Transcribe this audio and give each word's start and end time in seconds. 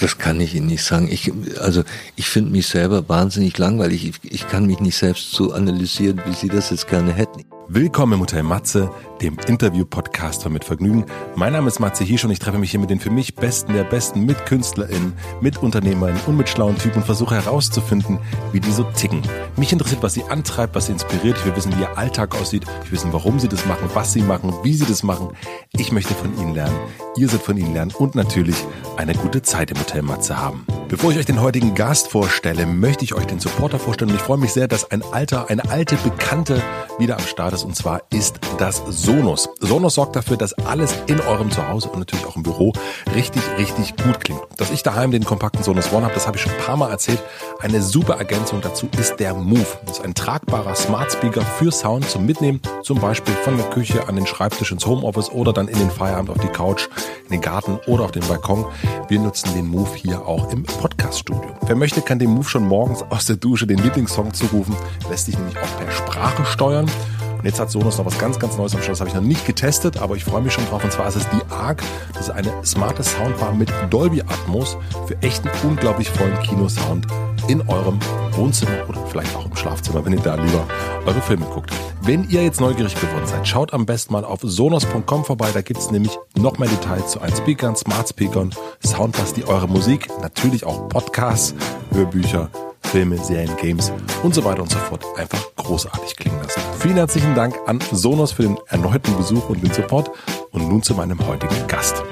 Das 0.00 0.16
kann 0.16 0.40
ich 0.40 0.54
Ihnen 0.54 0.66
nicht 0.66 0.82
sagen. 0.82 1.08
Ich, 1.10 1.30
also 1.60 1.82
ich 2.16 2.28
finde 2.28 2.52
mich 2.52 2.66
selber 2.66 3.08
wahnsinnig 3.08 3.58
langweilig. 3.58 4.06
Ich, 4.06 4.32
ich 4.32 4.48
kann 4.48 4.66
mich 4.66 4.80
nicht 4.80 4.96
selbst 4.96 5.32
so 5.32 5.52
analysieren, 5.52 6.22
wie 6.26 6.34
Sie 6.34 6.48
das 6.48 6.70
jetzt 6.70 6.88
gerne 6.88 7.12
hätten. 7.12 7.44
Willkommen 7.70 8.14
im 8.14 8.20
Hotel 8.20 8.44
Matze, 8.44 8.90
dem 9.20 9.36
Interview-Podcast 9.46 10.42
von 10.42 10.54
Mit 10.54 10.64
Vergnügen. 10.64 11.04
Mein 11.36 11.52
Name 11.52 11.68
ist 11.68 11.80
Matze 11.80 12.02
Hirsch 12.02 12.24
und 12.24 12.30
ich 12.30 12.38
treffe 12.38 12.56
mich 12.56 12.70
hier 12.70 12.80
mit 12.80 12.88
den 12.88 12.98
für 12.98 13.10
mich 13.10 13.34
Besten 13.34 13.74
der 13.74 13.84
Besten, 13.84 14.24
mit 14.24 14.46
KünstlerInnen, 14.46 15.12
mit 15.42 15.62
UnternehmerInnen 15.62 16.22
und 16.26 16.38
mit 16.38 16.48
schlauen 16.48 16.78
Typen 16.78 17.00
und 17.00 17.04
versuche 17.04 17.34
herauszufinden, 17.34 18.20
wie 18.52 18.60
die 18.60 18.70
so 18.70 18.84
ticken. 18.84 19.20
Mich 19.56 19.70
interessiert, 19.70 20.02
was 20.02 20.14
sie 20.14 20.24
antreibt, 20.24 20.74
was 20.74 20.86
sie 20.86 20.92
inspiriert. 20.92 21.36
Ich 21.36 21.44
will 21.44 21.56
wissen, 21.56 21.76
wie 21.76 21.82
ihr 21.82 21.98
Alltag 21.98 22.34
aussieht. 22.40 22.64
Ich 22.84 22.86
will 22.86 22.92
wissen, 22.92 23.12
warum 23.12 23.38
sie 23.38 23.48
das 23.48 23.66
machen, 23.66 23.90
was 23.92 24.14
sie 24.14 24.22
machen, 24.22 24.54
wie 24.62 24.72
sie 24.72 24.86
das 24.86 25.02
machen. 25.02 25.28
Ich 25.72 25.92
möchte 25.92 26.14
von 26.14 26.38
ihnen 26.38 26.54
lernen. 26.54 26.76
Ihr 27.18 27.28
sollt 27.28 27.42
von 27.42 27.58
ihnen 27.58 27.74
lernen 27.74 27.92
und 27.98 28.14
natürlich 28.14 28.56
eine 28.96 29.12
gute 29.12 29.42
Zeit 29.42 29.70
im 29.72 29.78
Hotel 29.78 30.00
Matze 30.00 30.38
haben. 30.38 30.64
Bevor 30.88 31.10
ich 31.10 31.18
euch 31.18 31.26
den 31.26 31.42
heutigen 31.42 31.74
Gast 31.74 32.08
vorstelle, 32.08 32.64
möchte 32.64 33.04
ich 33.04 33.12
euch 33.12 33.26
den 33.26 33.40
Supporter 33.40 33.78
vorstellen 33.78 34.10
und 34.10 34.16
ich 34.16 34.22
freue 34.22 34.38
mich 34.38 34.54
sehr, 34.54 34.68
dass 34.68 34.90
ein 34.90 35.02
alter, 35.02 35.50
eine 35.50 35.68
alte 35.68 35.96
Bekannte 35.96 36.62
wieder 36.98 37.18
am 37.18 37.24
Start 37.24 37.52
ist 37.52 37.57
und 37.64 37.76
zwar 37.76 38.02
ist 38.10 38.38
das 38.58 38.82
Sonos. 38.88 39.48
Sonos 39.60 39.94
sorgt 39.94 40.16
dafür, 40.16 40.36
dass 40.36 40.52
alles 40.54 40.94
in 41.06 41.20
eurem 41.20 41.50
Zuhause 41.50 41.88
und 41.88 41.98
natürlich 41.98 42.26
auch 42.26 42.36
im 42.36 42.42
Büro 42.42 42.72
richtig, 43.14 43.42
richtig 43.58 43.96
gut 43.96 44.20
klingt. 44.20 44.40
Dass 44.56 44.70
ich 44.70 44.82
daheim 44.82 45.10
den 45.10 45.24
kompakten 45.24 45.62
Sonos 45.62 45.92
One 45.92 46.04
habe, 46.04 46.14
das 46.14 46.26
habe 46.26 46.36
ich 46.36 46.42
schon 46.42 46.52
ein 46.52 46.58
paar 46.58 46.76
Mal 46.76 46.90
erzählt. 46.90 47.22
Eine 47.60 47.82
super 47.82 48.16
Ergänzung 48.16 48.60
dazu 48.60 48.88
ist 48.98 49.16
der 49.16 49.34
Move. 49.34 49.66
Das 49.86 49.98
ist 49.98 50.04
ein 50.04 50.14
tragbarer 50.14 50.74
Smart 50.74 51.12
Speaker 51.12 51.42
für 51.42 51.72
Sound 51.72 52.08
zum 52.08 52.26
Mitnehmen, 52.26 52.60
zum 52.82 53.00
Beispiel 53.00 53.34
von 53.34 53.56
der 53.56 53.66
Küche 53.70 54.08
an 54.08 54.16
den 54.16 54.26
Schreibtisch 54.26 54.72
ins 54.72 54.86
Homeoffice 54.86 55.30
oder 55.30 55.52
dann 55.52 55.68
in 55.68 55.78
den 55.78 55.90
Feierabend 55.90 56.30
auf 56.30 56.38
die 56.38 56.48
Couch, 56.48 56.88
in 57.24 57.30
den 57.30 57.40
Garten 57.40 57.78
oder 57.86 58.04
auf 58.04 58.12
den 58.12 58.26
Balkon. 58.26 58.66
Wir 59.08 59.20
nutzen 59.20 59.52
den 59.54 59.66
Move 59.68 59.94
hier 59.94 60.26
auch 60.26 60.50
im 60.52 60.62
Podcast-Studio. 60.64 61.56
Wer 61.66 61.76
möchte, 61.76 62.02
kann 62.02 62.18
dem 62.18 62.30
Move 62.30 62.48
schon 62.48 62.66
morgens 62.66 63.02
aus 63.10 63.26
der 63.26 63.36
Dusche 63.36 63.66
den 63.66 63.78
Lieblingssong 63.78 64.34
zurufen. 64.34 64.76
Lässt 65.10 65.26
sich 65.26 65.36
nämlich 65.36 65.56
auch 65.56 65.78
per 65.78 65.90
Sprache 65.90 66.44
steuern. 66.46 66.90
Und 67.38 67.44
jetzt 67.44 67.60
hat 67.60 67.70
Sonos 67.70 67.98
noch 67.98 68.06
was 68.06 68.18
ganz, 68.18 68.38
ganz 68.38 68.56
Neues 68.56 68.74
am 68.74 68.82
Start. 68.82 68.94
Das 68.94 69.00
habe 69.00 69.10
ich 69.10 69.14
noch 69.14 69.22
nicht 69.22 69.46
getestet, 69.46 69.98
aber 69.98 70.16
ich 70.16 70.24
freue 70.24 70.42
mich 70.42 70.52
schon 70.52 70.66
drauf. 70.66 70.82
Und 70.82 70.92
zwar 70.92 71.08
ist 71.08 71.16
es 71.16 71.28
die 71.30 71.52
ARC. 71.52 71.82
Das 72.12 72.22
ist 72.22 72.30
eine 72.30 72.52
smarte 72.64 73.02
Soundbar 73.02 73.54
mit 73.54 73.72
Dolby 73.90 74.22
Atmos 74.22 74.76
für 75.06 75.16
echten, 75.22 75.48
unglaublich 75.62 76.10
vollen 76.10 76.38
Kinosound 76.40 77.06
in 77.46 77.66
eurem 77.68 77.98
Wohnzimmer 78.32 78.88
oder 78.88 79.04
vielleicht 79.06 79.34
auch 79.36 79.46
im 79.46 79.56
Schlafzimmer, 79.56 80.04
wenn 80.04 80.12
ihr 80.12 80.20
da 80.20 80.34
lieber 80.34 80.66
eure 81.06 81.20
Filme 81.20 81.46
guckt. 81.46 81.70
Wenn 82.02 82.28
ihr 82.28 82.42
jetzt 82.42 82.60
neugierig 82.60 82.94
geworden 82.94 83.26
seid, 83.26 83.46
schaut 83.46 83.72
am 83.72 83.86
besten 83.86 84.12
mal 84.12 84.24
auf 84.24 84.40
sonos.com 84.42 85.24
vorbei. 85.24 85.50
Da 85.52 85.62
gibt 85.62 85.80
es 85.80 85.90
nämlich 85.90 86.16
noch 86.36 86.58
mehr 86.58 86.68
Details 86.68 87.10
zu 87.12 87.20
allen 87.20 87.34
Speakern, 87.34 87.76
Smart 87.76 88.08
Speakern, 88.08 88.54
Soundbars, 88.84 89.34
die 89.34 89.46
eure 89.46 89.68
Musik, 89.68 90.08
natürlich 90.20 90.64
auch 90.64 90.88
Podcasts, 90.88 91.54
Hörbücher, 91.92 92.50
Filme, 92.82 93.18
Serien, 93.18 93.54
Games 93.56 93.92
und 94.22 94.34
so 94.34 94.44
weiter 94.44 94.62
und 94.62 94.70
so 94.70 94.78
fort 94.78 95.04
einfach 95.16 95.40
großartig 95.56 96.16
klingen 96.16 96.40
lassen. 96.42 96.60
Vielen 96.78 96.96
herzlichen 96.96 97.34
Dank 97.34 97.56
an 97.66 97.80
Sonos 97.92 98.32
für 98.32 98.42
den 98.42 98.58
erneuten 98.68 99.16
Besuch 99.16 99.48
und 99.48 99.62
den 99.62 99.72
Support 99.72 100.10
und 100.50 100.68
nun 100.68 100.82
zu 100.82 100.94
meinem 100.94 101.18
heutigen 101.26 101.66
Gast. 101.66 102.02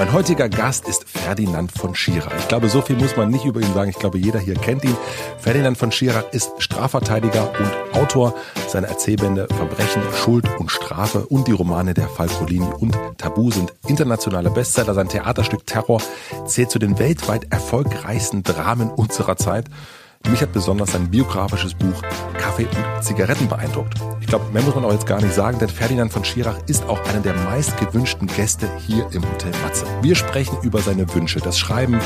Mein 0.00 0.14
heutiger 0.14 0.48
Gast 0.48 0.88
ist 0.88 1.06
Ferdinand 1.06 1.72
von 1.72 1.94
Schirach. 1.94 2.32
Ich 2.38 2.48
glaube, 2.48 2.70
so 2.70 2.80
viel 2.80 2.96
muss 2.96 3.18
man 3.18 3.28
nicht 3.28 3.44
über 3.44 3.60
ihn 3.60 3.74
sagen. 3.74 3.90
Ich 3.90 3.98
glaube, 3.98 4.16
jeder 4.16 4.40
hier 4.40 4.54
kennt 4.54 4.82
ihn. 4.82 4.96
Ferdinand 5.38 5.76
von 5.76 5.92
Schirach 5.92 6.24
ist 6.32 6.52
Strafverteidiger 6.56 7.52
und 7.60 8.00
Autor. 8.00 8.34
Seine 8.66 8.86
Erzählbände 8.86 9.46
Verbrechen, 9.48 10.00
Schuld 10.14 10.46
und 10.58 10.70
Strafe 10.70 11.26
und 11.26 11.48
die 11.48 11.52
Romane 11.52 11.92
der 11.92 12.08
Falcolini 12.08 12.66
und 12.78 12.96
Tabu 13.18 13.50
sind 13.50 13.74
internationale 13.88 14.48
Bestseller. 14.48 14.94
Sein 14.94 15.10
Theaterstück 15.10 15.66
Terror 15.66 16.00
zählt 16.46 16.70
zu 16.70 16.78
den 16.78 16.98
weltweit 16.98 17.52
erfolgreichsten 17.52 18.42
Dramen 18.42 18.88
unserer 18.88 19.36
Zeit. 19.36 19.66
Mich 20.28 20.42
hat 20.42 20.52
besonders 20.52 20.92
sein 20.92 21.10
biografisches 21.10 21.72
Buch 21.74 22.02
Kaffee 22.38 22.66
und 22.66 23.02
Zigaretten 23.02 23.48
beeindruckt. 23.48 23.94
Ich 24.20 24.26
glaube, 24.26 24.44
mehr 24.52 24.62
muss 24.62 24.74
man 24.74 24.84
auch 24.84 24.92
jetzt 24.92 25.06
gar 25.06 25.20
nicht 25.20 25.34
sagen, 25.34 25.58
denn 25.58 25.70
Ferdinand 25.70 26.12
von 26.12 26.24
Schirach 26.24 26.58
ist 26.66 26.84
auch 26.84 27.02
einer 27.06 27.20
der 27.20 27.34
meistgewünschten 27.34 28.28
Gäste 28.28 28.68
hier 28.86 29.08
im 29.12 29.24
Hotel 29.24 29.52
Matze. 29.64 29.86
Wir 30.02 30.14
sprechen 30.14 30.58
über 30.62 30.82
seine 30.82 31.12
Wünsche, 31.14 31.40
das 31.40 31.58
Schreiben, 31.58 31.98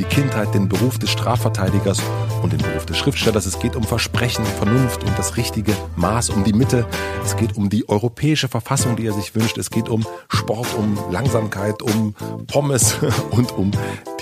die 0.00 0.04
Kindheit, 0.04 0.52
den 0.52 0.68
Beruf 0.68 0.98
des 0.98 1.10
Strafverteidigers 1.10 2.02
und 2.42 2.52
den 2.52 2.58
Beruf 2.58 2.86
des 2.86 2.98
Schriftstellers. 2.98 3.46
Es 3.46 3.60
geht 3.60 3.76
um 3.76 3.84
Versprechen, 3.84 4.44
Vernunft 4.44 5.04
und 5.04 5.16
das 5.16 5.36
richtige 5.36 5.72
Maß, 5.94 6.30
um 6.30 6.42
die 6.42 6.52
Mitte. 6.52 6.86
Es 7.24 7.36
geht 7.36 7.56
um 7.56 7.70
die 7.70 7.88
europäische 7.88 8.48
Verfassung, 8.48 8.96
die 8.96 9.06
er 9.06 9.12
sich 9.12 9.34
wünscht. 9.36 9.58
Es 9.58 9.70
geht 9.70 9.88
um 9.88 10.04
Sport, 10.28 10.74
um 10.76 10.98
Langsamkeit, 11.10 11.82
um 11.82 12.14
Pommes 12.48 12.96
und 13.30 13.52
um 13.52 13.70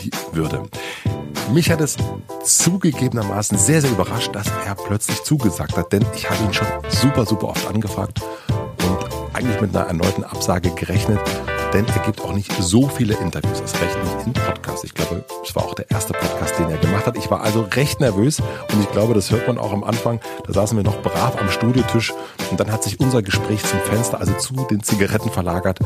die 0.02 0.10
Würde. 0.32 0.64
Mich 1.52 1.70
hat 1.70 1.80
es 1.80 1.96
zugegebenermaßen 2.44 3.37
sehr, 3.42 3.80
sehr 3.80 3.90
überrascht, 3.90 4.34
dass 4.34 4.46
er 4.66 4.74
plötzlich 4.74 5.22
zugesagt 5.22 5.76
hat, 5.76 5.92
denn 5.92 6.04
ich 6.14 6.28
habe 6.28 6.42
ihn 6.42 6.52
schon 6.52 6.66
super, 6.88 7.24
super 7.24 7.48
oft 7.48 7.68
angefragt 7.68 8.20
und 8.48 8.98
eigentlich 9.32 9.60
mit 9.60 9.76
einer 9.76 9.86
erneuten 9.86 10.24
Absage 10.24 10.70
gerechnet, 10.70 11.20
denn 11.72 11.86
er 11.86 12.02
gibt 12.04 12.20
auch 12.22 12.32
nicht 12.32 12.52
so 12.60 12.88
viele 12.88 13.14
Interviews, 13.14 13.60
das 13.60 13.74
recht 13.80 13.96
nicht 14.02 14.26
in 14.26 14.32
Podcasts. 14.32 14.82
Ich 14.84 14.94
glaube, 14.94 15.24
es 15.44 15.54
war 15.54 15.64
auch 15.64 15.74
der 15.74 15.90
erste 15.90 16.14
Podcast, 16.14 16.58
den 16.58 16.68
er 16.68 16.78
gemacht 16.78 17.06
hat. 17.06 17.16
Ich 17.16 17.30
war 17.30 17.42
also 17.42 17.60
recht 17.72 18.00
nervös 18.00 18.40
und 18.40 18.80
ich 18.80 18.90
glaube, 18.90 19.14
das 19.14 19.30
hört 19.30 19.46
man 19.46 19.58
auch 19.58 19.72
am 19.72 19.84
Anfang. 19.84 20.20
Da 20.46 20.52
saßen 20.52 20.76
wir 20.76 20.82
noch 20.82 21.00
brav 21.02 21.40
am 21.40 21.48
Studiotisch 21.50 22.12
und 22.50 22.58
dann 22.58 22.72
hat 22.72 22.82
sich 22.82 22.98
unser 22.98 23.22
Gespräch 23.22 23.62
zum 23.62 23.78
Fenster, 23.80 24.18
also 24.18 24.32
zu 24.34 24.54
den 24.68 24.82
Zigaretten 24.82 25.30
verlagert. 25.30 25.78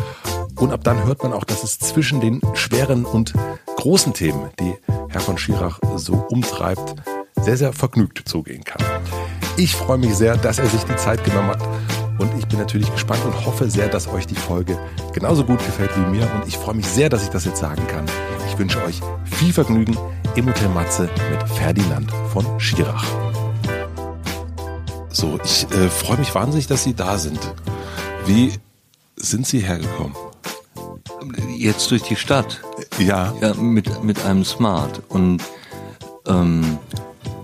Und 0.56 0.72
ab 0.72 0.84
dann 0.84 1.04
hört 1.04 1.22
man 1.22 1.32
auch, 1.32 1.44
dass 1.44 1.64
es 1.64 1.78
zwischen 1.78 2.20
den 2.20 2.40
schweren 2.54 3.04
und 3.04 3.34
großen 3.76 4.14
Themen, 4.14 4.50
die 4.60 4.74
Herr 5.08 5.20
von 5.20 5.36
Schirach 5.36 5.80
so 5.96 6.24
umtreibt, 6.30 6.94
sehr, 7.42 7.56
sehr 7.56 7.72
vergnügt 7.72 8.22
zugehen 8.28 8.64
kann. 8.64 8.82
Ich 9.56 9.74
freue 9.74 9.98
mich 9.98 10.14
sehr, 10.14 10.36
dass 10.36 10.58
er 10.58 10.66
sich 10.66 10.82
die 10.84 10.96
Zeit 10.96 11.24
genommen 11.24 11.50
hat 11.50 11.62
und 12.18 12.30
ich 12.38 12.46
bin 12.46 12.58
natürlich 12.58 12.90
gespannt 12.92 13.24
und 13.24 13.44
hoffe 13.44 13.68
sehr, 13.68 13.88
dass 13.88 14.08
euch 14.08 14.26
die 14.26 14.34
Folge 14.34 14.78
genauso 15.12 15.44
gut 15.44 15.58
gefällt 15.58 15.90
wie 15.96 16.16
mir 16.16 16.30
und 16.34 16.46
ich 16.46 16.56
freue 16.56 16.74
mich 16.74 16.86
sehr, 16.86 17.08
dass 17.08 17.22
ich 17.24 17.30
das 17.30 17.44
jetzt 17.44 17.58
sagen 17.58 17.86
kann. 17.88 18.04
Ich 18.48 18.58
wünsche 18.58 18.82
euch 18.84 19.00
viel 19.24 19.52
Vergnügen 19.52 19.96
im 20.36 20.46
Hotel 20.46 20.68
Matze 20.68 21.08
mit 21.30 21.42
Ferdinand 21.48 22.10
von 22.32 22.46
Schirach. 22.58 23.04
So, 25.10 25.38
ich 25.44 25.70
äh, 25.70 25.88
freue 25.88 26.18
mich 26.18 26.34
wahnsinnig, 26.34 26.66
dass 26.66 26.84
Sie 26.84 26.94
da 26.94 27.18
sind. 27.18 27.40
Wie 28.24 28.52
sind 29.16 29.46
Sie 29.46 29.60
hergekommen? 29.60 30.16
Jetzt 31.56 31.90
durch 31.90 32.02
die 32.02 32.16
Stadt. 32.16 32.62
Ja. 32.98 33.34
Ja, 33.40 33.54
mit, 33.54 34.02
mit 34.02 34.24
einem 34.24 34.44
Smart. 34.44 35.02
Und 35.08 35.42
ähm, 36.26 36.78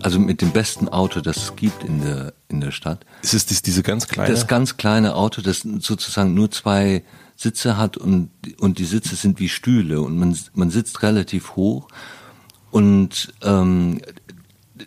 also 0.03 0.19
mit 0.19 0.41
dem 0.41 0.51
besten 0.51 0.89
Auto, 0.89 1.21
das 1.21 1.37
es 1.37 1.57
gibt 1.57 1.85
in 1.85 2.01
der, 2.01 2.33
in 2.49 2.61
der 2.61 2.71
Stadt. 2.71 3.05
Ist 3.23 3.35
es 3.35 3.47
das, 3.47 3.63
diese 3.63 3.83
ganz 3.83 4.07
kleine? 4.07 4.31
Das 4.33 4.47
ganz 4.47 4.77
kleine 4.77 5.15
Auto, 5.15 5.43
das 5.43 5.61
sozusagen 5.61 6.35
nur 6.35 6.51
zwei 6.51 7.05
Sitze 7.37 7.77
hat 7.77 7.97
und, 7.97 8.31
und 8.59 8.79
die 8.79 8.85
Sitze 8.85 9.15
sind 9.17 9.39
wie 9.39 9.49
Stühle 9.49 10.01
und 10.01 10.19
man, 10.19 10.37
man 10.55 10.71
sitzt 10.71 11.03
relativ 11.03 11.57
hoch 11.57 11.89
und 12.71 13.33
ähm, 13.43 14.01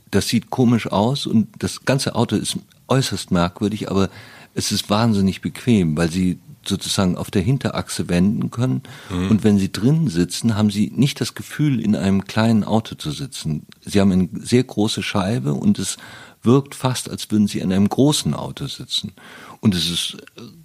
das 0.10 0.28
sieht 0.28 0.50
komisch 0.50 0.88
aus 0.88 1.26
und 1.26 1.48
das 1.60 1.86
ganze 1.86 2.16
Auto 2.16 2.36
ist 2.36 2.58
äußerst 2.88 3.32
merkwürdig, 3.32 3.90
aber 3.90 4.10
es 4.54 4.72
ist 4.72 4.90
wahnsinnig 4.90 5.42
bequem, 5.42 5.96
weil 5.96 6.12
sie 6.12 6.40
sozusagen 6.66 7.18
auf 7.18 7.32
der 7.32 7.42
Hinterachse 7.42 8.10
wenden 8.10 8.52
können. 8.52 8.84
Mhm. 9.10 9.30
Und 9.30 9.44
wenn 9.44 9.58
sie 9.58 9.72
drin 9.72 10.08
sitzen, 10.08 10.56
haben 10.56 10.70
sie 10.70 10.92
nicht 10.96 11.22
das 11.22 11.34
Gefühl, 11.34 11.80
in 11.80 11.96
einem 11.96 12.26
kleinen 12.26 12.64
Auto 12.64 12.96
zu 12.96 13.12
sitzen. 13.12 13.66
Sie 13.82 14.00
haben 14.00 14.12
eine 14.12 14.30
sehr 14.34 14.64
große 14.64 15.04
Scheibe 15.04 15.54
und 15.54 15.80
es 15.80 15.98
wirkt 16.44 16.76
fast, 16.76 17.10
als 17.10 17.30
würden 17.32 17.48
sie 17.48 17.60
in 17.60 17.72
einem 17.72 17.90
großen 17.90 18.34
Auto 18.34 18.68
sitzen. 18.68 19.14
Und 19.60 19.76
es 19.76 19.90
ist 19.90 20.18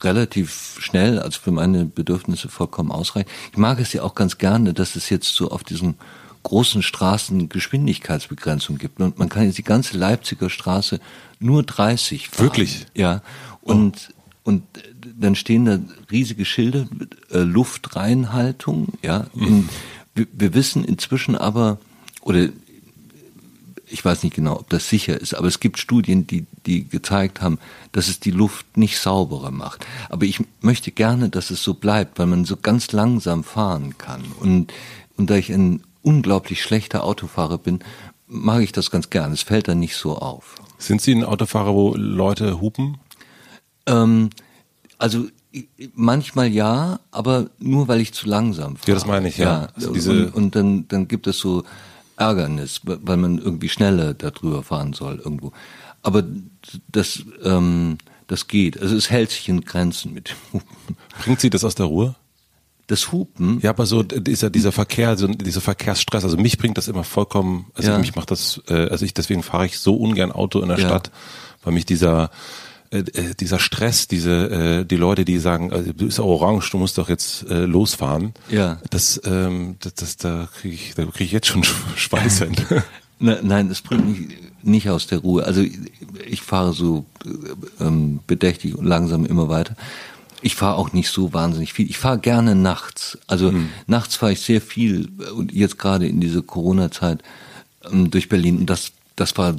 relativ 0.02 0.78
schnell, 0.80 1.18
also 1.18 1.40
für 1.40 1.50
meine 1.50 1.84
Bedürfnisse 1.84 2.48
vollkommen 2.48 2.90
ausreichend. 2.90 3.30
Ich 3.52 3.58
mag 3.58 3.78
es 3.78 3.92
ja 3.92 4.02
auch 4.02 4.14
ganz 4.14 4.38
gerne, 4.38 4.72
dass 4.72 4.96
es 4.96 5.10
jetzt 5.10 5.34
so 5.34 5.50
auf 5.50 5.64
diesen 5.64 5.96
großen 6.44 6.82
Straßen 6.82 7.48
Geschwindigkeitsbegrenzung 7.48 8.78
gibt. 8.78 9.00
Und 9.00 9.18
man 9.18 9.28
kann 9.28 9.44
jetzt 9.44 9.58
die 9.58 9.64
ganze 9.64 9.98
Leipziger 9.98 10.48
Straße 10.48 11.00
nur 11.40 11.62
30 11.62 12.28
fahren. 12.28 12.44
Wirklich? 12.46 12.86
Ja. 12.94 13.22
Und, 13.60 14.10
oh. 14.10 14.15
Und 14.46 14.62
dann 15.18 15.34
stehen 15.34 15.64
da 15.64 15.80
riesige 16.08 16.44
Schilder, 16.44 16.86
äh, 17.32 17.40
Luftreinhaltung, 17.40 18.92
ja. 19.02 19.26
In, 19.34 19.68
wir, 20.14 20.28
wir 20.32 20.54
wissen 20.54 20.84
inzwischen 20.84 21.34
aber, 21.34 21.78
oder 22.22 22.48
ich 23.88 24.04
weiß 24.04 24.22
nicht 24.22 24.36
genau, 24.36 24.60
ob 24.60 24.70
das 24.70 24.88
sicher 24.88 25.20
ist, 25.20 25.34
aber 25.34 25.48
es 25.48 25.58
gibt 25.58 25.78
Studien, 25.78 26.28
die, 26.28 26.46
die 26.64 26.88
gezeigt 26.88 27.40
haben, 27.40 27.58
dass 27.90 28.06
es 28.06 28.20
die 28.20 28.30
Luft 28.30 28.76
nicht 28.76 28.98
sauberer 28.98 29.50
macht. 29.50 29.84
Aber 30.10 30.26
ich 30.26 30.40
möchte 30.60 30.92
gerne, 30.92 31.28
dass 31.28 31.50
es 31.50 31.64
so 31.64 31.74
bleibt, 31.74 32.18
weil 32.20 32.26
man 32.26 32.44
so 32.44 32.56
ganz 32.56 32.92
langsam 32.92 33.42
fahren 33.42 33.98
kann. 33.98 34.22
Und, 34.38 34.72
und 35.16 35.28
da 35.28 35.34
ich 35.34 35.52
ein 35.52 35.82
unglaublich 36.02 36.62
schlechter 36.62 37.02
Autofahrer 37.02 37.58
bin, 37.58 37.80
mag 38.28 38.62
ich 38.62 38.70
das 38.70 38.92
ganz 38.92 39.10
gerne. 39.10 39.34
Es 39.34 39.42
fällt 39.42 39.66
dann 39.66 39.80
nicht 39.80 39.96
so 39.96 40.16
auf. 40.16 40.54
Sind 40.78 41.02
Sie 41.02 41.12
ein 41.12 41.24
Autofahrer, 41.24 41.74
wo 41.74 41.94
Leute 41.96 42.60
hupen? 42.60 42.98
Ähm, 43.86 44.30
also 44.98 45.26
Manchmal 45.94 46.48
ja, 46.48 47.00
aber 47.10 47.48
nur 47.58 47.88
weil 47.88 48.00
ich 48.00 48.12
zu 48.12 48.28
langsam 48.28 48.76
fahre. 48.76 48.88
Ja, 48.88 48.94
das 48.94 49.06
meine 49.06 49.28
ich, 49.28 49.38
ja. 49.38 49.44
ja 49.44 49.68
also 49.74 50.10
und, 50.10 50.34
und 50.34 50.54
dann, 50.54 50.88
dann 50.88 51.08
gibt 51.08 51.26
es 51.26 51.38
so 51.38 51.64
Ärgernis, 52.16 52.80
weil 52.84 53.16
man 53.16 53.38
irgendwie 53.38 53.68
schneller 53.68 54.12
darüber 54.12 54.62
fahren 54.62 54.92
soll 54.92 55.16
irgendwo. 55.16 55.52
Aber 56.02 56.24
das, 56.92 57.24
ähm, 57.42 57.98
das 58.26 58.48
geht. 58.48 58.80
Also 58.80 58.96
es 58.96 59.10
hält 59.10 59.30
sich 59.30 59.48
in 59.48 59.62
Grenzen 59.62 60.12
mit 60.12 60.30
dem 60.30 60.36
Hupen. 60.52 60.96
Bringt 61.22 61.40
Sie 61.40 61.50
das 61.50 61.64
aus 61.64 61.74
der 61.74 61.86
Ruhe? 61.86 62.16
Das 62.86 63.10
Hupen? 63.10 63.58
Ja, 63.62 63.70
aber 63.70 63.86
so 63.86 64.02
dieser, 64.02 64.50
dieser 64.50 64.72
Verkehr, 64.72 65.16
so 65.16 65.26
dieser 65.26 65.60
Verkehrsstress, 65.60 66.22
also 66.22 66.36
mich 66.36 66.58
bringt 66.58 66.76
das 66.76 66.88
immer 66.88 67.02
vollkommen, 67.02 67.66
also 67.74 67.90
ja. 67.90 67.98
mich 67.98 68.14
macht 68.14 68.30
das, 68.30 68.60
äh, 68.68 68.88
also 68.88 69.04
ich, 69.04 69.14
deswegen 69.14 69.42
fahre 69.42 69.66
ich 69.66 69.78
so 69.78 69.96
ungern 69.96 70.32
Auto 70.32 70.60
in 70.60 70.68
der 70.68 70.78
ja. 70.78 70.86
Stadt, 70.86 71.10
weil 71.64 71.72
mich 71.72 71.86
dieser, 71.86 72.30
äh, 72.90 72.98
äh, 72.98 73.34
dieser 73.34 73.58
Stress, 73.58 74.08
diese 74.08 74.80
äh, 74.80 74.84
die 74.84 74.96
Leute, 74.96 75.24
die 75.24 75.38
sagen, 75.38 75.70
äh, 75.70 75.82
du 75.82 76.06
bist 76.06 76.20
orange, 76.20 76.70
du 76.70 76.78
musst 76.78 76.98
doch 76.98 77.08
jetzt 77.08 77.48
äh, 77.50 77.64
losfahren. 77.64 78.32
Ja. 78.48 78.78
Das, 78.90 79.20
ähm, 79.24 79.76
das, 79.80 79.94
das 79.94 80.16
da 80.16 80.48
kriege 80.60 80.74
ich, 80.74 80.94
da 80.94 81.04
kriege 81.06 81.24
ich 81.24 81.32
jetzt 81.32 81.48
schon 81.48 81.64
Schweiß 81.64 82.38
hin. 82.38 82.56
Nein, 83.18 83.70
es 83.70 83.80
bringt 83.80 84.06
mich 84.06 84.36
nicht 84.62 84.90
aus 84.90 85.06
der 85.06 85.20
Ruhe. 85.20 85.44
Also 85.44 85.64
ich 86.26 86.42
fahre 86.42 86.72
so 86.72 87.06
ähm, 87.80 88.20
bedächtig 88.26 88.76
und 88.76 88.84
langsam 88.84 89.24
immer 89.24 89.48
weiter. 89.48 89.74
Ich 90.42 90.54
fahre 90.54 90.76
auch 90.76 90.92
nicht 90.92 91.08
so 91.08 91.32
wahnsinnig 91.32 91.72
viel. 91.72 91.88
Ich 91.88 91.98
fahre 91.98 92.18
gerne 92.18 92.54
nachts. 92.54 93.18
Also 93.26 93.52
hm. 93.52 93.70
nachts 93.86 94.16
fahre 94.16 94.32
ich 94.32 94.40
sehr 94.40 94.60
viel 94.60 95.08
und 95.34 95.52
jetzt 95.52 95.78
gerade 95.78 96.06
in 96.06 96.20
dieser 96.20 96.42
Corona-Zeit 96.42 97.22
ähm, 97.90 98.10
durch 98.10 98.28
Berlin. 98.28 98.58
Und 98.58 98.66
das, 98.70 98.92
das 99.16 99.36
war 99.38 99.56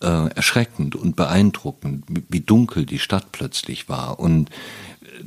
äh, 0.00 0.28
erschreckend 0.34 0.96
und 0.96 1.16
beeindruckend, 1.16 2.04
wie 2.28 2.40
dunkel 2.40 2.86
die 2.86 2.98
Stadt 2.98 3.32
plötzlich 3.32 3.88
war 3.88 4.18
und 4.20 4.50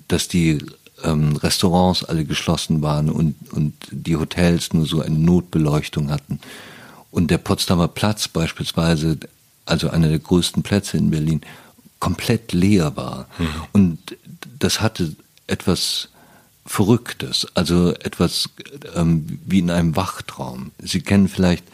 dass 0.07 0.27
die 0.27 0.59
ähm, 1.03 1.35
Restaurants 1.35 2.03
alle 2.03 2.25
geschlossen 2.25 2.81
waren 2.81 3.09
und, 3.09 3.35
und 3.51 3.73
die 3.91 4.15
Hotels 4.15 4.73
nur 4.73 4.85
so 4.85 5.01
eine 5.01 5.17
Notbeleuchtung 5.17 6.11
hatten. 6.11 6.39
Und 7.11 7.29
der 7.29 7.37
Potsdamer 7.37 7.87
Platz 7.87 8.27
beispielsweise, 8.27 9.17
also 9.65 9.89
einer 9.89 10.07
der 10.07 10.19
größten 10.19 10.63
Plätze 10.63 10.97
in 10.97 11.11
Berlin, 11.11 11.41
komplett 11.99 12.53
leer 12.53 12.95
war. 12.95 13.27
Mhm. 13.37 13.47
Und 13.73 14.17
das 14.59 14.81
hatte 14.81 15.15
etwas 15.47 16.09
Verrücktes, 16.65 17.47
also 17.53 17.93
etwas 17.95 18.49
ähm, 18.95 19.39
wie 19.45 19.59
in 19.59 19.71
einem 19.71 19.95
Wachtraum. 19.95 20.71
Sie 20.79 21.01
kennen 21.01 21.27
vielleicht 21.27 21.65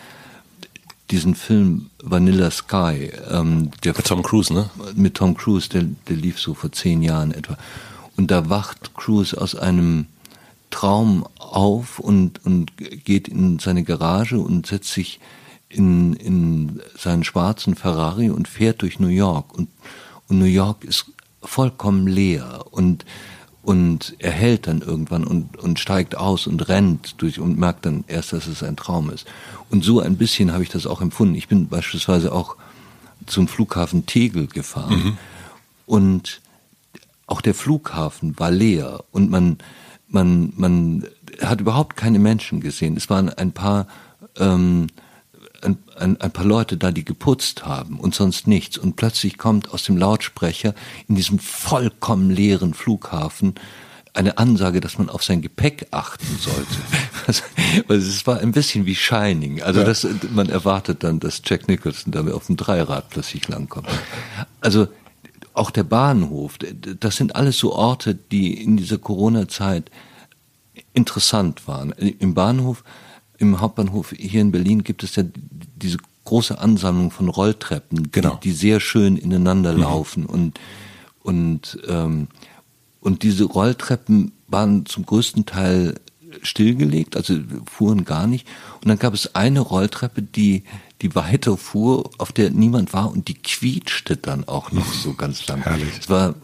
diesen 1.12 1.36
Film 1.36 1.90
Vanilla 2.02 2.52
Sky. 2.52 3.12
Ähm, 3.30 3.72
der 3.84 3.96
mit 3.96 4.06
Tom 4.06 4.24
Cruise, 4.24 4.54
ne? 4.54 4.70
Mit 4.96 5.16
Tom 5.16 5.36
Cruise, 5.36 5.70
der, 5.70 5.84
der 6.08 6.16
lief 6.16 6.40
so 6.40 6.54
vor 6.54 6.72
zehn 6.72 7.02
Jahren 7.02 7.32
etwa. 7.32 7.58
Und 8.18 8.32
da 8.32 8.50
wacht 8.50 8.94
Cruise 8.96 9.40
aus 9.40 9.56
einem 9.56 10.08
Traum 10.70 11.26
auf 11.38 12.00
und, 12.00 12.46
und 12.46 12.74
geht 12.78 13.28
in 13.28 13.60
seine 13.60 13.84
Garage 13.84 14.40
und 14.40 14.66
setzt 14.66 14.92
sich 14.92 15.20
in, 15.70 16.14
in 16.14 16.82
seinen 16.98 17.24
schwarzen 17.24 17.76
Ferrari 17.76 18.30
und 18.30 18.48
fährt 18.48 18.82
durch 18.82 19.00
New 19.00 19.08
York. 19.08 19.54
Und, 19.58 19.70
und 20.28 20.40
New 20.40 20.46
York 20.46 20.84
ist 20.84 21.06
vollkommen 21.42 22.08
leer. 22.08 22.66
Und 22.72 23.06
und 23.68 24.16
er 24.20 24.32
hält 24.32 24.66
dann 24.68 24.80
irgendwann 24.80 25.26
und, 25.26 25.58
und 25.58 25.78
steigt 25.78 26.16
aus 26.16 26.48
und 26.48 26.70
rennt 26.70 27.22
durch 27.22 27.38
und 27.38 27.60
merkt 27.60 27.86
dann 27.86 28.06
erst, 28.08 28.32
dass 28.32 28.48
es 28.48 28.64
ein 28.64 28.78
Traum 28.78 29.10
ist. 29.10 29.28
Und 29.70 29.84
so 29.84 30.00
ein 30.00 30.16
bisschen 30.16 30.54
habe 30.54 30.64
ich 30.64 30.70
das 30.70 30.88
auch 30.88 31.02
empfunden. 31.02 31.36
Ich 31.36 31.50
bin 31.50 31.68
beispielsweise 31.68 32.32
auch 32.32 32.56
zum 33.26 33.50
Flughafen 33.50 34.06
Tegel 34.06 34.48
gefahren 34.48 35.04
mhm. 35.04 35.18
und 35.86 36.40
auch 37.26 37.42
der 37.42 37.54
Flughafen 37.54 38.40
war 38.40 38.52
leer 38.52 39.04
und 39.12 39.30
man, 39.30 39.58
man, 40.08 40.54
man 40.56 41.06
hat 41.42 41.60
überhaupt 41.60 41.98
keine 41.98 42.20
Menschen 42.20 42.62
gesehen. 42.62 42.96
Es 42.96 43.10
waren 43.10 43.28
ein 43.28 43.52
paar 43.52 43.88
ähm, 44.38 44.88
ein, 45.62 45.78
ein, 45.98 46.20
ein 46.22 46.32
paar 46.32 46.46
Leute 46.46 46.78
da, 46.78 46.92
die 46.92 47.06
geputzt 47.06 47.66
haben 47.66 48.00
und 48.00 48.16
sonst 48.16 48.48
nichts. 48.48 48.78
Und 48.78 48.96
plötzlich 48.96 49.38
kommt 49.38 49.72
aus 49.72 49.84
dem 49.84 49.98
Lautsprecher 49.98 50.74
in 51.08 51.16
diesem 51.16 51.40
vollkommen 51.40 52.30
leeren 52.30 52.74
Flughafen 52.74 53.56
eine 54.14 54.38
Ansage, 54.40 54.82
dass 54.82 54.98
man 54.98 55.10
auf 55.10 55.24
sein 55.24 55.42
Gepäck 55.42 55.88
achten 55.92 56.38
sollte. 56.40 56.68
Also, 57.90 58.08
es 58.08 58.26
war 58.26 58.40
ein 58.40 58.54
bisschen 58.54 58.86
wie 58.86 58.96
Shining. 58.96 59.62
Also 59.62 59.82
ja. 59.82 59.86
das, 59.86 60.08
man 60.34 60.48
erwartet 60.48 61.04
dann, 61.04 61.20
dass 61.20 61.42
Jack 61.44 61.68
Nicholson 61.68 62.14
da 62.14 62.26
auf 62.34 62.46
dem 62.46 62.56
Dreirad 62.56 63.10
plötzlich 63.10 63.50
langkommt. 63.50 63.90
Also 64.62 64.88
auch 65.54 65.70
der 65.70 65.84
Bahnhof, 65.84 66.58
das 66.58 67.18
sind 67.18 67.36
alles 67.36 67.58
so 67.58 67.74
Orte, 67.74 68.16
die 68.16 68.64
in 68.64 68.78
dieser 68.78 68.98
Corona-Zeit 68.98 69.92
interessant 70.94 71.68
waren. 71.68 71.92
Im 71.92 72.34
Bahnhof 72.34 72.86
im 73.38 73.62
Hauptbahnhof 73.62 74.14
hier 74.18 74.42
in 74.42 74.52
Berlin 74.52 74.84
gibt 74.84 75.04
es 75.04 75.16
ja 75.16 75.24
diese 75.76 75.98
große 76.26 76.60
Ansammlung 76.60 77.12
von 77.12 77.30
Rolltreppen, 77.30 78.12
genau. 78.12 78.36
die, 78.36 78.50
die 78.50 78.56
sehr 78.56 78.80
schön 78.80 79.18
ineinander 79.18 79.74
mhm. 79.74 79.80
laufen 79.80 80.26
und 80.26 80.60
und 81.24 81.80
ähm, 81.88 82.28
und 83.00 83.24
diese 83.24 83.46
Rolltreppen 83.46 84.32
waren 84.48 84.86
zum 84.86 85.06
größten 85.06 85.46
Teil 85.46 85.96
stillgelegt, 86.42 87.16
also 87.16 87.40
fuhren 87.66 88.06
gar 88.06 88.28
nicht. 88.28 88.46
Und 88.82 88.90
dann 88.90 89.00
gab 89.00 89.14
es 89.14 89.36
eine 89.36 89.62
Rolltreppe, 89.62 90.22
die 90.22 90.64
die 91.02 91.14
weiter 91.16 91.58
fuhr, 91.58 92.10
auf 92.18 92.32
der 92.32 92.50
niemand 92.50 92.92
war 92.92 93.12
und 93.12 93.28
die 93.28 93.36
quietschte 93.36 94.18
dann 94.18 94.48
auch 94.48 94.72
noch 94.72 94.92
so 94.92 95.14
ganz 95.18 95.46
lang. 95.48 95.62
Herrlich. 95.62 95.98
Es 96.00 96.10
war 96.10 96.36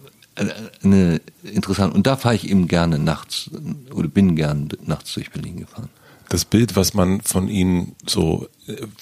eine 0.84 1.22
interessante 1.44 1.96
und 1.96 2.08
da 2.08 2.18
fahre 2.18 2.36
ich 2.36 2.50
eben 2.50 2.68
gerne 2.68 3.00
nachts 3.00 3.50
oder 3.94 4.08
bin 4.08 4.36
gern 4.36 4.70
nachts 4.86 5.14
durch 5.14 5.32
Berlin 5.32 5.58
gefahren 5.58 5.90
das 6.34 6.46
Bild, 6.46 6.76
was 6.76 6.96
man 6.96 7.22
von 7.22 7.48
ihnen 7.48 7.96
so, 8.08 8.50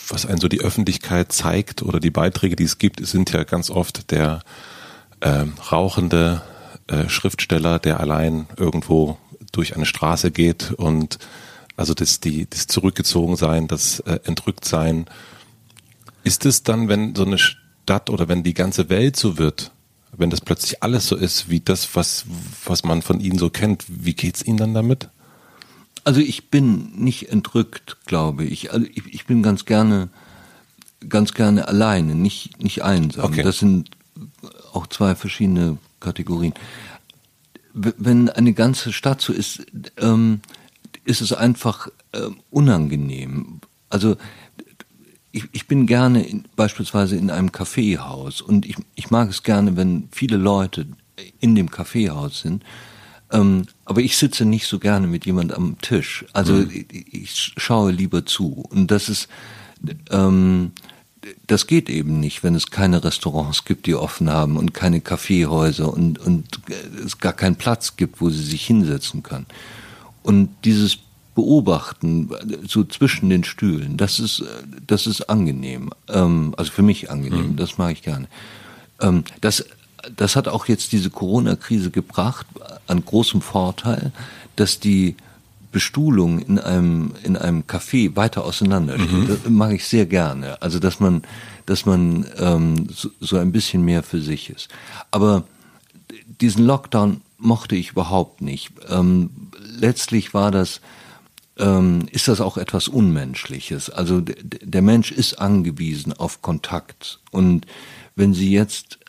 was 0.09 0.25
einen 0.25 0.41
so 0.41 0.49
die 0.49 0.59
Öffentlichkeit 0.59 1.31
zeigt 1.31 1.81
oder 1.81 2.01
die 2.01 2.11
Beiträge, 2.11 2.57
die 2.57 2.65
es 2.65 2.77
gibt, 2.77 3.05
sind 3.07 3.31
ja 3.31 3.45
ganz 3.45 3.69
oft 3.69 4.11
der 4.11 4.41
äh, 5.21 5.45
rauchende 5.71 6.41
äh, 6.87 7.07
Schriftsteller, 7.07 7.79
der 7.79 8.01
allein 8.01 8.47
irgendwo 8.57 9.17
durch 9.53 9.77
eine 9.77 9.85
Straße 9.85 10.31
geht 10.31 10.73
und 10.73 11.19
also 11.77 11.93
das, 11.93 12.19
die, 12.19 12.49
das 12.49 12.67
Zurückgezogensein, 12.67 13.69
das 13.69 14.01
äh, 14.01 14.19
Entrücktsein. 14.25 15.05
Ist 16.25 16.45
es 16.45 16.63
dann, 16.63 16.89
wenn 16.89 17.15
so 17.15 17.23
eine 17.23 17.37
Stadt 17.37 18.09
oder 18.09 18.27
wenn 18.27 18.43
die 18.43 18.53
ganze 18.53 18.89
Welt 18.89 19.15
so 19.15 19.37
wird, 19.37 19.71
wenn 20.11 20.31
das 20.31 20.41
plötzlich 20.41 20.83
alles 20.83 21.07
so 21.07 21.15
ist, 21.15 21.49
wie 21.49 21.61
das, 21.61 21.95
was, 21.95 22.25
was 22.65 22.83
man 22.83 23.01
von 23.01 23.21
ihnen 23.21 23.39
so 23.39 23.49
kennt, 23.49 23.85
wie 23.87 24.15
geht's 24.15 24.43
ihnen 24.43 24.57
dann 24.57 24.73
damit? 24.73 25.09
Also 26.03 26.19
ich 26.19 26.49
bin 26.49 26.91
nicht 26.95 27.29
entrückt, 27.29 27.97
glaube 28.05 28.43
ich. 28.43 28.73
Also 28.73 28.85
ich, 28.93 29.05
ich 29.13 29.25
bin 29.25 29.43
ganz 29.43 29.65
gerne, 29.65 30.09
ganz 31.07 31.33
gerne 31.33 31.67
alleine, 31.67 32.15
nicht, 32.15 32.61
nicht 32.61 32.83
einsam. 32.83 33.25
Okay. 33.25 33.43
Das 33.43 33.59
sind 33.59 33.91
auch 34.73 34.87
zwei 34.87 35.15
verschiedene 35.15 35.77
Kategorien. 35.99 36.53
Wenn 37.73 38.29
eine 38.29 38.53
ganze 38.53 38.91
Stadt 38.91 39.21
so 39.21 39.31
ist, 39.31 39.65
ähm, 39.97 40.41
ist 41.05 41.21
es 41.21 41.33
einfach 41.33 41.87
äh, 42.11 42.27
unangenehm. 42.49 43.61
Also 43.89 44.17
ich, 45.31 45.45
ich 45.51 45.67
bin 45.67 45.87
gerne 45.87 46.23
in, 46.23 46.45
beispielsweise 46.55 47.15
in 47.15 47.29
einem 47.29 47.51
Kaffeehaus 47.51 48.41
und 48.41 48.65
ich, 48.65 48.75
ich 48.95 49.09
mag 49.11 49.29
es 49.29 49.43
gerne, 49.43 49.77
wenn 49.77 50.09
viele 50.11 50.37
Leute 50.37 50.87
in 51.39 51.55
dem 51.55 51.69
Kaffeehaus 51.69 52.41
sind 52.41 52.63
ähm, 53.31 53.65
aber 53.85 54.01
ich 54.01 54.17
sitze 54.17 54.45
nicht 54.45 54.67
so 54.67 54.79
gerne 54.79 55.07
mit 55.07 55.25
jemand 55.25 55.53
am 55.53 55.77
Tisch. 55.81 56.25
Also 56.33 56.53
mhm. 56.53 56.69
ich, 56.71 57.13
ich 57.13 57.53
schaue 57.57 57.91
lieber 57.91 58.25
zu. 58.25 58.65
Und 58.69 58.91
das 58.91 59.09
ist, 59.09 59.27
ähm, 60.09 60.71
das 61.47 61.67
geht 61.67 61.89
eben 61.89 62.19
nicht, 62.19 62.43
wenn 62.43 62.55
es 62.55 62.71
keine 62.71 63.03
Restaurants 63.03 63.65
gibt, 63.65 63.85
die 63.85 63.95
offen 63.95 64.29
haben 64.29 64.57
und 64.57 64.73
keine 64.73 65.01
Kaffeehäuser 65.01 65.91
und, 65.91 66.19
und 66.19 66.59
es 67.05 67.19
gar 67.19 67.33
keinen 67.33 67.55
Platz 67.55 67.95
gibt, 67.95 68.21
wo 68.21 68.29
sie 68.29 68.43
sich 68.43 68.65
hinsetzen 68.65 69.23
können. 69.23 69.45
Und 70.23 70.49
dieses 70.65 70.97
Beobachten, 71.35 72.29
so 72.67 72.83
zwischen 72.83 73.29
den 73.29 73.43
Stühlen, 73.43 73.97
das 73.97 74.19
ist, 74.19 74.43
das 74.85 75.07
ist 75.07 75.29
angenehm. 75.29 75.91
Ähm, 76.09 76.53
also 76.57 76.71
für 76.71 76.83
mich 76.83 77.09
angenehm, 77.09 77.51
mhm. 77.51 77.55
das 77.55 77.77
mag 77.77 77.93
ich 77.93 78.01
gerne. 78.01 78.27
Ähm, 78.99 79.23
das 79.39 79.65
das 80.15 80.35
hat 80.35 80.47
auch 80.47 80.67
jetzt 80.67 80.91
diese 80.91 81.09
Corona-Krise 81.09 81.91
gebracht, 81.91 82.45
an 82.87 83.03
großem 83.03 83.41
Vorteil, 83.41 84.11
dass 84.55 84.79
die 84.79 85.15
Bestuhlung 85.71 86.39
in 86.39 86.59
einem, 86.59 87.13
in 87.23 87.37
einem 87.37 87.61
Café 87.63 88.15
weiter 88.15 88.43
auseinander 88.43 88.99
steht. 88.99 89.11
Mhm. 89.11 89.27
Das 89.27 89.49
mag 89.49 89.71
ich 89.71 89.85
sehr 89.85 90.05
gerne. 90.05 90.61
Also, 90.61 90.79
dass 90.79 90.99
man, 90.99 91.23
dass 91.65 91.85
man 91.85 92.25
ähm, 92.37 92.87
so, 92.93 93.09
so 93.19 93.37
ein 93.37 93.51
bisschen 93.51 93.83
mehr 93.83 94.03
für 94.03 94.21
sich 94.21 94.49
ist. 94.49 94.67
Aber 95.11 95.43
diesen 96.41 96.65
Lockdown 96.65 97.21
mochte 97.37 97.75
ich 97.75 97.91
überhaupt 97.91 98.41
nicht. 98.41 98.71
Ähm, 98.89 99.29
letztlich 99.63 100.33
war 100.33 100.51
das, 100.51 100.81
ähm, 101.57 102.07
ist 102.11 102.27
das 102.27 102.41
auch 102.41 102.57
etwas 102.57 102.87
Unmenschliches. 102.87 103.89
Also 103.89 104.21
der 104.21 104.81
Mensch 104.81 105.11
ist 105.11 105.35
angewiesen 105.35 106.13
auf 106.13 106.41
Kontakt. 106.41 107.19
Und 107.31 107.65
wenn 108.15 108.33
Sie 108.33 108.51
jetzt 108.51 108.99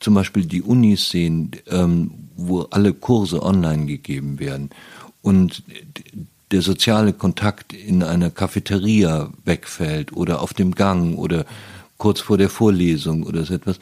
zum 0.00 0.14
Beispiel 0.14 0.46
die 0.46 0.62
Unis 0.62 1.10
sehen, 1.10 1.52
ähm, 1.68 2.10
wo 2.36 2.62
alle 2.62 2.94
Kurse 2.94 3.42
online 3.42 3.86
gegeben 3.86 4.38
werden 4.38 4.70
und 5.22 5.62
der 6.50 6.62
soziale 6.62 7.12
Kontakt 7.12 7.72
in 7.72 8.02
einer 8.02 8.30
Cafeteria 8.30 9.30
wegfällt 9.44 10.12
oder 10.12 10.42
auf 10.42 10.54
dem 10.54 10.74
Gang 10.74 11.16
oder 11.16 11.44
kurz 11.96 12.20
vor 12.20 12.38
der 12.38 12.48
Vorlesung 12.48 13.22
oder 13.22 13.44
so 13.44 13.54
etwas, 13.54 13.78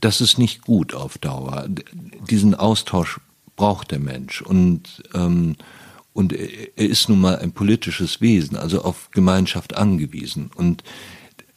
das 0.00 0.20
ist 0.20 0.38
nicht 0.38 0.62
gut 0.62 0.94
auf 0.94 1.18
Dauer. 1.18 1.68
Diesen 2.30 2.54
Austausch 2.54 3.20
braucht 3.56 3.90
der 3.90 3.98
Mensch 3.98 4.40
und 4.42 5.02
ähm, 5.12 5.56
und 6.14 6.34
er 6.34 6.76
ist 6.76 7.08
nun 7.08 7.22
mal 7.22 7.38
ein 7.38 7.52
politisches 7.52 8.20
Wesen, 8.20 8.56
also 8.56 8.82
auf 8.82 9.10
Gemeinschaft 9.12 9.76
angewiesen. 9.76 10.50
Und 10.54 10.84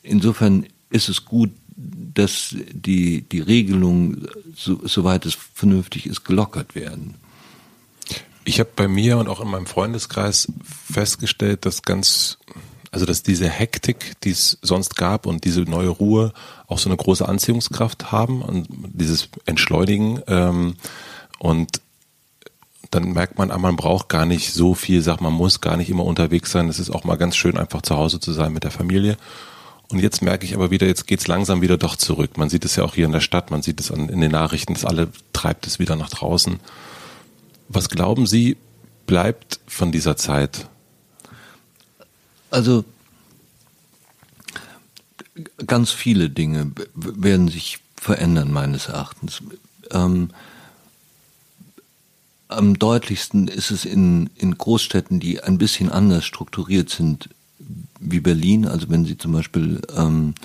insofern 0.01 0.65
ist 0.89 1.09
es 1.09 1.25
gut, 1.25 1.51
dass 1.75 2.55
die, 2.71 3.21
die 3.21 3.41
Regelungen, 3.41 4.27
so, 4.55 4.79
soweit 4.87 5.25
es 5.25 5.37
vernünftig 5.53 6.05
ist, 6.05 6.23
gelockert 6.23 6.75
werden. 6.75 7.15
Ich 8.45 8.59
habe 8.59 8.69
bei 8.75 8.87
mir 8.87 9.17
und 9.17 9.27
auch 9.27 9.41
in 9.41 9.49
meinem 9.49 9.65
Freundeskreis 9.65 10.51
festgestellt, 10.63 11.65
dass 11.65 11.81
ganz, 11.81 12.37
also 12.91 13.05
dass 13.05 13.23
diese 13.23 13.49
Hektik, 13.49 14.13
die 14.23 14.29
es 14.29 14.57
sonst 14.61 14.95
gab 14.95 15.25
und 15.25 15.43
diese 15.43 15.61
neue 15.61 15.89
Ruhe 15.89 16.31
auch 16.67 16.79
so 16.79 16.87
eine 16.87 16.97
große 16.97 17.27
Anziehungskraft 17.27 18.11
haben 18.11 18.41
und 18.41 18.67
dieses 18.69 19.29
Entschleunigen 19.45 20.21
ähm, 20.27 20.75
und 21.39 21.81
dann 22.91 23.11
merkt 23.11 23.37
man, 23.37 23.51
ah, 23.51 23.57
man 23.57 23.75
braucht 23.75 24.09
gar 24.09 24.25
nicht 24.25 24.53
so 24.53 24.73
viel, 24.73 25.01
sagt 25.01 25.21
man 25.21 25.33
muss 25.33 25.59
gar 25.59 25.75
nicht 25.75 25.89
immer 25.89 26.05
unterwegs 26.05 26.51
sein. 26.51 26.69
Es 26.69 26.79
ist 26.79 26.91
auch 26.91 27.03
mal 27.03 27.17
ganz 27.17 27.35
schön, 27.35 27.57
einfach 27.57 27.81
zu 27.81 27.97
Hause 27.97 28.19
zu 28.19 28.31
sein 28.31 28.53
mit 28.53 28.63
der 28.63 28.71
Familie. 28.71 29.17
Und 29.89 29.99
jetzt 29.99 30.21
merke 30.21 30.45
ich 30.45 30.55
aber 30.55 30.71
wieder, 30.71 30.87
jetzt 30.87 31.07
geht's 31.07 31.27
langsam 31.27 31.61
wieder 31.61 31.77
doch 31.77 31.95
zurück. 31.95 32.37
Man 32.37 32.49
sieht 32.49 32.65
es 32.65 32.75
ja 32.75 32.83
auch 32.83 32.95
hier 32.95 33.05
in 33.05 33.11
der 33.11 33.21
Stadt, 33.21 33.51
man 33.51 33.61
sieht 33.61 33.79
es 33.79 33.91
an, 33.91 34.09
in 34.09 34.21
den 34.21 34.31
Nachrichten, 34.31 34.73
dass 34.73 34.85
alle 34.85 35.09
treibt 35.33 35.67
es 35.67 35.79
wieder 35.79 35.95
nach 35.95 36.09
draußen. 36.09 36.59
Was 37.69 37.89
glauben 37.89 38.25
Sie, 38.25 38.57
bleibt 39.05 39.59
von 39.67 39.91
dieser 39.91 40.17
Zeit? 40.17 40.67
Also 42.49 42.83
ganz 45.67 45.91
viele 45.91 46.29
Dinge 46.29 46.71
werden 46.95 47.47
sich 47.49 47.79
verändern, 47.95 48.51
meines 48.51 48.87
Erachtens. 48.87 49.41
Ähm, 49.91 50.29
am 52.47 52.79
deutlichsten 52.79 53.47
ist 53.47 53.71
es 53.71 53.85
in, 53.85 54.29
in 54.35 54.57
Großstädten, 54.57 55.19
die 55.19 55.41
ein 55.41 55.57
bisschen 55.57 55.91
anders 55.91 56.25
strukturiert 56.25 56.89
sind 56.89 57.29
wie 57.99 58.19
Berlin. 58.19 58.65
Also 58.67 58.89
wenn 58.89 59.05
Sie 59.05 59.17
zum 59.17 59.31
Beispiel 59.31 59.81
ähm, 59.95 60.35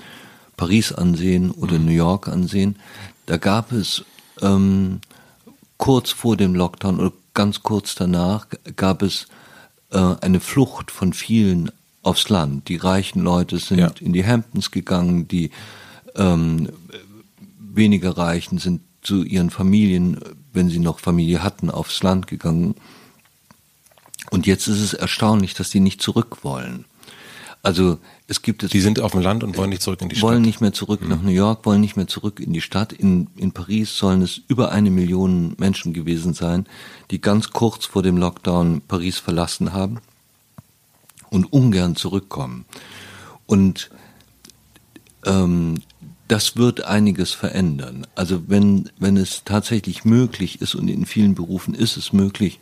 Paris 0.57 0.91
ansehen 0.91 1.51
oder 1.51 1.79
mhm. 1.79 1.85
New 1.85 1.91
York 1.91 2.27
ansehen, 2.27 2.75
da 3.25 3.37
gab 3.37 3.71
es 3.71 4.03
ähm, 4.41 5.01
kurz 5.77 6.11
vor 6.11 6.37
dem 6.37 6.55
Lockdown 6.55 6.99
oder 6.99 7.13
ganz 7.33 7.63
kurz 7.63 7.95
danach 7.95 8.47
gab 8.75 9.01
es 9.01 9.27
äh, 9.91 10.15
eine 10.21 10.39
Flucht 10.39 10.91
von 10.91 11.13
vielen 11.13 11.71
aufs 12.03 12.29
Land. 12.29 12.67
Die 12.67 12.77
reichen 12.77 13.21
Leute 13.21 13.57
sind 13.57 13.79
ja. 13.79 13.91
in 13.99 14.13
die 14.13 14.25
Hamptons 14.25 14.71
gegangen, 14.71 15.27
die 15.27 15.51
ähm, 16.15 16.69
weniger 17.59 18.17
Reichen 18.17 18.57
sind 18.57 18.81
zu 19.01 19.23
ihren 19.23 19.49
Familien, 19.49 20.19
wenn 20.53 20.69
sie 20.69 20.79
noch 20.79 20.99
Familie 20.99 21.43
hatten, 21.43 21.71
aufs 21.71 22.03
Land 22.03 22.27
gegangen. 22.27 22.75
Und 24.29 24.45
jetzt 24.45 24.67
ist 24.67 24.79
es 24.79 24.93
erstaunlich, 24.93 25.53
dass 25.53 25.69
die 25.69 25.79
nicht 25.79 26.01
zurück 26.01 26.43
wollen. 26.43 26.85
Also 27.63 27.99
es 28.27 28.41
gibt 28.41 28.63
es. 28.63 28.71
Die 28.71 28.81
sind 28.81 28.99
auf 28.99 29.11
dem 29.11 29.21
Land 29.21 29.43
und 29.43 29.55
wollen 29.57 29.69
nicht 29.69 29.83
zurück 29.83 30.01
in 30.01 30.09
die 30.09 30.15
Stadt. 30.15 30.29
Wollen 30.29 30.41
nicht 30.41 30.61
mehr 30.61 30.73
zurück 30.73 31.01
mhm. 31.01 31.09
nach 31.09 31.21
New 31.21 31.31
York, 31.31 31.65
wollen 31.65 31.81
nicht 31.81 31.95
mehr 31.95 32.07
zurück 32.07 32.39
in 32.39 32.53
die 32.53 32.61
Stadt. 32.61 32.91
In, 32.91 33.27
in 33.35 33.51
Paris 33.51 33.95
sollen 33.95 34.21
es 34.21 34.41
über 34.47 34.71
eine 34.71 34.89
Million 34.89 35.55
Menschen 35.59 35.93
gewesen 35.93 36.33
sein, 36.33 36.65
die 37.11 37.21
ganz 37.21 37.51
kurz 37.51 37.85
vor 37.85 38.01
dem 38.01 38.17
Lockdown 38.17 38.81
Paris 38.87 39.19
verlassen 39.19 39.73
haben 39.73 39.99
und 41.29 41.53
ungern 41.53 41.95
zurückkommen. 41.95 42.65
Und 43.45 43.91
ähm, 45.25 45.81
das 46.27 46.55
wird 46.55 46.85
einiges 46.85 47.31
verändern. 47.31 48.07
Also 48.15 48.43
wenn, 48.47 48.89
wenn 48.97 49.17
es 49.17 49.43
tatsächlich 49.43 50.05
möglich 50.05 50.61
ist, 50.61 50.75
und 50.75 50.87
in 50.87 51.05
vielen 51.05 51.35
Berufen 51.35 51.73
ist 51.73 51.97
es 51.97 52.13
möglich, 52.13 52.59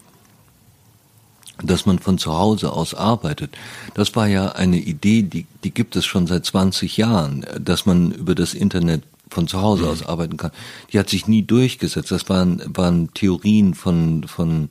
dass 1.64 1.86
man 1.86 2.00
von 2.00 2.18
zu 2.18 2.34
Hause 2.34 2.72
aus 2.72 2.94
arbeitet. 2.94 3.58
Das 3.94 4.16
war 4.16 4.28
ja 4.28 4.50
eine 4.54 4.78
Idee, 4.78 5.24
die, 5.24 5.46
die 5.64 5.72
gibt 5.72 5.96
es 5.96 6.06
schon 6.06 6.28
seit 6.28 6.46
20 6.46 6.98
Jahren, 6.98 7.46
dass 7.60 7.86
man 7.86 8.12
über 8.12 8.36
das 8.36 8.54
Internet 8.54 9.04
von 9.30 9.48
zu 9.48 9.62
Hause 9.62 9.88
aus 9.88 10.04
arbeiten 10.04 10.38
kann. 10.38 10.52
Die 10.92 11.00
hat 11.00 11.10
sich 11.10 11.28
nie 11.28 11.44
durchgesetzt. 11.44 12.12
Das 12.12 12.30
waren, 12.30 12.62
waren 12.76 13.14
Theorien 13.14 13.76
von, 13.76 14.24
von 14.28 14.70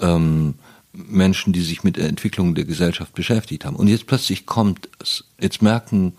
ähm, 0.00 0.54
Menschen, 0.92 1.52
die 1.52 1.62
sich 1.62 1.84
mit 1.84 1.96
der 1.96 2.08
Entwicklung 2.08 2.54
der 2.54 2.64
Gesellschaft 2.64 3.14
beschäftigt 3.14 3.64
haben. 3.64 3.76
Und 3.76 3.88
jetzt 3.88 4.06
plötzlich 4.06 4.46
kommt 4.46 4.88
es. 5.00 5.24
Jetzt 5.40 5.62
merken 5.62 6.14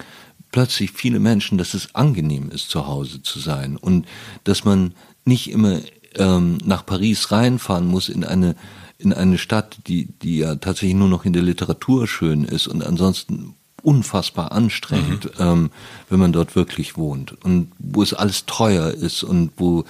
plötzlich 0.51 0.91
viele 0.91 1.19
Menschen, 1.19 1.57
dass 1.57 1.73
es 1.73 1.95
angenehm 1.95 2.49
ist, 2.51 2.69
zu 2.69 2.87
Hause 2.87 3.21
zu 3.23 3.39
sein 3.39 3.75
und 3.75 4.05
dass 4.43 4.65
man 4.65 4.93
nicht 5.25 5.49
immer 5.49 5.79
ähm, 6.15 6.59
nach 6.63 6.85
Paris 6.85 7.31
reinfahren 7.31 7.87
muss 7.87 8.07
in 8.07 8.23
eine 8.23 8.55
in 8.97 9.13
eine 9.13 9.37
Stadt, 9.37 9.77
die, 9.87 10.07
die 10.21 10.37
ja 10.39 10.55
tatsächlich 10.55 10.95
nur 10.95 11.09
noch 11.09 11.25
in 11.25 11.33
der 11.33 11.41
Literatur 11.41 12.07
schön 12.07 12.45
ist 12.45 12.67
und 12.67 12.85
ansonsten 12.85 13.55
unfassbar 13.81 14.51
anstrengend, 14.53 15.25
mhm. 15.37 15.45
ähm, 15.45 15.71
wenn 16.09 16.19
man 16.19 16.33
dort 16.33 16.55
wirklich 16.55 16.97
wohnt 16.97 17.33
und 17.43 17.71
wo 17.79 18.01
es 18.01 18.13
alles 18.13 18.45
teuer 18.45 18.91
ist 18.91 19.23
und 19.23 19.51
wo 19.57 19.83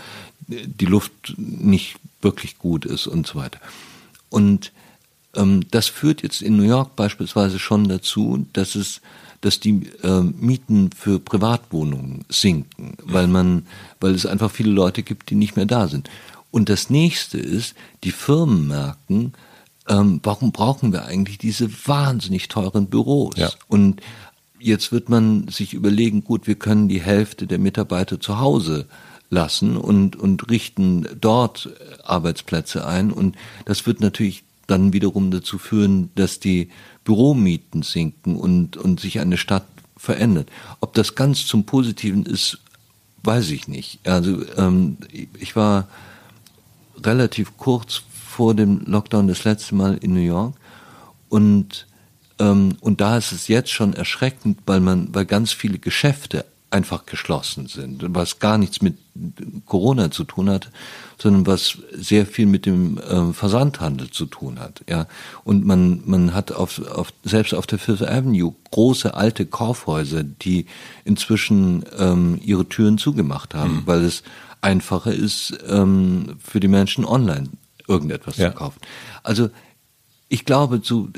die 0.47 0.85
Luft 0.85 1.35
nicht 1.37 1.97
wirklich 2.21 2.57
gut 2.57 2.85
ist 2.85 3.07
und 3.07 3.27
so 3.27 3.35
weiter. 3.35 3.59
Und 4.29 4.71
ähm, 5.35 5.65
das 5.71 5.87
führt 5.87 6.23
jetzt 6.23 6.41
in 6.41 6.57
New 6.57 6.63
York 6.63 6.95
beispielsweise 6.95 7.59
schon 7.59 7.87
dazu, 7.87 8.45
dass 8.53 8.75
es 8.75 9.01
dass 9.41 9.59
die 9.59 9.89
äh, 10.03 10.21
Mieten 10.21 10.91
für 10.97 11.19
Privatwohnungen 11.19 12.23
sinken, 12.29 12.95
weil 13.03 13.27
man, 13.27 13.67
weil 13.99 14.15
es 14.15 14.25
einfach 14.25 14.49
viele 14.49 14.71
Leute 14.71 15.03
gibt, 15.03 15.29
die 15.29 15.35
nicht 15.35 15.57
mehr 15.57 15.65
da 15.65 15.89
sind. 15.89 16.09
Und 16.53 16.69
das 16.69 16.91
nächste 16.91 17.39
ist, 17.39 17.73
die 18.03 18.11
Firmen 18.11 18.67
merken, 18.67 19.33
ähm, 19.89 20.19
warum 20.21 20.51
brauchen 20.51 20.93
wir 20.93 21.05
eigentlich 21.05 21.39
diese 21.39 21.67
wahnsinnig 21.87 22.47
teuren 22.47 22.91
Büros? 22.91 23.33
Ja. 23.37 23.49
Und 23.67 24.03
jetzt 24.59 24.91
wird 24.91 25.09
man 25.09 25.47
sich 25.47 25.73
überlegen, 25.73 26.23
gut, 26.23 26.45
wir 26.45 26.53
können 26.53 26.89
die 26.89 27.01
Hälfte 27.01 27.47
der 27.47 27.57
Mitarbeiter 27.57 28.19
zu 28.19 28.39
Hause 28.39 28.85
lassen 29.31 29.77
und, 29.77 30.15
und 30.15 30.47
richten 30.51 31.07
dort 31.19 31.71
Arbeitsplätze 32.03 32.85
ein. 32.85 33.11
Und 33.11 33.35
das 33.65 33.87
wird 33.87 33.99
natürlich 33.99 34.43
dann 34.67 34.93
wiederum 34.93 35.31
dazu 35.31 35.57
führen, 35.57 36.11
dass 36.13 36.39
die 36.39 36.69
Büromieten 37.03 37.81
sinken 37.81 38.35
und, 38.35 38.77
und 38.77 38.99
sich 38.99 39.19
eine 39.19 39.37
Stadt 39.37 39.65
verändert. 39.97 40.51
Ob 40.81 40.93
das 40.93 41.15
ganz 41.15 41.47
zum 41.47 41.63
Positiven 41.63 42.27
ist, 42.27 42.59
weiß 43.23 43.49
ich 43.49 43.67
nicht. 43.67 44.07
Also 44.07 44.43
ähm, 44.55 44.97
ich 45.39 45.55
war 45.55 45.87
relativ 47.05 47.57
kurz 47.57 48.01
vor 48.27 48.55
dem 48.55 48.81
Lockdown 48.85 49.27
das 49.27 49.43
letzte 49.43 49.75
Mal 49.75 49.97
in 49.97 50.13
New 50.13 50.19
York 50.19 50.55
und 51.29 51.87
ähm, 52.39 52.77
und 52.81 53.01
da 53.01 53.17
ist 53.17 53.31
es 53.31 53.47
jetzt 53.47 53.71
schon 53.71 53.93
erschreckend, 53.93 54.59
weil 54.65 54.79
man, 54.79 55.13
weil 55.13 55.25
ganz 55.25 55.51
viele 55.51 55.79
Geschäfte 55.79 56.45
einfach 56.71 57.05
geschlossen 57.05 57.67
sind, 57.67 58.03
was 58.15 58.39
gar 58.39 58.57
nichts 58.57 58.81
mit 58.81 58.97
Corona 59.67 60.09
zu 60.09 60.23
tun 60.23 60.49
hat, 60.49 60.71
sondern 61.19 61.45
was 61.45 61.77
sehr 61.93 62.25
viel 62.25 62.47
mit 62.47 62.65
dem 62.65 62.97
äh, 62.97 63.31
Versandhandel 63.31 64.09
zu 64.09 64.25
tun 64.25 64.59
hat. 64.59 64.83
Ja, 64.89 65.05
und 65.43 65.65
man 65.65 66.01
man 66.05 66.33
hat 66.33 66.51
auf, 66.51 66.81
auf 66.87 67.13
selbst 67.23 67.53
auf 67.53 67.67
der 67.67 67.77
Fifth 67.77 68.01
Avenue 68.01 68.55
große 68.71 69.13
alte 69.13 69.45
Kaufhäuser, 69.45 70.23
die 70.23 70.65
inzwischen 71.05 71.85
ähm, 71.99 72.39
ihre 72.43 72.67
Türen 72.67 72.97
zugemacht 72.97 73.53
haben, 73.53 73.75
mhm. 73.75 73.83
weil 73.85 74.03
es 74.03 74.23
einfacher 74.63 75.13
ist 75.13 75.57
ähm, 75.67 76.37
für 76.39 76.59
die 76.59 76.67
Menschen 76.67 77.05
online 77.05 77.49
irgendetwas 77.87 78.37
ja. 78.37 78.51
zu 78.51 78.57
kaufen. 78.57 78.79
Also 79.23 79.49
ich 80.29 80.45
glaube, 80.45 80.81
zu, 80.81 81.09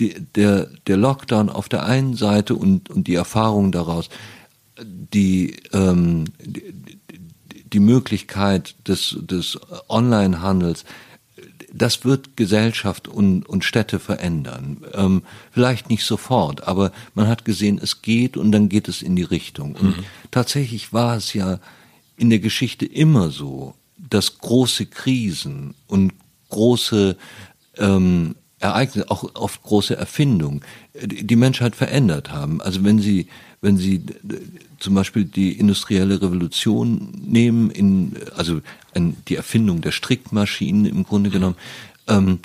der, 0.00 0.68
der 0.86 0.96
Lockdown 0.96 1.50
auf 1.50 1.68
der 1.68 1.84
einen 1.84 2.16
Seite 2.16 2.54
und, 2.54 2.88
und 2.88 3.06
die 3.06 3.14
Erfahrung 3.14 3.72
daraus, 3.72 4.08
die, 4.80 5.56
ähm, 5.72 6.24
die, 6.40 6.72
die 7.72 7.80
Möglichkeit 7.80 8.74
des, 8.88 9.16
des 9.20 9.58
Onlinehandels, 9.88 10.84
das 11.74 12.04
wird 12.04 12.36
Gesellschaft 12.36 13.08
und, 13.08 13.46
und 13.46 13.64
Städte 13.64 13.98
verändern. 13.98 14.84
Ähm, 14.94 15.22
vielleicht 15.50 15.90
nicht 15.90 16.04
sofort, 16.04 16.66
aber 16.66 16.92
man 17.14 17.26
hat 17.26 17.44
gesehen, 17.44 17.80
es 17.82 18.00
geht 18.00 18.36
und 18.36 18.52
dann 18.52 18.68
geht 18.68 18.88
es 18.88 19.02
in 19.02 19.16
die 19.16 19.24
Richtung. 19.24 19.74
Und 19.74 19.96
mhm. 19.96 20.04
tatsächlich 20.30 20.92
war 20.92 21.16
es 21.16 21.34
ja 21.34 21.58
in 22.16 22.30
der 22.30 22.38
Geschichte 22.38 22.86
immer 22.86 23.30
so, 23.30 23.74
dass 23.96 24.38
große 24.38 24.86
Krisen 24.86 25.74
und 25.86 26.12
große 26.50 27.16
ähm, 27.78 28.34
Ereignisse, 28.60 29.10
auch 29.10 29.24
oft 29.34 29.62
große 29.62 29.96
Erfindungen, 29.96 30.62
die 30.94 31.36
Menschheit 31.36 31.76
verändert 31.76 32.30
haben. 32.30 32.60
Also 32.60 32.82
wenn 32.84 32.98
Sie, 32.98 33.28
wenn 33.60 33.76
Sie 33.76 34.02
zum 34.78 34.94
Beispiel 34.94 35.24
die 35.24 35.52
industrielle 35.52 36.22
Revolution 36.22 37.12
nehmen, 37.26 37.70
in, 37.70 38.16
also 38.36 38.60
die 38.94 39.36
Erfindung 39.36 39.80
der 39.80 39.92
Strickmaschinen 39.92 40.86
im 40.86 41.04
Grunde 41.04 41.30
genommen, 41.30 41.56
ähm, 42.06 42.40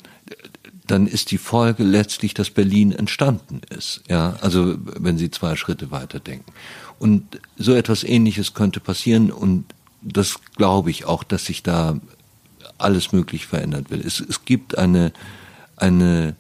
dann 0.88 1.06
ist 1.06 1.32
die 1.32 1.38
Folge 1.38 1.84
letztlich, 1.84 2.34
dass 2.34 2.50
Berlin 2.50 2.92
entstanden 2.92 3.62
ist. 3.70 4.02
Ja, 4.10 4.38
also 4.42 4.76
wenn 4.80 5.18
Sie 5.18 5.30
zwei 5.30 5.56
Schritte 5.56 5.92
weiter 5.92 6.20
denken. 6.20 6.52
Und 7.00 7.40
so 7.58 7.74
etwas 7.74 8.04
Ähnliches 8.04 8.54
könnte 8.54 8.80
passieren 8.80 9.32
und 9.32 9.66
das 10.02 10.36
glaube 10.56 10.92
ich 10.92 11.06
auch, 11.06 11.24
dass 11.24 11.46
sich 11.46 11.64
da 11.64 12.00
alles 12.78 13.12
möglich 13.12 13.48
verändert 13.48 13.90
will. 13.90 14.02
Es, 14.06 14.20
es 14.20 14.46
gibt 14.46 14.78
eine, 14.78 15.12
eine 15.76 16.36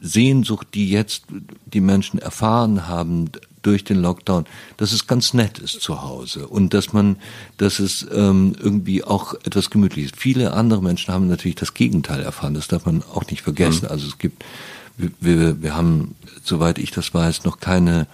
Sehnsucht, 0.00 0.68
die 0.74 0.90
jetzt 0.90 1.24
die 1.66 1.80
Menschen 1.80 2.18
erfahren 2.18 2.88
haben 2.88 3.30
durch 3.62 3.82
den 3.82 4.00
Lockdown, 4.00 4.46
dass 4.76 4.92
es 4.92 5.08
ganz 5.08 5.34
nett 5.34 5.58
ist 5.58 5.80
zu 5.80 6.02
Hause 6.02 6.46
und 6.46 6.72
dass 6.72 6.92
man, 6.92 7.16
dass 7.56 7.80
es 7.80 8.06
ähm, 8.12 8.54
irgendwie 8.58 9.02
auch 9.02 9.34
etwas 9.34 9.70
gemütlich 9.70 10.06
ist. 10.06 10.16
Viele 10.16 10.52
andere 10.52 10.82
Menschen 10.82 11.12
haben 11.12 11.26
natürlich 11.26 11.56
das 11.56 11.74
Gegenteil 11.74 12.22
erfahren, 12.22 12.54
das 12.54 12.68
darf 12.68 12.86
man 12.86 13.02
auch 13.02 13.26
nicht 13.26 13.42
vergessen. 13.42 13.86
Mhm. 13.86 13.90
Also 13.90 14.06
es 14.06 14.18
gibt, 14.18 14.44
wir, 14.96 15.60
wir 15.60 15.74
haben, 15.74 16.14
soweit 16.44 16.78
ich 16.78 16.92
das 16.92 17.12
weiß, 17.12 17.44
noch 17.44 17.58
keine 17.58 18.06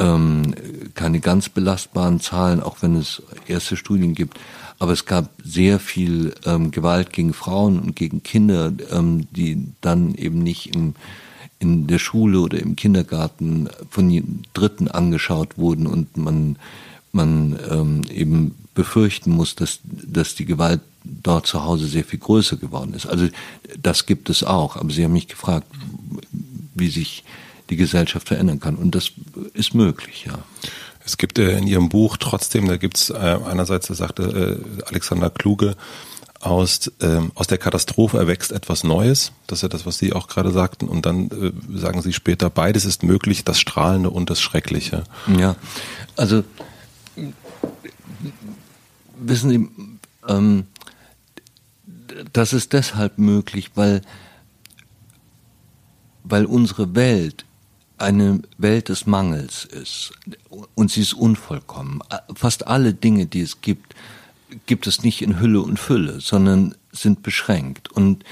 ähm, 0.00 0.54
keine 0.94 1.20
ganz 1.20 1.48
belastbaren 1.48 2.20
Zahlen, 2.20 2.60
auch 2.60 2.78
wenn 2.80 2.96
es 2.96 3.22
erste 3.46 3.76
Studien 3.76 4.14
gibt. 4.14 4.40
Aber 4.78 4.92
es 4.92 5.04
gab 5.04 5.30
sehr 5.44 5.78
viel 5.78 6.34
ähm, 6.46 6.70
Gewalt 6.70 7.12
gegen 7.12 7.34
Frauen 7.34 7.78
und 7.78 7.94
gegen 7.94 8.22
Kinder, 8.22 8.72
ähm, 8.90 9.26
die 9.30 9.68
dann 9.82 10.14
eben 10.14 10.42
nicht 10.42 10.74
im, 10.74 10.94
in 11.58 11.86
der 11.86 11.98
Schule 11.98 12.40
oder 12.40 12.58
im 12.58 12.76
Kindergarten 12.76 13.68
von 13.90 14.42
Dritten 14.54 14.88
angeschaut 14.88 15.58
wurden 15.58 15.86
und 15.86 16.16
man, 16.16 16.56
man 17.12 17.58
ähm, 17.70 18.02
eben 18.10 18.54
befürchten 18.74 19.32
muss, 19.32 19.54
dass, 19.54 19.80
dass 19.84 20.34
die 20.34 20.46
Gewalt 20.46 20.80
dort 21.04 21.46
zu 21.46 21.62
Hause 21.62 21.86
sehr 21.86 22.04
viel 22.04 22.18
größer 22.18 22.56
geworden 22.56 22.94
ist. 22.94 23.06
Also 23.06 23.28
das 23.82 24.06
gibt 24.06 24.30
es 24.30 24.44
auch. 24.44 24.76
Aber 24.76 24.90
Sie 24.90 25.04
haben 25.04 25.12
mich 25.12 25.28
gefragt, 25.28 25.66
wie 26.74 26.88
sich 26.88 27.24
die 27.70 27.76
Gesellschaft 27.76 28.28
verändern 28.28 28.60
kann. 28.60 28.76
Und 28.76 28.94
das 28.94 29.12
ist 29.54 29.74
möglich, 29.74 30.26
ja. 30.26 30.38
Es 31.04 31.16
gibt 31.16 31.38
äh, 31.38 31.56
in 31.56 31.66
Ihrem 31.66 31.88
Buch 31.88 32.18
trotzdem, 32.18 32.68
da 32.68 32.76
gibt 32.76 32.98
es 32.98 33.10
äh, 33.10 33.14
einerseits, 33.14 33.86
da 33.86 33.94
sagte 33.94 34.60
äh, 34.82 34.82
Alexander 34.86 35.30
Kluge, 35.30 35.76
aus, 36.40 36.90
ähm, 37.00 37.32
aus 37.34 37.46
der 37.46 37.58
Katastrophe 37.58 38.18
erwächst 38.18 38.50
etwas 38.50 38.82
Neues. 38.82 39.32
Das 39.46 39.58
ist 39.58 39.62
ja 39.62 39.68
das, 39.68 39.84
was 39.84 39.98
Sie 39.98 40.12
auch 40.14 40.26
gerade 40.26 40.50
sagten. 40.50 40.88
Und 40.88 41.04
dann 41.04 41.30
äh, 41.30 41.78
sagen 41.78 42.00
Sie 42.00 42.12
später, 42.12 42.48
beides 42.48 42.84
ist 42.84 43.02
möglich, 43.02 43.44
das 43.44 43.60
Strahlende 43.60 44.10
und 44.10 44.30
das 44.30 44.40
Schreckliche. 44.40 45.04
Ja, 45.38 45.56
also 46.16 46.42
wissen 49.18 49.50
Sie, 49.50 49.68
ähm, 50.26 50.66
das 52.32 52.52
ist 52.52 52.72
deshalb 52.72 53.18
möglich, 53.18 53.72
weil, 53.74 54.00
weil 56.24 56.46
unsere 56.46 56.94
Welt 56.94 57.44
eine 58.00 58.40
Welt 58.58 58.88
des 58.88 59.06
Mangels 59.06 59.64
ist 59.64 60.12
und 60.74 60.90
sie 60.90 61.02
ist 61.02 61.14
unvollkommen. 61.14 62.00
Fast 62.34 62.66
alle 62.66 62.94
Dinge, 62.94 63.26
die 63.26 63.42
es 63.42 63.60
gibt, 63.60 63.94
gibt 64.66 64.86
es 64.86 65.02
nicht 65.02 65.22
in 65.22 65.40
Hülle 65.40 65.60
und 65.60 65.78
Fülle, 65.78 66.20
sondern 66.20 66.74
sind 66.92 67.22
beschränkt. 67.22 67.90
Und, 67.92 68.24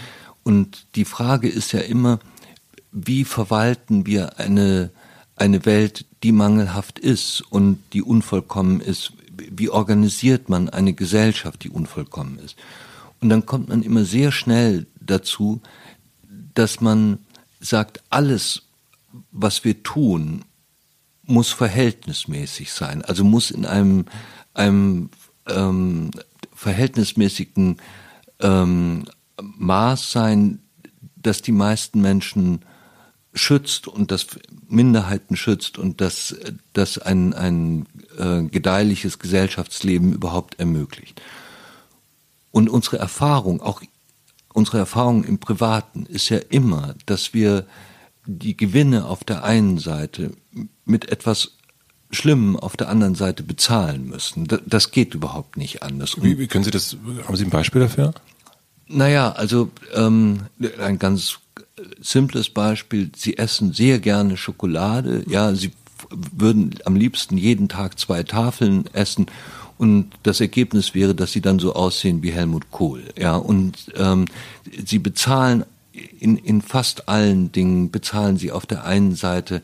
und 0.42 0.86
die 0.94 1.04
Frage 1.04 1.48
ist 1.48 1.72
ja 1.72 1.80
immer, 1.80 2.18
wie 2.92 3.24
verwalten 3.24 4.06
wir 4.06 4.38
eine, 4.38 4.90
eine 5.36 5.64
Welt, 5.66 6.06
die 6.22 6.32
mangelhaft 6.32 6.98
ist 6.98 7.42
und 7.50 7.78
die 7.92 8.02
unvollkommen 8.02 8.80
ist? 8.80 9.12
Wie 9.36 9.70
organisiert 9.70 10.48
man 10.48 10.68
eine 10.68 10.94
Gesellschaft, 10.94 11.62
die 11.62 11.70
unvollkommen 11.70 12.38
ist? 12.38 12.56
Und 13.20 13.28
dann 13.28 13.46
kommt 13.46 13.68
man 13.68 13.82
immer 13.82 14.04
sehr 14.04 14.32
schnell 14.32 14.86
dazu, 15.00 15.60
dass 16.54 16.80
man 16.80 17.18
sagt, 17.60 18.02
alles, 18.10 18.62
was 19.30 19.64
wir 19.64 19.82
tun, 19.82 20.44
muss 21.22 21.50
verhältnismäßig 21.50 22.72
sein, 22.72 23.02
also 23.02 23.22
muss 23.24 23.50
in 23.50 23.66
einem, 23.66 24.06
einem 24.54 25.10
ähm, 25.46 26.10
verhältnismäßigen 26.54 27.76
ähm, 28.40 29.04
Maß 29.40 30.10
sein, 30.10 30.60
dass 31.16 31.42
die 31.42 31.52
meisten 31.52 32.00
Menschen 32.00 32.64
schützt 33.34 33.88
und 33.88 34.10
das 34.10 34.26
Minderheiten 34.68 35.36
schützt 35.36 35.78
und 35.78 36.00
dass 36.00 36.36
das 36.72 36.98
ein, 36.98 37.34
ein 37.34 37.86
äh, 38.16 38.42
gedeihliches 38.42 39.18
Gesellschaftsleben 39.18 40.12
überhaupt 40.12 40.58
ermöglicht. 40.58 41.20
Und 42.50 42.68
unsere 42.68 42.98
Erfahrung, 42.98 43.60
auch 43.60 43.82
unsere 44.52 44.78
Erfahrung 44.78 45.24
im 45.24 45.38
Privaten, 45.38 46.06
ist 46.06 46.28
ja 46.30 46.38
immer, 46.38 46.94
dass 47.06 47.34
wir 47.34 47.66
die 48.28 48.56
Gewinne 48.56 49.06
auf 49.06 49.24
der 49.24 49.42
einen 49.42 49.78
Seite 49.78 50.32
mit 50.84 51.10
etwas 51.10 51.52
Schlimmem 52.10 52.56
auf 52.56 52.76
der 52.76 52.88
anderen 52.88 53.14
Seite 53.14 53.42
bezahlen 53.42 54.06
müssen. 54.06 54.46
Das 54.66 54.90
geht 54.90 55.14
überhaupt 55.14 55.56
nicht 55.56 55.82
anders. 55.82 56.22
Wie, 56.22 56.38
wie 56.38 56.46
können 56.46 56.64
Sie 56.64 56.70
das, 56.70 56.96
haben 57.26 57.36
Sie 57.36 57.44
ein 57.44 57.50
Beispiel 57.50 57.82
dafür? 57.82 58.14
Naja, 58.86 59.32
also 59.32 59.70
ähm, 59.94 60.40
ein 60.80 60.98
ganz 60.98 61.38
simples 62.00 62.48
Beispiel. 62.50 63.10
Sie 63.14 63.36
essen 63.36 63.72
sehr 63.72 63.98
gerne 63.98 64.36
Schokolade. 64.36 65.24
Ja, 65.26 65.54
Sie 65.54 65.72
würden 66.10 66.74
am 66.84 66.96
liebsten 66.96 67.36
jeden 67.36 67.68
Tag 67.68 67.98
zwei 67.98 68.22
Tafeln 68.22 68.86
essen 68.92 69.26
und 69.78 70.10
das 70.22 70.40
Ergebnis 70.40 70.94
wäre, 70.94 71.14
dass 71.14 71.32
sie 71.32 71.40
dann 71.40 71.58
so 71.58 71.74
aussehen 71.74 72.22
wie 72.22 72.32
Helmut 72.32 72.70
Kohl. 72.70 73.04
Ja, 73.16 73.36
und 73.36 73.92
ähm, 73.96 74.26
sie 74.84 74.98
bezahlen 74.98 75.64
in, 75.98 76.36
in 76.36 76.62
fast 76.62 77.08
allen 77.08 77.52
Dingen 77.52 77.90
bezahlen 77.90 78.36
sie 78.36 78.52
auf 78.52 78.66
der 78.66 78.84
einen 78.84 79.14
Seite 79.14 79.62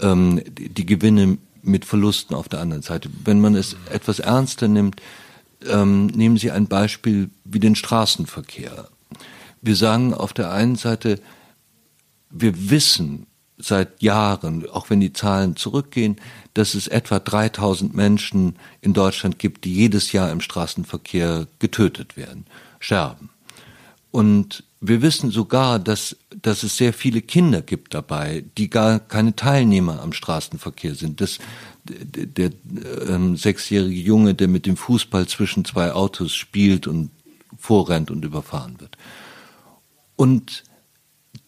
ähm, 0.00 0.42
die, 0.46 0.68
die 0.68 0.86
Gewinne 0.86 1.38
mit 1.62 1.84
Verlusten 1.84 2.34
auf 2.34 2.48
der 2.48 2.60
anderen 2.60 2.82
Seite. 2.82 3.08
Wenn 3.24 3.40
man 3.40 3.54
es 3.54 3.76
etwas 3.90 4.18
ernster 4.18 4.68
nimmt, 4.68 5.00
ähm, 5.68 6.06
nehmen 6.06 6.36
Sie 6.36 6.50
ein 6.50 6.66
Beispiel 6.66 7.30
wie 7.44 7.60
den 7.60 7.76
Straßenverkehr. 7.76 8.88
Wir 9.60 9.76
sagen 9.76 10.12
auf 10.12 10.32
der 10.32 10.50
einen 10.50 10.76
Seite, 10.76 11.20
wir 12.30 12.70
wissen 12.70 13.26
seit 13.58 14.02
Jahren, 14.02 14.68
auch 14.68 14.90
wenn 14.90 14.98
die 14.98 15.12
Zahlen 15.12 15.54
zurückgehen, 15.54 16.16
dass 16.54 16.74
es 16.74 16.88
etwa 16.88 17.20
3000 17.20 17.94
Menschen 17.94 18.56
in 18.80 18.92
Deutschland 18.92 19.38
gibt, 19.38 19.64
die 19.64 19.74
jedes 19.74 20.10
Jahr 20.10 20.32
im 20.32 20.40
Straßenverkehr 20.40 21.46
getötet 21.60 22.16
werden, 22.16 22.46
sterben. 22.80 23.30
Und 24.10 24.64
wir 24.84 25.00
wissen 25.00 25.30
sogar, 25.30 25.78
dass, 25.78 26.16
dass 26.42 26.64
es 26.64 26.76
sehr 26.76 26.92
viele 26.92 27.22
Kinder 27.22 27.62
gibt 27.62 27.94
dabei, 27.94 28.44
die 28.58 28.68
gar 28.68 28.98
keine 28.98 29.36
Teilnehmer 29.36 30.02
am 30.02 30.12
Straßenverkehr 30.12 30.96
sind. 30.96 31.20
Das, 31.20 31.38
der, 31.84 32.50
der 32.50 32.50
ähm, 33.08 33.36
sechsjährige 33.36 34.00
Junge, 34.00 34.34
der 34.34 34.48
mit 34.48 34.66
dem 34.66 34.76
Fußball 34.76 35.28
zwischen 35.28 35.64
zwei 35.64 35.92
Autos 35.92 36.34
spielt 36.34 36.88
und 36.88 37.10
vorrennt 37.56 38.10
und 38.10 38.24
überfahren 38.24 38.80
wird. 38.80 38.98
Und 40.16 40.64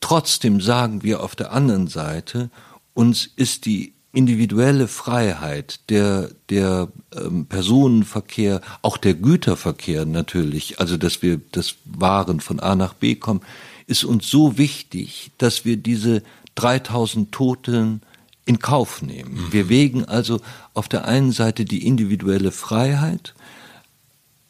trotzdem 0.00 0.60
sagen 0.60 1.02
wir 1.02 1.20
auf 1.20 1.34
der 1.34 1.50
anderen 1.50 1.88
Seite, 1.88 2.50
uns 2.94 3.28
ist 3.34 3.66
die 3.66 3.93
individuelle 4.14 4.88
Freiheit, 4.88 5.80
der, 5.90 6.30
der 6.48 6.88
ähm, 7.14 7.46
Personenverkehr, 7.46 8.60
auch 8.82 8.96
der 8.96 9.14
Güterverkehr 9.14 10.06
natürlich, 10.06 10.80
also 10.80 10.96
dass 10.96 11.22
wir 11.22 11.40
das 11.52 11.74
Waren 11.84 12.40
von 12.40 12.60
A 12.60 12.74
nach 12.74 12.94
B 12.94 13.16
kommen, 13.16 13.42
ist 13.86 14.04
uns 14.04 14.30
so 14.30 14.56
wichtig, 14.56 15.32
dass 15.38 15.64
wir 15.64 15.76
diese 15.76 16.22
3000 16.54 17.32
Toten 17.32 18.00
in 18.46 18.58
Kauf 18.58 19.02
nehmen. 19.02 19.34
Mhm. 19.34 19.52
Wir 19.52 19.68
wägen 19.68 20.04
also 20.04 20.40
auf 20.74 20.88
der 20.88 21.06
einen 21.06 21.32
Seite 21.32 21.64
die 21.64 21.86
individuelle 21.86 22.52
Freiheit 22.52 23.34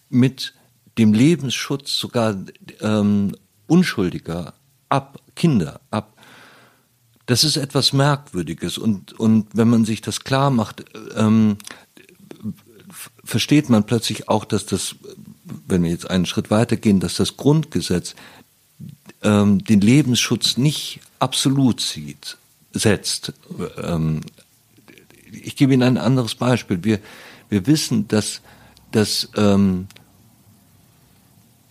mit 0.08 0.54
dem 0.98 1.12
Lebensschutz 1.12 1.96
sogar 1.96 2.36
ähm, 2.80 3.36
Unschuldiger 3.66 4.54
ab, 4.88 5.18
Kinder 5.34 5.80
ab. 5.90 6.13
Das 7.26 7.44
ist 7.44 7.56
etwas 7.56 7.92
Merkwürdiges 7.92 8.76
und, 8.76 9.18
und 9.18 9.48
wenn 9.54 9.68
man 9.68 9.84
sich 9.84 10.02
das 10.02 10.24
klar 10.24 10.50
macht, 10.50 10.84
ähm, 11.16 11.56
versteht 13.24 13.70
man 13.70 13.84
plötzlich 13.84 14.28
auch, 14.28 14.44
dass 14.44 14.66
das, 14.66 14.96
wenn 15.66 15.82
wir 15.82 15.90
jetzt 15.90 16.10
einen 16.10 16.26
Schritt 16.26 16.50
weitergehen, 16.50 17.00
dass 17.00 17.16
das 17.16 17.36
Grundgesetz 17.36 18.14
ähm, 19.22 19.64
den 19.64 19.80
Lebensschutz 19.80 20.58
nicht 20.58 21.00
absolut 21.18 21.80
sieht, 21.80 22.36
setzt. 22.72 23.32
Ähm, 23.82 24.20
ich 25.32 25.56
gebe 25.56 25.72
Ihnen 25.72 25.82
ein 25.82 25.98
anderes 25.98 26.34
Beispiel. 26.34 26.84
Wir, 26.84 27.00
wir 27.48 27.66
wissen, 27.66 28.06
dass, 28.08 28.42
dass 28.92 29.30
ähm, 29.36 29.86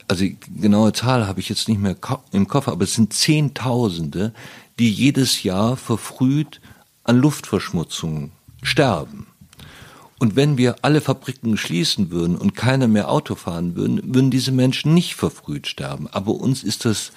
also 0.08 0.26
genaue 0.60 0.94
Zahl 0.94 1.28
habe 1.28 1.40
ich 1.40 1.50
jetzt 1.50 1.68
nicht 1.68 1.80
mehr 1.80 1.96
im 2.32 2.48
Kopf, 2.48 2.68
aber 2.68 2.84
es 2.84 2.94
sind 2.94 3.14
Zehntausende, 3.14 4.34
die 4.80 4.92
jedes 4.92 5.44
Jahr 5.44 5.78
verfrüht 5.78 6.62
an 7.04 7.18
Luftverschmutzung 7.18 8.32
sterben. 8.62 9.28
Und 10.20 10.36
wenn 10.36 10.58
wir 10.58 10.78
alle 10.84 11.02
Fabriken 11.02 11.58
schließen 11.58 12.10
würden 12.10 12.38
und 12.38 12.56
keiner 12.56 12.88
mehr 12.88 13.10
Auto 13.10 13.36
fahren 13.36 13.76
würden, 13.76 14.16
würden 14.16 14.32
diese 14.32 14.54
Menschen 14.54 14.94
nicht 14.94 15.16
verfrüht 15.16 15.68
sterben. 15.68 16.08
Aber 16.08 16.36
uns 16.36 16.64
ist 16.64 16.86
das, 16.86 17.12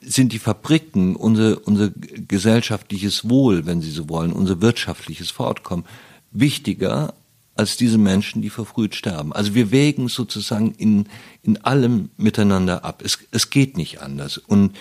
sind 0.00 0.32
die 0.32 0.40
Fabriken, 0.40 1.14
unser, 1.14 1.64
unser 1.66 1.90
gesellschaftliches 1.90 3.28
Wohl, 3.28 3.64
wenn 3.66 3.80
Sie 3.80 3.92
so 3.92 4.08
wollen, 4.08 4.32
unser 4.32 4.60
wirtschaftliches 4.60 5.30
Fortkommen, 5.30 5.84
wichtiger 6.32 7.14
als 7.54 7.76
diese 7.76 7.96
Menschen, 7.96 8.42
die 8.42 8.50
verfrüht 8.50 8.94
sterben. 8.94 9.32
Also 9.32 9.54
wir 9.54 9.70
wägen 9.70 10.08
sozusagen 10.08 10.72
in, 10.72 11.06
in 11.42 11.56
allem 11.64 12.10
miteinander 12.16 12.84
ab. 12.84 13.02
Es, 13.04 13.18
es 13.30 13.50
geht 13.50 13.76
nicht 13.76 14.02
anders. 14.02 14.36
Und 14.36 14.76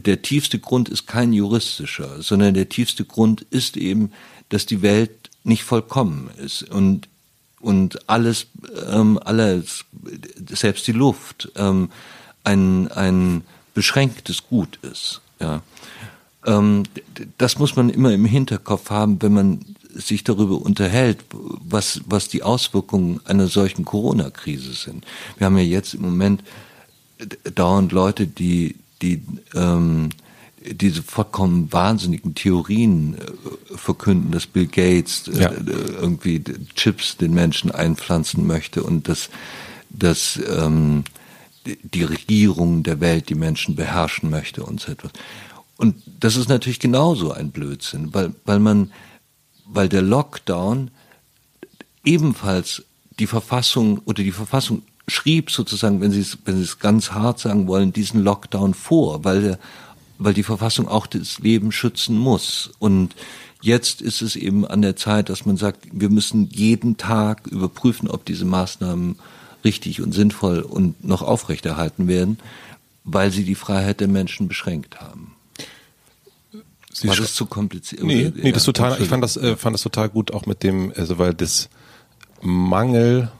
der 0.00 0.22
tiefste 0.22 0.58
Grund 0.58 0.88
ist 0.88 1.06
kein 1.06 1.32
juristischer, 1.32 2.22
sondern 2.22 2.54
der 2.54 2.68
tiefste 2.68 3.04
Grund 3.04 3.42
ist 3.50 3.76
eben, 3.76 4.12
dass 4.48 4.66
die 4.66 4.82
Welt 4.82 5.30
nicht 5.44 5.62
vollkommen 5.62 6.30
ist 6.38 6.62
und 6.62 7.08
und 7.60 8.08
alles 8.08 8.48
ähm, 8.90 9.18
alles 9.24 9.84
selbst 10.48 10.86
die 10.86 10.92
Luft 10.92 11.50
ähm, 11.56 11.90
ein 12.44 12.88
ein 12.88 13.42
beschränktes 13.74 14.46
Gut 14.46 14.78
ist 14.82 15.20
ja. 15.40 15.62
Ähm, 16.44 16.84
das 17.38 17.58
muss 17.58 17.76
man 17.76 17.88
immer 17.88 18.12
im 18.12 18.24
Hinterkopf 18.24 18.90
haben 18.90 19.22
wenn 19.22 19.32
man 19.32 19.60
sich 19.94 20.24
darüber 20.24 20.60
unterhält 20.60 21.18
was 21.30 22.00
was 22.06 22.28
die 22.28 22.42
Auswirkungen 22.42 23.20
einer 23.24 23.46
solchen 23.46 23.84
Corona 23.84 24.30
Krise 24.30 24.74
sind. 24.74 25.04
Wir 25.38 25.46
haben 25.46 25.56
ja 25.56 25.64
jetzt 25.64 25.94
im 25.94 26.02
Moment 26.02 26.42
dauernd 27.54 27.92
Leute 27.92 28.26
die 28.26 28.76
die 29.02 29.22
ähm, 29.54 30.10
diese 30.72 31.02
vollkommen 31.02 31.72
wahnsinnigen 31.72 32.34
Theorien 32.34 33.14
äh, 33.14 33.76
verkünden, 33.76 34.32
dass 34.32 34.46
Bill 34.46 34.66
Gates 34.66 35.28
äh, 35.28 35.42
ja. 35.42 35.52
irgendwie 35.52 36.42
Chips 36.74 37.16
den 37.16 37.34
Menschen 37.34 37.70
einpflanzen 37.70 38.46
möchte 38.46 38.82
und 38.82 39.08
dass, 39.08 39.30
dass 39.90 40.40
ähm, 40.48 41.04
die 41.64 42.04
Regierung 42.04 42.82
der 42.82 43.00
Welt 43.00 43.28
die 43.28 43.34
Menschen 43.34 43.76
beherrschen 43.76 44.30
möchte 44.30 44.64
und 44.64 44.80
so 44.80 44.92
etwas. 44.92 45.12
Und 45.76 46.02
das 46.20 46.36
ist 46.36 46.48
natürlich 46.48 46.80
genauso 46.80 47.32
ein 47.32 47.50
Blödsinn, 47.50 48.14
weil, 48.14 48.34
weil 48.44 48.60
man, 48.60 48.92
weil 49.66 49.88
der 49.88 50.02
Lockdown 50.02 50.90
ebenfalls 52.04 52.84
die 53.18 53.26
Verfassung 53.26 53.98
oder 54.04 54.22
die 54.22 54.32
Verfassung 54.32 54.82
schrieb 55.08 55.50
sozusagen, 55.50 56.00
wenn 56.00 56.10
Sie 56.10 56.20
es, 56.20 56.38
wenn 56.44 56.56
Sie 56.56 56.62
es 56.62 56.78
ganz 56.78 57.12
hart 57.12 57.38
sagen 57.38 57.68
wollen, 57.68 57.92
diesen 57.92 58.22
Lockdown 58.22 58.74
vor, 58.74 59.24
weil 59.24 59.58
weil 60.18 60.34
die 60.34 60.42
Verfassung 60.42 60.88
auch 60.88 61.06
das 61.06 61.38
Leben 61.38 61.72
schützen 61.72 62.16
muss. 62.16 62.70
Und 62.78 63.14
jetzt 63.60 64.00
ist 64.00 64.22
es 64.22 64.36
eben 64.36 64.66
an 64.66 64.82
der 64.82 64.96
Zeit, 64.96 65.28
dass 65.28 65.46
man 65.46 65.56
sagt, 65.56 65.86
wir 65.92 66.10
müssen 66.10 66.48
jeden 66.50 66.96
Tag 66.96 67.46
überprüfen, 67.46 68.08
ob 68.08 68.24
diese 68.24 68.44
Maßnahmen 68.44 69.16
richtig 69.64 70.00
und 70.00 70.12
sinnvoll 70.12 70.60
und 70.60 71.04
noch 71.04 71.22
aufrechterhalten 71.22 72.08
werden, 72.08 72.38
weil 73.04 73.30
sie 73.30 73.44
die 73.44 73.54
Freiheit 73.54 74.00
der 74.00 74.08
Menschen 74.08 74.48
beschränkt 74.48 75.00
haben. 75.00 75.32
Sie 76.92 77.08
War 77.08 77.16
das 77.16 77.34
zu 77.34 77.44
kompliziert? 77.44 78.02
Nee, 78.02 78.32
nee, 78.34 78.46
ja, 78.46 78.52
das 78.52 78.64
total, 78.64 79.00
ich 79.02 79.08
fand 79.08 79.22
das, 79.22 79.36
äh, 79.36 79.56
fand 79.56 79.74
das 79.74 79.82
total 79.82 80.08
gut, 80.08 80.32
auch 80.32 80.46
mit 80.46 80.62
dem, 80.62 80.92
also 80.96 81.18
weil 81.18 81.34
das 81.34 81.68
Mangel 82.40 83.30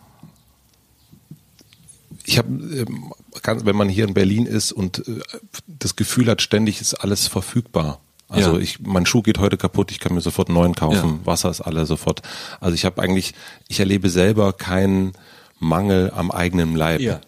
ich 2.27 2.39
habe, 2.39 2.49
ähm, 2.49 3.13
wenn 3.43 3.77
man 3.77 3.89
hier 3.89 4.07
in 4.07 4.15
Berlin 4.15 4.47
ist 4.47 4.73
und 4.73 5.07
äh, 5.07 5.21
das 5.67 5.97
Gefühl 5.97 6.29
hat, 6.29 6.43
ständig 6.43 6.81
ist 6.81 6.95
alles 6.95 7.29
verfügbar. 7.29 8.01
Also 8.29 8.55
ja. 8.55 8.59
ich, 8.59 8.81
mein 8.81 9.07
Schuh 9.07 9.23
geht 9.23 9.39
heute 9.39 9.57
kaputt, 9.57 9.93
ich 9.93 10.01
kann 10.01 10.15
mir 10.15 10.21
sofort 10.21 10.49
einen 10.49 10.59
neuen 10.59 10.75
kaufen, 10.75 11.21
ja. 11.21 11.27
Wasser 11.27 11.49
ist 11.49 11.61
alle 11.61 11.87
sofort. 11.87 12.23
Also 12.61 12.75
ich 12.75 12.85
habe 12.85 13.01
eigentlich, 13.01 13.35
ich 13.69 13.79
erlebe 13.79 14.11
selber 14.11 14.53
keinen 14.53 15.13
Mangel 15.61 16.11
am 16.15 16.33
eigenen 16.33 16.75
Leib. 16.75 17.01
Ja. 17.01 17.21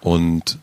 Und 0.00 0.58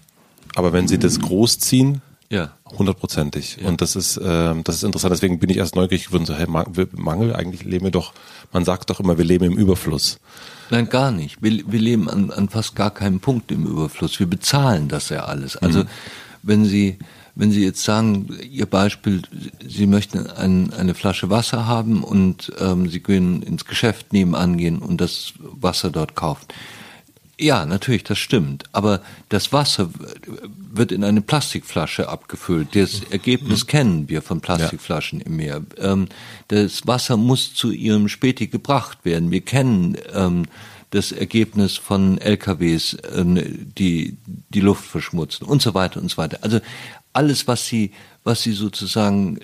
aber 0.56 0.72
wenn 0.72 0.88
Sie 0.88 0.98
das 0.98 1.20
großziehen, 1.20 2.02
ja. 2.32 2.52
hundertprozentig. 2.66 3.58
Ja. 3.62 3.68
Und 3.68 3.82
das 3.82 3.96
ist, 3.96 4.18
äh, 4.18 4.56
das 4.64 4.76
ist 4.76 4.84
interessant. 4.84 5.14
Deswegen 5.14 5.40
bin 5.40 5.50
ich 5.50 5.58
erst 5.58 5.76
neugierig 5.76 6.08
geworden. 6.08 6.26
So, 6.26 6.34
hey, 6.34 6.48
Mangel, 6.48 7.36
eigentlich 7.36 7.64
leben 7.64 7.86
wir 7.86 7.92
doch. 7.92 8.14
Man 8.52 8.66
sagt 8.66 8.90
doch 8.90 9.00
immer, 9.00 9.18
wir 9.18 9.26
leben 9.26 9.46
im 9.46 9.58
Überfluss. 9.58 10.20
Nein, 10.70 10.90
gar 10.90 11.12
nicht. 11.12 11.44
Wir, 11.44 11.64
wir 11.68 11.80
leben 11.80 12.10
an, 12.10 12.32
an 12.32 12.50
fast 12.50 12.76
gar 12.76 12.92
keinem 12.92 13.20
Punkt 13.20 13.52
im 13.52 13.66
Überfluss. 13.66 14.20
Wir 14.20 14.28
bezahlen 14.28 14.88
das 14.88 15.10
ja 15.10 15.26
alles. 15.26 15.58
Also 15.58 15.80
mhm. 15.82 15.88
wenn 16.42 16.66
Sie 16.66 16.98
wenn 17.36 17.52
Sie 17.52 17.64
jetzt 17.64 17.84
sagen, 17.84 18.28
Ihr 18.50 18.66
Beispiel, 18.66 19.22
Sie 19.66 19.88
möchten 19.88 20.28
ein, 20.28 20.74
eine 20.74 20.94
Flasche 20.94 21.30
Wasser 21.30 21.66
haben 21.66 22.04
und 22.04 22.52
ähm, 22.60 22.90
Sie 22.90 23.00
können 23.00 23.42
ins 23.42 23.66
Geschäft 23.66 24.12
nebenan 24.14 24.58
gehen 24.58 24.80
und 24.80 25.00
das 25.00 25.34
Wasser 25.40 25.92
dort 25.92 26.16
kaufen. 26.16 26.46
Ja, 27.42 27.66
natürlich, 27.66 28.04
das 28.04 28.20
stimmt. 28.20 28.66
Aber 28.72 29.02
das 29.30 29.52
Wasser 29.52 29.90
wird 30.72 30.92
in 30.92 31.04
eine 31.04 31.22
Plastikflasche 31.22 32.08
abgefüllt. 32.08 32.76
Das 32.76 33.02
Ergebnis 33.10 33.66
kennen 33.66 34.08
wir 34.10 34.22
von 34.22 34.42
Plastikflaschen 34.42 35.20
ja. 35.20 35.26
im 35.26 35.36
Meer. 35.38 35.62
Ähm, 35.80 36.08
das 36.50 36.86
Wasser 36.86 37.18
muss 37.18 37.56
zu 37.56 37.72
ihrem 37.72 38.10
Späti 38.10 38.46
gebracht 38.46 39.00
werden. 39.06 39.32
Wir 39.32 39.42
kennen 39.42 39.98
ähm, 40.14 40.46
das 40.92 41.12
Ergebnis 41.12 41.78
von 41.78 42.20
LKWs, 42.20 42.94
äh, 42.94 43.24
die 43.26 44.18
die 44.28 44.62
Luft 44.62 44.86
verschmutzen 44.86 45.48
und 45.48 45.64
so 45.64 45.74
weiter 45.74 46.00
und 46.00 46.12
so 46.12 46.18
weiter. 46.18 46.38
Also 46.42 46.60
alles, 47.12 47.48
was 47.48 47.66
sie, 47.66 47.92
was 48.24 48.44
sie 48.44 48.52
sozusagen 48.52 49.40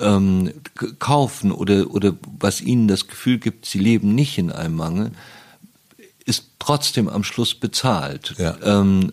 ähm, 0.00 0.52
kaufen 0.98 1.52
oder 1.52 1.90
oder 1.90 2.14
was 2.38 2.62
ihnen 2.62 2.88
das 2.88 3.08
Gefühl 3.08 3.38
gibt, 3.38 3.66
sie 3.66 3.78
leben 3.78 4.14
nicht 4.14 4.38
in 4.38 4.50
einem 4.50 4.76
Mangel, 4.76 5.10
ist 6.26 6.50
trotzdem 6.58 7.08
am 7.08 7.24
Schluss 7.24 7.54
bezahlt. 7.54 8.34
Ja. 8.38 8.56
Ähm, 8.62 9.12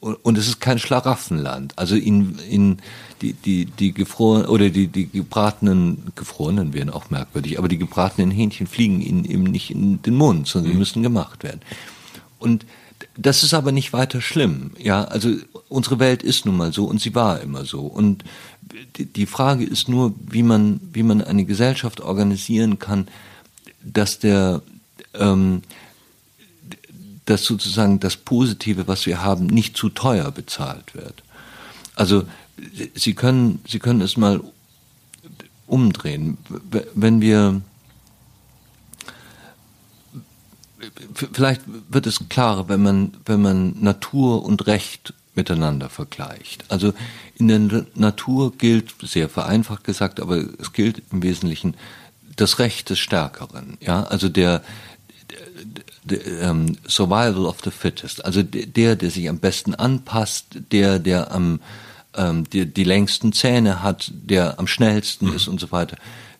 und 0.00 0.38
es 0.38 0.46
ist 0.46 0.60
kein 0.60 0.78
Schlaraffenland. 0.78 1.72
Also 1.76 1.96
in, 1.96 2.38
in 2.48 2.78
die, 3.20 3.32
die, 3.32 3.64
die 3.66 3.92
gefroren 3.92 4.46
oder 4.46 4.70
die, 4.70 4.86
die 4.86 5.08
gebratenen, 5.08 6.12
gefrorenen 6.14 6.72
werden 6.72 6.90
auch 6.90 7.10
merkwürdig, 7.10 7.58
aber 7.58 7.66
die 7.66 7.78
gebratenen 7.78 8.30
Hähnchen 8.30 8.68
fliegen 8.68 9.00
ihnen 9.00 9.24
eben 9.24 9.42
nicht 9.42 9.70
in 9.70 10.00
den 10.02 10.14
Mund, 10.14 10.46
sondern 10.46 10.70
mhm. 10.70 10.74
sie 10.74 10.78
müssen 10.78 11.02
gemacht 11.02 11.42
werden. 11.42 11.60
Und 12.38 12.64
das 13.16 13.42
ist 13.42 13.54
aber 13.54 13.72
nicht 13.72 13.92
weiter 13.92 14.20
schlimm. 14.20 14.70
Ja, 14.78 15.04
also 15.04 15.30
unsere 15.68 15.98
Welt 15.98 16.22
ist 16.22 16.46
nun 16.46 16.56
mal 16.56 16.72
so 16.72 16.84
und 16.84 17.00
sie 17.00 17.14
war 17.14 17.40
immer 17.40 17.64
so. 17.64 17.80
Und 17.80 18.24
die 18.98 19.26
Frage 19.26 19.64
ist 19.64 19.88
nur, 19.88 20.14
wie 20.20 20.42
man, 20.42 20.80
wie 20.92 21.02
man 21.02 21.22
eine 21.22 21.44
Gesellschaft 21.44 22.00
organisieren 22.00 22.78
kann, 22.78 23.08
dass 23.82 24.18
der, 24.18 24.62
ähm, 25.14 25.62
dass 27.28 27.44
sozusagen 27.44 28.00
das 28.00 28.16
Positive, 28.16 28.88
was 28.88 29.04
wir 29.04 29.22
haben, 29.22 29.46
nicht 29.46 29.76
zu 29.76 29.90
teuer 29.90 30.30
bezahlt 30.30 30.94
wird. 30.94 31.22
Also 31.94 32.24
Sie 32.94 33.14
können, 33.14 33.60
Sie 33.68 33.78
können 33.78 34.00
es 34.00 34.16
mal 34.16 34.40
umdrehen. 35.66 36.38
Wenn 36.94 37.20
wir 37.20 37.60
vielleicht 41.12 41.62
wird 41.66 42.06
es 42.06 42.28
klarer, 42.28 42.68
wenn 42.68 42.82
man, 42.82 43.12
wenn 43.26 43.42
man 43.42 43.74
Natur 43.80 44.44
und 44.44 44.66
Recht 44.66 45.12
miteinander 45.34 45.90
vergleicht. 45.90 46.64
Also 46.68 46.94
in 47.36 47.48
der 47.48 47.86
Natur 47.94 48.56
gilt, 48.56 48.94
sehr 49.02 49.28
vereinfacht 49.28 49.84
gesagt, 49.84 50.18
aber 50.18 50.44
es 50.58 50.72
gilt 50.72 51.02
im 51.12 51.22
Wesentlichen 51.22 51.74
das 52.36 52.58
Recht 52.58 52.90
des 52.90 52.98
Stärkeren. 52.98 53.76
Ja, 53.80 54.04
also 54.04 54.28
der, 54.28 54.62
the, 56.08 56.20
um, 56.42 56.76
survival 56.86 57.46
of 57.46 57.58
the 57.64 57.70
fittest, 57.70 58.24
also 58.24 58.42
der, 58.42 58.96
der 58.96 59.10
sich 59.10 59.28
am 59.28 59.38
besten 59.38 59.74
anpasst, 59.74 60.46
der, 60.72 60.98
der 60.98 61.32
am 61.32 61.60
ähm, 62.18 62.48
die, 62.50 62.66
die 62.66 62.84
längsten 62.84 63.32
Zähne 63.32 63.82
hat, 63.82 64.10
der 64.12 64.58
am 64.58 64.66
schnellsten 64.66 65.26
mhm. 65.26 65.34
ist 65.34 65.48
und 65.48 65.60
so 65.60 65.70
weiter. 65.72 65.96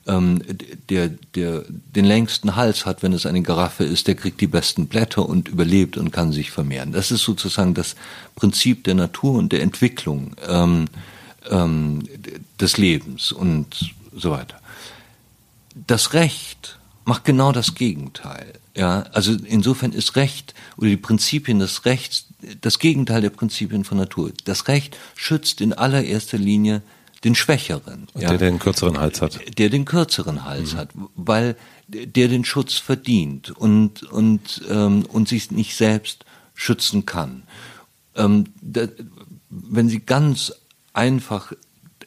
Ähm, 0.07 0.43
der, 0.89 1.09
der 1.09 1.65
den 1.69 2.05
längsten 2.05 2.57
Hals 2.57 2.87
hat, 2.87 3.03
wenn 3.03 3.13
es 3.13 3.27
eine 3.27 3.43
Giraffe 3.43 3.85
ist, 3.85 4.09
der 4.09 4.15
kriegt 4.15 4.41
die 4.41 4.47
besten 4.47 4.87
Blätter 4.87 5.29
und 5.29 5.49
überlebt 5.49 5.97
und 5.97 6.11
kann 6.11 6.33
sich 6.33 6.51
vermehren. 6.51 6.93
Das 6.93 7.11
ist 7.11 7.23
sozusagen 7.23 7.75
das 7.75 7.95
Prinzip 8.35 8.85
der 8.85 8.95
Natur 8.95 9.39
und 9.39 9.53
der 9.53 9.63
Entwicklung 9.63 10.35
ähm, 10.47 10.87
ähm, 11.51 12.09
des 12.59 12.79
Lebens 12.79 13.33
und 13.33 13.95
so 14.17 14.31
weiter. 14.31 14.59
Das 15.87 16.15
Recht 16.15 16.79
macht 17.05 17.25
genau 17.25 17.53
das 17.53 17.75
Gegenteil. 17.75 18.55
Ja, 18.79 19.03
also 19.13 19.37
insofern 19.45 19.93
ist 19.93 20.15
Recht 20.15 20.55
oder 20.77 20.89
die 20.89 20.97
Prinzipien 20.97 21.59
des 21.59 21.85
Rechts 21.85 22.27
das 22.61 22.79
Gegenteil 22.79 23.21
der 23.21 23.31
Prinzipien 23.31 23.85
von 23.85 23.99
Natur. 23.99 24.31
Das 24.45 24.69
Recht 24.69 24.97
schützt 25.17 25.61
in 25.61 25.73
allererster 25.73 26.39
Linie 26.39 26.83
den 27.25 27.35
Schwächeren. 27.35 28.07
Ja, 28.15 28.29
der 28.29 28.51
den 28.51 28.61
kürzeren 28.61 28.99
Hals 28.99 29.21
hat. 29.21 29.41
Der 29.59 29.69
den 29.71 29.85
kürzeren 29.85 30.45
Hals 30.45 30.75
mhm. 30.75 30.77
hat, 30.77 30.91
weil 31.17 31.57
der 31.89 32.29
den 32.29 32.45
Schutz 32.45 32.75
verdient 32.75 33.51
und, 33.51 34.05
und, 34.05 34.63
ähm, 34.71 35.05
und 35.07 35.29
sich 35.29 35.51
nicht 35.51 35.75
selbst 35.75 36.25
schützen 36.55 37.05
kann. 37.05 37.43
ähm, 38.15 38.45
da, 38.61 38.87
wenn 39.51 39.89
Sie 39.89 40.01
ganz 40.01 40.53
einfach 40.93 41.53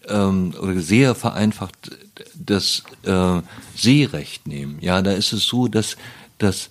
ähm, 0.08 0.54
oder 0.62 0.80
sehr 0.80 1.16
vereinfacht 1.16 1.98
das 2.36 2.84
äh, 3.04 3.42
Seerecht 3.76 4.48
nehmen, 4.48 4.78
ja, 4.82 5.02
da 5.02 5.12
ist 5.12 5.34
es 5.34 5.46
so, 5.46 5.68
dass, 5.68 5.98
dass, 6.42 6.70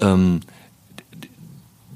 ähm, 0.00 0.40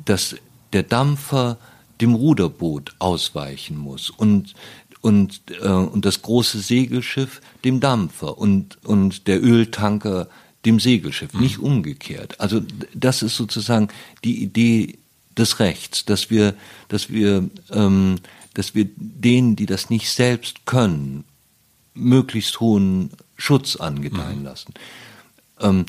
dass 0.05 0.37
der 0.73 0.83
Dampfer 0.83 1.59
dem 2.01 2.15
Ruderboot 2.15 2.95
ausweichen 2.99 3.77
muss 3.77 4.11
und 4.11 4.55
und 5.01 5.41
äh, 5.63 5.69
und 5.69 6.05
das 6.05 6.23
große 6.23 6.59
Segelschiff 6.59 7.41
dem 7.65 7.81
Dampfer 7.81 8.39
und 8.39 8.79
und 8.85 9.27
der 9.27 9.43
Öltanker 9.43 10.29
dem 10.65 10.81
Segelschiff, 10.81 11.33
mhm. 11.33 11.41
nicht 11.41 11.59
umgekehrt. 11.59 12.41
Also 12.41 12.61
das 12.93 13.23
ist 13.23 13.37
sozusagen 13.37 13.89
die 14.25 14.43
Idee 14.43 14.99
des 15.39 15.61
Rechts, 15.61 16.05
dass 16.05 16.29
wir 16.29 16.55
dass 16.89 17.09
wir 17.09 17.49
ähm, 17.71 18.17
dass 18.55 18.75
wir 18.75 18.89
denen, 18.97 19.55
die 19.55 19.67
das 19.67 19.91
nicht 19.91 20.11
selbst 20.11 20.67
können, 20.67 21.25
möglichst 21.95 22.61
hohen 22.61 23.11
Schutz 23.37 23.77
angedeihen 23.77 24.41
mhm. 24.41 24.45
lassen. 24.45 24.75
Ähm, 25.61 25.87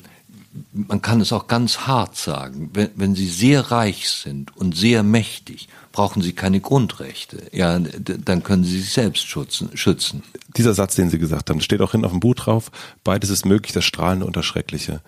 man 0.72 1.02
kann 1.02 1.20
es 1.20 1.32
auch 1.32 1.46
ganz 1.46 1.80
hart 1.80 2.16
sagen, 2.16 2.70
wenn, 2.72 2.90
wenn 2.96 3.14
sie 3.14 3.28
sehr 3.28 3.70
reich 3.70 4.08
sind 4.08 4.56
und 4.56 4.76
sehr 4.76 5.02
mächtig, 5.02 5.68
brauchen 5.92 6.22
sie 6.22 6.32
keine 6.32 6.60
Grundrechte. 6.60 7.42
Ja, 7.52 7.78
dann 7.78 8.42
können 8.42 8.64
sie 8.64 8.80
sich 8.80 8.92
selbst 8.92 9.26
schützen. 9.26 9.70
schützen. 9.74 10.22
Dieser 10.56 10.74
Satz, 10.74 10.94
den 10.94 11.10
Sie 11.10 11.18
gesagt 11.18 11.50
haben, 11.50 11.60
steht 11.60 11.80
auch 11.80 11.92
hinten 11.92 12.06
auf 12.06 12.12
dem 12.12 12.20
Buch 12.20 12.34
drauf. 12.34 12.70
Beides 13.04 13.30
ist 13.30 13.44
möglich, 13.44 13.72
das 13.72 13.84
Strahlende 13.84 14.26
und 14.26 14.36
das 14.36 14.46
Schreckliche. 14.46 15.00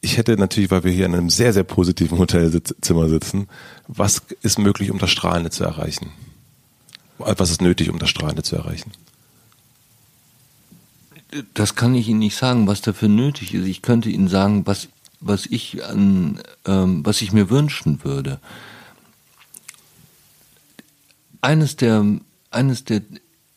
Ich 0.00 0.16
hätte 0.16 0.36
natürlich, 0.36 0.70
weil 0.70 0.84
wir 0.84 0.92
hier 0.92 1.06
in 1.06 1.14
einem 1.14 1.30
sehr, 1.30 1.52
sehr 1.52 1.64
positiven 1.64 2.18
Hotelzimmer 2.18 3.08
sitzen, 3.08 3.48
was 3.86 4.22
ist 4.42 4.58
möglich, 4.58 4.90
um 4.90 4.98
das 4.98 5.10
Strahlende 5.10 5.50
zu 5.50 5.64
erreichen? 5.64 6.10
Was 7.18 7.50
ist 7.50 7.60
nötig, 7.60 7.90
um 7.90 7.98
das 7.98 8.08
Strahlende 8.08 8.42
zu 8.42 8.56
erreichen? 8.56 8.92
Das 11.54 11.76
kann 11.76 11.94
ich 11.94 12.08
Ihnen 12.08 12.18
nicht 12.18 12.36
sagen, 12.36 12.66
was 12.66 12.80
dafür 12.80 13.08
nötig 13.08 13.54
ist. 13.54 13.66
Ich 13.66 13.82
könnte 13.82 14.10
Ihnen 14.10 14.28
sagen, 14.28 14.66
was, 14.66 14.88
was 15.20 15.46
ich 15.46 15.84
an, 15.84 16.40
ähm, 16.64 17.04
was 17.04 17.22
ich 17.22 17.32
mir 17.32 17.50
wünschen 17.50 18.02
würde. 18.04 18.40
Eines 21.40 21.76
der, 21.76 22.04
eines 22.50 22.84
der 22.84 23.02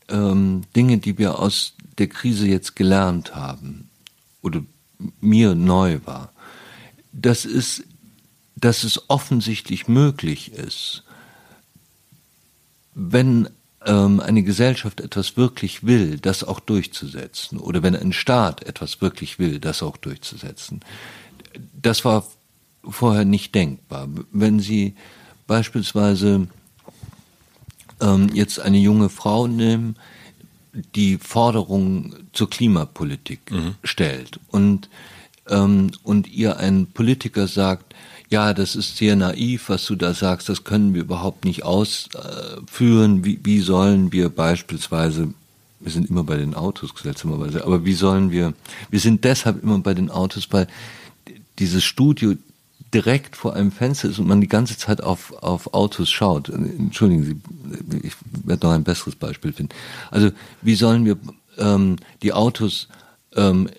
ähm, 0.09 0.61
Dinge, 0.75 0.99
die 0.99 1.17
wir 1.17 1.39
aus 1.39 1.73
der 1.97 2.07
Krise 2.07 2.47
jetzt 2.47 2.75
gelernt 2.75 3.35
haben, 3.35 3.89
oder 4.41 4.63
mir 5.19 5.55
neu 5.55 5.99
war, 6.05 6.31
das 7.11 7.45
ist, 7.45 7.83
dass 8.55 8.83
es 8.83 9.09
offensichtlich 9.09 9.87
möglich 9.87 10.53
ist, 10.53 11.03
wenn 12.93 13.49
ähm, 13.85 14.19
eine 14.19 14.43
Gesellschaft 14.43 15.01
etwas 15.01 15.37
wirklich 15.37 15.85
will, 15.85 16.17
das 16.19 16.43
auch 16.43 16.59
durchzusetzen, 16.59 17.59
oder 17.59 17.83
wenn 17.83 17.95
ein 17.95 18.13
Staat 18.13 18.63
etwas 18.63 19.01
wirklich 19.01 19.39
will, 19.39 19.59
das 19.59 19.83
auch 19.83 19.97
durchzusetzen. 19.97 20.81
Das 21.81 22.05
war 22.05 22.25
vorher 22.83 23.25
nicht 23.25 23.55
denkbar. 23.55 24.07
Wenn 24.31 24.59
Sie 24.59 24.95
beispielsweise 25.47 26.47
ähm, 28.01 28.29
jetzt 28.33 28.59
eine 28.59 28.77
junge 28.77 29.09
Frau 29.09 29.47
nehmen, 29.47 29.95
die 30.95 31.17
Forderungen 31.17 32.29
zur 32.33 32.49
Klimapolitik 32.49 33.51
mhm. 33.51 33.75
stellt 33.83 34.39
und 34.49 34.89
ähm, 35.49 35.91
und 36.03 36.27
ihr 36.31 36.57
ein 36.57 36.87
Politiker 36.87 37.47
sagt, 37.47 37.93
ja, 38.33 38.55
das 38.55 38.75
ist 38.75 38.97
sehr 38.97 39.15
naiv, 39.15 39.69
was 39.69 39.85
du 39.85 39.95
da 39.95 40.15
sagst, 40.15 40.49
das 40.49 40.63
können 40.63 40.95
wir 40.95 41.01
überhaupt 41.01 41.45
nicht 41.45 41.63
ausführen. 41.63 43.23
Wie, 43.23 43.39
wie 43.43 43.59
sollen 43.59 44.11
wir 44.11 44.29
beispielsweise, 44.29 45.31
wir 45.79 45.91
sind 45.91 46.09
immer 46.09 46.23
bei 46.23 46.37
den 46.37 46.55
Autos 46.55 46.89
seltsamerweise, 46.99 47.63
aber 47.63 47.85
wie 47.85 47.93
sollen 47.93 48.31
wir, 48.31 48.55
wir 48.89 48.99
sind 48.99 49.23
deshalb 49.23 49.61
immer 49.61 49.77
bei 49.77 49.93
den 49.93 50.09
Autos, 50.09 50.47
weil 50.49 50.65
dieses 51.59 51.83
Studio 51.83 52.33
direkt 52.91 53.35
vor 53.35 53.53
einem 53.53 53.71
Fenster 53.71 54.09
ist 54.09 54.17
und 54.17 54.27
man 54.27 54.41
die 54.41 54.47
ganze 54.47 54.79
Zeit 54.79 55.03
auf, 55.03 55.31
auf 55.43 55.75
Autos 55.75 56.09
schaut. 56.09 56.49
Entschuldigen 56.49 57.23
Sie, 57.23 57.35
ich 58.01 58.15
werde 58.45 58.65
noch 58.65 58.73
ein 58.73 58.83
besseres 58.83 59.15
Beispiel 59.15 59.53
finden. 59.53 59.75
Also 60.09 60.31
wie 60.63 60.73
sollen 60.73 61.05
wir 61.05 61.17
ähm, 61.59 61.97
die 62.23 62.33
Autos 62.33 62.87
ähm, 63.35 63.69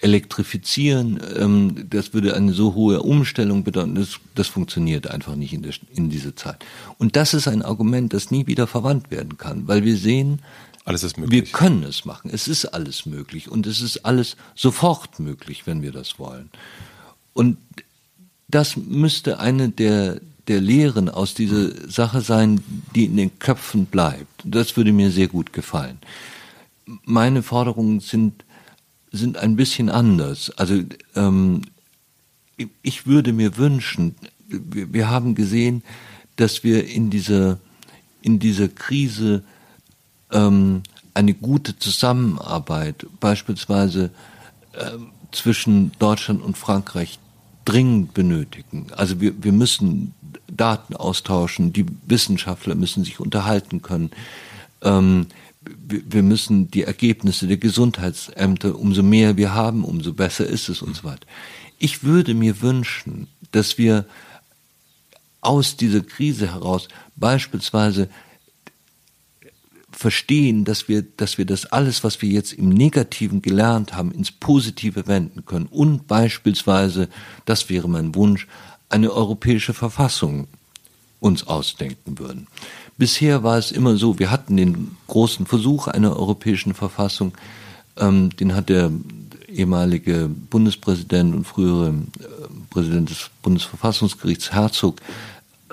elektrifizieren, 0.00 1.20
ähm, 1.36 1.86
das 1.88 2.12
würde 2.12 2.36
eine 2.36 2.52
so 2.52 2.74
hohe 2.74 3.02
Umstellung 3.02 3.64
bedeuten, 3.64 3.94
das, 3.94 4.20
das 4.34 4.48
funktioniert 4.48 5.06
einfach 5.06 5.34
nicht 5.34 5.52
in, 5.52 5.62
der, 5.62 5.72
in 5.94 6.10
dieser 6.10 6.36
Zeit. 6.36 6.64
Und 6.98 7.16
das 7.16 7.32
ist 7.32 7.48
ein 7.48 7.62
Argument, 7.62 8.12
das 8.12 8.30
nie 8.30 8.46
wieder 8.46 8.66
verwandt 8.66 9.10
werden 9.10 9.38
kann, 9.38 9.66
weil 9.66 9.84
wir 9.84 9.96
sehen, 9.96 10.42
alles 10.84 11.02
ist 11.02 11.16
möglich. 11.16 11.44
Wir 11.46 11.52
können 11.52 11.82
es 11.82 12.04
machen. 12.04 12.30
Es 12.30 12.46
ist 12.46 12.66
alles 12.66 13.06
möglich 13.06 13.50
und 13.50 13.66
es 13.66 13.80
ist 13.80 14.04
alles 14.04 14.36
sofort 14.54 15.18
möglich, 15.18 15.66
wenn 15.66 15.80
wir 15.80 15.92
das 15.92 16.18
wollen. 16.18 16.50
Und 17.32 17.56
das 18.48 18.76
müsste 18.76 19.40
eine 19.40 19.70
der, 19.70 20.20
der 20.46 20.60
Lehren 20.60 21.08
aus 21.08 21.32
dieser 21.32 21.70
Sache 21.90 22.20
sein, 22.20 22.62
die 22.94 23.06
in 23.06 23.16
den 23.16 23.38
Köpfen 23.38 23.86
bleibt. 23.86 24.42
Das 24.44 24.76
würde 24.76 24.92
mir 24.92 25.10
sehr 25.10 25.28
gut 25.28 25.54
gefallen. 25.54 25.98
Meine 27.06 27.42
Forderungen 27.42 28.00
sind 28.00 28.43
sind 29.18 29.36
ein 29.36 29.56
bisschen 29.56 29.88
anders. 29.88 30.50
Also 30.56 30.82
ähm, 31.14 31.62
ich 32.82 33.06
würde 33.06 33.32
mir 33.32 33.56
wünschen, 33.56 34.14
wir, 34.46 34.92
wir 34.92 35.10
haben 35.10 35.34
gesehen, 35.34 35.82
dass 36.36 36.64
wir 36.64 36.86
in 36.86 37.10
dieser 37.10 37.58
in 38.22 38.38
dieser 38.38 38.68
Krise 38.68 39.44
ähm, 40.32 40.82
eine 41.12 41.34
gute 41.34 41.78
Zusammenarbeit, 41.78 43.06
beispielsweise 43.20 44.10
äh, 44.72 44.92
zwischen 45.30 45.92
Deutschland 45.98 46.42
und 46.42 46.56
Frankreich, 46.56 47.18
dringend 47.64 48.14
benötigen. 48.14 48.86
Also 48.96 49.20
wir, 49.20 49.42
wir 49.42 49.52
müssen 49.52 50.14
Daten 50.46 50.96
austauschen, 50.96 51.72
die 51.72 51.86
Wissenschaftler 52.06 52.74
müssen 52.74 53.04
sich 53.04 53.20
unterhalten 53.20 53.82
können. 53.82 54.10
Ähm, 54.82 55.26
wir 55.66 56.22
müssen 56.22 56.70
die 56.70 56.82
Ergebnisse 56.82 57.46
der 57.46 57.56
Gesundheitsämter, 57.56 58.78
umso 58.78 59.02
mehr 59.02 59.36
wir 59.36 59.54
haben, 59.54 59.84
umso 59.84 60.12
besser 60.12 60.46
ist 60.46 60.68
es 60.68 60.82
und 60.82 60.96
so 60.96 61.04
weiter. 61.04 61.26
Ich 61.78 62.04
würde 62.04 62.34
mir 62.34 62.60
wünschen, 62.60 63.28
dass 63.52 63.78
wir 63.78 64.06
aus 65.40 65.76
dieser 65.76 66.00
Krise 66.00 66.52
heraus 66.52 66.88
beispielsweise 67.16 68.08
verstehen, 69.90 70.64
dass 70.64 70.88
wir, 70.88 71.02
dass 71.02 71.38
wir 71.38 71.44
das 71.44 71.66
alles, 71.66 72.02
was 72.02 72.20
wir 72.20 72.28
jetzt 72.28 72.52
im 72.52 72.68
Negativen 72.68 73.42
gelernt 73.42 73.94
haben, 73.94 74.10
ins 74.10 74.32
Positive 74.32 75.06
wenden 75.06 75.44
können 75.44 75.66
und 75.66 76.06
beispielsweise, 76.06 77.08
das 77.44 77.68
wäre 77.68 77.88
mein 77.88 78.14
Wunsch, 78.14 78.48
eine 78.88 79.12
europäische 79.12 79.74
Verfassung 79.74 80.48
uns 81.20 81.46
ausdenken 81.46 82.18
würden. 82.18 82.48
Bisher 82.96 83.42
war 83.42 83.58
es 83.58 83.72
immer 83.72 83.96
so, 83.96 84.18
wir 84.18 84.30
hatten 84.30 84.56
den 84.56 84.96
großen 85.08 85.46
Versuch 85.46 85.88
einer 85.88 86.16
europäischen 86.16 86.74
Verfassung, 86.74 87.32
ähm, 87.96 88.30
den 88.36 88.54
hat 88.54 88.68
der 88.68 88.90
ehemalige 89.48 90.28
Bundespräsident 90.50 91.34
und 91.34 91.44
frühere 91.44 91.88
äh, 91.88 92.24
Präsident 92.70 93.10
des 93.10 93.30
Bundesverfassungsgerichts 93.42 94.52
Herzog 94.52 95.00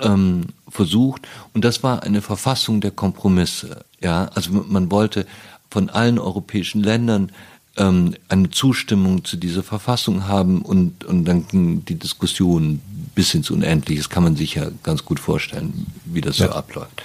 ähm, 0.00 0.46
versucht. 0.68 1.22
Und 1.52 1.64
das 1.64 1.82
war 1.82 2.02
eine 2.02 2.22
Verfassung 2.22 2.80
der 2.80 2.92
Kompromisse. 2.92 3.84
Ja, 4.00 4.30
also 4.34 4.50
man 4.52 4.90
wollte 4.90 5.26
von 5.70 5.90
allen 5.90 6.18
europäischen 6.18 6.82
Ländern 6.82 7.32
ähm, 7.76 8.14
eine 8.28 8.50
Zustimmung 8.50 9.24
zu 9.24 9.36
dieser 9.36 9.62
Verfassung 9.62 10.26
haben 10.28 10.62
und, 10.62 11.04
und 11.04 11.24
dann 11.24 11.48
ging 11.48 11.84
die 11.84 11.98
Diskussion 11.98 12.80
bis 13.14 13.34
ins 13.34 13.50
Unendliche. 13.50 14.00
Das 14.00 14.10
kann 14.10 14.22
man 14.22 14.36
sich 14.36 14.54
ja 14.54 14.70
ganz 14.82 15.04
gut 15.04 15.20
vorstellen, 15.20 15.86
wie 16.04 16.20
das 16.20 16.38
ja. 16.38 16.46
so 16.46 16.52
abläuft. 16.52 17.02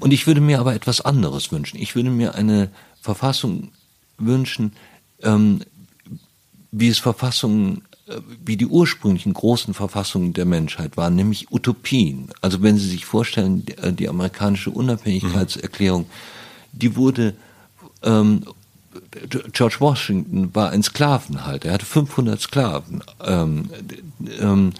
Und 0.00 0.12
ich 0.12 0.26
würde 0.26 0.40
mir 0.40 0.60
aber 0.60 0.74
etwas 0.74 1.00
anderes 1.00 1.50
wünschen. 1.50 1.78
Ich 1.78 1.94
würde 1.94 2.10
mir 2.10 2.34
eine 2.34 2.70
Verfassung 3.00 3.72
wünschen, 4.16 4.72
ähm, 5.22 5.60
wie 6.70 6.88
es 6.88 6.98
Verfassungen, 6.98 7.82
äh, 8.06 8.20
wie 8.44 8.56
die 8.56 8.66
ursprünglichen 8.66 9.32
großen 9.32 9.74
Verfassungen 9.74 10.32
der 10.32 10.44
Menschheit 10.44 10.96
waren, 10.96 11.16
nämlich 11.16 11.50
Utopien. 11.50 12.30
Also 12.40 12.62
wenn 12.62 12.76
Sie 12.76 12.88
sich 12.88 13.04
vorstellen, 13.04 13.64
die, 13.66 13.78
äh, 13.78 13.92
die 13.92 14.08
amerikanische 14.08 14.70
Unabhängigkeitserklärung, 14.70 16.06
die 16.72 16.96
wurde 16.96 17.34
ähm, 18.02 18.44
George 19.52 19.76
Washington 19.80 20.54
war 20.54 20.70
ein 20.70 20.82
Sklavenhalter, 20.82 21.68
er 21.68 21.74
hatte 21.74 21.86
500 21.86 22.40
Sklaven. 22.40 23.02
Ähm, 23.24 23.70
ähm, 24.40 24.72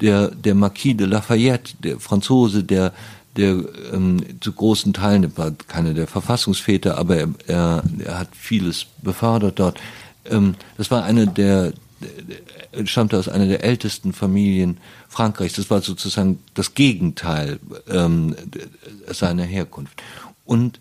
der, 0.00 0.28
der 0.28 0.54
Marquis 0.54 0.96
de 0.96 1.06
Lafayette, 1.06 1.74
der 1.82 2.00
Franzose, 2.00 2.64
der, 2.64 2.92
der 3.36 3.64
ähm, 3.92 4.24
zu 4.40 4.52
großen 4.52 4.92
Teilen, 4.92 5.36
war 5.36 5.52
keiner 5.52 5.94
der 5.94 6.06
Verfassungsväter, 6.06 6.98
aber 6.98 7.16
er, 7.16 7.28
er, 7.46 7.82
er 8.04 8.18
hat 8.18 8.28
vieles 8.32 8.86
befördert 9.02 9.58
dort. 9.58 9.78
Ähm, 10.24 10.56
das 10.76 10.90
war 10.90 11.04
einer 11.04 11.26
der, 11.26 11.72
stammte 12.84 13.18
aus 13.18 13.28
einer 13.28 13.46
der 13.46 13.64
ältesten 13.64 14.12
Familien 14.12 14.78
Frankreichs. 15.08 15.54
Das 15.54 15.70
war 15.70 15.80
sozusagen 15.80 16.40
das 16.54 16.74
Gegenteil 16.74 17.58
ähm, 17.88 18.34
seiner 19.08 19.44
Herkunft. 19.44 20.02
Und, 20.44 20.80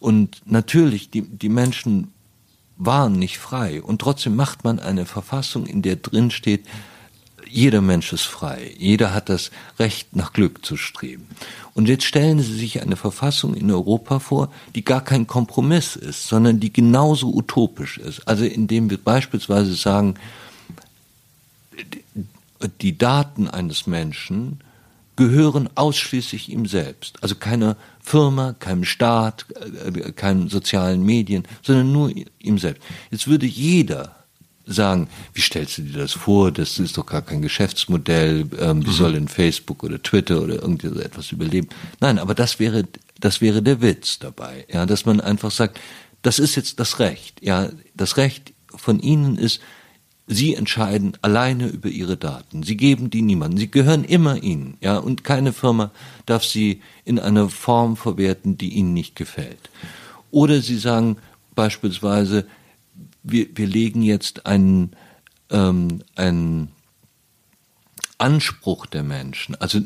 und 0.00 0.42
natürlich, 0.46 1.10
die, 1.10 1.22
die 1.22 1.48
Menschen 1.48 2.12
waren 2.78 3.12
nicht 3.12 3.38
frei. 3.38 3.82
Und 3.82 4.00
trotzdem 4.00 4.36
macht 4.36 4.64
man 4.64 4.78
eine 4.78 5.04
Verfassung, 5.04 5.66
in 5.66 5.82
der 5.82 5.96
drin 5.96 6.30
steht, 6.30 6.64
jeder 7.50 7.80
Mensch 7.80 8.12
ist 8.12 8.24
frei. 8.24 8.74
Jeder 8.78 9.14
hat 9.14 9.28
das 9.28 9.50
Recht, 9.78 10.14
nach 10.14 10.32
Glück 10.32 10.64
zu 10.64 10.76
streben. 10.76 11.26
Und 11.74 11.88
jetzt 11.88 12.04
stellen 12.04 12.40
Sie 12.40 12.54
sich 12.54 12.82
eine 12.82 12.96
Verfassung 12.96 13.54
in 13.54 13.70
Europa 13.70 14.18
vor, 14.18 14.52
die 14.74 14.84
gar 14.84 15.02
kein 15.02 15.26
Kompromiss 15.26 15.96
ist, 15.96 16.28
sondern 16.28 16.60
die 16.60 16.72
genauso 16.72 17.32
utopisch 17.34 17.98
ist. 17.98 18.26
Also 18.28 18.44
indem 18.44 18.90
wir 18.90 18.98
beispielsweise 18.98 19.74
sagen, 19.74 20.14
die 22.82 22.98
Daten 22.98 23.48
eines 23.48 23.86
Menschen 23.86 24.60
gehören 25.16 25.68
ausschließlich 25.74 26.48
ihm 26.48 26.66
selbst. 26.66 27.22
Also 27.22 27.34
keiner 27.34 27.76
Firma, 28.08 28.54
keinem 28.58 28.84
Staat, 28.84 29.44
äh, 29.84 30.12
keinen 30.12 30.48
sozialen 30.48 31.04
Medien, 31.04 31.44
sondern 31.62 31.92
nur 31.92 32.10
ihm 32.38 32.58
selbst. 32.58 32.82
Jetzt 33.10 33.28
würde 33.28 33.44
jeder 33.44 34.16
sagen, 34.64 35.08
wie 35.34 35.42
stellst 35.42 35.76
du 35.76 35.82
dir 35.82 35.98
das 35.98 36.12
vor? 36.12 36.50
Das 36.50 36.78
ist 36.78 36.96
doch 36.96 37.04
gar 37.04 37.20
kein 37.20 37.42
Geschäftsmodell. 37.42 38.46
Ähm, 38.58 38.84
wie 38.84 38.90
mhm. 38.90 38.94
soll 38.94 39.12
denn 39.12 39.28
Facebook 39.28 39.84
oder 39.84 40.02
Twitter 40.02 40.40
oder 40.40 40.54
irgendwie 40.54 40.88
so 40.88 41.00
etwas 41.00 41.32
überleben? 41.32 41.68
Nein, 42.00 42.18
aber 42.18 42.34
das 42.34 42.58
wäre, 42.58 42.84
das 43.20 43.42
wäre 43.42 43.62
der 43.62 43.82
Witz 43.82 44.18
dabei. 44.18 44.66
Ja, 44.72 44.86
dass 44.86 45.04
man 45.04 45.20
einfach 45.20 45.50
sagt, 45.50 45.78
das 46.22 46.38
ist 46.38 46.56
jetzt 46.56 46.80
das 46.80 47.00
Recht. 47.00 47.42
Ja, 47.42 47.68
das 47.94 48.16
Recht 48.16 48.54
von 48.74 49.00
Ihnen 49.00 49.36
ist, 49.36 49.60
Sie 50.30 50.54
entscheiden 50.54 51.14
alleine 51.22 51.68
über 51.68 51.88
Ihre 51.88 52.18
Daten. 52.18 52.62
Sie 52.62 52.76
geben 52.76 53.08
die 53.08 53.22
niemandem. 53.22 53.58
Sie 53.58 53.70
gehören 53.70 54.04
immer 54.04 54.42
Ihnen. 54.42 54.76
Ja, 54.82 54.98
und 54.98 55.24
keine 55.24 55.54
Firma 55.54 55.90
darf 56.26 56.44
Sie 56.44 56.82
in 57.06 57.18
einer 57.18 57.48
Form 57.48 57.96
verwerten, 57.96 58.58
die 58.58 58.74
Ihnen 58.74 58.92
nicht 58.92 59.16
gefällt. 59.16 59.70
Oder 60.30 60.60
Sie 60.60 60.76
sagen 60.76 61.16
beispielsweise, 61.54 62.46
wir, 63.22 63.46
wir 63.54 63.66
legen 63.66 64.02
jetzt 64.02 64.44
einen, 64.44 64.92
ähm, 65.48 66.02
einen 66.14 66.72
Anspruch 68.18 68.84
der 68.84 69.04
Menschen, 69.04 69.54
also 69.54 69.80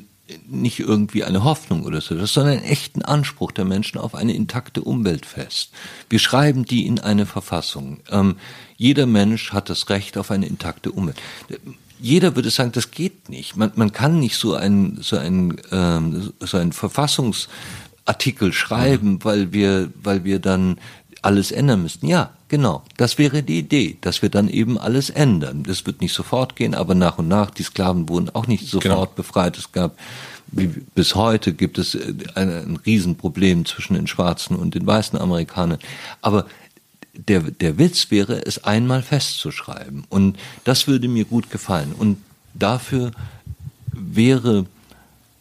nicht 0.47 0.81
irgendwie 0.81 1.25
eine 1.25 1.45
Hoffnung 1.45 1.85
oder 1.85 2.01
so, 2.01 2.25
sondern 2.27 2.59
einen 2.59 2.65
echten 2.65 3.03
Anspruch 3.03 3.53
der 3.53 3.65
Menschen 3.65 3.99
auf 3.99 4.15
eine 4.15 4.35
intakte 4.35 4.83
Umwelt 4.83 5.27
fest. 5.27 5.73
Wir 6.09 6.19
schreiben 6.19 6.65
die 6.65 6.87
in 6.87 7.01
eine 7.01 7.27
Verfassung. 7.27 8.01
Ähm, 8.11 8.37
jeder 8.77 9.07
Mensch 9.07 9.53
hat 9.53 9.69
das 9.69 9.91
Recht 9.91 10.17
auf 10.17 10.31
eine 10.31 10.47
intakte 10.47 10.93
Umwelt. 10.93 11.21
Jeder 12.01 12.35
würde 12.35 12.51
sagen, 12.51 12.73
das 12.73 12.91
geht 12.91 13.29
nicht. 13.29 13.57
Man, 13.57 13.73
man 13.75 13.93
kann 13.93 14.19
nicht 14.19 14.37
so 14.37 14.55
ein 14.55 14.99
so 15.01 15.17
ein 15.17 15.61
ähm, 15.71 16.33
so 16.41 16.57
ein 16.57 16.73
Verfassungsartikel 16.73 18.53
schreiben, 18.53 19.23
weil 19.25 19.53
wir 19.53 19.93
weil 20.03 20.25
wir 20.25 20.39
dann 20.39 20.79
alles 21.23 21.53
ändern 21.53 21.83
müssten. 21.83 22.07
Ja, 22.07 22.31
genau. 22.49 22.83
Das 22.97 23.17
wäre 23.17 23.43
die 23.43 23.59
Idee, 23.59 23.97
dass 24.01 24.23
wir 24.23 24.29
dann 24.29 24.49
eben 24.49 24.77
alles 24.77 25.09
ändern. 25.09 25.63
Das 25.63 25.87
wird 25.87 26.01
nicht 26.01 26.13
sofort 26.13 26.57
gehen, 26.57 26.75
aber 26.75 26.95
nach 26.95 27.19
und 27.19 27.29
nach, 27.29 27.51
die 27.51 27.63
Sklaven 27.63 28.09
wurden 28.09 28.31
auch 28.31 28.49
nicht 28.49 28.67
sofort 28.67 28.83
genau. 28.83 29.07
befreit. 29.07 29.57
Es 29.57 29.71
gab, 29.71 29.97
wie 30.49 30.67
bis 30.67 31.15
heute 31.15 31.53
gibt 31.55 31.79
es 31.79 31.95
äh, 31.95 32.13
ein, 32.35 32.51
ein 32.51 32.77
Riesenproblem 32.85 33.65
zwischen 33.65 33.95
den 33.95 34.09
schwarzen 34.09 34.57
und 34.57 34.75
den 34.75 34.87
weißen 34.87 35.19
Amerikanern. 35.19 35.79
Aber 36.21 36.47
der, 37.15 37.41
der 37.41 37.79
Witz 37.79 38.11
wäre, 38.11 38.45
es 38.45 38.65
einmal 38.65 39.03
festzuschreiben. 39.03 40.05
Und 40.09 40.39
das 40.65 40.89
würde 40.89 41.09
mir 41.09 41.25
gut 41.25 41.51
gefallen. 41.51 41.95
Und 41.97 42.19
dafür 42.55 43.13
wäre 43.93 44.67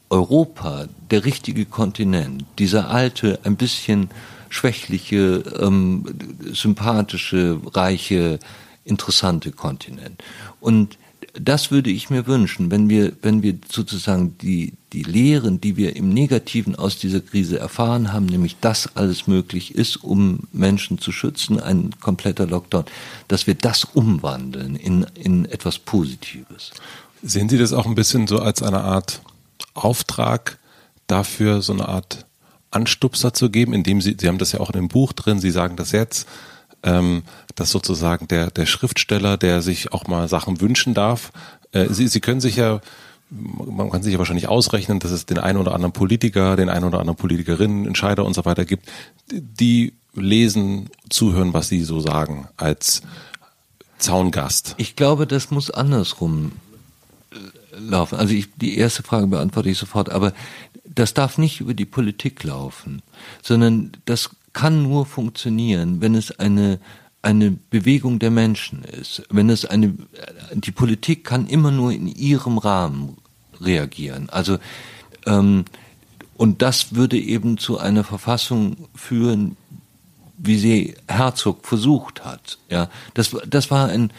Europa 0.09 0.87
der 1.09 1.25
richtige 1.25 1.65
Kontinent. 1.65 2.45
Dieser 2.59 2.89
alte, 2.89 3.39
ein 3.43 3.55
bisschen 3.55 4.09
schwächliche, 4.51 5.43
ähm, 5.59 6.05
sympathische, 6.51 7.59
reiche, 7.73 8.39
interessante 8.83 9.51
Kontinent. 9.51 10.21
Und 10.59 10.97
das 11.33 11.71
würde 11.71 11.89
ich 11.89 12.09
mir 12.09 12.27
wünschen, 12.27 12.69
wenn 12.69 12.89
wir, 12.89 13.13
wenn 13.21 13.41
wir 13.41 13.57
sozusagen 13.71 14.37
die, 14.39 14.73
die 14.91 15.03
Lehren, 15.03 15.61
die 15.61 15.77
wir 15.77 15.95
im 15.95 16.09
Negativen 16.09 16.75
aus 16.75 16.97
dieser 16.97 17.21
Krise 17.21 17.57
erfahren 17.57 18.11
haben, 18.11 18.25
nämlich 18.25 18.57
dass 18.59 18.97
alles 18.97 19.27
möglich 19.27 19.73
ist, 19.73 20.03
um 20.03 20.41
Menschen 20.51 20.97
zu 20.97 21.13
schützen, 21.13 21.59
ein 21.59 21.91
kompletter 22.01 22.45
Lockdown, 22.45 22.83
dass 23.29 23.47
wir 23.47 23.55
das 23.55 23.85
umwandeln 23.85 24.75
in, 24.75 25.05
in 25.15 25.45
etwas 25.45 25.79
Positives. 25.79 26.71
Sehen 27.23 27.47
Sie 27.47 27.57
das 27.57 27.71
auch 27.71 27.85
ein 27.85 27.95
bisschen 27.95 28.27
so 28.27 28.39
als 28.39 28.61
eine 28.61 28.81
Art 28.81 29.21
Auftrag 29.73 30.59
dafür, 31.07 31.61
so 31.61 31.71
eine 31.71 31.87
Art 31.87 32.25
Anstupser 32.71 33.33
zu 33.33 33.49
geben, 33.49 33.73
indem 33.73 34.01
sie, 34.01 34.15
Sie 34.19 34.27
haben 34.27 34.37
das 34.37 34.53
ja 34.53 34.59
auch 34.59 34.69
in 34.69 34.79
dem 34.79 34.87
Buch 34.87 35.13
drin, 35.13 35.39
Sie 35.39 35.51
sagen 35.51 35.75
das 35.75 35.91
jetzt, 35.91 36.27
ähm, 36.83 37.23
dass 37.55 37.71
sozusagen 37.71 38.27
der, 38.27 38.49
der 38.49 38.65
Schriftsteller, 38.65 39.37
der 39.37 39.61
sich 39.61 39.93
auch 39.93 40.07
mal 40.07 40.27
Sachen 40.27 40.61
wünschen 40.61 40.93
darf, 40.93 41.31
äh, 41.73 41.87
Sie, 41.89 42.07
Sie 42.07 42.21
können 42.21 42.41
sich 42.41 42.55
ja, 42.55 42.81
man 43.29 43.89
kann 43.91 44.03
sich 44.03 44.13
ja 44.13 44.19
wahrscheinlich 44.19 44.47
ausrechnen, 44.47 44.99
dass 44.99 45.11
es 45.11 45.25
den 45.25 45.37
einen 45.37 45.57
oder 45.57 45.73
anderen 45.73 45.93
Politiker, 45.93 46.55
den 46.55 46.69
einen 46.69 46.85
oder 46.85 46.99
anderen 46.99 47.17
Politikerinnen, 47.17 47.85
Entscheider 47.85 48.25
und 48.25 48.33
so 48.33 48.45
weiter 48.45 48.65
gibt, 48.65 48.89
die 49.31 49.93
lesen, 50.13 50.89
zuhören, 51.09 51.53
was 51.53 51.69
Sie 51.69 51.83
so 51.83 51.99
sagen, 51.99 52.47
als 52.57 53.01
Zaungast. 53.97 54.75
Ich 54.77 54.95
glaube, 54.95 55.27
das 55.27 55.51
muss 55.51 55.71
andersrum 55.71 56.53
laufen. 57.77 58.17
Also 58.17 58.33
ich, 58.33 58.49
die 58.55 58.77
erste 58.77 59.03
Frage 59.03 59.27
beantworte 59.27 59.69
ich 59.69 59.77
sofort, 59.77 60.09
aber 60.09 60.33
das 60.93 61.13
darf 61.13 61.37
nicht 61.37 61.61
über 61.61 61.73
die 61.73 61.85
Politik 61.85 62.43
laufen, 62.43 63.01
sondern 63.41 63.91
das 64.05 64.29
kann 64.53 64.83
nur 64.83 65.05
funktionieren, 65.05 66.01
wenn 66.01 66.15
es 66.15 66.37
eine 66.39 66.79
eine 67.23 67.51
Bewegung 67.51 68.17
der 68.17 68.31
Menschen 68.31 68.83
ist. 68.83 69.23
Wenn 69.29 69.49
es 69.49 69.65
eine 69.65 69.93
die 70.53 70.71
Politik 70.71 71.23
kann 71.23 71.47
immer 71.47 71.71
nur 71.71 71.91
in 71.91 72.07
ihrem 72.07 72.57
Rahmen 72.57 73.17
reagieren. 73.59 74.29
Also 74.29 74.57
ähm, 75.25 75.65
und 76.35 76.63
das 76.63 76.95
würde 76.95 77.19
eben 77.19 77.59
zu 77.59 77.77
einer 77.77 78.03
Verfassung 78.03 78.89
führen, 78.95 79.55
wie 80.37 80.57
sie 80.57 80.95
Herzog 81.07 81.65
versucht 81.67 82.25
hat. 82.25 82.57
Ja, 82.69 82.89
das 83.13 83.35
das 83.47 83.69
war 83.69 83.89
ein 83.89 84.11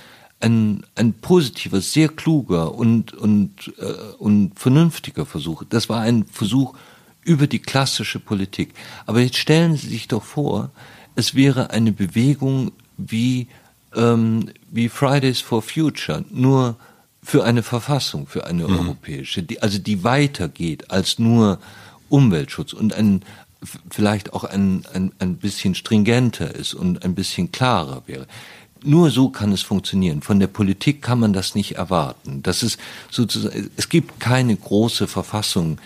ein, 0.43 0.85
ein 0.95 1.13
positiver, 1.15 1.81
sehr 1.81 2.09
kluger 2.09 2.75
und, 2.75 3.15
und, 3.15 3.73
äh, 3.79 4.15
und 4.19 4.59
vernünftiger 4.59 5.25
Versuch. 5.25 5.63
Das 5.69 5.89
war 5.89 6.01
ein 6.01 6.25
Versuch 6.27 6.75
über 7.23 7.47
die 7.47 7.61
klassische 7.61 8.19
Politik. 8.19 8.75
Aber 9.07 9.21
jetzt 9.21 9.37
stellen 9.37 9.77
Sie 9.77 9.89
sich 9.89 10.09
doch 10.09 10.25
vor, 10.25 10.71
es 11.15 11.35
wäre 11.35 11.71
eine 11.71 11.93
Bewegung 11.93 12.73
wie, 12.97 13.47
ähm, 13.95 14.51
wie 14.71 14.89
Fridays 14.89 15.41
for 15.41 15.63
Future, 15.63 16.25
nur 16.31 16.77
für 17.23 17.45
eine 17.45 17.63
Verfassung, 17.63 18.27
für 18.27 18.47
eine 18.47 18.67
mhm. 18.67 18.79
europäische, 18.79 19.43
die, 19.45 19.63
also 19.63 19.79
die 19.79 20.03
weitergeht 20.03 20.91
als 20.91 21.21
nur 21.21 21.61
Umweltschutz 22.09 22.73
und 22.73 22.95
ein, 22.95 23.23
vielleicht 23.91 24.33
auch 24.33 24.43
ein, 24.43 24.85
ein, 24.93 25.13
ein 25.21 25.37
bisschen 25.37 25.77
stringenter 25.77 26.53
ist 26.53 26.75
und 26.75 27.05
ein 27.05 27.15
bisschen 27.15 27.53
klarer 27.53 28.03
wäre 28.07 28.27
nur 28.85 29.11
so 29.11 29.29
kann 29.29 29.53
es 29.53 29.63
funktionieren. 29.63 30.23
Von 30.23 30.41
der 30.41 30.47
Politik 30.47 31.03
kann 31.03 31.21
man 31.21 31.33
das 31.33 31.55
nicht 31.55 31.77
erwarten. 31.77 32.43
Das 32.43 32.63
ist 32.63 32.79
sozusagen, 33.11 33.71
es 33.77 33.89
gibt 33.89 34.21
keine 34.21 34.57
große 34.57 35.07
Verfassung, 35.07 35.79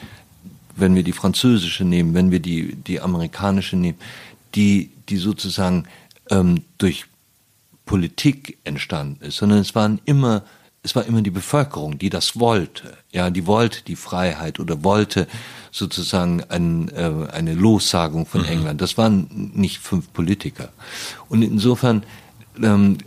wenn 0.76 0.94
wir 0.94 1.02
die 1.02 1.12
französische 1.12 1.84
nehmen, 1.84 2.14
wenn 2.14 2.30
wir 2.30 2.40
die, 2.40 2.76
die 2.76 3.00
amerikanische 3.00 3.76
nehmen, 3.76 3.98
die, 4.54 4.90
die 5.08 5.16
sozusagen 5.16 5.84
ähm, 6.30 6.62
durch 6.78 7.06
Politik 7.86 8.58
entstanden 8.64 9.24
ist, 9.24 9.36
sondern 9.36 9.58
es 9.60 9.74
waren 9.74 10.00
immer, 10.04 10.42
es 10.82 10.94
war 10.96 11.06
immer 11.06 11.22
die 11.22 11.30
Bevölkerung, 11.30 11.98
die 11.98 12.10
das 12.10 12.38
wollte. 12.38 12.96
Ja, 13.12 13.30
die 13.30 13.46
wollte 13.46 13.82
die 13.84 13.96
Freiheit 13.96 14.60
oder 14.60 14.84
wollte 14.84 15.28
sozusagen 15.70 16.42
ein, 16.48 16.88
äh, 16.90 17.28
eine 17.32 17.54
Lossagung 17.54 18.26
von 18.26 18.42
mhm. 18.42 18.48
England. 18.48 18.80
Das 18.80 18.98
waren 18.98 19.52
nicht 19.54 19.78
fünf 19.78 20.12
Politiker. 20.12 20.70
Und 21.28 21.42
insofern 21.42 22.02
ähm, 22.62 22.98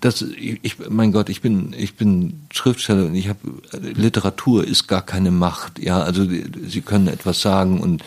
das 0.00 0.22
ich 0.22 0.76
mein 0.90 1.12
Gott 1.12 1.28
ich 1.30 1.40
bin 1.40 1.74
ich 1.76 1.94
bin 1.94 2.46
Schriftsteller 2.52 3.06
und 3.06 3.14
ich 3.14 3.28
habe 3.28 3.38
Literatur 3.72 4.66
ist 4.66 4.88
gar 4.88 5.02
keine 5.02 5.30
Macht 5.30 5.78
ja. 5.78 6.02
Also 6.02 6.26
sie 6.26 6.80
können 6.82 7.08
etwas 7.08 7.40
sagen 7.40 7.80
und 7.80 8.02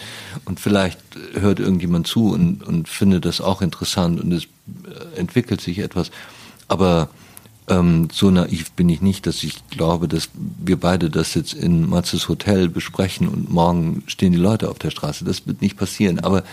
und 0.46 0.60
vielleicht 0.60 1.00
hört 1.34 1.60
irgendjemand 1.60 2.06
zu 2.06 2.30
und 2.30 2.64
und 2.64 2.88
findet 2.88 3.26
das 3.26 3.42
auch 3.42 3.62
interessant 3.62 4.22
und 4.22 4.32
es 4.32 4.44
äh, 4.44 5.20
entwickelt 5.20 5.62
sich 5.62 5.80
etwas. 5.80 6.12
Aber 6.68 7.10
ähm, 7.68 8.10
so 8.12 8.30
naiv 8.30 8.72
bin 8.74 8.90
ich 8.90 9.02
nicht 9.02 9.26
dass 9.26 9.44
ich 9.44 9.68
glaube 9.70 10.08
dass 10.08 10.30
wir 10.60 10.78
beide 10.78 11.10
das 11.10 11.34
jetzt 11.34 11.54
in 11.54 11.90
Matzes 11.90 12.30
Hotel 12.30 12.70
besprechen 12.70 13.28
und 13.28 13.50
morgen 13.50 14.04
stehen 14.06 14.32
die 14.32 14.38
Leute 14.38 14.70
auf 14.70 14.78
der 14.78 14.92
Straße. 14.92 15.26
Das 15.26 15.48
wird 15.48 15.62
nicht 15.64 15.78
passieren. 15.78 16.20
Aber 16.20 16.44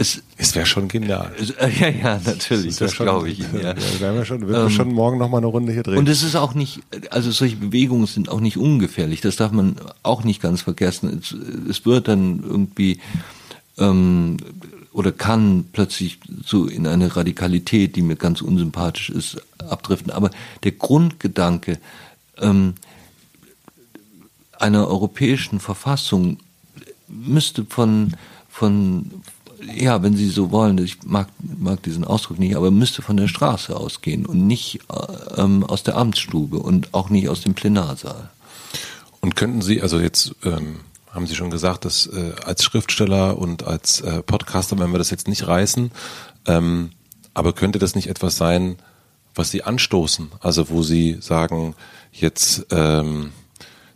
es, 0.00 0.22
es 0.36 0.54
wäre 0.54 0.64
schon 0.64 0.86
genial. 0.86 1.32
ja, 1.80 1.88
ja, 1.88 2.20
natürlich, 2.24 2.76
das, 2.76 2.92
das 2.92 2.96
glaube 2.96 3.30
ich 3.30 3.40
Ihnen. 3.40 3.48
Ja. 3.60 3.74
ja 3.74 4.00
werden 4.00 4.16
wir 4.16 4.24
schon, 4.24 4.42
werden 4.42 4.54
ähm, 4.54 4.68
wir 4.68 4.70
schon 4.70 4.92
morgen 4.94 5.18
noch 5.18 5.28
mal 5.28 5.38
eine 5.38 5.48
Runde 5.48 5.72
hier 5.72 5.82
drehen. 5.82 5.98
Und 5.98 6.08
es 6.08 6.22
ist 6.22 6.36
auch 6.36 6.54
nicht, 6.54 6.80
also 7.10 7.32
solche 7.32 7.56
Bewegungen 7.56 8.06
sind 8.06 8.28
auch 8.28 8.38
nicht 8.38 8.56
ungefährlich. 8.56 9.20
Das 9.20 9.34
darf 9.34 9.50
man 9.50 9.74
auch 10.04 10.22
nicht 10.22 10.40
ganz 10.40 10.62
vergessen. 10.62 11.20
Es, 11.20 11.34
es 11.68 11.84
wird 11.84 12.06
dann 12.06 12.44
irgendwie 12.44 13.00
ähm, 13.76 14.36
oder 14.92 15.10
kann 15.10 15.64
plötzlich 15.72 16.20
so 16.44 16.66
in 16.66 16.86
eine 16.86 17.16
Radikalität, 17.16 17.96
die 17.96 18.02
mir 18.02 18.16
ganz 18.16 18.40
unsympathisch 18.40 19.10
ist, 19.10 19.42
abdriften. 19.58 20.12
Aber 20.12 20.30
der 20.62 20.72
Grundgedanke 20.72 21.78
ähm, 22.40 22.74
einer 24.52 24.86
europäischen 24.86 25.58
Verfassung 25.58 26.38
müsste 27.08 27.64
von 27.64 28.12
von 28.58 29.10
ja, 29.74 30.02
wenn 30.02 30.16
Sie 30.16 30.28
so 30.28 30.50
wollen, 30.50 30.78
ich 30.78 31.02
mag, 31.04 31.28
mag 31.38 31.82
diesen 31.82 32.04
Ausdruck 32.04 32.38
nicht, 32.38 32.56
aber 32.56 32.70
müsste 32.70 33.02
von 33.02 33.16
der 33.16 33.28
Straße 33.28 33.76
ausgehen 33.76 34.26
und 34.26 34.46
nicht 34.46 34.80
äh, 34.90 35.40
ähm, 35.40 35.64
aus 35.64 35.82
der 35.82 35.96
Amtsstube 35.96 36.58
und 36.58 36.94
auch 36.94 37.10
nicht 37.10 37.28
aus 37.28 37.40
dem 37.40 37.54
Plenarsaal. 37.54 38.30
Und 39.20 39.36
könnten 39.36 39.62
Sie, 39.62 39.82
also 39.82 39.98
jetzt 40.00 40.34
ähm, 40.44 40.80
haben 41.10 41.26
Sie 41.26 41.34
schon 41.34 41.50
gesagt, 41.50 41.84
dass 41.84 42.06
äh, 42.06 42.32
als 42.44 42.62
Schriftsteller 42.62 43.38
und 43.38 43.64
als 43.64 44.00
äh, 44.00 44.22
Podcaster, 44.22 44.78
wenn 44.78 44.92
wir 44.92 44.98
das 44.98 45.10
jetzt 45.10 45.28
nicht 45.28 45.46
reißen, 45.46 45.90
ähm, 46.46 46.90
aber 47.34 47.52
könnte 47.52 47.78
das 47.78 47.94
nicht 47.94 48.08
etwas 48.08 48.36
sein, 48.36 48.76
was 49.34 49.50
Sie 49.50 49.62
anstoßen? 49.62 50.32
Also 50.40 50.70
wo 50.70 50.82
Sie 50.82 51.18
sagen, 51.20 51.74
jetzt 52.12 52.66
ähm, 52.70 53.32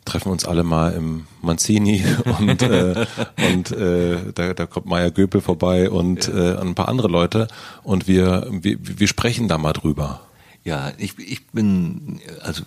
treffen 0.04 0.32
uns 0.32 0.44
alle 0.44 0.64
mal 0.64 0.92
im 0.92 1.26
Manzini 1.40 2.04
und, 2.38 2.62
äh, 2.62 3.06
und 3.52 3.72
äh, 3.72 4.32
da, 4.34 4.54
da 4.54 4.66
kommt 4.66 4.86
Maya 4.86 5.10
Göpel 5.10 5.40
vorbei 5.40 5.90
und 5.90 6.28
äh, 6.28 6.56
ein 6.56 6.74
paar 6.74 6.88
andere 6.88 7.08
Leute 7.08 7.48
und 7.82 8.08
wir, 8.08 8.46
wir, 8.50 8.78
wir 8.80 9.08
sprechen 9.08 9.48
da 9.48 9.58
mal 9.58 9.72
drüber. 9.72 10.20
Ja, 10.64 10.92
ich, 10.96 11.18
ich 11.18 11.46
bin, 11.48 12.20
also 12.42 12.62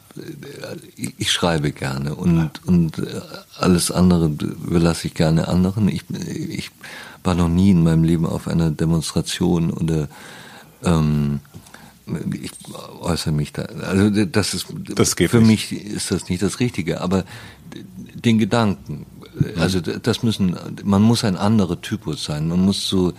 ich, 0.97 1.13
ich 1.17 1.31
schreibe 1.31 1.71
gerne 1.71 2.13
und, 2.15 2.37
ja. 2.37 2.51
und 2.65 2.99
äh, 2.99 3.21
alles 3.57 3.89
andere 3.89 4.25
überlasse 4.25 5.07
ich 5.07 5.13
gerne 5.13 5.47
anderen. 5.47 5.87
Ich, 5.87 6.03
ich 6.49 6.71
war 7.23 7.35
noch 7.35 7.47
nie 7.47 7.71
in 7.71 7.83
meinem 7.83 8.03
Leben 8.03 8.25
auf 8.25 8.49
einer 8.49 8.69
Demonstration 8.69 9.71
oder 9.71 10.09
ähm, 10.83 11.39
ich 12.41 12.51
äußere 12.99 13.33
mich 13.33 13.53
da. 13.53 13.63
Also 13.63 14.09
das 14.25 14.53
ist 14.53 14.67
das 14.95 15.13
für 15.13 15.41
nicht. 15.41 15.71
mich 15.71 15.85
ist 15.85 16.11
das 16.11 16.29
nicht 16.29 16.41
das 16.41 16.59
Richtige, 16.59 17.01
aber 17.01 17.25
den 18.13 18.37
Gedanken, 18.37 19.05
also 19.57 19.81
das 19.81 20.23
müssen, 20.23 20.55
man 20.83 21.01
muss 21.01 21.23
ein 21.23 21.35
anderer 21.35 21.81
Typus 21.81 22.23
sein. 22.23 22.47
Man 22.47 22.59
muss 22.59 22.87
so, 22.87 23.13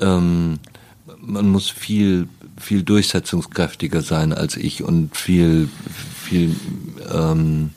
ähm, 0.00 0.58
man 1.20 1.48
muss 1.48 1.70
viel 1.70 2.28
viel 2.58 2.82
durchsetzungskräftiger 2.82 4.02
sein 4.02 4.32
als 4.32 4.56
ich 4.56 4.82
und 4.82 5.16
viel 5.16 5.68
viel 6.22 6.54
ähm, 7.12 7.70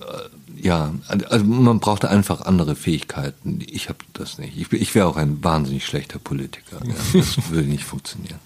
äh, 0.00 0.66
ja, 0.66 0.92
also 1.06 1.44
man 1.44 1.80
braucht 1.80 2.04
einfach 2.04 2.42
andere 2.42 2.76
Fähigkeiten. 2.76 3.60
Ich 3.66 3.88
habe 3.88 3.98
das 4.12 4.38
nicht. 4.38 4.58
Ich, 4.58 4.72
ich 4.72 4.94
wäre 4.94 5.06
auch 5.06 5.16
ein 5.16 5.42
wahnsinnig 5.42 5.86
schlechter 5.86 6.18
Politiker. 6.18 6.80
Ja. 6.84 6.94
Das 7.14 7.38
würde 7.50 7.68
nicht 7.68 7.84
funktionieren. 7.84 8.38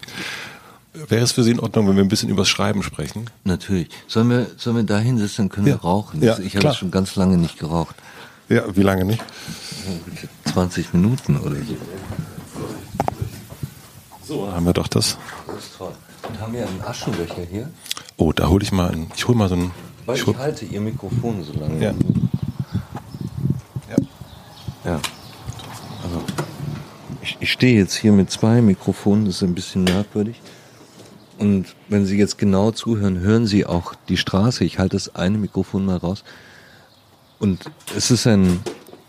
Wäre 0.94 1.24
es 1.24 1.32
für 1.32 1.42
Sie 1.42 1.50
in 1.50 1.58
Ordnung, 1.58 1.88
wenn 1.88 1.96
wir 1.96 2.04
ein 2.04 2.08
bisschen 2.08 2.28
übers 2.28 2.48
Schreiben 2.48 2.84
sprechen? 2.84 3.28
Natürlich. 3.42 3.88
Sollen 4.06 4.30
wir, 4.30 4.46
sollen 4.56 4.76
wir 4.76 4.84
da 4.84 4.98
hinsetzen, 4.98 5.48
dann 5.48 5.48
können 5.48 5.66
ja. 5.66 5.74
wir 5.74 5.80
rauchen. 5.80 6.22
Ja, 6.22 6.38
ich 6.38 6.56
habe 6.56 6.72
schon 6.72 6.92
ganz 6.92 7.16
lange 7.16 7.36
nicht 7.36 7.58
geraucht. 7.58 7.96
Ja, 8.48 8.76
wie 8.76 8.82
lange 8.82 9.04
nicht? 9.04 9.22
20 10.52 10.94
Minuten 10.94 11.36
oder 11.36 11.56
so. 11.56 11.76
So, 14.22 14.52
haben 14.52 14.64
wir 14.64 14.72
doch 14.72 14.86
das. 14.86 15.18
Das 15.46 15.56
ist 15.56 15.76
toll. 15.76 15.92
Und 16.28 16.40
haben 16.40 16.52
wir 16.52 16.66
einen 16.66 16.80
Aschenbecher 16.82 17.42
hier? 17.50 17.70
Oh, 18.16 18.32
da 18.32 18.48
hole 18.48 18.62
ich 18.62 18.70
mal 18.70 18.90
einen. 18.90 19.10
Ich 19.16 19.26
hole 19.26 19.36
mal 19.36 19.48
so 19.48 19.56
einen. 19.56 19.72
Weil 20.06 20.16
ich, 20.16 20.28
ich 20.28 20.36
halte 20.36 20.64
Ihr 20.64 20.80
Mikrofon 20.80 21.42
so 21.42 21.52
lange. 21.54 21.82
Ja. 21.82 21.92
Ja. 23.90 23.96
ja. 24.84 25.00
Also, 26.04 26.22
ich, 27.20 27.36
ich 27.40 27.50
stehe 27.50 27.76
jetzt 27.76 27.94
hier 27.94 28.12
mit 28.12 28.30
zwei 28.30 28.60
Mikrofonen, 28.62 29.24
das 29.24 29.36
ist 29.36 29.42
ein 29.42 29.54
bisschen 29.54 29.82
merkwürdig. 29.84 30.40
Und 31.44 31.76
wenn 31.90 32.06
Sie 32.06 32.16
jetzt 32.16 32.38
genau 32.38 32.70
zuhören, 32.70 33.20
hören 33.20 33.46
Sie 33.46 33.66
auch 33.66 33.92
die 34.08 34.16
Straße. 34.16 34.64
Ich 34.64 34.78
halte 34.78 34.96
das 34.96 35.14
eine 35.14 35.36
Mikrofon 35.36 35.84
mal 35.84 35.98
raus. 35.98 36.24
Und 37.38 37.70
es 37.94 38.10
ist 38.10 38.26
ein, 38.26 38.60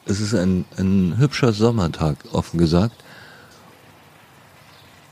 es 0.05 0.19
ist 0.19 0.35
ein, 0.35 0.65
ein 0.75 1.15
hübscher 1.17 1.53
Sommertag, 1.53 2.17
offen 2.33 2.57
gesagt. 2.57 3.01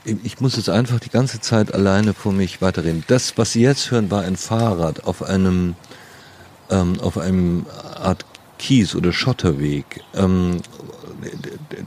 Ich 0.04 0.38
muss 0.42 0.56
jetzt 0.56 0.68
einfach 0.68 1.00
die 1.00 1.08
ganze 1.08 1.40
Zeit 1.40 1.72
alleine 1.72 2.12
vor 2.12 2.34
mich 2.34 2.60
weiterreden. 2.60 3.04
Das, 3.06 3.38
was 3.38 3.52
Sie 3.52 3.62
jetzt 3.62 3.90
hören, 3.90 4.10
war 4.10 4.20
ein 4.20 4.36
Fahrrad 4.36 5.04
auf 5.04 5.22
einem, 5.22 5.76
ähm, 6.68 7.00
auf 7.00 7.16
einem 7.16 7.64
Art 7.94 8.26
Kies- 8.58 8.94
oder 8.94 9.14
Schotterweg. 9.14 10.02
Ähm, 10.12 10.60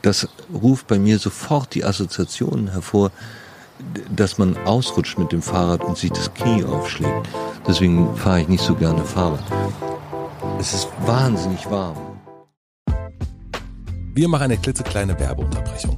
das 0.02 0.28
ruft 0.52 0.88
bei 0.88 0.98
mir 0.98 1.20
sofort 1.20 1.76
die 1.76 1.86
Assoziationen 1.86 2.72
hervor, 2.72 3.12
dass 4.16 4.38
man 4.38 4.58
ausrutscht 4.66 5.18
mit 5.18 5.32
dem 5.32 5.42
Fahrrad 5.42 5.84
und 5.84 5.98
sich 5.98 6.12
das 6.12 6.34
Knie 6.34 6.64
aufschlägt. 6.64 7.30
Deswegen 7.68 8.16
fahre 8.16 8.42
ich 8.42 8.48
nicht 8.48 8.64
so 8.64 8.76
gerne 8.76 9.04
Fahrrad. 9.04 9.44
Es 10.60 10.74
ist 10.74 10.90
wahnsinnig 11.06 11.70
warm. 11.70 11.98
Wir 14.14 14.28
machen 14.28 14.46
eine 14.46 14.58
klitzekleine 14.58 15.20
Werbeunterbrechung. 15.20 15.98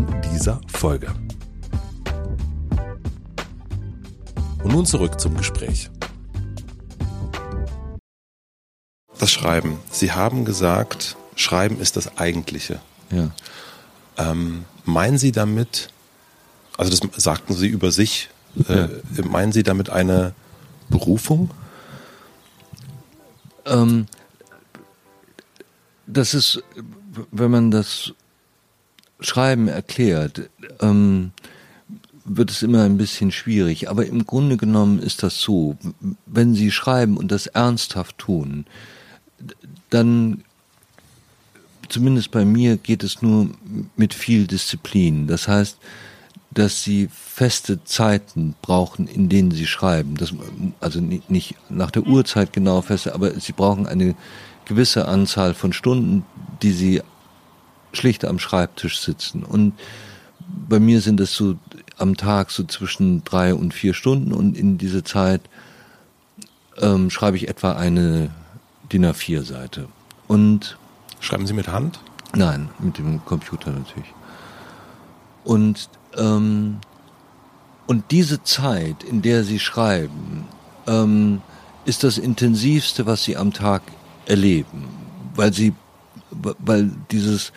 dieser 0.00 0.60
Folge. 0.68 1.12
Und 4.62 4.72
nun 4.72 4.86
zurück 4.86 5.20
zum 5.20 5.36
Gespräch. 5.36 5.90
Das 9.18 9.30
Schreiben. 9.30 9.78
Sie 9.90 10.12
haben 10.12 10.44
gesagt, 10.44 11.16
Schreiben 11.36 11.80
ist 11.80 11.96
das 11.96 12.18
Eigentliche. 12.18 12.80
Ja. 13.10 13.30
Ähm, 14.16 14.64
meinen 14.84 15.18
Sie 15.18 15.32
damit, 15.32 15.90
also 16.76 16.90
das 16.90 17.22
sagten 17.22 17.54
Sie 17.54 17.68
über 17.68 17.90
sich. 17.90 18.30
Äh, 18.68 18.88
meinen 19.22 19.52
Sie 19.52 19.62
damit 19.62 19.90
eine 19.90 20.34
Berufung? 20.88 21.50
Ähm, 23.66 24.06
das 26.06 26.34
ist, 26.34 26.62
wenn 27.30 27.50
man 27.50 27.70
das 27.70 28.12
Schreiben 29.24 29.68
erklärt, 29.68 30.50
ähm, 30.80 31.32
wird 32.24 32.50
es 32.50 32.62
immer 32.62 32.82
ein 32.82 32.96
bisschen 32.96 33.32
schwierig. 33.32 33.90
Aber 33.90 34.06
im 34.06 34.26
Grunde 34.26 34.56
genommen 34.56 34.98
ist 34.98 35.22
das 35.22 35.40
so, 35.40 35.76
wenn 36.26 36.54
Sie 36.54 36.70
schreiben 36.70 37.16
und 37.16 37.30
das 37.30 37.46
ernsthaft 37.46 38.18
tun, 38.18 38.66
dann 39.90 40.44
zumindest 41.88 42.30
bei 42.30 42.44
mir 42.44 42.76
geht 42.76 43.04
es 43.04 43.22
nur 43.22 43.50
mit 43.96 44.14
viel 44.14 44.46
Disziplin. 44.46 45.26
Das 45.26 45.48
heißt, 45.48 45.78
dass 46.50 46.82
sie 46.82 47.08
feste 47.12 47.82
Zeiten 47.84 48.54
brauchen, 48.62 49.08
in 49.08 49.28
denen 49.28 49.50
sie 49.50 49.66
schreiben. 49.66 50.16
Das, 50.16 50.32
also 50.80 51.00
nicht 51.00 51.56
nach 51.68 51.90
der 51.90 52.06
Uhrzeit 52.06 52.52
genau 52.52 52.80
feste, 52.80 53.14
aber 53.14 53.38
sie 53.38 53.52
brauchen 53.52 53.86
eine 53.86 54.14
gewisse 54.64 55.08
Anzahl 55.08 55.54
von 55.54 55.72
Stunden, 55.72 56.24
die 56.62 56.72
sie 56.72 57.02
schlicht 57.94 58.24
am 58.24 58.38
Schreibtisch 58.38 59.00
sitzen. 59.00 59.44
Und 59.44 59.74
bei 60.68 60.78
mir 60.78 61.00
sind 61.00 61.20
es 61.20 61.34
so 61.34 61.56
am 61.96 62.16
Tag 62.16 62.50
so 62.50 62.64
zwischen 62.64 63.24
drei 63.24 63.54
und 63.54 63.72
vier 63.72 63.94
Stunden 63.94 64.32
und 64.32 64.56
in 64.56 64.78
diese 64.78 65.04
Zeit 65.04 65.40
ähm, 66.78 67.10
schreibe 67.10 67.36
ich 67.36 67.48
etwa 67.48 67.72
eine 67.72 68.30
DIN 68.92 69.06
A4-Seite. 69.06 69.88
Und 70.26 70.76
schreiben 71.20 71.46
Sie 71.46 71.52
mit 71.52 71.68
Hand? 71.68 72.00
Nein, 72.34 72.68
mit 72.80 72.98
dem 72.98 73.24
Computer 73.24 73.70
natürlich. 73.70 74.12
Und 75.44 75.88
ähm, 76.16 76.78
und 77.86 78.10
diese 78.10 78.42
Zeit, 78.42 79.02
in 79.04 79.20
der 79.22 79.44
Sie 79.44 79.58
schreiben, 79.58 80.46
ähm, 80.86 81.42
ist 81.84 82.02
das 82.02 82.16
intensivste, 82.18 83.04
was 83.06 83.24
Sie 83.24 83.36
am 83.36 83.52
Tag 83.52 83.82
erleben, 84.26 84.86
weil 85.34 85.52
Sie, 85.52 85.74
weil 86.30 86.90
dieses 87.10 87.52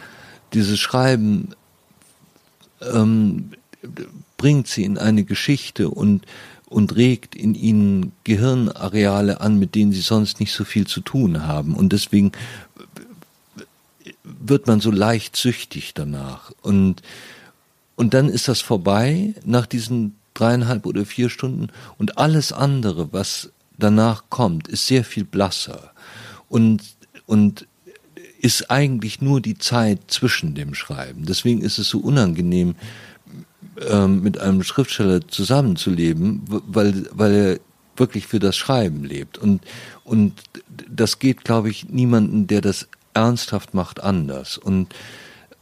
dieses 0.54 0.80
Schreiben 0.80 1.50
ähm, 2.82 3.52
bringt 4.38 4.68
Sie 4.68 4.84
in 4.84 4.98
eine 4.98 5.24
Geschichte 5.24 5.90
und 5.90 6.26
und 6.70 6.96
regt 6.98 7.34
in 7.34 7.56
ihnen 7.56 8.12
Gehirnareale 8.26 9.40
an, 9.40 9.58
mit 9.58 9.74
denen 9.74 9.94
sie 9.94 10.02
sonst 10.02 10.40
nicht 10.40 10.52
so 10.52 10.66
viel 10.66 10.86
zu 10.86 11.00
tun 11.00 11.44
haben. 11.48 11.74
Und 11.74 11.94
deswegen 11.94 12.34
wird 14.24 14.68
man 14.68 14.82
so 14.82 14.92
leicht 14.92 15.36
süchtig 15.36 15.94
danach. 15.94 16.52
Und, 16.62 17.02
und 17.96 18.14
dann 18.14 18.28
ist 18.28 18.50
das 18.50 18.60
vorbei 18.60 19.34
nach 19.46 19.66
diesen 19.66 20.18
dreieinhalb 20.34 20.86
oder 20.86 21.06
vier 21.06 21.30
Stunden 21.30 21.70
und 21.98 22.18
alles 22.18 22.52
andere, 22.52 23.12
was 23.12 23.50
danach 23.78 24.26
kommt, 24.30 24.68
ist 24.68 24.88
sehr 24.88 25.04
viel 25.04 25.24
blasser 25.24 25.92
und, 26.50 26.82
und 27.26 27.66
ist 28.40 28.70
eigentlich 28.70 29.22
nur 29.22 29.42
die 29.42 29.58
Zeit 29.58 30.00
zwischen 30.08 30.56
dem 30.56 30.74
Schreiben. 30.74 31.26
Deswegen 31.26 31.62
ist 31.62 31.78
es 31.78 31.90
so 31.90 32.00
unangenehm, 32.00 32.76
ähm, 33.90 34.22
mit 34.22 34.40
einem 34.40 34.64
Schriftsteller 34.64 35.28
zusammenzuleben, 35.28 36.42
weil, 36.48 37.08
weil 37.12 37.34
er 37.34 37.60
wirklich 37.98 38.28
für 38.28 38.40
das 38.40 38.56
Schreiben 38.56 39.04
lebt. 39.04 39.38
Und, 39.38 39.64
und 40.04 40.34
das 40.90 41.20
geht, 41.20 41.44
glaube 41.44 41.70
ich, 41.70 41.90
niemanden, 41.90 42.48
der 42.48 42.62
das 42.62 42.88
ernsthaft 43.14 43.74
macht, 43.74 44.02
anders. 44.02 44.58
Und 44.58 44.94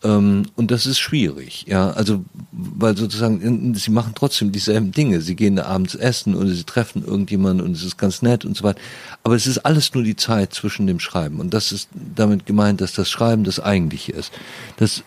und 0.08 0.72
das 0.72 0.86
ist 0.86 0.99
schwierig, 0.99 1.66
ja, 1.68 1.89
also 1.91 2.24
weil 2.51 2.95
sozusagen 2.95 3.74
sie 3.76 3.91
machen 3.91 4.14
trotzdem 4.16 4.51
dieselben 4.51 4.91
Dinge. 4.91 5.22
Sie 5.22 5.36
gehen 5.36 5.58
abends 5.58 5.95
essen 5.95 6.36
oder 6.36 6.49
sie 6.49 6.64
treffen 6.64 7.03
irgendjemanden 7.03 7.66
und 7.66 7.76
es 7.76 7.84
ist 7.84 7.97
ganz 7.97 8.22
nett 8.22 8.45
und 8.45 8.56
so 8.56 8.64
weiter. 8.64 8.80
Aber 9.24 9.36
es 9.36 9.47
ist 9.47 9.60
alles 9.60 9.93
nur 9.93 10.03
die 10.03 10.16
Zeit 10.16 10.53
zwischen 10.53 10.86
dem 10.88 10.99
Schreiben 10.99 11.39
und 11.39 11.53
das 11.53 11.72
ist 11.72 11.89
damit 11.93 12.45
gemeint, 12.45 12.82
dass 12.82 12.93
das 12.93 13.10
Schreiben 13.10 13.43
das 13.43 13.60
Eigentliche 13.60 14.12
ist. 14.12 14.32
Das 14.78 15.03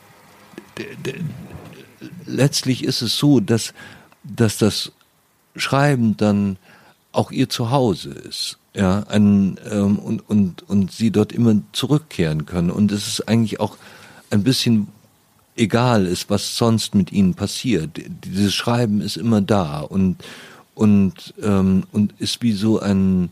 letztlich 2.26 2.84
ist 2.84 3.02
es 3.02 3.16
so, 3.18 3.40
dass, 3.40 3.74
dass 4.22 4.58
das 4.58 4.92
Schreiben 5.56 6.16
dann 6.16 6.56
auch 7.12 7.30
ihr 7.30 7.48
Zuhause 7.48 8.10
ist, 8.10 8.58
ja, 8.74 9.04
ein, 9.08 9.58
ähm, 9.70 9.98
und, 9.98 10.28
und, 10.28 10.68
und 10.68 10.92
sie 10.92 11.10
dort 11.10 11.32
immer 11.32 11.56
zurückkehren 11.72 12.46
können. 12.46 12.70
Und 12.70 12.92
es 12.92 13.06
ist 13.06 13.28
eigentlich 13.28 13.60
auch 13.60 13.76
ein 14.30 14.42
bisschen 14.42 14.88
egal 15.56 16.06
ist, 16.06 16.30
was 16.30 16.56
sonst 16.56 16.94
mit 16.94 17.12
ihnen 17.12 17.34
passiert. 17.34 17.90
Dieses 18.24 18.54
Schreiben 18.54 19.00
ist 19.00 19.16
immer 19.16 19.40
da 19.40 19.80
und, 19.80 20.16
und, 20.74 21.34
ähm, 21.42 21.84
und 21.92 22.14
ist 22.18 22.42
wie 22.42 22.52
so 22.52 22.80
ein, 22.80 23.30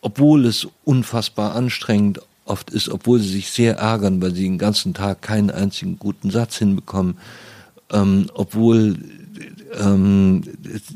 obwohl 0.00 0.46
es 0.46 0.68
unfassbar 0.84 1.54
anstrengend 1.54 2.20
oft 2.44 2.70
ist, 2.70 2.88
obwohl 2.88 3.20
sie 3.20 3.28
sich 3.28 3.50
sehr 3.50 3.76
ärgern, 3.76 4.20
weil 4.20 4.34
sie 4.34 4.44
den 4.44 4.58
ganzen 4.58 4.94
Tag 4.94 5.22
keinen 5.22 5.50
einzigen 5.50 5.98
guten 5.98 6.30
Satz 6.30 6.56
hinbekommen, 6.58 7.16
ähm, 7.90 8.26
obwohl 8.34 8.98
ähm, 9.74 10.42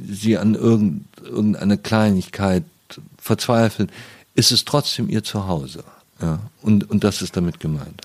sie 0.09 0.39
an 0.39 0.55
irgend, 0.55 1.05
irgendeine 1.25 1.79
Kleinigkeit 1.79 2.65
verzweifeln, 3.19 3.91
ist 4.35 4.53
es 4.53 4.65
trotzdem 4.65 5.09
ihr 5.09 5.25
Zuhause. 5.25 5.85
Ja? 6.21 6.41
Und, 6.63 6.89
und 6.91 7.05
das 7.05 7.23
ist 7.23 7.37
damit 7.37 7.61
gemeint. 7.61 8.03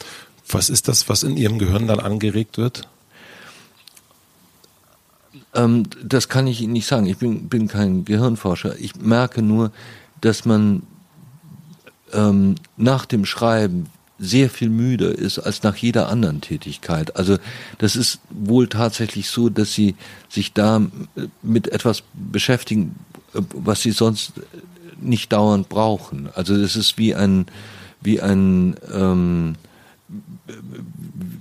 Was 0.51 0.69
ist 0.69 0.87
das, 0.87 1.09
was 1.09 1.23
in 1.23 1.37
Ihrem 1.37 1.59
Gehirn 1.59 1.87
dann 1.87 1.99
angeregt 1.99 2.57
wird? 2.57 2.87
Ähm, 5.53 5.83
das 6.03 6.29
kann 6.29 6.47
ich 6.47 6.61
Ihnen 6.61 6.73
nicht 6.73 6.87
sagen. 6.87 7.07
Ich 7.07 7.17
bin, 7.17 7.49
bin 7.49 7.67
kein 7.67 8.05
Gehirnforscher. 8.05 8.77
Ich 8.79 8.95
merke 8.95 9.41
nur, 9.41 9.71
dass 10.21 10.45
man 10.45 10.83
ähm, 12.13 12.55
nach 12.77 13.05
dem 13.05 13.25
Schreiben 13.25 13.87
sehr 14.21 14.51
viel 14.51 14.69
müder 14.69 15.17
ist 15.17 15.39
als 15.39 15.63
nach 15.63 15.75
jeder 15.75 16.07
anderen 16.07 16.41
Tätigkeit. 16.41 17.15
Also 17.15 17.37
das 17.79 17.95
ist 17.95 18.19
wohl 18.29 18.67
tatsächlich 18.67 19.29
so, 19.29 19.49
dass 19.49 19.73
sie 19.73 19.95
sich 20.29 20.53
da 20.53 20.77
äh, 21.15 21.27
mit 21.41 21.69
etwas 21.69 22.03
beschäftigen, 22.13 22.95
äh, 23.33 23.41
was 23.55 23.81
sie 23.81 23.91
sonst 23.91 24.33
nicht 25.01 25.33
dauernd 25.33 25.69
brauchen. 25.69 26.29
Also 26.35 26.53
es 26.53 26.75
ist 26.75 26.97
wie 26.97 27.15
ein 27.15 27.47
wie 28.03 28.21
ein 28.21 28.75
ähm, 28.91 29.55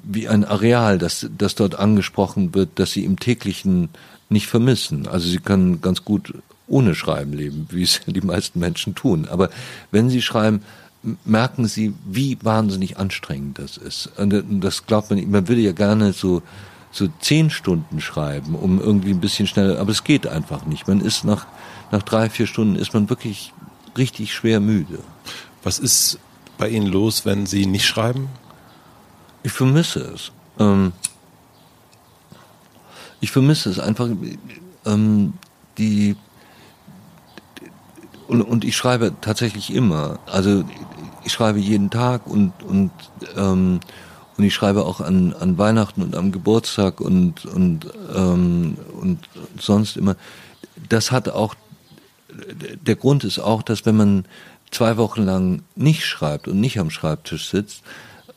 wie 0.04 0.28
ein 0.28 0.44
Areal, 0.44 0.98
das, 0.98 1.28
das 1.36 1.54
dort 1.54 1.78
angesprochen 1.78 2.54
wird, 2.54 2.78
dass 2.78 2.92
sie 2.92 3.04
im 3.04 3.18
täglichen 3.18 3.88
nicht 4.28 4.46
vermissen. 4.46 5.06
Also 5.06 5.28
sie 5.28 5.38
können 5.38 5.80
ganz 5.80 6.04
gut 6.04 6.34
ohne 6.66 6.94
Schreiben 6.94 7.32
leben, 7.32 7.66
wie 7.70 7.82
es 7.82 8.00
die 8.06 8.20
meisten 8.20 8.60
Menschen 8.60 8.94
tun. 8.94 9.26
Aber 9.28 9.50
wenn 9.90 10.08
sie 10.08 10.22
schreiben, 10.22 10.62
merken 11.24 11.66
sie, 11.66 11.94
wie 12.04 12.38
wahnsinnig 12.42 12.98
anstrengend 12.98 13.58
das 13.58 13.76
ist. 13.76 14.10
Und 14.18 14.60
das 14.62 14.86
glaubt 14.86 15.10
man 15.10 15.18
nicht. 15.18 15.28
Man 15.28 15.48
würde 15.48 15.60
ja 15.60 15.72
gerne 15.72 16.12
so, 16.12 16.42
so 16.92 17.08
zehn 17.20 17.50
Stunden 17.50 18.00
schreiben, 18.00 18.54
um 18.54 18.80
irgendwie 18.80 19.10
ein 19.10 19.20
bisschen 19.20 19.46
schneller, 19.46 19.78
aber 19.80 19.90
es 19.90 20.04
geht 20.04 20.26
einfach 20.26 20.66
nicht. 20.66 20.86
Man 20.88 21.00
ist 21.00 21.24
nach, 21.24 21.46
nach 21.90 22.02
drei, 22.02 22.28
vier 22.30 22.46
Stunden 22.46 22.76
ist 22.76 22.94
man 22.94 23.08
wirklich 23.10 23.52
richtig 23.96 24.32
schwer 24.32 24.60
müde. 24.60 24.98
Was 25.62 25.78
ist 25.78 26.18
bei 26.58 26.68
Ihnen 26.68 26.86
los, 26.86 27.24
wenn 27.24 27.46
Sie 27.46 27.66
nicht 27.66 27.86
schreiben? 27.86 28.28
Ich 29.42 29.52
vermisse 29.52 30.00
es. 30.00 30.32
Ähm, 30.58 30.92
ich 33.20 33.30
vermisse 33.30 33.70
es 33.70 33.78
einfach, 33.78 34.08
ähm, 34.86 35.34
die, 35.78 36.16
und, 38.28 38.42
und 38.42 38.64
ich 38.64 38.76
schreibe 38.76 39.14
tatsächlich 39.20 39.72
immer. 39.74 40.18
Also 40.26 40.64
ich 41.24 41.32
schreibe 41.32 41.58
jeden 41.58 41.90
Tag 41.90 42.26
und 42.26 42.52
und 42.62 42.90
ähm, 43.36 43.80
und 44.36 44.44
ich 44.44 44.54
schreibe 44.54 44.86
auch 44.86 45.00
an 45.00 45.34
an 45.34 45.58
Weihnachten 45.58 46.02
und 46.02 46.16
am 46.16 46.32
Geburtstag 46.32 47.00
und 47.00 47.44
und 47.44 47.86
ähm, 48.14 48.78
und 49.00 49.18
sonst 49.58 49.96
immer. 49.96 50.16
Das 50.88 51.12
hat 51.12 51.28
auch 51.28 51.54
der 52.82 52.96
Grund 52.96 53.24
ist 53.24 53.38
auch, 53.38 53.62
dass 53.62 53.84
wenn 53.84 53.96
man 53.96 54.24
zwei 54.70 54.96
Wochen 54.96 55.22
lang 55.22 55.62
nicht 55.76 56.04
schreibt 56.06 56.48
und 56.48 56.60
nicht 56.60 56.78
am 56.78 56.90
Schreibtisch 56.90 57.48
sitzt, 57.48 57.82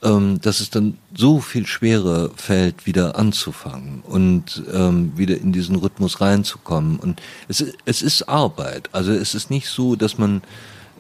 ähm, 0.03 0.39
dass 0.41 0.59
es 0.59 0.69
dann 0.69 0.97
so 1.15 1.39
viel 1.39 1.65
schwerer 1.65 2.29
fällt, 2.35 2.85
wieder 2.85 3.17
anzufangen 3.17 4.01
und 4.05 4.63
ähm, 4.73 5.13
wieder 5.15 5.37
in 5.37 5.51
diesen 5.51 5.75
Rhythmus 5.75 6.21
reinzukommen. 6.21 6.99
Und 6.99 7.21
es, 7.47 7.63
es 7.85 8.01
ist 8.01 8.29
Arbeit. 8.29 8.89
Also 8.91 9.11
es 9.11 9.33
ist 9.33 9.49
nicht 9.49 9.67
so, 9.67 9.95
dass 9.95 10.17
man, 10.17 10.41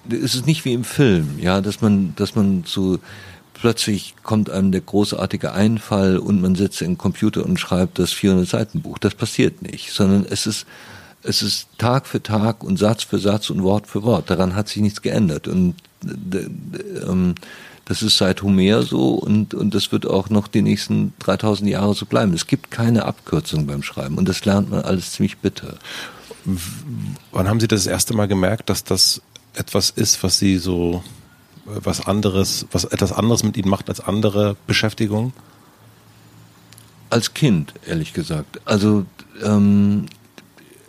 es 0.09 0.35
ist 0.35 0.47
nicht 0.47 0.65
wie 0.65 0.73
im 0.73 0.83
Film, 0.83 1.39
ja, 1.39 1.61
dass 1.61 1.81
man, 1.81 2.13
dass 2.15 2.35
man 2.35 2.63
so 2.65 2.99
plötzlich 3.53 4.15
kommt 4.23 4.49
einem 4.49 4.71
der 4.71 4.81
großartige 4.81 5.53
Einfall 5.53 6.17
und 6.17 6.41
man 6.41 6.55
sitzt 6.55 6.81
den 6.81 6.97
Computer 6.97 7.45
und 7.45 7.59
schreibt 7.59 7.99
das 7.99 8.11
400 8.11 8.47
Seiten 8.47 8.81
Buch. 8.81 8.97
Das 8.97 9.15
passiert 9.15 9.61
nicht, 9.61 9.91
sondern 9.91 10.25
es 10.29 10.47
ist 10.47 10.65
es 11.25 11.41
ist 11.41 11.67
Tag 11.77 12.05
für 12.05 12.21
Tag 12.21 12.63
und 12.63 12.77
Satz 12.77 13.03
für 13.03 13.17
Satz 13.17 13.49
und 13.49 13.63
Wort 13.63 13.87
für 13.87 14.03
Wort. 14.03 14.29
Daran 14.29 14.55
hat 14.55 14.67
sich 14.67 14.81
nichts 14.81 15.01
geändert 15.01 15.47
und 15.47 15.75
ähm, 16.03 17.35
das 17.85 18.01
ist 18.01 18.17
seit 18.17 18.41
Homer 18.43 18.83
so 18.83 19.15
und, 19.15 19.53
und 19.53 19.75
das 19.75 19.91
wird 19.91 20.05
auch 20.05 20.29
noch 20.29 20.47
die 20.47 20.61
nächsten 20.61 21.13
3000 21.19 21.69
Jahre 21.69 21.93
so 21.93 22.05
bleiben. 22.05 22.33
Es 22.33 22.47
gibt 22.47 22.71
keine 22.71 23.05
Abkürzung 23.05 23.67
beim 23.67 23.83
Schreiben 23.83 24.17
und 24.17 24.27
das 24.27 24.45
lernt 24.45 24.69
man 24.69 24.81
alles 24.81 25.11
ziemlich 25.11 25.37
bitter. 25.37 25.77
Wann 27.31 27.47
haben 27.47 27.59
Sie 27.59 27.67
das 27.67 27.85
erste 27.85 28.13
Mal 28.13 28.27
gemerkt, 28.27 28.69
dass 28.69 28.83
das 28.83 29.21
etwas 29.53 29.89
ist, 29.89 30.23
was 30.23 30.39
Sie 30.39 30.57
so 30.57 31.03
was 31.65 32.05
anderes, 32.05 32.65
was 32.71 32.83
etwas 32.85 33.11
anderes 33.11 33.43
mit 33.43 33.57
Ihnen 33.57 33.69
macht 33.69 33.89
als 33.89 34.01
andere 34.01 34.57
Beschäftigungen? 34.67 35.33
Als 37.09 37.33
Kind, 37.33 37.73
ehrlich 37.85 38.13
gesagt. 38.13 38.59
Also 38.65 39.05
ähm, 39.41 40.07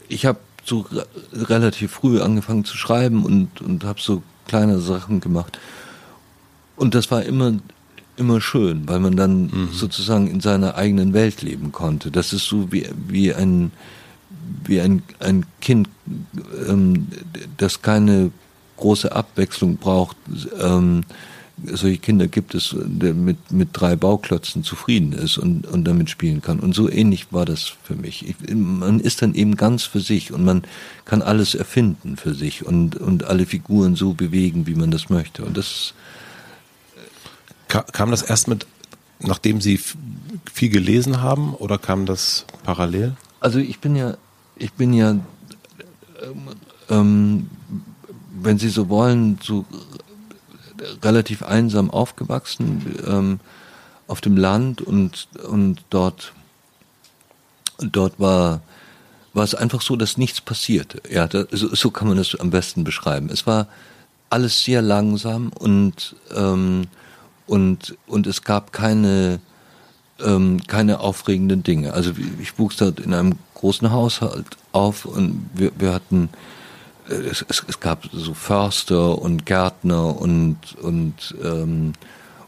ich 0.08 0.26
habe 0.26 0.38
so 0.64 0.86
relativ 1.32 1.92
früh 1.92 2.20
angefangen 2.20 2.64
zu 2.64 2.76
schreiben 2.76 3.24
und, 3.24 3.60
und 3.60 3.84
habe 3.84 4.00
so 4.00 4.22
kleine 4.46 4.80
Sachen 4.80 5.20
gemacht. 5.20 5.58
Und 6.76 6.94
das 6.94 7.10
war 7.10 7.22
immer, 7.22 7.54
immer 8.16 8.40
schön, 8.40 8.88
weil 8.88 9.00
man 9.00 9.16
dann 9.16 9.42
mhm. 9.42 9.68
sozusagen 9.72 10.28
in 10.28 10.40
seiner 10.40 10.76
eigenen 10.76 11.12
Welt 11.12 11.42
leben 11.42 11.72
konnte. 11.72 12.10
Das 12.10 12.32
ist 12.32 12.46
so 12.46 12.72
wie, 12.72 12.88
wie 13.08 13.34
ein, 13.34 13.70
wie 14.64 14.80
ein, 14.80 15.02
ein 15.20 15.46
Kind, 15.60 15.88
ähm, 16.68 17.08
das 17.56 17.82
keine 17.82 18.30
große 18.76 19.14
Abwechslung 19.14 19.76
braucht, 19.76 20.16
ähm, 20.60 21.04
solche 21.62 21.98
Kinder 21.98 22.26
gibt 22.26 22.54
es, 22.54 22.74
der 22.78 23.14
mit, 23.14 23.52
mit 23.52 23.68
drei 23.72 23.96
Bauklötzen 23.96 24.64
zufrieden 24.64 25.12
ist 25.12 25.38
und, 25.38 25.66
und 25.66 25.84
damit 25.84 26.10
spielen 26.10 26.42
kann. 26.42 26.58
Und 26.60 26.74
so 26.74 26.90
ähnlich 26.90 27.28
war 27.30 27.44
das 27.44 27.72
für 27.82 27.94
mich. 27.94 28.28
Ich, 28.28 28.54
man 28.54 29.00
ist 29.00 29.22
dann 29.22 29.34
eben 29.34 29.56
ganz 29.56 29.84
für 29.84 30.00
sich 30.00 30.32
und 30.32 30.44
man 30.44 30.62
kann 31.04 31.22
alles 31.22 31.54
erfinden 31.54 32.16
für 32.16 32.34
sich 32.34 32.66
und, 32.66 32.96
und 32.96 33.24
alle 33.24 33.46
Figuren 33.46 33.94
so 33.94 34.14
bewegen, 34.14 34.66
wie 34.66 34.74
man 34.74 34.90
das 34.90 35.10
möchte. 35.10 35.44
Und 35.44 35.56
das 35.56 35.94
kam 37.68 38.10
das 38.10 38.22
erst 38.22 38.48
mit, 38.48 38.66
nachdem 39.20 39.60
Sie 39.60 39.80
viel 40.52 40.68
gelesen 40.68 41.20
haben 41.20 41.54
oder 41.54 41.78
kam 41.78 42.06
das 42.06 42.44
parallel? 42.62 43.16
Also 43.40 43.58
ich 43.58 43.80
bin 43.80 43.96
ja, 43.96 44.16
ich 44.56 44.72
bin 44.72 44.92
ja, 44.92 45.10
ähm, 45.10 45.22
ähm 46.88 47.50
wenn 48.36 48.58
Sie 48.58 48.68
so 48.68 48.88
wollen, 48.88 49.38
so 49.42 49.64
relativ 51.02 51.42
einsam 51.42 51.90
aufgewachsen 51.90 52.96
ähm, 53.06 53.40
auf 54.06 54.20
dem 54.20 54.36
Land 54.36 54.82
und 54.82 55.28
und 55.48 55.82
dort 55.90 56.32
dort 57.78 58.20
war 58.20 58.60
war 59.32 59.44
es 59.44 59.54
einfach 59.54 59.82
so, 59.82 59.96
dass 59.96 60.16
nichts 60.16 60.40
passierte. 60.40 61.02
Ja, 61.10 61.26
da, 61.26 61.44
so, 61.50 61.74
so 61.74 61.90
kann 61.90 62.06
man 62.06 62.18
es 62.18 62.38
am 62.38 62.50
besten 62.50 62.84
beschreiben. 62.84 63.28
Es 63.30 63.46
war 63.48 63.66
alles 64.30 64.64
sehr 64.64 64.80
langsam 64.80 65.48
und 65.48 66.14
ähm, 66.34 66.86
und 67.46 67.96
und 68.06 68.26
es 68.26 68.42
gab 68.42 68.72
keine 68.72 69.40
ähm, 70.24 70.60
keine 70.66 71.00
aufregenden 71.00 71.62
Dinge. 71.62 71.92
Also 71.92 72.12
ich 72.40 72.58
wuchs 72.58 72.76
dort 72.76 73.00
in 73.00 73.14
einem 73.14 73.34
großen 73.54 73.90
Haushalt 73.90 74.46
auf 74.72 75.04
und 75.04 75.48
wir, 75.54 75.72
wir 75.78 75.92
hatten 75.92 76.30
es, 77.08 77.44
es, 77.48 77.64
es 77.66 77.80
gab 77.80 78.08
so 78.12 78.34
Förster 78.34 79.18
und 79.20 79.46
Gärtner 79.46 80.20
und 80.20 80.56
und 80.80 81.34
ähm, 81.42 81.92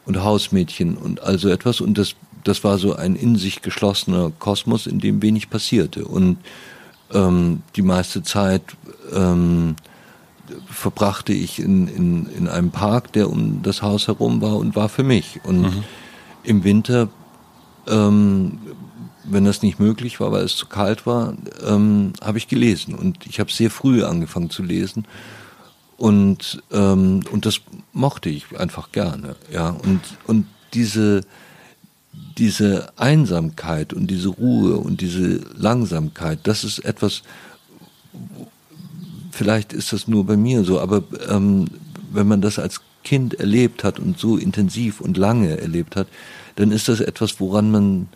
und 0.06 0.22
Hausmädchen 0.22 0.96
und 0.96 1.22
also 1.22 1.48
etwas 1.48 1.80
und 1.80 1.98
das 1.98 2.14
das 2.44 2.62
war 2.62 2.78
so 2.78 2.94
ein 2.94 3.16
in 3.16 3.36
sich 3.36 3.60
geschlossener 3.60 4.30
Kosmos, 4.38 4.86
in 4.86 5.00
dem 5.00 5.20
wenig 5.20 5.50
passierte 5.50 6.04
und 6.04 6.38
ähm, 7.12 7.62
die 7.74 7.82
meiste 7.82 8.22
Zeit 8.22 8.62
ähm, 9.12 9.76
verbrachte 10.70 11.32
ich 11.32 11.58
in, 11.58 11.88
in, 11.88 12.26
in 12.26 12.48
einem 12.48 12.70
Park, 12.70 13.12
der 13.12 13.30
um 13.30 13.62
das 13.62 13.82
Haus 13.82 14.06
herum 14.08 14.40
war 14.40 14.56
und 14.56 14.76
war 14.76 14.88
für 14.88 15.04
mich. 15.04 15.40
Und 15.44 15.62
mhm. 15.62 15.84
im 16.44 16.64
Winter 16.64 17.08
ähm, 17.86 18.58
wenn 19.28 19.44
das 19.44 19.62
nicht 19.62 19.80
möglich 19.80 20.20
war, 20.20 20.32
weil 20.32 20.44
es 20.44 20.56
zu 20.56 20.66
kalt 20.66 21.06
war, 21.06 21.34
ähm, 21.66 22.12
habe 22.22 22.38
ich 22.38 22.48
gelesen. 22.48 22.94
Und 22.94 23.26
ich 23.26 23.40
habe 23.40 23.50
sehr 23.50 23.70
früh 23.70 24.04
angefangen 24.04 24.50
zu 24.50 24.62
lesen. 24.62 25.06
Und, 25.96 26.62
ähm, 26.72 27.20
und 27.30 27.46
das 27.46 27.60
mochte 27.92 28.28
ich 28.28 28.58
einfach 28.58 28.92
gerne. 28.92 29.36
Ja. 29.52 29.70
Und, 29.70 30.00
und 30.26 30.46
diese, 30.74 31.22
diese 32.38 32.92
Einsamkeit 32.96 33.92
und 33.92 34.08
diese 34.08 34.28
Ruhe 34.28 34.76
und 34.76 35.00
diese 35.00 35.40
Langsamkeit, 35.54 36.40
das 36.44 36.64
ist 36.64 36.80
etwas, 36.80 37.22
vielleicht 39.36 39.72
ist 39.72 39.92
das 39.92 40.08
nur 40.08 40.24
bei 40.24 40.36
mir 40.36 40.64
so, 40.64 40.80
aber 40.80 41.02
ähm, 41.28 41.66
wenn 42.10 42.26
man 42.26 42.40
das 42.40 42.58
als 42.58 42.80
Kind 43.04 43.34
erlebt 43.34 43.84
hat 43.84 44.00
und 44.00 44.18
so 44.18 44.36
intensiv 44.36 45.00
und 45.00 45.16
lange 45.16 45.60
erlebt 45.60 45.94
hat, 45.94 46.08
dann 46.56 46.72
ist 46.72 46.88
das 46.88 47.00
etwas, 47.00 47.38
woran 47.38 47.70
man 47.70 48.08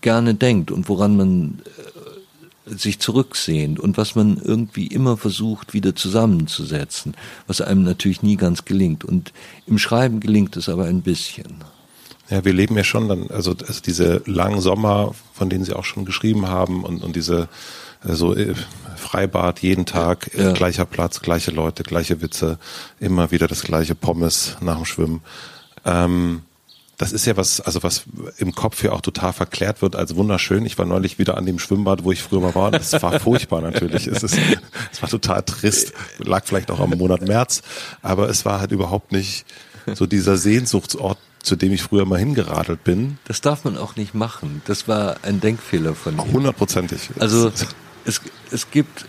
gerne 0.00 0.34
denkt 0.34 0.70
und 0.70 0.88
woran 0.88 1.16
man 1.16 1.58
äh, 2.66 2.74
sich 2.74 3.00
zurücksehnt 3.00 3.78
und 3.80 3.98
was 3.98 4.14
man 4.14 4.40
irgendwie 4.42 4.86
immer 4.86 5.16
versucht 5.16 5.74
wieder 5.74 5.94
zusammenzusetzen, 5.94 7.14
was 7.46 7.60
einem 7.60 7.82
natürlich 7.82 8.22
nie 8.22 8.36
ganz 8.36 8.64
gelingt. 8.64 9.04
Und 9.04 9.32
im 9.66 9.78
Schreiben 9.78 10.20
gelingt 10.20 10.56
es 10.56 10.68
aber 10.68 10.84
ein 10.84 11.02
bisschen. 11.02 11.56
Ja, 12.30 12.44
wir 12.44 12.52
leben 12.52 12.76
ja 12.76 12.84
schon 12.84 13.08
dann, 13.08 13.28
also, 13.28 13.50
also 13.66 13.80
diese 13.84 14.22
langen 14.24 14.60
Sommer, 14.60 15.14
von 15.34 15.50
denen 15.50 15.64
Sie 15.64 15.74
auch 15.74 15.84
schon 15.84 16.04
geschrieben 16.04 16.46
haben 16.46 16.84
und, 16.84 17.02
und 17.02 17.16
diese 17.16 17.48
also 18.02 18.34
Freibad 18.96 19.60
jeden 19.60 19.86
Tag, 19.86 20.30
ja. 20.36 20.52
gleicher 20.52 20.84
Platz, 20.84 21.20
gleiche 21.20 21.50
Leute, 21.50 21.82
gleiche 21.82 22.22
Witze, 22.22 22.58
immer 22.98 23.30
wieder 23.30 23.48
das 23.48 23.62
gleiche 23.62 23.94
Pommes 23.94 24.56
nach 24.60 24.76
dem 24.76 24.84
Schwimmen. 24.84 25.22
Ähm, 25.84 26.42
das 27.00 27.12
ist 27.12 27.24
ja 27.24 27.34
was, 27.38 27.62
also 27.62 27.82
was 27.82 28.02
im 28.36 28.54
Kopf 28.54 28.84
ja 28.84 28.92
auch 28.92 29.00
total 29.00 29.32
verklärt 29.32 29.80
wird 29.80 29.96
als 29.96 30.16
wunderschön. 30.16 30.66
Ich 30.66 30.76
war 30.76 30.84
neulich 30.84 31.18
wieder 31.18 31.38
an 31.38 31.46
dem 31.46 31.58
Schwimmbad, 31.58 32.04
wo 32.04 32.12
ich 32.12 32.22
früher 32.22 32.40
mal 32.40 32.54
war. 32.54 32.70
Das 32.70 32.92
war 33.02 33.18
furchtbar 33.20 33.62
natürlich. 33.62 34.06
Es 34.06 34.22
ist, 34.22 34.38
es 34.92 35.00
war 35.00 35.08
total 35.08 35.42
trist. 35.42 35.94
Lag 36.18 36.44
vielleicht 36.44 36.70
auch 36.70 36.78
am 36.78 36.90
Monat 36.90 37.22
März. 37.22 37.62
Aber 38.02 38.28
es 38.28 38.44
war 38.44 38.60
halt 38.60 38.70
überhaupt 38.70 39.12
nicht 39.12 39.46
so 39.94 40.04
dieser 40.04 40.36
Sehnsuchtsort, 40.36 41.16
zu 41.42 41.56
dem 41.56 41.72
ich 41.72 41.82
früher 41.82 42.04
mal 42.04 42.18
hingeradelt 42.18 42.84
bin. 42.84 43.16
Das 43.24 43.40
darf 43.40 43.64
man 43.64 43.78
auch 43.78 43.96
nicht 43.96 44.14
machen. 44.14 44.60
Das 44.66 44.86
war 44.86 45.16
ein 45.22 45.40
Denkfehler 45.40 45.94
von 45.94 46.16
mir. 46.16 46.30
Hundertprozentig. 46.30 47.08
Also, 47.18 47.50
es, 48.10 48.20
es 48.50 48.70
gibt, 48.70 49.06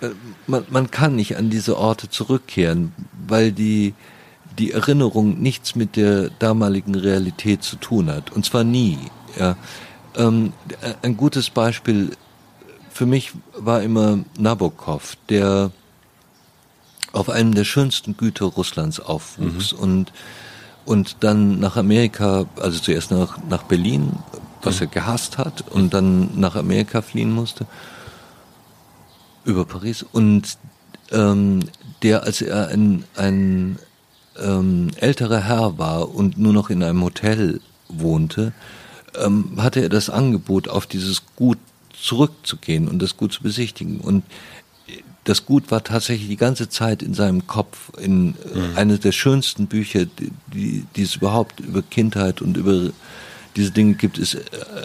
äh, 0.00 0.10
man, 0.46 0.64
man 0.70 0.90
kann 0.90 1.16
nicht 1.16 1.36
an 1.36 1.50
diese 1.50 1.76
Orte 1.76 2.08
zurückkehren, 2.08 2.92
weil 3.26 3.52
die, 3.52 3.94
die 4.58 4.72
Erinnerung 4.72 5.40
nichts 5.40 5.74
mit 5.74 5.96
der 5.96 6.30
damaligen 6.38 6.94
Realität 6.94 7.62
zu 7.62 7.76
tun 7.76 8.10
hat. 8.10 8.30
Und 8.32 8.44
zwar 8.46 8.64
nie. 8.64 8.98
Ja. 9.38 9.56
Ähm, 10.16 10.52
ein 11.02 11.16
gutes 11.16 11.50
Beispiel 11.50 12.12
für 12.90 13.06
mich 13.06 13.32
war 13.56 13.82
immer 13.82 14.18
Nabokov, 14.38 15.16
der 15.28 15.70
auf 17.12 17.30
einem 17.30 17.54
der 17.54 17.64
schönsten 17.64 18.16
Güter 18.16 18.46
Russlands 18.46 19.00
aufwuchs 19.00 19.72
mhm. 19.72 19.78
und 19.78 20.12
und 20.84 21.18
dann 21.20 21.60
nach 21.60 21.76
Amerika, 21.76 22.46
also 22.60 22.80
zuerst 22.80 23.10
nach, 23.10 23.38
nach 23.48 23.62
Berlin, 23.62 24.18
was 24.62 24.76
mhm. 24.76 24.82
er 24.82 24.86
gehasst 24.88 25.38
hat, 25.38 25.64
und 25.70 25.94
dann 25.94 26.38
nach 26.38 26.56
Amerika 26.56 27.02
fliehen 27.02 27.32
musste, 27.32 27.66
über 29.44 29.64
Paris, 29.64 30.02
und 30.02 30.58
ähm, 31.10 31.60
der, 32.02 32.22
als 32.24 32.42
er 32.42 32.68
ein, 32.68 33.04
ein 33.16 33.78
ähm, 34.40 34.90
älterer 34.96 35.40
Herr 35.40 35.78
war 35.78 36.14
und 36.14 36.38
nur 36.38 36.52
noch 36.52 36.70
in 36.70 36.82
einem 36.82 37.02
Hotel 37.02 37.60
wohnte, 37.88 38.52
ähm, 39.16 39.52
hatte 39.58 39.80
er 39.80 39.88
das 39.88 40.10
Angebot, 40.10 40.68
auf 40.68 40.86
dieses 40.86 41.22
Gut 41.36 41.58
zurückzugehen 41.92 42.88
und 42.88 43.00
das 43.00 43.16
Gut 43.16 43.32
zu 43.32 43.42
besichtigen. 43.42 44.00
Und 44.00 44.24
das 45.24 45.46
Gut 45.46 45.70
war 45.70 45.84
tatsächlich 45.84 46.28
die 46.28 46.36
ganze 46.36 46.68
Zeit 46.68 47.02
in 47.02 47.14
seinem 47.14 47.46
Kopf, 47.46 47.92
in 47.98 48.28
mhm. 48.28 48.34
eines 48.74 49.00
der 49.00 49.12
schönsten 49.12 49.66
Bücher, 49.66 50.06
die, 50.52 50.84
die 50.96 51.02
es 51.02 51.16
überhaupt 51.16 51.60
über 51.60 51.82
Kindheit 51.82 52.42
und 52.42 52.56
über 52.56 52.90
diese 53.54 53.70
Dinge 53.70 53.94
gibt, 53.94 54.18
ist 54.18 54.34
äh, 54.34 54.40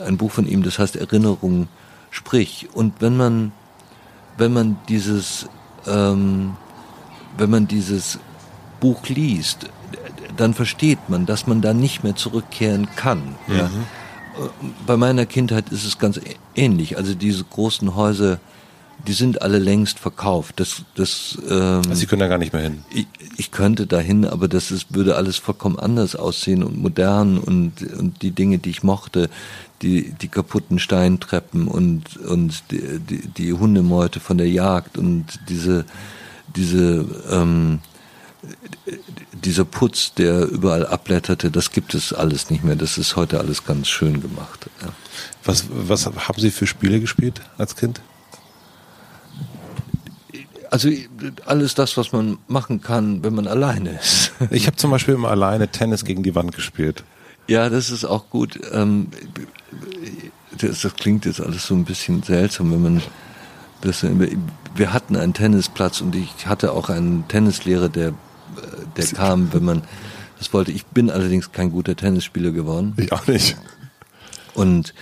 ein 0.06 0.18
Buch 0.18 0.32
von 0.32 0.48
ihm, 0.48 0.64
das 0.64 0.78
heißt 0.78 0.96
Erinnerung 0.96 1.68
sprich. 2.12 2.68
Und 2.74 2.96
wenn 3.00 3.18
man, 3.18 3.52
wenn 4.38 4.54
man 4.54 4.78
dieses, 4.88 5.48
ähm, 5.86 6.56
wenn 7.38 7.50
man 7.50 7.68
dieses 7.68 8.20
Buch 8.80 9.08
liest, 9.08 9.68
dann 10.36 10.54
versteht 10.54 11.10
man, 11.10 11.26
dass 11.26 11.48
man 11.48 11.62
da 11.62 11.74
nicht 11.74 12.04
mehr 12.04 12.16
zurückkehren 12.16 12.88
kann. 12.96 13.36
Mhm. 13.48 13.58
Ja. 13.58 13.70
Bei 14.86 14.98
meiner 14.98 15.26
Kindheit 15.26 15.70
ist 15.70 15.84
es 15.84 15.98
ganz 15.98 16.20
ähnlich. 16.56 16.98
Also 16.98 17.16
diese 17.16 17.44
großen 17.44 17.96
Häuser, 17.96 18.40
die 19.08 19.14
sind 19.14 19.42
alle 19.42 19.58
längst 19.58 19.98
verkauft. 19.98 20.60
Das, 20.60 20.84
das, 20.96 21.38
ähm, 21.50 21.82
also 21.88 21.96
Sie 21.96 22.06
können 22.06 22.20
da 22.20 22.28
gar 22.28 22.38
nicht 22.38 22.54
mehr 22.54 22.62
hin. 22.62 22.84
Ich, 22.92 23.08
ich 23.38 23.52
könnte 23.52 23.88
dahin, 23.88 24.26
aber 24.26 24.48
das 24.48 24.70
ist, 24.70 24.94
würde 24.94 25.16
alles 25.16 25.38
vollkommen 25.38 25.80
anders 25.80 26.16
aussehen 26.16 26.64
und 26.64 26.78
modern 26.78 27.40
und, 27.40 27.82
und 27.82 28.22
die 28.22 28.32
Dinge, 28.32 28.60
die 28.60 28.70
ich 28.70 28.84
mochte, 28.84 29.30
die, 29.82 30.12
die 30.12 30.28
kaputten 30.28 30.80
Steintreppen 30.80 31.68
und, 31.68 32.18
und 32.18 32.64
die, 32.72 33.00
die, 33.00 33.28
die 33.28 33.54
Hundemeute 33.54 34.20
von 34.20 34.38
der 34.38 34.50
Jagd 34.50 34.98
und 34.98 35.40
diese, 35.50 35.86
diese 36.56 37.06
ähm, 37.30 37.80
dieser 39.34 39.66
Putz, 39.66 40.14
der 40.14 40.48
überall 40.48 40.86
abblätterte, 40.86 41.52
das 41.52 41.72
gibt 41.72 41.94
es 41.94 42.14
alles 42.14 42.50
nicht 42.50 42.64
mehr. 42.64 42.76
Das 42.76 42.98
ist 42.98 43.16
heute 43.16 43.40
alles 43.40 43.66
ganz 43.66 43.88
schön 43.88 44.22
gemacht. 44.22 44.70
Ja. 44.82 44.90
Was, 45.44 45.66
was 45.70 46.06
haben 46.06 46.40
Sie 46.40 46.52
für 46.52 46.68
Spiele 46.68 47.00
gespielt 47.00 47.42
als 47.58 47.76
Kind? 47.76 48.02
Also 50.70 50.90
alles 51.46 51.76
das, 51.76 51.96
was 51.96 52.12
man 52.12 52.38
machen 52.48 52.82
kann, 52.82 53.24
wenn 53.24 53.34
man 53.34 53.48
alleine 53.48 53.92
ist. 53.92 54.32
Ich 54.52 54.68
habe 54.68 54.76
zum 54.76 54.92
Beispiel 54.92 55.14
immer 55.14 55.30
alleine 55.30 55.70
Tennis 55.70 56.04
gegen 56.04 56.24
die 56.24 56.36
Wand 56.36 56.54
gespielt. 56.54 57.04
Ja, 57.48 57.70
das 57.70 57.90
ist 57.90 58.06
auch 58.06 58.30
gut. 58.30 58.60
Ähm, 58.72 59.08
das, 60.58 60.82
das 60.82 60.96
klingt 60.96 61.26
jetzt 61.26 61.42
alles 61.42 61.68
so 61.68 61.76
ein 61.76 61.86
bisschen 61.86 62.24
seltsam, 62.24 62.72
wenn 62.72 62.82
man 62.82 63.02
das, 63.82 64.04
wir 64.76 64.94
hatten 64.94 65.16
einen 65.16 65.34
Tennisplatz 65.34 66.02
und 66.02 66.16
ich 66.16 66.48
hatte 66.48 66.72
auch 66.72 66.90
einen 66.90 67.28
Tennislehrer, 67.28 67.90
der 67.90 68.14
der 68.96 69.06
kam, 69.08 69.54
wenn 69.54 69.64
man 69.64 69.84
das 70.38 70.54
wollte. 70.54 70.72
Ich 70.72 70.86
bin 70.86 71.10
allerdings 71.10 71.52
kein 71.52 71.72
guter 71.72 71.96
Tennisspieler 71.96 72.52
geworden. 72.52 72.94
Ich 72.98 73.12
auch 73.12 73.28
nicht. 73.28 73.58
Und 74.54 74.94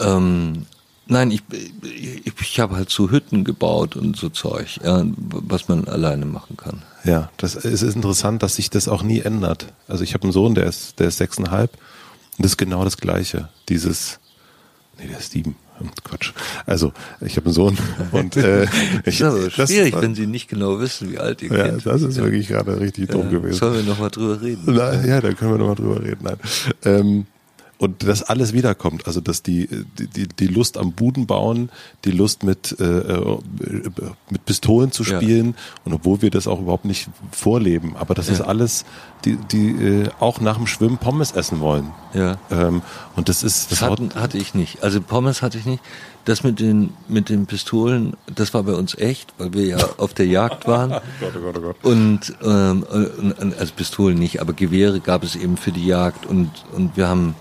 ähm, 0.00 0.66
Nein, 1.10 1.30
ich, 1.30 1.42
ich, 1.82 2.32
ich 2.38 2.60
habe 2.60 2.76
halt 2.76 2.90
so 2.90 3.10
Hütten 3.10 3.42
gebaut 3.42 3.96
und 3.96 4.16
so 4.16 4.28
Zeug, 4.28 4.78
ja, 4.84 5.02
was 5.16 5.66
man 5.66 5.88
alleine 5.88 6.26
machen 6.26 6.58
kann. 6.58 6.82
Ja, 7.04 7.30
das 7.38 7.54
es 7.56 7.82
ist 7.82 7.94
interessant, 7.94 8.42
dass 8.42 8.56
sich 8.56 8.68
das 8.68 8.88
auch 8.88 9.02
nie 9.02 9.20
ändert. 9.20 9.72
Also 9.88 10.04
ich 10.04 10.12
habe 10.12 10.24
einen 10.24 10.32
Sohn, 10.32 10.54
der 10.54 10.66
ist, 10.66 11.00
der 11.00 11.08
ist 11.08 11.16
sechseinhalb 11.16 11.72
und 12.36 12.44
das 12.44 12.52
ist 12.52 12.56
genau 12.58 12.84
das 12.84 12.98
Gleiche. 12.98 13.48
Dieses, 13.70 14.20
nee, 14.98 15.06
der 15.08 15.18
ist 15.18 15.32
sieben. 15.32 15.56
Hm, 15.78 15.90
Quatsch. 16.04 16.32
Also 16.66 16.92
ich 17.22 17.36
habe 17.36 17.46
einen 17.46 17.54
Sohn 17.54 17.78
und 18.12 18.36
äh, 18.36 18.64
ich, 18.64 18.68
das 19.04 19.14
ist 19.14 19.22
aber 19.22 19.50
schwierig, 19.50 19.92
das, 19.94 20.02
wenn 20.02 20.14
Sie 20.14 20.26
nicht 20.26 20.48
genau 20.48 20.78
wissen, 20.78 21.10
wie 21.10 21.18
alt 21.18 21.40
Ihr 21.40 21.56
ja, 21.56 21.68
Kind 21.68 21.86
das 21.86 22.02
ist 22.02 22.16
wirklich 22.16 22.48
gerade 22.48 22.78
richtig 22.78 23.08
ja, 23.08 23.14
dumm 23.14 23.30
gewesen. 23.30 23.54
Sollen 23.54 23.76
wir 23.76 23.82
nochmal 23.82 24.10
drüber 24.10 24.42
reden? 24.42 24.62
Na, 24.66 25.06
ja, 25.06 25.22
da 25.22 25.32
können 25.32 25.52
wir 25.52 25.58
nochmal 25.58 25.76
drüber 25.76 26.02
reden. 26.02 26.20
Nein. 26.22 26.36
Ähm, 26.84 27.26
und 27.78 28.06
das 28.06 28.22
alles 28.22 28.52
wiederkommt. 28.52 29.06
Also 29.06 29.20
dass 29.20 29.42
die, 29.42 29.68
die, 29.98 30.28
die 30.28 30.46
Lust 30.46 30.76
am 30.76 30.92
Buden 30.92 31.26
bauen, 31.26 31.70
die 32.04 32.10
Lust 32.10 32.42
mit, 32.42 32.76
äh, 32.80 32.84
äh, 32.84 33.38
mit 34.30 34.44
Pistolen 34.44 34.92
zu 34.92 35.04
spielen 35.04 35.46
ja. 35.46 35.82
und 35.84 35.92
obwohl 35.92 36.20
wir 36.22 36.30
das 36.30 36.46
auch 36.46 36.60
überhaupt 36.60 36.84
nicht 36.84 37.08
vorleben, 37.30 37.96
aber 37.96 38.14
das 38.14 38.26
ja. 38.26 38.34
ist 38.34 38.40
alles, 38.40 38.84
die, 39.24 39.36
die 39.36 39.70
äh, 39.70 40.08
auch 40.18 40.40
nach 40.40 40.56
dem 40.56 40.66
Schwimmen 40.66 40.98
Pommes 40.98 41.32
essen 41.32 41.60
wollen. 41.60 41.92
Ja. 42.14 42.38
Ähm, 42.50 42.82
und 43.16 43.28
das 43.28 43.42
ist. 43.42 43.70
Das, 43.70 43.80
das 43.80 43.90
hatten, 43.90 44.14
hatte 44.14 44.38
ich 44.38 44.54
nicht. 44.54 44.82
Also 44.82 45.00
Pommes 45.00 45.42
hatte 45.42 45.58
ich 45.58 45.66
nicht. 45.66 45.82
Das 46.24 46.42
mit 46.42 46.60
den, 46.60 46.92
mit 47.08 47.30
den 47.30 47.46
Pistolen, 47.46 48.14
das 48.26 48.52
war 48.52 48.62
bei 48.62 48.74
uns 48.74 48.94
echt, 48.94 49.32
weil 49.38 49.54
wir 49.54 49.64
ja 49.64 49.78
auf 49.96 50.14
der 50.14 50.26
Jagd 50.26 50.66
waren. 50.66 50.92
oh 50.92 51.00
Gott, 51.20 51.32
oh 51.36 51.40
Gott, 51.40 51.56
oh 51.56 51.60
Gott. 51.60 51.76
Und, 51.84 52.34
ähm, 52.42 52.84
also 53.58 53.72
Pistolen 53.74 54.18
nicht, 54.18 54.40
aber 54.40 54.52
Gewehre 54.52 55.00
gab 55.00 55.22
es 55.22 55.36
eben 55.36 55.56
für 55.56 55.72
die 55.72 55.86
Jagd 55.86 56.26
und, 56.26 56.50
und 56.74 56.96
wir 56.96 57.08
haben 57.08 57.34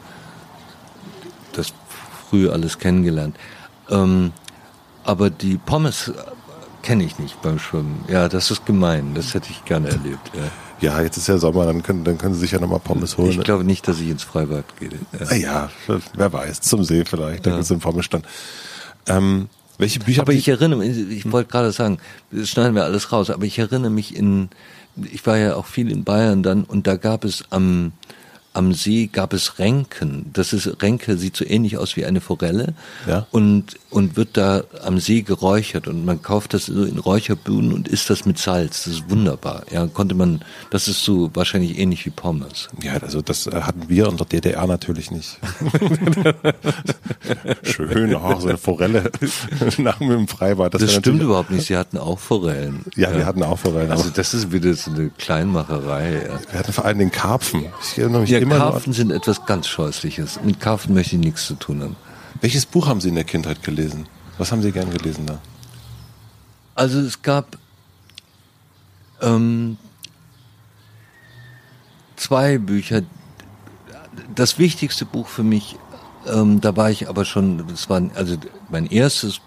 früh 2.30 2.49
alles 2.49 2.80
kennengelernt. 2.80 3.38
Ähm, 3.89 4.34
aber 5.03 5.30
die 5.30 5.57
Pommes 5.57 6.11
kenne 6.82 7.03
ich 7.03 7.19
nicht 7.19 7.41
beim 7.41 7.59
Schwimmen. 7.59 8.03
Ja, 8.07 8.30
das 8.30 8.51
ist 8.51 8.65
gemein. 8.65 9.13
Das 9.13 9.34
hätte 9.34 9.49
ich 9.49 9.63
gerne 9.65 9.89
erlebt. 9.89 10.32
Ja. 10.34 10.43
Ja, 10.80 11.01
jetzt 11.01 11.17
ist 11.17 11.28
ja 11.28 11.38
Sommer, 11.39 11.65
dann 11.65 11.82
können, 11.82 12.03
dann 12.03 12.19
können 12.19 12.36
Sie 12.36 12.41
sich 12.41 12.51
ja 12.51 12.59
nochmal 12.59 12.80
Pommes 12.80 13.17
holen. 13.17 13.32
Ich 13.32 13.39
glaube 13.39 13.63
nicht, 13.63 13.88
dass 13.88 13.99
ich 13.99 14.09
ins 14.09 14.21
Freibad 14.21 14.65
gehe. 14.80 14.91
Ja, 15.32 15.36
ja 15.36 15.69
wer 16.13 16.32
weiß, 16.32 16.61
zum 16.61 16.84
See 16.84 17.03
vielleicht, 17.03 17.45
da 17.45 17.49
ja. 17.49 17.55
gibt 17.55 17.65
es 17.65 17.71
einen 17.71 17.82
Pommesstand. 17.82 18.28
Ähm, 19.07 19.49
welche 19.80 19.99
Bücher? 19.99 20.21
Aber 20.21 20.34
ich 20.34 20.47
erinnere 20.47 20.80
mich, 20.80 20.95
ich 20.95 21.32
wollte 21.32 21.51
gerade 21.51 21.71
sagen, 21.71 21.97
das 22.32 22.49
schneiden 22.49 22.75
wir 22.75 22.84
alles 22.84 23.11
raus, 23.11 23.30
aber 23.30 23.45
ich 23.45 23.57
erinnere 23.57 23.89
mich 23.89 24.15
in, 24.15 24.49
ich 25.11 25.25
war 25.25 25.38
ja 25.38 25.55
auch 25.55 25.65
viel 25.65 25.91
in 25.91 26.03
Bayern 26.03 26.43
dann 26.43 26.63
und 26.63 26.86
da 26.86 26.95
gab 26.95 27.25
es 27.25 27.43
am, 27.49 27.91
am 28.58 28.74
See 28.74 29.08
gab 29.08 29.34
es 29.34 29.60
Renken. 29.60 30.32
Das 30.34 30.51
ist 30.51 30.82
Renke 30.82 31.18
sieht 31.18 31.38
so 31.38 31.45
ähnlich 31.45 31.78
aus 31.78 31.95
wie 31.95 32.05
eine 32.05 32.22
Forelle 32.22 32.74
ja. 33.08 33.28
und 33.32 33.78
und 33.89 34.18
wird 34.18 34.30
da 34.34 34.64
am 34.84 34.99
See 34.99 35.22
geräuchert 35.22 35.88
und 35.88 36.03
man 36.03 36.22
kauft 36.22 36.53
das 36.53 36.66
so 36.66 36.84
in 36.84 36.97
Räucherbühnen 36.97 37.72
und 37.72 37.88
isst 37.88 38.10
das 38.10 38.26
mit 38.26 38.38
Salz. 38.38 38.84
Das 38.84 38.93
ist 38.93 39.10
wunderbar. 39.10 39.64
Ja, 39.72 39.88
konnte 39.88 40.14
man. 40.14 40.41
Das 40.72 40.88
ist 40.88 41.03
so 41.03 41.30
wahrscheinlich 41.34 41.80
ähnlich 41.80 42.05
wie 42.05 42.10
Pommes. 42.10 42.68
Ja, 42.84 42.93
also 42.97 43.22
das 43.22 43.47
äh, 43.47 43.62
hatten 43.62 43.88
wir 43.88 44.08
in 44.08 44.18
der 44.18 44.26
DDR 44.26 44.68
natürlich 44.68 45.12
nicht. 45.12 45.39
Schön, 47.64 48.14
auch 48.16 48.41
so 48.41 48.49
eine 48.49 48.58
Forelle 48.58 49.12
nach 49.78 49.99
dem 49.99 50.28
Freibad. 50.28 50.74
Das, 50.74 50.82
das 50.82 50.95
stimmt 50.95 51.22
überhaupt 51.22 51.51
nicht. 51.51 51.68
Sie 51.68 51.78
hatten 51.78 51.97
auch 51.97 52.20
Forellen. 52.20 52.84
Ja, 52.95 53.12
ja. 53.12 53.18
wir 53.18 53.26
hatten 53.26 53.43
auch 53.43 53.60
Forellen. 53.60 53.91
Also 53.91 54.10
das 54.10 54.34
ist 54.34 54.51
wieder 54.51 54.74
so 54.74 54.91
eine 54.91 55.10
Kleinmacherei. 55.18 56.24
Ja. 56.28 56.51
Wir 56.51 56.60
hatten 56.60 56.74
vor 56.74 56.86
allem 56.86 56.99
den 56.99 57.12
Karpfen. 57.12 57.66
Ich 57.82 57.99
erinnere 57.99 58.22
mich 58.22 58.30
ja, 58.32 58.39
immer 58.47 58.57
Karpfen 58.57 58.93
sind 58.93 59.11
etwas 59.11 59.45
ganz 59.45 59.67
Scheußliches. 59.67 60.39
Mit 60.43 60.59
Karpfen 60.59 60.93
möchte 60.93 61.15
ich 61.15 61.21
nichts 61.21 61.45
zu 61.45 61.55
tun 61.55 61.81
haben. 61.81 61.95
Welches 62.41 62.65
Buch 62.65 62.87
haben 62.87 63.01
Sie 63.01 63.09
in 63.09 63.15
der 63.15 63.23
Kindheit 63.23 63.63
gelesen? 63.63 64.07
Was 64.37 64.51
haben 64.51 64.61
Sie 64.61 64.71
gern 64.71 64.91
gelesen 64.91 65.25
da? 65.25 65.39
Also 66.75 66.99
es 66.99 67.21
gab 67.21 67.57
ähm, 69.21 69.77
zwei 72.15 72.57
Bücher. 72.57 73.01
Das 74.35 74.59
wichtigste 74.59 75.05
Buch 75.05 75.27
für 75.27 75.43
mich, 75.43 75.77
ähm, 76.27 76.61
da 76.61 76.75
war 76.75 76.91
ich 76.91 77.09
aber 77.09 77.25
schon, 77.25 77.67
das 77.67 77.89
war 77.89 78.01
also 78.15 78.37
mein 78.69 78.87
erstes 78.87 79.41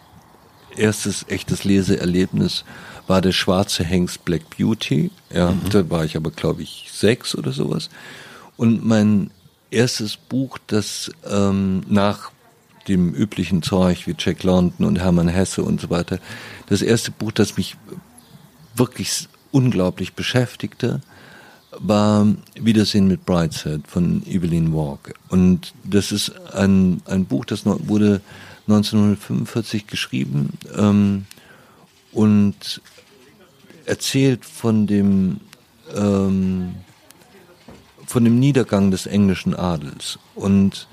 erstes 0.76 1.26
echtes 1.28 1.64
Leseerlebnis 1.64 2.64
war 3.07 3.20
der 3.20 3.32
schwarze 3.32 3.84
Hengst 3.84 4.24
Black 4.24 4.57
Beauty. 4.57 5.11
Ja, 5.32 5.51
mhm. 5.51 5.68
da 5.70 5.90
war 5.90 6.05
ich 6.05 6.16
aber 6.16 6.30
glaube 6.30 6.62
ich 6.62 6.88
sechs 6.92 7.34
oder 7.34 7.53
sowas. 7.53 7.90
Und 8.61 8.85
mein 8.85 9.31
erstes 9.71 10.19
Buch, 10.19 10.59
das 10.67 11.11
ähm, 11.27 11.81
nach 11.89 12.31
dem 12.89 13.15
üblichen 13.15 13.63
Zeug 13.63 14.07
wie 14.07 14.15
Jack 14.19 14.43
London 14.43 14.85
und 14.85 14.99
Hermann 14.99 15.29
Hesse 15.29 15.63
und 15.63 15.81
so 15.81 15.89
weiter, 15.89 16.19
das 16.67 16.83
erste 16.83 17.11
Buch, 17.11 17.33
das 17.33 17.57
mich 17.57 17.79
wirklich 18.75 19.29
unglaublich 19.51 20.13
beschäftigte, 20.13 21.01
war 21.79 22.27
Wiedersehen 22.55 23.09
mit 23.09 23.25
Brightside 23.25 23.81
von 23.87 24.27
Evelyn 24.27 24.75
Walk. 24.75 25.15
Und 25.31 25.73
das 25.83 26.13
ist 26.13 26.31
ein, 26.53 27.01
ein 27.07 27.25
Buch, 27.25 27.47
das 27.47 27.65
wurde 27.65 28.21
1945 28.69 29.87
geschrieben 29.87 30.59
ähm, 30.77 31.25
und 32.13 32.83
erzählt 33.87 34.45
von 34.45 34.87
dem 34.87 35.41
ähm, 35.97 36.75
von 38.11 38.25
dem 38.25 38.41
Niedergang 38.41 38.91
des 38.91 39.07
englischen 39.07 39.55
Adels. 39.55 40.19
Und 40.35 40.89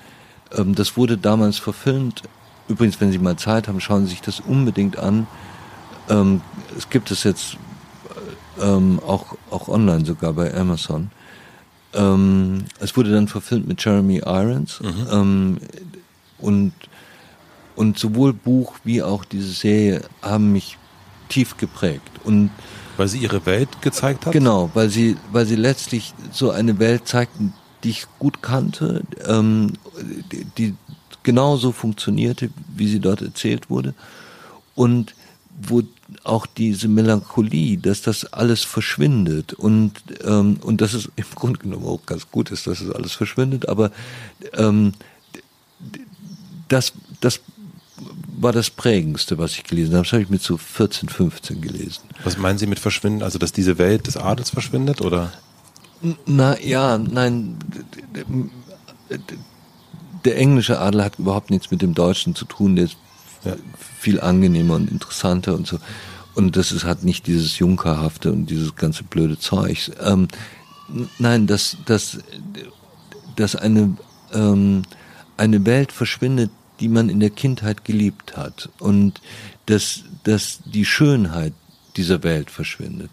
ähm, 0.55 0.75
das 0.75 0.97
wurde 0.97 1.17
damals 1.17 1.57
verfilmt. 1.57 2.21
Übrigens, 2.67 3.01
wenn 3.01 3.11
Sie 3.11 3.17
mal 3.17 3.37
Zeit 3.37 3.67
haben, 3.67 3.81
schauen 3.81 4.05
Sie 4.05 4.11
sich 4.11 4.21
das 4.21 4.39
unbedingt 4.39 4.99
an. 4.99 5.25
Ähm, 6.09 6.41
es 6.77 6.91
gibt 6.91 7.09
es 7.09 7.23
jetzt 7.23 7.57
ähm, 8.61 8.99
auch, 9.05 9.35
auch 9.49 9.67
online 9.67 10.05
sogar 10.05 10.33
bei 10.33 10.53
Amazon. 10.53 11.09
Ähm, 11.95 12.65
es 12.79 12.95
wurde 12.95 13.11
dann 13.11 13.27
verfilmt 13.27 13.67
mit 13.67 13.83
Jeremy 13.83 14.17
Irons. 14.17 14.79
Mhm. 14.81 15.07
Ähm, 15.11 15.57
und, 16.37 16.73
und 17.75 17.97
sowohl 17.97 18.31
Buch 18.31 18.75
wie 18.83 19.01
auch 19.01 19.25
diese 19.25 19.51
Serie 19.51 20.01
haben 20.21 20.51
mich 20.53 20.77
tief 21.29 21.57
geprägt. 21.57 22.11
Und 22.23 22.51
weil 22.97 23.07
sie 23.07 23.19
ihre 23.19 23.45
Welt 23.45 23.81
gezeigt 23.81 24.25
hat? 24.25 24.33
Genau, 24.33 24.69
weil 24.73 24.89
sie, 24.89 25.17
weil 25.31 25.45
sie 25.45 25.55
letztlich 25.55 26.13
so 26.31 26.51
eine 26.51 26.79
Welt 26.79 27.07
zeigten, 27.07 27.53
die 27.83 27.89
ich 27.91 28.07
gut 28.19 28.41
kannte, 28.41 29.03
ähm, 29.25 29.73
die, 30.31 30.45
die 30.57 30.75
genauso 31.23 31.71
funktionierte, 31.71 32.49
wie 32.75 32.87
sie 32.87 32.99
dort 32.99 33.21
erzählt 33.21 33.69
wurde. 33.69 33.93
Und 34.75 35.15
wo 35.59 35.81
auch 36.23 36.45
diese 36.45 36.87
Melancholie, 36.87 37.77
dass 37.77 38.01
das 38.01 38.31
alles 38.31 38.63
verschwindet 38.63 39.53
und 39.53 39.91
ähm, 40.23 40.57
und 40.61 40.81
dass 40.81 40.93
es 40.93 41.09
im 41.15 41.25
Grunde 41.35 41.59
genommen 41.59 41.85
auch 41.85 42.05
ganz 42.05 42.29
gut 42.29 42.51
ist, 42.51 42.67
dass 42.67 42.81
es 42.81 42.91
alles 42.91 43.13
verschwindet, 43.13 43.67
aber 43.67 43.91
ähm, 44.53 44.93
das 46.67 46.93
das 47.19 47.41
war 48.39 48.51
das 48.51 48.69
prägendste, 48.69 49.37
was 49.37 49.53
ich 49.53 49.63
gelesen 49.63 49.93
habe. 49.95 50.03
Das 50.03 50.13
habe 50.13 50.23
ich 50.23 50.29
mit 50.29 50.41
so 50.41 50.57
14, 50.57 51.09
15 51.09 51.61
gelesen. 51.61 52.03
Was 52.23 52.37
meinen 52.37 52.57
Sie 52.57 52.67
mit 52.67 52.79
verschwinden? 52.79 53.23
Also, 53.23 53.39
dass 53.39 53.51
diese 53.51 53.77
Welt 53.77 54.07
des 54.07 54.17
Adels 54.17 54.51
verschwindet, 54.51 55.01
oder? 55.01 55.31
Na 56.25 56.59
ja, 56.59 56.97
nein. 56.97 57.57
Der 60.23 60.37
englische 60.37 60.79
Adel 60.79 61.03
hat 61.03 61.17
überhaupt 61.17 61.49
nichts 61.49 61.71
mit 61.71 61.81
dem 61.81 61.93
Deutschen 61.93 62.35
zu 62.35 62.45
tun. 62.45 62.75
Der 62.75 62.85
ist 62.85 62.97
ja. 63.43 63.55
viel 63.99 64.21
angenehmer 64.21 64.75
und 64.75 64.91
interessanter 64.91 65.55
und 65.55 65.65
so. 65.65 65.79
Und 66.35 66.55
das 66.55 66.71
ist, 66.71 66.83
hat 66.83 67.03
nicht 67.03 67.25
dieses 67.25 67.57
Junkerhafte 67.57 68.31
und 68.31 68.45
dieses 68.47 68.75
ganze 68.75 69.03
blöde 69.03 69.39
Zeug. 69.39 69.91
Ähm, 70.03 70.27
nein, 71.17 71.47
dass, 71.47 71.77
dass, 71.85 72.19
dass 73.35 73.55
eine, 73.55 73.97
ähm, 74.33 74.83
eine 75.35 75.65
Welt 75.65 75.91
verschwindet, 75.91 76.51
die 76.79 76.87
man 76.87 77.09
in 77.09 77.19
der 77.19 77.29
Kindheit 77.29 77.85
geliebt 77.85 78.37
hat 78.37 78.69
und 78.79 79.21
dass, 79.65 80.03
dass 80.23 80.59
die 80.65 80.85
Schönheit 80.85 81.53
dieser 81.95 82.23
Welt 82.23 82.51
verschwindet. 82.51 83.09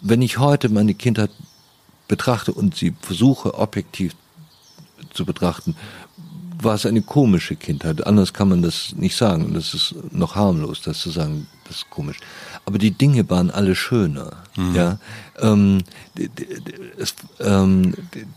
Wenn 0.00 0.22
ich 0.22 0.38
heute 0.38 0.68
meine 0.68 0.94
Kindheit 0.94 1.30
betrachte 2.08 2.52
und 2.52 2.74
sie 2.74 2.94
versuche 3.00 3.54
objektiv 3.54 4.14
zu 5.12 5.24
betrachten, 5.24 5.76
war 6.62 6.74
es 6.74 6.86
eine 6.86 7.02
komische 7.02 7.56
Kindheit. 7.56 8.06
Anders 8.06 8.32
kann 8.32 8.48
man 8.48 8.62
das 8.62 8.94
nicht 8.96 9.16
sagen. 9.16 9.52
Das 9.52 9.74
ist 9.74 9.94
noch 10.12 10.34
harmlos, 10.34 10.80
das 10.82 11.00
zu 11.00 11.10
sagen, 11.10 11.46
das 11.64 11.78
ist 11.78 11.90
komisch. 11.90 12.18
Aber 12.66 12.78
die 12.78 12.90
Dinge 12.90 13.30
waren 13.30 13.50
alle 13.50 13.74
schöner. 13.76 14.32
Mhm. 14.56 14.74
Ja, 14.74 14.98
ähm, 15.40 15.82
die, 16.18 16.28
die, 16.28 16.46
es, 16.98 17.14
ähm, 17.40 17.94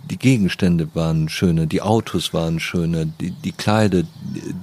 die 0.09 0.17
Gegenstände 0.17 0.88
waren 0.93 1.30
schöner, 1.30 1.65
die 1.65 1.82
Autos 1.82 2.34
waren 2.34 2.59
schöner, 2.59 3.05
die, 3.05 3.32
die 3.32 3.51
Kleider, 3.51 4.03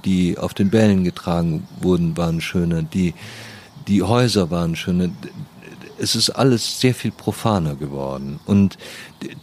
die 0.05 0.37
auf 0.37 0.53
den 0.53 0.69
Bällen 0.69 1.03
getragen 1.03 1.67
wurden, 1.81 2.15
waren 2.15 2.39
schöner, 2.39 2.81
die 2.81 3.13
die 3.87 4.03
Häuser 4.03 4.51
waren 4.51 4.75
schöner. 4.75 5.09
Es 5.99 6.15
ist 6.15 6.29
alles 6.29 6.79
sehr 6.79 6.93
viel 6.93 7.11
profaner 7.11 7.75
geworden. 7.75 8.39
Und 8.45 8.77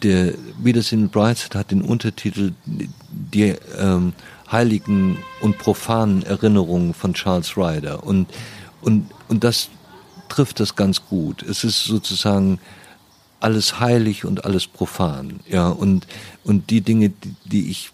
der 0.03 0.35
Wiedersehen 0.59 1.03
mit 1.03 1.13
Brightside 1.13 1.59
hat 1.59 1.71
den 1.71 1.83
Untertitel 1.83 2.53
die 2.65 3.55
ähm, 3.79 4.13
heiligen 4.51 5.19
und 5.41 5.59
profanen 5.59 6.23
Erinnerungen 6.23 6.95
von 6.95 7.15
Charles 7.15 7.57
Ryder. 7.57 8.05
Und, 8.05 8.29
und, 8.83 9.11
und 9.29 9.43
das 9.43 9.69
trifft 10.35 10.59
das 10.59 10.75
ganz 10.75 11.07
gut. 11.07 11.43
Es 11.45 11.63
ist 11.63 11.85
sozusagen 11.85 12.59
alles 13.39 13.79
heilig 13.79 14.25
und 14.25 14.45
alles 14.45 14.67
profan. 14.67 15.41
Ja, 15.49 15.69
und, 15.69 16.09
und 16.43 16.71
die 16.71 16.81
Dinge, 16.81 17.11
die, 17.11 17.35
die 17.45 17.71
ich 17.71 17.93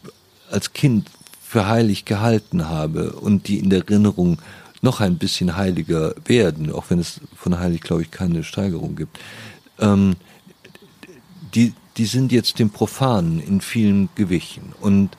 als 0.50 0.72
Kind 0.72 1.10
für 1.42 1.68
heilig 1.68 2.06
gehalten 2.06 2.68
habe 2.68 3.12
und 3.12 3.48
die 3.48 3.58
in 3.58 3.68
der 3.68 3.80
Erinnerung 3.80 4.38
noch 4.80 5.00
ein 5.00 5.18
bisschen 5.18 5.56
heiliger 5.56 6.14
werden, 6.24 6.72
auch 6.72 6.86
wenn 6.88 6.98
es 6.98 7.20
von 7.36 7.58
heilig, 7.58 7.82
glaube 7.82 8.02
ich, 8.02 8.10
keine 8.10 8.42
Steigerung 8.42 8.96
gibt, 8.96 9.18
ähm, 9.78 10.16
die, 11.54 11.74
die 11.98 12.06
sind 12.06 12.32
jetzt 12.32 12.58
dem 12.58 12.70
Profanen 12.70 13.38
in 13.40 13.60
vielen 13.60 14.08
gewichen. 14.14 14.72
Und, 14.80 15.10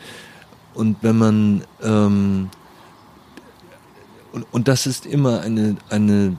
und 0.74 0.98
wenn 1.02 1.18
man, 1.18 1.64
ähm, 1.84 2.50
und, 4.32 4.48
und 4.52 4.68
das 4.68 4.88
ist 4.88 5.06
immer 5.06 5.42
eine, 5.42 5.76
eine 5.90 6.36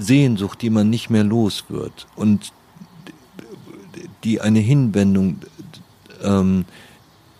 Sehnsucht, 0.00 0.62
die 0.62 0.70
man 0.70 0.90
nicht 0.90 1.10
mehr 1.10 1.24
los 1.24 1.64
wird 1.68 2.06
und 2.16 2.52
die 4.24 4.40
eine 4.40 4.58
Hinwendung 4.58 5.38
ähm, 6.22 6.64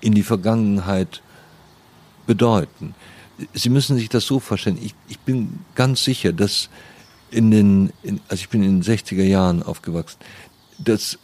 in 0.01 0.15
die 0.15 0.23
Vergangenheit 0.23 1.23
bedeuten. 2.27 2.95
Sie 3.55 3.71
müssen 3.71 3.97
sich 3.97 4.09
das 4.09 4.27
so 4.27 4.39
vorstellen. 4.39 4.79
Ich, 4.83 4.95
ich 5.09 5.19
bin 5.19 5.61
ganz 5.75 6.05
sicher, 6.05 6.33
dass 6.33 6.69
in 7.31 7.51
den, 7.51 7.93
in, 8.03 8.21
also 8.29 8.41
ich 8.43 8.49
bin 8.49 8.63
in 8.63 8.81
den 8.81 8.83
60er 8.83 9.23
Jahren 9.23 9.63
aufgewachsen, 9.63 10.19
dass 10.79 11.19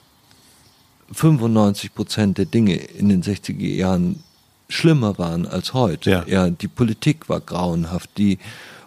95 1.12 1.94
Prozent 1.94 2.38
der 2.38 2.46
Dinge 2.46 2.74
in 2.74 3.08
den 3.08 3.22
60er 3.22 3.58
Jahren 3.58 4.22
schlimmer 4.68 5.18
waren 5.18 5.46
als 5.46 5.74
heute. 5.74 6.10
Ja. 6.10 6.24
ja, 6.26 6.50
die 6.50 6.68
Politik 6.68 7.28
war 7.28 7.40
grauenhaft, 7.40 8.10
die 8.18 8.38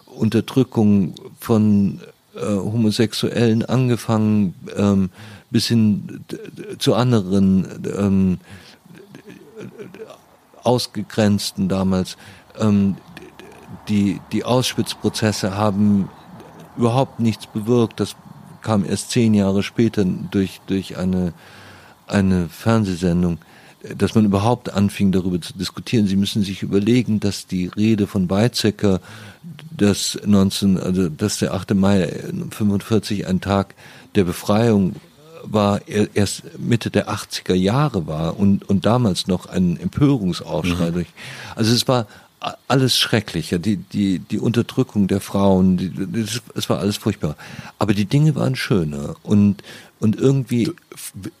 Unterdrückung 0.06 1.14
von 1.38 2.00
äh, 2.34 2.40
Homosexuellen 2.40 3.64
angefangen 3.64 4.54
ähm, 4.76 5.10
bis 5.50 5.66
hin 5.66 6.24
zu 6.78 6.94
anderen 6.94 7.66
ähm, 7.96 8.38
Ausgegrenzten 10.62 11.68
damals. 11.68 12.16
Ähm, 12.58 12.96
die, 13.88 14.20
die 14.32 14.44
Auschwitz-Prozesse 14.44 15.56
haben 15.56 16.08
überhaupt 16.76 17.20
nichts 17.20 17.46
bewirkt. 17.46 18.00
Das 18.00 18.16
kam 18.62 18.84
erst 18.84 19.10
zehn 19.10 19.34
Jahre 19.34 19.62
später 19.62 20.04
durch, 20.04 20.60
durch 20.66 20.96
eine, 20.98 21.32
eine 22.06 22.48
Fernsehsendung, 22.48 23.38
dass 23.96 24.14
man 24.14 24.24
überhaupt 24.24 24.72
anfing, 24.72 25.12
darüber 25.12 25.40
zu 25.40 25.54
diskutieren. 25.54 26.06
Sie 26.06 26.16
müssen 26.16 26.42
sich 26.42 26.62
überlegen, 26.62 27.20
dass 27.20 27.46
die 27.46 27.66
Rede 27.66 28.06
von 28.06 28.28
Weizsäcker, 28.28 29.00
dass 29.80 30.18
19, 30.24 30.78
also 30.78 31.08
dass 31.08 31.38
der 31.38 31.54
8. 31.54 31.74
Mai 31.74 32.12
45 32.50 33.26
ein 33.26 33.40
Tag 33.40 33.74
der 34.14 34.24
Befreiung 34.24 34.96
war, 35.42 35.80
erst 35.88 36.58
Mitte 36.58 36.90
der 36.90 37.08
80er 37.08 37.54
Jahre 37.54 38.06
war 38.06 38.38
und, 38.38 38.68
und 38.68 38.84
damals 38.84 39.26
noch 39.26 39.46
ein 39.46 39.80
Empörungsaufschrei 39.80 40.90
mhm. 40.90 41.06
Also 41.56 41.72
es 41.72 41.88
war 41.88 42.06
alles 42.68 42.98
Schreckliche, 42.98 43.60
die, 43.60 43.76
die, 43.76 44.18
die 44.18 44.38
Unterdrückung 44.38 45.08
der 45.08 45.20
Frauen, 45.20 45.76
die, 45.76 45.92
das, 45.94 46.40
es 46.54 46.70
war 46.70 46.78
alles 46.78 46.96
furchtbar. 46.96 47.36
Aber 47.78 47.92
die 47.92 48.06
Dinge 48.06 48.34
waren 48.34 48.56
schöner 48.56 49.16
und, 49.22 49.62
und 49.98 50.16
irgendwie. 50.16 50.64
Du, 50.64 50.72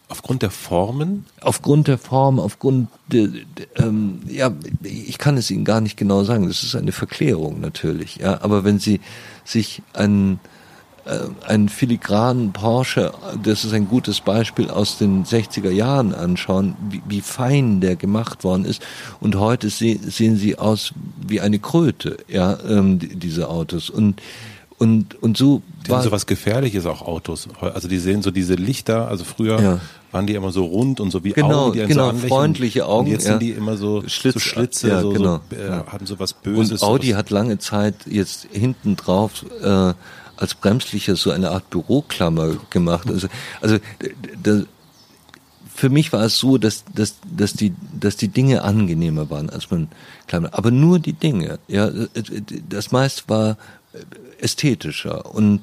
aufgrund 0.08 0.42
der 0.42 0.50
Formen? 0.50 1.24
Aufgrund 1.40 1.88
der 1.88 1.96
Form, 1.96 2.38
aufgrund 2.38 2.88
der, 3.06 3.28
der 3.28 3.86
ähm, 3.86 4.20
ja, 4.28 4.52
ich 4.82 5.16
kann 5.16 5.38
es 5.38 5.50
Ihnen 5.50 5.64
gar 5.64 5.80
nicht 5.80 5.96
genau 5.96 6.24
sagen. 6.24 6.46
Das 6.48 6.62
ist 6.62 6.74
eine 6.74 6.92
Verklärung 6.92 7.60
natürlich, 7.60 8.16
ja. 8.16 8.42
Aber 8.42 8.64
wenn 8.64 8.78
Sie 8.78 9.00
sich 9.44 9.82
einen, 9.94 10.40
einen 11.46 11.68
filigranen 11.68 12.52
Porsche, 12.52 13.12
das 13.42 13.64
ist 13.64 13.72
ein 13.72 13.88
gutes 13.88 14.20
Beispiel 14.20 14.70
aus 14.70 14.98
den 14.98 15.24
60er 15.24 15.70
Jahren 15.70 16.14
anschauen, 16.14 16.76
wie, 16.88 17.02
wie 17.08 17.20
fein 17.20 17.80
der 17.80 17.96
gemacht 17.96 18.44
worden 18.44 18.64
ist. 18.64 18.82
Und 19.20 19.36
heute 19.36 19.70
se 19.70 19.98
sehen 20.06 20.36
sie 20.36 20.58
aus 20.58 20.92
wie 21.26 21.40
eine 21.40 21.58
Kröte, 21.58 22.18
ja, 22.28 22.58
ähm, 22.68 22.98
diese 22.98 23.48
Autos. 23.48 23.90
Und 23.90 24.20
und, 24.80 25.22
und 25.22 25.36
so 25.36 25.60
die 25.86 25.92
haben 25.92 26.02
so 26.02 26.10
was 26.10 26.24
Gefährliches 26.24 26.86
auch 26.86 27.02
Autos. 27.02 27.48
Also 27.60 27.86
die 27.86 27.98
sehen 27.98 28.22
so 28.22 28.30
diese 28.30 28.54
Lichter, 28.54 29.08
also 29.08 29.24
früher 29.24 29.60
ja. 29.60 29.80
waren 30.10 30.26
die 30.26 30.34
immer 30.34 30.52
so 30.52 30.64
rund 30.64 31.00
und 31.00 31.10
so 31.10 31.22
wie 31.22 31.32
genau, 31.32 31.66
Augen, 31.66 31.78
die 31.78 31.86
genau, 31.86 32.12
so 32.12 32.28
freundliche 32.28 32.86
Augen. 32.86 33.08
Und 33.08 33.12
jetzt 33.12 33.26
ja. 33.26 33.32
sind 33.32 33.42
die 33.42 33.50
immer 33.50 33.76
so, 33.76 34.02
Schlitz, 34.06 34.34
so 34.34 34.40
Schlitze, 34.40 34.88
ja, 34.88 35.02
so, 35.02 35.10
genau. 35.10 35.40
so, 35.50 35.56
äh, 35.56 35.70
haben 35.86 36.06
so 36.06 36.18
was 36.18 36.32
Böses. 36.32 36.80
Und 36.80 36.88
Audi 36.88 37.08
hat 37.08 37.28
lange 37.28 37.58
Zeit 37.58 37.94
jetzt 38.06 38.48
hinten 38.52 38.96
drauf 38.96 39.44
äh, 39.62 39.92
als 40.40 40.54
Bremslicher 40.54 41.16
so 41.16 41.30
eine 41.30 41.50
Art 41.50 41.70
Büroklammer 41.70 42.56
gemacht. 42.70 43.08
Also, 43.08 43.28
also 43.60 43.78
da, 44.42 44.62
für 45.74 45.88
mich 45.88 46.12
war 46.12 46.24
es 46.24 46.38
so, 46.38 46.58
dass, 46.58 46.84
dass, 46.94 47.16
dass, 47.24 47.52
die, 47.52 47.72
dass 47.98 48.16
die 48.16 48.28
Dinge 48.28 48.62
angenehmer 48.62 49.30
waren, 49.30 49.48
als 49.50 49.70
man 49.70 49.88
Klammer. 50.26 50.50
Aber 50.52 50.70
nur 50.70 50.98
die 50.98 51.12
Dinge. 51.12 51.58
Ja, 51.68 51.90
das 52.68 52.90
meiste 52.90 53.22
war 53.28 53.56
ästhetischer 54.38 55.34
und 55.34 55.60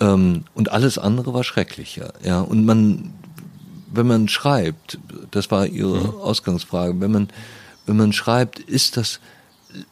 ähm, 0.00 0.44
und 0.54 0.72
alles 0.72 0.98
andere 0.98 1.34
war 1.34 1.44
schrecklicher. 1.44 2.14
Ja, 2.24 2.40
und 2.40 2.64
man, 2.64 3.12
wenn 3.92 4.06
man 4.06 4.28
schreibt, 4.28 4.98
das 5.30 5.50
war 5.50 5.66
Ihre 5.66 5.98
mhm. 5.98 6.20
Ausgangsfrage, 6.20 7.00
wenn 7.00 7.12
man 7.12 7.28
wenn 7.86 7.96
man 7.96 8.12
schreibt, 8.12 8.58
ist 8.58 8.96
das 8.96 9.20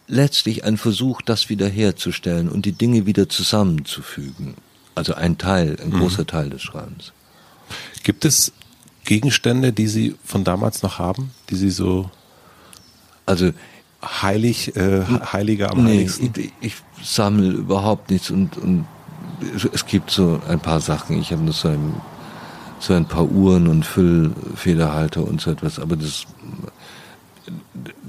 letztlich 0.06 0.64
ein 0.64 0.76
Versuch, 0.76 1.22
das 1.22 1.48
wiederherzustellen 1.48 2.48
und 2.48 2.66
die 2.66 2.72
Dinge 2.72 3.06
wieder 3.06 3.28
zusammenzufügen. 3.28 4.54
Also 4.94 5.14
ein 5.14 5.38
Teil, 5.38 5.76
ein 5.82 5.90
mhm. 5.90 6.00
großer 6.00 6.26
Teil 6.26 6.50
des 6.50 6.62
Schreibens. 6.62 7.12
Gibt 8.02 8.24
es 8.24 8.52
Gegenstände, 9.04 9.72
die 9.72 9.86
Sie 9.86 10.14
von 10.24 10.44
damals 10.44 10.82
noch 10.82 10.98
haben, 10.98 11.30
die 11.50 11.56
Sie 11.56 11.70
so 11.70 12.10
also 13.24 13.52
heilig, 14.04 14.76
äh, 14.76 15.04
heiliger 15.32 15.70
am 15.70 15.84
nee, 15.84 15.98
heiligsten? 15.98 16.32
Ich, 16.36 16.52
ich 16.60 16.74
sammle 17.02 17.50
überhaupt 17.50 18.10
nichts 18.10 18.30
und, 18.30 18.56
und 18.58 18.86
es 19.72 19.86
gibt 19.86 20.10
so 20.10 20.40
ein 20.48 20.60
paar 20.60 20.80
Sachen. 20.80 21.18
Ich 21.20 21.32
habe 21.32 21.42
nur 21.42 21.54
so 21.54 21.68
ein, 21.68 21.94
so 22.78 22.94
ein 22.94 23.06
paar 23.06 23.28
Uhren 23.28 23.68
und 23.68 23.84
Füllfederhalter 23.84 25.24
und 25.26 25.40
so 25.40 25.50
etwas, 25.50 25.78
aber 25.78 25.96
das 25.96 26.26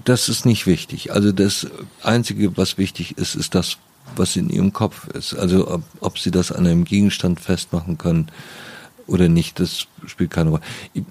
das 0.06 0.30
ist 0.30 0.46
nicht 0.46 0.66
wichtig. 0.66 1.14
Also 1.14 1.32
das 1.32 1.68
Einzige, 2.02 2.56
was 2.58 2.78
wichtig 2.78 3.18
ist, 3.18 3.36
ist 3.36 3.56
das, 3.56 3.78
was 4.16 4.36
in 4.36 4.50
ihrem 4.50 4.74
Kopf 4.74 5.08
ist. 5.10 5.34
Also 5.34 5.70
ob, 5.70 5.84
ob 6.00 6.20
sie 6.20 6.32
das 6.32 6.52
an 6.52 6.66
einem 6.66 6.84
Gegenstand 6.84 7.40
festmachen 7.40 7.98
können 7.98 8.28
oder 9.08 9.28
nicht, 9.28 9.60
das 9.60 9.88
spielt 10.06 10.32
keine 10.32 10.52
Rolle. 10.52 10.64
Ich, 10.94 11.04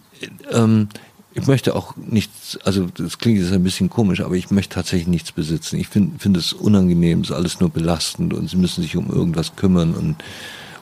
ähm, 0.51 0.89
ich 1.35 1.47
möchte 1.47 1.75
auch 1.75 1.97
nichts, 1.97 2.59
also 2.65 2.87
das 2.95 3.19
klingt 3.19 3.41
jetzt 3.41 3.53
ein 3.53 3.63
bisschen 3.63 3.89
komisch, 3.89 4.21
aber 4.21 4.35
ich 4.35 4.51
möchte 4.51 4.75
tatsächlich 4.75 5.09
nichts 5.09 5.33
besitzen. 5.33 5.79
Ich 5.79 5.89
finde 5.89 6.19
finde 6.19 6.41
es 6.41 6.53
unangenehm, 6.53 7.23
es 7.23 7.31
ist 7.31 7.37
alles 7.37 7.61
nur 7.61 7.71
belastend 7.71 8.35
und 8.35 8.51
sie 8.51 8.57
müssen 8.57 8.83
sich 8.83 8.97
um 8.97 9.11
irgendwas 9.11 9.57
kümmern 9.57 9.95
und, 9.95 10.17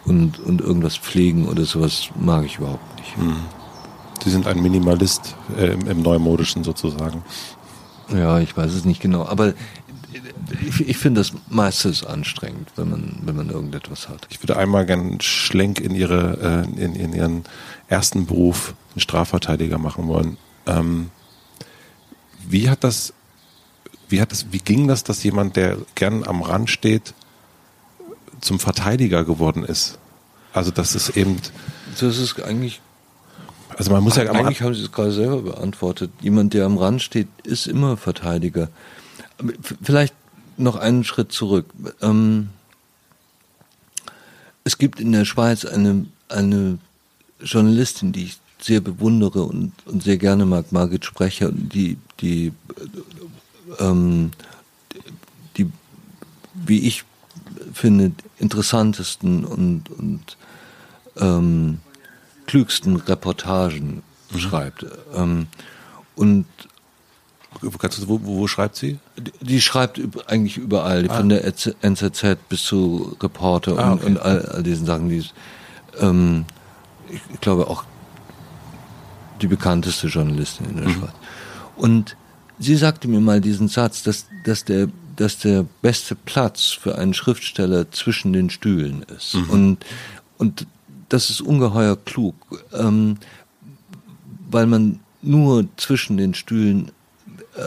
und, 0.05 0.41
und 0.41 0.61
irgendwas 0.61 0.97
pflegen 0.97 1.47
oder 1.47 1.65
sowas 1.65 2.09
mag 2.19 2.45
ich 2.45 2.59
überhaupt 2.59 2.99
nicht. 2.99 3.17
Mhm. 3.17 3.37
Sie 4.25 4.31
sind 4.31 4.47
ein 4.47 4.61
Minimalist 4.61 5.37
äh, 5.57 5.73
im, 5.73 5.87
im 5.87 6.03
Neumodischen 6.03 6.65
sozusagen. 6.65 7.23
Ja, 8.13 8.41
ich 8.41 8.57
weiß 8.57 8.73
es 8.73 8.85
nicht 8.85 9.01
genau, 9.01 9.27
aber 9.27 9.55
ich, 10.67 10.89
ich 10.89 10.97
finde 10.97 11.21
das 11.21 11.33
meistens 11.49 12.05
anstrengend, 12.05 12.71
wenn 12.77 12.91
man, 12.91 13.19
wenn 13.23 13.37
man 13.37 13.51
irgendetwas 13.51 14.09
hat. 14.09 14.27
Ich 14.31 14.43
würde 14.43 14.57
einmal 14.57 14.87
gerne 14.87 15.03
einen 15.03 15.21
Schlenk 15.21 15.81
in 15.81 15.95
ihre, 15.95 16.67
äh, 16.77 16.83
in, 16.83 16.95
in 16.95 17.13
ihren 17.13 17.45
ersten 17.89 18.27
Beruf, 18.27 18.75
den 18.95 19.01
Strafverteidiger 19.01 19.79
machen 19.79 20.09
wollen. 20.09 20.37
Ähm, 20.67 21.11
wie 22.49 22.69
hat 22.69 22.83
das, 22.83 23.13
wie 24.09 24.21
hat 24.21 24.33
das, 24.33 24.47
wie 24.51 24.59
ging 24.59 24.89
das, 24.89 25.05
dass 25.05 25.23
jemand, 25.23 25.57
der 25.57 25.79
gern 25.95 26.25
am 26.25 26.43
Rand 26.43 26.71
steht, 26.71 27.15
zum 28.41 28.59
Verteidiger 28.59 29.25
geworden 29.25 29.65
ist? 29.65 29.99
Also 30.53 30.71
das 30.71 30.95
ist 30.95 31.11
eben. 31.11 31.37
Das 32.01 32.19
ist 32.19 32.43
eigentlich 32.43 32.81
also 33.81 33.93
man 33.93 34.05
muss 34.05 34.17
ja 34.17 34.31
eigentlich 34.31 34.61
haben 34.61 34.75
Sie 34.75 34.83
es 34.83 34.93
gerade 34.93 35.11
selber 35.11 35.41
beantwortet. 35.41 36.11
Jemand, 36.21 36.53
der 36.53 36.67
am 36.67 36.77
Rand 36.77 37.01
steht, 37.01 37.29
ist 37.45 37.67
immer 37.67 37.97
Verteidiger. 37.97 38.69
Vielleicht 39.81 40.15
noch 40.59 40.77
einen 40.77 41.03
Schritt 41.03 41.33
zurück. 41.33 41.65
Ähm, 42.03 42.51
es 44.65 44.77
gibt 44.77 45.01
in 45.01 45.13
der 45.13 45.25
Schweiz 45.25 45.65
eine, 45.65 46.05
eine 46.29 46.77
Journalistin, 47.41 48.13
die 48.13 48.25
ich 48.25 48.39
sehr 48.61 48.83
bewundere 48.83 49.45
und, 49.45 49.73
und 49.87 50.03
sehr 50.03 50.19
gerne 50.19 50.45
mag, 50.45 50.73
Margit 50.73 51.07
Sprecher, 51.07 51.51
die, 51.51 51.97
die, 52.21 52.53
ähm, 53.79 54.33
die, 55.57 55.73
wie 56.53 56.87
ich 56.87 57.05
finde, 57.73 58.13
interessantesten 58.39 59.47
und, 59.47 59.89
und 59.89 60.37
ähm, 61.17 61.79
klügsten 62.51 62.97
Reportagen 62.97 64.03
mhm. 64.33 64.39
schreibt. 64.39 64.85
Ähm, 65.15 65.47
und 66.17 66.47
wo, 67.61 68.21
wo, 68.25 68.49
schreibt 68.49 68.75
sie? 68.75 68.99
Die, 69.17 69.33
die 69.41 69.61
schreibt 69.61 70.01
eigentlich 70.29 70.57
überall, 70.57 71.09
ah. 71.09 71.17
von 71.17 71.29
der 71.29 71.45
NZZ 71.45 72.39
bis 72.49 72.65
zu 72.65 73.17
Reporter 73.23 73.79
ah, 73.79 73.93
okay. 73.93 74.07
und, 74.07 74.17
und 74.17 74.23
all, 74.23 74.47
all, 74.47 74.63
diesen 74.65 74.85
Sachen. 74.85 75.09
Die, 75.09 75.25
ähm, 76.01 76.45
ich 77.09 77.41
glaube 77.41 77.69
auch 77.69 77.85
die 79.41 79.47
bekannteste 79.47 80.09
Journalistin 80.09 80.71
in 80.71 80.77
der 80.77 80.89
mhm. 80.89 80.95
Schweiz. 80.95 81.13
Und 81.77 82.17
sie 82.59 82.75
sagte 82.75 83.07
mir 83.07 83.21
mal 83.21 83.41
diesen 83.41 83.69
Satz, 83.69 84.03
dass, 84.03 84.27
dass, 84.45 84.65
der, 84.65 84.89
dass 85.15 85.39
der 85.39 85.65
beste 85.83 86.17
Platz 86.17 86.71
für 86.71 86.99
einen 86.99 87.15
Schriftsteller 87.15 87.93
zwischen 87.93 88.33
den 88.33 88.51
Stühlen 88.51 89.05
ist. 89.17 89.35
Mhm. 89.35 89.51
Und, 89.51 89.87
und 90.37 90.67
das 91.11 91.29
ist 91.29 91.43
ungeheuer 91.43 91.97
klug, 92.03 92.65
ähm, 92.73 93.19
weil 94.49 94.67
man 94.67 95.01
nur 95.23 95.69
zwischen 95.77 96.17
den 96.17 96.33
Stühlen 96.33 96.93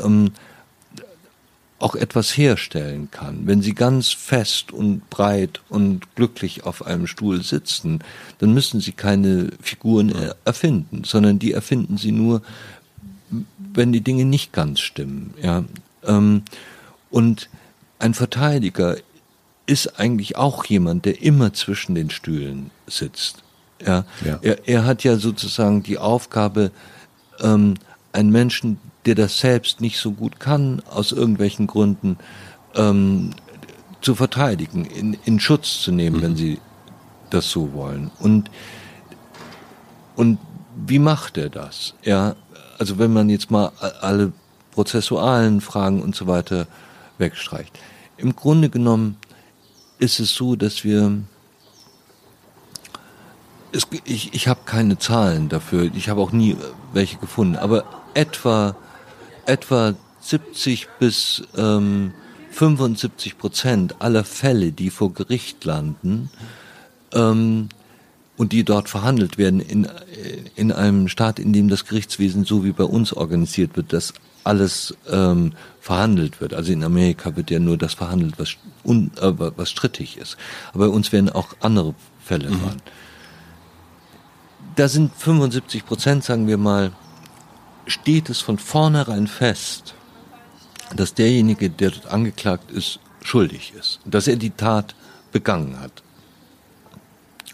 ähm, 0.04 0.32
auch 1.78 1.96
etwas 1.96 2.36
herstellen 2.38 3.10
kann. 3.12 3.46
Wenn 3.46 3.62
Sie 3.62 3.76
ganz 3.76 4.10
fest 4.10 4.72
und 4.72 5.10
breit 5.10 5.62
und 5.68 6.16
glücklich 6.16 6.64
auf 6.64 6.86
einem 6.86 7.08
Stuhl 7.08 7.44
sitzen, 7.44 8.00
dann 8.40 8.54
müssen 8.54 8.80
Sie 8.80 8.94
keine 8.94 9.50
Figuren 9.62 10.14
erfinden, 10.46 11.04
sondern 11.04 11.40
die 11.40 11.52
erfinden 11.52 11.98
Sie 11.98 12.14
nur, 12.14 12.42
wenn 13.74 13.92
die 13.92 14.02
Dinge 14.02 14.24
nicht 14.24 14.54
ganz 14.54 14.80
stimmen. 14.80 15.34
Ja, 15.42 15.66
ähm, 16.06 16.44
und 17.12 17.50
ein 18.00 18.14
Verteidiger 18.14 18.96
ist 19.66 20.00
eigentlich 20.00 20.36
auch 20.36 20.66
jemand, 20.66 21.06
der 21.06 21.22
immer 21.22 21.54
zwischen 21.54 21.96
den 21.96 22.10
Stühlen 22.10 22.72
sitzt. 22.88 23.44
Ja, 23.86 24.06
ja. 24.26 24.40
Er, 24.42 24.68
er 24.68 24.86
hat 24.86 25.04
ja 25.04 25.18
sozusagen 25.18 25.84
die 25.84 25.98
Aufgabe, 25.98 26.72
ähm, 27.42 27.76
einen 28.12 28.32
Menschen, 28.32 28.78
der 29.06 29.16
das 29.16 29.40
selbst 29.40 29.82
nicht 29.82 29.98
so 29.98 30.12
gut 30.12 30.40
kann, 30.40 30.82
aus 30.90 31.12
irgendwelchen 31.12 31.68
Gründen 31.68 32.18
ähm, 32.76 33.32
zu 34.02 34.16
verteidigen, 34.16 34.86
in, 34.86 35.18
in 35.26 35.40
Schutz 35.40 35.82
zu 35.82 35.92
nehmen, 35.92 36.18
mhm. 36.18 36.22
wenn 36.22 36.36
sie 36.36 36.60
das 37.30 37.50
so 37.50 37.74
wollen. 37.74 38.12
Und, 38.20 38.52
und 40.16 40.38
wie 40.86 41.00
macht 41.00 41.38
er 41.38 41.50
das? 41.50 41.96
Ja, 42.04 42.36
also 42.78 43.00
wenn 43.00 43.12
man 43.12 43.30
jetzt 43.30 43.50
mal 43.50 43.72
alle 44.02 44.34
prozessualen 44.72 45.62
Fragen 45.62 46.02
und 46.02 46.16
so 46.16 46.28
weiter 46.28 46.68
wegstreicht. 47.18 47.78
Im 48.18 48.36
Grunde 48.36 48.70
genommen 48.70 49.18
ist 50.04 50.20
es 50.20 50.36
so, 50.36 50.56
dass 50.56 50.84
wir 50.84 51.24
es, 53.72 53.88
ich, 54.04 54.34
ich 54.34 54.48
habe 54.48 54.60
keine 54.66 55.00
Zahlen 55.00 55.50
dafür, 55.50 55.90
ich 55.96 56.10
habe 56.10 56.22
auch 56.22 56.32
nie 56.32 56.58
welche 56.92 57.18
gefunden, 57.18 57.56
aber 57.56 57.86
etwa 58.14 58.76
etwa 59.46 59.96
70 60.22 60.88
bis 61.00 61.44
ähm, 61.58 62.14
75 62.52 63.38
Prozent 63.38 64.02
aller 64.02 64.24
Fälle, 64.24 64.72
die 64.72 64.90
vor 64.90 65.14
Gericht 65.14 65.66
landen 65.66 66.30
ähm, 67.14 67.70
und 68.38 68.52
die 68.52 68.64
dort 68.64 68.90
verhandelt 68.90 69.38
werden, 69.38 69.60
in, 69.60 69.88
in 70.56 70.72
einem 70.72 71.08
Staat, 71.08 71.40
in 71.40 71.54
dem 71.54 71.68
das 71.68 71.86
Gerichtswesen 71.86 72.46
so 72.46 72.64
wie 72.64 72.72
bei 72.72 72.84
uns 72.84 73.14
organisiert 73.14 73.76
wird, 73.76 73.94
dass 73.94 74.14
alles 74.44 74.96
ähm, 75.10 75.54
verhandelt 75.80 76.42
wird. 76.42 76.54
Also 76.54 76.72
in 76.72 76.84
Amerika 76.84 77.36
wird 77.36 77.52
ja 77.52 77.60
nur 77.60 77.78
das 77.78 77.94
verhandelt, 77.94 78.36
was, 78.38 78.56
un, 78.84 79.12
äh, 79.20 79.32
was 79.38 79.70
strittig 79.70 80.18
ist. 80.18 80.38
Aber 80.74 80.88
bei 80.88 80.94
uns 80.94 81.12
werden 81.12 81.30
auch 81.30 81.50
andere 81.60 81.96
Fälle 82.24 82.50
mhm. 82.50 82.78
Da 84.76 84.88
sind 84.88 85.14
75 85.16 85.86
Prozent, 85.86 86.24
sagen 86.24 86.48
wir 86.48 86.58
mal, 86.58 86.94
steht 87.86 88.30
es 88.30 88.40
von 88.40 88.58
vornherein 88.58 89.28
fest, 89.28 89.94
dass 90.96 91.14
derjenige, 91.14 91.70
der 91.70 91.92
dort 91.92 92.08
angeklagt 92.08 92.72
ist, 92.72 93.00
schuldig 93.22 93.74
ist, 93.78 94.00
dass 94.06 94.28
er 94.28 94.36
die 94.36 94.50
Tat 94.50 94.96
begangen 95.32 95.80
hat. 95.80 96.04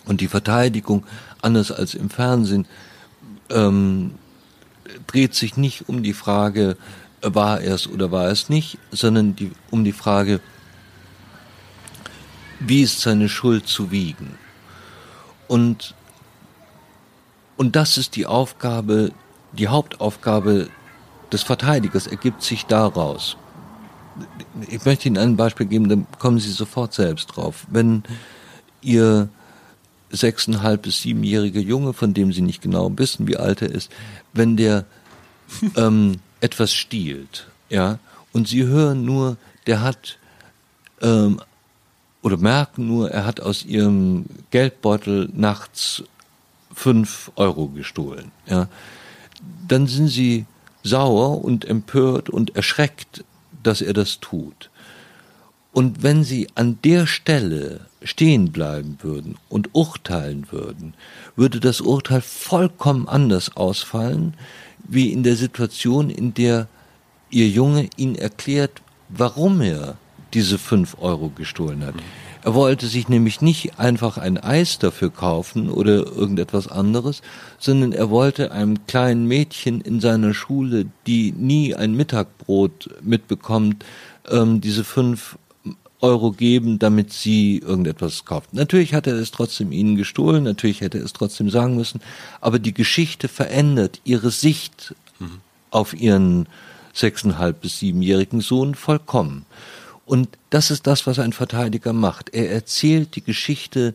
Und 0.05 0.21
die 0.21 0.27
Verteidigung, 0.27 1.05
anders 1.41 1.71
als 1.71 1.93
im 1.93 2.09
Fernsehen, 2.09 2.67
ähm, 3.49 4.15
dreht 5.11 5.35
sich 5.35 5.57
nicht 5.57 5.89
um 5.89 6.03
die 6.03 6.13
Frage, 6.13 6.77
war 7.21 7.61
er 7.61 7.75
es 7.75 7.87
oder 7.87 8.11
war 8.11 8.27
es 8.27 8.49
nicht, 8.49 8.77
sondern 8.91 9.35
die, 9.35 9.51
um 9.71 9.83
die 9.83 9.91
Frage, 9.91 10.39
wie 12.59 12.81
ist 12.81 13.01
seine 13.01 13.29
Schuld 13.29 13.67
zu 13.67 13.91
wiegen? 13.91 14.37
Und, 15.47 15.95
und 17.57 17.75
das 17.75 17.97
ist 17.97 18.15
die 18.15 18.25
Aufgabe 18.25 19.11
die 19.53 19.67
Hauptaufgabe 19.67 20.69
des 21.31 21.43
Verteidigers 21.43 22.07
ergibt 22.07 22.43
sich 22.43 22.65
daraus. 22.65 23.37
Ich 24.67 24.83
möchte 24.85 25.07
Ihnen 25.07 25.17
ein 25.17 25.37
Beispiel 25.37 25.65
geben, 25.65 25.89
dann 25.89 26.07
kommen 26.17 26.39
Sie 26.39 26.51
sofort 26.51 26.93
selbst 26.93 27.27
drauf. 27.27 27.65
Wenn 27.69 28.03
Ihr 28.81 29.29
sechseinhalb 30.09 30.83
bis 30.83 31.01
siebenjähriger 31.01 31.61
Junge, 31.61 31.93
von 31.93 32.13
dem 32.13 32.33
Sie 32.33 32.41
nicht 32.41 32.61
genau 32.61 32.91
wissen, 32.97 33.27
wie 33.27 33.37
alt 33.37 33.61
er 33.61 33.71
ist, 33.71 33.91
wenn 34.33 34.57
der 34.57 34.85
ähm, 35.75 36.19
etwas 36.41 36.73
stiehlt, 36.73 37.47
ja, 37.69 37.99
und 38.31 38.47
Sie 38.47 38.63
hören 38.65 39.05
nur, 39.05 39.37
der 39.67 39.81
hat 39.81 40.17
ähm, 41.01 41.41
oder 42.21 42.37
merken 42.37 42.87
nur, 42.87 43.11
er 43.11 43.25
hat 43.25 43.39
aus 43.39 43.63
Ihrem 43.63 44.25
Geldbeutel 44.51 45.29
nachts 45.33 46.03
fünf 46.73 47.31
Euro 47.35 47.67
gestohlen, 47.67 48.31
ja, 48.47 48.67
dann 49.67 49.87
sind 49.87 50.07
sie 50.07 50.45
sauer 50.83 51.43
und 51.43 51.65
empört 51.65 52.29
und 52.29 52.55
erschreckt, 52.55 53.23
dass 53.63 53.81
er 53.81 53.93
das 53.93 54.19
tut. 54.19 54.69
Und 55.71 56.01
wenn 56.03 56.23
sie 56.23 56.47
an 56.55 56.79
der 56.83 57.05
Stelle 57.05 57.81
stehen 58.01 58.51
bleiben 58.51 58.97
würden 59.01 59.37
und 59.49 59.69
urteilen 59.73 60.47
würden, 60.51 60.93
würde 61.35 61.59
das 61.59 61.81
Urteil 61.81 62.21
vollkommen 62.21 63.07
anders 63.07 63.55
ausfallen, 63.55 64.33
wie 64.89 65.11
in 65.11 65.23
der 65.23 65.35
Situation, 65.35 66.09
in 66.09 66.33
der 66.33 66.67
ihr 67.29 67.47
Junge 67.47 67.89
ihnen 67.95 68.15
erklärt, 68.15 68.81
warum 69.09 69.61
er 69.61 69.97
diese 70.33 70.57
fünf 70.57 70.97
Euro 70.99 71.29
gestohlen 71.29 71.85
hat. 71.85 71.95
Er 72.41 72.53
wollte 72.53 72.87
sich 72.87 73.09
nämlich 73.09 73.41
nicht 73.41 73.79
einfach 73.79 74.17
ein 74.17 74.37
Eis 74.37 74.79
dafür 74.79 75.09
kaufen 75.09 75.69
oder 75.69 76.05
irgendetwas 76.05 76.67
anderes, 76.69 77.21
sondern 77.57 77.91
er 77.91 78.09
wollte 78.09 78.51
einem 78.51 78.85
kleinen 78.87 79.27
Mädchen 79.27 79.81
in 79.81 79.99
seiner 79.99 80.33
Schule, 80.33 80.85
die 81.05 81.33
nie 81.33 81.75
ein 81.75 81.95
Mittagbrot 81.95 82.89
mitbekommt, 83.01 83.83
ähm, 84.29 84.61
diese 84.61 84.85
fünf 84.85 85.37
Euro 86.01 86.31
geben, 86.31 86.79
damit 86.79 87.11
sie 87.11 87.57
irgendetwas 87.57 88.23
kauft. 88.25 88.53
Natürlich 88.53 88.93
hat 88.93 89.07
er 89.07 89.15
es 89.15 89.31
trotzdem 89.31 89.71
ihnen 89.71 89.95
gestohlen, 89.95 90.43
natürlich 90.43 90.81
hätte 90.81 90.99
er 90.99 91.05
es 91.05 91.13
trotzdem 91.13 91.49
sagen 91.49 91.75
müssen, 91.75 92.01
aber 92.39 92.59
die 92.59 92.73
Geschichte 92.73 93.27
verändert 93.27 93.99
ihre 94.05 94.31
Sicht 94.31 94.95
mhm. 95.19 95.41
auf 95.71 95.93
ihren 95.93 96.47
sechseinhalb 96.93 97.61
bis 97.61 97.79
siebenjährigen 97.79 98.41
Sohn 98.41 98.75
vollkommen. 98.75 99.45
Und 100.05 100.29
das 100.49 100.71
ist 100.71 100.87
das, 100.87 101.05
was 101.05 101.19
ein 101.19 101.33
Verteidiger 101.33 101.93
macht. 101.93 102.33
Er 102.33 102.51
erzählt 102.51 103.15
die 103.15 103.23
Geschichte 103.23 103.93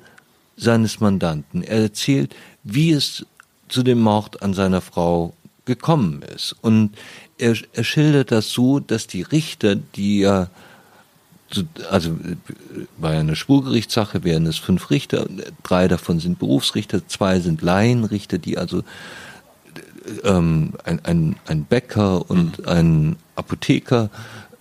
seines 0.57 1.01
Mandanten. 1.01 1.63
Er 1.63 1.83
erzählt, 1.83 2.37
wie 2.63 2.93
es 2.93 3.27
zu 3.69 3.83
dem 3.83 4.01
Mord 4.01 4.43
an 4.43 4.55
seiner 4.55 4.81
Frau 4.81 5.35
gekommen 5.65 6.23
ist. 6.23 6.55
Und 6.61 6.97
er, 7.39 7.57
er 7.73 7.85
schildert 7.85 8.31
das 8.31 8.51
so, 8.51 8.79
dass 8.79 9.07
die 9.07 9.23
Richter, 9.23 9.75
die 9.75 10.21
ja, 10.21 10.51
also 11.91 12.17
bei 12.99 13.19
einer 13.19 13.37
Spurgerichtssache 13.37 14.25
wären 14.25 14.47
es 14.47 14.59
fünf 14.59 14.91
Richter, 14.91 15.27
drei 15.63 15.89
davon 15.89 16.21
sind 16.21 16.39
Berufsrichter, 16.39 17.07
zwei 17.07 17.41
sind 17.41 17.63
Laienrichter, 17.63 18.39
die 18.39 18.59
also 18.59 18.83
ähm, 20.23 20.73
ein, 20.85 21.01
ein, 21.05 21.37
ein 21.47 21.65
Bäcker 21.65 22.29
und 22.31 22.59
mhm. 22.59 22.69
ein 22.69 23.17
Apotheker 23.37 24.11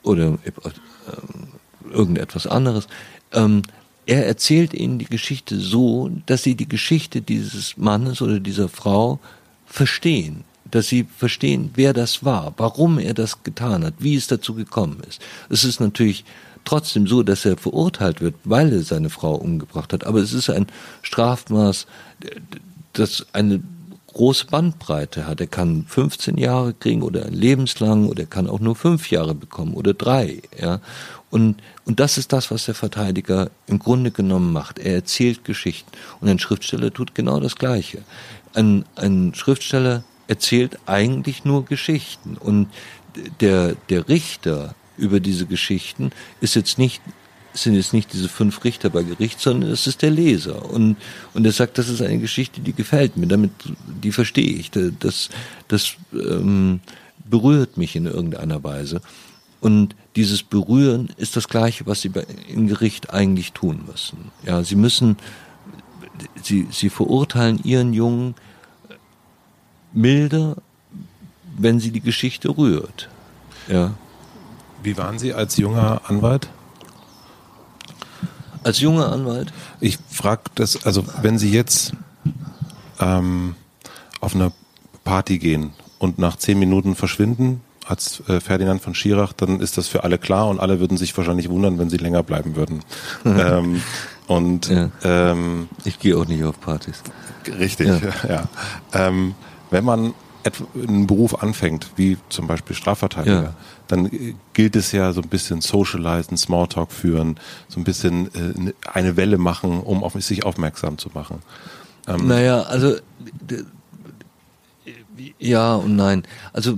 oder 0.04 0.38
äh, 0.44 1.94
irgendetwas 1.94 2.48
anderes. 2.48 2.88
Ähm, 3.32 3.64
er 4.06 4.26
erzählt 4.26 4.74
ihnen 4.74 5.00
die 5.00 5.06
Geschichte 5.06 5.58
so, 5.58 6.10
dass 6.26 6.44
sie 6.44 6.56
die 6.56 6.68
Geschichte 6.68 7.22
dieses 7.22 7.78
Mannes 7.78 8.22
oder 8.22 8.40
dieser 8.40 8.68
Frau 8.68 9.20
verstehen, 9.66 10.44
dass 10.70 10.88
sie 10.88 11.06
verstehen, 11.18 11.72
wer 11.76 11.94
das 11.94 12.26
war, 12.26 12.54
warum 12.58 13.00
er 13.00 13.14
das 13.14 13.44
getan 13.44 13.86
hat, 13.86 13.94
wie 14.00 14.16
es 14.16 14.28
dazu 14.28 14.56
gekommen 14.56 15.02
ist. 15.08 15.22
Es 15.50 15.64
ist 15.64 15.80
natürlich 15.80 16.26
trotzdem 16.66 17.08
so, 17.08 17.24
dass 17.24 17.46
er 17.46 17.58
verurteilt 17.58 18.22
wird, 18.22 18.36
weil 18.44 18.72
er 18.72 18.84
seine 18.84 19.10
Frau 19.10 19.36
umgebracht 19.36 19.94
hat, 19.94 20.06
aber 20.06 20.20
es 20.20 20.34
ist 20.34 20.50
ein 20.50 20.68
Strafmaß, 21.02 21.88
das 22.94 23.26
eine 23.34 23.62
große 24.14 24.46
Bandbreite 24.46 25.28
hat. 25.28 25.42
Er 25.42 25.48
kann 25.48 25.86
15 25.88 26.38
Jahre 26.38 26.74
kriegen 26.74 27.02
oder 27.02 27.26
ein 27.26 27.34
lebenslang 27.34 28.08
oder 28.08 28.24
er 28.24 28.28
kann 28.28 28.48
auch 28.48 28.60
nur 28.60 28.76
fünf 28.76 29.10
Jahre 29.10 29.36
bekommen 29.36 29.74
oder 29.74 29.94
drei. 29.94 30.42
Ja. 30.60 30.80
Und, 31.30 31.56
und 31.86 32.00
das 32.00 32.18
ist 32.18 32.32
das, 32.32 32.52
was 32.52 32.66
der 32.66 32.76
Verteidiger 32.76 33.50
im 33.66 33.80
Grunde 33.80 34.12
genommen 34.12 34.54
macht. 34.54 34.78
Er 34.80 34.94
erzählt 34.94 35.44
Geschichten. 35.44 35.90
Und 36.22 36.30
ein 36.30 36.40
Schriftsteller 36.40 36.94
tut 36.94 37.16
genau 37.16 37.40
das 37.40 37.56
Gleiche. 37.56 38.04
Ein, 38.54 38.86
ein 38.96 39.34
Schriftsteller 39.34 40.04
erzählt 40.28 40.78
eigentlich 40.86 41.44
nur 41.44 41.66
Geschichten. 41.66 42.38
Und 42.38 42.68
der, 43.42 43.76
der 43.90 44.08
Richter 44.08 44.76
über 44.98 45.20
diese 45.20 45.46
Geschichten 45.46 46.12
ist 46.42 46.56
jetzt 46.56 46.78
nicht 46.78 47.02
sind 47.54 47.76
jetzt 47.76 47.94
nicht 47.94 48.14
diese 48.14 48.30
fünf 48.30 48.64
Richter 48.64 48.90
bei 48.90 49.04
Gericht, 49.04 49.40
sondern 49.40 49.72
es 49.72 49.86
ist 49.86 50.02
der 50.02 50.10
Leser. 50.10 50.70
Und, 50.72 50.98
und 51.34 51.46
er 51.46 51.52
sagt, 51.52 51.78
das 51.78 51.88
ist 51.88 52.02
eine 52.02 52.18
Geschichte, 52.18 52.62
die 52.62 52.74
gefällt 52.74 53.16
mir, 53.16 53.28
damit, 53.28 53.52
die 54.02 54.12
verstehe 54.12 54.56
ich. 54.56 54.72
Das, 54.72 55.30
das 55.68 55.94
ähm, 56.14 56.80
berührt 57.30 57.78
mich 57.78 57.96
in 57.96 58.06
irgendeiner 58.06 58.64
Weise. 58.64 59.02
Und 59.62 59.96
dieses 60.16 60.44
Berühren 60.44 61.10
ist 61.18 61.36
das 61.36 61.48
Gleiche, 61.48 61.86
was 61.86 62.02
sie 62.02 62.10
bei, 62.10 62.26
im 62.50 62.68
Gericht 62.68 63.14
eigentlich 63.14 63.54
tun 63.54 63.84
müssen. 63.90 64.32
Ja, 64.46 64.64
sie 64.64 64.76
müssen, 64.76 65.18
sie, 66.42 66.68
sie 66.72 66.90
verurteilen 66.90 67.64
ihren 67.64 67.94
Jungen 67.94 68.36
milder, 69.94 70.58
wenn 71.58 71.80
sie 71.80 71.92
die 71.92 72.02
Geschichte 72.02 72.50
rührt. 72.50 73.10
Ja. 73.68 73.94
Wie 74.84 74.98
waren 74.98 75.18
Sie 75.18 75.34
als 75.34 75.58
junger 75.58 76.02
Anwalt? 76.08 76.50
Als 78.64 78.80
junger 78.80 79.12
Anwalt? 79.12 79.52
Ich 79.80 79.98
frage 80.10 80.44
das, 80.56 80.86
also 80.86 81.06
wenn 81.22 81.38
Sie 81.38 81.52
jetzt 81.52 81.94
ähm, 83.00 83.56
auf 84.20 84.36
eine 84.36 84.52
Party 85.04 85.40
gehen 85.40 85.72
und 86.00 86.20
nach 86.20 86.36
zehn 86.38 86.60
Minuten 86.60 86.96
verschwinden 86.96 87.62
als 87.86 88.24
äh, 88.28 88.40
Ferdinand 88.40 88.82
von 88.82 88.96
Schirach, 88.96 89.34
dann 89.34 89.60
ist 89.60 89.78
das 89.78 89.88
für 89.88 90.04
alle 90.04 90.18
klar 90.18 90.48
und 90.48 90.60
alle 90.60 90.80
würden 90.80 90.98
sich 90.98 91.16
wahrscheinlich 91.18 91.50
wundern, 91.50 91.78
wenn 91.80 91.90
sie 91.90 91.98
länger 91.98 92.24
bleiben 92.24 92.56
würden. 92.56 92.82
ähm, 93.26 93.82
und 94.28 94.70
ja. 94.70 94.90
ähm, 95.04 95.68
ich 95.84 96.00
gehe 96.00 96.18
auch 96.18 96.26
nicht 96.26 96.44
auf 96.44 96.60
Partys. 96.62 97.04
Richtig, 97.46 97.88
ja. 97.88 98.00
ja. 98.30 98.44
Ähm, 98.94 99.36
wenn 99.70 99.84
man 99.84 100.14
einen 100.76 101.08
Beruf 101.08 101.42
anfängt, 101.42 101.92
wie 101.96 102.18
zum 102.30 102.48
Beispiel 102.48 102.76
Strafverteidiger, 102.76 103.44
ja. 103.44 103.54
dann 103.88 104.10
gilt 104.54 104.76
es 104.76 104.92
ja 104.92 105.14
so 105.14 105.22
ein 105.22 105.30
bisschen 105.30 105.62
socializen, 105.62 106.38
Smalltalk 106.38 106.92
führen, 106.92 107.40
so 107.70 107.80
ein 107.80 107.84
bisschen 107.84 108.28
äh, 108.36 108.74
eine 108.92 109.16
Welle 109.16 109.38
machen, 109.38 109.80
um 109.80 110.04
auf 110.04 110.14
sich 110.14 110.44
aufmerksam 110.46 110.98
zu 110.98 111.10
machen. 111.14 111.42
Ähm, 112.08 112.28
naja, 112.28 112.62
also 112.64 112.96
ja 115.40 115.76
und 115.76 115.96
nein. 115.96 116.24
Also 116.52 116.78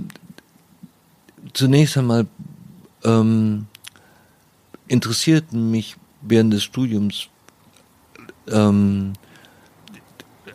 zunächst 1.52 1.96
einmal 1.96 2.26
ähm, 3.04 3.66
interessierten 4.88 5.70
mich 5.70 5.96
während 6.22 6.52
des 6.52 6.62
Studiums 6.62 7.28
ähm, 8.48 9.14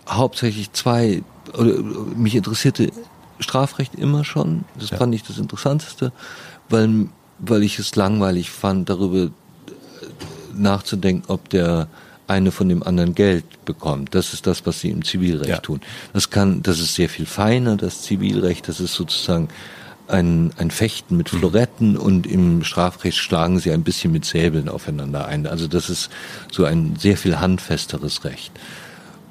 hauptsächlich 0.07 0.71
zwei 0.73 1.23
oder 1.57 1.73
mich 2.15 2.35
interessierte 2.35 2.91
Strafrecht 3.39 3.95
immer 3.95 4.23
schon. 4.23 4.65
Das 4.79 4.91
ja. 4.91 4.97
fand 4.97 5.15
ich 5.15 5.23
das 5.23 5.37
Interessanteste, 5.37 6.11
weil, 6.69 7.07
weil 7.39 7.63
ich 7.63 7.79
es 7.79 7.95
langweilig 7.95 8.51
fand, 8.51 8.89
darüber 8.89 9.29
nachzudenken, 10.55 11.23
ob 11.27 11.49
der 11.49 11.87
eine 12.27 12.51
von 12.51 12.69
dem 12.69 12.81
anderen 12.83 13.13
Geld 13.13 13.65
bekommt. 13.65 14.15
Das 14.15 14.33
ist 14.33 14.47
das, 14.47 14.65
was 14.65 14.79
sie 14.79 14.89
im 14.89 15.03
Zivilrecht 15.03 15.49
ja. 15.49 15.57
tun. 15.57 15.81
Das 16.13 16.29
kann, 16.29 16.63
das 16.63 16.79
ist 16.79 16.95
sehr 16.95 17.09
viel 17.09 17.25
feiner, 17.25 17.75
das 17.75 18.03
Zivilrecht. 18.03 18.67
Das 18.69 18.79
ist 18.79 18.93
sozusagen 18.93 19.49
ein, 20.07 20.51
ein 20.57 20.71
Fechten 20.71 21.17
mit 21.17 21.29
Floretten 21.29 21.97
und 21.97 22.27
im 22.27 22.63
Strafrecht 22.63 23.17
schlagen 23.17 23.59
sie 23.59 23.71
ein 23.71 23.83
bisschen 23.83 24.11
mit 24.11 24.25
Säbeln 24.25 24.69
aufeinander 24.69 25.25
ein. 25.25 25.45
Also 25.47 25.67
das 25.67 25.89
ist 25.89 26.09
so 26.51 26.63
ein 26.63 26.95
sehr 26.97 27.17
viel 27.17 27.39
handfesteres 27.39 28.23
Recht. 28.23 28.51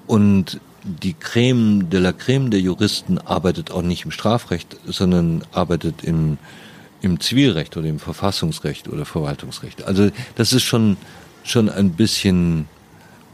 Und 0.06 0.60
die 0.82 1.14
Creme 1.14 1.88
de 1.90 2.00
la 2.00 2.12
Creme 2.12 2.50
der 2.50 2.60
Juristen 2.60 3.18
arbeitet 3.18 3.70
auch 3.70 3.82
nicht 3.82 4.04
im 4.04 4.10
Strafrecht, 4.10 4.76
sondern 4.86 5.44
arbeitet 5.52 6.02
im, 6.02 6.38
im 7.02 7.20
Zivilrecht 7.20 7.76
oder 7.76 7.88
im 7.88 7.98
Verfassungsrecht 7.98 8.88
oder 8.88 9.04
Verwaltungsrecht. 9.04 9.84
Also 9.84 10.10
das 10.36 10.52
ist 10.52 10.62
schon, 10.62 10.96
schon 11.44 11.68
ein 11.68 11.92
bisschen 11.92 12.66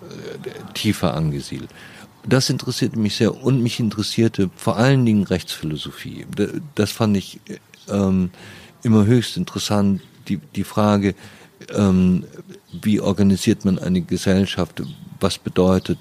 äh, 0.03 0.73
tiefer 0.75 1.15
angesiedelt. 1.15 1.71
Das 2.29 2.51
interessierte 2.51 2.99
mich 2.99 3.17
sehr 3.17 3.41
und 3.43 3.63
mich 3.63 3.79
interessierte 3.79 4.51
vor 4.57 4.77
allen 4.77 5.07
Dingen 5.07 5.23
Rechtsphilosophie. 5.23 6.27
Das 6.75 6.91
fand 6.91 7.17
ich 7.17 7.41
ähm, 7.89 8.31
immer 8.83 9.07
höchst 9.07 9.37
interessant, 9.37 10.03
die, 10.27 10.39
die 10.57 10.65
Frage, 10.65 11.15
ähm, 11.73 12.25
wie 12.73 13.01
organisiert 13.01 13.65
man 13.65 13.79
eine 13.79 14.01
Gesellschaft, 14.01 14.83
was 15.21 15.39
bedeutet 15.39 15.99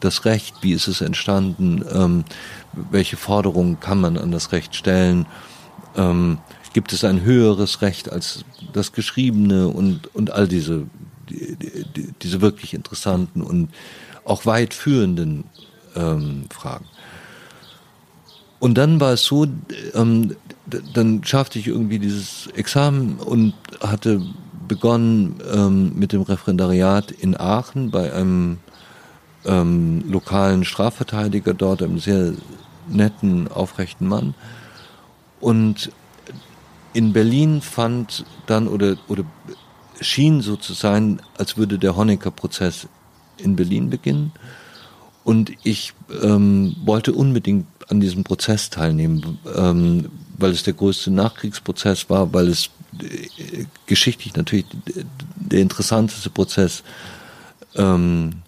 das 0.00 0.24
Recht, 0.24 0.56
wie 0.62 0.72
ist 0.72 0.88
es 0.88 1.00
entstanden, 1.00 1.84
ähm, 1.92 2.24
welche 2.72 3.16
Forderungen 3.16 3.80
kann 3.80 4.00
man 4.00 4.16
an 4.16 4.32
das 4.32 4.52
Recht 4.52 4.74
stellen, 4.74 5.26
ähm, 5.96 6.38
gibt 6.72 6.92
es 6.92 7.04
ein 7.04 7.22
höheres 7.22 7.82
Recht 7.82 8.10
als 8.10 8.44
das 8.72 8.92
Geschriebene 8.92 9.68
und, 9.68 10.14
und 10.14 10.30
all 10.30 10.46
diese, 10.46 10.86
die, 11.28 11.56
die, 11.96 12.14
diese 12.22 12.40
wirklich 12.40 12.74
interessanten 12.74 13.42
und 13.42 13.70
auch 14.24 14.46
weit 14.46 14.74
führenden 14.74 15.44
ähm, 15.96 16.44
Fragen. 16.50 16.86
Und 18.60 18.76
dann 18.76 19.00
war 19.00 19.14
es 19.14 19.24
so, 19.24 19.46
ähm, 19.94 20.36
dann 20.94 21.24
schaffte 21.24 21.58
ich 21.58 21.66
irgendwie 21.66 21.98
dieses 21.98 22.46
Examen 22.54 23.18
und 23.18 23.54
hatte 23.80 24.22
begonnen 24.68 25.40
ähm, 25.52 25.98
mit 25.98 26.12
dem 26.12 26.22
Referendariat 26.22 27.10
in 27.10 27.36
Aachen 27.36 27.90
bei 27.90 28.12
einem 28.12 28.58
ähm, 29.44 30.04
lokalen 30.08 30.64
Strafverteidiger 30.64 31.54
dort, 31.54 31.82
einem 31.82 31.98
sehr 31.98 32.32
netten, 32.88 33.48
aufrechten 33.48 34.06
Mann. 34.06 34.34
Und 35.40 35.90
in 36.92 37.12
Berlin 37.12 37.60
fand 37.62 38.24
dann 38.46 38.68
oder, 38.68 38.96
oder 39.08 39.24
schien 40.00 40.40
so 40.40 40.56
zu 40.56 40.72
sein, 40.72 41.20
als 41.38 41.56
würde 41.56 41.78
der 41.78 41.96
Honecker-Prozess 41.96 42.88
in 43.36 43.56
Berlin 43.56 43.90
beginnen. 43.90 44.32
Und 45.24 45.52
ich 45.62 45.92
ähm, 46.22 46.76
wollte 46.84 47.12
unbedingt 47.12 47.66
an 47.88 48.00
diesem 48.00 48.24
Prozess 48.24 48.70
teilnehmen, 48.70 49.38
ähm, 49.54 50.10
weil 50.38 50.52
es 50.52 50.62
der 50.62 50.74
größte 50.74 51.10
Nachkriegsprozess 51.10 52.08
war, 52.08 52.32
weil 52.32 52.48
es 52.48 52.70
äh, 53.00 53.64
geschichtlich 53.86 54.34
natürlich 54.34 54.66
der 55.36 55.60
interessanteste 55.60 56.30
Prozess 56.30 56.82
ähm, 57.76 58.42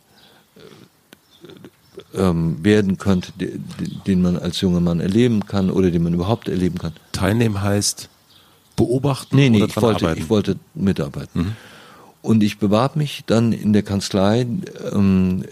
ähm, 2.15 2.63
werden 2.63 2.99
könnte, 2.99 3.33
den 4.07 4.23
man 4.23 4.37
als 4.37 4.61
junger 4.61 4.81
Mann 4.81 5.01
erleben 5.01 5.47
kann 5.47 5.71
oder 5.71 5.91
den 5.91 6.03
man 6.03 6.15
überhaupt 6.15 6.49
erleben 6.49 6.79
kann. 6.79 6.93
Teilnehmen 7.13 7.63
heißt 7.63 8.09
beobachten 8.77 9.37
nee, 9.37 9.51
nee, 9.51 9.59
oder 9.59 9.67
ich 9.67 9.77
wollte, 9.77 10.05
arbeiten? 10.05 10.21
ich 10.21 10.31
wollte 10.31 10.57
mitarbeiten. 10.75 11.41
Mhm. 11.41 11.53
Und 12.23 12.43
ich 12.43 12.59
bewarb 12.59 12.97
mich 12.97 13.25
dann 13.27 13.53
in 13.53 13.73
der 13.73 13.83
Kanzlei, 13.83 14.47
ähm, 14.93 15.45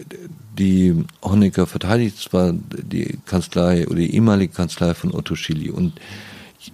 die 0.57 1.05
Honecker 1.23 1.67
verteidigt 1.67 2.17
zwar 2.17 2.53
die 2.53 3.19
Kanzlei 3.25 3.87
oder 3.87 3.97
die 3.97 4.13
ehemalige 4.15 4.53
Kanzlei 4.53 4.93
von 4.93 5.13
Otto 5.13 5.35
Schilly 5.35 5.69
und 5.69 5.93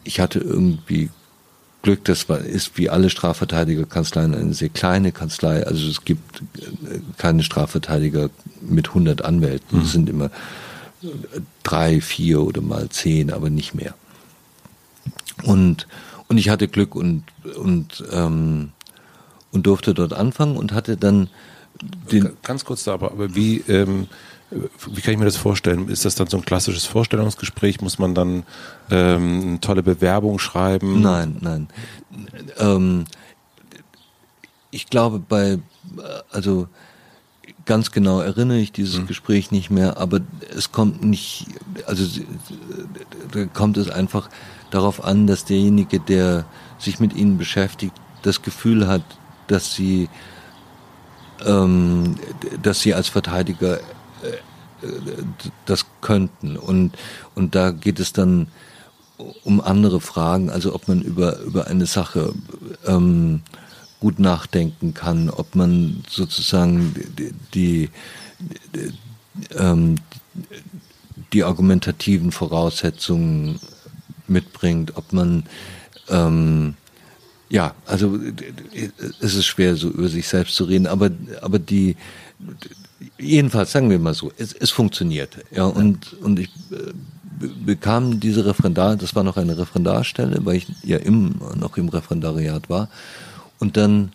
ich 0.04 0.20
hatte 0.20 0.40
irgendwie 0.40 1.10
Glück, 1.82 2.04
das 2.06 2.28
war, 2.28 2.40
ist 2.40 2.78
wie 2.78 2.90
alle 2.90 3.10
Strafverteidigerkanzleien 3.10 4.36
eine 4.36 4.54
sehr 4.54 4.70
kleine 4.70 5.12
Kanzlei. 5.12 5.66
Also 5.66 5.88
es 5.88 6.04
gibt 6.04 6.42
äh, 6.60 7.00
keine 7.18 7.44
Strafverteidiger 7.44 8.30
mit 8.62 8.90
100 8.90 9.24
Anwälten. 9.24 9.78
Mhm. 9.78 9.84
Es 9.84 9.92
sind 9.92 10.10
immer 10.10 10.32
drei, 11.64 12.02
vier 12.02 12.42
oder 12.42 12.62
mal 12.62 12.90
zehn, 12.90 13.32
aber 13.32 13.50
nicht 13.50 13.76
mehr. 13.76 13.94
Und, 15.44 15.88
und 16.28 16.38
ich 16.38 16.50
hatte 16.50 16.68
Glück 16.68 16.96
und, 16.96 17.24
und, 17.56 18.04
ähm, 18.12 18.72
und 19.52 19.68
durfte 19.68 19.94
dort 19.94 20.14
anfangen 20.14 20.58
und 20.58 20.74
hatte 20.74 20.98
dann 20.98 21.30
den. 22.12 22.32
Ganz 22.44 22.66
kurz 22.66 22.84
da, 22.84 22.94
aber, 22.94 23.12
aber 23.12 23.36
wie, 23.36 23.64
ähm, 23.68 24.08
wie 24.49 25.02
kann 25.02 25.14
ich 25.14 25.19
mir 25.19 25.26
das 25.26 25.38
vorstellen? 25.38 25.90
Ist 25.90 26.06
das 26.06 26.15
dann 26.15 26.28
so 26.28 26.38
ein 26.38 26.45
klassisches 26.45 26.86
Vorstellungsgespräch? 26.86 27.82
Muss 27.82 27.99
man 27.99 28.15
dann 28.15 28.44
ähm, 28.90 29.41
eine 29.41 29.60
tolle 29.60 29.84
Bewerbung 29.84 30.40
schreiben? 30.40 31.02
Nein, 31.02 31.38
nein. 31.41 31.68
Ähm, 32.57 33.06
ich 34.72 34.88
glaube, 34.88 35.19
bei, 35.19 35.60
also 36.32 36.68
ganz 37.65 37.91
genau 37.91 38.22
erinnere 38.22 38.60
ich 38.60 38.72
dieses 38.72 38.98
mhm. 38.99 39.07
Gespräch 39.07 39.52
nicht 39.52 39.69
mehr, 39.69 39.98
aber 39.98 40.22
es 40.56 40.72
kommt 40.72 41.03
nicht, 41.03 41.48
also 41.86 42.06
da 43.32 43.45
kommt 43.45 43.78
es 43.78 43.90
einfach 43.90 44.30
darauf 44.72 45.03
an, 45.03 45.28
dass 45.28 45.44
derjenige, 45.44 45.99
der 45.99 46.45
sich 46.80 46.99
mit 46.99 47.14
ihnen 47.14 47.38
beschäftigt, 47.38 47.94
das 48.22 48.41
Gefühl 48.41 48.88
hat, 48.88 49.03
dass 49.48 49.76
sie, 49.76 50.10
ähm, 51.45 52.15
dass 52.61 52.80
sie 52.80 52.94
als 52.94 53.10
Verteidiger 53.10 53.80
das 55.65 55.85
könnten. 56.02 56.57
Und, 56.57 56.98
und 57.35 57.56
da 57.56 57.72
geht 57.72 57.99
es 57.99 58.14
dann 58.14 58.48
um 59.44 59.61
andere 59.61 59.99
Fragen, 59.99 60.49
also 60.49 60.76
ob 60.76 60.88
man 60.88 61.02
über, 61.02 61.39
über 61.39 61.68
eine 61.68 61.88
Sache 61.88 62.34
ähm, 62.85 63.41
gut 63.99 64.19
nachdenken 64.19 64.94
kann, 64.94 65.30
ob 65.30 65.56
man 65.56 66.03
sozusagen 66.07 66.94
die, 67.18 67.34
die, 67.53 67.89
die, 68.76 68.94
ähm, 69.56 69.95
die 71.34 71.44
argumentativen 71.44 72.31
Voraussetzungen 72.31 73.60
mitbringt, 74.27 74.95
ob 74.98 75.14
man 75.14 75.44
ähm, 76.10 76.76
ja, 77.49 77.73
also 77.85 78.19
es 79.22 79.35
ist 79.35 79.45
schwer, 79.45 79.76
so 79.76 79.89
über 79.89 80.10
sich 80.10 80.27
selbst 80.27 80.56
zu 80.56 80.65
reden, 80.65 80.85
aber, 80.85 81.11
aber 81.41 81.60
die, 81.60 81.95
jedenfalls 83.19 83.72
sagen 83.72 83.89
wir 83.89 83.99
mal 83.99 84.14
so, 84.14 84.31
es, 84.38 84.53
es 84.53 84.72
funktioniert. 84.72 85.38
Ja, 85.52 85.65
und, 85.65 86.14
und 86.22 86.39
ich 86.39 86.49
äh, 86.72 86.94
bekam 87.65 88.19
diese 88.19 88.45
Referendar, 88.45 88.95
das 88.95 89.15
war 89.15 89.23
noch 89.23 89.38
eine 89.38 89.57
Referendarstelle, 89.57 90.39
weil 90.45 90.57
ich 90.57 90.68
ja 90.84 90.98
im, 90.98 91.35
noch 91.56 91.77
im 91.77 91.89
Referendariat 91.89 92.69
war. 92.69 92.89
Und 93.60 93.77
dann 93.77 94.11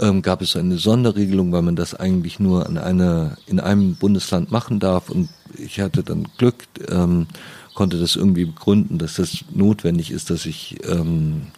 ähm, 0.00 0.22
gab 0.22 0.42
es 0.42 0.56
eine 0.56 0.78
Sonderregelung, 0.78 1.52
weil 1.52 1.62
man 1.62 1.76
das 1.76 1.94
eigentlich 1.94 2.40
nur 2.40 2.66
an 2.66 2.78
einer, 2.78 3.36
in 3.46 3.60
einem 3.60 3.96
Bundesland 3.96 4.50
machen 4.50 4.80
darf. 4.80 5.10
Und 5.10 5.28
ich 5.58 5.80
hatte 5.80 6.02
dann 6.02 6.28
Glück, 6.38 6.56
ähm, 6.88 7.26
konnte 7.74 7.98
das 7.98 8.16
irgendwie 8.16 8.44
begründen, 8.44 8.98
dass 8.98 9.14
das 9.14 9.44
notwendig 9.52 10.10
ist, 10.10 10.30
dass 10.30 10.46
ich, 10.46 10.76
ähm, 10.88 11.48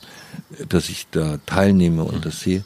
dass 0.69 0.89
ich 0.89 1.07
da 1.11 1.39
teilnehme 1.47 2.05
und 2.05 2.25
das 2.25 2.41
sehe. 2.41 2.65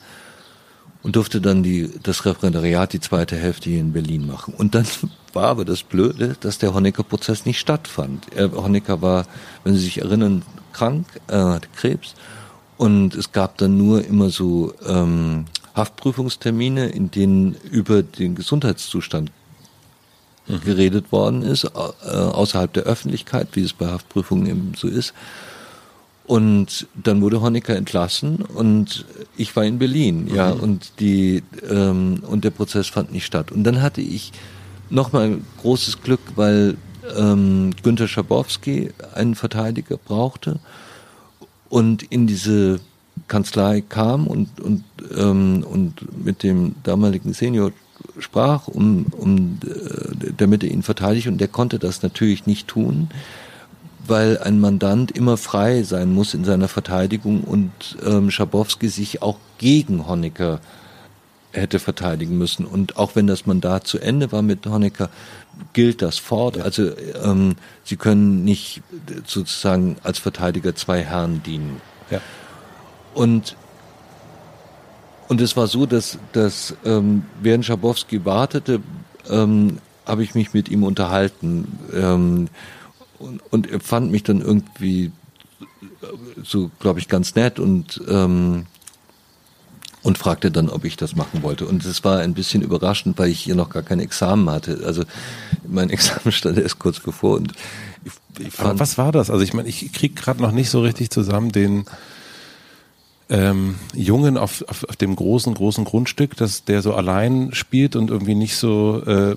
Und 1.02 1.14
durfte 1.14 1.40
dann 1.40 1.62
die, 1.62 1.90
das 2.02 2.24
Referendariat, 2.24 2.92
die 2.92 3.00
zweite 3.00 3.36
Hälfte 3.36 3.70
hier 3.70 3.80
in 3.80 3.92
Berlin 3.92 4.26
machen. 4.26 4.52
Und 4.54 4.74
dann 4.74 4.86
war 5.32 5.46
aber 5.46 5.64
das 5.64 5.82
Blöde, 5.82 6.36
dass 6.40 6.58
der 6.58 6.74
Honecker-Prozess 6.74 7.46
nicht 7.46 7.60
stattfand. 7.60 8.26
Er, 8.34 8.50
Honecker 8.52 9.00
war, 9.00 9.26
wenn 9.64 9.74
Sie 9.74 9.84
sich 9.84 9.98
erinnern, 9.98 10.42
krank, 10.72 11.06
äh, 11.28 11.36
hatte 11.36 11.68
Krebs. 11.76 12.14
Und 12.76 13.14
es 13.14 13.32
gab 13.32 13.58
dann 13.58 13.76
nur 13.76 14.04
immer 14.04 14.30
so 14.30 14.72
ähm, 14.86 15.46
Haftprüfungstermine, 15.74 16.88
in 16.88 17.10
denen 17.10 17.54
über 17.70 18.02
den 18.02 18.34
Gesundheitszustand 18.34 19.30
mhm. 20.46 20.60
geredet 20.60 21.12
worden 21.12 21.42
ist, 21.42 21.64
äh, 21.64 21.68
außerhalb 21.68 22.72
der 22.72 22.84
Öffentlichkeit, 22.84 23.48
wie 23.52 23.62
es 23.62 23.72
bei 23.72 23.86
Haftprüfungen 23.86 24.46
eben 24.46 24.72
so 24.76 24.88
ist. 24.88 25.14
Und 26.28 26.86
dann 26.94 27.22
wurde 27.22 27.40
Honecker 27.40 27.74
entlassen 27.74 28.36
und 28.36 29.06
ich 29.38 29.56
war 29.56 29.64
in 29.64 29.78
Berlin, 29.78 30.26
mhm. 30.26 30.34
ja, 30.34 30.50
und 30.50 31.00
die 31.00 31.42
ähm, 31.68 32.22
und 32.28 32.44
der 32.44 32.50
Prozess 32.50 32.86
fand 32.88 33.12
nicht 33.12 33.24
statt. 33.24 33.50
Und 33.50 33.64
dann 33.64 33.80
hatte 33.80 34.02
ich 34.02 34.32
nochmal 34.90 35.38
großes 35.62 36.02
Glück, 36.02 36.20
weil 36.36 36.76
ähm, 37.16 37.70
Günter 37.82 38.08
Schabowski 38.08 38.90
einen 39.14 39.36
Verteidiger 39.36 39.96
brauchte 39.96 40.60
und 41.70 42.02
in 42.02 42.26
diese 42.26 42.80
Kanzlei 43.26 43.82
kam 43.88 44.26
und, 44.26 44.60
und, 44.60 44.84
ähm, 45.16 45.64
und 45.68 46.24
mit 46.24 46.42
dem 46.42 46.74
damaligen 46.82 47.32
Senior 47.32 47.72
sprach, 48.18 48.68
um, 48.68 49.06
um, 49.12 49.58
äh, 49.64 50.32
damit 50.36 50.62
er 50.62 50.70
ihn 50.70 50.82
verteidigt. 50.82 51.26
Und 51.26 51.40
der 51.40 51.48
konnte 51.48 51.78
das 51.78 52.02
natürlich 52.02 52.46
nicht 52.46 52.68
tun, 52.68 53.08
weil 54.08 54.38
ein 54.38 54.60
Mandant 54.60 55.10
immer 55.10 55.36
frei 55.36 55.82
sein 55.82 56.12
muss 56.12 56.34
in 56.34 56.44
seiner 56.44 56.68
Verteidigung 56.68 57.42
und 57.42 57.70
ähm, 58.04 58.30
Schabowski 58.30 58.88
sich 58.88 59.22
auch 59.22 59.38
gegen 59.58 60.06
Honecker 60.06 60.60
hätte 61.52 61.78
verteidigen 61.78 62.36
müssen. 62.36 62.64
Und 62.64 62.96
auch 62.96 63.16
wenn 63.16 63.26
das 63.26 63.46
Mandat 63.46 63.86
zu 63.86 63.98
Ende 63.98 64.32
war 64.32 64.42
mit 64.42 64.66
Honecker, 64.66 65.08
gilt 65.72 66.02
das 66.02 66.18
fort. 66.18 66.56
Ja. 66.56 66.64
Also 66.64 66.90
ähm, 67.22 67.56
sie 67.84 67.96
können 67.96 68.44
nicht 68.44 68.82
sozusagen 69.26 69.96
als 70.02 70.18
Verteidiger 70.18 70.74
zwei 70.74 71.02
Herren 71.02 71.42
dienen. 71.42 71.80
Ja. 72.10 72.20
Und 73.14 73.56
und 75.28 75.42
es 75.42 75.58
war 75.58 75.66
so, 75.66 75.84
dass, 75.84 76.18
dass 76.32 76.74
ähm, 76.86 77.24
während 77.42 77.66
Schabowski 77.66 78.24
wartete, 78.24 78.80
ähm, 79.28 79.78
habe 80.06 80.22
ich 80.22 80.34
mich 80.34 80.54
mit 80.54 80.70
ihm 80.70 80.84
unterhalten. 80.84 81.78
Ähm, 81.92 82.48
und, 83.18 83.42
und 83.50 83.70
er 83.70 83.80
fand 83.80 84.10
mich 84.10 84.22
dann 84.22 84.40
irgendwie 84.40 85.12
so, 86.44 86.70
glaube 86.78 87.00
ich, 87.00 87.08
ganz 87.08 87.34
nett 87.34 87.58
und 87.58 88.00
ähm, 88.08 88.66
und 90.02 90.16
fragte 90.16 90.50
dann, 90.50 90.68
ob 90.68 90.84
ich 90.84 90.96
das 90.96 91.16
machen 91.16 91.42
wollte. 91.42 91.66
Und 91.66 91.84
es 91.84 92.04
war 92.04 92.20
ein 92.20 92.32
bisschen 92.32 92.62
überraschend, 92.62 93.18
weil 93.18 93.30
ich 93.30 93.40
hier 93.40 93.56
noch 93.56 93.68
gar 93.68 93.82
kein 93.82 94.00
Examen 94.00 94.48
hatte. 94.48 94.80
Also 94.84 95.02
mein 95.66 95.90
Examen 95.90 96.32
stand 96.32 96.58
erst 96.58 96.78
kurz 96.78 97.00
bevor. 97.00 97.36
Und 97.36 97.52
ich, 98.04 98.46
ich 98.46 98.58
Aber 98.60 98.78
was 98.78 98.96
war 98.96 99.12
das? 99.12 99.28
Also 99.28 99.42
ich 99.42 99.54
meine, 99.54 99.68
ich 99.68 99.92
krieg 99.92 100.16
gerade 100.16 100.40
noch 100.40 100.52
nicht 100.52 100.70
so 100.70 100.80
richtig 100.80 101.10
zusammen 101.10 101.50
den 101.50 101.84
ähm, 103.28 103.74
Jungen 103.92 104.38
auf, 104.38 104.64
auf, 104.68 104.84
auf 104.88 104.96
dem 104.96 105.14
großen, 105.14 105.52
großen 105.52 105.84
Grundstück, 105.84 106.36
dass 106.36 106.64
der 106.64 106.80
so 106.80 106.94
allein 106.94 107.50
spielt 107.52 107.96
und 107.96 108.10
irgendwie 108.10 108.34
nicht 108.34 108.56
so, 108.56 109.02
äh, 109.04 109.36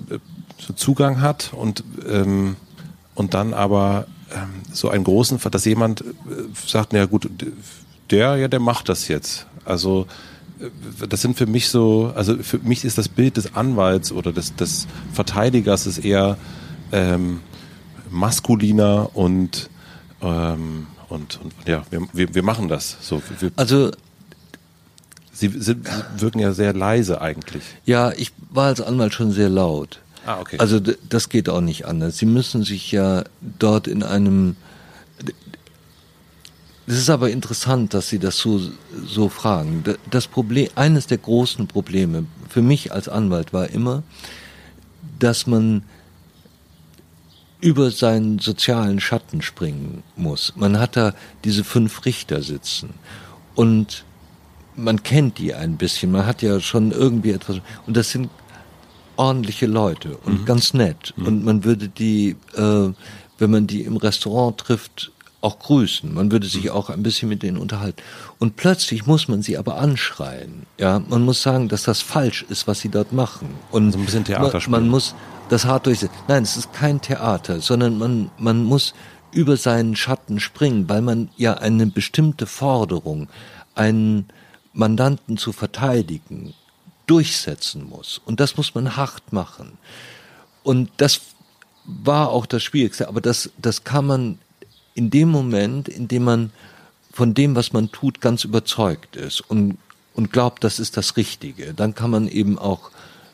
so 0.57 0.73
Zugang 0.73 1.21
hat 1.21 1.51
und, 1.53 1.83
ähm, 2.07 2.55
und 3.21 3.33
dann 3.33 3.53
aber 3.53 4.07
ähm, 4.33 4.49
so 4.73 4.89
einen 4.89 5.03
großen, 5.03 5.39
dass 5.49 5.65
jemand 5.65 6.01
äh, 6.01 6.03
sagt, 6.67 6.91
na 6.91 7.05
gut, 7.05 7.29
der, 8.09 8.35
ja, 8.35 8.47
der 8.47 8.59
macht 8.59 8.89
das 8.89 9.07
jetzt. 9.07 9.45
Also 9.63 10.07
das 11.07 11.21
sind 11.21 11.37
für 11.37 11.45
mich 11.45 11.69
so, 11.69 12.11
also 12.15 12.37
für 12.37 12.59
mich 12.59 12.85
ist 12.85 12.97
das 12.97 13.09
Bild 13.09 13.37
des 13.37 13.55
Anwalts 13.55 14.11
oder 14.11 14.31
des, 14.31 14.55
des 14.55 14.87
Verteidigers 15.13 15.87
ist 15.87 15.99
eher 15.99 16.37
ähm, 16.91 17.39
maskuliner 18.09 19.09
und, 19.13 19.69
ähm, 20.21 20.87
und, 21.09 21.39
und 21.41 21.53
ja, 21.65 21.83
wir, 21.89 22.33
wir, 22.33 22.43
machen 22.43 22.67
das. 22.67 22.97
So, 23.01 23.21
wir, 23.39 23.51
also 23.55 23.91
Sie, 25.33 25.49
Sie 25.49 25.75
wirken 26.17 26.39
ja 26.39 26.51
sehr 26.51 26.73
leise 26.73 27.21
eigentlich. 27.21 27.63
Ja, 27.85 28.11
ich 28.11 28.31
war 28.51 28.67
als 28.67 28.81
Anwalt 28.81 29.13
schon 29.13 29.31
sehr 29.31 29.49
laut. 29.49 29.99
Ah, 30.25 30.39
okay. 30.39 30.57
Also 30.59 30.79
das 30.79 31.29
geht 31.29 31.49
auch 31.49 31.61
nicht 31.61 31.85
anders. 31.85 32.17
Sie 32.17 32.25
müssen 32.25 32.63
sich 32.63 32.91
ja 32.91 33.23
dort 33.41 33.87
in 33.87 34.03
einem 34.03 34.55
es 36.87 36.97
ist 36.97 37.09
aber 37.09 37.29
interessant, 37.29 37.93
dass 37.93 38.09
Sie 38.09 38.19
das 38.19 38.37
so, 38.37 38.59
so 39.05 39.29
fragen. 39.29 39.83
Das 40.09 40.27
Problem, 40.27 40.67
eines 40.75 41.07
der 41.07 41.19
großen 41.19 41.67
Probleme 41.67 42.25
für 42.49 42.61
mich 42.61 42.91
als 42.91 43.07
Anwalt 43.07 43.53
war 43.53 43.69
immer, 43.69 44.03
dass 45.17 45.47
man 45.47 45.83
über 47.61 47.91
seinen 47.91 48.39
sozialen 48.39 48.99
Schatten 48.99 49.41
springen 49.41 50.03
muss. 50.17 50.53
Man 50.57 50.79
hat 50.79 50.97
da 50.97 51.13
diese 51.43 51.63
fünf 51.63 52.03
Richter 52.05 52.41
sitzen 52.41 52.95
und 53.55 54.03
man 54.75 55.03
kennt 55.03 55.37
die 55.37 55.53
ein 55.53 55.77
bisschen. 55.77 56.11
Man 56.11 56.25
hat 56.25 56.41
ja 56.41 56.59
schon 56.59 56.91
irgendwie 56.91 57.31
etwas 57.31 57.61
und 57.85 57.95
das 57.95 58.09
sind 58.09 58.29
ordentliche 59.21 59.67
Leute 59.67 60.17
und 60.25 60.41
mhm. 60.41 60.45
ganz 60.45 60.73
nett 60.73 61.13
mhm. 61.15 61.27
und 61.27 61.45
man 61.45 61.63
würde 61.63 61.87
die, 61.87 62.35
äh, 62.55 62.89
wenn 63.37 63.51
man 63.51 63.67
die 63.67 63.83
im 63.83 63.97
Restaurant 63.97 64.57
trifft, 64.57 65.11
auch 65.41 65.59
grüßen. 65.59 66.13
Man 66.13 66.31
würde 66.31 66.47
sich 66.47 66.69
auch 66.69 66.89
ein 66.89 67.01
bisschen 67.01 67.27
mit 67.27 67.41
denen 67.41 67.57
unterhalten. 67.57 68.01
Und 68.37 68.57
plötzlich 68.57 69.07
muss 69.07 69.27
man 69.27 69.41
sie 69.41 69.57
aber 69.57 69.77
anschreien. 69.77 70.67
Ja, 70.77 70.99
man 70.99 71.23
muss 71.23 71.41
sagen, 71.41 71.67
dass 71.67 71.83
das 71.83 71.99
falsch 72.01 72.45
ist, 72.47 72.67
was 72.67 72.79
sie 72.79 72.89
dort 72.89 73.11
machen. 73.11 73.49
Und 73.71 73.91
so 73.91 73.97
ein 73.97 74.05
bisschen 74.05 74.23
Theater 74.23 74.59
man, 74.69 74.83
man 74.83 74.89
muss 74.89 75.15
das 75.49 75.65
hart 75.65 75.87
durchsetzen. 75.87 76.15
Nein, 76.27 76.43
es 76.43 76.57
ist 76.57 76.73
kein 76.73 77.01
Theater, 77.01 77.59
sondern 77.59 77.97
man, 77.97 78.29
man 78.37 78.63
muss 78.63 78.93
über 79.31 79.57
seinen 79.57 79.95
Schatten 79.95 80.39
springen, 80.39 80.87
weil 80.89 81.01
man 81.01 81.29
ja 81.37 81.55
eine 81.55 81.87
bestimmte 81.87 82.45
Forderung, 82.45 83.27
einen 83.73 84.27
Mandanten 84.73 85.37
zu 85.37 85.51
verteidigen, 85.51 86.53
durchsetzen 87.11 87.89
muss. 87.89 88.21
Und 88.23 88.39
das 88.39 88.55
muss 88.55 88.73
man 88.73 88.95
hart 88.95 89.33
machen. 89.33 89.77
Und 90.63 90.89
das 90.95 91.19
war 91.83 92.29
auch 92.29 92.45
das 92.45 92.63
Schwierigste, 92.63 93.09
aber 93.09 93.19
das, 93.19 93.51
das 93.57 93.83
kann 93.83 94.07
man 94.07 94.39
in 94.93 95.09
dem 95.09 95.27
Moment, 95.27 95.89
in 95.89 96.07
dem 96.07 96.23
man 96.23 96.51
von 97.11 97.33
dem, 97.33 97.53
was 97.53 97.73
man 97.73 97.91
tut, 97.91 98.21
ganz 98.21 98.45
überzeugt 98.45 99.17
ist 99.17 99.41
und, 99.41 99.77
und 100.13 100.31
glaubt, 100.31 100.63
das 100.63 100.79
ist 100.79 100.95
das 100.95 101.17
Richtige, 101.17 101.73
dann 101.73 101.95
kann 101.95 102.11
man 102.11 102.29
eben 102.29 102.57
auch 102.57 102.91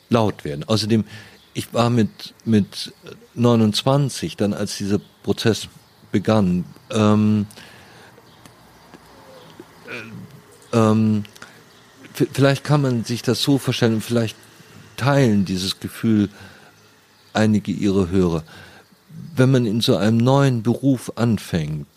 laut 0.10 0.44
werden. 0.44 0.64
Außerdem, 0.64 1.06
ich 1.54 1.72
war 1.72 1.92
mit, 1.92 2.34
mit 2.46 2.94
29, 3.36 4.38
dann 4.38 4.54
als 4.54 4.78
dieser 4.78 5.00
Prozess 5.22 5.68
begann, 6.12 6.66
ähm, 6.90 7.46
äh, 10.74 10.78
ähm, 10.78 11.26
vielleicht 12.32 12.64
kann 12.64 12.82
man 12.82 13.04
sich 13.04 13.22
das 13.22 13.42
so 13.42 13.58
vorstellen, 13.58 14.02
vielleicht 14.02 14.36
teilen 14.96 15.46
dieses 15.46 15.80
Gefühl 15.80 16.30
einige 17.34 17.72
ihrer 17.72 18.10
Hörer 18.10 18.44
wenn 19.36 19.52
man 19.52 19.66
in 19.66 19.82
so 19.82 19.96
einem 19.96 20.18
neuen 20.18 20.64
Beruf 20.64 21.12
anfängt, 21.16 21.88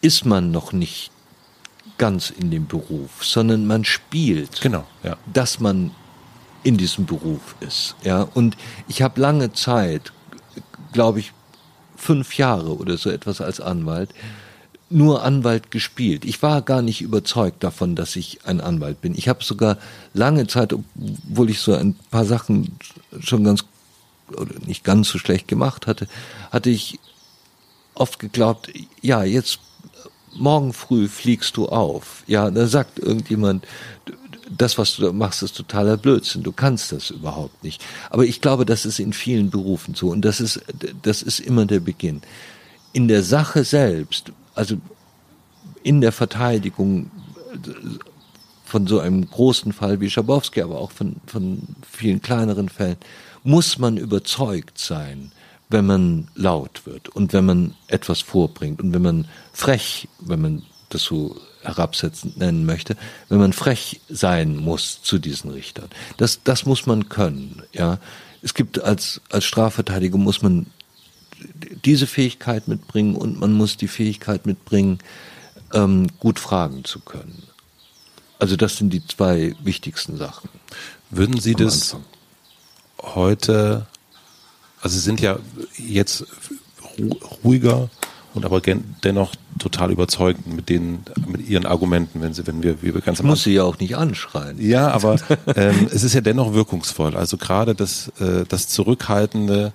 ist 0.00 0.24
man 0.24 0.50
noch 0.50 0.72
nicht 0.72 1.10
ganz 1.98 2.30
in 2.30 2.50
dem 2.50 2.66
Beruf, 2.66 3.24
sondern 3.24 3.66
man 3.66 3.84
spielt, 3.84 4.60
genau, 4.60 4.84
ja. 5.02 5.16
dass 5.32 5.60
man 5.60 5.92
in 6.62 6.76
diesem 6.76 7.06
Beruf 7.06 7.54
ist. 7.60 7.94
Ja, 8.02 8.22
und 8.22 8.56
ich 8.88 9.02
habe 9.02 9.20
lange 9.20 9.52
Zeit, 9.52 10.12
glaube 10.92 11.20
ich, 11.20 11.32
fünf 11.96 12.36
Jahre 12.36 12.76
oder 12.76 12.96
so 12.96 13.10
etwas 13.10 13.40
als 13.40 13.60
Anwalt, 13.60 14.10
nur 14.90 15.22
Anwalt 15.22 15.70
gespielt. 15.70 16.24
Ich 16.24 16.42
war 16.42 16.62
gar 16.62 16.82
nicht 16.82 17.00
überzeugt 17.00 17.64
davon, 17.64 17.96
dass 17.96 18.16
ich 18.16 18.40
ein 18.44 18.60
Anwalt 18.60 19.00
bin. 19.00 19.14
Ich 19.16 19.28
habe 19.28 19.42
sogar 19.42 19.78
lange 20.12 20.46
Zeit, 20.46 20.72
obwohl 20.72 21.50
ich 21.50 21.60
so 21.60 21.74
ein 21.74 21.94
paar 22.10 22.24
Sachen 22.24 22.78
schon 23.20 23.44
ganz 23.44 23.64
oder 24.36 24.54
nicht 24.66 24.84
ganz 24.84 25.08
so 25.08 25.18
schlecht 25.18 25.48
gemacht 25.48 25.86
hatte, 25.86 26.06
hatte 26.50 26.70
ich 26.70 26.98
oft 27.94 28.18
geglaubt, 28.18 28.70
ja, 29.02 29.22
jetzt 29.24 29.58
morgen 30.34 30.72
früh 30.72 31.08
fliegst 31.08 31.56
du 31.56 31.68
auf. 31.68 32.24
Ja, 32.26 32.50
da 32.50 32.66
sagt 32.66 32.98
irgendjemand, 32.98 33.66
das, 34.50 34.78
was 34.78 34.96
du 34.96 35.12
machst, 35.12 35.42
ist 35.42 35.56
totaler 35.56 35.96
Blödsinn. 35.96 36.42
Du 36.42 36.52
kannst 36.52 36.92
das 36.92 37.10
überhaupt 37.10 37.62
nicht. 37.64 37.82
Aber 38.10 38.24
ich 38.24 38.40
glaube, 38.40 38.66
das 38.66 38.84
ist 38.84 38.98
in 38.98 39.12
vielen 39.12 39.50
Berufen 39.50 39.94
so. 39.94 40.10
Und 40.10 40.22
das 40.22 40.40
ist, 40.40 40.60
das 41.02 41.22
ist 41.22 41.40
immer 41.40 41.66
der 41.66 41.80
Beginn. 41.80 42.20
In 42.92 43.08
der 43.08 43.22
Sache 43.22 43.64
selbst, 43.64 44.32
also 44.54 44.76
in 45.82 46.00
der 46.00 46.12
Verteidigung 46.12 47.10
von 48.64 48.86
so 48.86 48.98
einem 48.98 49.28
großen 49.28 49.72
Fall 49.72 50.00
wie 50.00 50.10
Schabowski, 50.10 50.62
aber 50.62 50.80
auch 50.80 50.90
von, 50.90 51.16
von 51.26 51.62
vielen 51.88 52.20
kleineren 52.22 52.68
Fällen, 52.68 52.96
muss 53.44 53.78
man 53.78 53.96
überzeugt 53.96 54.78
sein, 54.78 55.32
wenn 55.68 55.86
man 55.86 56.28
laut 56.34 56.86
wird 56.86 57.08
und 57.08 57.32
wenn 57.32 57.44
man 57.44 57.74
etwas 57.88 58.20
vorbringt 58.20 58.80
und 58.80 58.92
wenn 58.92 59.02
man 59.02 59.28
frech, 59.52 60.08
wenn 60.20 60.40
man 60.40 60.62
das 60.88 61.02
so 61.02 61.36
herabsetzend 61.62 62.36
nennen 62.36 62.66
möchte, 62.66 62.96
wenn 63.28 63.38
man 63.38 63.52
frech 63.52 64.00
sein 64.08 64.56
muss 64.56 65.02
zu 65.02 65.18
diesen 65.18 65.50
Richtern. 65.50 65.88
Das, 66.16 66.42
das 66.42 66.66
muss 66.66 66.86
man 66.86 67.08
können, 67.08 67.62
ja. 67.72 67.98
Es 68.42 68.52
gibt 68.52 68.82
als, 68.82 69.22
als 69.30 69.44
Strafverteidiger 69.44 70.18
muss 70.18 70.42
man 70.42 70.66
diese 71.84 72.06
Fähigkeit 72.06 72.68
mitbringen 72.68 73.16
und 73.16 73.38
man 73.38 73.52
muss 73.52 73.76
die 73.76 73.88
Fähigkeit 73.88 74.46
mitbringen, 74.46 74.98
ähm, 75.72 76.06
gut 76.20 76.38
fragen 76.38 76.84
zu 76.84 77.00
können. 77.00 77.42
Also 78.38 78.56
das 78.56 78.76
sind 78.76 78.92
die 78.92 79.06
zwei 79.06 79.54
wichtigsten 79.62 80.16
Sachen. 80.16 80.48
Würden 81.10 81.40
Sie 81.40 81.54
das 81.54 81.94
Anfang. 81.94 83.14
heute, 83.14 83.86
also 84.80 84.94
Sie 84.94 85.02
sind 85.02 85.20
ja 85.20 85.38
jetzt 85.78 86.26
ruhiger 87.44 87.88
und 88.34 88.44
aber 88.44 88.60
dennoch 88.60 89.32
total 89.58 89.92
überzeugend 89.92 90.46
mit 90.48 90.68
den 90.68 91.04
mit 91.26 91.48
ihren 91.48 91.66
Argumenten, 91.66 92.20
wenn 92.20 92.34
sie, 92.34 92.46
wenn 92.46 92.62
wir, 92.62 92.82
wie 92.82 92.92
wir 92.92 93.00
ganz 93.00 93.20
am 93.20 93.26
muss 93.26 93.44
sie 93.44 93.54
ja 93.54 93.62
auch 93.62 93.78
nicht 93.78 93.96
anschreien. 93.96 94.60
Ja, 94.60 94.90
aber 94.90 95.16
ähm, 95.54 95.88
es 95.92 96.02
ist 96.02 96.14
ja 96.14 96.20
dennoch 96.20 96.52
wirkungsvoll. 96.52 97.16
Also 97.16 97.36
gerade 97.36 97.74
das 97.74 98.08
äh, 98.18 98.44
das 98.48 98.68
Zurückhaltende 98.68 99.72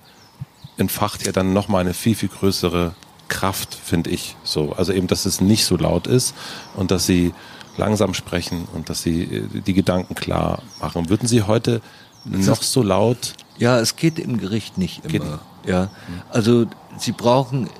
entfacht 0.80 1.26
ja 1.26 1.32
dann 1.32 1.52
nochmal 1.52 1.82
eine 1.82 1.94
viel 1.94 2.14
viel 2.14 2.28
größere 2.28 2.94
Kraft, 3.28 3.74
finde 3.74 4.10
ich. 4.10 4.36
So, 4.42 4.72
also 4.72 4.92
eben, 4.92 5.06
dass 5.06 5.26
es 5.26 5.40
nicht 5.40 5.64
so 5.64 5.76
laut 5.76 6.06
ist 6.06 6.34
und 6.74 6.90
dass 6.90 7.06
sie 7.06 7.32
langsam 7.76 8.14
sprechen 8.14 8.66
und 8.74 8.88
dass 8.88 9.02
sie 9.02 9.22
äh, 9.22 9.60
die 9.60 9.74
Gedanken 9.74 10.14
klar 10.14 10.62
machen. 10.80 11.08
Würden 11.08 11.28
Sie 11.28 11.42
heute 11.42 11.80
noch 12.24 12.62
so 12.62 12.82
laut? 12.82 13.34
Ja, 13.58 13.78
es 13.78 13.96
geht 13.96 14.18
im 14.18 14.38
Gericht 14.38 14.76
nicht 14.76 15.04
immer. 15.04 15.40
Geht. 15.62 15.70
Ja, 15.70 15.90
also 16.30 16.66
Sie 16.98 17.12
brauchen 17.12 17.70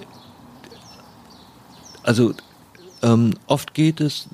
also 2.02 2.34
ähm, 3.02 3.34
oft 3.46 3.74
geht 3.74 4.00
es, 4.00 4.26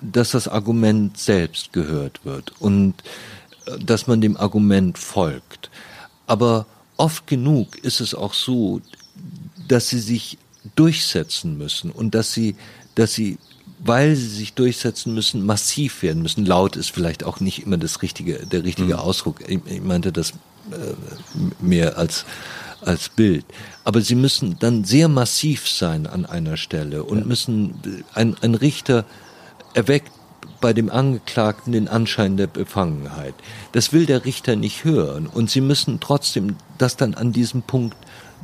dass 0.00 0.32
das 0.32 0.48
Argument 0.48 1.18
selbst 1.18 1.72
gehört 1.72 2.24
wird 2.24 2.52
und 2.60 2.94
äh, 3.66 3.78
dass 3.78 4.06
man 4.06 4.20
dem 4.20 4.36
Argument 4.36 4.98
folgt. 4.98 5.70
Aber 6.26 6.66
oft 6.96 7.26
genug 7.26 7.76
ist 7.78 8.00
es 8.00 8.14
auch 8.14 8.34
so, 8.34 8.80
dass 9.68 9.88
sie 9.88 10.00
sich 10.00 10.38
durchsetzen 10.76 11.58
müssen 11.58 11.90
und 11.90 12.14
dass 12.14 12.32
sie, 12.32 12.56
dass 12.94 13.12
sie, 13.12 13.38
weil 13.78 14.16
sie 14.16 14.28
sich 14.28 14.54
durchsetzen 14.54 15.14
müssen, 15.14 15.44
massiv 15.44 16.02
werden 16.02 16.22
müssen. 16.22 16.46
Laut 16.46 16.76
ist 16.76 16.90
vielleicht 16.90 17.24
auch 17.24 17.40
nicht 17.40 17.62
immer 17.62 17.76
das 17.76 18.02
richtige, 18.02 18.46
der 18.46 18.64
richtige 18.64 18.94
mhm. 18.94 19.00
Ausdruck. 19.00 19.40
Ich, 19.48 19.60
ich 19.66 19.82
meinte 19.82 20.12
das 20.12 20.30
äh, 20.30 20.94
mehr 21.60 21.98
als 21.98 22.24
als 22.86 23.08
Bild. 23.08 23.44
Aber 23.84 24.00
sie 24.00 24.14
müssen 24.14 24.58
dann 24.58 24.84
sehr 24.84 25.08
massiv 25.08 25.68
sein 25.68 26.06
an 26.06 26.26
einer 26.26 26.56
Stelle 26.56 27.04
und 27.04 27.20
ja. 27.20 27.24
müssen, 27.24 28.04
ein, 28.14 28.36
ein 28.42 28.54
Richter 28.54 29.04
erweckt 29.74 30.12
bei 30.64 30.72
dem 30.72 30.90
Angeklagten 30.90 31.72
den 31.72 31.88
Anschein 31.88 32.38
der 32.38 32.46
Befangenheit. 32.46 33.34
Das 33.72 33.92
will 33.92 34.06
der 34.06 34.24
Richter 34.24 34.56
nicht 34.56 34.82
hören 34.82 35.26
und 35.26 35.50
sie 35.50 35.60
müssen 35.60 36.00
trotzdem 36.00 36.56
das 36.78 36.96
dann 36.96 37.12
an 37.12 37.32
diesem 37.32 37.60
Punkt 37.60 37.98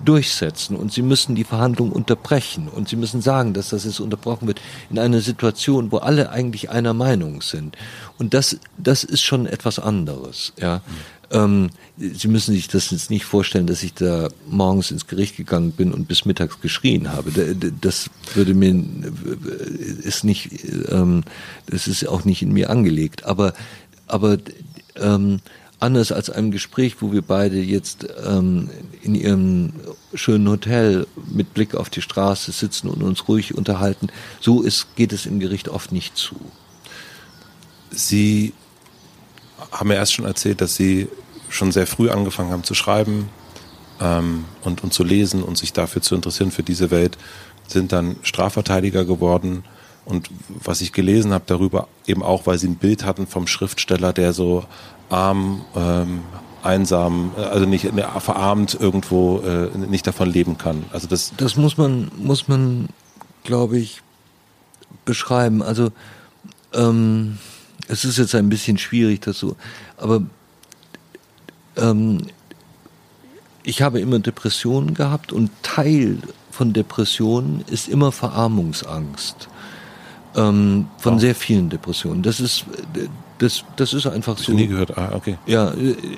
durchsetzen 0.04 0.76
und 0.76 0.92
sie 0.92 1.00
müssen 1.00 1.34
die 1.34 1.44
Verhandlung 1.44 1.90
unterbrechen 1.90 2.68
und 2.68 2.90
sie 2.90 2.96
müssen 2.96 3.22
sagen, 3.22 3.54
dass 3.54 3.70
das 3.70 3.86
jetzt 3.86 4.00
unterbrochen 4.00 4.48
wird 4.48 4.60
in 4.90 4.98
einer 4.98 5.22
Situation, 5.22 5.92
wo 5.92 5.96
alle 5.96 6.28
eigentlich 6.28 6.68
einer 6.68 6.92
Meinung 6.92 7.40
sind. 7.40 7.78
Und 8.18 8.34
das, 8.34 8.58
das 8.76 9.02
ist 9.02 9.22
schon 9.22 9.46
etwas 9.46 9.78
anderes, 9.78 10.52
ja. 10.58 10.82
Ähm, 11.30 11.70
Sie 11.96 12.28
müssen 12.28 12.54
sich 12.54 12.68
das 12.68 12.90
jetzt 12.90 13.10
nicht 13.10 13.24
vorstellen, 13.24 13.66
dass 13.66 13.82
ich 13.82 13.94
da 13.94 14.28
morgens 14.48 14.90
ins 14.90 15.06
Gericht 15.06 15.36
gegangen 15.36 15.72
bin 15.72 15.92
und 15.92 16.08
bis 16.08 16.24
mittags 16.24 16.60
geschrien 16.60 17.12
habe. 17.12 17.30
Das 17.80 18.10
würde 18.34 18.54
mir 18.54 18.74
ist 20.02 20.24
nicht, 20.24 20.64
ähm, 20.88 21.22
das 21.66 21.88
ist 21.88 22.06
auch 22.08 22.24
nicht 22.24 22.42
in 22.42 22.52
mir 22.52 22.70
angelegt. 22.70 23.24
Aber 23.24 23.52
aber 24.06 24.38
ähm, 24.96 25.40
anders 25.78 26.12
als 26.12 26.30
einem 26.30 26.50
Gespräch, 26.50 26.96
wo 27.00 27.12
wir 27.12 27.22
beide 27.22 27.58
jetzt 27.58 28.06
ähm, 28.24 28.70
in 29.02 29.14
ihrem 29.14 29.72
schönen 30.14 30.48
Hotel 30.48 31.06
mit 31.32 31.54
Blick 31.54 31.74
auf 31.74 31.90
die 31.90 32.02
Straße 32.02 32.52
sitzen 32.52 32.88
und 32.88 33.02
uns 33.02 33.28
ruhig 33.28 33.54
unterhalten, 33.56 34.08
so 34.40 34.62
ist, 34.62 34.94
geht 34.96 35.12
es 35.12 35.26
im 35.26 35.40
Gericht 35.40 35.68
oft 35.68 35.92
nicht 35.92 36.16
zu. 36.16 36.36
Sie 37.90 38.52
haben 39.72 39.88
mir 39.88 39.94
erst 39.94 40.12
schon 40.12 40.26
erzählt, 40.26 40.60
dass 40.60 40.76
Sie 40.76 41.08
schon 41.50 41.72
sehr 41.72 41.86
früh 41.86 42.10
angefangen 42.10 42.50
haben 42.50 42.64
zu 42.64 42.74
schreiben 42.74 43.28
ähm, 44.00 44.44
und, 44.62 44.82
und 44.82 44.92
zu 44.92 45.04
lesen 45.04 45.42
und 45.42 45.58
sich 45.58 45.72
dafür 45.72 46.02
zu 46.02 46.14
interessieren 46.14 46.50
für 46.50 46.62
diese 46.62 46.90
Welt, 46.90 47.18
sind 47.66 47.92
dann 47.92 48.16
Strafverteidiger 48.22 49.04
geworden. 49.04 49.64
Und 50.04 50.30
was 50.48 50.80
ich 50.80 50.92
gelesen 50.92 51.32
habe 51.32 51.44
darüber, 51.46 51.88
eben 52.06 52.22
auch, 52.22 52.46
weil 52.46 52.58
sie 52.58 52.68
ein 52.68 52.76
Bild 52.76 53.04
hatten 53.04 53.26
vom 53.26 53.46
Schriftsteller, 53.46 54.12
der 54.12 54.32
so 54.32 54.64
arm, 55.08 55.64
ähm, 55.76 56.22
einsam, 56.62 57.32
äh, 57.36 57.42
also 57.42 57.66
nicht 57.66 57.92
ne, 57.92 58.06
verarmt 58.18 58.76
irgendwo 58.78 59.40
äh, 59.40 59.76
nicht 59.76 60.06
davon 60.06 60.30
leben 60.30 60.58
kann. 60.58 60.84
Also 60.92 61.06
das, 61.06 61.32
das 61.36 61.56
muss 61.56 61.76
man, 61.76 62.10
muss 62.16 62.48
man, 62.48 62.88
glaube 63.44 63.78
ich, 63.78 64.02
beschreiben. 65.04 65.62
Also 65.62 65.90
ähm, 66.74 67.38
es 67.88 68.04
ist 68.04 68.18
jetzt 68.18 68.34
ein 68.34 68.48
bisschen 68.48 68.78
schwierig, 68.78 69.20
das 69.22 69.38
so, 69.38 69.56
aber 69.96 70.22
ähm, 71.76 72.26
ich 73.62 73.82
habe 73.82 74.00
immer 74.00 74.18
Depressionen 74.18 74.94
gehabt 74.94 75.32
und 75.32 75.50
Teil 75.62 76.18
von 76.50 76.72
Depressionen 76.72 77.64
ist 77.70 77.88
immer 77.88 78.12
Verarmungsangst. 78.12 79.48
Ähm, 80.36 80.86
von 80.98 81.14
wow. 81.14 81.20
sehr 81.20 81.34
vielen 81.34 81.70
Depressionen. 81.70 82.22
Das 82.22 82.38
ist, 82.38 82.64
das, 83.38 83.64
das 83.76 83.94
ist 83.94 84.06
einfach 84.06 84.38
so. 84.38 84.52
nie 84.52 84.68
gehört, 84.68 84.96
ah, 84.96 85.12
okay. 85.14 85.38
Ja, 85.46 85.72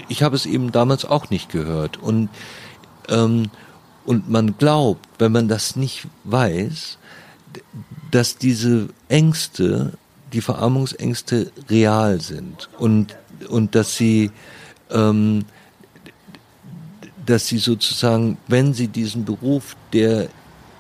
ich 0.09 0.23
habe 0.23 0.37
es 0.37 0.45
eben 0.45 0.71
damals 0.71 1.05
auch 1.05 1.31
nicht 1.31 1.51
gehört. 1.51 1.97
Und, 1.97 2.29
ähm, 3.09 3.51
und 4.05 4.29
man 4.29 4.59
glaubt, 4.59 5.09
wenn 5.19 5.33
man 5.33 5.49
das 5.49 5.77
nicht 5.77 6.09
weiß, 6.25 6.99
dass 8.11 8.37
diese 8.37 8.89
Ängste, 9.09 9.93
die 10.33 10.41
Verarmungsängste 10.41 11.53
real 11.71 12.21
sind 12.21 12.69
und, 12.79 13.17
und 13.49 13.75
dass 13.75 13.97
sie, 13.97 14.31
ähm, 14.93 15.45
dass 17.25 17.47
sie 17.47 17.59
sozusagen, 17.59 18.37
wenn 18.49 18.75
sie 18.75 18.89
diesen 18.89 19.25
Beruf, 19.25 19.77
der 19.93 20.29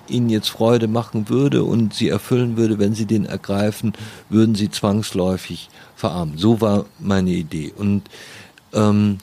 ihnen 0.08 0.28
jetzt 0.28 0.48
Freude 0.48 0.88
machen 0.88 1.28
würde 1.28 1.64
und 1.64 1.94
sie 1.94 2.08
erfüllen 2.08 2.56
würde, 2.56 2.78
wenn 2.78 2.94
sie 2.94 3.06
den 3.06 3.24
ergreifen, 3.24 3.92
würden 4.28 4.54
sie 4.54 4.70
zwangsläufig 4.70 5.70
verarmen. 5.96 6.38
So 6.38 6.60
war 6.60 6.86
meine 6.98 7.30
Idee. 7.30 7.72
Und, 7.76 8.02
ähm, 8.72 9.18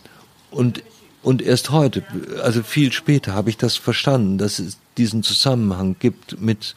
und, 0.51 0.83
und 1.21 1.41
erst 1.41 1.71
heute, 1.71 2.03
also 2.43 2.63
viel 2.63 2.91
später, 2.91 3.33
habe 3.33 3.49
ich 3.49 3.57
das 3.57 3.75
verstanden, 3.75 4.37
dass 4.37 4.59
es 4.59 4.77
diesen 4.97 5.21
Zusammenhang 5.21 5.97
gibt 5.99 6.41
mit 6.41 6.75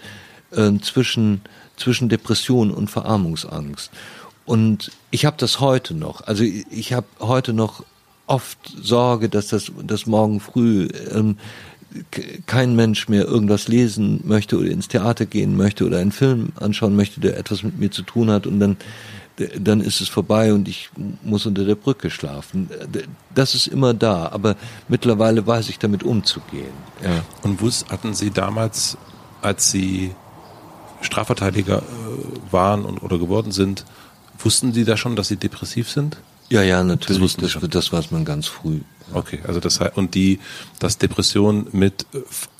äh, 0.50 0.72
zwischen, 0.80 1.42
zwischen 1.76 2.08
Depression 2.08 2.70
und 2.70 2.90
Verarmungsangst. 2.90 3.90
Und 4.44 4.90
ich 5.10 5.24
habe 5.24 5.36
das 5.38 5.60
heute 5.60 5.94
noch. 5.94 6.22
Also 6.22 6.42
ich 6.42 6.92
habe 6.92 7.06
heute 7.20 7.52
noch 7.52 7.84
oft 8.32 8.58
Sorge, 8.82 9.28
dass 9.28 9.48
das 9.48 9.70
dass 9.86 10.06
morgen 10.06 10.40
früh 10.40 10.88
ähm, 11.12 11.36
kein 12.46 12.74
Mensch 12.74 13.08
mehr 13.08 13.26
irgendwas 13.26 13.68
lesen 13.68 14.22
möchte 14.24 14.58
oder 14.58 14.70
ins 14.70 14.88
Theater 14.88 15.26
gehen 15.26 15.56
möchte 15.56 15.84
oder 15.84 15.98
einen 15.98 16.12
Film 16.12 16.52
anschauen 16.58 16.96
möchte, 16.96 17.20
der 17.20 17.36
etwas 17.36 17.62
mit 17.62 17.78
mir 17.78 17.90
zu 17.90 18.02
tun 18.02 18.30
hat 18.30 18.46
und 18.46 18.58
dann 18.58 18.76
dann 19.58 19.80
ist 19.80 20.00
es 20.02 20.08
vorbei 20.08 20.52
und 20.52 20.68
ich 20.68 20.90
muss 21.22 21.46
unter 21.46 21.64
der 21.64 21.74
Brücke 21.74 22.10
schlafen. 22.10 22.68
Das 23.34 23.54
ist 23.54 23.66
immer 23.66 23.94
da, 23.94 24.28
aber 24.28 24.56
mittlerweile 24.88 25.46
weiß 25.46 25.70
ich 25.70 25.78
damit 25.78 26.02
umzugehen. 26.02 26.74
Ja. 27.02 27.24
Und 27.42 27.62
was 27.62 27.86
hatten 27.88 28.12
Sie 28.12 28.30
damals, 28.30 28.98
als 29.40 29.70
Sie 29.70 30.14
Strafverteidiger 31.00 31.78
äh, 31.78 32.52
waren 32.52 32.84
und, 32.84 33.02
oder 33.02 33.18
geworden 33.18 33.52
sind, 33.52 33.86
wussten 34.38 34.74
Sie 34.74 34.84
da 34.84 34.98
schon, 34.98 35.16
dass 35.16 35.28
Sie 35.28 35.36
depressiv 35.36 35.90
sind? 35.90 36.18
Ja, 36.52 36.62
ja, 36.62 36.84
natürlich. 36.84 37.36
Das, 37.36 37.52
das, 37.54 37.70
das 37.70 37.92
weiß 37.92 38.10
man 38.10 38.26
ganz 38.26 38.46
früh. 38.46 38.80
Okay, 39.14 39.40
also 39.46 39.58
das 39.58 39.80
heißt, 39.80 39.96
und 39.96 40.14
die, 40.14 40.38
dass 40.78 40.98
Depression 40.98 41.66
mit 41.72 42.04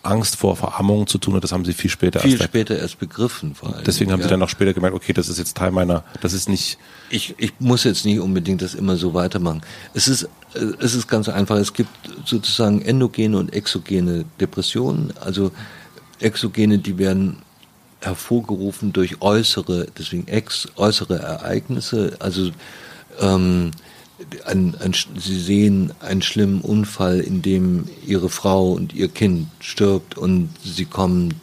Angst 0.02 0.36
vor 0.36 0.56
Verarmung 0.56 1.06
zu 1.06 1.19
tun 1.19 1.35
hat, 1.35 1.44
das 1.44 1.52
haben 1.52 1.66
Sie 1.66 1.74
viel 1.74 1.90
später 1.90 2.20
viel 2.20 2.32
erst 2.32 2.44
später 2.44 2.78
erst 2.78 2.98
begriffen. 2.98 3.55
Vor 3.55 3.74
allem. 3.74 3.85
Deswegen 3.85 4.10
haben 4.10 4.20
ja. 4.20 4.24
Sie 4.24 4.31
dann 4.31 4.43
auch 4.43 4.48
später 4.48 4.73
gemerkt, 4.73 4.97
okay, 4.97 5.12
das 5.12 5.28
ist 5.28 5.39
jetzt 5.39 5.59
Teil 5.59 5.73
meiner, 5.73 6.05
das 6.23 6.32
ist 6.32 6.48
nicht. 6.48 6.78
Ich, 7.10 7.35
ich 7.36 7.52
muss 7.59 7.85
jetzt 7.85 8.06
nicht 8.06 8.19
unbedingt 8.19 8.62
das 8.62 8.74
immer 8.74 8.97
so 8.97 9.12
weitermachen. 9.12 9.60
Es 9.93 10.09
ist, 10.09 10.27
es 10.55 10.94
ist 10.94 11.06
ganz 11.06 11.28
einfach. 11.28 11.56
Es 11.56 11.74
gibt 11.74 11.90
sozusagen 12.24 12.81
endogene 12.81 13.36
und 13.36 13.52
exogene 13.52 14.24
Depressionen. 14.40 15.12
Also 15.20 15.52
exogene, 16.19 16.78
die 16.78 16.97
werden 16.97 17.43
hervorgerufen 18.01 18.93
durch 18.93 19.20
äußere, 19.20 19.86
deswegen 19.98 20.28
ex, 20.28 20.69
äußere 20.77 21.19
Ereignisse. 21.19 22.16
Also 22.20 22.51
ähm, 23.21 23.71
ein, 24.47 24.75
ein, 24.81 24.95
sie 25.19 25.41
sehen 25.41 25.93
einen 26.01 26.23
schlimmen 26.23 26.61
Unfall, 26.61 27.21
in 27.21 27.43
dem 27.43 27.87
ihre 28.07 28.29
Frau 28.29 28.73
und 28.73 28.93
ihr 28.93 29.09
Kind 29.09 29.49
stirbt 29.61 30.17
und 30.17 30.51
sie 30.63 30.85
kommen 30.85 31.35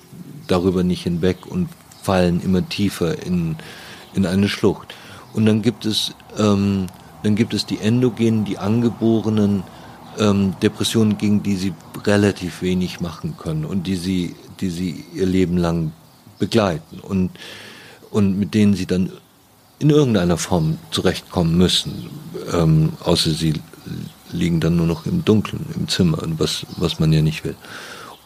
darüber 0.47 0.83
nicht 0.83 1.03
hinweg 1.03 1.45
und 1.45 1.69
fallen 2.01 2.41
immer 2.41 2.67
tiefer 2.67 3.21
in, 3.25 3.55
in 4.13 4.25
eine 4.25 4.49
Schlucht. 4.49 4.95
Und 5.33 5.45
dann 5.45 5.61
gibt 5.61 5.85
es, 5.85 6.13
ähm, 6.37 6.87
dann 7.23 7.35
gibt 7.35 7.53
es 7.53 7.65
die 7.65 7.79
endogenen, 7.79 8.45
die 8.45 8.57
angeborenen 8.57 9.63
ähm, 10.17 10.55
Depressionen, 10.61 11.17
gegen 11.17 11.43
die 11.43 11.55
sie 11.55 11.73
relativ 12.05 12.61
wenig 12.61 12.99
machen 12.99 13.35
können 13.37 13.65
und 13.65 13.85
die 13.85 13.95
sie, 13.95 14.35
die 14.59 14.69
sie 14.69 15.05
ihr 15.13 15.25
Leben 15.25 15.57
lang 15.57 15.91
begleiten 16.39 16.99
und, 16.99 17.31
und 18.09 18.39
mit 18.39 18.53
denen 18.53 18.73
sie 18.73 18.85
dann 18.85 19.11
in 19.79 19.89
irgendeiner 19.89 20.37
Form 20.37 20.77
zurechtkommen 20.91 21.57
müssen, 21.57 22.09
ähm, 22.53 22.93
außer 23.03 23.31
sie 23.31 23.53
liegen 24.31 24.59
dann 24.59 24.75
nur 24.75 24.87
noch 24.87 25.05
im 25.05 25.25
Dunkeln 25.25 25.65
im 25.75 25.87
Zimmer, 25.87 26.19
was, 26.37 26.65
was 26.77 26.99
man 26.99 27.11
ja 27.11 27.21
nicht 27.21 27.43
will. 27.43 27.55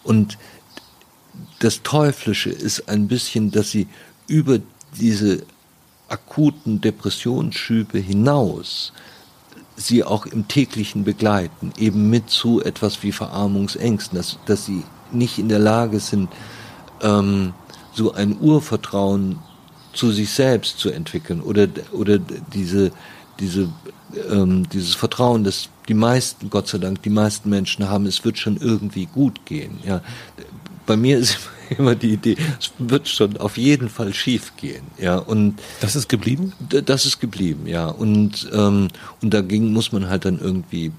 Und 0.04 0.38
das 1.60 1.82
Teuflische 1.84 2.50
ist 2.50 2.90
ein 2.90 3.08
bisschen, 3.08 3.52
dass 3.52 3.72
sie 3.72 3.88
über 4.28 4.60
diese 5.00 5.44
akuten 6.10 6.82
Depressionsschübe 6.82 8.00
hinaus 8.00 8.92
sie 9.76 10.04
auch 10.04 10.26
im 10.26 10.48
täglichen 10.48 11.04
begleiten, 11.04 11.74
eben 11.78 12.10
mit 12.10 12.30
so 12.30 12.62
etwas 12.62 13.02
wie 13.02 13.12
Verarmungsängsten, 13.12 14.16
dass, 14.18 14.38
dass 14.46 14.66
sie 14.66 14.84
nicht 15.12 15.40
in 15.40 15.50
der 15.50 15.60
Lage 15.60 16.00
sind, 16.00 16.30
ähm, 17.02 17.54
so 17.94 18.14
ein 18.14 18.38
Urvertrauen 18.40 19.40
zu 19.94 20.12
sich 20.12 20.30
selbst 20.30 20.80
zu 20.80 20.90
entwickeln 20.90 21.42
oder, 21.42 21.68
oder 21.92 22.18
diese, 22.18 22.92
diese, 23.40 23.70
ähm, 24.30 24.68
dieses 24.70 24.96
Vertrauen, 24.96 25.44
das 25.44 25.70
die 25.88 25.94
meisten, 25.94 26.50
Gott 26.50 26.68
sei 26.68 26.78
Dank, 26.78 27.02
die 27.04 27.10
meisten 27.10 27.50
Menschen 27.50 27.90
haben, 27.90 28.06
es 28.06 28.24
wird 28.24 28.38
schon 28.38 28.58
irgendwie 28.58 29.06
gut 29.06 29.46
gehen. 29.46 29.80
Ja. 29.86 30.02
Bei 30.86 30.98
mir 30.98 31.18
ist 31.18 31.38
immer 31.78 31.96
die 31.96 32.14
Idee, 32.14 32.38
es 32.60 32.72
wird 32.78 33.08
schon 33.08 33.38
auf 33.38 33.58
jeden 33.58 33.90
Fall 33.90 34.14
schief 34.14 34.54
gehen. 34.58 34.84
Ja. 34.98 35.18
Und 35.18 35.60
das 35.82 35.96
ist 35.96 36.10
geblieben? 36.10 36.54
Das 36.70 37.06
ist 37.06 37.20
geblieben, 37.20 37.68
ja. 37.68 37.88
Und, 37.88 38.50
ähm, 38.54 38.88
und 39.22 39.34
dagegen 39.34 39.74
muss 39.74 39.92
man 39.92 40.10
halt 40.10 40.26
dann 40.26 40.40
irgendwie 40.40 40.92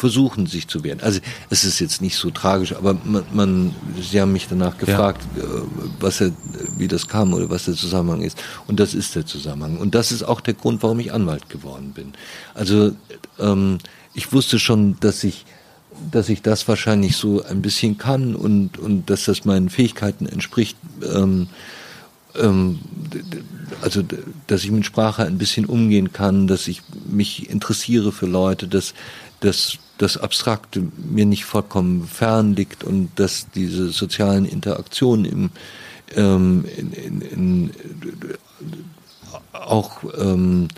versuchen, 0.00 0.46
sich 0.46 0.66
zu 0.66 0.82
wehren. 0.82 1.00
Also 1.00 1.20
es 1.50 1.64
ist 1.64 1.78
jetzt 1.78 2.00
nicht 2.00 2.16
so 2.16 2.30
tragisch, 2.30 2.74
aber 2.74 2.96
man, 3.04 3.22
man 3.32 3.74
Sie 4.00 4.20
haben 4.20 4.32
mich 4.32 4.48
danach 4.48 4.78
gefragt, 4.78 5.22
ja. 5.36 5.42
Äh, 5.42 5.62
was 6.00 6.20
er, 6.20 6.32
wie 6.78 6.88
das 6.88 7.06
kam 7.06 7.34
oder 7.34 7.50
was 7.50 7.66
der 7.66 7.74
Zusammenhang 7.74 8.22
ist. 8.22 8.42
Und 8.66 8.80
das 8.80 8.94
ist 8.94 9.14
der 9.14 9.26
Zusammenhang. 9.26 9.76
Und 9.76 9.94
das 9.94 10.10
ist 10.10 10.22
auch 10.22 10.40
der 10.40 10.54
Grund, 10.54 10.82
warum 10.82 10.98
ich 11.00 11.12
Anwalt 11.12 11.48
geworden 11.50 11.92
bin. 11.92 12.14
Also 12.54 12.92
ähm, 13.38 13.78
ich 14.14 14.32
wusste 14.32 14.58
schon, 14.58 14.96
dass 15.00 15.22
ich 15.22 15.44
dass 16.10 16.30
ich 16.30 16.40
das 16.40 16.66
wahrscheinlich 16.66 17.16
so 17.16 17.42
ein 17.44 17.60
bisschen 17.60 17.98
kann 17.98 18.34
und, 18.34 18.78
und 18.78 19.10
dass 19.10 19.24
das 19.24 19.44
meinen 19.44 19.68
Fähigkeiten 19.68 20.24
entspricht. 20.24 20.78
Ähm, 21.02 21.48
ähm, 22.38 22.78
also 23.82 24.02
dass 24.46 24.64
ich 24.64 24.70
mit 24.70 24.84
Sprache 24.84 25.24
ein 25.24 25.38
bisschen 25.38 25.66
umgehen 25.66 26.12
kann, 26.12 26.46
dass 26.46 26.68
ich 26.68 26.82
mich 27.08 27.50
interessiere 27.50 28.12
für 28.12 28.26
Leute, 28.26 28.68
dass, 28.68 28.94
dass 29.40 29.78
das 30.00 30.16
Abstrakte 30.16 30.82
mir 30.96 31.26
nicht 31.26 31.44
vollkommen 31.44 32.08
fern 32.08 32.54
liegt 32.56 32.84
und 32.84 33.10
dass 33.16 33.48
diese 33.54 33.90
sozialen 33.90 34.46
Interaktionen 34.46 35.24
im, 35.26 35.50
ähm, 36.16 36.64
in, 36.76 36.92
in, 36.92 37.20
in, 37.20 37.70
auch, 39.52 40.02
ähm, 40.18 40.68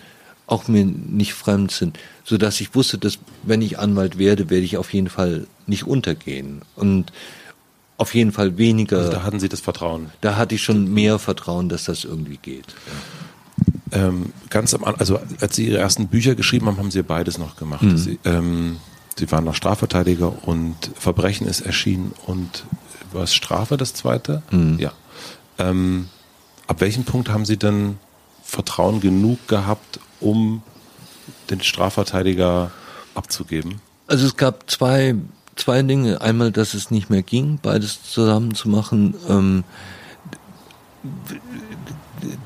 auch 0.46 0.66
mir 0.66 0.84
nicht 0.84 1.34
fremd 1.34 1.70
sind, 1.70 1.98
so 2.24 2.36
dass 2.36 2.60
ich 2.60 2.74
wusste, 2.74 2.98
dass 2.98 3.18
wenn 3.44 3.62
ich 3.62 3.78
Anwalt 3.78 4.18
werde, 4.18 4.50
werde 4.50 4.64
ich 4.64 4.76
auf 4.76 4.92
jeden 4.92 5.08
Fall 5.08 5.46
nicht 5.66 5.86
untergehen 5.86 6.62
und 6.74 7.12
auf 7.98 8.14
jeden 8.16 8.32
Fall 8.32 8.58
weniger. 8.58 8.98
Also 8.98 9.12
da 9.12 9.22
hatten 9.22 9.38
Sie 9.38 9.48
das 9.48 9.60
Vertrauen. 9.60 10.10
Da 10.20 10.36
hatte 10.36 10.56
ich 10.56 10.62
schon 10.62 10.92
mehr 10.92 11.20
Vertrauen, 11.20 11.68
dass 11.68 11.84
das 11.84 12.02
irgendwie 12.02 12.38
geht. 12.38 12.66
Ja. 13.92 14.08
Ähm, 14.08 14.32
ganz 14.50 14.74
am 14.74 14.82
also 14.84 15.20
als 15.40 15.54
Sie 15.54 15.68
Ihre 15.68 15.78
ersten 15.78 16.08
Bücher 16.08 16.34
geschrieben 16.34 16.66
haben, 16.66 16.78
haben 16.78 16.90
Sie 16.90 17.02
beides 17.04 17.38
noch 17.38 17.54
gemacht. 17.54 17.82
Mhm. 17.82 17.96
Sie, 17.96 18.18
ähm, 18.24 18.78
Sie 19.16 19.30
waren 19.30 19.44
noch 19.44 19.54
Strafverteidiger 19.54 20.46
und 20.46 20.76
Verbrechen 20.94 21.46
ist 21.46 21.60
erschienen 21.60 22.12
und 22.26 22.64
war 23.12 23.24
es 23.24 23.34
Strafe 23.34 23.76
das 23.76 23.94
zweite? 23.94 24.42
Mhm. 24.50 24.78
Ja. 24.78 24.92
Ähm, 25.58 26.08
ab 26.66 26.80
welchem 26.80 27.04
Punkt 27.04 27.28
haben 27.28 27.44
Sie 27.44 27.56
denn 27.56 27.98
Vertrauen 28.42 29.00
genug 29.00 29.48
gehabt, 29.48 30.00
um 30.20 30.62
den 31.50 31.62
Strafverteidiger 31.62 32.70
abzugeben? 33.14 33.80
Also 34.06 34.26
es 34.26 34.36
gab 34.36 34.68
zwei, 34.70 35.14
zwei 35.56 35.82
Dinge. 35.82 36.20
Einmal, 36.20 36.50
dass 36.52 36.74
es 36.74 36.90
nicht 36.90 37.10
mehr 37.10 37.22
ging, 37.22 37.58
beides 37.62 38.02
zusammen 38.02 38.54
zu 38.54 38.68
machen. 38.68 39.14
Ähm, 39.28 39.64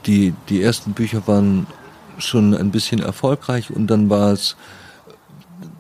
die, 0.07 0.35
die 0.49 0.63
ersten 0.63 0.93
Bücher 0.93 1.27
waren 1.27 1.67
schon 2.19 2.55
ein 2.55 2.71
bisschen 2.71 3.01
erfolgreich 3.01 3.71
und 3.71 3.89
dann 3.89 4.09
war 4.09 4.33
es 4.33 4.57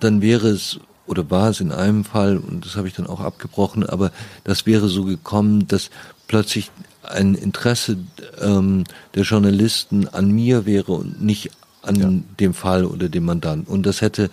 dann 0.00 0.22
wäre 0.22 0.48
es 0.48 0.80
oder 1.06 1.30
war 1.30 1.50
es 1.50 1.60
in 1.60 1.70
einem 1.70 2.04
Fall, 2.04 2.36
und 2.36 2.66
das 2.66 2.76
habe 2.76 2.88
ich 2.88 2.94
dann 2.94 3.06
auch 3.06 3.20
abgebrochen, 3.20 3.86
aber 3.86 4.10
das 4.42 4.66
wäre 4.66 4.88
so 4.88 5.04
gekommen, 5.04 5.68
dass 5.68 5.90
plötzlich 6.26 6.72
ein 7.04 7.36
Interesse 7.36 7.98
ähm, 8.40 8.84
der 9.14 9.22
Journalisten 9.22 10.08
an 10.08 10.32
mir 10.32 10.66
wäre 10.66 10.92
und 10.92 11.22
nicht 11.22 11.50
an 11.82 11.94
ja. 11.96 12.10
dem 12.40 12.54
Fall 12.54 12.84
oder 12.84 13.08
dem 13.08 13.24
Mandanten. 13.24 13.72
Und 13.72 13.86
das 13.86 14.00
hätte 14.00 14.30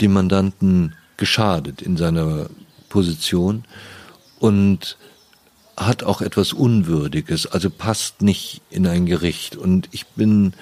dem 0.00 0.12
Mandanten 0.12 0.94
geschadet 1.16 1.82
in 1.82 1.96
seiner 1.96 2.46
Position 2.88 3.64
und 4.40 4.96
hat 5.76 6.02
auch 6.02 6.20
etwas 6.20 6.52
Unwürdiges, 6.52 7.46
also 7.46 7.70
passt 7.70 8.22
nicht 8.22 8.60
in 8.70 8.88
ein 8.88 9.06
Gericht. 9.06 9.54
Und 9.54 9.88
ich 9.92 10.06
bin 10.06 10.54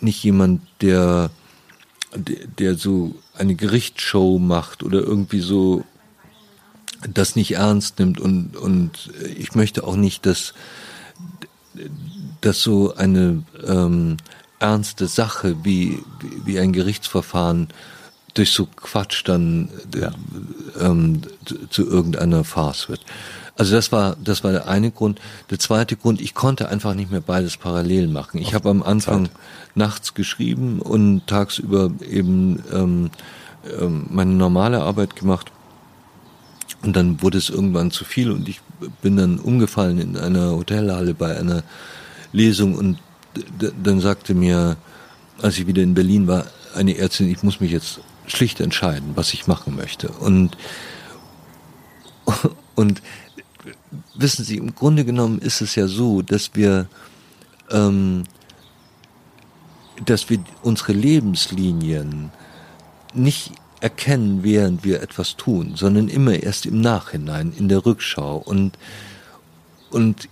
nicht 0.00 0.22
jemand, 0.22 0.62
der 0.80 1.30
der 2.14 2.74
so 2.76 3.14
eine 3.34 3.54
Gerichtsshow 3.54 4.38
macht 4.38 4.82
oder 4.82 5.00
irgendwie 5.00 5.40
so 5.40 5.84
das 7.08 7.34
nicht 7.34 7.52
ernst 7.52 7.98
nimmt 7.98 8.20
und 8.20 8.56
und 8.56 9.10
ich 9.36 9.54
möchte 9.54 9.84
auch 9.84 9.96
nicht, 9.96 10.26
dass 10.26 10.54
dass 12.40 12.62
so 12.62 12.94
eine 12.94 13.42
ähm, 13.66 14.18
ernste 14.58 15.06
Sache 15.06 15.56
wie 15.64 16.02
wie 16.44 16.58
ein 16.58 16.72
Gerichtsverfahren 16.72 17.68
durch 18.34 18.52
so 18.52 18.66
Quatsch 18.66 19.22
dann 19.26 19.68
ja. 19.94 20.12
ähm, 20.80 21.22
zu, 21.44 21.66
zu 21.68 21.86
irgendeiner 21.86 22.44
Farce 22.44 22.88
wird. 22.88 23.00
Also 23.56 23.74
das 23.74 23.92
war 23.92 24.16
das 24.22 24.44
war 24.44 24.52
der 24.52 24.68
eine 24.68 24.90
Grund. 24.90 25.20
Der 25.50 25.58
zweite 25.58 25.96
Grund, 25.96 26.20
ich 26.20 26.34
konnte 26.34 26.68
einfach 26.68 26.94
nicht 26.94 27.10
mehr 27.10 27.20
beides 27.20 27.56
parallel 27.56 28.08
machen. 28.08 28.38
Ich 28.38 28.54
habe 28.54 28.70
am 28.70 28.82
Anfang 28.82 29.26
Zeit. 29.26 29.34
nachts 29.74 30.14
geschrieben 30.14 30.80
und 30.80 31.26
tagsüber 31.26 31.90
eben 32.08 32.62
ähm, 32.72 33.10
ähm, 33.78 34.06
meine 34.10 34.32
normale 34.32 34.80
Arbeit 34.80 35.16
gemacht. 35.16 35.52
Und 36.82 36.96
dann 36.96 37.22
wurde 37.22 37.38
es 37.38 37.50
irgendwann 37.50 37.90
zu 37.90 38.04
viel 38.04 38.30
und 38.30 38.48
ich 38.48 38.60
bin 39.02 39.16
dann 39.16 39.38
umgefallen 39.38 39.98
in 39.98 40.16
einer 40.16 40.50
Hotelhalle 40.50 41.14
bei 41.14 41.38
einer 41.38 41.62
Lesung 42.32 42.74
und 42.74 42.98
dann 43.82 44.00
sagte 44.00 44.34
mir, 44.34 44.76
als 45.40 45.58
ich 45.58 45.66
wieder 45.66 45.82
in 45.82 45.94
Berlin 45.94 46.26
war, 46.26 46.46
eine 46.74 46.96
Ärztin, 46.96 47.30
ich 47.30 47.42
muss 47.42 47.60
mich 47.60 47.70
jetzt 47.70 48.00
schlicht 48.26 48.60
entscheiden, 48.60 49.12
was 49.14 49.32
ich 49.32 49.46
machen 49.46 49.76
möchte. 49.76 50.08
Und, 50.08 50.56
und 52.74 53.02
wissen 54.14 54.44
Sie, 54.44 54.56
im 54.56 54.74
Grunde 54.74 55.04
genommen 55.04 55.38
ist 55.38 55.60
es 55.60 55.74
ja 55.74 55.86
so, 55.86 56.22
dass 56.22 56.54
wir, 56.54 56.88
ähm, 57.70 58.24
dass 60.04 60.30
wir 60.30 60.38
unsere 60.62 60.92
Lebenslinien 60.92 62.30
nicht 63.14 63.52
erkennen, 63.80 64.42
während 64.42 64.84
wir 64.84 65.02
etwas 65.02 65.36
tun, 65.36 65.72
sondern 65.76 66.08
immer 66.08 66.34
erst 66.34 66.66
im 66.66 66.80
Nachhinein, 66.80 67.52
in 67.56 67.68
der 67.68 67.84
Rückschau. 67.84 68.36
Und, 68.36 68.78
und 69.90 70.28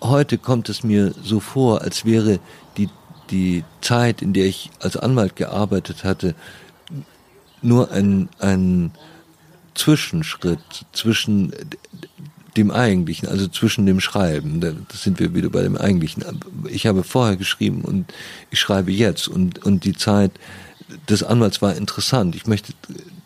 heute 0.00 0.38
kommt 0.38 0.68
es 0.68 0.82
mir 0.82 1.14
so 1.22 1.40
vor, 1.40 1.82
als 1.82 2.04
wäre 2.04 2.40
die, 2.76 2.88
die 3.30 3.64
Zeit, 3.80 4.22
in 4.22 4.32
der 4.32 4.46
ich 4.46 4.70
als 4.80 4.96
Anwalt 4.96 5.36
gearbeitet 5.36 6.04
hatte, 6.04 6.34
nur 7.62 7.90
ein, 7.92 8.28
ein 8.40 8.90
Zwischenschritt 9.74 10.86
zwischen 10.92 11.52
dem 12.56 12.70
Eigentlichen, 12.70 13.28
also 13.28 13.48
zwischen 13.48 13.86
dem 13.86 14.00
Schreiben. 14.00 14.60
Da 14.60 14.72
sind 14.92 15.18
wir 15.18 15.34
wieder 15.34 15.50
bei 15.50 15.62
dem 15.62 15.76
Eigentlichen. 15.76 16.24
Ich 16.68 16.86
habe 16.86 17.02
vorher 17.02 17.36
geschrieben 17.36 17.82
und 17.82 18.12
ich 18.50 18.60
schreibe 18.60 18.92
jetzt 18.92 19.28
und, 19.28 19.64
und 19.64 19.84
die 19.84 19.94
Zeit 19.94 20.32
des 21.08 21.22
Anwalts 21.22 21.62
war 21.62 21.74
interessant. 21.74 22.36
Ich 22.36 22.46
möchte 22.46 22.72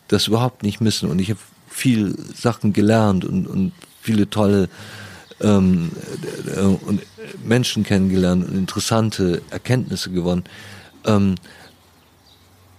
das 0.07 0.27
überhaupt 0.27 0.63
nicht 0.63 0.81
missen 0.81 1.09
und 1.09 1.19
ich 1.19 1.29
habe 1.29 1.39
viel 1.69 2.15
Sachen 2.33 2.73
gelernt 2.73 3.23
und, 3.25 3.47
und 3.47 3.71
viele 4.01 4.29
tolle 4.29 4.69
ähm, 5.41 5.91
äh, 6.55 6.61
und 6.61 7.01
Menschen 7.43 7.83
kennengelernt 7.83 8.47
und 8.47 8.55
interessante 8.57 9.41
Erkenntnisse 9.51 10.11
gewonnen. 10.11 10.43
Ähm, 11.05 11.35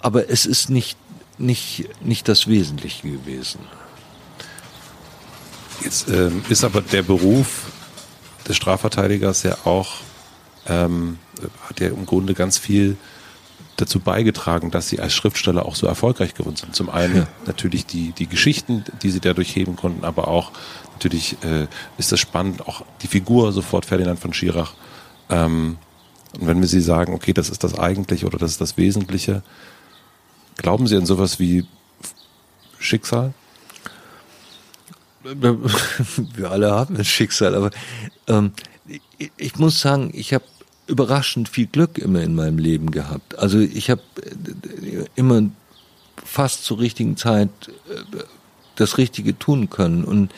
aber 0.00 0.30
es 0.30 0.46
ist 0.46 0.70
nicht, 0.70 0.96
nicht, 1.38 1.88
nicht 2.04 2.28
das 2.28 2.46
Wesentliche 2.46 3.08
gewesen. 3.08 3.60
Jetzt 5.82 6.08
ähm, 6.08 6.42
ist 6.48 6.64
aber 6.64 6.82
der 6.82 7.02
Beruf 7.02 7.70
des 8.46 8.56
Strafverteidigers 8.56 9.42
ja 9.42 9.56
auch, 9.64 9.96
ähm, 10.66 11.18
hat 11.68 11.80
ja 11.80 11.88
im 11.88 12.06
Grunde 12.06 12.34
ganz 12.34 12.58
viel 12.58 12.96
dazu 13.76 13.98
beigetragen, 13.98 14.70
dass 14.70 14.88
sie 14.88 15.00
als 15.00 15.14
Schriftsteller 15.14 15.64
auch 15.64 15.74
so 15.74 15.86
erfolgreich 15.86 16.34
geworden 16.34 16.56
sind. 16.56 16.74
Zum 16.74 16.90
einen 16.90 17.16
ja. 17.16 17.26
natürlich 17.46 17.86
die, 17.86 18.12
die 18.12 18.26
Geschichten, 18.26 18.84
die 19.02 19.10
sie 19.10 19.20
dadurch 19.20 19.54
heben 19.56 19.76
konnten, 19.76 20.04
aber 20.04 20.28
auch 20.28 20.52
natürlich 20.92 21.36
äh, 21.42 21.66
ist 21.96 22.12
das 22.12 22.20
spannend, 22.20 22.68
auch 22.68 22.84
die 23.02 23.06
Figur 23.06 23.52
sofort 23.52 23.86
Ferdinand 23.86 24.18
von 24.18 24.34
Schirach. 24.34 24.74
Ähm, 25.30 25.78
und 26.38 26.46
wenn 26.46 26.60
wir 26.60 26.68
sie 26.68 26.80
sagen, 26.80 27.14
okay, 27.14 27.32
das 27.32 27.48
ist 27.48 27.64
das 27.64 27.78
Eigentliche 27.78 28.26
oder 28.26 28.38
das 28.38 28.52
ist 28.52 28.60
das 28.60 28.76
Wesentliche, 28.76 29.42
glauben 30.56 30.86
Sie 30.86 30.96
an 30.96 31.06
sowas 31.06 31.38
wie 31.38 31.66
Schicksal? 32.78 33.32
Wir 36.34 36.50
alle 36.50 36.70
haben 36.70 36.96
ein 36.96 37.04
Schicksal, 37.04 37.54
aber 37.54 37.70
ähm, 38.26 38.52
ich, 39.18 39.30
ich 39.36 39.58
muss 39.58 39.80
sagen, 39.80 40.10
ich 40.14 40.32
habe 40.32 40.44
überraschend 40.86 41.48
viel 41.48 41.66
Glück 41.66 41.98
immer 41.98 42.22
in 42.22 42.34
meinem 42.34 42.58
Leben 42.58 42.90
gehabt. 42.90 43.38
Also 43.38 43.58
ich 43.58 43.90
habe 43.90 44.02
äh, 44.22 45.04
immer 45.14 45.42
fast 46.24 46.64
zur 46.64 46.80
richtigen 46.80 47.16
Zeit 47.16 47.50
äh, 47.88 48.16
das 48.76 48.98
Richtige 48.98 49.38
tun 49.38 49.70
können 49.70 50.04
und 50.04 50.32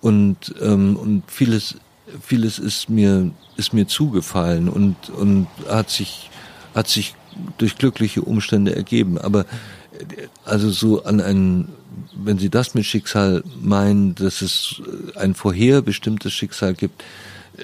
und 0.00 0.54
ähm, 0.60 0.96
und 0.96 1.22
vieles 1.26 1.76
vieles 2.22 2.58
ist 2.58 2.88
mir 2.88 3.30
ist 3.56 3.72
mir 3.72 3.86
zugefallen 3.88 4.68
und 4.68 5.10
und 5.10 5.46
hat 5.68 5.90
sich 5.90 6.30
hat 6.74 6.88
sich 6.88 7.14
durch 7.58 7.76
glückliche 7.76 8.22
Umstände 8.22 8.74
ergeben. 8.74 9.18
Aber 9.18 9.40
äh, 9.40 10.28
also 10.44 10.70
so 10.70 11.04
an 11.04 11.20
einen 11.20 11.72
wenn 12.14 12.38
Sie 12.38 12.50
das 12.50 12.74
mit 12.74 12.86
Schicksal 12.86 13.42
meinen, 13.60 14.14
dass 14.14 14.42
es 14.42 14.80
ein 15.16 15.34
vorherbestimmtes 15.34 16.32
Schicksal 16.32 16.74
gibt, 16.74 17.02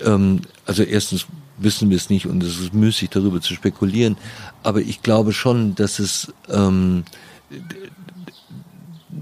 ähm, 0.05 0.43
also 0.65 0.83
erstens 0.83 1.27
wissen 1.59 1.91
wir 1.91 1.97
es 1.97 2.11
nicht 2.11 2.27
und 2.27 2.43
es 2.43 2.61
ist 2.61 2.75
müßig 2.75 3.11
darüber 3.11 3.41
zu 3.41 3.55
spekulieren, 3.55 4.17
aber 4.63 4.81
ich 4.81 5.03
glaube 5.03 5.33
schon, 5.33 5.75
dass 5.75 5.99
es, 5.99 6.33
ähm, 6.49 7.05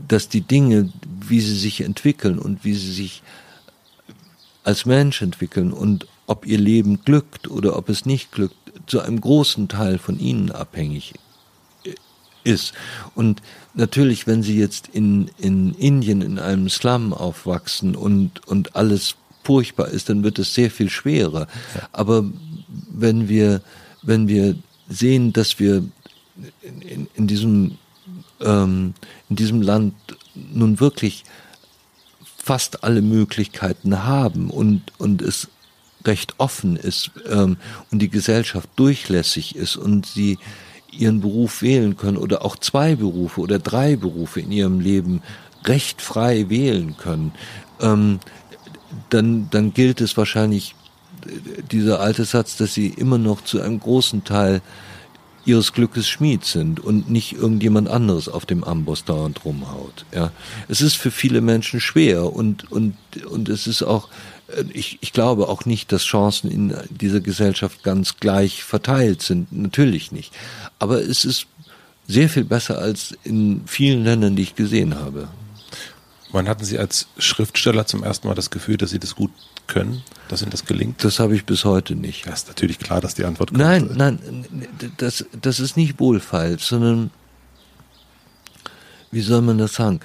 dass 0.09 0.29
die 0.29 0.41
Dinge, 0.41 0.93
wie 1.21 1.41
sie 1.41 1.57
sich 1.57 1.81
entwickeln 1.83 2.39
und 2.39 2.65
wie 2.65 2.75
sie 2.75 2.93
sich 2.93 3.23
als 4.65 4.87
Mensch 4.87 5.23
entwickeln 5.23 5.73
und 5.73 6.07
ob 6.27 6.47
ihr 6.47 6.59
Leben 6.59 7.03
glückt 7.05 7.49
oder 7.49 7.77
ob 7.77 7.89
es 7.89 8.07
nicht 8.07 8.33
glückt, 8.33 8.57
zu 8.87 9.01
einem 9.01 9.21
großen 9.21 9.69
Teil 9.69 9.99
von 9.99 10.19
ihnen 10.19 10.51
abhängig 10.51 11.15
ist. 12.45 12.75
Und 13.15 13.43
natürlich, 13.75 14.27
wenn 14.27 14.43
Sie 14.43 14.59
jetzt 14.59 14.89
in, 14.89 15.31
in 15.39 15.75
Indien 15.75 16.23
in 16.23 16.39
einem 16.39 16.69
Slum 16.69 17.13
aufwachsen 17.13 17.95
und, 17.95 18.47
und 18.47 18.77
alles 18.77 19.17
furchtbar 19.43 19.89
ist, 19.89 20.09
dann 20.09 20.25
wird 20.25 20.39
es 20.39 20.55
sehr 20.55 20.71
viel 20.71 20.89
schwerer. 20.89 21.47
Aber 21.93 22.25
wenn 22.91 23.29
wir, 23.29 23.61
wenn 24.03 24.29
wir 24.29 24.57
sehen, 24.89 25.33
dass 25.33 25.59
wir 25.59 25.85
in, 26.63 26.81
in, 26.83 27.07
in 27.15 27.27
diesem, 27.27 27.79
ähm, 28.41 28.95
in 29.29 29.37
diesem 29.37 29.63
Land 29.63 29.95
nun 30.35 30.81
wirklich 30.81 31.25
fast 32.37 32.85
alle 32.85 33.03
Möglichkeiten 33.03 34.05
haben 34.05 34.51
und, 34.51 34.83
und 34.99 35.23
es 35.23 35.49
recht 36.05 36.35
offen 36.39 36.77
ist 36.77 37.11
ähm, 37.29 37.57
und 37.91 38.01
die 38.01 38.11
Gesellschaft 38.11 38.69
durchlässig 38.77 39.57
ist 39.57 39.77
und 39.77 40.07
sie 40.07 40.39
ihren 40.99 41.21
Beruf 41.21 41.63
wählen 41.63 41.97
können 41.97 42.17
oder 42.17 42.45
auch 42.45 42.57
zwei 42.57 42.97
Berufe 42.97 43.41
oder 43.41 43.59
drei 43.59 43.97
Berufe 43.97 44.41
in 44.41 44.53
ihrem 44.53 44.81
Leben 44.81 45.23
recht 45.65 46.03
frei 46.03 46.49
wählen 46.49 46.97
können, 46.97 47.33
ähm, 47.81 48.21
dann, 49.11 49.49
dann 49.51 49.73
gilt 49.75 50.01
es 50.01 50.17
wahrscheinlich 50.17 50.75
dieser 51.71 52.01
alte 52.01 52.25
Satz, 52.25 52.57
dass 52.57 52.75
sie 52.75 52.89
immer 52.89 53.19
noch 53.19 53.43
zu 53.45 53.61
einem 53.61 53.81
großen 53.81 54.25
Teil 54.25 54.61
ihres 55.47 55.73
Glückes 55.73 56.09
Schmied 56.09 56.45
sind 56.45 56.81
und 56.81 57.11
nicht 57.11 57.33
irgendjemand 57.33 57.89
anderes 57.89 58.29
auf 58.29 58.47
dem 58.47 58.65
Amboss 58.65 59.05
dauernd 59.05 59.45
rumhaut. 59.45 60.07
Ja, 60.15 60.33
es 60.69 60.81
ist 60.81 60.95
für 60.95 61.11
viele 61.11 61.41
Menschen 61.41 61.81
schwer 61.81 62.33
und 62.33 62.71
und 62.71 62.97
und 63.29 63.49
es 63.49 63.67
ist 63.67 63.83
auch 63.83 64.09
ich, 64.73 64.99
ich 65.01 65.13
glaube 65.13 65.49
auch 65.49 65.65
nicht, 65.65 65.93
dass 65.93 66.03
Chancen 66.05 66.51
in 66.51 66.75
dieser 66.91 67.21
Gesellschaft 67.21 67.83
ganz 67.83 68.17
gleich 68.17 68.65
verteilt 68.65 69.23
sind. 69.23 69.53
Natürlich 69.53 70.13
nicht. 70.13 70.33
Aber 70.79 71.01
es 71.01 71.25
ist 71.25 71.47
sehr 72.07 72.29
viel 72.29 72.45
besser 72.45 72.79
als 72.79 73.17
in 73.25 73.63
vielen 73.67 74.05
Ländern, 74.05 74.37
die 74.37 74.43
ich 74.43 74.55
gesehen 74.55 74.95
habe. 74.97 75.29
Wann 76.33 76.49
hatten 76.49 76.65
Sie 76.65 76.79
als 76.79 77.07
Schriftsteller 77.17 77.87
zum 77.87 78.03
ersten 78.03 78.27
Mal 78.27 78.35
das 78.35 78.51
Gefühl, 78.51 78.77
dass 78.77 78.91
Sie 78.91 78.99
das 78.99 79.15
gut 79.15 79.31
können, 79.67 80.03
dass 80.29 80.43
Ihnen 80.43 80.51
das 80.51 80.65
gelingt? 80.65 81.05
Das 81.05 81.21
habe 81.21 81.37
ich 81.37 81.45
bis 81.45 81.65
heute 81.65 81.95
nicht. 81.95 82.27
Ja, 82.27 82.33
ist 82.33 82.49
natürlich 82.49 82.79
klar, 82.79 83.01
dass 83.01 83.15
die 83.15 83.25
Antwort 83.25 83.51
kommt. 83.51 83.61
Nein, 83.61 83.91
nein, 83.95 84.19
das, 84.97 85.25
das 85.41 85.61
ist 85.61 85.77
nicht 85.77 86.01
wohlfeil, 86.01 86.59
sondern 86.59 87.11
wie 89.13 89.21
soll 89.21 89.43
man 89.43 89.59
das 89.59 89.75
sagen? 89.75 90.01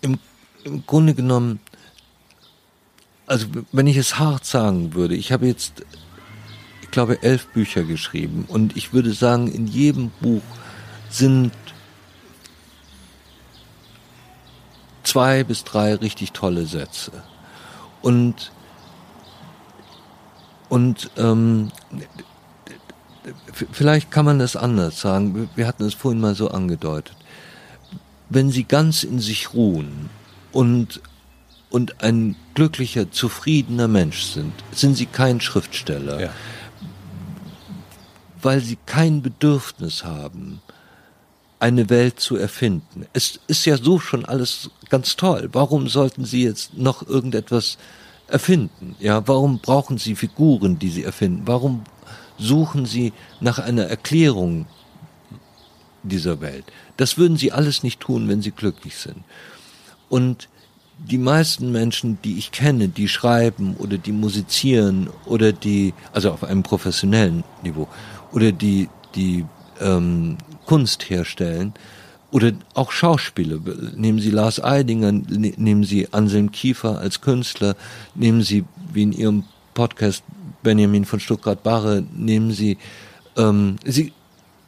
Im, 0.00 0.18
Im 0.64 0.86
Grunde 0.86 1.14
genommen 1.14 1.60
also 3.26 3.46
wenn 3.72 3.86
ich 3.86 3.96
es 3.96 4.18
hart 4.18 4.44
sagen 4.44 4.94
würde, 4.94 5.14
ich 5.14 5.32
habe 5.32 5.46
jetzt, 5.46 5.84
ich 6.82 6.90
glaube, 6.90 7.22
elf 7.22 7.46
Bücher 7.48 7.82
geschrieben 7.82 8.44
und 8.48 8.76
ich 8.76 8.92
würde 8.92 9.12
sagen, 9.12 9.48
in 9.48 9.66
jedem 9.66 10.10
Buch 10.20 10.42
sind 11.10 11.52
zwei 15.02 15.44
bis 15.44 15.64
drei 15.64 15.94
richtig 15.94 16.32
tolle 16.32 16.66
Sätze. 16.66 17.12
Und 18.02 18.52
und 20.68 21.10
ähm, 21.16 21.70
vielleicht 23.72 24.10
kann 24.10 24.24
man 24.24 24.40
das 24.40 24.56
anders 24.56 25.00
sagen. 25.00 25.48
Wir 25.54 25.66
hatten 25.66 25.84
es 25.84 25.94
vorhin 25.94 26.20
mal 26.20 26.34
so 26.34 26.48
angedeutet. 26.50 27.16
Wenn 28.28 28.50
Sie 28.50 28.64
ganz 28.64 29.04
in 29.04 29.20
sich 29.20 29.54
ruhen 29.54 30.10
und 30.50 31.00
und 31.70 32.02
ein 32.02 32.36
glücklicher, 32.54 33.10
zufriedener 33.10 33.88
Mensch 33.88 34.22
sind, 34.22 34.52
sind 34.72 34.96
sie 34.96 35.06
kein 35.06 35.40
Schriftsteller. 35.40 36.20
Ja. 36.20 36.30
Weil 38.40 38.60
sie 38.60 38.78
kein 38.86 39.22
Bedürfnis 39.22 40.04
haben, 40.04 40.60
eine 41.58 41.88
Welt 41.90 42.20
zu 42.20 42.36
erfinden. 42.36 43.06
Es 43.12 43.40
ist 43.46 43.64
ja 43.64 43.76
so 43.76 43.98
schon 43.98 44.24
alles 44.24 44.70
ganz 44.88 45.16
toll. 45.16 45.48
Warum 45.52 45.88
sollten 45.88 46.24
sie 46.24 46.44
jetzt 46.44 46.76
noch 46.76 47.06
irgendetwas 47.06 47.78
erfinden? 48.28 48.94
Ja, 49.00 49.26
warum 49.26 49.58
brauchen 49.58 49.98
sie 49.98 50.14
Figuren, 50.14 50.78
die 50.78 50.90
sie 50.90 51.04
erfinden? 51.04 51.42
Warum 51.46 51.84
suchen 52.38 52.84
sie 52.84 53.12
nach 53.40 53.58
einer 53.58 53.84
Erklärung 53.84 54.66
dieser 56.02 56.40
Welt? 56.40 56.64
Das 56.98 57.16
würden 57.16 57.36
sie 57.36 57.52
alles 57.52 57.82
nicht 57.82 58.00
tun, 58.00 58.28
wenn 58.28 58.42
sie 58.42 58.52
glücklich 58.52 58.96
sind. 58.96 59.24
Und 60.08 60.48
die 60.98 61.18
meisten 61.18 61.72
Menschen, 61.72 62.18
die 62.24 62.38
ich 62.38 62.52
kenne, 62.52 62.88
die 62.88 63.08
schreiben 63.08 63.76
oder 63.78 63.98
die 63.98 64.12
musizieren 64.12 65.10
oder 65.26 65.52
die, 65.52 65.94
also 66.12 66.30
auf 66.30 66.44
einem 66.44 66.62
professionellen 66.62 67.44
Niveau, 67.62 67.88
oder 68.32 68.52
die, 68.52 68.88
die 69.14 69.44
ähm, 69.80 70.38
Kunst 70.64 71.08
herstellen, 71.10 71.74
oder 72.32 72.52
auch 72.74 72.90
Schauspieler. 72.90 73.58
Nehmen 73.94 74.18
Sie 74.18 74.30
Lars 74.30 74.62
Eidinger, 74.62 75.12
ne, 75.12 75.54
nehmen 75.56 75.84
Sie 75.84 76.12
Anselm 76.12 76.50
Kiefer 76.50 76.98
als 76.98 77.20
Künstler, 77.20 77.76
nehmen 78.14 78.42
Sie, 78.42 78.64
wie 78.92 79.04
in 79.04 79.12
Ihrem 79.12 79.44
Podcast, 79.74 80.24
Benjamin 80.62 81.04
von 81.04 81.20
Stuttgart-Barre, 81.20 82.02
nehmen 82.14 82.50
Sie, 82.50 82.78
ähm, 83.36 83.76
Sie, 83.84 84.12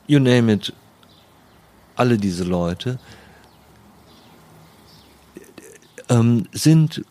you 0.07 0.21
name 0.21 0.53
it, 0.53 0.73
alle 1.97 2.17
diese 2.17 2.45
Leute 2.45 2.99
ähm, 6.09 6.47
sind 6.53 7.05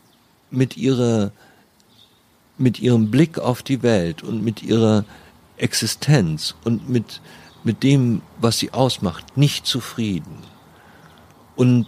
mit 0.49 0.77
ihrer 0.77 1.31
mit 2.57 2.79
ihrem 2.79 3.11
Blick 3.11 3.39
auf 3.39 3.61
die 3.61 3.83
Welt 3.83 4.23
und 4.23 4.43
mit 4.43 4.63
ihrer 4.63 5.05
Existenz 5.57 6.55
und 6.63 6.89
mit, 6.89 7.21
mit 7.63 7.83
dem, 7.83 8.21
was 8.39 8.59
sie 8.59 8.73
ausmacht, 8.73 9.37
nicht 9.37 9.65
zufrieden. 9.65 10.37
Und 11.55 11.87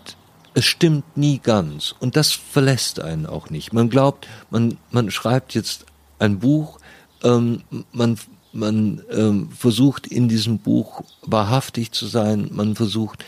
es 0.53 0.65
stimmt 0.65 1.17
nie 1.17 1.39
ganz. 1.39 1.95
Und 1.99 2.15
das 2.15 2.31
verlässt 2.31 2.99
einen 2.99 3.25
auch 3.25 3.49
nicht. 3.49 3.73
Man 3.73 3.89
glaubt, 3.89 4.27
man, 4.49 4.77
man 4.91 5.11
schreibt 5.11 5.53
jetzt 5.53 5.85
ein 6.17 6.39
Buch, 6.39 6.79
ähm, 7.23 7.63
man, 7.91 8.17
man 8.51 9.03
ähm, 9.11 9.51
versucht 9.51 10.07
in 10.07 10.27
diesem 10.27 10.59
Buch 10.59 11.03
wahrhaftig 11.21 11.91
zu 11.91 12.07
sein, 12.07 12.49
man 12.51 12.75
versucht 12.75 13.23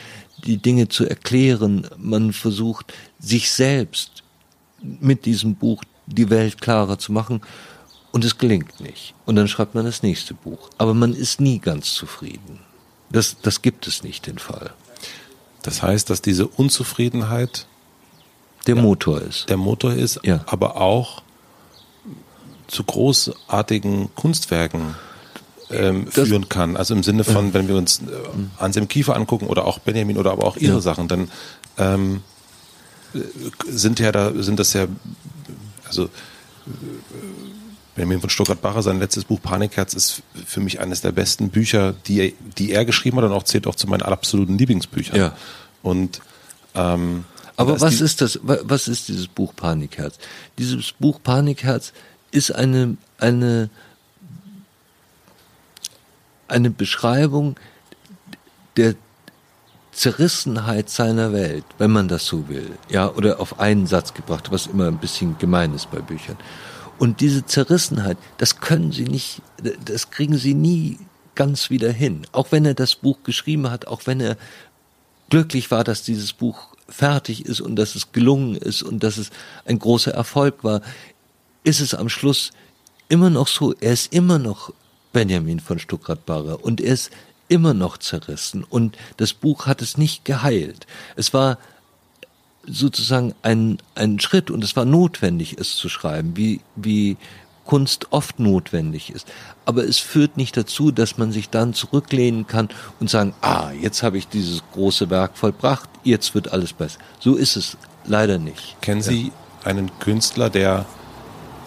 die 0.45 0.57
Dinge 0.57 0.87
zu 0.89 1.05
erklären, 1.05 1.87
man 1.97 2.33
versucht 2.33 2.93
sich 3.19 3.51
selbst 3.51 4.23
mit 4.81 5.25
diesem 5.25 5.55
Buch 5.55 5.83
die 6.07 6.29
Welt 6.29 6.59
klarer 6.59 6.97
zu 6.97 7.11
machen 7.11 7.41
und 8.11 8.25
es 8.25 8.37
gelingt 8.37 8.79
nicht. 8.79 9.13
Und 9.25 9.35
dann 9.35 9.47
schreibt 9.47 9.75
man 9.75 9.85
das 9.85 10.03
nächste 10.03 10.33
Buch. 10.33 10.69
Aber 10.77 10.93
man 10.93 11.13
ist 11.13 11.39
nie 11.39 11.59
ganz 11.59 11.93
zufrieden. 11.93 12.59
Das, 13.09 13.37
das 13.41 13.61
gibt 13.61 13.87
es 13.87 14.03
nicht, 14.03 14.27
den 14.27 14.37
Fall. 14.37 14.73
Das 15.63 15.83
heißt, 15.83 16.09
dass 16.09 16.21
diese 16.21 16.47
Unzufriedenheit 16.47 17.67
der 18.67 18.75
ja, 18.75 18.81
Motor 18.81 19.21
ist. 19.21 19.49
Der 19.49 19.57
Motor 19.57 19.93
ist, 19.93 20.19
ja. 20.23 20.43
aber 20.45 20.77
auch 20.77 21.21
zu 22.67 22.83
großartigen 22.83 24.13
Kunstwerken 24.15 24.95
ähm, 25.71 26.07
führen 26.07 26.49
kann. 26.49 26.77
Also 26.77 26.93
im 26.93 27.03
Sinne 27.03 27.23
von, 27.23 27.53
wenn 27.53 27.67
wir 27.67 27.75
uns 27.75 27.99
äh, 27.99 28.03
Anselm 28.57 28.87
Kiefer 28.87 29.15
angucken 29.15 29.47
oder 29.47 29.65
auch 29.65 29.79
Benjamin 29.79 30.17
oder 30.17 30.31
aber 30.31 30.45
auch 30.45 30.57
ihre 30.57 30.75
ja. 30.75 30.81
Sachen, 30.81 31.07
dann 31.07 31.29
ähm, 31.77 32.21
sind 33.67 33.99
ja 33.99 34.11
da, 34.11 34.31
sind 34.35 34.59
das 34.59 34.73
ja, 34.73 34.87
also 35.85 36.09
Benjamin 37.95 38.21
von 38.21 38.29
Stuttgart-Barre, 38.29 38.83
sein 38.83 38.99
letztes 38.99 39.25
Buch 39.25 39.41
Panikherz 39.41 39.93
ist 39.93 40.23
für 40.45 40.61
mich 40.61 40.79
eines 40.79 41.01
der 41.01 41.11
besten 41.11 41.49
Bücher, 41.49 41.93
die 42.07 42.19
er, 42.19 42.31
die 42.57 42.71
er 42.71 42.85
geschrieben 42.85 43.17
hat 43.17 43.25
und 43.25 43.31
auch 43.33 43.43
zählt 43.43 43.67
auch 43.67 43.75
zu 43.75 43.87
meinen 43.87 44.01
absoluten 44.01 44.57
Lieblingsbüchern. 44.57 45.17
Ja. 45.17 45.35
Und 45.83 46.21
ähm, 46.73 47.25
aber 47.57 47.81
was 47.81 48.01
ist 48.01 48.21
das? 48.21 48.39
Was 48.43 48.87
ist 48.87 49.07
dieses 49.07 49.27
Buch 49.27 49.53
Panikherz? 49.55 50.17
Dieses 50.57 50.93
Buch 50.93 51.19
Panikherz 51.21 51.93
ist 52.31 52.55
eine 52.55 52.97
eine 53.17 53.69
eine 56.51 56.69
Beschreibung 56.69 57.55
der 58.77 58.95
Zerrissenheit 59.91 60.89
seiner 60.89 61.33
Welt, 61.33 61.65
wenn 61.77 61.91
man 61.91 62.07
das 62.07 62.25
so 62.25 62.47
will, 62.47 62.71
ja, 62.89 63.09
oder 63.09 63.39
auf 63.39 63.59
einen 63.59 63.87
Satz 63.87 64.13
gebracht, 64.13 64.51
was 64.51 64.67
immer 64.67 64.87
ein 64.87 64.99
bisschen 64.99 65.37
gemein 65.37 65.73
ist 65.73 65.91
bei 65.91 65.99
Büchern. 65.99 66.37
Und 66.97 67.19
diese 67.19 67.45
Zerrissenheit, 67.45 68.17
das 68.37 68.59
können 68.59 68.91
sie 68.91 69.05
nicht, 69.05 69.41
das 69.83 70.11
kriegen 70.11 70.37
sie 70.37 70.53
nie 70.53 70.99
ganz 71.35 71.69
wieder 71.69 71.91
hin. 71.91 72.27
Auch 72.31 72.51
wenn 72.51 72.65
er 72.65 72.73
das 72.73 72.95
Buch 72.95 73.17
geschrieben 73.23 73.69
hat, 73.69 73.87
auch 73.87 74.01
wenn 74.05 74.21
er 74.21 74.37
glücklich 75.29 75.71
war, 75.71 75.83
dass 75.83 76.03
dieses 76.03 76.33
Buch 76.33 76.75
fertig 76.87 77.45
ist 77.45 77.61
und 77.61 77.75
dass 77.75 77.95
es 77.95 78.11
gelungen 78.11 78.55
ist 78.55 78.83
und 78.83 79.01
dass 79.03 79.17
es 79.17 79.31
ein 79.65 79.79
großer 79.79 80.13
Erfolg 80.13 80.63
war, 80.63 80.81
ist 81.63 81.79
es 81.79 81.93
am 81.93 82.09
Schluss 82.09 82.51
immer 83.09 83.29
noch 83.29 83.47
so, 83.47 83.73
er 83.79 83.93
ist 83.93 84.13
immer 84.13 84.39
noch 84.39 84.73
Benjamin 85.13 85.59
von 85.59 85.79
Stuckrad-Barre 85.79 86.57
und 86.57 86.81
er 86.81 86.93
ist 86.93 87.11
immer 87.47 87.73
noch 87.73 87.97
zerrissen 87.97 88.63
und 88.63 88.97
das 89.17 89.33
Buch 89.33 89.67
hat 89.67 89.81
es 89.81 89.97
nicht 89.97 90.23
geheilt. 90.23 90.87
Es 91.15 91.33
war 91.33 91.57
sozusagen 92.65 93.33
ein, 93.41 93.79
ein 93.95 94.19
Schritt 94.19 94.51
und 94.51 94.63
es 94.63 94.75
war 94.75 94.85
notwendig, 94.85 95.57
es 95.59 95.75
zu 95.75 95.89
schreiben, 95.89 96.37
wie, 96.37 96.61
wie 96.75 97.17
Kunst 97.65 98.07
oft 98.11 98.39
notwendig 98.39 99.11
ist. 99.11 99.27
Aber 99.65 99.83
es 99.83 99.97
führt 99.97 100.37
nicht 100.37 100.57
dazu, 100.57 100.91
dass 100.91 101.17
man 101.17 101.31
sich 101.31 101.49
dann 101.49 101.73
zurücklehnen 101.73 102.47
kann 102.47 102.69
und 102.99 103.09
sagen, 103.09 103.33
ah, 103.41 103.71
jetzt 103.71 104.03
habe 104.03 104.17
ich 104.17 104.27
dieses 104.27 104.63
große 104.73 105.09
Werk 105.09 105.37
vollbracht, 105.37 105.89
jetzt 106.03 106.33
wird 106.35 106.51
alles 106.51 106.73
besser. 106.73 106.99
So 107.19 107.35
ist 107.35 107.55
es 107.55 107.77
leider 108.05 108.39
nicht. 108.39 108.81
Kennen 108.81 109.01
Sie 109.01 109.27
ja. 109.27 109.31
einen 109.65 109.91
Künstler, 109.99 110.49
der 110.49 110.85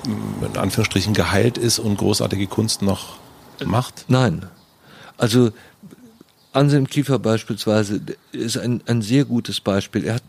in 0.07 0.57
Anführungsstrichen 0.57 1.15
geheilt 1.15 1.57
ist 1.57 1.79
und 1.79 1.97
großartige 1.97 2.47
Kunst 2.47 2.83
noch 2.83 3.16
macht? 3.64 4.06
Nein. 4.09 4.47
Also 5.16 5.52
Anselm 6.52 6.86
Kiefer 6.86 7.18
beispielsweise 7.18 8.01
ist 8.32 8.56
ein, 8.56 8.81
ein 8.86 9.02
sehr 9.02 9.24
gutes 9.24 9.60
Beispiel. 9.60 10.05
Er 10.05 10.14
hat 10.14 10.22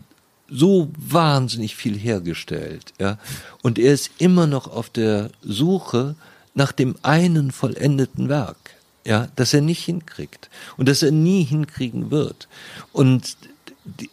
so 0.48 0.90
wahnsinnig 0.96 1.74
viel 1.76 1.98
hergestellt, 1.98 2.92
ja. 3.00 3.18
Und 3.62 3.78
er 3.78 3.92
ist 3.92 4.10
immer 4.18 4.46
noch 4.46 4.68
auf 4.68 4.90
der 4.90 5.30
Suche 5.42 6.14
nach 6.54 6.72
dem 6.72 6.96
einen 7.02 7.50
vollendeten 7.50 8.28
Werk, 8.28 8.76
ja, 9.04 9.28
das 9.36 9.54
er 9.54 9.60
nicht 9.60 9.84
hinkriegt 9.84 10.48
und 10.76 10.88
das 10.88 11.02
er 11.02 11.10
nie 11.10 11.44
hinkriegen 11.44 12.10
wird. 12.10 12.48
Und 12.92 13.36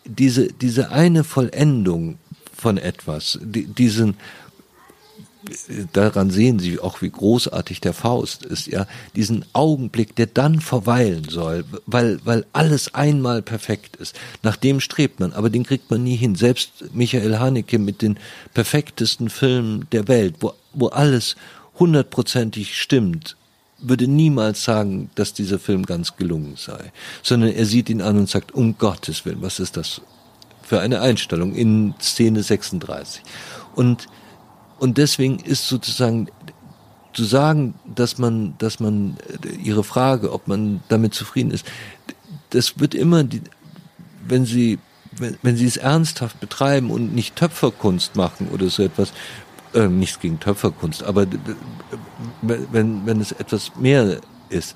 diese, 0.05 0.51
diese 0.51 0.91
eine 0.91 1.23
Vollendung 1.23 2.17
von 2.55 2.77
etwas, 2.77 3.39
diesen, 3.41 4.15
daran 5.91 6.29
sehen 6.29 6.59
Sie 6.59 6.79
auch, 6.79 7.01
wie 7.01 7.09
großartig 7.09 7.81
der 7.81 7.93
Faust 7.93 8.43
ist, 8.43 8.67
ja, 8.67 8.87
diesen 9.15 9.45
Augenblick, 9.53 10.15
der 10.15 10.27
dann 10.27 10.61
verweilen 10.61 11.27
soll, 11.29 11.65
weil, 11.85 12.19
weil 12.23 12.45
alles 12.53 12.93
einmal 12.93 13.41
perfekt 13.41 13.95
ist. 13.97 14.15
Nach 14.41 14.55
dem 14.55 14.79
strebt 14.79 15.19
man, 15.19 15.33
aber 15.33 15.49
den 15.49 15.63
kriegt 15.63 15.91
man 15.91 16.03
nie 16.03 16.15
hin. 16.15 16.35
Selbst 16.35 16.85
Michael 16.93 17.39
Haneke 17.39 17.79
mit 17.79 18.01
den 18.01 18.17
perfektesten 18.53 19.29
Filmen 19.29 19.87
der 19.91 20.07
Welt, 20.07 20.35
wo, 20.39 20.53
wo 20.73 20.87
alles 20.87 21.35
hundertprozentig 21.77 22.77
stimmt, 22.77 23.35
würde 23.79 24.07
niemals 24.07 24.63
sagen, 24.63 25.09
dass 25.15 25.33
dieser 25.33 25.59
Film 25.59 25.85
ganz 25.85 26.15
gelungen 26.15 26.55
sei, 26.55 26.91
sondern 27.21 27.51
er 27.51 27.65
sieht 27.65 27.89
ihn 27.89 28.01
an 28.01 28.17
und 28.17 28.29
sagt, 28.29 28.53
um 28.53 28.77
Gottes 28.77 29.25
Willen, 29.25 29.41
was 29.41 29.59
ist 29.59 29.75
das 29.75 30.01
für 30.61 30.79
eine 30.79 31.01
Einstellung 31.01 31.53
in 31.53 31.93
Szene 31.99 32.43
36? 32.43 33.23
Und 33.75 34.07
und 34.83 34.97
deswegen 34.97 35.39
ist 35.39 35.69
sozusagen 35.69 36.27
zu 37.13 37.23
sagen, 37.23 37.75
dass 37.85 38.17
man, 38.17 38.55
dass 38.57 38.81
man 38.81 39.15
äh, 39.45 39.55
ihre 39.55 39.85
Frage, 39.85 40.33
ob 40.33 40.49
man 40.49 40.83
damit 40.89 41.13
zufrieden 41.13 41.51
ist, 41.51 41.65
das 42.49 42.77
wird 42.79 42.93
immer, 42.93 43.23
die, 43.23 43.41
wenn 44.27 44.43
sie, 44.43 44.79
wenn, 45.15 45.37
wenn 45.41 45.55
sie 45.55 45.67
es 45.67 45.77
ernsthaft 45.77 46.41
betreiben 46.41 46.91
und 46.91 47.15
nicht 47.15 47.37
Töpferkunst 47.37 48.17
machen 48.17 48.49
oder 48.49 48.67
so 48.67 48.83
etwas, 48.83 49.13
äh, 49.73 49.87
nichts 49.87 50.19
gegen 50.19 50.41
Töpferkunst, 50.41 51.01
aber 51.03 51.27
wenn, 52.41 53.05
wenn 53.05 53.21
es 53.21 53.31
etwas 53.31 53.77
mehr 53.77 54.19
ist, 54.49 54.75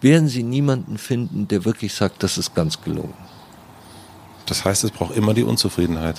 werden 0.00 0.28
sie 0.28 0.42
niemanden 0.42 0.96
finden, 0.96 1.48
der 1.48 1.66
wirklich 1.66 1.92
sagt, 1.92 2.22
das 2.22 2.38
ist 2.38 2.54
ganz 2.54 2.80
gelungen. 2.80 3.12
Das 4.46 4.64
heißt, 4.64 4.84
es 4.84 4.90
braucht 4.90 5.14
immer 5.14 5.34
die 5.34 5.44
Unzufriedenheit. 5.44 6.16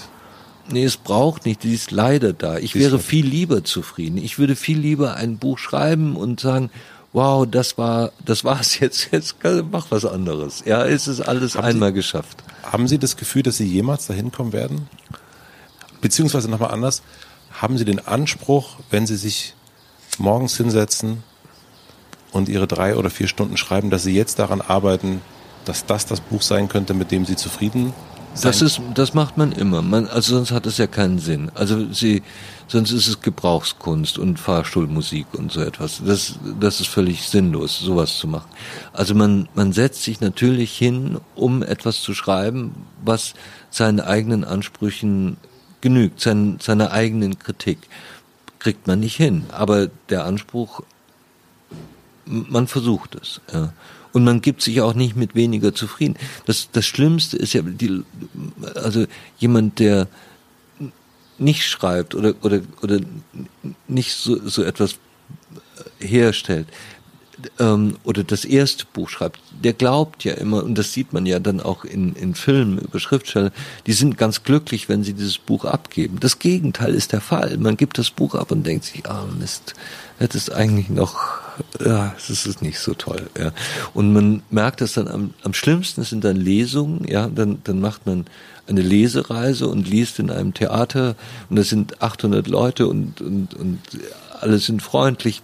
Nee, 0.70 0.84
es 0.84 0.98
braucht 0.98 1.46
nicht, 1.46 1.64
die 1.64 1.74
ist 1.74 1.92
leider 1.92 2.34
da. 2.34 2.58
Ich 2.58 2.76
wäre 2.76 3.00
viel 3.00 3.26
lieber 3.26 3.64
zufrieden. 3.64 4.18
Ich 4.18 4.38
würde 4.38 4.56
viel 4.56 4.78
lieber 4.78 5.16
ein 5.16 5.38
Buch 5.38 5.58
schreiben 5.60 6.18
und 6.18 6.42
sagen, 6.42 6.70
wow, 7.14 7.48
das 7.50 7.78
war, 7.78 8.12
das 8.26 8.44
war's 8.44 8.80
jetzt, 8.80 9.10
jetzt 9.12 9.38
mach 9.72 9.92
was 9.92 10.06
anderes. 10.06 10.64
Ja, 10.66 10.86
es 10.86 11.08
ist 11.08 11.22
alles 11.22 11.56
haben 11.56 11.64
einmal 11.64 11.90
Sie, 11.90 11.96
geschafft. 11.96 12.44
Haben 12.64 12.88
Sie 12.88 12.98
das 12.98 13.16
Gefühl, 13.16 13.44
dass 13.44 13.58
Sie 13.58 13.66
jemals 13.66 14.08
dahin 14.08 14.32
kommen 14.32 14.52
werden? 14.52 14.90
Beziehungsweise 16.02 16.50
nochmal 16.50 16.72
anders, 16.72 17.02
haben 17.52 17.78
Sie 17.78 17.86
den 17.86 18.06
Anspruch, 18.06 18.78
wenn 18.90 19.08
Sie 19.08 19.16
sich 19.16 19.54
morgens 20.18 20.58
hinsetzen 20.58 21.24
und 22.32 22.50
Ihre 22.50 22.68
drei 22.68 22.96
oder 22.98 23.10
vier 23.10 23.28
Stunden 23.28 23.56
schreiben, 23.56 23.90
dass 23.90 24.04
Sie 24.04 24.14
jetzt 24.14 24.38
daran 24.38 24.60
arbeiten, 24.60 25.22
dass 25.64 25.86
das 25.86 26.06
das 26.06 26.20
Buch 26.20 26.42
sein 26.42 26.68
könnte, 26.68 26.94
mit 26.94 27.12
dem 27.12 27.26
Sie 27.26 27.38
zufrieden 27.38 27.94
das 28.42 28.62
ist, 28.62 28.82
das 28.94 29.14
macht 29.14 29.38
man 29.38 29.52
immer. 29.52 29.82
Man, 29.82 30.08
also 30.08 30.36
sonst 30.36 30.52
hat 30.52 30.66
es 30.66 30.78
ja 30.78 30.88
keinen 30.88 31.20
Sinn. 31.20 31.52
Also 31.56 31.92
sie, 31.92 32.24
sonst 32.68 32.92
ist 32.92 33.08
es 33.08 33.22
Gebrauchskunst 33.22 34.18
und 34.18 34.40
Fahrstuhlmusik 34.40 35.28
und 35.34 35.52
so 35.52 35.62
etwas. 35.62 36.02
Das, 36.06 36.40
das 36.60 36.80
ist 36.80 36.88
völlig 36.88 37.28
sinnlos, 37.28 37.80
sowas 37.80 38.18
zu 38.18 38.28
machen. 38.28 38.50
Also 38.94 39.16
man, 39.16 39.48
man 39.54 39.74
setzt 39.74 40.04
sich 40.04 40.22
natürlich 40.22 40.78
hin, 40.78 41.20
um 41.36 41.64
etwas 41.64 42.02
zu 42.02 42.14
schreiben, 42.14 42.74
was 43.04 43.34
seinen 43.70 44.00
eigenen 44.00 44.44
Ansprüchen 44.44 45.38
genügt, 45.82 46.20
sein, 46.22 46.58
seiner 46.62 46.92
eigenen 46.92 47.40
Kritik. 47.40 47.80
Kriegt 48.60 48.88
man 48.88 49.00
nicht 49.00 49.16
hin. 49.16 49.46
Aber 49.52 49.88
der 50.10 50.26
Anspruch, 50.26 50.82
man 52.26 52.68
versucht 52.68 53.16
es. 53.16 53.42
Ja. 53.54 53.74
Und 54.18 54.24
man 54.24 54.42
gibt 54.42 54.64
sich 54.64 54.82
auch 54.82 54.96
nicht 54.96 55.16
mit 55.16 55.36
weniger 55.36 55.76
zufrieden. 55.76 56.16
Das, 56.48 56.70
das 56.72 56.88
Schlimmste 56.88 57.38
ist 57.38 57.54
ja, 57.54 57.62
die, 57.62 58.02
also 58.74 59.06
jemand, 59.38 59.78
der 59.78 60.08
nicht 61.38 61.68
schreibt 61.68 62.16
oder, 62.16 62.34
oder, 62.42 62.62
oder 62.82 63.00
nicht 63.88 64.16
so, 64.16 64.40
so 64.50 64.64
etwas 64.64 64.96
herstellt, 66.00 66.66
ähm, 67.60 67.98
oder 68.06 68.24
das 68.24 68.44
erste 68.44 68.86
Buch 68.92 69.08
schreibt, 69.08 69.40
der 69.64 69.74
glaubt 69.74 70.24
ja 70.24 70.34
immer, 70.34 70.64
und 70.64 70.80
das 70.80 70.94
sieht 70.94 71.14
man 71.14 71.28
ja 71.28 71.38
dann 71.38 71.62
auch 71.62 71.86
in, 71.86 72.16
in 72.16 72.34
Filmen 72.34 72.80
über 72.80 73.00
Schriftsteller, 73.00 73.52
die 73.86 73.94
sind 73.94 74.18
ganz 74.18 74.44
glücklich, 74.44 74.90
wenn 74.90 75.04
sie 75.04 75.14
dieses 75.14 75.38
Buch 75.38 75.64
abgeben. 75.64 76.20
Das 76.20 76.40
Gegenteil 76.40 76.96
ist 76.96 77.14
der 77.14 77.22
Fall. 77.22 77.56
Man 77.60 77.78
gibt 77.78 78.00
das 78.00 78.10
Buch 78.10 78.34
ab 78.34 78.50
und 78.50 78.66
denkt 78.66 78.86
sich, 78.86 79.06
ah 79.06 79.28
Mist, 79.38 79.76
hätte 80.18 80.38
es 80.38 80.50
eigentlich 80.50 80.90
noch 80.90 81.16
ja, 81.84 82.14
es 82.18 82.30
ist 82.30 82.62
nicht 82.62 82.80
so 82.80 82.94
toll. 82.94 83.30
Ja. 83.38 83.52
Und 83.94 84.14
man 84.14 84.44
merkt 84.50 84.82
das 84.82 84.94
dann 84.94 85.08
am, 85.08 85.34
am 85.44 85.54
schlimmsten 85.54 86.04
sind 86.04 86.24
dann 86.24 86.36
Lesungen, 86.36 87.06
ja, 87.08 87.28
dann, 87.28 87.60
dann 87.64 87.80
macht 87.80 88.06
man 88.06 88.26
eine 88.68 88.82
Lesereise 88.82 89.68
und 89.68 89.88
liest 89.88 90.20
in 90.20 90.30
einem 90.30 90.54
Theater 90.54 91.16
und 91.50 91.56
das 91.58 91.70
sind 91.70 92.02
800 92.02 92.48
Leute 92.48 92.88
und, 92.88 93.22
und, 93.22 93.54
und 93.54 93.80
alle 94.40 94.60
sind 94.60 94.82
freundlich, 94.82 95.42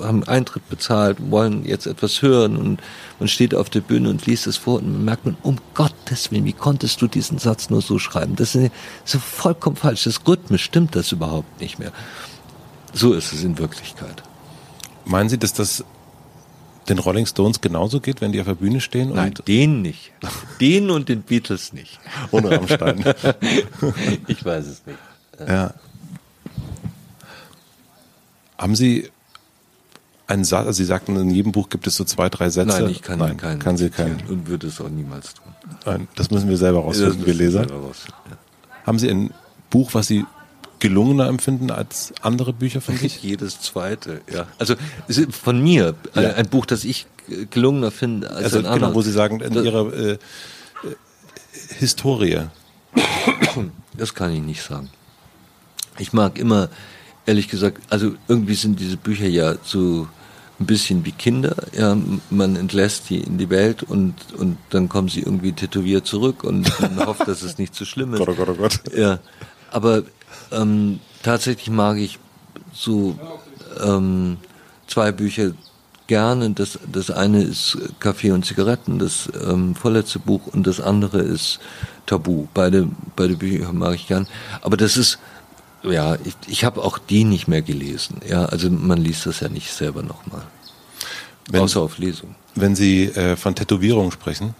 haben 0.00 0.24
Eintritt 0.24 0.68
bezahlt, 0.68 1.18
wollen 1.30 1.66
jetzt 1.66 1.86
etwas 1.86 2.22
hören 2.22 2.56
und 2.56 2.80
man 3.18 3.28
steht 3.28 3.54
auf 3.54 3.68
der 3.68 3.80
Bühne 3.80 4.08
und 4.08 4.24
liest 4.24 4.46
es 4.46 4.56
vor 4.56 4.78
und 4.78 4.90
man 4.90 5.04
merkt 5.04 5.26
man, 5.26 5.36
um 5.42 5.58
Gottes 5.74 6.30
Willen, 6.30 6.44
wie 6.44 6.52
konntest 6.52 7.02
du 7.02 7.06
diesen 7.06 7.38
Satz 7.38 7.70
nur 7.70 7.82
so 7.82 7.98
schreiben? 7.98 8.36
Das 8.36 8.54
ist 8.54 8.70
so 9.04 9.18
vollkommen 9.18 9.76
falsch. 9.76 10.04
Das 10.04 10.20
rhythmisch 10.26 10.64
stimmt 10.64 10.94
das 10.96 11.12
überhaupt 11.12 11.60
nicht 11.60 11.78
mehr. 11.78 11.92
So 12.94 13.12
ist 13.12 13.32
es 13.32 13.44
in 13.44 13.58
Wirklichkeit. 13.58 14.22
Meinen 15.04 15.28
Sie, 15.28 15.38
dass 15.38 15.52
das 15.52 15.84
den 16.88 16.98
Rolling 16.98 17.26
Stones 17.26 17.60
genauso 17.60 18.00
geht, 18.00 18.20
wenn 18.20 18.32
die 18.32 18.40
auf 18.40 18.46
der 18.46 18.54
Bühne 18.54 18.80
stehen? 18.80 19.14
Nein, 19.14 19.34
denen 19.46 19.82
nicht. 19.82 20.12
denen 20.60 20.90
und 20.90 21.08
den 21.08 21.22
Beatles 21.22 21.72
nicht. 21.72 21.98
Ohne 22.30 22.50
Rammstein. 22.50 23.04
ich 24.26 24.44
weiß 24.44 24.66
es 24.66 24.86
nicht. 24.86 24.98
Ja. 25.46 25.74
Haben 28.58 28.76
Sie 28.76 29.10
einen 30.26 30.44
Satz, 30.44 30.66
also 30.66 30.76
Sie 30.76 30.84
sagten, 30.84 31.16
in 31.16 31.30
jedem 31.30 31.52
Buch 31.52 31.68
gibt 31.68 31.86
es 31.86 31.96
so 31.96 32.04
zwei, 32.04 32.28
drei 32.28 32.48
Sätze. 32.50 32.80
Nein, 32.80 32.90
ich 32.90 33.02
kann 33.02 33.18
Nein, 33.18 33.36
keinen. 33.36 33.58
Kann 33.58 33.76
Sie 33.76 33.90
keinen. 33.90 34.22
Und 34.28 34.46
würde 34.46 34.68
es 34.68 34.80
auch 34.80 34.88
niemals 34.88 35.34
tun. 35.34 35.52
Nein, 35.84 36.08
das 36.14 36.30
müssen 36.30 36.48
wir 36.48 36.56
selber 36.56 36.80
rausfinden, 36.80 37.26
wir 37.26 37.34
Leser. 37.34 37.66
Ja. 37.66 37.76
Haben 38.86 38.98
Sie 38.98 39.10
ein 39.10 39.34
Buch, 39.70 39.92
was 39.92 40.06
Sie 40.06 40.24
gelungener 40.84 41.28
empfinden 41.28 41.70
als 41.70 42.12
andere 42.20 42.52
Bücher 42.52 42.82
von 42.82 42.94
sich? 42.98 43.22
Jedes 43.22 43.58
zweite, 43.58 44.20
ja. 44.30 44.46
Also 44.58 44.74
von 45.30 45.62
mir, 45.62 45.94
ja. 46.14 46.34
ein 46.34 46.46
Buch, 46.50 46.66
das 46.66 46.84
ich 46.84 47.06
gelungener 47.48 47.90
finde 47.90 48.28
als 48.28 48.44
also, 48.44 48.58
ein 48.58 48.64
genau, 48.64 48.74
anderes. 48.74 48.94
wo 48.94 49.00
Sie 49.00 49.10
sagen, 49.10 49.40
in 49.40 49.54
das, 49.54 49.64
Ihrer 49.64 49.94
äh, 49.94 50.12
äh, 50.12 50.18
Historie. 51.78 52.40
Das 53.96 54.12
kann 54.12 54.32
ich 54.32 54.42
nicht 54.42 54.60
sagen. 54.60 54.90
Ich 56.00 56.12
mag 56.12 56.36
immer, 56.36 56.68
ehrlich 57.26 57.46
gesagt, 57.46 57.80
also 57.90 58.16
irgendwie 58.26 58.54
sind 58.54 58.80
diese 58.80 58.96
Bücher 58.96 59.28
ja 59.28 59.54
so 59.62 60.08
ein 60.58 60.66
bisschen 60.66 61.04
wie 61.04 61.12
Kinder. 61.12 61.54
Ja, 61.78 61.96
man 62.28 62.56
entlässt 62.56 63.08
die 63.08 63.20
in 63.20 63.38
die 63.38 63.50
Welt 63.50 63.84
und, 63.84 64.16
und 64.36 64.58
dann 64.70 64.88
kommen 64.88 65.06
sie 65.08 65.20
irgendwie 65.20 65.52
tätowiert 65.52 66.08
zurück 66.08 66.42
und 66.42 66.68
man 66.80 67.06
hofft, 67.06 67.28
dass 67.28 67.42
es 67.42 67.56
nicht 67.56 67.72
zu 67.72 67.84
so 67.84 67.90
schlimm 67.90 68.14
ist. 68.14 68.18
Gott, 68.26 68.30
oh 68.30 68.34
Gott, 68.34 68.48
oh 68.48 68.54
Gott. 68.54 68.80
Ja, 68.96 69.20
aber 69.70 70.02
ähm, 70.52 71.00
tatsächlich 71.22 71.70
mag 71.70 71.98
ich 71.98 72.18
so 72.72 73.18
ähm, 73.82 74.38
zwei 74.86 75.12
Bücher 75.12 75.52
gerne. 76.06 76.50
Das, 76.50 76.78
das 76.90 77.10
eine 77.10 77.42
ist 77.42 77.78
Kaffee 78.00 78.32
und 78.32 78.44
Zigaretten, 78.44 78.98
das 78.98 79.28
ähm, 79.48 79.74
vorletzte 79.74 80.18
Buch, 80.18 80.46
und 80.48 80.66
das 80.66 80.80
andere 80.80 81.20
ist 81.20 81.60
Tabu. 82.06 82.46
Beide, 82.54 82.88
beide 83.16 83.36
Bücher 83.36 83.72
mag 83.72 83.94
ich 83.94 84.08
gern. 84.08 84.26
Aber 84.60 84.76
das 84.76 84.96
ist, 84.96 85.18
ja, 85.82 86.16
ich, 86.24 86.34
ich 86.46 86.64
habe 86.64 86.82
auch 86.82 86.98
die 86.98 87.24
nicht 87.24 87.48
mehr 87.48 87.62
gelesen. 87.62 88.20
Ja, 88.28 88.44
also 88.46 88.70
man 88.70 88.98
liest 88.98 89.26
das 89.26 89.40
ja 89.40 89.48
nicht 89.48 89.72
selber 89.72 90.02
nochmal. 90.02 90.42
Außer 91.52 91.80
auf 91.80 91.98
Lesung. 91.98 92.34
Wenn 92.54 92.74
Sie 92.74 93.04
äh, 93.04 93.36
von 93.36 93.54
Tätowierung 93.54 94.10
sprechen, 94.10 94.54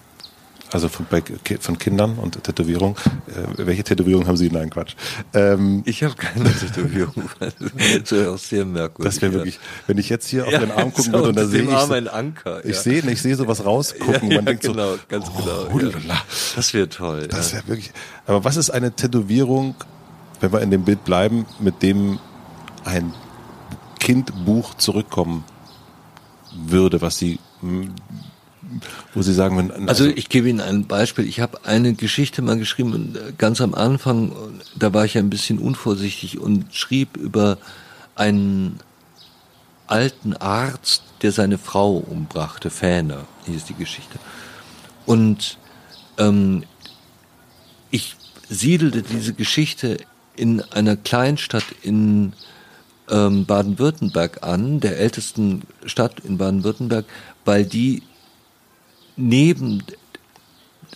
also 0.74 0.88
von, 0.88 1.06
bei, 1.08 1.22
von 1.60 1.78
Kindern 1.78 2.18
und 2.18 2.42
Tätowierung. 2.42 2.96
Äh, 3.28 3.64
welche 3.64 3.84
Tätowierung 3.84 4.26
haben 4.26 4.36
Sie? 4.36 4.50
Nein, 4.50 4.70
Quatsch. 4.70 4.96
Ähm, 5.32 5.82
ich 5.86 6.02
habe 6.02 6.16
keine 6.16 6.52
Tätowierung. 6.52 7.30
das 7.38 8.10
wäre 8.10 8.32
auch 8.32 8.38
sehr 8.38 8.64
merkwürdig. 8.64 9.14
Das 9.14 9.22
wäre 9.22 9.32
wirklich, 9.34 9.60
wenn 9.86 9.98
ich 9.98 10.08
jetzt 10.08 10.26
hier 10.26 10.44
auf 10.44 10.52
ja, 10.52 10.58
den 10.58 10.72
Arm 10.72 10.92
gucken 10.92 11.12
so 11.12 11.12
würde 11.12 11.28
und 11.28 11.36
da 11.36 11.46
sehe 11.46 11.62
ich, 11.62 11.70
Arm 11.70 11.92
ein 11.92 12.08
Anker. 12.08 12.64
Ich 12.64 12.74
ja. 12.74 12.82
sehe, 12.82 13.08
ich 13.08 13.22
sehe 13.22 13.36
sowas 13.36 13.64
rausgucken. 13.64 14.32
Ja, 14.32 14.38
man 14.38 14.46
denkt 14.46 14.64
genau, 14.64 14.94
so, 14.94 14.98
ganz 15.08 15.26
genau. 15.26 15.68
Oh, 15.72 15.78
ja. 15.78 16.22
Das 16.56 16.74
wäre 16.74 16.88
toll. 16.88 17.28
Das 17.28 17.52
wäre 17.52 17.68
wirklich. 17.68 17.92
Aber 18.26 18.42
was 18.42 18.56
ist 18.56 18.70
eine 18.70 18.90
Tätowierung, 18.90 19.76
wenn 20.40 20.52
wir 20.52 20.60
in 20.60 20.72
dem 20.72 20.82
Bild 20.82 21.04
bleiben, 21.04 21.46
mit 21.60 21.84
dem 21.84 22.18
ein 22.84 23.14
Kindbuch 24.00 24.74
zurückkommen 24.74 25.44
würde, 26.52 27.00
was 27.00 27.16
Sie 27.16 27.38
wo 29.12 29.22
Sie 29.22 29.34
sagen, 29.34 29.56
wenn 29.56 29.70
also, 29.70 30.04
also 30.04 30.06
ich 30.06 30.28
gebe 30.28 30.48
Ihnen 30.48 30.60
ein 30.60 30.86
Beispiel. 30.86 31.26
Ich 31.26 31.40
habe 31.40 31.64
eine 31.64 31.94
Geschichte 31.94 32.42
mal 32.42 32.58
geschrieben, 32.58 33.16
äh, 33.16 33.32
ganz 33.36 33.60
am 33.60 33.74
Anfang, 33.74 34.32
da 34.76 34.92
war 34.92 35.04
ich 35.04 35.18
ein 35.18 35.30
bisschen 35.30 35.58
unvorsichtig 35.58 36.38
und 36.38 36.74
schrieb 36.74 37.16
über 37.16 37.58
einen 38.14 38.80
alten 39.86 40.34
Arzt, 40.34 41.02
der 41.22 41.32
seine 41.32 41.58
Frau 41.58 41.96
umbrachte. 41.96 42.70
Fähner 42.70 43.26
hieß 43.46 43.64
die 43.64 43.74
Geschichte. 43.74 44.18
Und 45.06 45.58
ähm, 46.18 46.64
ich 47.90 48.16
siedelte 48.48 49.02
diese 49.02 49.34
Geschichte 49.34 49.98
in 50.36 50.62
einer 50.62 50.96
Kleinstadt 50.96 51.64
in 51.82 52.32
ähm, 53.10 53.46
Baden-Württemberg 53.46 54.42
an, 54.42 54.80
der 54.80 54.98
ältesten 54.98 55.62
Stadt 55.84 56.20
in 56.20 56.38
Baden-Württemberg, 56.38 57.04
weil 57.44 57.64
die 57.64 58.02
neben 59.16 59.82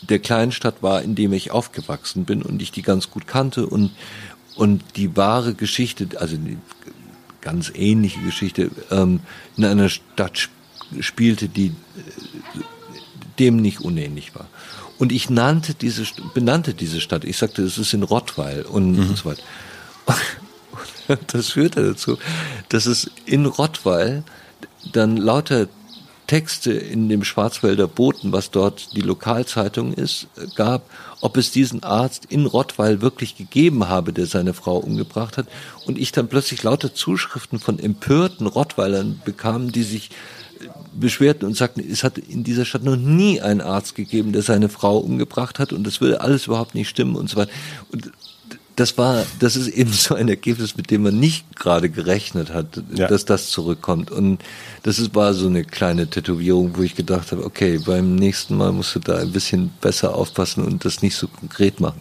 der 0.03 0.19
kleinen 0.19 0.53
Stadt 0.53 0.83
war, 0.83 1.03
in 1.03 1.15
dem 1.15 1.33
ich 1.33 1.51
aufgewachsen 1.51 2.25
bin 2.25 2.43
und 2.43 2.63
ich 2.63 2.71
die 2.71 2.83
ganz 2.83 3.11
gut 3.11 3.27
kannte 3.27 3.67
und, 3.67 3.91
und 4.55 4.83
die 4.97 5.17
wahre 5.17 5.55
Geschichte, 5.55 6.09
also 6.19 6.37
die 6.37 6.59
ganz 7.41 7.73
ähnliche 7.75 8.21
Geschichte, 8.21 8.71
ähm, 8.91 9.21
in 9.57 9.65
einer 9.65 9.89
Stadt 9.89 10.49
spielte, 11.01 11.49
die 11.49 11.69
äh, 11.69 11.73
dem 13.39 13.57
nicht 13.57 13.81
unähnlich 13.81 14.35
war. 14.35 14.49
Und 14.99 15.13
ich 15.13 15.31
nannte 15.31 15.75
diese, 15.75 16.05
benannte 16.35 16.75
diese 16.75 17.01
Stadt. 17.01 17.25
Ich 17.25 17.37
sagte, 17.37 17.63
es 17.63 17.79
ist 17.79 17.95
in 17.95 18.03
Rottweil 18.03 18.63
und, 18.63 18.93
mhm. 18.93 19.11
und 19.11 19.17
so 19.17 19.25
weiter. 19.27 19.43
Und 21.09 21.33
das 21.33 21.53
führte 21.53 21.83
dazu, 21.83 22.19
dass 22.69 22.85
es 22.85 23.11
in 23.25 23.47
Rottweil 23.47 24.25
dann 24.93 25.17
lauter 25.17 25.67
Texte 26.29 26.73
in 26.73 27.09
dem 27.09 27.25
Schwarzwälder 27.25 27.89
Boten, 27.89 28.33
was 28.33 28.51
dort 28.51 28.95
die 28.95 29.01
Lokalzeitung 29.01 29.95
ist, 29.95 30.29
gab, 30.55 30.89
ob 31.21 31.37
es 31.39 31.51
diesen 31.51 31.83
Arzt 31.83 32.27
in 32.27 32.47
Rottweil 32.47 33.01
wirklich 33.01 33.37
gegeben 33.37 33.89
habe, 33.89 34.13
der 34.13 34.27
seine 34.27 34.53
Frau 34.53 34.77
umgebracht 34.77 35.39
hat. 35.39 35.49
Und 35.87 35.99
ich 35.99 36.13
dann 36.13 36.29
plötzlich 36.29 36.63
lauter 36.63 36.95
Zuschriften 36.95 37.59
von 37.59 37.79
empörten 37.79 38.47
Rottweilern 38.47 39.21
bekam, 39.25 39.73
die 39.73 39.83
sich 39.83 40.11
äh, 40.61 40.69
beschwerten 40.93 41.47
und 41.47 41.57
sagten, 41.57 41.81
es 41.81 42.05
hat 42.05 42.19
in 42.19 42.45
dieser 42.45 42.67
Stadt 42.67 42.85
noch 42.85 42.97
nie 42.97 43.41
einen 43.41 43.63
Arzt 43.63 43.95
gegeben, 43.95 44.33
der 44.33 44.43
seine 44.43 44.69
Frau 44.69 44.99
umgebracht 44.99 45.59
hat 45.59 45.73
und 45.73 45.87
das 45.87 46.03
würde 46.03 46.21
alles 46.21 46.47
überhaupt 46.47 46.75
nicht 46.75 46.91
stimmen 46.91 47.17
und 47.17 47.31
so 47.31 47.37
weiter. 47.39 47.53
Und 47.91 48.13
das 48.79 48.97
war, 48.97 49.27
das 49.41 49.57
ist 49.57 49.67
eben 49.67 49.93
so 49.93 50.15
ein 50.15 50.29
Ergebnis, 50.29 50.77
mit 50.77 50.93
dem 50.93 51.03
man 51.03 51.19
nicht 51.19 51.57
gerade 51.57 51.91
gerechnet 51.91 52.55
hat, 52.55 52.81
ja. 52.95 53.09
dass 53.09 53.25
das 53.25 53.51
zurückkommt. 53.51 54.13
Und 54.13 54.39
das 54.85 55.01
ist, 55.01 55.17
war 55.17 55.35
so 55.35 55.49
eine 55.49 55.65
kleine 55.65 56.09
Tätowierung, 56.09 56.77
wo 56.77 56.83
ich 56.83 56.95
gedacht 56.95 57.33
habe, 57.33 57.45
okay, 57.45 57.81
beim 57.85 58.15
nächsten 58.15 58.57
Mal 58.57 58.71
musst 58.71 58.95
du 58.95 59.01
da 59.01 59.19
ein 59.19 59.33
bisschen 59.33 59.71
besser 59.81 60.15
aufpassen 60.15 60.65
und 60.65 60.85
das 60.85 61.03
nicht 61.03 61.17
so 61.17 61.27
konkret 61.27 61.81
machen. 61.81 62.01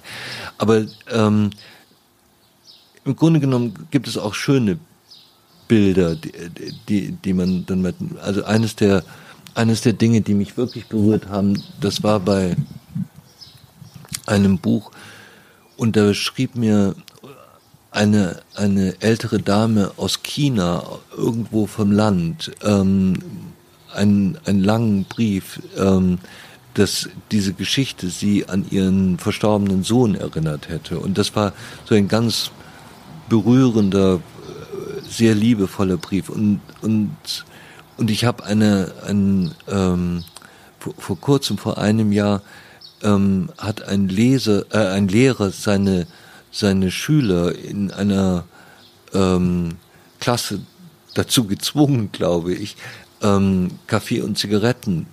Aber 0.59 0.85
ähm, 1.09 1.49
im 3.05 3.15
Grunde 3.15 3.39
genommen 3.39 3.73
gibt 3.89 4.07
es 4.07 4.15
auch 4.15 4.35
schöne 4.35 4.77
Bilder, 5.67 6.15
die, 6.15 6.31
die, 6.87 7.11
die 7.11 7.33
man 7.33 7.65
dann 7.65 7.81
mit, 7.81 7.95
also 8.21 8.43
eines 8.43 8.75
der, 8.75 9.03
eines 9.55 9.81
der 9.81 9.93
Dinge, 9.93 10.21
die 10.21 10.35
mich 10.35 10.57
wirklich 10.57 10.85
berührt 10.85 11.27
haben, 11.27 11.63
das 11.81 12.03
war 12.03 12.19
bei 12.19 12.55
einem 14.27 14.59
Buch, 14.59 14.91
und 15.77 15.95
da 15.95 16.13
schrieb 16.13 16.55
mir 16.55 16.95
eine, 17.91 18.41
eine 18.55 18.95
ältere 18.99 19.39
Dame 19.39 19.91
aus 19.97 20.21
China, 20.23 20.83
irgendwo 21.15 21.65
vom 21.67 21.91
Land, 21.91 22.51
ähm, 22.63 23.15
einen, 23.93 24.37
einen 24.45 24.63
langen 24.63 25.05
Brief, 25.05 25.61
ähm, 25.77 26.19
dass 26.73 27.09
diese 27.31 27.53
Geschichte 27.53 28.09
sie 28.09 28.47
an 28.47 28.65
ihren 28.69 29.17
verstorbenen 29.17 29.83
Sohn 29.83 30.13
erinnert 30.13 30.69
hätte. 30.69 30.99
Und 30.99 31.17
das 31.17 31.35
war 31.35 31.53
so 31.85 31.95
ein 31.95 32.07
ganz 32.07 32.51
berührender, 33.29 34.19
sehr 35.09 35.33
liebevoller 35.33 35.97
Brief. 35.97 36.29
Und, 36.29 36.61
und, 36.81 37.45
und 37.97 38.11
ich 38.11 38.25
habe 38.25 38.43
eine, 38.43 38.93
ein, 39.07 39.55
ähm, 39.67 40.23
vor, 40.77 40.93
vor 40.97 41.19
kurzem, 41.19 41.57
vor 41.57 41.79
einem 41.79 42.11
Jahr, 42.11 42.41
ähm, 43.03 43.49
hat 43.57 43.83
ein 43.83 44.09
Leser, 44.09 44.65
äh, 44.71 44.87
ein 44.89 45.07
Lehrer 45.07 45.51
seine 45.51 46.07
seine 46.51 46.91
Schüler 46.91 47.53
in 47.55 47.91
einer 47.91 48.45
ähm, 49.13 49.77
Klasse 50.19 50.61
dazu 51.13 51.45
gezwungen, 51.45 52.09
glaube 52.11 52.53
ich, 52.53 52.75
ähm, 53.21 53.71
Kaffee 53.87 54.21
und 54.21 54.37
Zigaretten 54.37 55.07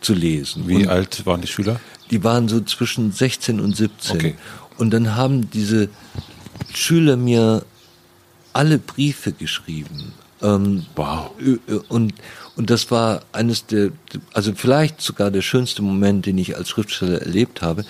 zu 0.00 0.14
lesen. 0.14 0.68
Wie 0.68 0.76
und 0.76 0.88
alt 0.88 1.26
waren 1.26 1.40
die 1.40 1.48
Schüler? 1.48 1.80
Die 2.10 2.24
waren 2.24 2.48
so 2.48 2.60
zwischen 2.60 3.12
16 3.12 3.60
und 3.60 3.76
17. 3.76 4.16
Okay. 4.16 4.34
Und 4.78 4.90
dann 4.90 5.16
haben 5.16 5.50
diese 5.50 5.88
Schüler 6.72 7.16
mir 7.16 7.64
alle 8.52 8.78
Briefe 8.78 9.32
geschrieben 9.32 10.12
Ähm, 10.40 10.86
wow. 10.94 11.30
Und, 11.88 12.14
und 12.58 12.70
das 12.70 12.90
war 12.90 13.22
eines 13.30 13.66
der, 13.66 13.92
also 14.32 14.52
vielleicht 14.52 15.00
sogar 15.00 15.30
der 15.30 15.42
schönste 15.42 15.80
Moment, 15.80 16.26
den 16.26 16.36
ich 16.38 16.56
als 16.56 16.68
Schriftsteller 16.68 17.22
erlebt 17.22 17.62
habe. 17.62 17.84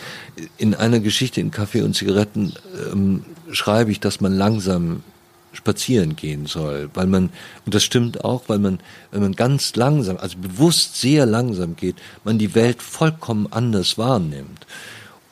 In 0.59 0.75
einer 0.75 1.01
Geschichte 1.01 1.41
in 1.41 1.51
Kaffee 1.51 1.81
und 1.81 1.97
Zigaretten 1.97 2.53
ähm, 2.93 3.25
schreibe 3.51 3.91
ich, 3.91 3.99
dass 3.99 4.21
man 4.21 4.35
langsam 4.35 5.03
spazieren 5.55 6.17
gehen 6.17 6.45
soll, 6.45 6.91
weil 6.93 7.07
man, 7.07 7.31
und 7.65 7.75
das 7.75 7.83
stimmt 7.83 8.27
auch, 8.27 8.43
weil 8.49 8.59
man, 8.59 8.79
wenn 9.11 9.23
man 9.23 9.35
ganz 9.35 9.75
langsam, 9.75 10.19
also 10.19 10.37
bewusst 10.37 11.01
sehr 11.01 11.25
langsam 11.25 11.75
geht, 11.75 11.97
man 12.23 12.39
die 12.39 12.55
Welt 12.55 12.83
vollkommen 12.83 13.47
anders 13.51 13.97
wahrnimmt. 13.97 14.67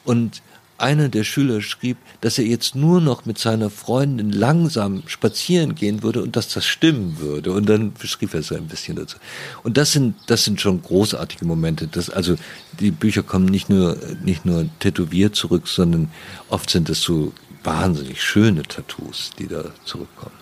Und 0.02 0.40
einer 0.78 1.08
der 1.08 1.24
Schüler 1.24 1.62
schrieb, 1.62 1.96
dass 2.20 2.38
er 2.38 2.44
jetzt 2.44 2.74
nur 2.74 3.00
noch 3.00 3.24
mit 3.24 3.38
seiner 3.38 3.70
Freundin 3.70 4.30
langsam 4.30 5.02
spazieren 5.06 5.74
gehen 5.74 6.02
würde 6.02 6.22
und 6.22 6.36
dass 6.36 6.48
das 6.48 6.66
stimmen 6.66 7.18
würde. 7.18 7.52
Und 7.52 7.68
dann 7.68 7.92
beschrieb 7.94 8.34
er 8.34 8.42
so 8.42 8.54
ein 8.54 8.66
bisschen 8.66 8.96
dazu. 8.96 9.16
Und 9.62 9.76
das 9.76 9.92
sind, 9.92 10.16
das 10.26 10.44
sind 10.44 10.60
schon 10.60 10.82
großartige 10.82 11.44
Momente. 11.44 11.86
Das, 11.86 12.10
also 12.10 12.36
die 12.78 12.90
Bücher 12.90 13.22
kommen 13.22 13.46
nicht 13.46 13.68
nur, 13.68 13.96
nicht 14.22 14.44
nur 14.44 14.68
tätowiert 14.80 15.34
zurück, 15.34 15.68
sondern 15.68 16.10
oft 16.48 16.70
sind 16.70 16.88
es 16.90 17.00
so 17.00 17.32
wahnsinnig 17.64 18.22
schöne 18.22 18.62
Tattoos, 18.62 19.30
die 19.38 19.48
da 19.48 19.64
zurückkommen. 19.84 20.36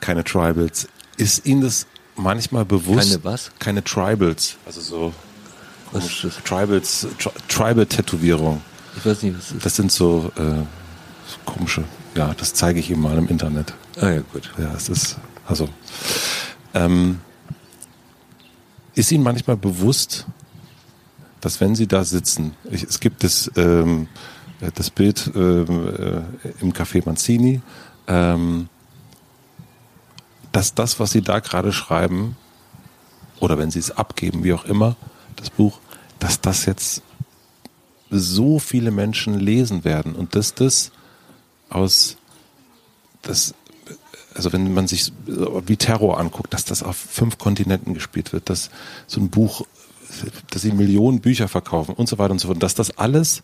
Keine 0.00 0.24
Tribals. 0.24 0.88
Ist 1.16 1.46
Ihnen 1.46 1.62
das 1.62 1.86
manchmal 2.16 2.64
bewusst? 2.64 3.10
Keine 3.10 3.24
was? 3.24 3.50
Keine 3.58 3.84
Tribals. 3.84 4.56
Also 4.66 4.80
so 4.80 5.14
was 5.92 6.06
ist 6.06 6.24
das? 6.24 6.44
Tribals, 6.44 7.06
Tri 7.18 7.30
Tribal-Tätowierung. 7.48 8.62
Ich 8.98 9.06
weiß 9.06 9.22
nicht, 9.22 9.38
was 9.38 9.52
ist. 9.52 9.64
Das 9.64 9.76
sind 9.76 9.92
so 9.92 10.32
äh, 10.36 10.64
komische, 11.44 11.84
ja, 12.16 12.34
das 12.34 12.52
zeige 12.52 12.80
ich 12.80 12.90
Ihnen 12.90 13.00
mal 13.00 13.16
im 13.16 13.28
Internet. 13.28 13.72
Ah 14.00 14.10
ja, 14.10 14.22
gut. 14.32 14.50
Ja, 14.58 14.72
es 14.74 14.88
ist, 14.88 15.16
also, 15.46 15.68
ähm, 16.74 17.20
ist 18.96 19.12
Ihnen 19.12 19.22
manchmal 19.22 19.56
bewusst, 19.56 20.26
dass 21.40 21.60
wenn 21.60 21.76
Sie 21.76 21.86
da 21.86 22.02
sitzen, 22.02 22.54
ich, 22.70 22.82
es 22.82 22.98
gibt 22.98 23.22
das, 23.22 23.48
ähm, 23.54 24.08
das 24.74 24.90
Bild 24.90 25.30
ähm, 25.36 25.66
äh, 25.96 26.48
im 26.60 26.72
Café 26.72 27.04
Manzini, 27.06 27.60
ähm, 28.08 28.68
dass 30.50 30.74
das, 30.74 30.98
was 30.98 31.12
Sie 31.12 31.22
da 31.22 31.38
gerade 31.38 31.72
schreiben, 31.72 32.36
oder 33.38 33.58
wenn 33.58 33.70
Sie 33.70 33.78
es 33.78 33.92
abgeben, 33.92 34.42
wie 34.42 34.52
auch 34.52 34.64
immer, 34.64 34.96
das 35.36 35.50
Buch, 35.50 35.78
dass 36.18 36.40
das 36.40 36.66
jetzt 36.66 37.02
so 38.10 38.58
viele 38.58 38.90
Menschen 38.90 39.38
lesen 39.38 39.84
werden 39.84 40.14
und 40.14 40.34
dass 40.34 40.54
das 40.54 40.90
aus 41.68 42.16
das 43.22 43.54
also 44.34 44.52
wenn 44.52 44.72
man 44.72 44.86
sich 44.86 45.12
wie 45.26 45.76
Terror 45.76 46.20
anguckt, 46.20 46.54
dass 46.54 46.64
das 46.64 46.84
auf 46.84 46.96
fünf 46.96 47.38
Kontinenten 47.38 47.94
gespielt 47.94 48.32
wird, 48.32 48.48
dass 48.48 48.70
so 49.08 49.20
ein 49.20 49.30
Buch, 49.30 49.66
dass 50.50 50.62
sie 50.62 50.70
Millionen 50.70 51.20
Bücher 51.20 51.48
verkaufen 51.48 51.94
und 51.94 52.08
so 52.08 52.18
weiter 52.18 52.30
und 52.30 52.38
so 52.38 52.46
fort, 52.46 52.62
dass 52.62 52.76
das 52.76 52.96
alles 52.96 53.42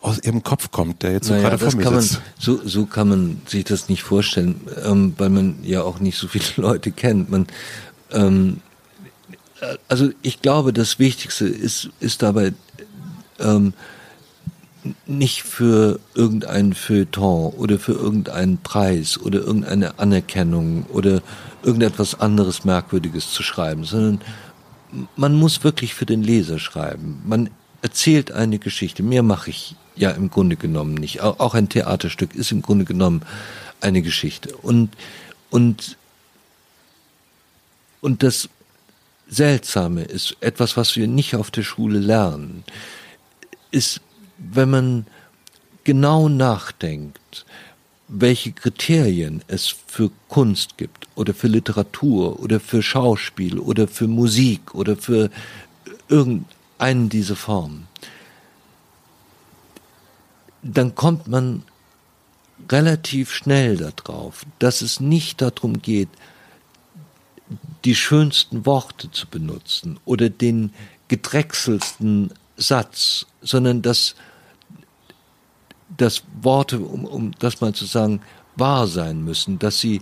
aus 0.00 0.18
ihrem 0.22 0.42
Kopf 0.42 0.70
kommt, 0.70 1.02
der 1.02 1.12
jetzt 1.12 1.26
so 1.26 1.34
naja, 1.34 1.50
gerade 1.50 1.58
vor 1.58 1.76
mir 1.76 1.82
kann 1.82 2.00
sitzt. 2.00 2.14
Man, 2.14 2.22
so, 2.38 2.60
so 2.66 2.86
kann 2.86 3.08
man 3.08 3.42
sich 3.46 3.64
das 3.64 3.88
nicht 3.88 4.02
vorstellen, 4.02 4.60
ähm, 4.84 5.14
weil 5.18 5.30
man 5.30 5.58
ja 5.62 5.82
auch 5.82 6.00
nicht 6.00 6.16
so 6.16 6.26
viele 6.28 6.44
Leute 6.56 6.90
kennt. 6.90 7.30
Man, 7.30 7.46
ähm, 8.12 8.60
also 9.88 10.10
ich 10.22 10.40
glaube, 10.40 10.72
das 10.72 10.98
Wichtigste 10.98 11.46
ist, 11.46 11.90
ist 12.00 12.22
dabei 12.22 12.52
ähm, 13.40 13.72
nicht 15.06 15.42
für 15.42 16.00
irgendein 16.14 16.72
Feuilleton 16.72 17.52
oder 17.54 17.78
für 17.78 17.92
irgendeinen 17.92 18.58
Preis 18.58 19.18
oder 19.18 19.40
irgendeine 19.40 19.98
Anerkennung 19.98 20.86
oder 20.86 21.22
irgendetwas 21.62 22.20
anderes 22.20 22.64
Merkwürdiges 22.64 23.30
zu 23.30 23.42
schreiben, 23.42 23.84
sondern 23.84 24.20
man 25.16 25.34
muss 25.34 25.64
wirklich 25.64 25.94
für 25.94 26.06
den 26.06 26.22
Leser 26.22 26.58
schreiben. 26.58 27.22
Man 27.26 27.50
erzählt 27.82 28.32
eine 28.32 28.58
Geschichte. 28.58 29.02
Mehr 29.02 29.22
mache 29.22 29.50
ich 29.50 29.76
ja 29.96 30.10
im 30.10 30.30
Grunde 30.30 30.56
genommen 30.56 30.94
nicht. 30.94 31.20
Auch 31.22 31.54
ein 31.54 31.68
Theaterstück 31.68 32.34
ist 32.34 32.52
im 32.52 32.62
Grunde 32.62 32.84
genommen 32.84 33.22
eine 33.80 34.02
Geschichte. 34.02 34.56
Und, 34.56 34.90
und, 35.50 35.96
und 38.00 38.22
das 38.22 38.48
Seltsame 39.28 40.02
ist 40.02 40.36
etwas, 40.40 40.76
was 40.76 40.96
wir 40.96 41.08
nicht 41.08 41.34
auf 41.34 41.50
der 41.50 41.62
Schule 41.62 41.98
lernen 41.98 42.64
ist, 43.76 44.00
wenn 44.38 44.70
man 44.70 45.06
genau 45.84 46.28
nachdenkt, 46.28 47.46
welche 48.08 48.52
Kriterien 48.52 49.42
es 49.48 49.74
für 49.86 50.10
Kunst 50.28 50.78
gibt 50.78 51.06
oder 51.14 51.34
für 51.34 51.48
Literatur 51.48 52.40
oder 52.40 52.58
für 52.58 52.82
Schauspiel 52.82 53.58
oder 53.58 53.86
für 53.86 54.08
Musik 54.08 54.74
oder 54.74 54.96
für 54.96 55.30
irgendeinen 56.08 57.08
dieser 57.08 57.36
Formen, 57.36 57.88
dann 60.62 60.94
kommt 60.94 61.28
man 61.28 61.62
relativ 62.70 63.32
schnell 63.32 63.76
darauf, 63.76 64.46
dass 64.58 64.82
es 64.82 65.00
nicht 65.00 65.42
darum 65.42 65.82
geht, 65.82 66.08
die 67.84 67.94
schönsten 67.94 68.66
Worte 68.66 69.10
zu 69.10 69.26
benutzen 69.28 70.00
oder 70.04 70.30
den 70.30 70.72
gedrechselsten 71.08 72.32
Satz, 72.56 73.26
sondern 73.42 73.82
dass, 73.82 74.14
dass 75.96 76.22
Worte, 76.40 76.78
um, 76.80 77.04
um 77.04 77.32
das 77.38 77.60
mal 77.60 77.74
zu 77.74 77.84
sagen, 77.84 78.20
wahr 78.56 78.86
sein 78.86 79.22
müssen, 79.22 79.58
dass 79.58 79.78
sie 79.78 80.00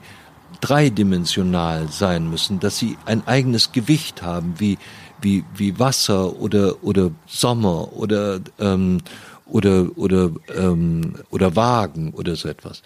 dreidimensional 0.60 1.89
sein 1.90 2.31
müssen, 2.31 2.60
dass 2.60 2.78
sie 2.78 2.97
ein 3.05 3.26
eigenes 3.26 3.72
Gewicht 3.72 4.22
haben, 4.22 4.55
wie, 4.59 4.78
wie, 5.20 5.44
wie 5.55 5.78
Wasser 5.78 6.36
oder, 6.40 6.82
oder 6.82 7.10
Sommer 7.26 7.93
oder, 7.93 8.40
ähm, 8.59 9.01
oder, 9.47 9.89
oder, 9.97 10.31
ähm, 10.55 11.16
oder 11.31 11.56
Wagen 11.56 12.12
oder 12.14 12.36
so 12.36 12.48
etwas. 12.48 12.82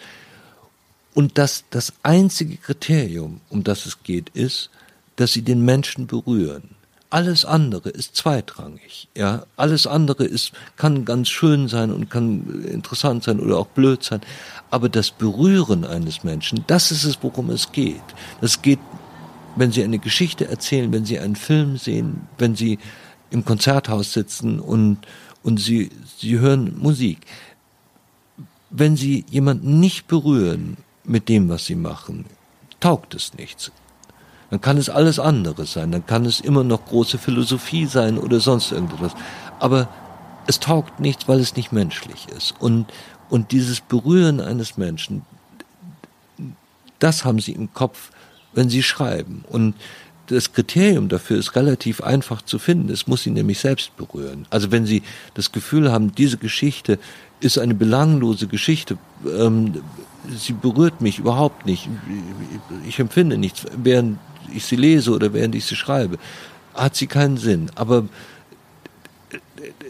Und 1.13 1.37
dass 1.37 1.65
das 1.69 1.93
einzige 2.03 2.57
Kriterium, 2.57 3.41
um 3.49 3.63
das 3.63 3.85
es 3.85 4.03
geht, 4.03 4.29
ist, 4.29 4.69
dass 5.15 5.33
sie 5.33 5.41
den 5.41 5.63
Menschen 5.63 6.07
berühren. 6.07 6.75
Alles 7.11 7.43
andere 7.43 7.89
ist 7.89 8.15
zweitrangig. 8.15 9.07
Ja, 9.17 9.43
alles 9.57 9.87
andere 9.87 10.25
ist 10.25 10.51
kann 10.77 11.05
ganz 11.05 11.29
schön 11.29 11.67
sein 11.67 11.91
und 11.91 12.11
kann 12.11 12.63
interessant 12.65 13.23
sein 13.23 13.39
oder 13.39 13.57
auch 13.57 13.67
blöd 13.67 14.03
sein. 14.03 14.21
Aber 14.69 14.89
das 14.89 15.09
Berühren 15.09 15.85
eines 15.85 16.23
Menschen, 16.23 16.63
das 16.67 16.91
ist 16.91 17.05
es, 17.05 17.17
worum 17.23 17.49
es 17.49 17.71
geht. 17.71 18.03
Das 18.41 18.61
geht, 18.61 18.79
wenn 19.55 19.71
Sie 19.71 19.83
eine 19.83 19.97
Geschichte 19.97 20.47
erzählen, 20.47 20.93
wenn 20.93 21.05
Sie 21.05 21.17
einen 21.17 21.35
Film 21.35 21.77
sehen, 21.77 22.27
wenn 22.37 22.55
Sie 22.55 22.77
im 23.31 23.43
Konzerthaus 23.43 24.13
sitzen 24.13 24.59
und 24.59 24.97
und 25.41 25.59
Sie 25.59 25.89
Sie 26.17 26.37
hören 26.37 26.77
Musik. 26.77 27.25
Wenn 28.69 28.95
Sie 28.95 29.25
jemanden 29.31 29.79
nicht 29.79 30.07
berühren 30.07 30.77
mit 31.03 31.27
dem, 31.27 31.49
was 31.49 31.65
Sie 31.65 31.75
machen, 31.75 32.25
taugt 32.79 33.15
es 33.15 33.33
nichts. 33.33 33.71
Dann 34.49 34.61
kann 34.61 34.77
es 34.77 34.89
alles 34.89 35.19
andere 35.19 35.65
sein, 35.65 35.91
dann 35.91 36.05
kann 36.05 36.25
es 36.25 36.39
immer 36.39 36.63
noch 36.63 36.85
große 36.85 37.17
Philosophie 37.17 37.85
sein 37.85 38.17
oder 38.17 38.39
sonst 38.39 38.71
irgendetwas. 38.71 39.13
Aber 39.59 39.87
es 40.47 40.59
taugt 40.59 40.99
nichts, 40.99 41.27
weil 41.27 41.39
es 41.39 41.55
nicht 41.55 41.71
menschlich 41.71 42.27
ist. 42.35 42.55
Und, 42.59 42.87
und 43.29 43.51
dieses 43.51 43.81
Berühren 43.81 44.41
eines 44.41 44.77
Menschen, 44.77 45.23
das 46.97 47.25
haben 47.25 47.39
sie 47.39 47.51
im 47.51 47.73
Kopf, 47.73 48.09
wenn 48.53 48.69
sie 48.69 48.81
schreiben. 48.81 49.45
Und 49.49 49.75
das 50.27 50.53
Kriterium 50.53 51.09
dafür 51.09 51.37
ist 51.37 51.55
relativ 51.55 52.01
einfach 52.01 52.41
zu 52.41 52.59
finden. 52.59 52.89
Es 52.89 53.07
muss 53.07 53.23
sie 53.23 53.31
nämlich 53.31 53.59
selbst 53.59 53.95
berühren. 53.97 54.45
Also 54.49 54.71
wenn 54.71 54.85
sie 54.85 55.03
das 55.33 55.51
Gefühl 55.51 55.91
haben, 55.91 56.13
diese 56.13 56.37
Geschichte 56.37 56.99
ist 57.39 57.57
eine 57.57 57.73
belanglose 57.73 58.47
Geschichte, 58.47 58.97
ähm, 59.25 59.81
sie 60.35 60.53
berührt 60.53 61.01
mich 61.01 61.19
überhaupt 61.19 61.65
nicht, 61.65 61.87
ich 62.87 62.99
empfinde 62.99 63.37
nichts, 63.37 63.65
während 63.75 64.19
ich 64.53 64.65
sie 64.65 64.75
lese 64.75 65.11
oder 65.11 65.33
während 65.33 65.55
ich 65.55 65.65
sie 65.65 65.75
schreibe, 65.75 66.17
hat 66.73 66.95
sie 66.95 67.07
keinen 67.07 67.37
Sinn. 67.37 67.71
Aber 67.75 68.05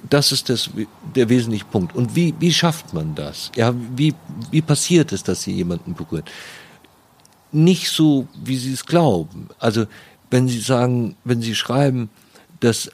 das 0.09 0.31
ist 0.31 0.49
das, 0.49 0.69
der 1.15 1.29
wesentliche 1.29 1.65
Punkt. 1.65 1.95
Und 1.95 2.15
wie, 2.15 2.33
wie 2.39 2.53
schafft 2.53 2.93
man 2.93 3.15
das? 3.15 3.51
Ja, 3.55 3.73
wie, 3.95 4.13
wie 4.51 4.61
passiert 4.61 5.11
es, 5.11 5.23
dass 5.23 5.43
sie 5.43 5.51
jemanden 5.51 5.93
berührt? 5.93 6.29
Nicht 7.51 7.89
so, 7.89 8.27
wie 8.43 8.57
sie 8.57 8.73
es 8.73 8.85
glauben. 8.85 9.49
Also, 9.59 9.85
wenn 10.29 10.47
sie 10.47 10.59
sagen, 10.59 11.15
wenn 11.23 11.41
sie 11.41 11.55
schreiben, 11.55 12.09
dass 12.59 12.91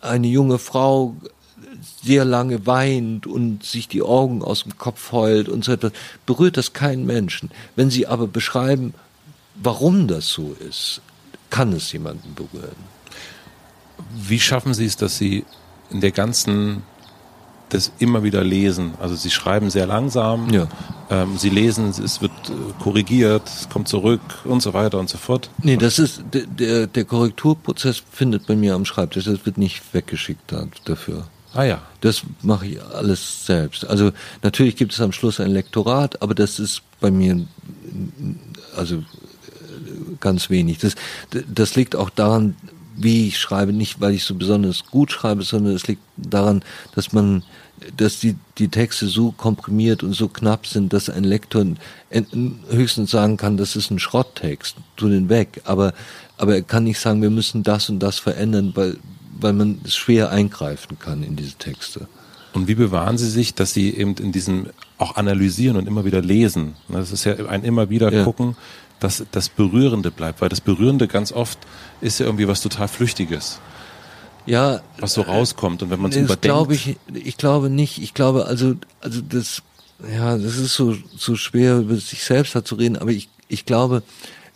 eine 0.00 0.26
junge 0.26 0.58
Frau 0.58 1.14
sehr 2.02 2.24
lange 2.24 2.66
weint 2.66 3.26
und 3.26 3.64
sich 3.64 3.88
die 3.88 4.02
Augen 4.02 4.42
aus 4.42 4.62
dem 4.62 4.78
Kopf 4.78 5.12
heult 5.12 5.48
und 5.48 5.64
so 5.64 5.72
etwas, 5.72 5.92
berührt 6.24 6.56
das 6.56 6.72
keinen 6.72 7.04
Menschen. 7.04 7.50
Wenn 7.74 7.90
sie 7.90 8.06
aber 8.06 8.26
beschreiben, 8.26 8.94
Warum 9.62 10.08
das 10.08 10.28
so 10.28 10.54
ist, 10.68 11.00
kann 11.50 11.72
es 11.72 11.92
jemanden 11.92 12.34
berühren. 12.34 12.76
Wie 14.14 14.40
schaffen 14.40 14.74
Sie 14.74 14.84
es, 14.84 14.96
dass 14.96 15.16
Sie 15.16 15.44
in 15.90 16.00
der 16.00 16.10
ganzen 16.10 16.82
das 17.68 17.92
immer 17.98 18.22
wieder 18.22 18.44
Lesen. 18.44 18.94
Also 19.00 19.16
Sie 19.16 19.30
schreiben 19.30 19.70
sehr 19.70 19.86
langsam, 19.86 20.52
Ja. 20.52 20.68
ähm, 21.10 21.36
Sie 21.36 21.50
lesen, 21.50 21.88
es 21.88 22.20
wird 22.20 22.30
äh, 22.48 22.82
korrigiert, 22.82 23.42
es 23.48 23.68
kommt 23.68 23.88
zurück 23.88 24.20
und 24.44 24.62
so 24.62 24.72
weiter 24.72 24.98
und 24.98 25.08
so 25.08 25.18
fort. 25.18 25.50
Nee, 25.62 25.76
das 25.76 25.98
ist, 25.98 26.22
der, 26.32 26.86
der, 26.86 27.04
Korrekturprozess 27.04 28.02
findet 28.10 28.46
bei 28.46 28.56
mir 28.56 28.74
am 28.74 28.84
Schreibtisch, 28.84 29.24
das 29.24 29.44
wird 29.44 29.58
nicht 29.58 29.82
weggeschickt 29.92 30.52
da, 30.52 30.66
dafür. 30.84 31.26
Ah 31.54 31.64
ja. 31.64 31.82
Das 32.02 32.22
mache 32.42 32.66
ich 32.66 32.82
alles 32.82 33.46
selbst. 33.46 33.86
Also 33.86 34.12
natürlich 34.42 34.76
gibt 34.76 34.92
es 34.92 35.00
am 35.00 35.12
Schluss 35.12 35.40
ein 35.40 35.50
Lektorat, 35.50 36.22
aber 36.22 36.34
das 36.34 36.58
ist 36.58 36.82
bei 37.00 37.10
mir 37.10 37.46
also 38.76 39.02
ganz 40.20 40.50
wenig. 40.50 40.78
Das, 40.78 40.94
das 41.30 41.76
liegt 41.76 41.96
auch 41.96 42.10
daran, 42.10 42.54
wie 42.96 43.28
ich 43.28 43.38
schreibe, 43.38 43.72
nicht 43.72 44.00
weil 44.00 44.14
ich 44.14 44.24
so 44.24 44.34
besonders 44.34 44.86
gut 44.86 45.12
schreibe, 45.12 45.42
sondern 45.42 45.74
es 45.74 45.86
liegt 45.86 46.02
daran, 46.16 46.62
dass 46.94 47.12
man, 47.12 47.42
dass 47.96 48.20
die, 48.20 48.36
die 48.58 48.68
Texte 48.68 49.06
so 49.06 49.32
komprimiert 49.32 50.02
und 50.02 50.14
so 50.14 50.28
knapp 50.28 50.66
sind, 50.66 50.92
dass 50.92 51.10
ein 51.10 51.24
Lektor 51.24 51.66
höchstens 52.70 53.10
sagen 53.10 53.36
kann, 53.36 53.56
das 53.56 53.76
ist 53.76 53.90
ein 53.90 53.98
Schrotttext, 53.98 54.76
tu 54.96 55.08
den 55.08 55.28
weg. 55.28 55.60
Aber, 55.64 55.92
aber 56.38 56.54
er 56.54 56.62
kann 56.62 56.84
nicht 56.84 56.98
sagen, 56.98 57.20
wir 57.20 57.30
müssen 57.30 57.62
das 57.62 57.90
und 57.90 58.00
das 58.00 58.18
verändern, 58.18 58.72
weil, 58.74 58.96
weil 59.38 59.52
man 59.52 59.80
schwer 59.86 60.30
eingreifen 60.30 60.98
kann 60.98 61.22
in 61.22 61.36
diese 61.36 61.56
Texte. 61.56 62.08
Und 62.54 62.68
wie 62.68 62.74
bewahren 62.74 63.18
Sie 63.18 63.28
sich, 63.28 63.54
dass 63.54 63.74
Sie 63.74 63.94
eben 63.94 64.14
in 64.14 64.32
diesem 64.32 64.68
auch 64.96 65.16
analysieren 65.16 65.76
und 65.76 65.86
immer 65.86 66.06
wieder 66.06 66.22
lesen? 66.22 66.74
Das 66.88 67.12
ist 67.12 67.24
ja 67.24 67.34
ein 67.34 67.62
immer 67.62 67.90
wieder 67.90 68.10
ja. 68.10 68.24
gucken, 68.24 68.56
dass 69.00 69.24
das 69.30 69.48
Berührende 69.48 70.10
bleibt, 70.10 70.40
weil 70.40 70.48
das 70.48 70.60
Berührende 70.60 71.08
ganz 71.08 71.32
oft 71.32 71.58
ist 72.00 72.20
ja 72.20 72.26
irgendwie 72.26 72.48
was 72.48 72.60
total 72.60 72.88
Flüchtiges. 72.88 73.60
Ja, 74.46 74.80
was 74.98 75.14
so 75.14 75.22
rauskommt 75.22 75.82
und 75.82 75.90
wenn 75.90 76.00
man 76.00 76.12
es 76.12 76.16
überdenkt. 76.16 76.42
Glaube 76.42 76.74
ich, 76.74 76.96
ich 77.12 77.36
glaube 77.36 77.68
nicht. 77.68 77.98
Ich 78.00 78.14
glaube 78.14 78.46
also, 78.46 78.74
also 79.00 79.20
das, 79.20 79.62
ja, 80.08 80.38
das 80.38 80.56
ist 80.56 80.74
so 80.74 80.96
so 81.16 81.34
schwer 81.36 81.78
über 81.78 81.96
sich 81.96 82.22
selbst 82.22 82.54
da 82.54 82.64
zu 82.64 82.76
reden, 82.76 82.96
aber 82.96 83.10
ich 83.10 83.28
ich 83.48 83.64
glaube, 83.64 84.02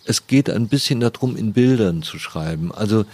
es 0.04 0.26
geht 0.26 0.50
ein 0.50 0.68
bisschen 0.68 1.00
darum, 1.00 1.36
in 1.36 1.52
Bildern 1.52 2.02
zu 2.02 2.18
schreiben. 2.18 2.72
Also 2.72 3.04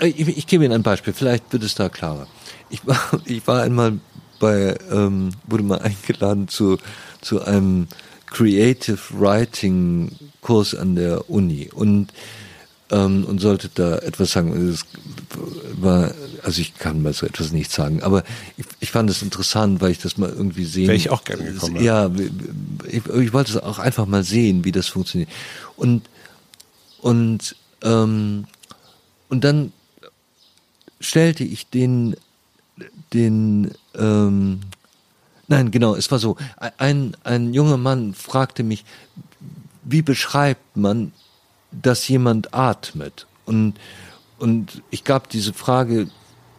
ich, 0.00 0.20
ich 0.20 0.46
gebe 0.46 0.64
Ihnen 0.64 0.74
ein 0.74 0.82
Beispiel, 0.82 1.12
vielleicht 1.12 1.52
wird 1.52 1.62
es 1.62 1.74
da 1.74 1.88
klarer. 1.88 2.26
Ich 2.70 2.86
war, 2.86 3.00
ich 3.24 3.46
war 3.46 3.62
einmal 3.62 3.98
bei, 4.38 4.76
ähm, 4.90 5.30
wurde 5.46 5.64
mal 5.64 5.80
eingeladen 5.80 6.48
zu, 6.48 6.78
zu 7.20 7.42
einem 7.42 7.88
Creative 8.30 8.98
Writing 9.12 10.12
Kurs 10.40 10.74
an 10.74 10.96
der 10.96 11.28
Uni 11.30 11.70
und 11.72 12.12
ähm, 12.90 13.24
und 13.24 13.40
sollte 13.40 13.68
da 13.74 13.98
etwas 13.98 14.32
sagen. 14.32 14.70
Es 14.70 14.86
war, 15.80 16.12
also 16.42 16.60
ich 16.60 16.74
kann 16.74 17.02
mal 17.02 17.12
so 17.12 17.26
etwas 17.26 17.52
nicht 17.52 17.70
sagen, 17.70 18.02
aber 18.02 18.24
ich, 18.56 18.64
ich 18.80 18.90
fand 18.90 19.10
es 19.10 19.22
interessant, 19.22 19.80
weil 19.80 19.90
ich 19.90 19.98
das 19.98 20.16
mal 20.16 20.30
irgendwie 20.30 20.64
sehen. 20.64 20.86
Wäre 20.86 20.96
ich 20.96 21.10
auch 21.10 21.24
gerne 21.24 21.44
gekommen. 21.44 21.82
Ja, 21.82 22.10
ich, 22.86 23.06
ich 23.06 23.32
wollte 23.32 23.52
es 23.52 23.56
auch 23.58 23.78
einfach 23.78 24.06
mal 24.06 24.24
sehen, 24.24 24.64
wie 24.64 24.72
das 24.72 24.86
funktioniert. 24.86 25.30
Und 25.76 26.08
und 27.00 27.56
ähm, 27.82 28.46
und 29.28 29.44
dann 29.44 29.72
stellte 31.00 31.44
ich 31.44 31.68
den 31.68 32.16
den 33.12 33.72
ähm, 33.96 34.60
nein 35.48 35.70
genau 35.70 35.94
es 35.94 36.10
war 36.10 36.18
so 36.18 36.36
ein 36.78 37.16
ein 37.24 37.52
junger 37.52 37.76
Mann 37.76 38.14
fragte 38.14 38.62
mich 38.62 38.84
wie 39.84 40.02
beschreibt 40.02 40.76
man 40.76 41.12
dass 41.72 42.06
jemand 42.08 42.54
atmet 42.54 43.26
und 43.44 43.74
und 44.38 44.82
ich 44.90 45.04
gab 45.04 45.28
diese 45.28 45.52
Frage 45.52 46.08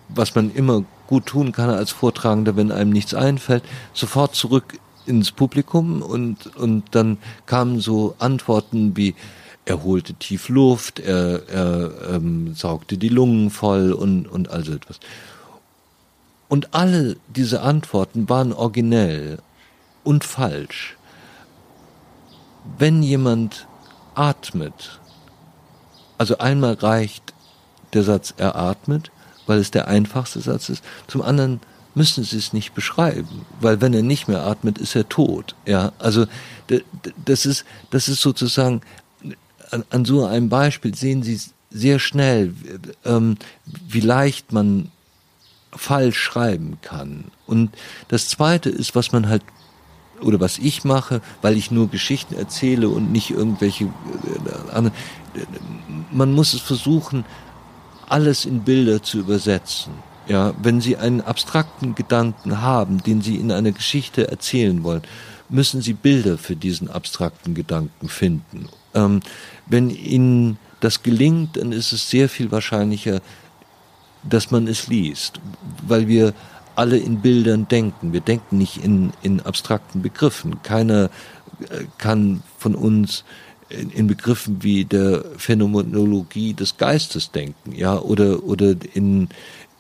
was 0.10 0.36
man 0.36 0.54
immer 0.54 0.84
gut 1.08 1.28
tun 1.28 1.52
kann 1.52 1.70
als 1.70 1.92
Vortragender 1.92 2.56
wenn 2.56 2.72
einem 2.72 2.92
nichts 2.92 3.14
einfällt 3.14 3.64
sofort 3.94 4.36
zurück 4.36 4.80
ins 5.06 5.32
Publikum 5.32 6.02
und 6.02 6.56
und 6.58 6.84
dann 6.92 7.18
kamen 7.46 7.80
so 7.80 8.16
Antworten 8.20 8.98
wie 8.98 9.16
er 9.70 9.84
holte 9.84 10.14
tief 10.16 10.50
Luft, 10.50 11.00
er, 11.00 11.48
er 11.48 12.16
ähm, 12.16 12.56
saugte 12.56 12.98
die 12.98 13.10
Lungen 13.10 13.52
voll 13.52 13.94
und, 13.94 14.28
und 14.28 14.50
also 14.50 14.74
etwas. 14.74 15.00
Und 16.50 16.74
alle 16.74 17.16
diese 17.28 17.62
Antworten 17.62 18.28
waren 18.28 18.52
originell 18.52 19.38
und 20.04 20.24
falsch. 20.26 20.98
Wenn 22.78 23.04
jemand 23.04 23.68
atmet, 24.16 25.00
also 26.18 26.40
einmal 26.40 26.74
reicht 26.74 27.34
der 27.94 28.04
Satz 28.04 28.34
er 28.36 28.56
atmet, 28.56 29.12
weil 29.48 29.60
es 29.60 29.72
der 29.72 29.88
einfachste 29.88 30.42
Satz 30.42 30.70
ist, 30.70 30.84
zum 31.08 31.22
anderen 31.22 31.62
müssen 31.96 32.24
Sie 32.24 32.38
es 32.38 32.54
nicht 32.54 32.74
beschreiben, 32.74 33.46
weil 33.62 33.82
wenn 33.82 33.94
er 33.94 34.04
nicht 34.04 34.28
mehr 34.28 34.44
atmet, 34.44 34.78
ist 34.78 34.96
er 34.96 35.08
tot. 35.08 35.56
Ja, 35.66 35.92
also 36.00 36.26
das 37.26 37.46
ist 37.46 37.66
das 37.90 38.08
ist 38.10 38.22
sozusagen 38.22 38.82
an, 39.72 39.84
an 39.90 40.06
so 40.06 40.26
einem 40.26 40.50
Beispiel 40.50 40.96
sehen 40.96 41.24
Sie 41.24 41.40
sehr 41.72 42.00
schnell, 42.00 42.54
ähm, 43.06 43.38
wie 43.66 44.02
leicht 44.02 44.52
man 44.52 44.92
falsch 45.72 46.18
schreiben 46.18 46.78
kann. 46.82 47.26
Und 47.46 47.72
das 48.08 48.30
Zweite 48.30 48.70
ist, 48.70 48.96
was 48.96 49.12
man 49.12 49.30
halt 49.30 49.44
oder 50.22 50.40
was 50.40 50.58
ich 50.58 50.84
mache, 50.84 51.22
weil 51.42 51.56
ich 51.56 51.72
nur 51.72 51.90
Geschichten 51.90 52.36
erzähle 52.36 52.90
und 52.90 53.12
nicht 53.12 53.30
irgendwelche 53.30 53.86
äh, 53.86 54.90
man 56.12 56.34
muss 56.34 56.54
es 56.54 56.62
versuchen, 56.62 57.26
alles 58.08 58.46
in 58.46 58.62
Bilder 58.62 59.04
zu 59.04 59.20
übersetzen. 59.20 59.94
Ja, 60.28 60.54
wenn 60.62 60.82
Sie 60.82 60.98
einen 60.98 61.22
abstrakten 61.22 61.96
Gedanken 61.96 62.62
haben, 62.62 63.02
den 63.02 63.22
Sie 63.22 63.36
in 63.36 63.52
einer 63.52 63.72
Geschichte 63.72 64.30
erzählen 64.30 64.84
wollen, 64.84 65.02
müssen 65.50 65.82
Sie 65.82 65.94
Bilder 65.94 66.38
für 66.38 66.56
diesen 66.56 66.90
abstrakten 66.90 67.56
Gedanken 67.56 68.10
finden. 68.10 68.70
Ähm, 68.94 69.22
wenn 69.66 69.90
Ihnen 69.90 70.60
das 70.82 71.02
gelingt, 71.02 71.58
dann 71.58 71.72
ist 71.72 71.92
es 71.92 72.10
sehr 72.10 72.30
viel 72.30 72.52
wahrscheinlicher, 72.52 73.22
dass 74.24 74.52
man 74.52 74.68
es 74.68 74.88
liest, 74.88 75.40
weil 75.88 76.08
wir 76.08 76.34
alle 76.76 76.98
in 76.98 77.22
Bildern 77.22 77.68
denken. 77.68 78.14
Wir 78.14 78.22
denken 78.22 78.58
nicht 78.58 78.84
in, 78.84 79.12
in 79.22 79.42
abstrakten 79.42 80.02
Begriffen. 80.02 80.64
Keiner 80.64 81.10
äh, 81.70 81.84
kann 81.98 82.42
von 82.58 82.74
uns 82.74 83.26
in, 83.70 83.90
in 83.90 84.08
Begriffen 84.08 84.64
wie 84.64 84.86
der 84.86 85.26
Phänomenologie 85.38 86.54
des 86.54 86.78
Geistes 86.78 87.32
denken, 87.32 87.74
ja, 87.74 88.00
oder, 88.00 88.44
oder 88.44 88.76
in, 88.94 89.30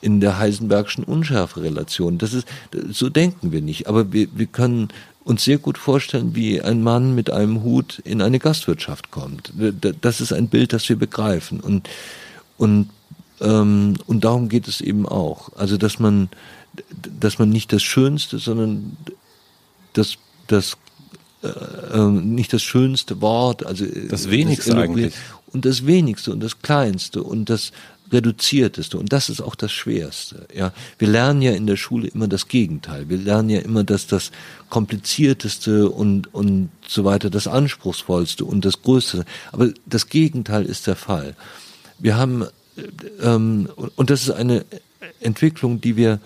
in 0.01 0.19
der 0.19 0.37
Heisenbergschen 0.37 1.03
Unschärferelation. 1.03 2.17
Das 2.17 2.33
ist, 2.33 2.47
so 2.89 3.09
denken 3.09 3.51
wir 3.51 3.61
nicht. 3.61 3.87
Aber 3.87 4.11
wir, 4.11 4.27
wir 4.33 4.47
können 4.47 4.89
uns 5.23 5.43
sehr 5.43 5.57
gut 5.57 5.77
vorstellen, 5.77 6.35
wie 6.35 6.61
ein 6.61 6.81
Mann 6.81 7.15
mit 7.15 7.29
einem 7.29 7.63
Hut 7.63 7.99
in 8.03 8.21
eine 8.21 8.39
Gastwirtschaft 8.39 9.11
kommt. 9.11 9.53
Das 10.01 10.21
ist 10.21 10.33
ein 10.33 10.47
Bild, 10.47 10.73
das 10.73 10.89
wir 10.89 10.95
begreifen. 10.95 11.59
Und, 11.59 11.89
und, 12.57 12.89
ähm, 13.41 13.95
und 14.05 14.23
darum 14.23 14.49
geht 14.49 14.67
es 14.67 14.81
eben 14.81 15.07
auch. 15.07 15.51
Also, 15.55 15.77
dass 15.77 15.99
man, 15.99 16.29
dass 17.19 17.39
man 17.39 17.49
nicht 17.49 17.71
das 17.71 17.83
Schönste, 17.83 18.39
sondern 18.39 18.97
das, 19.93 20.17
das 20.47 20.77
äh, 21.41 21.47
ähm, 21.93 22.35
nicht 22.35 22.51
das 22.51 22.63
schönste 22.63 23.21
Wort, 23.21 23.65
also 23.65 23.85
das 24.09 24.29
wenigste 24.29 24.71
das 24.71 24.79
eigentlich. 24.79 25.13
und 25.53 25.63
das 25.63 25.85
wenigste 25.85 26.31
und 26.31 26.41
das 26.41 26.61
kleinste 26.61 27.23
und 27.23 27.49
das 27.49 27.71
reduzierteste. 28.11 28.97
Und 28.97 29.13
das 29.13 29.29
ist 29.29 29.39
auch 29.39 29.55
das 29.55 29.71
schwerste 29.71 30.47
ja. 30.53 30.73
Wir 30.97 31.07
lernen 31.07 31.41
ja 31.41 31.51
in 31.51 31.65
der 31.65 31.77
schule 31.77 32.07
immer 32.07 32.27
das 32.27 32.49
gegenteil. 32.49 33.07
Wir 33.07 33.17
lernen 33.17 33.49
ja 33.49 33.59
immer 33.61 33.85
dass 33.85 34.05
das 34.05 34.31
komplizierteste 34.69 35.89
und 35.89 36.33
und 36.33 36.71
so 36.85 37.05
weiter 37.05 37.29
das 37.29 37.47
anspruchsvollste 37.47 38.43
und 38.43 38.65
das 38.65 38.81
größte. 38.81 39.23
Aber 39.53 39.69
das 39.85 40.09
gegenteil 40.09 40.65
ist 40.65 40.87
der 40.87 40.97
fall. 40.97 41.37
Wir 41.99 42.17
haben 42.17 42.45
ähm, 43.21 43.69
und 43.95 44.09
das 44.09 44.23
ist 44.23 44.31
eine 44.31 44.65
entwicklung 45.19 45.81
die 45.81 45.95
wir 45.95 46.19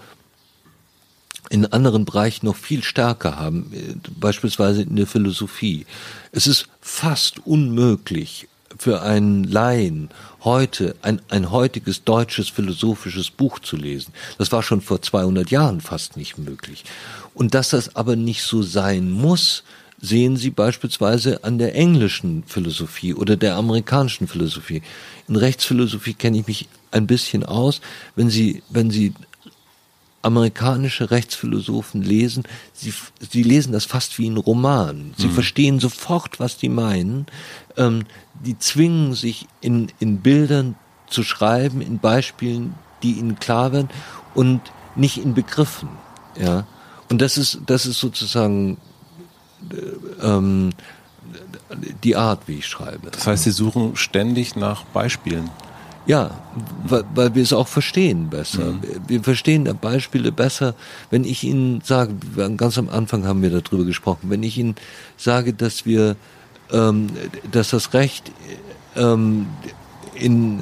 in 1.49 1.65
anderen 1.67 2.05
bereichen 2.05 2.45
noch 2.45 2.55
viel 2.55 2.83
stärker 2.83 3.37
haben 3.37 3.99
beispielsweise 4.19 4.81
in 4.83 4.95
der 4.95 5.07
philosophie 5.07 5.85
es 6.31 6.47
ist 6.47 6.67
fast 6.81 7.45
unmöglich 7.45 8.47
für 8.77 9.01
einen 9.01 9.43
Laien 9.43 10.09
heute 10.43 10.95
ein, 11.01 11.21
ein 11.29 11.51
heutiges 11.51 12.03
deutsches 12.03 12.49
philosophisches 12.49 13.29
Buch 13.29 13.59
zu 13.59 13.77
lesen. 13.77 14.13
Das 14.37 14.51
war 14.51 14.63
schon 14.63 14.81
vor 14.81 15.01
200 15.01 15.51
Jahren 15.51 15.81
fast 15.81 16.17
nicht 16.17 16.37
möglich. 16.37 16.83
Und 17.33 17.53
dass 17.53 17.69
das 17.69 17.95
aber 17.95 18.15
nicht 18.15 18.43
so 18.43 18.61
sein 18.61 19.11
muss, 19.11 19.63
sehen 20.03 20.35
Sie 20.35 20.49
beispielsweise 20.49 21.45
an 21.45 21.57
der 21.57 21.75
englischen 21.75 22.43
Philosophie 22.45 23.13
oder 23.13 23.37
der 23.37 23.55
amerikanischen 23.55 24.27
Philosophie. 24.27 24.81
In 25.29 25.37
Rechtsphilosophie 25.37 26.13
kenne 26.13 26.39
ich 26.39 26.47
mich 26.47 26.67
ein 26.91 27.07
bisschen 27.07 27.45
aus. 27.45 27.79
Wenn 28.17 28.29
Sie, 28.29 28.61
wenn 28.69 28.91
Sie 28.91 29.13
amerikanische 30.21 31.09
Rechtsphilosophen 31.09 32.01
lesen, 32.01 32.43
sie, 32.71 32.93
sie 33.19 33.43
lesen 33.43 33.73
das 33.73 33.85
fast 33.85 34.17
wie 34.19 34.29
ein 34.29 34.37
Roman. 34.37 35.13
Sie 35.17 35.27
mhm. 35.27 35.33
verstehen 35.33 35.79
sofort, 35.79 36.39
was 36.39 36.57
die 36.57 36.69
meinen. 36.69 37.25
Ähm, 37.75 38.05
die 38.43 38.57
zwingen 38.57 39.13
sich 39.13 39.47
in, 39.61 39.89
in 39.99 40.19
Bildern 40.19 40.75
zu 41.07 41.23
schreiben, 41.23 41.81
in 41.81 41.99
Beispielen, 41.99 42.73
die 43.03 43.13
ihnen 43.13 43.37
klar 43.37 43.73
werden 43.73 43.89
und 44.33 44.61
nicht 44.95 45.17
in 45.17 45.33
Begriffen. 45.33 45.89
Ja. 46.39 46.65
Und 47.09 47.21
das 47.21 47.37
ist, 47.37 47.59
das 47.65 47.85
ist 47.85 47.99
sozusagen 47.99 48.77
ähm, 50.21 50.71
die 52.03 52.15
Art, 52.15 52.47
wie 52.47 52.59
ich 52.59 52.67
schreibe. 52.67 53.09
Das 53.11 53.27
heißt, 53.27 53.43
Sie 53.43 53.51
suchen 53.51 53.95
ständig 53.95 54.55
nach 54.55 54.83
Beispielen. 54.85 55.49
Ja, 56.05 56.31
weil, 56.85 57.05
weil 57.15 57.35
wir 57.35 57.43
es 57.43 57.53
auch 57.53 57.69
verstehen 57.69 58.29
besser. 58.29 58.73
Mhm. 58.73 58.81
Wir 59.07 59.23
verstehen 59.23 59.63
Beispiele 59.79 60.33
besser, 60.33 60.75
wenn 61.09 61.23
ich 61.23 61.45
Ihnen 61.45 61.79
sage, 61.81 62.13
ganz 62.57 62.77
am 62.77 62.89
Anfang 62.89 63.25
haben 63.25 63.41
wir 63.41 63.49
darüber 63.49 63.85
gesprochen, 63.85 64.29
wenn 64.29 64.43
ich 64.43 64.57
Ihnen 64.57 64.75
sage, 65.15 65.53
dass 65.53 65.85
wir, 65.85 66.17
ähm, 66.71 67.07
dass 67.51 67.69
das 67.69 67.93
Recht 67.93 68.33
ähm, 68.97 69.47
in 70.13 70.59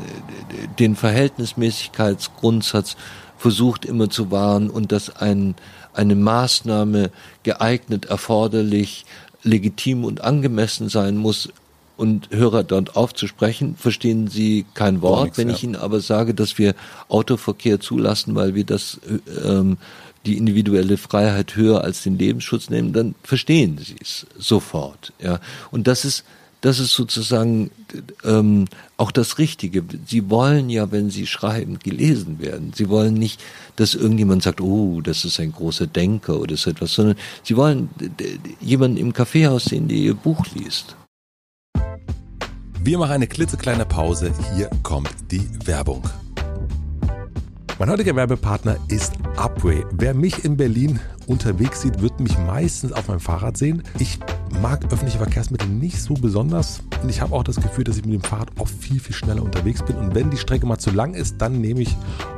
den 0.77 0.95
Verhältnismäßigkeitsgrundsatz 0.95 2.95
versucht 3.41 3.85
immer 3.85 4.09
zu 4.09 4.29
wahren 4.29 4.69
und 4.69 4.91
dass 4.91 5.15
ein, 5.15 5.55
eine 5.93 6.15
Maßnahme 6.15 7.09
geeignet, 7.43 8.05
erforderlich, 8.05 9.05
legitim 9.43 10.05
und 10.05 10.21
angemessen 10.21 10.89
sein 10.89 11.17
muss, 11.17 11.49
und 11.97 12.31
Hörer 12.31 12.63
dort 12.63 12.95
aufzusprechen, 12.95 13.75
verstehen 13.75 14.27
sie 14.27 14.65
kein 14.73 15.03
Wort. 15.03 15.25
Nichts, 15.25 15.37
Wenn 15.37 15.49
ja. 15.49 15.53
ich 15.53 15.63
ihnen 15.63 15.75
aber 15.75 15.99
sage, 15.99 16.33
dass 16.33 16.57
wir 16.57 16.73
Autoverkehr 17.09 17.79
zulassen, 17.79 18.33
weil 18.33 18.55
wir 18.55 18.63
das 18.63 18.99
ähm, 19.45 19.77
die 20.25 20.37
individuelle 20.37 20.97
Freiheit 20.97 21.55
höher 21.55 21.83
als 21.83 22.01
den 22.01 22.17
Lebensschutz 22.17 22.71
nehmen, 22.71 22.91
dann 22.91 23.13
verstehen 23.21 23.77
sie 23.77 23.97
es 24.01 24.25
sofort. 24.39 25.13
Ja, 25.21 25.39
und 25.69 25.85
das 25.85 26.03
ist 26.03 26.23
das 26.61 26.79
ist 26.79 26.93
sozusagen 26.93 27.71
ähm, 28.23 28.65
auch 28.97 29.11
das 29.11 29.39
Richtige. 29.39 29.83
Sie 30.05 30.29
wollen 30.29 30.69
ja, 30.69 30.91
wenn 30.91 31.09
sie 31.09 31.25
schreiben, 31.25 31.79
gelesen 31.79 32.39
werden. 32.39 32.71
Sie 32.75 32.87
wollen 32.87 33.15
nicht, 33.15 33.41
dass 33.75 33.95
irgendjemand 33.95 34.43
sagt, 34.43 34.61
oh, 34.61 35.01
das 35.01 35.25
ist 35.25 35.39
ein 35.39 35.51
großer 35.51 35.87
Denker 35.87 36.39
oder 36.39 36.55
so 36.55 36.69
etwas, 36.69 36.93
sondern 36.93 37.15
sie 37.43 37.57
wollen 37.57 37.89
jemanden 38.59 38.97
im 38.97 39.11
Kaffeehaus 39.11 39.65
sehen, 39.65 39.87
der 39.87 39.97
ihr 39.97 40.13
Buch 40.13 40.45
liest. 40.53 40.95
Wir 42.83 42.97
machen 42.97 43.11
eine 43.11 43.27
klitzekleine 43.27 43.85
Pause. 43.85 44.31
Hier 44.55 44.69
kommt 44.83 45.09
die 45.31 45.47
Werbung. 45.65 46.03
Mein 47.79 47.89
heutiger 47.89 48.15
Werbepartner 48.15 48.77
ist 48.89 49.13
Upway. 49.37 49.83
Wer 49.93 50.13
mich 50.13 50.45
in 50.45 50.57
Berlin 50.57 50.99
unterwegs 51.25 51.81
sieht, 51.81 52.01
wird 52.01 52.19
mich 52.19 52.37
meistens 52.37 52.91
auf 52.91 53.07
meinem 53.07 53.19
Fahrrad 53.19 53.57
sehen. 53.57 53.81
Ich 53.97 54.19
mag 54.59 54.85
öffentliche 54.91 55.17
Verkehrsmittel 55.17 55.69
nicht 55.69 56.01
so 56.01 56.15
besonders 56.15 56.81
und 57.01 57.09
ich 57.09 57.21
habe 57.21 57.33
auch 57.35 57.43
das 57.43 57.55
Gefühl, 57.55 57.83
dass 57.83 57.97
ich 57.97 58.05
mit 58.05 58.13
dem 58.13 58.21
Fahrrad 58.21 58.49
oft 58.59 58.73
viel, 58.73 58.99
viel 58.99 59.15
schneller 59.15 59.43
unterwegs 59.43 59.81
bin. 59.83 59.95
Und 59.95 60.13
wenn 60.13 60.29
die 60.29 60.37
Strecke 60.37 60.65
mal 60.65 60.77
zu 60.77 60.91
lang 60.91 61.13
ist, 61.13 61.35
dann 61.39 61.61
nehme 61.61 61.81
ich 61.81 61.95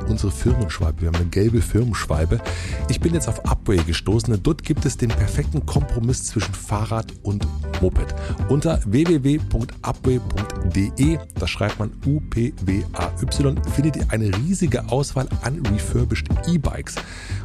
unsere 0.08 0.30
Firmenschwalbe. 0.30 1.02
Wir 1.02 1.08
haben 1.08 1.16
eine 1.16 1.26
gelbe 1.26 1.60
Firmenschwalbe. 1.60 2.40
Ich 2.88 3.00
bin 3.00 3.14
jetzt 3.14 3.28
auf 3.28 3.44
Upway 3.44 3.78
gestoßen 3.78 4.34
dort 4.44 4.62
gibt 4.62 4.84
es 4.84 4.96
den 4.96 5.08
perfekten 5.08 5.66
Kompromiss 5.66 6.24
zwischen 6.24 6.54
Fahrrad 6.54 7.12
und 7.22 7.46
Moped. 7.80 8.14
Unter 8.48 8.80
www.upway.de, 8.84 9.58
da 11.38 11.46
schreibt 11.46 11.78
man 11.78 11.92
U-P-W-A-Y, 12.06 13.64
findet 13.74 13.96
ihr 13.96 14.06
eine 14.08 14.36
riesige 14.38 14.88
Auswahl 14.88 15.28
an 15.42 15.60
refurbished 15.66 16.28
E-Bikes. 16.46 16.94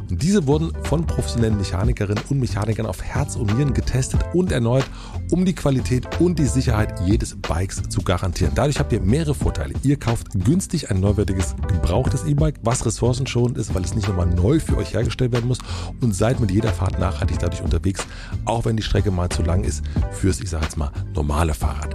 Und 0.08 0.22
diese 0.22 0.46
wurden 0.46 0.72
von 0.84 1.06
professionellen 1.06 1.56
Mechanikerinnen 1.56 2.22
und 2.28 2.40
Mechanikern 2.40 2.86
auf 2.86 3.02
Herz 3.02 3.36
und 3.36 3.54
Nieren 3.56 3.74
getestet 3.74 4.20
und 4.34 4.52
erneut, 4.60 4.84
um 5.30 5.44
die 5.44 5.54
Qualität 5.54 6.20
und 6.20 6.38
die 6.38 6.44
Sicherheit 6.44 7.00
jedes 7.06 7.36
Bikes 7.36 7.82
zu 7.88 8.02
garantieren. 8.02 8.52
Dadurch 8.54 8.78
habt 8.78 8.92
ihr 8.92 9.00
mehrere 9.00 9.34
Vorteile. 9.34 9.74
Ihr 9.82 9.98
kauft 9.98 10.28
günstig 10.44 10.90
ein 10.90 11.00
neuwertiges, 11.00 11.56
gebrauchtes 11.66 12.24
E-Bike, 12.24 12.56
was 12.62 12.84
ressourcenschonend 12.84 13.58
ist, 13.58 13.74
weil 13.74 13.82
es 13.82 13.94
nicht 13.94 14.08
nochmal 14.08 14.26
neu 14.26 14.60
für 14.60 14.76
euch 14.76 14.94
hergestellt 14.94 15.32
werden 15.32 15.48
muss 15.48 15.58
und 16.00 16.14
seid 16.14 16.40
mit 16.40 16.50
jeder 16.50 16.72
Fahrt 16.72 16.98
nachhaltig 16.98 17.38
dadurch 17.38 17.62
unterwegs, 17.62 18.06
auch 18.44 18.64
wenn 18.64 18.76
die 18.76 18.82
Strecke 18.82 19.10
mal 19.10 19.30
zu 19.30 19.42
lang 19.42 19.64
ist 19.64 19.82
fürs, 20.12 20.40
ich 20.40 20.50
sage 20.50 20.64
jetzt 20.64 20.76
mal, 20.76 20.92
normale 21.14 21.54
Fahrrad. 21.54 21.94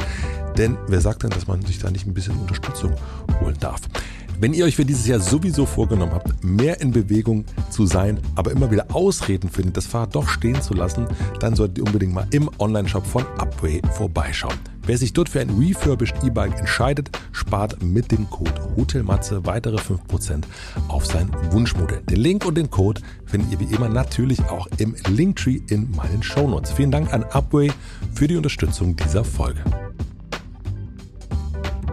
Denn 0.57 0.77
wer 0.87 1.01
sagt 1.01 1.23
denn, 1.23 1.29
dass 1.29 1.47
man 1.47 1.61
sich 1.65 1.79
da 1.79 1.91
nicht 1.91 2.07
ein 2.07 2.13
bisschen 2.13 2.37
Unterstützung 2.37 2.95
holen 3.41 3.57
darf? 3.59 3.81
Wenn 4.37 4.53
ihr 4.53 4.65
euch 4.65 4.75
für 4.75 4.83
dieses 4.83 5.07
Jahr 5.07 5.21
sowieso 5.21 5.65
vorgenommen 5.65 6.11
habt, 6.11 6.43
mehr 6.43 6.81
in 6.81 6.91
Bewegung 6.91 7.45
zu 7.69 7.85
sein, 7.85 8.19
aber 8.35 8.51
immer 8.51 8.69
wieder 8.69 8.87
Ausreden 8.93 9.49
findet, 9.49 9.77
das 9.77 9.85
Fahrrad 9.85 10.13
doch 10.13 10.27
stehen 10.27 10.61
zu 10.61 10.73
lassen, 10.73 11.07
dann 11.39 11.55
solltet 11.55 11.77
ihr 11.77 11.85
unbedingt 11.85 12.13
mal 12.13 12.27
im 12.31 12.49
Onlineshop 12.57 13.05
von 13.05 13.23
Upway 13.37 13.81
vorbeischauen. 13.93 14.57
Wer 14.85 14.97
sich 14.97 15.13
dort 15.13 15.29
für 15.29 15.39
ein 15.39 15.49
refurbished 15.49 16.21
E-Bike 16.21 16.59
entscheidet, 16.59 17.09
spart 17.31 17.81
mit 17.81 18.11
dem 18.11 18.29
Code 18.29 18.75
HOTELMATZE 18.75 19.45
weitere 19.45 19.77
5% 19.77 20.43
auf 20.89 21.05
sein 21.05 21.29
Wunschmodell. 21.51 22.01
Den 22.01 22.17
Link 22.17 22.45
und 22.45 22.55
den 22.55 22.69
Code 22.69 23.01
findet 23.25 23.53
ihr 23.53 23.59
wie 23.61 23.73
immer 23.73 23.87
natürlich 23.87 24.43
auch 24.49 24.67
im 24.77 24.95
Linktree 25.07 25.61
in 25.69 25.89
meinen 25.91 26.21
Shownotes. 26.21 26.73
Vielen 26.73 26.91
Dank 26.91 27.13
an 27.13 27.23
Upway 27.23 27.71
für 28.13 28.27
die 28.27 28.35
Unterstützung 28.35 28.97
dieser 28.97 29.23
Folge. 29.23 29.63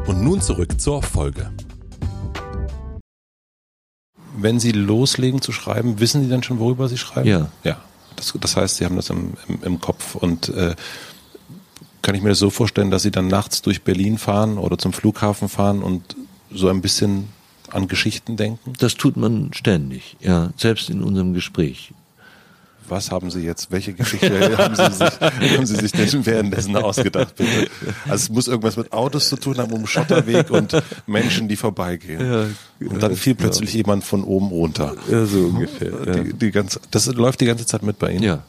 Und 0.06 0.22
nun 0.22 0.40
zurück 0.40 0.80
zur 0.80 1.02
Folge 1.02 1.52
wenn 4.36 4.60
Sie 4.60 4.72
loslegen 4.72 5.42
zu 5.42 5.52
schreiben, 5.52 6.00
wissen 6.00 6.22
Sie 6.22 6.28
dann 6.28 6.42
schon, 6.42 6.58
worüber 6.58 6.88
Sie 6.88 6.98
schreiben? 6.98 7.28
Ja. 7.28 7.48
Ja. 7.64 7.80
Das, 8.16 8.32
das 8.38 8.56
heißt, 8.56 8.76
Sie 8.76 8.84
haben 8.84 8.96
das 8.96 9.10
im, 9.10 9.34
im, 9.48 9.62
im 9.62 9.80
Kopf 9.80 10.14
und 10.14 10.48
äh, 10.50 10.74
kann 12.02 12.14
ich 12.14 12.22
mir 12.22 12.30
das 12.30 12.38
so 12.38 12.50
vorstellen, 12.50 12.90
dass 12.90 13.02
Sie 13.02 13.10
dann 13.10 13.28
nachts 13.28 13.62
durch 13.62 13.82
Berlin 13.82 14.18
fahren 14.18 14.58
oder 14.58 14.76
zum 14.76 14.92
Flughafen 14.92 15.48
fahren 15.48 15.82
und 15.82 16.16
so 16.50 16.68
ein 16.68 16.82
bisschen 16.82 17.28
an 17.70 17.88
Geschichten 17.88 18.36
denken? 18.36 18.72
Das 18.78 18.94
tut 18.94 19.16
man 19.16 19.50
ständig, 19.52 20.16
ja, 20.20 20.50
selbst 20.56 20.90
in 20.90 21.02
unserem 21.02 21.32
Gespräch 21.32 21.92
was 22.88 23.10
haben 23.10 23.30
Sie 23.30 23.40
jetzt, 23.40 23.70
welche 23.70 23.92
Geschichte 23.92 24.58
haben 24.58 24.74
Sie 24.74 24.92
sich, 24.92 25.20
haben 25.56 25.66
Sie 25.66 25.76
sich 25.76 25.92
denn 25.92 26.26
währenddessen 26.26 26.76
ausgedacht, 26.76 27.36
bitte? 27.36 27.68
Also 28.04 28.14
es 28.14 28.28
muss 28.30 28.48
irgendwas 28.48 28.76
mit 28.76 28.92
Autos 28.92 29.28
zu 29.28 29.36
tun 29.36 29.58
haben, 29.58 29.72
um 29.72 29.86
Schotterweg 29.86 30.50
und 30.50 30.80
Menschen, 31.06 31.48
die 31.48 31.56
vorbeigehen. 31.56 32.20
Ja, 32.20 32.46
und 32.88 33.02
dann 33.02 33.16
fiel 33.16 33.34
plötzlich 33.34 33.72
ja. 33.72 33.78
jemand 33.78 34.04
von 34.04 34.24
oben 34.24 34.48
runter. 34.48 34.94
Ja, 35.10 35.24
so 35.24 35.46
ungefähr. 35.46 35.90
Die, 35.90 36.32
die 36.34 36.50
ganze, 36.50 36.80
das 36.90 37.06
läuft 37.06 37.40
die 37.40 37.46
ganze 37.46 37.66
Zeit 37.66 37.82
mit 37.82 37.98
bei 37.98 38.12
Ihnen? 38.12 38.22
Ja. 38.22 38.42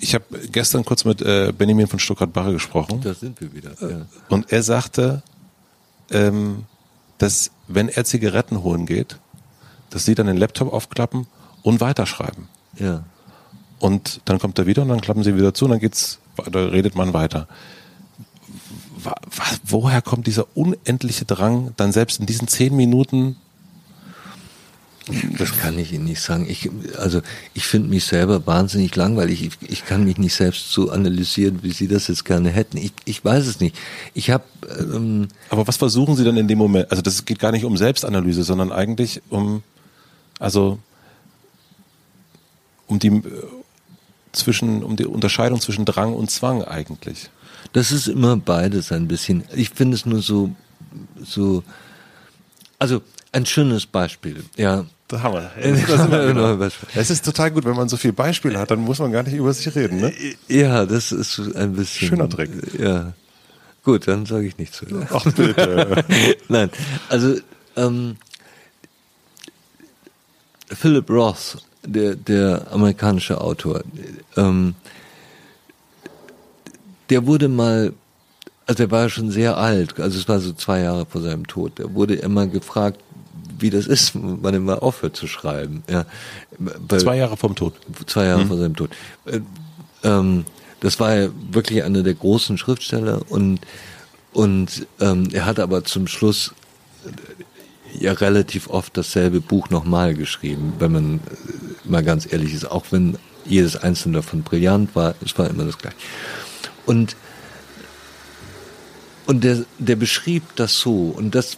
Ich 0.00 0.14
habe 0.14 0.24
gestern 0.52 0.84
kurz 0.84 1.04
mit 1.04 1.22
äh, 1.22 1.52
Benjamin 1.56 1.88
von 1.88 1.98
Stuttgart-Barre 1.98 2.52
gesprochen. 2.52 3.00
Da 3.02 3.14
sind 3.14 3.40
wir 3.40 3.52
wieder. 3.52 3.72
Ja. 3.80 4.06
Und 4.28 4.52
er 4.52 4.62
sagte, 4.62 5.22
ähm, 6.10 6.64
dass 7.18 7.50
wenn 7.66 7.88
er 7.88 8.04
Zigaretten 8.04 8.62
holen 8.62 8.86
geht, 8.86 9.18
dass 9.90 10.04
sie 10.04 10.14
dann 10.14 10.26
den 10.26 10.36
Laptop 10.36 10.72
aufklappen 10.72 11.26
und 11.68 11.80
weiterschreiben. 11.80 12.48
Ja. 12.78 13.04
Und 13.78 14.20
dann 14.24 14.38
kommt 14.38 14.58
er 14.58 14.66
wieder 14.66 14.82
und 14.82 14.88
dann 14.88 15.00
klappen 15.00 15.22
sie 15.22 15.36
wieder 15.36 15.54
zu 15.54 15.66
und 15.66 15.72
dann 15.72 15.80
geht's, 15.80 16.18
da 16.50 16.66
redet 16.66 16.94
man 16.94 17.12
weiter. 17.12 17.46
Woher 19.64 20.02
kommt 20.02 20.26
dieser 20.26 20.46
unendliche 20.56 21.24
Drang, 21.24 21.74
dann 21.76 21.92
selbst 21.92 22.20
in 22.20 22.26
diesen 22.26 22.48
zehn 22.48 22.74
Minuten 22.74 23.36
das 25.38 25.56
kann 25.56 25.78
ich 25.78 25.94
Ihnen 25.94 26.04
nicht 26.04 26.20
sagen. 26.20 26.46
Ich, 26.48 26.68
also 26.98 27.22
ich 27.54 27.64
finde 27.64 27.88
mich 27.88 28.04
selber 28.04 28.46
wahnsinnig 28.46 28.94
langweilig. 28.94 29.42
Ich, 29.42 29.70
ich 29.70 29.86
kann 29.86 30.04
mich 30.04 30.18
nicht 30.18 30.34
selbst 30.34 30.70
so 30.70 30.90
analysieren, 30.90 31.62
wie 31.62 31.72
Sie 31.72 31.88
das 31.88 32.08
jetzt 32.08 32.26
gerne 32.26 32.50
hätten. 32.50 32.76
Ich, 32.76 32.92
ich 33.06 33.24
weiß 33.24 33.46
es 33.46 33.58
nicht. 33.58 33.74
Ich 34.12 34.30
habe. 34.30 34.44
Ähm, 34.78 35.28
Aber 35.48 35.66
was 35.66 35.78
versuchen 35.78 36.14
Sie 36.14 36.24
dann 36.24 36.36
in 36.36 36.46
dem 36.46 36.58
Moment? 36.58 36.90
Also 36.90 37.02
das 37.02 37.24
geht 37.24 37.38
gar 37.38 37.52
nicht 37.52 37.64
um 37.64 37.78
Selbstanalyse, 37.78 38.42
sondern 38.42 38.70
eigentlich 38.70 39.22
um, 39.30 39.62
also 40.38 40.78
um 42.88 42.98
die 42.98 43.22
zwischen 44.32 44.82
um 44.82 44.96
die 44.96 45.06
Unterscheidung 45.06 45.60
zwischen 45.60 45.84
Drang 45.84 46.14
und 46.14 46.30
Zwang 46.30 46.64
eigentlich. 46.64 47.30
Das 47.72 47.92
ist 47.92 48.08
immer 48.08 48.36
beides 48.36 48.92
ein 48.92 49.08
bisschen. 49.08 49.44
Ich 49.54 49.70
finde 49.70 49.94
es 49.96 50.04
nur 50.06 50.20
so 50.22 50.50
so 51.22 51.62
also 52.78 53.02
ein 53.32 53.46
schönes 53.46 53.86
Beispiel. 53.86 54.44
Ja. 54.56 54.84
Da 55.08 55.22
haben 55.22 55.34
wir. 55.34 55.50
Genau. 56.28 56.58
Es 56.94 57.10
ist 57.10 57.24
total 57.24 57.50
gut, 57.50 57.64
wenn 57.64 57.74
man 57.74 57.88
so 57.88 57.96
viele 57.96 58.12
Beispiele 58.12 58.58
hat, 58.58 58.70
dann 58.70 58.80
muss 58.80 58.98
man 58.98 59.10
gar 59.10 59.22
nicht 59.22 59.34
über 59.34 59.52
sich 59.54 59.74
reden, 59.74 60.00
ne? 60.00 60.12
Ja, 60.48 60.84
das 60.84 61.12
ist 61.12 61.38
ein 61.56 61.72
bisschen. 61.72 62.08
Schöner 62.08 62.28
Trick. 62.28 62.50
Ja. 62.78 63.14
Gut, 63.84 64.06
dann 64.06 64.26
sage 64.26 64.46
ich 64.46 64.58
nichts. 64.58 64.84
Ach 65.10 65.24
bitte. 65.32 66.04
Nein, 66.48 66.68
also 67.08 67.36
ähm, 67.76 68.16
Philip 70.68 71.08
Roth 71.08 71.56
der, 71.88 72.14
der 72.14 72.66
amerikanische 72.70 73.40
Autor, 73.40 73.82
ähm, 74.36 74.74
der 77.10 77.26
wurde 77.26 77.48
mal, 77.48 77.92
also 78.66 78.82
er 78.82 78.90
war 78.90 79.08
schon 79.08 79.30
sehr 79.30 79.56
alt, 79.56 79.98
also 79.98 80.18
es 80.18 80.28
war 80.28 80.40
so 80.40 80.52
zwei 80.52 80.80
Jahre 80.80 81.06
vor 81.06 81.20
seinem 81.20 81.46
Tod, 81.46 81.78
der 81.78 81.94
wurde 81.94 82.14
immer 82.14 82.46
gefragt, 82.46 83.00
wie 83.58 83.70
das 83.70 83.86
ist, 83.86 84.12
wann 84.14 84.54
er 84.54 84.60
mal 84.60 84.78
aufhört 84.78 85.16
zu 85.16 85.26
schreiben. 85.26 85.82
Ja, 85.90 86.04
weil, 86.58 87.00
zwei 87.00 87.16
Jahre 87.16 87.36
vom 87.36 87.56
Tod. 87.56 87.74
Zwei 88.06 88.26
Jahre 88.26 88.42
hm. 88.42 88.48
vor 88.48 88.56
seinem 88.56 88.76
Tod. 88.76 88.90
Äh, 89.24 89.40
ähm, 90.04 90.44
das 90.80 91.00
war 91.00 91.14
ja 91.14 91.28
wirklich 91.50 91.82
einer 91.82 92.04
der 92.04 92.14
großen 92.14 92.56
Schriftsteller 92.56 93.22
und 93.28 93.60
und 94.32 94.86
ähm, 95.00 95.28
er 95.32 95.46
hatte 95.46 95.62
aber 95.62 95.82
zum 95.84 96.06
Schluss 96.06 96.52
ja 97.98 98.12
relativ 98.12 98.68
oft 98.68 98.96
dasselbe 98.96 99.40
Buch 99.40 99.70
nochmal 99.70 100.14
geschrieben, 100.14 100.74
wenn 100.78 100.92
man 100.92 101.14
äh, 101.16 101.20
mal 101.84 102.02
ganz 102.02 102.30
ehrlich 102.30 102.54
ist, 102.54 102.70
auch 102.70 102.86
wenn 102.90 103.18
jedes 103.44 103.76
einzelne 103.76 104.18
davon 104.18 104.42
brillant 104.42 104.94
war, 104.94 105.14
es 105.24 105.36
war 105.38 105.48
immer 105.48 105.64
das 105.64 105.78
gleiche. 105.78 105.96
Und, 106.86 107.16
und 109.26 109.44
der, 109.44 109.64
der 109.78 109.96
beschrieb 109.96 110.42
das 110.56 110.78
so, 110.78 111.14
und 111.16 111.34
das, 111.34 111.56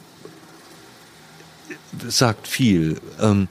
sagt 2.09 2.49
viel. 2.49 2.97
Ähm, 3.21 3.49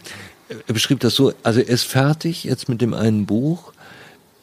er 0.67 0.73
beschrieb 0.73 0.99
das 1.01 1.15
so, 1.15 1.33
also 1.43 1.59
er 1.59 1.67
ist 1.67 1.83
fertig 1.83 2.43
jetzt 2.43 2.69
mit 2.69 2.81
dem 2.81 2.93
einen 2.93 3.25
Buch, 3.25 3.73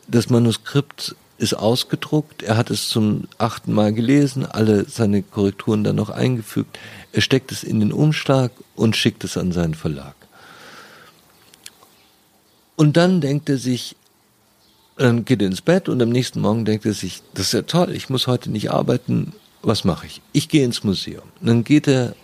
das 0.08 0.30
Manuskript 0.30 1.16
ist 1.38 1.54
ausgedruckt, 1.54 2.42
er 2.42 2.56
hat 2.56 2.70
es 2.70 2.88
zum 2.88 3.24
achten 3.38 3.72
Mal 3.72 3.92
gelesen, 3.92 4.46
alle 4.46 4.88
seine 4.88 5.22
Korrekturen 5.22 5.84
dann 5.84 5.96
noch 5.96 6.10
eingefügt, 6.10 6.78
er 7.16 7.22
steckt 7.22 7.50
es 7.50 7.64
in 7.64 7.80
den 7.80 7.94
Umschlag 7.94 8.52
und 8.74 8.94
schickt 8.94 9.24
es 9.24 9.38
an 9.38 9.50
seinen 9.50 9.72
Verlag. 9.72 10.14
Und 12.76 12.98
dann 12.98 13.22
denkt 13.22 13.48
er 13.48 13.56
sich, 13.56 13.96
dann 14.98 15.24
geht 15.24 15.40
er 15.40 15.46
ins 15.46 15.62
Bett 15.62 15.88
und 15.88 16.02
am 16.02 16.10
nächsten 16.10 16.42
Morgen 16.42 16.66
denkt 16.66 16.84
er 16.84 16.92
sich, 16.92 17.22
das 17.32 17.46
ist 17.46 17.52
ja 17.54 17.62
toll, 17.62 17.92
ich 17.94 18.10
muss 18.10 18.26
heute 18.26 18.50
nicht 18.50 18.70
arbeiten, 18.70 19.32
was 19.62 19.82
mache 19.82 20.04
ich? 20.04 20.20
Ich 20.32 20.50
gehe 20.50 20.62
ins 20.62 20.84
Museum. 20.84 21.22
Und 21.40 21.46
dann 21.46 21.64
geht 21.64 21.88
er 21.88 22.14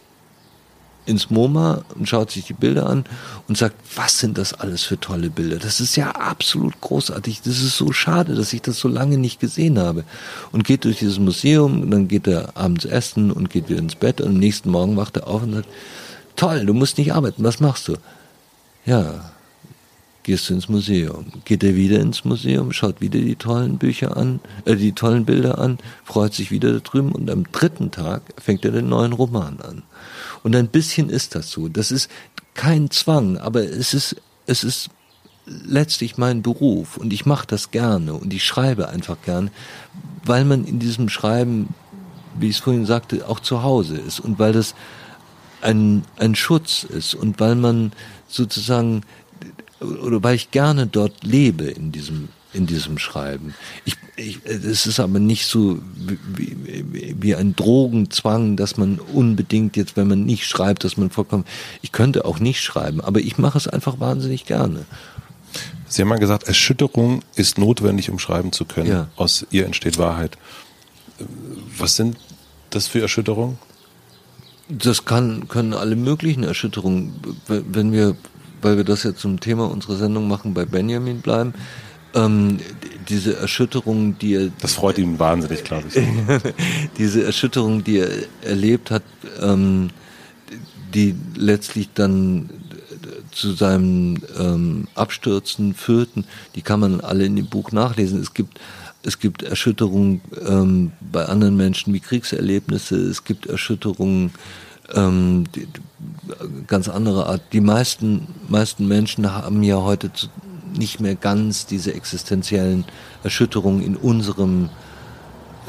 ins 1.05 1.31
MoMA 1.31 1.85
und 1.97 2.09
schaut 2.09 2.31
sich 2.31 2.45
die 2.45 2.53
Bilder 2.53 2.87
an 2.89 3.05
und 3.49 3.59
sagt, 3.59 3.77
was 3.97 4.19
sind 4.19 4.39
das 4.39 4.55
alles 4.55 4.83
für 4.85 4.99
tolle 4.99 5.31
Bilder? 5.31 5.59
Das 5.59 5.81
ist 5.81 5.97
ja 5.97 6.11
absolut 6.11 6.81
großartig. 6.81 7.43
Das 7.43 7.61
ist 7.61 7.77
so 7.77 7.93
schade, 7.93 8.35
dass 8.35 8.53
ich 8.53 8.63
das 8.63 8.79
so 8.79 8.89
lange 8.89 9.19
nicht 9.19 9.41
gesehen 9.41 9.79
habe. 9.79 10.05
Und 10.53 10.65
geht 10.65 10.85
durch 10.85 10.99
dieses 10.99 11.19
Museum 11.19 11.83
und 11.83 11.91
dann 11.91 12.09
geht 12.09 12.27
er 12.27 12.57
abends 12.57 12.85
essen 12.85 13.33
und 13.33 13.51
geht 13.51 13.69
wieder 13.69 13.81
ins 13.81 13.97
Bett 13.97 14.21
und 14.21 14.29
am 14.29 14.39
nächsten 14.39 14.71
Morgen 14.71 14.97
wacht 14.97 15.17
er 15.17 15.27
auf 15.27 15.43
und 15.43 15.55
sagt, 15.55 15.69
toll, 16.37 16.65
du 16.67 16.75
musst 16.75 16.99
nicht 16.99 17.13
arbeiten, 17.13 17.43
was 17.45 17.61
machst 17.61 17.89
du? 17.89 17.97
Ja, 18.85 19.33
gehst 20.23 20.49
du 20.49 20.55
ins 20.55 20.69
Museum. 20.69 21.27
Geht 21.45 21.65
er 21.65 21.75
wieder 21.75 22.01
ins 22.01 22.25
Museum, 22.25 22.73
schaut 22.73 23.01
wieder 23.01 23.19
die 23.19 23.37
tollen 23.37 23.79
Bücher 23.79 24.17
an, 24.17 24.41
äh, 24.65 24.77
die 24.77 24.93
tollen 24.93 25.25
Bilder 25.25 25.59
an, 25.59 25.79
freut 26.05 26.35
sich 26.35 26.51
wieder 26.51 26.73
da 26.73 26.79
drüben 26.79 27.13
und 27.13 27.31
am 27.31 27.51
dritten 27.51 27.91
Tag 27.91 28.23
fängt 28.39 28.65
er 28.65 28.73
den 28.73 28.89
neuen 28.89 29.13
Roman 29.13 29.61
an. 29.61 29.83
Und 30.43 30.57
ein 30.57 30.69
bisschen 30.69 31.09
ist 31.09 31.35
das 31.35 31.51
so. 31.51 31.69
Das 31.69 31.91
ist 31.91 32.11
kein 32.55 32.91
Zwang, 32.91 33.39
aber 33.39 33.63
es 33.63 33.95
ist, 33.95 34.17
es 34.47 34.65
ist 34.65 34.91
letztlich 35.47 36.19
mein 36.19 36.43
Beruf 36.43 36.97
und 36.97 37.13
ich 37.13 37.27
mache 37.27 37.47
das 37.47 37.71
gerne 37.71 38.15
und 38.15 38.33
ich 38.33 38.45
schreibe 38.45 38.89
einfach 38.89 39.17
gerne, 39.25 39.51
weil 40.25 40.45
man 40.45 40.65
in 40.65 40.79
diesem 40.79 41.09
Schreiben, 41.09 41.75
wie 42.39 42.49
ich 42.49 42.57
es 42.57 42.63
vorhin 42.63 42.87
sagte, 42.87 43.29
auch 43.29 43.41
zu 43.41 43.63
Hause 43.63 43.97
ist 43.97 44.21
und 44.21 44.39
weil 44.39 44.53
das 44.53 44.75
ein, 45.61 46.05
ein 46.17 46.35
Schutz 46.35 46.85
ist 46.85 47.15
und 47.15 47.41
weil 47.41 47.55
man 47.55 47.93
sozusagen 48.29 49.03
oder 49.81 50.23
weil 50.23 50.37
ich 50.37 50.51
gerne 50.51 50.87
dort 50.87 51.25
lebe 51.25 51.65
in 51.65 51.91
diesem 51.93 52.29
in 52.53 52.67
diesem 52.67 52.99
Schreiben. 52.99 53.55
Ich, 53.85 53.97
ich, 54.17 54.41
es 54.45 54.87
ist 54.87 55.01
aber 55.01 55.19
nicht 55.19 55.47
so 55.47 55.79
wie, 55.97 56.57
wie, 56.65 57.17
wie 57.19 57.35
ein 57.35 57.57
Drogenzwang, 57.57 58.57
dass 58.57 58.77
man 58.77 58.99
unbedingt 58.99 59.77
jetzt, 59.77 59.97
wenn 59.97 60.09
man 60.09 60.25
nicht 60.25 60.47
schreibt, 60.47 60.85
dass 60.85 60.97
man 60.97 61.11
vollkommen. 61.11 61.45
Ich 61.81 61.93
könnte 61.93 62.25
auch 62.25 62.39
nicht 62.39 62.63
schreiben, 62.63 63.01
aber 63.01 63.21
ich 63.21 63.39
mache 63.39 63.59
es 63.59 63.69
einfach 63.69 64.01
wahnsinnig 64.01 64.45
gerne. 64.45 64.85
Sie 65.87 66.03
haben 66.03 66.09
mal 66.09 66.19
gesagt, 66.19 66.45
Erschütterung 66.45 67.23
ist 67.37 67.59
notwendig, 67.59 68.11
um 68.11 68.19
schreiben 68.19 68.53
zu 68.53 68.65
können. 68.65 68.89
Ja. 68.89 69.09
Aus 69.17 69.47
ihr 69.51 69.67
entsteht 69.67 69.99
Wahrheit. 69.99 70.39
Was 71.77 71.97
sind 71.97 72.17
das 72.71 72.87
für 72.87 73.01
Erschütterungen? 73.01 73.59
Das 74.69 75.05
kann, 75.05 75.49
können 75.49 75.75
alle 75.75 75.97
möglichen 75.97 76.45
Erschütterungen, 76.45 77.15
wenn 77.47 77.93
wir, 77.93 78.17
weil 78.63 78.79
wir 78.79 78.85
das 78.85 79.03
ja 79.03 79.15
zum 79.15 79.41
Thema 79.41 79.71
unserer 79.71 79.97
Sendung 79.97 80.29
machen, 80.29 80.55
bei 80.55 80.65
Benjamin 80.65 81.21
bleiben 81.21 81.53
ähm, 82.15 82.59
diese 83.09 83.37
Erschütterung, 83.37 84.19
die 84.19 84.35
er. 84.35 84.51
Das 84.61 84.75
freut 84.75 84.99
ihn 84.99 85.19
wahnsinnig, 85.19 85.65
glaube 85.65 85.89
ich. 85.89 85.95
diese 86.99 87.25
Erschütterung, 87.25 87.85
die 87.85 87.99
er 87.99 88.11
erlebt 88.43 88.91
hat, 88.91 89.03
ähm, 89.41 89.91
die 90.95 91.15
letztlich 91.35 91.91
dann 91.95 92.51
zu 93.31 93.53
seinem 93.53 94.19
ähm, 94.39 94.89
Abstürzen 94.95 95.75
führten, 95.75 96.25
die 96.55 96.63
kann 96.63 96.81
man 96.81 97.01
alle 97.01 97.25
in 97.25 97.37
dem 97.37 97.47
Buch 97.47 97.73
nachlesen. 97.73 98.21
Es 98.21 98.35
gibt 98.35 98.61
es 99.05 99.19
gibt 99.19 99.43
Erschütterungen 99.43 100.21
ähm, 100.47 100.93
bei 101.01 101.25
anderen 101.25 101.57
Menschen 101.57 101.93
wie 101.93 101.99
Kriegserlebnisse, 101.99 102.97
es 102.97 103.25
gibt 103.25 103.47
Erschütterungen 103.47 104.33
ähm, 104.95 105.45
die, 105.55 105.67
ganz 106.69 106.89
andere 106.89 107.27
Art. 107.27 107.43
Die 107.53 107.61
meisten 107.61 108.29
meisten 108.49 108.87
Menschen 108.87 109.31
haben 109.33 109.63
ja 109.63 109.77
heute 109.77 110.13
zu, 110.13 110.29
nicht 110.77 111.01
mehr 111.01 111.15
ganz 111.15 111.67
diese 111.67 111.95
existenziellen 111.95 112.85
Erschütterungen 113.23 113.83
in 113.83 113.97
unserem 113.97 114.71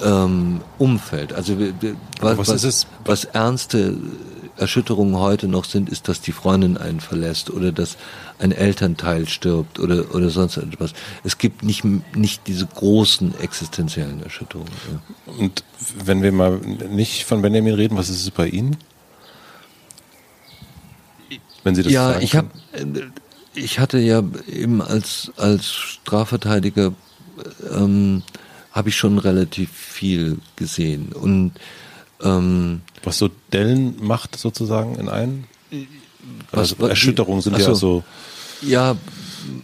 ähm, 0.04 0.62
Umfeld. 0.78 1.34
Also 1.34 1.58
was, 2.20 2.38
was, 2.38 2.64
was, 2.64 2.88
was 3.06 3.26
ernste 3.26 3.98
Erschütterungen 4.58 5.18
heute 5.18 5.48
noch 5.48 5.66
sind, 5.66 5.90
ist, 5.90 6.08
dass 6.08 6.22
die 6.22 6.32
Freundin 6.32 6.78
einen 6.78 7.00
verlässt 7.00 7.50
oder 7.50 7.72
dass 7.72 7.98
ein 8.40 8.52
Elternteil 8.52 9.28
stirbt 9.28 9.80
oder, 9.80 10.14
oder 10.14 10.30
sonst 10.30 10.58
etwas. 10.58 10.94
Es 11.24 11.38
gibt 11.38 11.64
nicht, 11.64 11.84
nicht 12.16 12.48
diese 12.48 12.68
großen 12.68 13.40
existenziellen 13.40 14.22
Erschütterungen. 14.22 14.72
Ja. 14.92 15.34
Und 15.40 15.64
wenn 16.04 16.22
wir 16.22 16.32
mal 16.32 16.58
nicht 16.58 17.24
von 17.26 17.42
Benjamin 17.42 17.74
reden, 17.74 17.98
was 17.98 18.10
ist 18.10 18.22
es 18.22 18.32
bei 18.32 18.48
Ihnen? 18.48 18.78
Wenn 21.64 21.76
Sie 21.76 21.84
das 21.84 21.92
ja, 21.92 22.20
ich 22.20 22.36
habe 22.36 22.50
ich 23.56 23.80
hatte 23.80 24.00
ja 24.00 24.24
eben 24.48 24.82
als, 24.82 25.32
als 25.38 25.72
Strafverteidiger 25.72 26.94
ähm, 27.72 28.24
habe 28.72 28.90
ich 28.90 28.96
schon 28.96 29.20
relativ 29.20 29.72
viel 29.72 30.40
gesehen. 30.56 31.12
Und 31.14 31.54
ähm, 32.22 32.82
was 33.04 33.18
so 33.18 33.30
Dellen 33.52 33.96
macht 34.02 34.38
sozusagen 34.38 34.96
in 34.96 35.10
einen? 35.10 35.46
Also 36.52 36.76
was, 36.80 36.90
Erschütterungen 36.90 37.42
sind 37.42 37.58
ja 37.58 37.76
so. 37.76 38.04
Ja, 38.62 38.96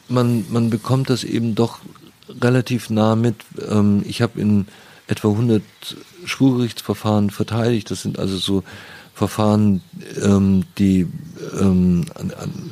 man, 0.08 0.46
man 0.50 0.70
bekommt 0.70 1.10
das 1.10 1.24
eben 1.24 1.56
doch 1.56 1.80
relativ 2.42 2.90
nah 2.90 3.16
mit. 3.16 3.36
Ähm, 3.68 4.04
ich 4.06 4.22
habe 4.22 4.40
in 4.40 4.68
etwa 5.08 5.30
100 5.30 5.64
Schwurgerichtsverfahren 6.26 7.30
verteidigt. 7.30 7.90
Das 7.90 8.02
sind 8.02 8.20
also 8.20 8.38
so 8.38 8.64
Verfahren, 9.20 9.82
ähm, 10.24 10.64
die, 10.78 11.06
ähm, 11.60 12.06
an, 12.16 12.32
an, 12.32 12.72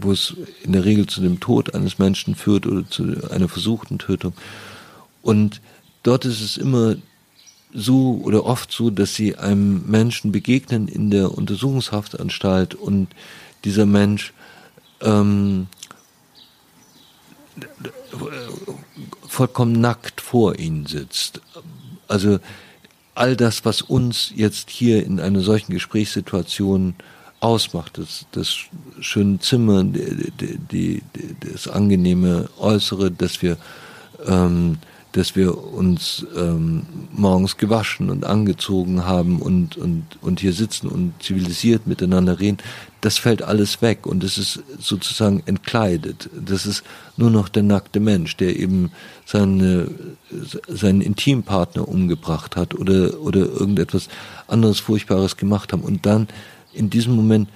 wo 0.00 0.12
es 0.12 0.36
in 0.62 0.70
der 0.70 0.84
Regel 0.84 1.08
zu 1.08 1.20
dem 1.20 1.40
Tod 1.40 1.74
eines 1.74 1.98
Menschen 1.98 2.36
führt 2.36 2.68
oder 2.68 2.88
zu 2.88 3.02
einer 3.32 3.48
versuchten 3.48 3.98
Tötung. 3.98 4.32
Und 5.22 5.60
dort 6.04 6.24
ist 6.24 6.40
es 6.40 6.56
immer 6.56 6.94
so 7.72 8.20
oder 8.22 8.46
oft 8.46 8.70
so, 8.70 8.90
dass 8.90 9.16
sie 9.16 9.34
einem 9.34 9.84
Menschen 9.90 10.30
begegnen 10.30 10.86
in 10.86 11.10
der 11.10 11.36
Untersuchungshaftanstalt 11.36 12.76
und 12.76 13.08
dieser 13.64 13.86
Mensch 13.86 14.32
ähm, 15.00 15.66
vollkommen 19.26 19.80
nackt 19.80 20.20
vor 20.20 20.60
ihnen 20.60 20.86
sitzt. 20.86 21.40
Also 22.06 22.38
all 23.14 23.36
das, 23.36 23.64
was 23.64 23.82
uns 23.82 24.32
jetzt 24.34 24.70
hier 24.70 25.04
in 25.04 25.20
einer 25.20 25.40
solchen 25.40 25.72
Gesprächssituation 25.72 26.94
ausmacht, 27.40 27.98
das, 27.98 28.26
das 28.32 28.56
schöne 29.00 29.38
Zimmer, 29.38 29.84
die, 29.84 30.58
die, 30.70 31.02
das 31.40 31.68
angenehme 31.68 32.48
Äußere, 32.58 33.10
dass 33.10 33.42
wir 33.42 33.56
ähm, 34.26 34.78
dass 35.14 35.36
wir 35.36 35.56
uns 35.72 36.26
ähm, 36.36 36.82
morgens 37.12 37.56
gewaschen 37.56 38.10
und 38.10 38.24
angezogen 38.24 39.04
haben 39.06 39.40
und, 39.40 39.76
und, 39.76 40.04
und 40.20 40.40
hier 40.40 40.52
sitzen 40.52 40.88
und 40.88 41.14
zivilisiert 41.22 41.86
miteinander 41.86 42.40
reden, 42.40 42.58
das 43.00 43.18
fällt 43.18 43.40
alles 43.40 43.80
weg 43.80 44.06
und 44.06 44.24
es 44.24 44.38
ist 44.38 44.64
sozusagen 44.80 45.40
entkleidet. 45.46 46.28
Das 46.44 46.66
ist 46.66 46.82
nur 47.16 47.30
noch 47.30 47.48
der 47.48 47.62
nackte 47.62 48.00
Mensch, 48.00 48.36
der 48.36 48.58
eben 48.58 48.90
seine, 49.24 49.88
seinen 50.66 51.00
Intimpartner 51.00 51.86
umgebracht 51.86 52.56
hat 52.56 52.74
oder, 52.74 53.20
oder 53.20 53.40
irgendetwas 53.40 54.08
anderes 54.48 54.80
Furchtbares 54.80 55.36
gemacht 55.36 55.72
haben. 55.72 55.82
Und 55.82 56.06
dann 56.06 56.26
in 56.72 56.90
diesem 56.90 57.14
Moment 57.14 57.48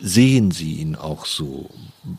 sehen 0.00 0.50
sie 0.50 0.74
ihn 0.74 0.94
auch 0.96 1.26
so, 1.26 1.70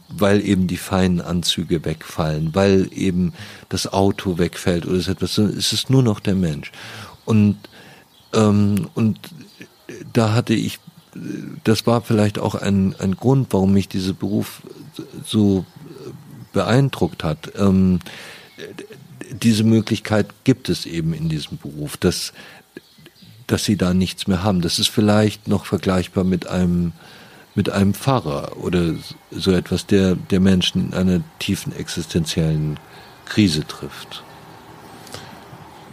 weil 0.10 0.46
eben 0.46 0.68
die 0.68 0.78
feinen 0.78 1.22
Anzüge 1.22 1.86
wegfallen, 1.86 2.54
weil 2.54 2.90
eben 2.94 3.34
das 3.70 3.92
Auto 3.92 4.38
wegfällt 4.38 4.86
oder 4.86 5.00
so 5.00 5.12
etwas, 5.12 5.38
es 5.38 5.74
ist 5.74 5.90
nur 5.90 6.04
noch 6.04 6.20
der 6.20 6.36
Mensch. 6.36 6.72
Und, 7.26 7.58
ähm, 8.34 8.90
und 8.96 9.20
da 10.14 10.34
hatte 10.34 10.54
ich, 10.54 10.80
das 11.64 11.86
war 11.86 12.02
vielleicht 12.02 12.40
auch 12.40 12.56
ein, 12.56 12.96
ein 13.00 13.16
Grund, 13.16 13.48
warum 13.52 13.74
mich 13.74 13.88
dieser 13.88 14.14
Beruf 14.14 14.62
so 15.26 15.66
beeindruckt 16.54 17.24
hat. 17.24 17.52
Ähm, 17.58 18.00
diese 19.32 19.64
Möglichkeit 19.64 20.28
gibt 20.44 20.70
es 20.70 20.86
eben 20.86 21.14
in 21.14 21.30
diesem 21.30 21.58
Beruf, 21.58 21.98
dass 21.98 22.34
dass 23.48 23.64
sie 23.64 23.78
da 23.78 23.94
nichts 23.94 24.28
mehr 24.28 24.44
haben. 24.44 24.62
Das 24.62 24.78
ist 24.78 24.90
vielleicht 24.90 25.48
noch 25.48 25.66
vergleichbar 25.66 26.26
mit 26.26 26.48
einem 26.48 26.92
mit 27.58 27.72
einem 27.72 27.96
Pfarrer 27.96 28.56
oder 28.62 28.94
so 29.32 29.52
etwas, 29.52 29.88
der 29.88 30.16
der 30.16 30.40
Menschen 30.40 30.90
in 30.90 30.94
einer 30.94 31.22
tiefen 31.40 31.76
existenziellen 31.76 32.80
Krise 33.26 33.66
trifft. 33.66 34.24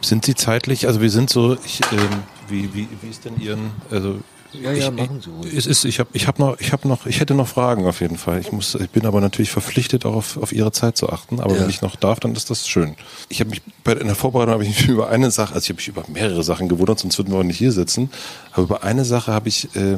Sind 0.02 0.26
Sie 0.26 0.34
zeitlich, 0.34 0.86
also 0.86 1.00
wir 1.00 1.10
sind 1.10 1.30
so, 1.30 1.56
ich, 1.64 1.80
ähm, 1.90 2.22
wie, 2.48 2.74
wie, 2.74 2.86
wie 3.00 3.08
ist 3.08 3.24
denn 3.24 3.40
Ihren, 3.40 3.70
also 3.90 4.20
ja, 4.52 4.72
ja, 4.72 4.90
machen 4.90 5.22
Sie 5.22 5.30
ruhig. 5.30 5.54
Es 5.56 5.66
ist, 5.66 5.86
ich 5.86 5.98
habe 5.98 6.10
ich 6.12 6.28
hab 6.28 6.38
noch, 6.38 6.60
ich 6.60 6.72
habe 6.72 6.86
noch, 6.86 7.06
ich 7.06 7.18
hätte 7.18 7.34
noch 7.34 7.48
Fragen 7.48 7.86
auf 7.86 8.02
jeden 8.02 8.18
Fall. 8.18 8.40
Ich 8.40 8.52
muss, 8.52 8.74
ich 8.74 8.90
bin 8.90 9.06
aber 9.06 9.22
natürlich 9.22 9.50
verpflichtet, 9.50 10.04
auch 10.04 10.14
auf, 10.14 10.36
auf 10.36 10.52
Ihre 10.52 10.70
Zeit 10.70 10.98
zu 10.98 11.08
achten. 11.08 11.40
Aber 11.40 11.54
ja. 11.54 11.62
wenn 11.62 11.70
ich 11.70 11.80
noch 11.80 11.96
darf, 11.96 12.20
dann 12.20 12.34
ist 12.34 12.50
das 12.50 12.68
schön. 12.68 12.94
Ich 13.30 13.40
habe 13.40 13.50
mich 13.50 13.62
bei 13.82 13.92
in 13.92 14.06
der 14.06 14.14
Vorbereitung 14.14 14.52
habe 14.52 14.64
ich 14.64 14.68
mich 14.68 14.88
über 14.88 15.08
eine 15.08 15.30
Sache, 15.30 15.54
also 15.54 15.64
ich 15.64 15.70
habe 15.70 15.76
mich 15.78 15.88
über 15.88 16.04
mehrere 16.08 16.44
Sachen 16.44 16.68
gewundert, 16.68 16.98
sonst 17.00 17.16
würden 17.18 17.32
wir 17.32 17.38
auch 17.38 17.42
nicht 17.42 17.58
hier 17.58 17.72
sitzen. 17.72 18.10
Aber 18.52 18.62
über 18.62 18.84
eine 18.84 19.06
Sache 19.06 19.32
habe 19.32 19.48
ich 19.48 19.74
äh, 19.74 19.96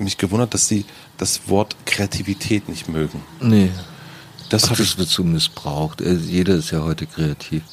mich 0.00 0.18
gewundert, 0.18 0.54
dass 0.54 0.68
Sie 0.68 0.84
das 1.16 1.48
Wort 1.48 1.76
Kreativität 1.86 2.68
nicht 2.68 2.88
mögen. 2.88 3.22
Nee. 3.40 3.70
Das, 4.48 4.64
Ach, 4.64 4.76
das 4.76 4.96
wird 4.96 5.08
so 5.08 5.24
missbraucht. 5.24 6.00
Äh, 6.00 6.14
jeder 6.14 6.54
ist 6.54 6.70
ja 6.70 6.82
heute 6.82 7.06
kreativ. 7.06 7.62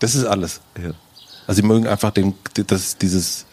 Das 0.00 0.14
ist 0.14 0.26
alles. 0.26 0.60
Ja. 0.80 0.92
Also 1.48 1.60
sie 1.60 1.66
mögen 1.66 1.88
einfach 1.88 2.12
den, 2.12 2.34
das, 2.54 2.98
dieses. 2.98 3.46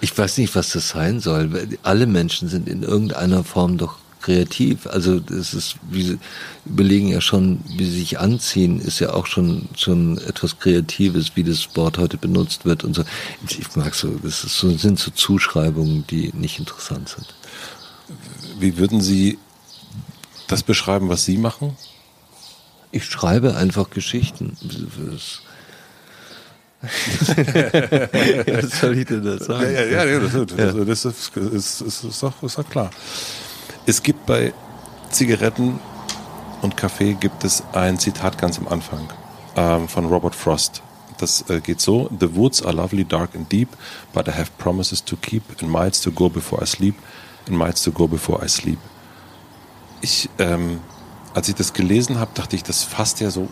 Ich 0.00 0.16
weiß 0.16 0.38
nicht, 0.38 0.54
was 0.56 0.70
das 0.70 0.88
sein 0.88 1.20
soll. 1.20 1.68
Alle 1.82 2.06
Menschen 2.06 2.48
sind 2.48 2.66
in 2.66 2.82
irgendeiner 2.82 3.44
Form 3.44 3.76
doch 3.76 3.98
kreativ. 4.22 4.86
Also 4.86 5.20
das 5.20 5.54
ist, 5.54 5.76
wie 5.90 6.02
sie 6.02 6.18
überlegen 6.64 7.08
ja 7.08 7.20
schon, 7.20 7.60
wie 7.76 7.84
sie 7.84 7.98
sich 8.00 8.18
anziehen, 8.18 8.80
ist 8.80 9.00
ja 9.00 9.12
auch 9.12 9.26
schon 9.26 9.68
schon 9.76 10.18
etwas 10.18 10.58
Kreatives, 10.58 11.32
wie 11.34 11.44
das 11.44 11.76
Wort 11.76 11.98
heute 11.98 12.16
benutzt 12.16 12.64
wird 12.64 12.84
und 12.84 12.94
so. 12.94 13.04
Ich 13.48 13.76
mag 13.76 13.94
so, 13.94 14.08
das 14.22 14.44
ist 14.44 14.56
so, 14.56 14.70
sind 14.76 14.98
so 14.98 15.10
Zuschreibungen, 15.10 16.04
die 16.08 16.32
nicht 16.34 16.58
interessant 16.58 17.08
sind. 17.08 17.34
Wie 18.58 18.78
würden 18.78 19.00
Sie 19.00 19.38
das 20.48 20.62
beschreiben, 20.62 21.08
was 21.08 21.24
Sie 21.24 21.38
machen? 21.38 21.76
Ich 22.90 23.06
schreibe 23.06 23.56
einfach 23.56 23.90
Geschichten. 23.90 24.56
Was 26.82 28.80
soll 28.80 28.98
ich 28.98 29.06
denn 29.06 29.24
da 29.24 29.38
sagen? 29.38 29.72
Ja, 29.72 29.84
ja, 29.84 30.04
ja, 30.04 30.18
das, 30.18 30.32
das, 30.32 30.46
das, 30.74 31.04
ist, 31.04 31.36
ist, 31.36 31.80
ist, 31.80 32.04
ist, 32.04 32.22
doch, 32.22 32.42
ist 32.42 32.58
doch 32.58 32.68
klar. 32.68 32.90
Es 33.84 34.02
gibt 34.02 34.26
bei 34.26 34.52
Zigaretten 35.10 35.80
und 36.62 36.76
Kaffee 36.76 37.14
gibt 37.14 37.42
es 37.44 37.64
ein 37.72 37.98
Zitat 37.98 38.38
ganz 38.38 38.58
am 38.58 38.68
Anfang 38.68 39.08
ähm, 39.56 39.88
von 39.88 40.06
Robert 40.06 40.34
Frost. 40.34 40.82
Das 41.18 41.48
äh, 41.50 41.60
geht 41.60 41.80
so: 41.80 42.08
The 42.18 42.34
woods 42.34 42.62
are 42.62 42.74
lovely, 42.74 43.04
dark 43.04 43.34
and 43.34 43.50
deep, 43.50 43.68
but 44.12 44.28
I 44.28 44.32
have 44.32 44.50
promises 44.58 45.04
to 45.04 45.16
keep 45.16 45.42
and 45.60 45.70
miles 45.70 46.00
to 46.02 46.12
go 46.12 46.28
before 46.28 46.62
I 46.62 46.66
sleep, 46.66 46.94
and 47.48 47.58
miles 47.58 47.82
to 47.82 47.90
go 47.90 48.06
before 48.06 48.44
I 48.44 48.48
sleep. 48.48 48.78
Ich, 50.00 50.28
ähm, 50.38 50.80
als 51.34 51.48
ich 51.48 51.54
das 51.54 51.72
gelesen 51.72 52.18
habe, 52.18 52.30
dachte 52.34 52.56
ich, 52.56 52.62
das 52.62 52.84
fasst 52.84 53.20
ja 53.20 53.30
so 53.30 53.48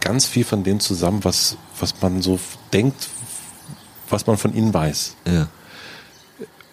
ganz 0.00 0.26
viel 0.26 0.44
von 0.44 0.62
dem 0.62 0.80
zusammen, 0.80 1.24
was, 1.24 1.56
was 1.78 2.00
man 2.00 2.22
so 2.22 2.38
denkt, 2.72 3.08
was 4.08 4.26
man 4.26 4.36
von 4.36 4.54
ihnen 4.54 4.72
weiß. 4.72 5.16
Ja. 5.26 5.48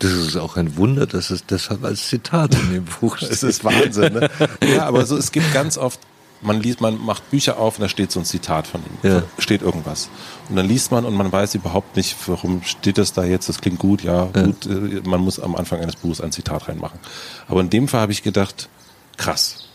Das 0.04 0.12
ist 0.12 0.36
auch 0.36 0.58
ein 0.58 0.76
Wunder, 0.76 1.08
dass 1.08 1.30
es 1.30 1.46
deshalb 1.46 1.84
als 1.86 2.10
Zitat 2.10 2.56
in 2.56 2.74
dem 2.74 2.86
Buch 2.86 3.18
steht. 3.18 3.30
Es 3.32 3.42
ist 3.42 3.64
Wahnsinn, 3.64 4.14
ne? 4.14 4.30
Ja, 4.62 4.86
aber 4.86 5.06
so, 5.06 5.16
es 5.16 5.32
gibt 5.32 5.54
ganz 5.54 5.78
oft, 5.78 6.00
man 6.42 6.60
liest, 6.60 6.82
man 6.82 7.04
macht 7.04 7.32
Bücher 7.32 7.58
auf 7.58 7.78
und 7.78 7.84
da 7.84 7.90
steht 7.90 8.12
so 8.12 8.20
ein 8.20 8.26
Zitat 8.26 8.68
von 8.68 8.82
ihm. 8.82 9.10
Ja. 9.10 9.24
Steht 9.38 9.62
irgendwas. 9.62 10.10
Und 10.50 10.58
dann 10.58 10.68
liest 10.68 10.92
man 10.92 11.06
und 11.06 11.14
man 11.16 11.32
weiß 11.32 11.56
überhaupt 11.56 11.96
nicht, 11.96 12.18
warum 12.28 12.64
steht 12.64 12.98
das 12.98 13.14
da 13.14 13.24
jetzt, 13.24 13.48
das 13.48 13.62
klingt 13.62 13.80
gut, 13.80 14.04
ja, 14.04 14.30
ja. 14.36 14.44
gut, 14.44 14.66
äh, 14.66 15.02
man 15.08 15.22
muss 15.22 15.40
am 15.40 15.56
Anfang 15.56 15.80
eines 15.80 15.96
Buches 15.96 16.20
ein 16.20 16.34
Zitat 16.34 16.68
reinmachen. 16.68 17.00
Aber 17.48 17.62
in 17.62 17.70
dem 17.70 17.88
Fall 17.88 18.02
habe 18.02 18.12
ich 18.12 18.24
gedacht, 18.24 18.68
krass. 19.16 19.70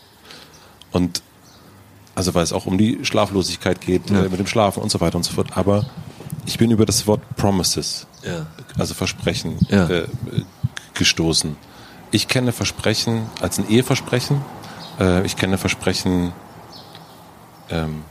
Und 0.91 1.23
also 2.13 2.35
weil 2.35 2.43
es 2.43 2.53
auch 2.53 2.65
um 2.65 2.77
die 2.77 2.99
Schlaflosigkeit 3.03 3.81
geht, 3.81 4.09
ja. 4.11 4.25
äh, 4.25 4.29
mit 4.29 4.39
dem 4.39 4.47
Schlafen 4.47 4.83
und 4.83 4.91
so 4.91 4.99
weiter 5.01 5.15
und 5.15 5.23
so 5.23 5.33
fort. 5.33 5.57
Aber 5.57 5.89
ich 6.45 6.57
bin 6.57 6.69
über 6.69 6.85
das 6.85 7.07
Wort 7.07 7.21
Promises, 7.35 8.07
ja. 8.23 8.45
also 8.77 8.93
Versprechen, 8.93 9.57
ja. 9.69 9.89
äh, 9.89 10.07
gestoßen. 10.93 11.55
Ich 12.11 12.27
kenne 12.27 12.51
Versprechen 12.51 13.23
als 13.41 13.59
ein 13.59 13.69
Eheversprechen. 13.69 14.41
Äh, 14.99 15.25
ich 15.25 15.35
kenne 15.35 15.57
Versprechen, 15.57 16.33
ähm, 17.69 18.03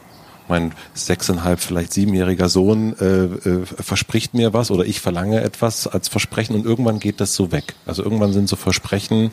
mein 0.48 0.72
sechseinhalb, 0.94 1.60
vielleicht 1.60 1.92
siebenjähriger 1.92 2.48
Sohn 2.48 2.96
äh, 2.98 3.24
äh, 3.24 3.66
verspricht 3.66 4.32
mir 4.32 4.54
was 4.54 4.70
oder 4.70 4.84
ich 4.86 5.00
verlange 5.00 5.42
etwas 5.42 5.86
als 5.86 6.08
Versprechen 6.08 6.56
und 6.56 6.64
irgendwann 6.64 7.00
geht 7.00 7.20
das 7.20 7.34
so 7.34 7.52
weg. 7.52 7.74
Also 7.86 8.02
irgendwann 8.02 8.32
sind 8.32 8.48
so 8.48 8.56
Versprechen, 8.56 9.30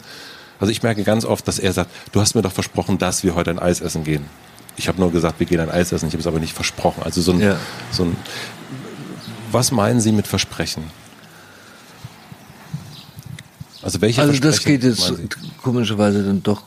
also 0.60 0.72
ich 0.72 0.84
merke 0.84 1.04
ganz 1.04 1.26
oft, 1.26 1.48
dass 1.48 1.60
er 1.60 1.74
sagt, 1.74 1.92
du 2.12 2.22
hast 2.22 2.36
mir 2.36 2.42
doch 2.42 2.52
versprochen, 2.52 2.98
dass 2.98 3.24
wir 3.24 3.36
heute 3.36 3.52
ein 3.52 3.60
Eis 3.60 3.82
essen 3.82 4.04
gehen. 4.04 4.26
Ich 4.78 4.88
habe 4.88 5.00
nur 5.00 5.12
gesagt, 5.12 5.40
wir 5.40 5.48
gehen 5.48 5.60
ein 5.60 5.70
Eis 5.70 5.92
essen. 5.92 6.08
Ich 6.08 6.14
habe 6.14 6.22
es 6.22 6.28
aber 6.28 6.40
nicht 6.40 6.54
versprochen. 6.54 7.04
Also 7.04 7.22
so 7.22 7.32
ein, 7.32 7.40
ja. 7.40 7.58
so 7.92 8.04
ein. 8.04 8.16
Was 9.56 9.72
meinen 9.72 10.02
Sie 10.02 10.12
mit 10.12 10.28
Versprechen? 10.28 10.84
Also 13.82 14.02
welche 14.02 14.22
Also 14.22 14.38
das 14.42 14.62
geht 14.62 14.84
jetzt 14.84 15.14
komischerweise 15.64 16.26
dann 16.26 16.44
doch 16.44 16.62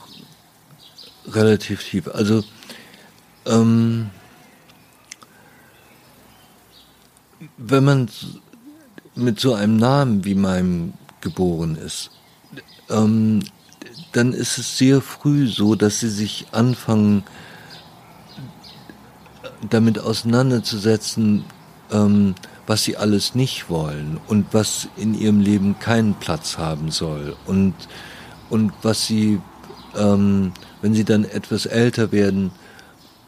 relativ 1.26 1.84
tief. 1.84 2.08
Also 2.08 2.44
ähm, 3.44 4.08
wenn 7.58 7.84
man 7.84 8.08
mit 9.14 9.38
so 9.38 9.52
einem 9.52 9.76
Namen 9.76 10.24
wie 10.24 10.34
meinem 10.34 10.94
geboren 11.20 11.76
ist, 11.76 12.10
ähm, 12.88 13.42
dann 14.12 14.32
ist 14.32 14.56
es 14.56 14.78
sehr 14.78 15.02
früh 15.02 15.46
so, 15.46 15.74
dass 15.74 16.00
sie 16.00 16.08
sich 16.08 16.46
anfangen, 16.52 17.22
damit 19.68 19.98
auseinanderzusetzen, 19.98 21.44
ähm, 21.92 22.34
was 22.68 22.84
sie 22.84 22.98
alles 22.98 23.34
nicht 23.34 23.70
wollen 23.70 24.20
und 24.28 24.46
was 24.52 24.88
in 24.96 25.18
ihrem 25.18 25.40
Leben 25.40 25.78
keinen 25.78 26.14
Platz 26.14 26.58
haben 26.58 26.90
soll 26.90 27.34
und, 27.46 27.74
und 28.50 28.72
was 28.82 29.06
sie, 29.06 29.40
ähm, 29.96 30.52
wenn 30.82 30.92
sie 30.92 31.04
dann 31.04 31.24
etwas 31.24 31.64
älter 31.64 32.12
werden, 32.12 32.52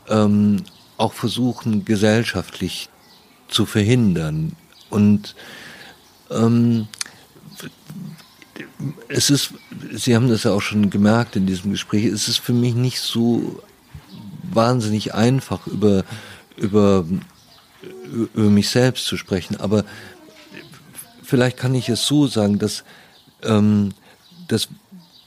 ähm, 0.08 0.62
auch 0.98 1.14
versuchen, 1.14 1.86
gesellschaftlich 1.86 2.90
zu 3.48 3.64
verhindern. 3.64 4.52
Und 4.90 5.34
ähm, 6.30 6.86
es 9.08 9.30
ist, 9.30 9.54
Sie 9.94 10.14
haben 10.14 10.28
das 10.28 10.44
ja 10.44 10.52
auch 10.52 10.60
schon 10.60 10.90
gemerkt 10.90 11.36
in 11.36 11.46
diesem 11.46 11.70
Gespräch, 11.70 12.04
es 12.04 12.28
ist 12.28 12.38
für 12.38 12.52
mich 12.52 12.74
nicht 12.74 13.00
so 13.00 13.62
wahnsinnig 14.42 15.14
einfach, 15.14 15.66
über, 15.66 16.04
über, 16.58 17.06
über 18.10 18.50
mich 18.50 18.68
selbst 18.68 19.06
zu 19.06 19.16
sprechen. 19.16 19.56
Aber 19.56 19.84
vielleicht 21.22 21.56
kann 21.56 21.74
ich 21.74 21.88
es 21.88 22.06
so 22.06 22.26
sagen, 22.26 22.58
dass, 22.58 22.84
ähm, 23.42 23.92
dass 24.48 24.68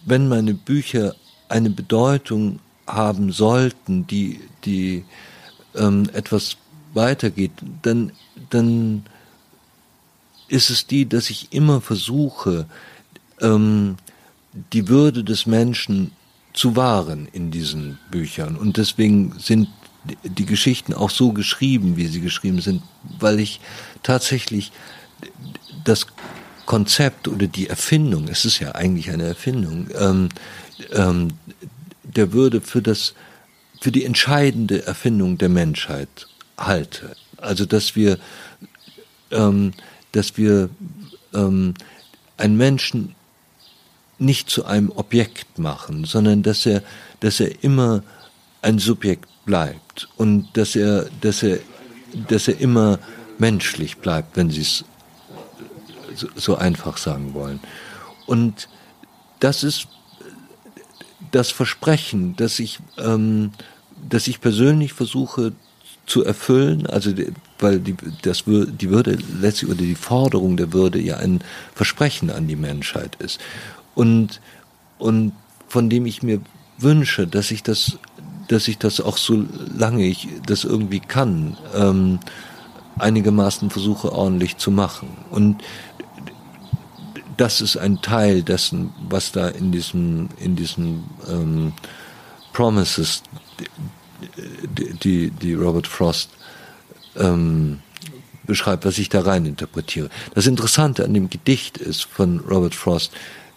wenn 0.05 0.27
meine 0.27 0.53
Bücher 0.53 1.15
eine 1.49 1.69
Bedeutung 1.69 2.59
haben 2.87 3.31
sollten, 3.31 4.05
die, 4.07 4.41
die 4.65 5.05
ähm, 5.75 6.09
etwas 6.13 6.57
weitergeht, 6.93 7.51
dann, 7.81 8.11
dann 8.49 9.05
ist 10.47 10.69
es 10.69 10.85
die, 10.85 11.07
dass 11.07 11.29
ich 11.29 11.53
immer 11.53 11.81
versuche, 11.81 12.67
ähm, 13.41 13.97
die 14.71 14.87
Würde 14.87 15.23
des 15.23 15.45
Menschen 15.45 16.11
zu 16.53 16.75
wahren 16.75 17.27
in 17.31 17.49
diesen 17.49 17.97
Büchern. 18.11 18.55
Und 18.55 18.77
deswegen 18.77 19.33
sind 19.39 19.67
die 20.23 20.45
Geschichten 20.45 20.93
auch 20.93 21.09
so 21.09 21.31
geschrieben, 21.31 21.97
wie 21.97 22.07
sie 22.07 22.21
geschrieben 22.21 22.61
sind, 22.61 22.81
weil 23.19 23.39
ich 23.39 23.59
tatsächlich 24.03 24.71
das 25.83 26.07
Konzept 26.65 27.27
oder 27.27 27.47
die 27.47 27.67
Erfindung, 27.67 28.27
es 28.27 28.45
ist 28.45 28.59
ja 28.59 28.73
eigentlich 28.73 29.11
eine 29.11 29.25
Erfindung, 29.25 29.87
ähm, 29.99 30.29
ähm, 30.91 31.29
der 32.03 32.31
Würde 32.33 32.61
für 32.61 32.81
das, 32.81 33.13
für 33.81 33.91
die 33.91 34.05
entscheidende 34.05 34.85
Erfindung 34.85 35.37
der 35.37 35.49
Menschheit 35.49 36.27
halte. 36.57 37.15
Also 37.37 37.65
dass 37.65 37.95
wir, 37.95 38.17
ähm, 39.31 39.73
dass 40.11 40.37
wir 40.37 40.69
ähm, 41.33 41.73
einen 42.37 42.57
Menschen 42.57 43.15
nicht 44.19 44.49
zu 44.49 44.65
einem 44.65 44.89
Objekt 44.91 45.59
machen, 45.59 46.05
sondern 46.05 46.43
dass 46.43 46.65
er, 46.65 46.81
dass 47.19 47.39
er 47.39 47.63
immer 47.63 48.03
ein 48.61 48.79
Subjekt 48.79 49.27
bleibt 49.45 50.07
und 50.17 50.47
dass 50.53 50.75
er, 50.75 51.07
dass 51.21 51.43
er, 51.43 51.59
dass 52.27 52.47
er 52.47 52.59
immer 52.59 52.99
menschlich 53.37 53.97
bleibt, 53.97 54.37
wenn 54.37 54.49
Sie 54.49 54.61
es 54.61 54.85
so, 56.35 56.55
einfach 56.55 56.97
sagen 56.97 57.33
wollen. 57.33 57.59
Und 58.27 58.69
das 59.39 59.63
ist 59.63 59.87
das 61.31 61.51
Versprechen, 61.51 62.35
das 62.35 62.59
ich, 62.59 62.79
ähm, 62.97 63.51
das 64.09 64.27
ich 64.27 64.39
persönlich 64.39 64.93
versuche 64.93 65.53
zu 66.05 66.23
erfüllen, 66.23 66.85
also 66.85 67.11
weil 67.59 67.79
die, 67.79 67.95
das, 68.21 68.43
die 68.45 68.89
Würde 68.89 69.17
letztlich 69.41 69.71
oder 69.71 69.81
die 69.81 69.95
Forderung 69.95 70.57
der 70.57 70.73
Würde 70.73 70.99
ja 70.99 71.17
ein 71.17 71.41
Versprechen 71.73 72.29
an 72.29 72.47
die 72.47 72.55
Menschheit 72.55 73.15
ist. 73.15 73.39
Und, 73.95 74.41
und 74.99 75.33
von 75.67 75.89
dem 75.89 76.05
ich 76.05 76.21
mir 76.21 76.41
wünsche, 76.77 77.25
dass 77.25 77.51
ich 77.51 77.63
das, 77.63 77.97
dass 78.47 78.67
ich 78.67 78.77
das 78.77 78.99
auch 78.99 79.17
so 79.17 79.45
lange 79.75 80.05
ich 80.05 80.27
das 80.45 80.63
irgendwie 80.63 80.99
kann, 80.99 81.57
ähm, 81.75 82.19
einigermaßen 82.97 83.69
versuche 83.69 84.11
ordentlich 84.11 84.57
zu 84.57 84.71
machen. 84.71 85.09
Und 85.31 85.63
das 87.37 87.61
ist 87.61 87.77
ein 87.77 88.01
Teil 88.01 88.43
dessen, 88.43 88.93
was 89.09 89.31
da 89.31 89.47
in 89.47 89.71
diesem, 89.71 90.29
in 90.39 90.55
diesen 90.55 91.03
ähm, 91.27 91.73
Promises, 92.51 93.23
die, 94.77 94.93
die, 94.93 95.31
die 95.31 95.53
Robert 95.53 95.87
Frost 95.87 96.29
ähm, 97.15 97.79
beschreibt, 98.45 98.85
was 98.85 98.97
ich 98.97 99.09
da 99.09 99.21
rein 99.21 99.45
interpretiere. 99.45 100.09
Das 100.35 100.47
Interessante 100.47 101.03
an 101.03 101.13
dem 101.13 101.29
Gedicht 101.29 101.77
ist 101.77 102.03
von 102.03 102.39
Robert 102.39 102.75
Frost, 102.75 103.11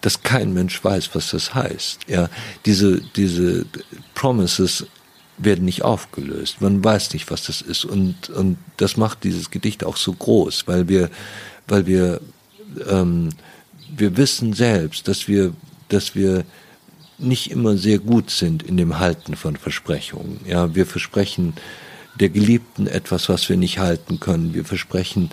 dass 0.06 0.22
kein 0.22 0.54
Mensch 0.54 0.84
weiß, 0.84 1.16
was 1.16 1.32
das 1.32 1.52
heißt. 1.52 2.02
Ja, 2.06 2.28
diese, 2.64 3.00
diese 3.16 3.66
Promises 4.14 4.86
werden 5.36 5.64
nicht 5.64 5.82
aufgelöst. 5.82 6.60
Man 6.60 6.84
weiß 6.84 7.12
nicht, 7.12 7.28
was 7.28 7.42
das 7.46 7.60
ist. 7.60 7.84
Und, 7.84 8.30
und 8.30 8.56
das 8.76 8.96
macht 8.96 9.24
dieses 9.24 9.50
Gedicht 9.50 9.82
auch 9.82 9.96
so 9.96 10.12
groß, 10.12 10.68
weil 10.68 10.86
wir, 10.86 11.10
weil 11.66 11.86
wir, 11.86 12.20
ähm, 12.88 13.30
wir 13.96 14.16
wissen 14.16 14.52
selbst, 14.52 15.08
dass 15.08 15.26
wir, 15.26 15.52
dass 15.88 16.14
wir 16.14 16.44
nicht 17.18 17.50
immer 17.50 17.76
sehr 17.76 17.98
gut 17.98 18.30
sind 18.30 18.62
in 18.62 18.76
dem 18.76 19.00
Halten 19.00 19.34
von 19.34 19.56
Versprechungen. 19.56 20.38
Ja, 20.46 20.72
wir 20.76 20.86
versprechen 20.86 21.54
der 22.20 22.28
Geliebten 22.28 22.86
etwas, 22.86 23.28
was 23.28 23.48
wir 23.48 23.56
nicht 23.56 23.80
halten 23.80 24.20
können. 24.20 24.54
Wir 24.54 24.64
versprechen 24.64 25.30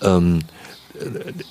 ähm, 0.00 0.38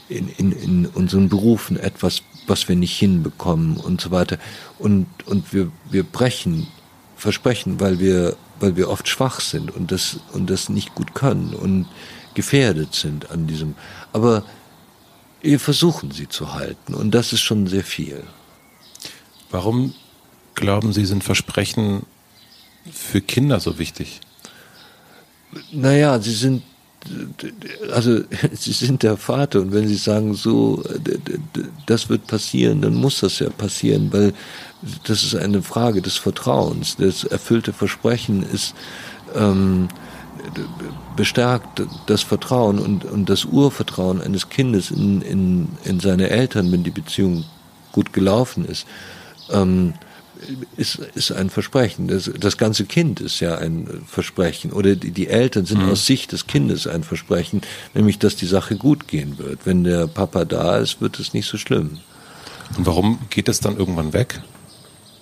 in, 0.09 0.29
in, 0.29 0.51
in 0.51 0.85
unseren 0.87 1.29
Berufen 1.29 1.77
etwas, 1.77 2.23
was 2.47 2.67
wir 2.67 2.75
nicht 2.75 2.97
hinbekommen 2.97 3.77
und 3.77 4.01
so 4.01 4.11
weiter. 4.11 4.37
Und, 4.79 5.07
und 5.25 5.53
wir, 5.53 5.71
wir 5.89 6.03
brechen 6.03 6.67
Versprechen, 7.15 7.79
weil 7.79 7.99
wir, 7.99 8.35
weil 8.59 8.75
wir 8.75 8.89
oft 8.89 9.07
schwach 9.07 9.39
sind 9.39 9.71
und 9.71 9.91
das, 9.91 10.19
und 10.33 10.49
das 10.49 10.69
nicht 10.69 10.95
gut 10.95 11.13
können 11.15 11.53
und 11.53 11.87
gefährdet 12.33 12.93
sind 12.93 13.31
an 13.31 13.47
diesem. 13.47 13.75
Aber 14.13 14.43
wir 15.41 15.59
versuchen 15.59 16.11
sie 16.11 16.27
zu 16.27 16.53
halten 16.53 16.93
und 16.93 17.11
das 17.11 17.33
ist 17.33 17.41
schon 17.41 17.67
sehr 17.67 17.83
viel. 17.83 18.23
Warum 19.51 19.93
glauben 20.55 20.91
Sie, 20.91 21.05
sind 21.05 21.23
Versprechen 21.23 22.05
für 22.91 23.21
Kinder 23.21 23.59
so 23.59 23.77
wichtig? 23.79 24.21
Naja, 25.71 26.19
sie 26.19 26.33
sind 26.33 26.63
also 27.91 28.21
sie 28.53 28.73
sind 28.73 29.03
der 29.03 29.17
Vater 29.17 29.61
und 29.61 29.73
wenn 29.73 29.87
sie 29.87 29.95
sagen 29.95 30.33
so, 30.33 30.83
das 31.85 32.09
wird 32.09 32.27
passieren, 32.27 32.81
dann 32.81 32.95
muss 32.95 33.19
das 33.19 33.39
ja 33.39 33.49
passieren, 33.49 34.11
weil 34.11 34.33
das 35.05 35.23
ist 35.23 35.35
eine 35.35 35.61
Frage 35.61 36.01
des 36.01 36.17
Vertrauens. 36.17 36.97
Das 36.97 37.23
erfüllte 37.23 37.73
Versprechen 37.73 38.43
ist 38.43 38.75
ähm, 39.35 39.87
bestärkt 41.15 41.81
das 42.07 42.21
Vertrauen 42.21 42.79
und, 42.79 43.05
und 43.05 43.29
das 43.29 43.45
Urvertrauen 43.45 44.21
eines 44.21 44.49
Kindes 44.49 44.91
in, 44.91 45.21
in, 45.21 45.69
in 45.83 45.99
seine 45.99 46.29
Eltern, 46.29 46.71
wenn 46.71 46.83
die 46.83 46.91
Beziehung 46.91 47.45
gut 47.91 48.13
gelaufen 48.13 48.65
ist. 48.65 48.85
Ähm, 49.51 49.93
ist, 50.77 50.99
ist 51.15 51.31
ein 51.31 51.49
Versprechen. 51.49 52.07
Das, 52.07 52.29
das 52.39 52.57
ganze 52.57 52.85
Kind 52.85 53.21
ist 53.21 53.39
ja 53.39 53.57
ein 53.57 54.03
Versprechen. 54.07 54.71
Oder 54.71 54.95
die, 54.95 55.11
die 55.11 55.27
Eltern 55.27 55.65
sind 55.65 55.83
mhm. 55.83 55.89
aus 55.89 56.05
Sicht 56.05 56.31
des 56.31 56.47
Kindes 56.47 56.87
ein 56.87 57.03
Versprechen, 57.03 57.61
nämlich 57.93 58.19
dass 58.19 58.35
die 58.35 58.45
Sache 58.45 58.75
gut 58.75 59.07
gehen 59.07 59.37
wird. 59.37 59.59
Wenn 59.65 59.83
der 59.83 60.07
Papa 60.07 60.45
da 60.45 60.77
ist, 60.77 61.01
wird 61.01 61.19
es 61.19 61.33
nicht 61.33 61.47
so 61.47 61.57
schlimm. 61.57 61.99
Und 62.77 62.85
warum 62.85 63.19
geht 63.29 63.47
das 63.47 63.59
dann 63.59 63.77
irgendwann 63.77 64.13
weg? 64.13 64.41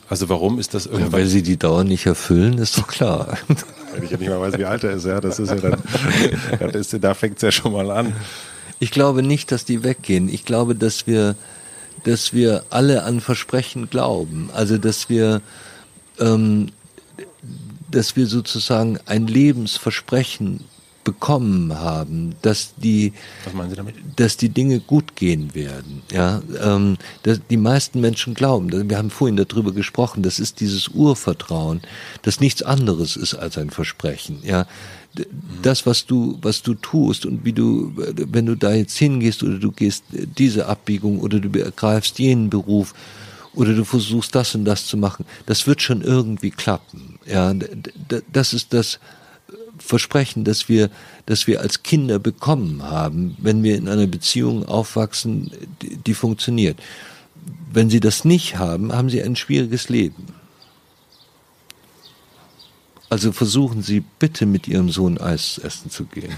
Also 0.10 0.30
warum 0.30 0.60
ist 0.60 0.74
das 0.74 0.86
irgendwann? 0.86 1.12
Ja, 1.12 1.18
weil 1.18 1.26
sie 1.28 1.42
die 1.42 1.58
Dauer 1.58 1.84
nicht 1.84 2.06
erfüllen, 2.06 2.58
ist 2.58 2.78
doch 2.78 2.88
klar. 2.88 3.38
Wenn 3.94 4.04
ich 4.04 4.12
ja 4.12 4.18
nicht 4.18 4.30
mal 4.30 4.40
weiß, 4.40 4.58
wie 4.58 4.66
alt 4.66 4.84
er 4.84 4.92
ist, 4.92 5.06
ja, 5.06 5.20
das 5.20 5.40
ist 5.40 5.50
ja 5.50 5.56
dann, 5.56 5.82
da 7.02 7.14
fängt 7.14 7.38
es 7.38 7.42
ja 7.42 7.52
schon 7.52 7.74
mal 7.74 7.90
an. 7.90 8.14
Ich 8.80 8.92
glaube 8.92 9.24
nicht, 9.24 9.52
dass 9.52 9.66
die 9.66 9.84
weggehen. 9.84 10.30
Ich 10.30 10.46
glaube, 10.46 10.76
dass 10.76 11.08
wir 11.08 11.36
dass 12.04 12.34
wir 12.34 12.64
alle 12.70 13.04
an 13.04 13.22
Versprechen 13.22 13.90
glauben. 13.90 14.50
Also 14.54 14.78
dass 14.78 15.10
wir, 15.10 15.42
ähm, 16.20 16.70
dass 17.90 18.16
wir 18.16 18.28
sozusagen 18.28 19.00
ein 19.06 19.28
Lebensversprechen 19.28 20.66
bekommen 21.04 21.78
haben, 21.78 22.36
dass 22.42 22.74
die, 22.78 23.14
dass 24.16 24.38
die 24.38 24.50
Dinge 24.50 24.80
gut 24.80 25.16
gehen 25.16 25.54
werden. 25.54 26.02
Ja, 26.12 26.42
ähm, 26.62 26.98
dass 27.24 27.42
die 27.50 27.58
meisten 27.58 28.00
Menschen 28.00 28.34
glauben. 28.34 28.90
Wir 28.90 28.98
haben 28.98 29.10
vorhin 29.10 29.36
darüber 29.36 29.74
gesprochen. 29.74 30.24
Das 30.24 30.40
ist 30.40 30.60
dieses 30.60 30.88
Urvertrauen, 30.88 31.82
das 32.22 32.40
nichts 32.40 32.64
anderes 32.64 33.16
ist 33.16 33.36
als 33.36 33.58
ein 33.58 33.70
Versprechen. 33.70 34.40
Ja, 34.44 34.66
das, 35.62 35.86
was 35.86 36.06
du, 36.06 36.38
was 36.42 36.62
du 36.62 36.74
tust 36.74 37.26
und 37.26 37.46
wie 37.46 37.54
du, 37.54 37.94
wenn 37.96 38.46
du 38.46 38.56
da 38.56 38.74
jetzt 38.74 38.98
hingehst 38.98 39.44
oder 39.44 39.60
du 39.60 39.72
gehst 39.72 40.04
diese 40.12 40.68
Abbiegung 40.68 41.20
oder 41.20 41.40
du 41.40 41.60
ergreifst 41.60 42.20
jenen 42.20 42.50
Beruf 42.50 42.94
oder 43.54 43.74
du 43.74 43.84
versuchst 43.84 44.34
das 44.34 44.56
und 44.56 44.66
das 44.66 44.88
zu 44.88 44.98
machen, 44.98 45.26
das 45.46 45.68
wird 45.68 45.82
schon 45.82 46.02
irgendwie 46.02 46.50
klappen. 46.50 47.20
Ja, 47.26 47.54
das 48.32 48.54
ist 48.54 48.74
das 48.74 49.00
Versprechen, 49.78 50.44
das 50.44 50.70
wir, 50.70 50.90
das 51.26 51.48
wir 51.48 51.62
als 51.62 51.84
Kinder 51.84 52.20
bekommen 52.20 52.84
haben, 52.84 53.36
wenn 53.40 53.64
wir 53.64 53.76
in 53.76 53.88
einer 53.88 54.08
Beziehung 54.08 54.66
aufwachsen, 54.66 55.52
die, 55.82 55.98
die 55.98 56.14
funktioniert. 56.14 56.80
Wenn 57.72 57.90
sie 57.90 58.00
das 58.00 58.26
nicht 58.26 58.58
haben, 58.58 58.94
haben 58.94 59.10
sie 59.10 59.22
ein 59.22 59.36
schwieriges 59.36 59.90
Leben. 59.90 60.26
Also 63.14 63.32
versuchen 63.32 63.84
Sie 63.84 64.00
bitte 64.00 64.48
mit 64.48 64.68
Ihrem 64.68 64.90
Sohn 64.90 65.20
Eis 65.20 65.60
essen 65.60 65.92
zu 65.92 66.06
gehen. 66.06 66.34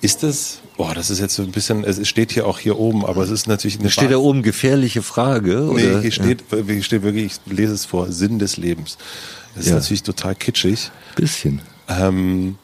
Ist 0.00 0.22
das, 0.22 0.60
boah, 0.78 0.94
das 0.94 1.10
ist 1.10 1.18
jetzt 1.18 1.34
so 1.34 1.42
ein 1.42 1.52
bisschen, 1.52 1.84
es 1.84 2.08
steht 2.08 2.32
hier 2.32 2.46
auch 2.46 2.58
hier 2.58 2.78
oben, 2.78 3.04
aber 3.04 3.22
es 3.22 3.28
ist 3.28 3.48
natürlich 3.48 3.78
eine. 3.78 3.90
Steht 3.90 4.10
da 4.10 4.16
oben 4.16 4.42
gefährliche 4.42 5.02
Frage? 5.02 5.68
Oder? 5.68 5.82
Nee, 5.82 6.00
hier 6.00 6.12
steht, 6.12 6.44
ja. 6.50 6.62
hier 6.64 6.82
steht 6.82 7.02
wirklich, 7.02 7.26
ich 7.26 7.52
lese 7.52 7.74
es 7.74 7.84
vor, 7.84 8.10
Sinn 8.10 8.38
des 8.38 8.56
Lebens. 8.56 8.96
Das 9.54 9.66
ja. 9.66 9.76
ist 9.76 9.82
natürlich 9.82 10.02
total 10.02 10.34
kitschig. 10.34 10.90
Bisschen. 11.16 11.60
Ähm, 11.88 12.56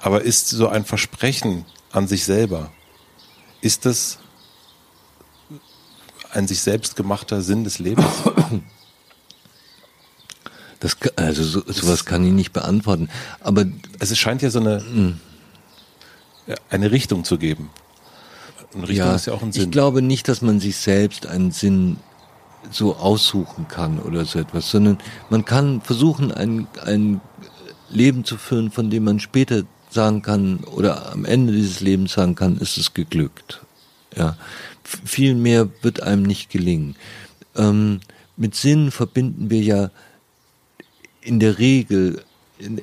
aber 0.00 0.22
ist 0.22 0.48
so 0.48 0.68
ein 0.68 0.84
Versprechen 0.84 1.64
an 1.90 2.06
sich 2.06 2.24
selber, 2.24 2.70
ist 3.62 3.84
das 3.84 4.20
ein 6.30 6.46
sich 6.46 6.60
selbst 6.60 6.94
gemachter 6.94 7.42
Sinn 7.42 7.64
des 7.64 7.80
Lebens? 7.80 8.06
Das, 10.84 10.98
also 11.16 11.42
so, 11.42 11.62
sowas 11.66 12.04
kann 12.04 12.26
ich 12.26 12.32
nicht 12.34 12.52
beantworten. 12.52 13.08
Aber 13.40 13.64
es 14.00 14.18
scheint 14.18 14.42
ja 14.42 14.50
so 14.50 14.60
eine, 14.60 14.80
hm. 14.80 15.18
eine 16.68 16.90
Richtung 16.90 17.24
zu 17.24 17.38
geben. 17.38 17.70
Eine 18.74 18.82
Richtung 18.88 19.06
ja, 19.06 19.14
ist 19.14 19.24
ja 19.24 19.32
auch 19.32 19.40
ein 19.40 19.50
Sinn. 19.50 19.62
Ich 19.62 19.70
glaube 19.70 20.02
nicht, 20.02 20.28
dass 20.28 20.42
man 20.42 20.60
sich 20.60 20.76
selbst 20.76 21.26
einen 21.26 21.52
Sinn 21.52 21.96
so 22.70 22.96
aussuchen 22.96 23.66
kann 23.66 23.98
oder 23.98 24.26
so 24.26 24.38
etwas, 24.38 24.70
sondern 24.70 24.98
man 25.30 25.46
kann 25.46 25.80
versuchen, 25.80 26.30
ein, 26.30 26.66
ein 26.84 27.22
Leben 27.88 28.26
zu 28.26 28.36
führen, 28.36 28.70
von 28.70 28.90
dem 28.90 29.04
man 29.04 29.20
später 29.20 29.62
sagen 29.88 30.20
kann 30.20 30.64
oder 30.64 31.12
am 31.12 31.24
Ende 31.24 31.54
dieses 31.54 31.80
Lebens 31.80 32.12
sagen 32.12 32.34
kann, 32.34 32.58
ist 32.58 32.76
es 32.76 32.92
geglückt. 32.92 33.62
Ja, 34.14 34.36
viel 34.84 35.34
mehr 35.34 35.70
wird 35.80 36.02
einem 36.02 36.24
nicht 36.24 36.50
gelingen. 36.50 36.96
Ähm, 37.56 38.00
mit 38.36 38.54
Sinn 38.54 38.90
verbinden 38.90 39.48
wir 39.48 39.62
ja 39.62 39.90
in 41.24 41.40
der 41.40 41.58
Regel 41.58 42.22
in, 42.58 42.80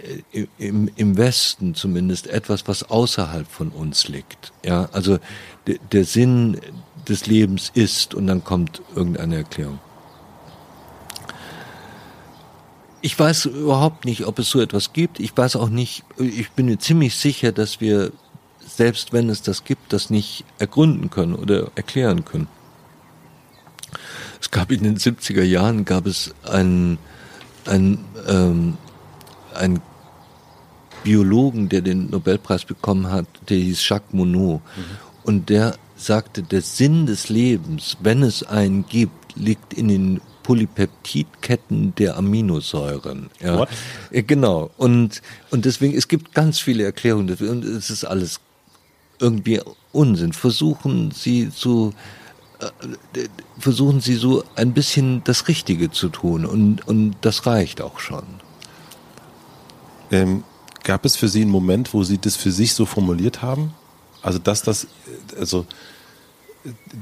im, 0.58 0.90
im 0.96 1.18
Westen 1.18 1.76
zumindest 1.76 2.28
etwas, 2.28 2.68
was 2.68 2.84
außerhalb 2.84 3.48
von 3.48 3.70
uns 3.70 4.08
liegt. 4.08 4.52
Ja, 4.66 4.90
also 4.92 5.20
de, 5.68 5.80
der 5.92 6.04
Sinn 6.04 6.60
des 7.08 7.26
Lebens 7.26 7.72
ist 7.74 8.14
und 8.14 8.28
dann 8.28 8.44
kommt 8.44 8.82
irgendeine 8.96 9.38
Erklärung. 9.38 9.80
Ich 13.02 13.18
weiß 13.18 13.46
überhaupt 13.46 14.06
nicht, 14.06 14.26
ob 14.28 14.38
es 14.38 14.50
so 14.50 14.60
etwas 14.60 14.94
gibt. 14.94 15.20
Ich 15.20 15.36
weiß 15.36 15.56
auch 15.56 15.70
nicht, 15.70 16.04
ich 16.18 16.52
bin 16.52 16.68
mir 16.68 16.78
ziemlich 16.78 17.16
sicher, 17.16 17.52
dass 17.52 17.82
wir, 17.82 18.12
selbst 18.60 19.12
wenn 19.12 19.30
es 19.30 19.42
das 19.42 19.64
gibt, 19.64 19.92
das 19.92 20.12
nicht 20.12 20.46
ergründen 20.60 21.10
können 21.10 21.34
oder 21.34 21.72
erklären 21.76 22.26
können. 22.26 22.48
Es 24.40 24.52
gab 24.52 24.72
in 24.72 24.84
den 24.84 24.98
70er 24.98 25.44
Jahren 25.44 25.86
gab 25.86 26.06
es 26.06 26.36
einen 26.44 27.00
ein, 27.66 28.00
ähm, 28.28 28.78
ein 29.54 29.82
Biologen, 31.04 31.70
der 31.70 31.82
den 31.82 32.10
Nobelpreis 32.10 32.66
bekommen 32.66 33.12
hat, 33.12 33.26
der 33.50 33.58
hieß 33.58 33.88
Jacques 33.88 34.14
Monod. 34.14 34.62
Mhm. 34.76 34.84
Und 35.24 35.50
der 35.50 35.76
sagte, 35.96 36.44
der 36.44 36.62
Sinn 36.62 37.06
des 37.06 37.30
Lebens, 37.30 37.98
wenn 38.02 38.24
es 38.24 38.44
einen 38.44 38.86
gibt, 38.86 39.36
liegt 39.36 39.74
in 39.74 39.88
den 39.88 40.22
Polypeptidketten 40.44 41.96
der 41.96 42.18
Aminosäuren. 42.18 43.30
Ja. 43.40 43.60
What? 43.60 43.70
Genau. 44.12 44.72
Und, 44.78 45.22
und 45.52 45.66
deswegen, 45.66 45.96
es 45.96 46.08
gibt 46.08 46.34
ganz 46.34 46.60
viele 46.60 46.84
Erklärungen 46.84 47.28
dafür 47.28 47.52
und 47.52 47.64
es 47.64 47.90
ist 47.90 48.04
alles 48.04 48.40
irgendwie 49.20 49.62
Unsinn. 49.92 50.34
Versuchen 50.34 51.12
Sie 51.12 51.44
äh, 51.44 51.92
versuchen 53.60 54.02
Sie 54.02 54.16
so 54.16 54.44
ein 54.56 54.74
bisschen 54.74 55.24
das 55.24 55.48
Richtige 55.48 55.92
zu 55.92 56.10
tun 56.10 56.46
und, 56.46 56.88
und 56.88 57.16
das 57.22 57.46
reicht 57.46 57.82
auch 57.82 58.00
schon. 58.00 58.24
Ähm, 60.12 60.44
gab 60.84 61.06
es 61.06 61.16
für 61.16 61.28
Sie 61.28 61.42
einen 61.42 61.52
Moment, 61.52 61.94
wo 61.94 62.04
Sie 62.04 62.18
das 62.18 62.36
für 62.36 62.52
sich 62.52 62.74
so 62.74 62.86
formuliert 62.86 63.42
haben? 63.42 63.74
Also, 64.22 64.40
dass 64.40 64.62
das, 64.62 64.88
also, 65.40 65.66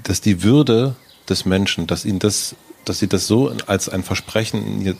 dass 0.03 0.21
die 0.21 0.43
Würde 0.43 0.95
des 1.27 1.45
Menschen, 1.45 1.87
dass 1.87 2.05
Ihnen 2.05 2.19
das, 2.19 2.55
dass 2.85 2.99
Sie 2.99 3.07
das 3.07 3.27
so 3.27 3.53
als 3.67 3.89
ein 3.89 4.03
Versprechen 4.03 4.65
in 4.65 4.81
Ihr 4.81 4.95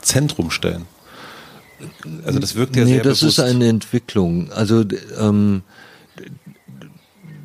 Zentrum 0.00 0.50
stellen? 0.50 0.86
Also, 2.24 2.38
das 2.38 2.54
wirkt 2.54 2.76
ja 2.76 2.84
nee, 2.84 2.94
sehr 2.94 3.02
das 3.02 3.20
bewusst. 3.20 3.38
ist 3.38 3.44
eine 3.44 3.68
Entwicklung. 3.68 4.50
Also, 4.52 4.84
ähm, 5.18 5.62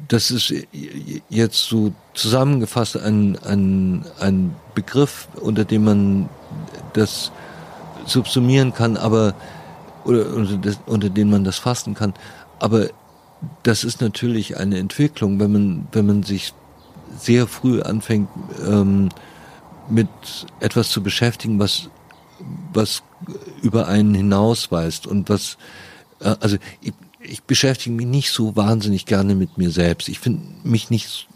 das 0.08 0.32
ist 0.32 0.54
jetzt 1.30 1.66
so 1.66 1.94
zusammengefasst 2.14 2.98
ein, 2.98 3.38
ein, 3.44 4.06
ein 4.20 4.56
Begriff, 4.74 5.28
unter 5.36 5.66
dem 5.66 5.84
man 5.84 6.30
das 6.94 7.32
subsumieren 8.06 8.74
kann, 8.74 8.98
aber 8.98 9.36
oder 10.06 10.34
unter, 10.34 10.58
das, 10.58 10.80
unter 10.86 11.10
dem 11.10 11.30
man 11.30 11.44
das 11.44 11.58
fassen 11.58 11.94
kann. 11.94 12.14
Aber 12.60 12.88
das 13.64 13.84
ist 13.84 14.02
natürlich 14.02 14.58
eine 14.58 14.78
Entwicklung, 14.78 15.40
wenn 15.40 15.52
man 15.52 15.88
wenn 15.92 16.06
man 16.06 16.24
sich 16.24 16.54
sehr 17.18 17.48
früh 17.48 17.82
anfängt 17.82 18.30
ähm, 18.66 19.10
mit 19.90 20.08
etwas 20.60 20.90
zu 20.90 21.04
beschäftigen, 21.04 21.60
was 21.60 21.90
was 22.74 23.04
über 23.62 23.88
einen 23.88 24.14
hinausweist 24.14 25.08
und 25.08 25.30
was 25.30 25.58
äh, 26.22 26.36
also 26.40 26.58
ich, 26.82 26.94
ich 27.28 27.44
beschäftige 27.44 27.96
mich 27.96 28.06
nicht 28.06 28.32
so 28.32 28.56
wahnsinnig 28.56 29.06
gerne 29.06 29.36
mit 29.36 29.58
mir 29.58 29.72
selbst. 29.72 30.10
Ich 30.10 30.20
finde 30.20 30.42
mich 30.64 30.90
nicht, 30.90 31.28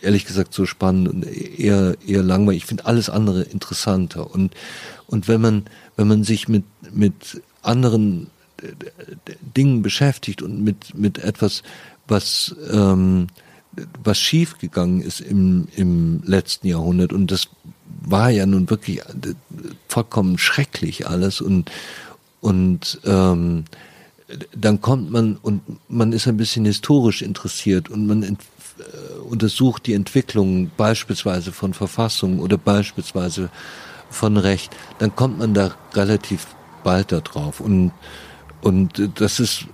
ehrlich 0.00 0.24
gesagt, 0.24 0.54
so 0.54 0.66
spannend 0.66 1.08
und 1.08 1.26
eher, 1.26 1.96
eher 2.06 2.22
langweilig. 2.22 2.62
Ich 2.62 2.68
finde 2.68 2.86
alles 2.86 3.10
andere 3.10 3.42
interessanter. 3.42 4.30
Und, 4.30 4.54
und 5.06 5.28
wenn 5.28 5.40
man, 5.40 5.64
wenn 5.96 6.08
man 6.08 6.24
sich 6.24 6.48
mit, 6.48 6.64
mit 6.92 7.42
anderen 7.62 8.28
Dingen 9.56 9.82
beschäftigt 9.82 10.42
und 10.42 10.62
mit, 10.62 10.94
mit 10.94 11.18
etwas, 11.18 11.62
was, 12.06 12.54
ähm, 12.70 13.28
was 14.02 14.18
schiefgegangen 14.18 15.00
ist 15.00 15.20
im, 15.20 15.68
im 15.76 16.22
letzten 16.24 16.66
Jahrhundert 16.66 17.12
und 17.12 17.30
das 17.30 17.48
war 18.02 18.30
ja 18.30 18.46
nun 18.46 18.68
wirklich 18.70 19.02
vollkommen 19.88 20.38
schrecklich 20.38 21.06
alles 21.06 21.40
und, 21.40 21.70
und 22.40 23.00
ähm, 23.04 23.64
dann 24.56 24.80
kommt 24.80 25.10
man 25.10 25.36
und 25.36 25.62
man 25.88 26.12
ist 26.12 26.26
ein 26.26 26.36
bisschen 26.36 26.64
historisch 26.64 27.22
interessiert 27.22 27.88
und 27.88 28.06
man 28.06 28.22
ent, 28.22 28.40
äh, 28.78 29.18
untersucht 29.20 29.86
die 29.86 29.94
Entwicklung 29.94 30.70
beispielsweise 30.76 31.52
von 31.52 31.74
Verfassung 31.74 32.40
oder 32.40 32.58
beispielsweise 32.58 33.50
von 34.10 34.36
Recht, 34.36 34.76
dann 34.98 35.14
kommt 35.14 35.38
man 35.38 35.54
da 35.54 35.74
relativ 35.94 36.46
bald 36.82 37.12
da 37.12 37.20
drauf. 37.20 37.60
Und 37.60 37.92
und 38.62 39.10
das 39.20 39.40
ist 39.40 39.66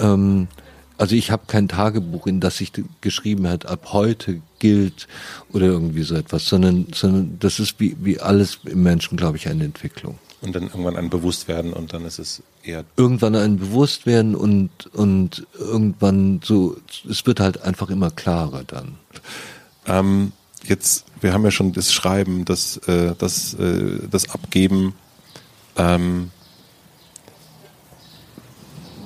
ähm, 0.00 0.48
also 0.96 1.16
ich 1.16 1.30
habe 1.30 1.44
kein 1.46 1.68
Tagebuch, 1.68 2.26
in 2.26 2.40
das 2.40 2.60
ich 2.60 2.72
geschrieben 3.00 3.48
hat, 3.48 3.66
ab 3.66 3.92
heute 3.92 4.40
gilt 4.58 5.08
oder 5.52 5.66
irgendwie 5.66 6.02
so 6.02 6.14
etwas, 6.14 6.48
sondern 6.48 6.86
sondern 6.94 7.38
das 7.40 7.58
ist 7.58 7.80
wie 7.80 7.96
wie 8.00 8.20
alles 8.20 8.60
im 8.64 8.82
Menschen, 8.82 9.16
glaube 9.16 9.36
ich, 9.36 9.48
eine 9.48 9.64
Entwicklung 9.64 10.18
und 10.44 10.54
dann 10.54 10.64
irgendwann 10.64 10.96
ein 10.96 11.10
Bewusstwerden 11.10 11.72
und 11.72 11.92
dann 11.92 12.04
ist 12.04 12.18
es 12.18 12.42
eher 12.62 12.84
irgendwann 12.96 13.34
ein 13.34 13.58
Bewusstwerden 13.58 14.34
und 14.34 14.70
und 14.92 15.46
irgendwann 15.58 16.40
so 16.44 16.76
es 17.08 17.26
wird 17.26 17.40
halt 17.40 17.62
einfach 17.62 17.90
immer 17.90 18.10
klarer 18.10 18.62
dann. 18.64 18.98
Ähm, 19.86 20.32
jetzt 20.64 21.06
wir 21.20 21.32
haben 21.32 21.44
ja 21.44 21.50
schon 21.50 21.72
das 21.72 21.92
Schreiben, 21.92 22.44
das 22.44 22.76
äh, 22.86 23.14
das 23.16 23.54
äh, 23.54 24.00
das 24.10 24.30
Abgeben. 24.30 24.94
Ähm, 25.76 26.30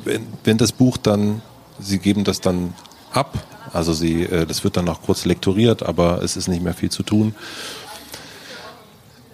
wenn, 0.05 0.27
wenn 0.44 0.59
das 0.59 0.73
Buch 0.73 0.97
dann 0.97 1.40
Sie 1.81 2.01
geben 2.01 2.24
das 2.24 2.40
dann 2.40 2.74
ab, 3.12 3.47
also 3.73 3.93
Sie 3.93 4.24
äh, 4.24 4.44
das 4.44 4.65
wird 4.65 4.77
dann 4.77 4.86
noch 4.86 5.02
kurz 5.02 5.24
lektoriert, 5.24 5.85
aber 5.85 6.23
es 6.23 6.36
ist 6.36 6.48
nicht 6.48 6.62
mehr 6.62 6.74
viel 6.74 6.90
zu 6.90 7.05
tun. 7.05 7.35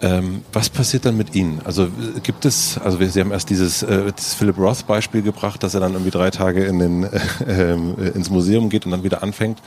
Ähm, 0.01 0.43
was 0.51 0.69
passiert 0.69 1.05
dann 1.05 1.15
mit 1.15 1.35
Ihnen? 1.35 1.61
Also 1.63 1.87
gibt 2.21 2.43
es, 2.43 2.77
also 2.77 2.97
Sie 2.97 3.19
haben 3.19 3.31
erst 3.31 3.49
dieses, 3.49 3.81
äh, 3.81 4.11
das 4.13 4.33
Philip 4.33 4.57
Roth 4.57 4.85
Beispiel 4.87 5.21
gebracht, 5.21 5.63
dass 5.63 5.73
er 5.73 5.79
dann 5.79 5.93
irgendwie 5.93 6.11
drei 6.11 6.31
Tage 6.31 6.65
in 6.65 6.79
den, 6.79 7.03
äh, 7.47 7.71
äh, 7.71 8.09
ins 8.09 8.29
Museum 8.29 8.69
geht 8.69 8.85
und 8.85 8.91
dann 8.91 9.03
wieder 9.03 9.23
anfängt. 9.23 9.59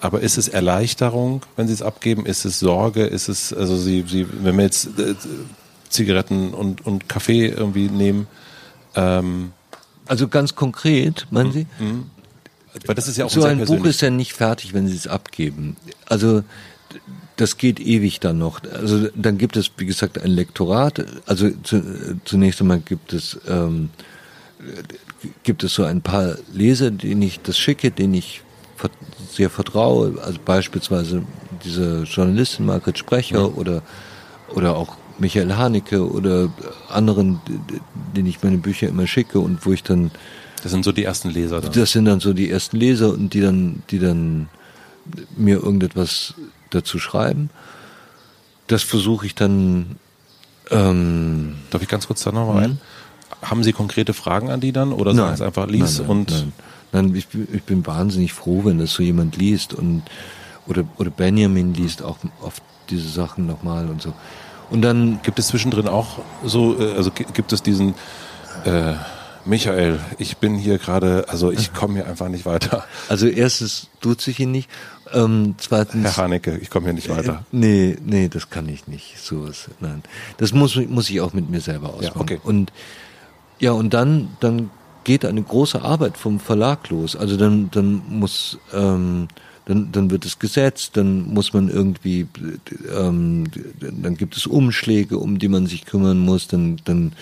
Aber 0.00 0.20
ist 0.20 0.36
es 0.36 0.48
Erleichterung, 0.48 1.42
wenn 1.56 1.68
Sie 1.68 1.74
es 1.74 1.82
abgeben? 1.82 2.26
Ist 2.26 2.44
es 2.44 2.58
Sorge? 2.58 3.04
Ist 3.04 3.28
es, 3.28 3.52
also 3.52 3.76
Sie, 3.76 4.04
Sie 4.06 4.26
wenn 4.42 4.56
wir 4.56 4.64
jetzt 4.64 4.98
äh, 4.98 5.14
Zigaretten 5.88 6.54
und, 6.54 6.84
und 6.84 7.08
Kaffee 7.08 7.46
irgendwie 7.46 7.88
nehmen? 7.88 8.26
Ähm, 8.94 9.52
also 10.06 10.26
ganz 10.26 10.54
konkret, 10.54 11.26
meinen 11.30 11.52
Sie? 11.52 11.66
Mhm. 11.78 12.10
Weil 12.84 12.94
das 12.94 13.08
ist 13.08 13.16
ja 13.16 13.24
auch 13.24 13.30
so 13.30 13.44
ein 13.44 13.64
Buch 13.64 13.84
ist 13.84 14.00
ja 14.00 14.10
nicht 14.10 14.32
fertig, 14.32 14.74
wenn 14.74 14.86
Sie 14.88 14.96
es 14.96 15.06
abgeben. 15.06 15.76
Also 16.06 16.42
das 17.38 17.56
geht 17.56 17.80
ewig 17.80 18.20
dann 18.20 18.38
noch. 18.38 18.60
Also 18.72 19.08
dann 19.14 19.38
gibt 19.38 19.56
es, 19.56 19.70
wie 19.76 19.86
gesagt, 19.86 20.20
ein 20.20 20.30
Lektorat. 20.30 21.04
Also 21.26 21.50
zu, 21.62 21.82
zunächst 22.24 22.60
einmal 22.60 22.80
gibt 22.80 23.12
es 23.12 23.38
ähm, 23.48 23.90
gibt 25.44 25.62
es 25.62 25.74
so 25.74 25.84
ein 25.84 26.02
paar 26.02 26.36
Leser, 26.52 26.90
denen 26.90 27.22
ich 27.22 27.40
das 27.40 27.56
schicke, 27.56 27.90
denen 27.90 28.14
ich 28.14 28.42
sehr 29.30 29.50
vertraue. 29.50 30.20
Also 30.22 30.38
beispielsweise 30.44 31.22
diese 31.64 32.02
Journalistin 32.02 32.66
Margret 32.66 32.98
Sprecher 32.98 33.38
ja. 33.38 33.44
oder 33.44 33.82
oder 34.54 34.76
auch 34.76 34.96
Michael 35.18 35.54
Haneke 35.54 36.10
oder 36.10 36.52
anderen, 36.88 37.40
denen 38.16 38.28
ich 38.28 38.42
meine 38.42 38.58
Bücher 38.58 38.88
immer 38.88 39.06
schicke 39.06 39.38
und 39.38 39.64
wo 39.64 39.72
ich 39.72 39.82
dann 39.82 40.10
das 40.62 40.72
sind 40.72 40.84
so 40.84 40.90
die 40.90 41.04
ersten 41.04 41.30
Leser. 41.30 41.60
Dann. 41.60 41.72
Das 41.72 41.92
sind 41.92 42.06
dann 42.06 42.18
so 42.18 42.32
die 42.32 42.50
ersten 42.50 42.78
Leser 42.78 43.12
und 43.12 43.32
die 43.32 43.40
dann, 43.40 43.82
die 43.90 44.00
dann 44.00 44.48
mir 45.36 45.62
irgendetwas 45.62 46.34
dazu 46.70 46.98
schreiben. 46.98 47.50
Das 48.66 48.82
versuche 48.82 49.26
ich 49.26 49.34
dann. 49.34 49.96
Ähm, 50.70 51.56
Darf 51.70 51.82
ich 51.82 51.88
ganz 51.88 52.06
kurz 52.06 52.22
da 52.22 52.32
nochmal 52.32 52.62
rein? 52.62 52.80
Haben 53.40 53.62
Sie 53.62 53.72
konkrete 53.72 54.12
Fragen 54.14 54.50
an 54.50 54.60
die 54.60 54.72
dann 54.72 54.92
oder 54.92 55.14
sagen 55.14 55.32
es 55.32 55.40
einfach 55.40 55.66
lies 55.66 55.98
nein, 55.98 56.06
nein, 56.06 56.10
und 56.10 56.30
nein. 56.30 56.52
nein 56.92 57.14
ich, 57.14 57.26
ich, 57.52 57.62
bin 57.62 57.86
wahnsinnig 57.86 58.32
froh, 58.32 58.62
wenn 58.64 58.78
das 58.78 58.92
so 58.92 59.02
jemand 59.02 59.36
liest 59.36 59.72
und 59.72 60.02
oder 60.66 60.84
oder 60.98 61.10
Benjamin 61.10 61.72
liest 61.72 62.02
auch 62.02 62.18
oft 62.42 62.62
diese 62.90 63.08
Sachen 63.08 63.46
nochmal 63.46 63.88
und 63.88 64.02
so. 64.02 64.12
Und 64.70 64.82
dann 64.82 65.20
gibt 65.22 65.38
es 65.38 65.48
zwischendrin 65.48 65.88
auch 65.88 66.18
so, 66.44 66.78
äh, 66.78 66.94
also 66.94 67.10
gibt 67.10 67.52
es 67.52 67.62
diesen 67.62 67.94
äh, 68.64 68.94
Michael, 69.48 69.98
ich 70.18 70.36
bin 70.36 70.56
hier 70.56 70.78
gerade, 70.78 71.24
also 71.28 71.50
ich 71.50 71.72
komme 71.74 71.94
hier 71.94 72.06
einfach 72.06 72.28
nicht 72.28 72.44
weiter. 72.44 72.84
Also 73.08 73.26
erstens 73.26 73.88
tut 74.00 74.20
sich 74.20 74.38
ihn 74.40 74.50
nicht. 74.50 74.68
Ähm, 75.12 75.54
zweitens. 75.56 76.04
Herr 76.04 76.24
Haneke, 76.24 76.58
ich 76.58 76.68
komme 76.68 76.86
hier 76.86 76.92
nicht 76.92 77.08
weiter. 77.08 77.44
Äh, 77.52 77.56
nee, 77.56 77.96
nee, 78.04 78.28
das 78.28 78.50
kann 78.50 78.68
ich 78.68 78.86
nicht. 78.88 79.18
So 79.18 79.46
ist, 79.46 79.70
nein. 79.80 80.02
Das 80.36 80.52
muss, 80.52 80.76
muss 80.76 81.08
ich 81.08 81.22
auch 81.22 81.32
mit 81.32 81.48
mir 81.48 81.62
selber 81.62 81.94
ausmachen. 81.94 82.14
Ja, 82.14 82.20
okay. 82.20 82.40
Und 82.42 82.72
ja, 83.58 83.72
und 83.72 83.94
dann, 83.94 84.36
dann 84.40 84.70
geht 85.04 85.24
eine 85.24 85.42
große 85.42 85.80
Arbeit 85.80 86.18
vom 86.18 86.38
Verlag 86.38 86.90
los. 86.90 87.16
Also 87.16 87.36
dann, 87.36 87.70
dann 87.70 88.02
muss, 88.08 88.58
ähm, 88.74 89.28
dann, 89.64 89.90
dann 89.90 90.10
wird 90.10 90.26
es 90.26 90.38
gesetzt, 90.38 90.96
dann 90.98 91.32
muss 91.32 91.54
man 91.54 91.68
irgendwie, 91.68 92.26
ähm, 92.94 93.46
dann 93.80 94.16
gibt 94.16 94.36
es 94.36 94.46
Umschläge, 94.46 95.18
um 95.18 95.38
die 95.38 95.48
man 95.48 95.66
sich 95.66 95.86
kümmern 95.86 96.18
muss, 96.18 96.48
dann, 96.48 96.80
dann 96.84 97.12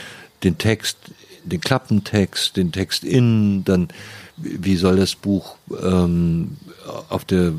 den 0.42 0.58
Text 0.58 0.98
den 1.46 1.60
Klappentext, 1.60 2.56
den 2.56 2.72
Text 2.72 3.04
innen, 3.04 3.64
dann 3.64 3.88
wie 4.36 4.76
soll 4.76 4.96
das 4.96 5.14
Buch 5.14 5.56
ähm, 5.82 6.56
auf 7.08 7.24
der 7.24 7.52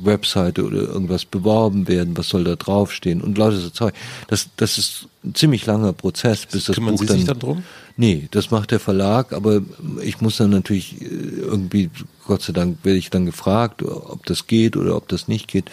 Webseite 0.00 0.64
oder 0.64 0.78
irgendwas 0.78 1.24
beworben 1.24 1.88
werden, 1.88 2.16
was 2.16 2.28
soll 2.28 2.44
da 2.44 2.56
draufstehen 2.56 3.20
und 3.20 3.38
lauter 3.38 3.56
so 3.56 3.70
Zeug. 3.70 3.94
Das, 4.28 4.48
das 4.56 4.78
ist 4.78 5.08
ein 5.24 5.34
ziemlich 5.34 5.66
langer 5.66 5.92
Prozess, 5.92 6.46
bis 6.46 6.66
das 6.66 6.76
Kümmern 6.76 6.94
Buch 6.94 7.00
Sie 7.00 7.06
dann, 7.06 7.16
sich 7.16 7.26
dann 7.26 7.38
drum? 7.38 7.62
Nee, 7.96 8.28
das 8.30 8.50
macht 8.50 8.70
der 8.70 8.80
Verlag, 8.80 9.32
aber 9.32 9.62
ich 10.02 10.20
muss 10.20 10.36
dann 10.36 10.50
natürlich 10.50 11.02
äh, 11.02 11.04
irgendwie, 11.04 11.90
Gott 12.26 12.42
sei 12.42 12.52
Dank 12.52 12.78
werde 12.84 12.98
ich 12.98 13.10
dann 13.10 13.26
gefragt, 13.26 13.82
ob 13.82 14.24
das 14.26 14.46
geht 14.46 14.76
oder 14.76 14.96
ob 14.96 15.08
das 15.08 15.26
nicht 15.26 15.48
geht. 15.48 15.70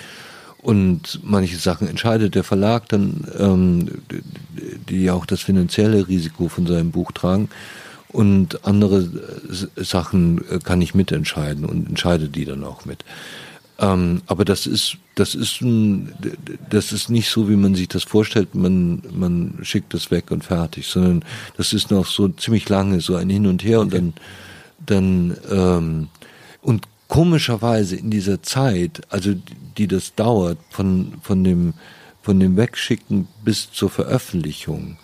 Und 0.66 1.20
manche 1.22 1.58
Sachen 1.58 1.88
entscheidet 1.88 2.34
der 2.34 2.44
Verlag 2.44 2.90
dann, 2.90 3.24
ähm, 3.38 3.88
die 4.90 5.04
ja 5.04 5.14
auch 5.14 5.28
das 5.28 5.42
finanzielle 5.42 6.08
Risiko 6.08 6.48
von 6.50 6.66
seinem 6.66 6.90
Buch 6.90 7.12
tragen. 7.12 7.50
Und 8.08 8.66
andere 8.66 9.08
Sachen 9.76 10.44
äh, 10.50 10.58
kann 10.58 10.82
ich 10.82 10.96
mitentscheiden 10.96 11.66
und 11.66 11.88
entscheide 11.88 12.30
die 12.30 12.46
dann 12.46 12.64
auch 12.64 12.84
mit. 12.84 13.06
Ähm, 13.78 14.24
aber 14.26 14.44
das 14.44 14.66
ist, 14.66 14.98
das 15.14 15.36
ist 15.36 15.62
ein, 15.62 16.12
das 16.68 16.92
ist 16.92 17.12
nicht 17.12 17.30
so, 17.30 17.48
wie 17.48 17.58
man 17.58 17.76
sich 17.76 17.88
das 17.88 18.04
vorstellt. 18.04 18.56
Man, 18.56 19.04
man 19.14 19.60
schickt 19.62 19.94
das 19.94 20.10
weg 20.10 20.32
und 20.32 20.44
fertig, 20.44 20.88
sondern 20.88 21.24
das 21.58 21.74
ist 21.74 21.92
noch 21.92 22.08
so 22.08 22.28
ziemlich 22.30 22.68
lange, 22.70 23.02
so 23.02 23.16
ein 23.16 23.30
Hin 23.30 23.46
und 23.46 23.64
Her 23.64 23.82
und 23.82 23.94
dann, 23.94 24.14
dann, 24.84 25.38
ähm, 25.52 26.08
und 26.64 26.88
komischerweise 27.08 27.98
in 27.98 28.10
dieser 28.10 28.42
Zeit, 28.42 29.02
also 29.10 29.36
die 29.78 29.88
das 29.88 30.16
dauert, 30.16 30.58
von, 30.70 31.14
von 31.22 31.44
dem, 31.44 31.74
von 32.22 32.40
dem 32.40 32.58
Wegschicken 32.58 33.28
bis 33.44 33.72
zur 33.72 33.90
Veröffentlichung, 33.90 34.98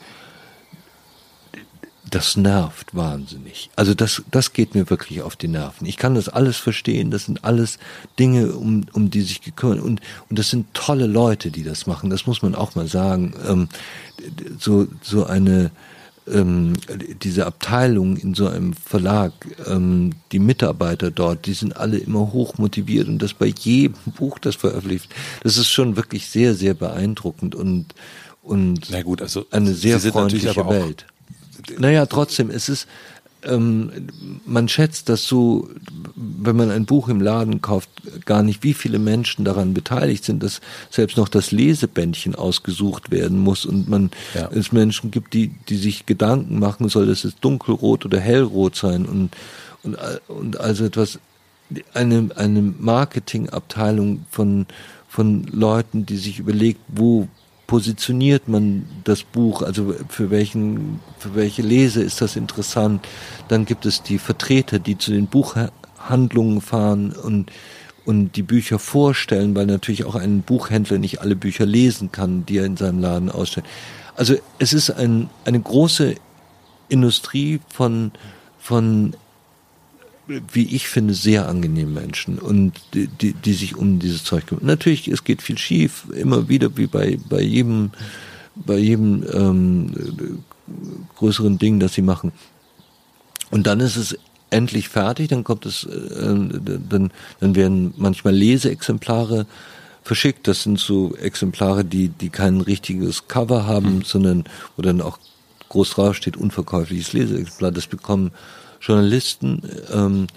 das 2.11 2.35
nervt 2.35 2.93
wahnsinnig. 2.93 3.69
Also 3.77 3.93
das, 3.93 4.21
das 4.29 4.51
geht 4.51 4.75
mir 4.75 4.89
wirklich 4.89 5.21
auf 5.21 5.37
die 5.37 5.47
Nerven. 5.47 5.87
Ich 5.87 5.95
kann 5.95 6.13
das 6.13 6.27
alles 6.27 6.57
verstehen. 6.57 7.09
Das 7.09 7.25
sind 7.25 7.45
alles 7.45 7.79
Dinge, 8.19 8.51
um, 8.51 8.85
um 8.91 9.09
die 9.09 9.21
sich 9.21 9.41
gekümmert 9.41 9.79
und 9.79 10.01
und 10.29 10.37
das 10.37 10.49
sind 10.49 10.73
tolle 10.73 11.07
Leute, 11.07 11.51
die 11.51 11.63
das 11.63 11.87
machen. 11.87 12.09
Das 12.09 12.27
muss 12.27 12.41
man 12.41 12.53
auch 12.53 12.75
mal 12.75 12.87
sagen. 12.87 13.33
Ähm, 13.47 13.69
so 14.59 14.87
so 15.01 15.25
eine 15.25 15.71
ähm, 16.27 16.73
diese 17.23 17.45
Abteilung 17.45 18.17
in 18.17 18.33
so 18.33 18.47
einem 18.47 18.73
Verlag, 18.73 19.33
ähm, 19.67 20.11
die 20.31 20.39
Mitarbeiter 20.39 21.11
dort, 21.11 21.45
die 21.45 21.53
sind 21.53 21.77
alle 21.77 21.97
immer 21.97 22.31
hoch 22.31 22.57
motiviert 22.57 23.07
und 23.07 23.19
das 23.19 23.33
bei 23.33 23.47
jedem 23.47 23.95
Buch, 24.17 24.39
das 24.39 24.55
veröffentlicht, 24.55 25.09
das 25.43 25.57
ist 25.57 25.69
schon 25.69 25.95
wirklich 25.95 26.27
sehr, 26.27 26.53
sehr 26.53 26.73
beeindruckend 26.73 27.55
und 27.55 27.95
und 28.43 28.89
Na 28.89 29.03
gut, 29.03 29.21
also 29.21 29.45
eine 29.51 29.73
sehr 29.73 29.99
freundliche 29.99 30.55
Welt. 30.67 31.05
Naja, 31.77 32.07
trotzdem, 32.07 32.49
es 32.49 32.69
ist, 32.69 32.87
man 33.43 34.67
schätzt 34.67 35.09
das 35.09 35.25
so, 35.25 35.67
wenn 36.15 36.55
man 36.55 36.69
ein 36.69 36.85
Buch 36.85 37.09
im 37.09 37.21
Laden 37.21 37.61
kauft, 37.61 37.89
gar 38.25 38.43
nicht, 38.43 38.63
wie 38.63 38.73
viele 38.73 38.99
Menschen 38.99 39.45
daran 39.45 39.73
beteiligt 39.73 40.25
sind, 40.25 40.43
dass 40.43 40.61
selbst 40.91 41.17
noch 41.17 41.27
das 41.27 41.51
Lesebändchen 41.51 42.35
ausgesucht 42.35 43.09
werden 43.09 43.39
muss 43.39 43.65
und 43.65 43.89
man 43.89 44.11
ja. 44.35 44.49
es 44.53 44.71
Menschen 44.71 45.09
gibt, 45.09 45.33
die, 45.33 45.49
die 45.69 45.77
sich 45.77 46.05
Gedanken 46.05 46.59
machen, 46.59 46.87
soll 46.89 47.07
das 47.07 47.23
jetzt 47.23 47.37
dunkelrot 47.41 48.05
oder 48.05 48.19
hellrot 48.19 48.75
sein 48.75 49.05
und, 49.05 49.31
und, 49.83 49.97
und 50.27 50.59
also 50.59 50.85
etwas, 50.85 51.19
eine, 51.93 52.29
eine 52.35 52.61
Marketingabteilung 52.61 54.25
von, 54.29 54.67
von 55.07 55.45
Leuten, 55.45 56.05
die 56.05 56.17
sich 56.17 56.37
überlegt, 56.37 56.81
wo 56.89 57.27
positioniert 57.71 58.49
man 58.49 58.85
das 59.05 59.23
Buch, 59.23 59.61
also 59.61 59.95
für 60.09 60.29
welchen, 60.29 60.99
für 61.17 61.35
welche 61.35 61.61
Lese 61.61 62.03
ist 62.03 62.19
das 62.19 62.35
interessant. 62.35 63.07
Dann 63.47 63.63
gibt 63.63 63.85
es 63.85 64.03
die 64.03 64.19
Vertreter, 64.19 64.77
die 64.77 64.97
zu 64.97 65.11
den 65.11 65.27
Buchhandlungen 65.27 66.59
fahren 66.59 67.13
und 67.13 67.49
und 68.03 68.35
die 68.35 68.41
Bücher 68.41 68.77
vorstellen, 68.77 69.55
weil 69.55 69.67
natürlich 69.67 70.03
auch 70.03 70.15
ein 70.15 70.41
Buchhändler 70.41 70.97
nicht 70.97 71.21
alle 71.21 71.37
Bücher 71.37 71.65
lesen 71.65 72.11
kann, 72.11 72.45
die 72.45 72.57
er 72.57 72.65
in 72.65 72.75
seinem 72.75 72.99
Laden 72.99 73.29
ausstellt. 73.29 73.67
Also 74.17 74.35
es 74.59 74.73
ist 74.73 74.89
ein, 74.89 75.29
eine 75.45 75.61
große 75.61 76.15
Industrie 76.89 77.61
von, 77.69 78.11
von 78.59 79.15
wie 80.53 80.75
ich 80.75 80.87
finde, 80.87 81.13
sehr 81.13 81.47
angenehmen 81.47 81.93
Menschen 81.93 82.39
und 82.39 82.73
die, 82.93 83.07
die, 83.07 83.33
die 83.33 83.53
sich 83.53 83.75
um 83.75 83.99
dieses 83.99 84.23
Zeug 84.23 84.47
kümmern. 84.47 84.65
Natürlich, 84.65 85.07
es 85.07 85.23
geht 85.23 85.41
viel 85.41 85.57
schief, 85.57 86.05
immer 86.15 86.49
wieder 86.49 86.77
wie 86.77 86.87
bei, 86.87 87.17
bei 87.29 87.41
jedem, 87.41 87.91
bei 88.55 88.77
jedem 88.77 89.25
ähm, 89.33 90.43
größeren 91.17 91.57
Ding, 91.57 91.79
das 91.79 91.93
sie 91.93 92.01
machen. 92.01 92.31
Und 93.49 93.67
dann 93.67 93.79
ist 93.79 93.97
es 93.97 94.17
endlich 94.49 94.89
fertig, 94.89 95.29
dann 95.29 95.43
kommt 95.43 95.65
es, 95.65 95.85
äh, 95.85 95.89
dann, 96.89 97.11
dann 97.39 97.55
werden 97.55 97.93
manchmal 97.97 98.35
Leseexemplare 98.35 99.45
verschickt. 100.03 100.47
Das 100.47 100.63
sind 100.63 100.79
so 100.79 101.15
Exemplare, 101.15 101.85
die, 101.85 102.09
die 102.09 102.29
kein 102.29 102.61
richtiges 102.61 103.27
Cover 103.27 103.65
haben, 103.65 103.97
mhm. 103.97 104.03
sondern 104.03 104.43
wo 104.75 104.81
dann 104.81 105.01
auch 105.01 105.19
groß 105.69 105.91
draufsteht, 105.91 106.37
unverkäufliches 106.37 107.13
Leseexemplar. 107.13 107.71
Das 107.71 107.87
bekommen 107.87 108.31
Journalisten 108.81 109.61
ähm, 109.93 110.27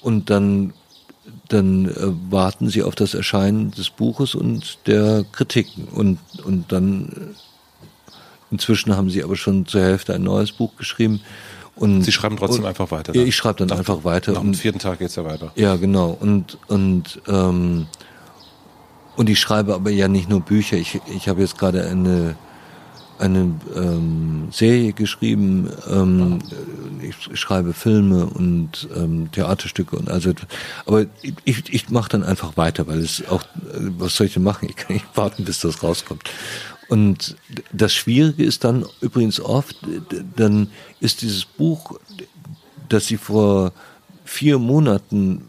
und 0.00 0.30
dann 0.30 0.72
dann 1.48 1.86
äh, 1.86 2.30
warten 2.30 2.68
sie 2.68 2.82
auf 2.82 2.94
das 2.94 3.14
Erscheinen 3.14 3.72
des 3.72 3.90
Buches 3.90 4.34
und 4.34 4.78
der 4.86 5.24
Kritiken 5.32 5.88
und 5.88 6.18
und 6.44 6.72
dann 6.72 7.08
äh, 7.08 8.12
inzwischen 8.50 8.96
haben 8.96 9.10
sie 9.10 9.22
aber 9.22 9.36
schon 9.36 9.66
zur 9.66 9.82
Hälfte 9.82 10.14
ein 10.14 10.22
neues 10.22 10.52
Buch 10.52 10.76
geschrieben 10.76 11.20
und 11.74 12.02
Sie 12.02 12.12
schreiben 12.12 12.36
trotzdem 12.36 12.64
und, 12.64 12.68
einfach 12.68 12.90
weiter. 12.90 13.12
Dann. 13.12 13.26
Ich 13.26 13.34
schreibe 13.34 13.60
dann 13.60 13.68
nach, 13.68 13.78
einfach 13.78 14.04
weiter. 14.04 14.34
Dem 14.34 14.54
vierten 14.54 14.78
Tag 14.78 14.98
geht's 14.98 15.16
ja 15.16 15.24
weiter. 15.24 15.52
Ja, 15.56 15.76
genau. 15.76 16.16
Und 16.20 16.58
und 16.68 17.20
ähm, 17.28 17.86
und 19.16 19.30
ich 19.30 19.40
schreibe 19.40 19.74
aber 19.74 19.90
ja 19.90 20.08
nicht 20.08 20.28
nur 20.28 20.40
Bücher. 20.40 20.76
Ich 20.76 21.00
ich 21.14 21.28
habe 21.28 21.40
jetzt 21.40 21.58
gerade 21.58 21.86
eine 21.86 22.36
eine 23.22 23.54
ähm, 23.76 24.48
Serie 24.50 24.92
geschrieben, 24.92 25.70
ähm, 25.88 26.40
ich 27.00 27.38
schreibe 27.38 27.72
Filme 27.72 28.26
und 28.26 28.88
ähm, 28.96 29.30
Theaterstücke 29.30 29.96
und 29.96 30.10
also 30.10 30.32
aber 30.86 31.06
ich, 31.44 31.72
ich 31.72 31.88
mache 31.90 32.10
dann 32.10 32.24
einfach 32.24 32.56
weiter, 32.56 32.86
weil 32.86 32.98
es 32.98 33.26
auch 33.28 33.44
was 33.98 34.16
soll 34.16 34.26
ich 34.26 34.34
denn 34.34 34.42
machen? 34.42 34.68
Ich 34.68 34.76
kann 34.76 34.94
nicht 34.94 35.06
warten, 35.14 35.44
bis 35.44 35.60
das 35.60 35.82
rauskommt. 35.82 36.24
Und 36.88 37.36
das 37.72 37.94
Schwierige 37.94 38.44
ist 38.44 38.64
dann 38.64 38.84
übrigens 39.00 39.40
oft, 39.40 39.76
dann 40.36 40.68
ist 41.00 41.22
dieses 41.22 41.44
Buch, 41.44 41.98
das 42.88 43.06
sie 43.06 43.16
vor 43.16 43.72
vier 44.24 44.58
Monaten 44.58 45.42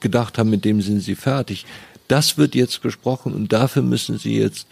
gedacht 0.00 0.38
haben, 0.38 0.50
mit 0.50 0.64
dem 0.64 0.80
sind 0.80 1.00
sie 1.00 1.16
fertig. 1.16 1.66
Das 2.08 2.38
wird 2.38 2.54
jetzt 2.54 2.82
besprochen 2.82 3.34
und 3.34 3.52
dafür 3.52 3.82
müssen 3.82 4.18
sie 4.18 4.38
jetzt 4.38 4.66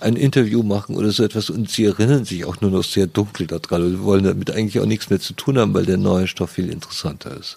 ein 0.00 0.16
Interview 0.16 0.62
machen 0.62 0.96
oder 0.96 1.10
so 1.10 1.24
etwas 1.24 1.50
und 1.50 1.70
sie 1.70 1.84
erinnern 1.84 2.24
sich 2.24 2.44
auch 2.44 2.60
nur 2.60 2.70
noch 2.70 2.84
sehr 2.84 3.06
dunkel 3.06 3.46
daran 3.46 3.82
und 3.82 4.02
wollen 4.04 4.24
damit 4.24 4.50
eigentlich 4.50 4.80
auch 4.80 4.86
nichts 4.86 5.10
mehr 5.10 5.20
zu 5.20 5.32
tun 5.32 5.58
haben, 5.58 5.74
weil 5.74 5.86
der 5.86 5.96
neue 5.96 6.26
Stoff 6.26 6.50
viel 6.50 6.70
interessanter 6.70 7.36
ist. 7.36 7.56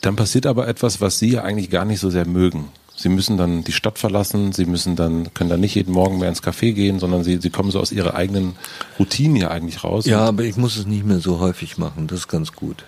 Dann 0.00 0.16
passiert 0.16 0.46
aber 0.46 0.68
etwas, 0.68 1.00
was 1.00 1.18
Sie 1.18 1.30
ja 1.32 1.42
eigentlich 1.42 1.70
gar 1.70 1.84
nicht 1.84 2.00
so 2.00 2.10
sehr 2.10 2.26
mögen. 2.26 2.68
Sie 2.96 3.08
müssen 3.08 3.36
dann 3.36 3.62
die 3.62 3.72
Stadt 3.72 3.98
verlassen, 3.98 4.52
Sie 4.52 4.64
müssen 4.64 4.96
dann, 4.96 5.32
können 5.34 5.50
dann 5.50 5.60
nicht 5.60 5.74
jeden 5.74 5.92
Morgen 5.92 6.18
mehr 6.18 6.28
ins 6.28 6.42
Café 6.42 6.72
gehen, 6.72 6.98
sondern 6.98 7.22
Sie, 7.24 7.38
Sie 7.38 7.50
kommen 7.50 7.70
so 7.70 7.80
aus 7.80 7.92
Ihrer 7.92 8.14
eigenen 8.14 8.56
Routine 8.98 9.38
ja 9.38 9.50
eigentlich 9.50 9.84
raus. 9.84 10.06
Ja, 10.06 10.20
aber 10.20 10.42
ich 10.44 10.56
muss 10.56 10.76
es 10.76 10.86
nicht 10.86 11.04
mehr 11.04 11.20
so 11.20 11.38
häufig 11.38 11.78
machen, 11.78 12.08
das 12.08 12.20
ist 12.20 12.28
ganz 12.28 12.52
gut. 12.52 12.84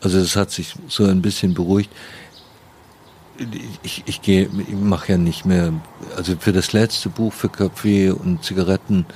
Also 0.00 0.18
es 0.18 0.36
hat 0.36 0.52
sich 0.52 0.74
so 0.88 1.04
ein 1.04 1.22
bisschen 1.22 1.54
beruhigt 1.54 1.90
ich, 3.82 4.02
ich 4.06 4.22
gehe, 4.22 4.48
ich 4.68 4.74
mache 4.74 5.12
ja 5.12 5.18
nicht 5.18 5.44
mehr, 5.44 5.72
also 6.16 6.36
für 6.38 6.52
das 6.52 6.72
letzte 6.72 7.08
Buch 7.08 7.32
für 7.32 7.48
Kaffee 7.48 8.10
und 8.10 8.44
Zigaretten 8.44 9.06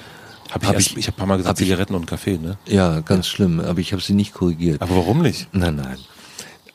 hab 0.51 0.63
ich, 0.63 0.69
hab 0.69 0.79
ich, 0.79 0.97
ich 0.97 1.07
habe 1.07 1.17
ein 1.17 1.19
paar 1.19 1.27
Mal 1.27 1.37
gesagt 1.39 1.59
Zigaretten 1.59 1.95
ich, 1.95 2.01
und 2.01 2.07
Kaffee, 2.07 2.37
ne? 2.37 2.59
Ja, 2.67 3.01
ganz 3.01 3.27
ja. 3.27 3.37
schlimm, 3.37 3.61
aber 3.61 3.81
ich 3.81 3.93
habe 3.93 4.03
sie 4.03 4.13
nicht 4.13 4.35
korrigiert. 4.35 4.83
Aber 4.83 4.97
warum 4.97 5.23
nicht? 5.23 5.49
Nein, 5.53 5.77
nein. 5.77 5.99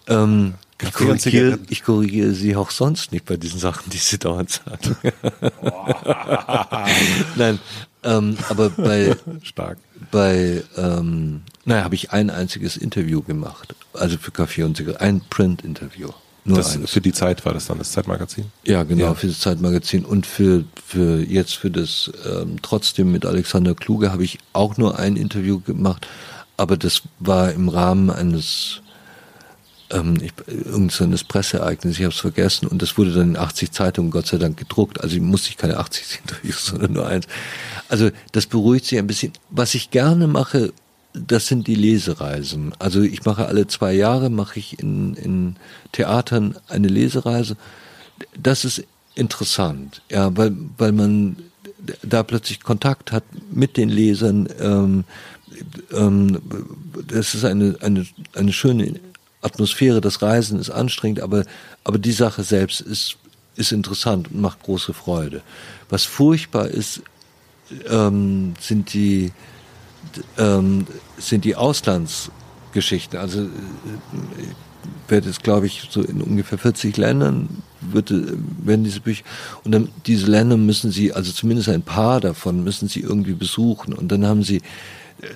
Ähm, 0.07 0.55
ich 0.81 0.93
korrigiere, 0.93 1.59
ich 1.69 1.83
korrigiere 1.83 2.33
sie 2.33 2.55
auch 2.55 2.71
sonst 2.71 3.11
nicht 3.11 3.25
bei 3.25 3.37
diesen 3.37 3.59
Sachen, 3.59 3.89
die 3.91 3.97
sie 3.97 4.17
dauernd 4.17 4.49
sagen. 4.49 4.95
nein, 7.35 7.59
ähm, 8.03 8.37
aber 8.49 8.69
bei 8.69 9.15
stark 9.43 9.77
bei 10.11 10.63
ähm, 10.75 11.41
naja, 11.65 11.83
habe 11.83 11.95
ich 11.95 12.11
ein 12.11 12.29
einziges 12.29 12.77
Interview 12.77 13.21
gemacht, 13.21 13.75
also 13.93 14.17
für 14.17 14.31
Kaffee 14.31 14.63
und 14.63 14.77
Zigaretten, 14.77 15.03
ein 15.03 15.21
Print-Interview. 15.29 16.09
Nur 16.47 16.57
das, 16.57 16.79
Für 16.85 17.01
die 17.01 17.11
Zeit 17.11 17.45
war 17.45 17.53
das 17.53 17.67
dann 17.67 17.77
das 17.77 17.91
Zeitmagazin? 17.91 18.45
Ja, 18.63 18.83
genau, 18.83 19.03
ja. 19.03 19.13
für 19.15 19.27
das 19.27 19.41
Zeitmagazin. 19.41 20.05
Und 20.05 20.25
für, 20.25 20.63
für 20.85 21.19
jetzt 21.21 21.55
für 21.55 21.69
das 21.69 22.09
ähm, 22.25 22.57
trotzdem 22.61 23.11
mit 23.11 23.25
Alexander 23.25 23.75
Kluge 23.75 24.13
habe 24.13 24.23
ich 24.23 24.39
auch 24.53 24.77
nur 24.77 24.97
ein 24.97 25.17
Interview 25.17 25.59
gemacht, 25.59 26.07
aber 26.55 26.77
das 26.77 27.01
war 27.19 27.51
im 27.51 27.67
Rahmen 27.67 28.09
eines 28.09 28.81
ähm, 29.89 30.17
ich, 30.21 30.33
irgendeines 30.47 31.23
Presseereignisses, 31.23 31.99
ich 31.99 32.05
habe 32.05 32.13
es 32.13 32.19
vergessen, 32.19 32.67
und 32.67 32.81
das 32.81 32.97
wurde 32.97 33.13
dann 33.13 33.29
in 33.29 33.37
80 33.37 33.71
Zeitungen 33.71 34.11
Gott 34.11 34.27
sei 34.27 34.37
Dank 34.37 34.57
gedruckt. 34.57 35.01
Also 35.01 35.19
musste 35.21 35.49
ich 35.49 35.57
keine 35.57 35.77
80 35.77 36.19
Interviews, 36.25 36.65
sondern 36.65 36.93
nur 36.93 37.07
eins. 37.07 37.27
Also 37.89 38.09
das 38.31 38.45
beruhigt 38.45 38.85
sich 38.85 38.97
ein 38.97 39.07
bisschen. 39.07 39.33
Was 39.49 39.75
ich 39.75 39.91
gerne 39.91 40.27
mache, 40.27 40.73
das 41.25 41.47
sind 41.47 41.67
die 41.67 41.75
Lesereisen. 41.75 42.73
Also 42.79 43.01
ich 43.01 43.25
mache 43.25 43.47
alle 43.47 43.67
zwei 43.67 43.93
Jahre, 43.93 44.29
mache 44.29 44.59
ich 44.59 44.79
in, 44.79 45.15
in 45.15 45.55
Theatern 45.91 46.55
eine 46.67 46.87
Lesereise. 46.87 47.57
Das 48.37 48.65
ist 48.65 48.83
interessant, 49.15 50.01
ja, 50.09 50.35
weil, 50.37 50.55
weil 50.77 50.91
man 50.91 51.37
da 52.03 52.23
plötzlich 52.23 52.61
Kontakt 52.61 53.11
hat 53.11 53.23
mit 53.51 53.77
den 53.77 53.89
Lesern. 53.89 54.47
Ähm, 54.59 55.03
ähm, 55.91 56.41
das 57.07 57.33
ist 57.33 57.45
eine, 57.45 57.77
eine, 57.81 58.05
eine 58.33 58.53
schöne 58.53 58.99
Atmosphäre. 59.41 60.01
Das 60.01 60.21
Reisen 60.21 60.59
ist 60.59 60.69
anstrengend, 60.69 61.21
aber, 61.21 61.45
aber 61.83 61.97
die 61.97 62.11
Sache 62.11 62.43
selbst 62.43 62.81
ist, 62.81 63.17
ist 63.55 63.71
interessant 63.71 64.31
und 64.31 64.41
macht 64.41 64.63
große 64.63 64.93
Freude. 64.93 65.41
Was 65.89 66.03
furchtbar 66.03 66.67
ist, 66.67 67.01
ähm, 67.89 68.53
sind 68.59 68.93
die, 68.93 69.31
ähm, 70.37 70.87
sind 71.17 71.45
die 71.45 71.55
Auslandsgeschichten. 71.55 73.19
Also 73.19 73.47
werde 75.07 75.29
es, 75.29 75.39
glaube 75.39 75.67
ich, 75.67 75.87
so 75.89 76.01
in 76.01 76.21
ungefähr 76.21 76.57
40 76.57 76.97
Ländern 76.97 77.63
wird, 77.81 78.11
werden 78.11 78.83
diese 78.83 79.01
Bücher, 79.01 79.23
und 79.63 79.71
dann 79.71 79.89
diese 80.05 80.27
Länder 80.27 80.57
müssen 80.57 80.91
sie, 80.91 81.13
also 81.13 81.31
zumindest 81.31 81.69
ein 81.69 81.81
paar 81.81 82.19
davon 82.19 82.63
müssen 82.63 82.87
sie 82.87 83.01
irgendwie 83.01 83.33
besuchen. 83.33 83.93
Und 83.93 84.11
dann 84.11 84.25
haben 84.25 84.43
sie, 84.43 84.61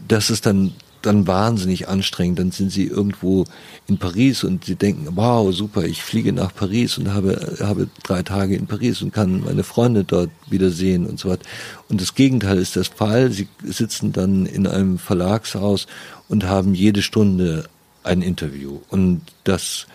das 0.08 0.30
ist 0.30 0.46
dann 0.46 0.74
dann 1.02 1.28
wahnsinnig 1.28 1.88
anstrengend. 1.88 2.40
Dann 2.40 2.52
sind 2.52 2.72
sie 2.72 2.86
irgendwo 2.86 3.46
in 3.88 3.98
Paris 3.98 4.44
und 4.44 4.66
sie 4.66 4.76
denken, 4.76 5.08
wow, 5.16 5.54
super, 5.54 5.84
ich 5.84 6.04
fliege 6.04 6.34
nach 6.34 6.54
Paris 6.54 6.98
und 6.98 7.14
habe, 7.14 7.58
habe 7.62 7.88
drei 8.04 8.24
Tage 8.24 8.56
in 8.56 8.68
Paris 8.68 9.02
und 9.02 9.14
kann 9.14 9.44
meine 9.44 9.64
Freunde 9.64 10.04
dort 10.04 10.30
wiedersehen 10.50 11.06
und 11.06 11.20
so 11.20 11.30
weiter. 11.30 11.44
Und 11.90 12.02
das 12.02 12.16
Gegenteil 12.16 12.58
ist 12.58 12.76
der 12.76 12.86
Fall. 12.86 13.32
Sie 13.32 13.48
sitzen 13.64 14.12
dann 14.12 14.46
in 14.46 14.68
einem 14.68 14.98
Verlagshaus 14.98 15.88
und 16.28 16.46
haben 16.46 16.74
jede 16.74 17.02
Stunde 17.02 17.66
ein 18.04 18.22
Interview 18.22 18.80
und 18.90 19.22
das 19.44 19.88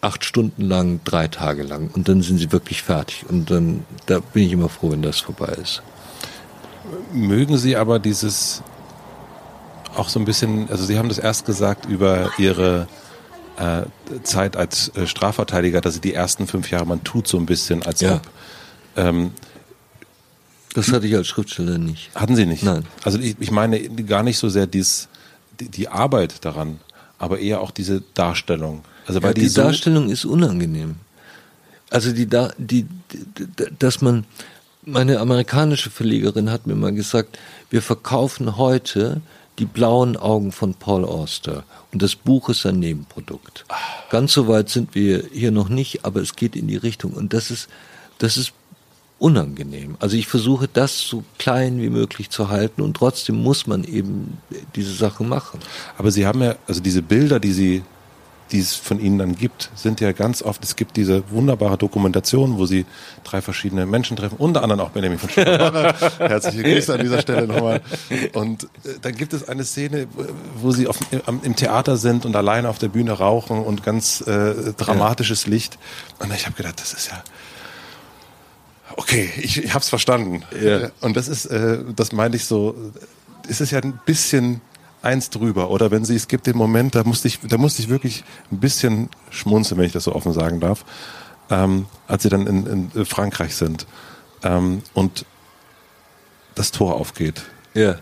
acht 0.00 0.24
Stunden 0.24 0.62
lang, 0.62 1.00
drei 1.04 1.28
Tage 1.28 1.62
lang 1.62 1.90
und 1.92 2.08
dann 2.08 2.22
sind 2.22 2.38
sie 2.38 2.52
wirklich 2.52 2.82
fertig 2.82 3.24
und 3.28 3.50
dann, 3.50 3.84
da 4.06 4.20
bin 4.20 4.44
ich 4.44 4.52
immer 4.52 4.68
froh, 4.68 4.92
wenn 4.92 5.02
das 5.02 5.20
vorbei 5.20 5.56
ist. 5.60 5.82
Mögen 7.12 7.58
Sie 7.58 7.76
aber 7.76 7.98
dieses 7.98 8.62
auch 9.96 10.08
so 10.08 10.18
ein 10.18 10.24
bisschen, 10.24 10.68
also 10.70 10.84
Sie 10.84 10.98
haben 10.98 11.08
das 11.08 11.18
erst 11.18 11.46
gesagt 11.46 11.86
über 11.86 12.30
Ihre 12.38 12.86
äh, 13.58 13.82
Zeit 14.22 14.56
als 14.56 14.90
äh, 14.96 15.06
Strafverteidiger, 15.06 15.80
dass 15.80 15.94
Sie 15.94 16.00
die 16.00 16.14
ersten 16.14 16.46
fünf 16.46 16.70
Jahre, 16.70 16.86
man 16.86 17.02
tut 17.04 17.26
so 17.26 17.38
ein 17.38 17.46
bisschen, 17.46 17.82
als 17.82 18.00
ja. 18.00 18.16
ob. 18.16 18.22
Ähm, 18.96 19.32
das 20.74 20.92
hatte 20.92 21.06
ich 21.06 21.16
als 21.16 21.26
Schriftsteller 21.26 21.78
nicht. 21.78 22.10
Hatten 22.14 22.36
Sie 22.36 22.46
nicht? 22.46 22.62
Nein. 22.62 22.84
Also 23.02 23.18
ich, 23.18 23.36
ich 23.40 23.50
meine 23.50 23.80
gar 24.04 24.22
nicht 24.22 24.38
so 24.38 24.48
sehr 24.48 24.66
dies, 24.66 25.08
die, 25.58 25.68
die 25.68 25.88
Arbeit 25.88 26.44
daran, 26.44 26.78
aber 27.18 27.40
eher 27.40 27.60
auch 27.60 27.70
diese 27.70 28.02
Darstellung. 28.14 28.84
Also 29.06 29.22
weil 29.22 29.30
ja, 29.30 29.34
die, 29.34 29.40
die 29.42 29.48
so 29.48 29.62
Darstellung 29.62 30.08
ist 30.08 30.24
unangenehm. 30.24 30.96
Also 31.90 32.12
die, 32.12 32.28
die, 32.58 32.86
dass 33.78 34.02
man, 34.02 34.24
meine 34.84 35.18
amerikanische 35.20 35.90
Verlegerin 35.90 36.50
hat 36.50 36.66
mir 36.66 36.74
mal 36.74 36.92
gesagt, 36.92 37.38
wir 37.70 37.82
verkaufen 37.82 38.56
heute 38.56 39.20
die 39.58 39.66
blauen 39.66 40.16
Augen 40.16 40.52
von 40.52 40.74
Paul 40.74 41.04
Auster. 41.04 41.64
Und 41.92 42.02
das 42.02 42.14
Buch 42.14 42.48
ist 42.48 42.64
ein 42.66 42.78
Nebenprodukt. 42.78 43.64
Ganz 44.10 44.32
so 44.32 44.48
weit 44.48 44.68
sind 44.68 44.94
wir 44.94 45.24
hier 45.32 45.50
noch 45.50 45.68
nicht, 45.68 46.04
aber 46.04 46.20
es 46.20 46.36
geht 46.36 46.56
in 46.56 46.68
die 46.68 46.76
Richtung. 46.76 47.12
Und 47.12 47.32
das 47.32 47.50
ist, 47.50 47.68
das 48.18 48.36
ist 48.36 48.52
unangenehm. 49.18 49.96
Also 49.98 50.16
ich 50.16 50.28
versuche 50.28 50.68
das 50.68 51.00
so 51.00 51.24
klein 51.38 51.80
wie 51.80 51.90
möglich 51.90 52.30
zu 52.30 52.48
halten 52.48 52.82
und 52.82 52.96
trotzdem 52.96 53.42
muss 53.42 53.66
man 53.66 53.84
eben 53.84 54.38
diese 54.76 54.92
Sachen 54.92 55.28
machen. 55.28 55.60
Aber 55.96 56.10
Sie 56.10 56.26
haben 56.26 56.40
ja, 56.40 56.54
also 56.66 56.80
diese 56.80 57.02
Bilder, 57.02 57.40
die 57.40 57.52
Sie 57.52 57.82
die 58.52 58.60
es 58.60 58.74
von 58.74 59.00
ihnen 59.00 59.18
dann 59.18 59.36
gibt, 59.36 59.70
sind 59.74 60.00
ja 60.00 60.12
ganz 60.12 60.42
oft, 60.42 60.64
es 60.64 60.76
gibt 60.76 60.96
diese 60.96 61.30
wunderbare 61.30 61.76
Dokumentation, 61.76 62.58
wo 62.58 62.66
sie 62.66 62.86
drei 63.24 63.40
verschiedene 63.40 63.86
Menschen 63.86 64.16
treffen, 64.16 64.36
unter 64.38 64.62
anderem 64.62 64.80
auch 64.80 64.90
Benjamin 64.90 65.18
von 65.18 65.30
Schäfer. 65.30 65.94
Herzliche 66.18 66.62
Grüße 66.62 66.94
an 66.94 67.00
dieser 67.00 67.20
Stelle 67.20 67.46
nochmal. 67.46 67.82
Und 68.34 68.64
äh, 68.64 68.94
dann 69.00 69.14
gibt 69.14 69.32
es 69.32 69.48
eine 69.48 69.64
Szene, 69.64 70.06
wo 70.56 70.70
sie 70.70 70.86
auf, 70.86 70.98
im, 71.10 71.40
im, 71.42 71.56
Theater 71.56 71.96
sind 71.96 72.24
und 72.24 72.36
alleine 72.36 72.68
auf 72.68 72.78
der 72.78 72.88
Bühne 72.88 73.12
rauchen 73.12 73.62
und 73.62 73.82
ganz 73.82 74.20
äh, 74.22 74.72
dramatisches 74.76 75.44
ja. 75.44 75.50
Licht. 75.50 75.78
Und 76.18 76.32
ich 76.32 76.46
habe 76.46 76.56
gedacht, 76.56 76.80
das 76.80 76.92
ist 76.92 77.08
ja 77.10 77.22
okay, 78.98 79.30
ich, 79.38 79.62
ich 79.62 79.70
habe 79.74 79.82
es 79.82 79.88
verstanden. 79.88 80.42
Ja. 80.60 80.90
Und 81.00 81.16
das 81.16 81.28
ist, 81.28 81.46
äh, 81.46 81.78
das 81.94 82.12
meine 82.12 82.36
ich 82.36 82.44
so, 82.44 82.74
ist 83.48 83.60
es 83.60 83.70
ja 83.70 83.80
ein 83.80 83.98
bisschen 84.04 84.60
eins 85.02 85.30
drüber. 85.30 85.70
Oder 85.70 85.90
wenn 85.90 86.04
sie, 86.04 86.14
es 86.14 86.28
gibt 86.28 86.46
den 86.46 86.56
Moment, 86.56 86.94
da 86.94 87.04
musste 87.04 87.28
ich, 87.28 87.40
da 87.40 87.58
musste 87.58 87.82
ich 87.82 87.88
wirklich 87.88 88.24
ein 88.50 88.58
bisschen 88.58 89.08
schmunzeln, 89.30 89.78
wenn 89.78 89.86
ich 89.86 89.92
das 89.92 90.04
so 90.04 90.14
offen 90.14 90.32
sagen 90.32 90.60
darf, 90.60 90.84
ähm, 91.50 91.86
als 92.06 92.22
sie 92.22 92.28
dann 92.28 92.46
in, 92.46 92.90
in 92.94 93.06
Frankreich 93.06 93.54
sind 93.54 93.86
ähm, 94.42 94.82
und 94.94 95.24
das 96.54 96.72
Tor 96.72 96.96
aufgeht. 96.96 97.42
Ja. 97.74 97.96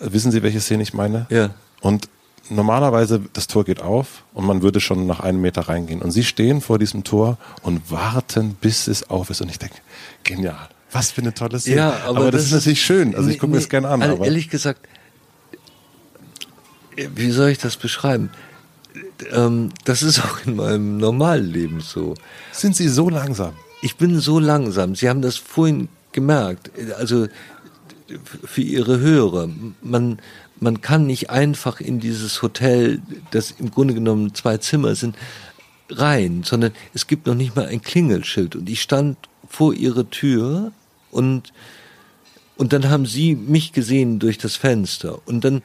Wissen 0.00 0.32
Sie, 0.32 0.42
welche 0.42 0.60
Szene 0.60 0.82
ich 0.82 0.94
meine? 0.94 1.26
Ja. 1.30 1.50
Und 1.80 2.08
normalerweise, 2.50 3.20
das 3.32 3.46
Tor 3.46 3.64
geht 3.64 3.80
auf 3.80 4.24
und 4.32 4.44
man 4.46 4.62
würde 4.62 4.80
schon 4.80 5.06
nach 5.06 5.20
einem 5.20 5.40
Meter 5.40 5.62
reingehen. 5.62 6.02
Und 6.02 6.10
sie 6.10 6.24
stehen 6.24 6.60
vor 6.60 6.78
diesem 6.78 7.04
Tor 7.04 7.38
und 7.62 7.90
warten, 7.90 8.56
bis 8.60 8.88
es 8.88 9.08
auf 9.08 9.30
ist. 9.30 9.40
Und 9.40 9.50
ich 9.50 9.58
denke, 9.58 9.76
genial. 10.24 10.68
Was 10.90 11.10
für 11.10 11.22
eine 11.22 11.34
tolle 11.34 11.58
Szene. 11.58 11.76
Ja, 11.76 11.96
aber, 12.06 12.18
aber 12.18 12.30
das, 12.30 12.42
das, 12.42 12.44
ist 12.46 12.52
natürlich 12.52 12.82
schön. 12.82 13.14
Also 13.14 13.28
ich 13.28 13.38
gucke 13.38 13.50
nee, 13.50 13.56
mir 13.56 13.60
das 13.60 13.68
gerne 13.68 13.88
an. 13.88 14.02
Aber 14.02 14.24
ehrlich 14.24 14.48
gesagt, 14.48 14.86
wie 16.96 17.30
soll 17.30 17.50
ich 17.50 17.58
das 17.58 17.76
beschreiben? 17.76 18.30
Ähm, 19.32 19.70
das 19.84 20.02
ist 20.02 20.20
auch 20.20 20.44
in 20.46 20.56
meinem 20.56 20.98
normalen 20.98 21.50
Leben 21.50 21.80
so. 21.80 22.14
Sind 22.52 22.76
Sie 22.76 22.88
so 22.88 23.08
langsam? 23.08 23.54
Ich 23.82 23.96
bin 23.96 24.20
so 24.20 24.38
langsam. 24.38 24.94
Sie 24.94 25.08
haben 25.08 25.22
das 25.22 25.36
vorhin 25.36 25.88
gemerkt. 26.12 26.70
Also 26.98 27.28
für 28.44 28.62
Ihre 28.62 29.00
Hörer. 29.00 29.48
Man, 29.82 30.18
man 30.60 30.80
kann 30.80 31.06
nicht 31.06 31.30
einfach 31.30 31.80
in 31.80 32.00
dieses 32.00 32.42
Hotel, 32.42 33.00
das 33.30 33.52
im 33.52 33.70
Grunde 33.70 33.94
genommen 33.94 34.34
zwei 34.34 34.58
Zimmer 34.58 34.94
sind, 34.94 35.16
rein, 35.90 36.42
sondern 36.44 36.72
es 36.92 37.06
gibt 37.06 37.26
noch 37.26 37.34
nicht 37.34 37.56
mal 37.56 37.66
ein 37.66 37.82
Klingelschild. 37.82 38.56
Und 38.56 38.68
ich 38.68 38.80
stand 38.80 39.18
vor 39.48 39.74
Ihrer 39.74 40.08
Tür 40.08 40.72
und 41.10 41.52
und 42.56 42.72
dann 42.72 42.88
haben 42.88 43.04
sie 43.04 43.34
mich 43.34 43.72
gesehen 43.72 44.20
durch 44.20 44.38
das 44.38 44.54
Fenster. 44.54 45.18
Und 45.26 45.44
dann 45.44 45.62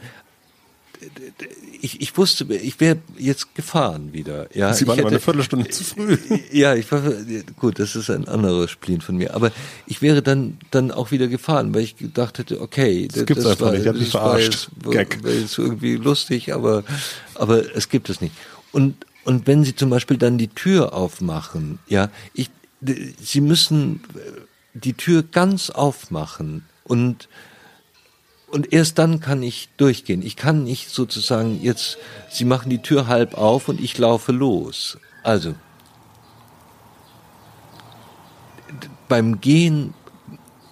ich, 1.81 2.01
ich 2.01 2.17
wusste, 2.17 2.45
ich 2.53 2.79
wäre 2.79 2.97
jetzt 3.17 3.55
gefahren 3.55 4.13
wieder. 4.13 4.53
Ja, 4.55 4.73
Sie 4.73 4.85
waren 4.87 4.97
hätte, 4.97 5.07
aber 5.07 5.11
eine 5.11 5.19
Viertelstunde 5.19 5.69
zu 5.69 5.83
früh. 5.83 6.17
Ja, 6.51 6.75
ich 6.75 6.91
war 6.91 7.01
gut, 7.57 7.79
das 7.79 7.95
ist 7.95 8.09
ein 8.09 8.27
anderer 8.27 8.67
Spleen 8.67 9.01
von 9.01 9.15
mir. 9.17 9.33
Aber 9.33 9.51
ich 9.85 10.01
wäre 10.01 10.21
dann 10.21 10.57
dann 10.71 10.91
auch 10.91 11.11
wieder 11.11 11.27
gefahren, 11.27 11.73
weil 11.73 11.83
ich 11.83 11.95
gedacht 11.97 12.37
hätte, 12.37 12.61
okay, 12.61 13.07
das, 13.07 13.19
das 13.19 13.25
gibt's 13.25 13.43
das 13.43 13.51
einfach 13.53 13.67
war, 13.67 13.71
nicht. 13.73 13.81
Ich 13.81 13.87
habe 13.87 13.99
mich 13.99 14.09
verarscht. 14.09 14.69
War 14.83 14.93
jetzt, 14.93 15.23
war 15.23 15.31
jetzt 15.31 15.57
irgendwie 15.57 15.95
lustig, 15.95 16.53
aber 16.53 16.83
aber 17.35 17.75
es 17.75 17.89
gibt 17.89 18.09
es 18.09 18.19
nicht. 18.21 18.33
Und 18.71 19.05
und 19.25 19.47
wenn 19.47 19.63
Sie 19.63 19.75
zum 19.75 19.89
Beispiel 19.89 20.17
dann 20.17 20.37
die 20.37 20.47
Tür 20.47 20.93
aufmachen, 20.93 21.79
ja, 21.87 22.09
ich, 22.33 22.49
Sie 22.81 23.41
müssen 23.41 24.01
die 24.73 24.93
Tür 24.93 25.23
ganz 25.23 25.69
aufmachen 25.69 26.65
und 26.83 27.27
und 28.51 28.73
erst 28.73 28.97
dann 28.97 29.19
kann 29.19 29.43
ich 29.43 29.69
durchgehen. 29.77 30.21
Ich 30.21 30.35
kann 30.35 30.63
nicht 30.63 30.89
sozusagen 30.89 31.61
jetzt, 31.61 31.97
Sie 32.29 32.45
machen 32.45 32.69
die 32.69 32.81
Tür 32.81 33.07
halb 33.07 33.35
auf 33.35 33.69
und 33.69 33.79
ich 33.79 33.97
laufe 33.97 34.31
los. 34.31 34.97
Also, 35.23 35.55
beim 39.07 39.41
Gehen 39.41 39.93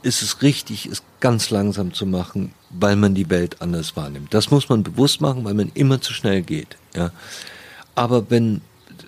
ist 0.01 0.21
es 0.21 0.41
richtig, 0.41 0.85
es 0.85 1.03
ganz 1.19 1.49
langsam 1.49 1.93
zu 1.93 2.05
machen, 2.05 2.53
weil 2.69 2.95
man 2.95 3.15
die 3.15 3.29
Welt 3.29 3.61
anders 3.61 3.95
wahrnimmt. 3.95 4.33
Das 4.33 4.51
muss 4.51 4.69
man 4.69 4.83
bewusst 4.83 5.21
machen, 5.21 5.43
weil 5.43 5.53
man 5.53 5.71
immer 5.73 5.99
zu 6.01 6.13
schnell 6.13 6.41
geht. 6.43 6.77
Ja. 6.95 7.11
Aber 7.95 8.29
wenn 8.29 8.61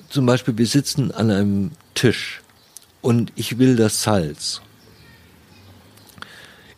zum 0.10 0.26
Beispiel 0.26 0.58
wir 0.58 0.66
sitzen 0.68 1.12
an 1.12 1.30
einem 1.30 1.72
Tisch 1.94 2.42
und 3.02 3.32
ich 3.36 3.60
will 3.60 3.76
das 3.76 4.02
Salz, 4.02 4.62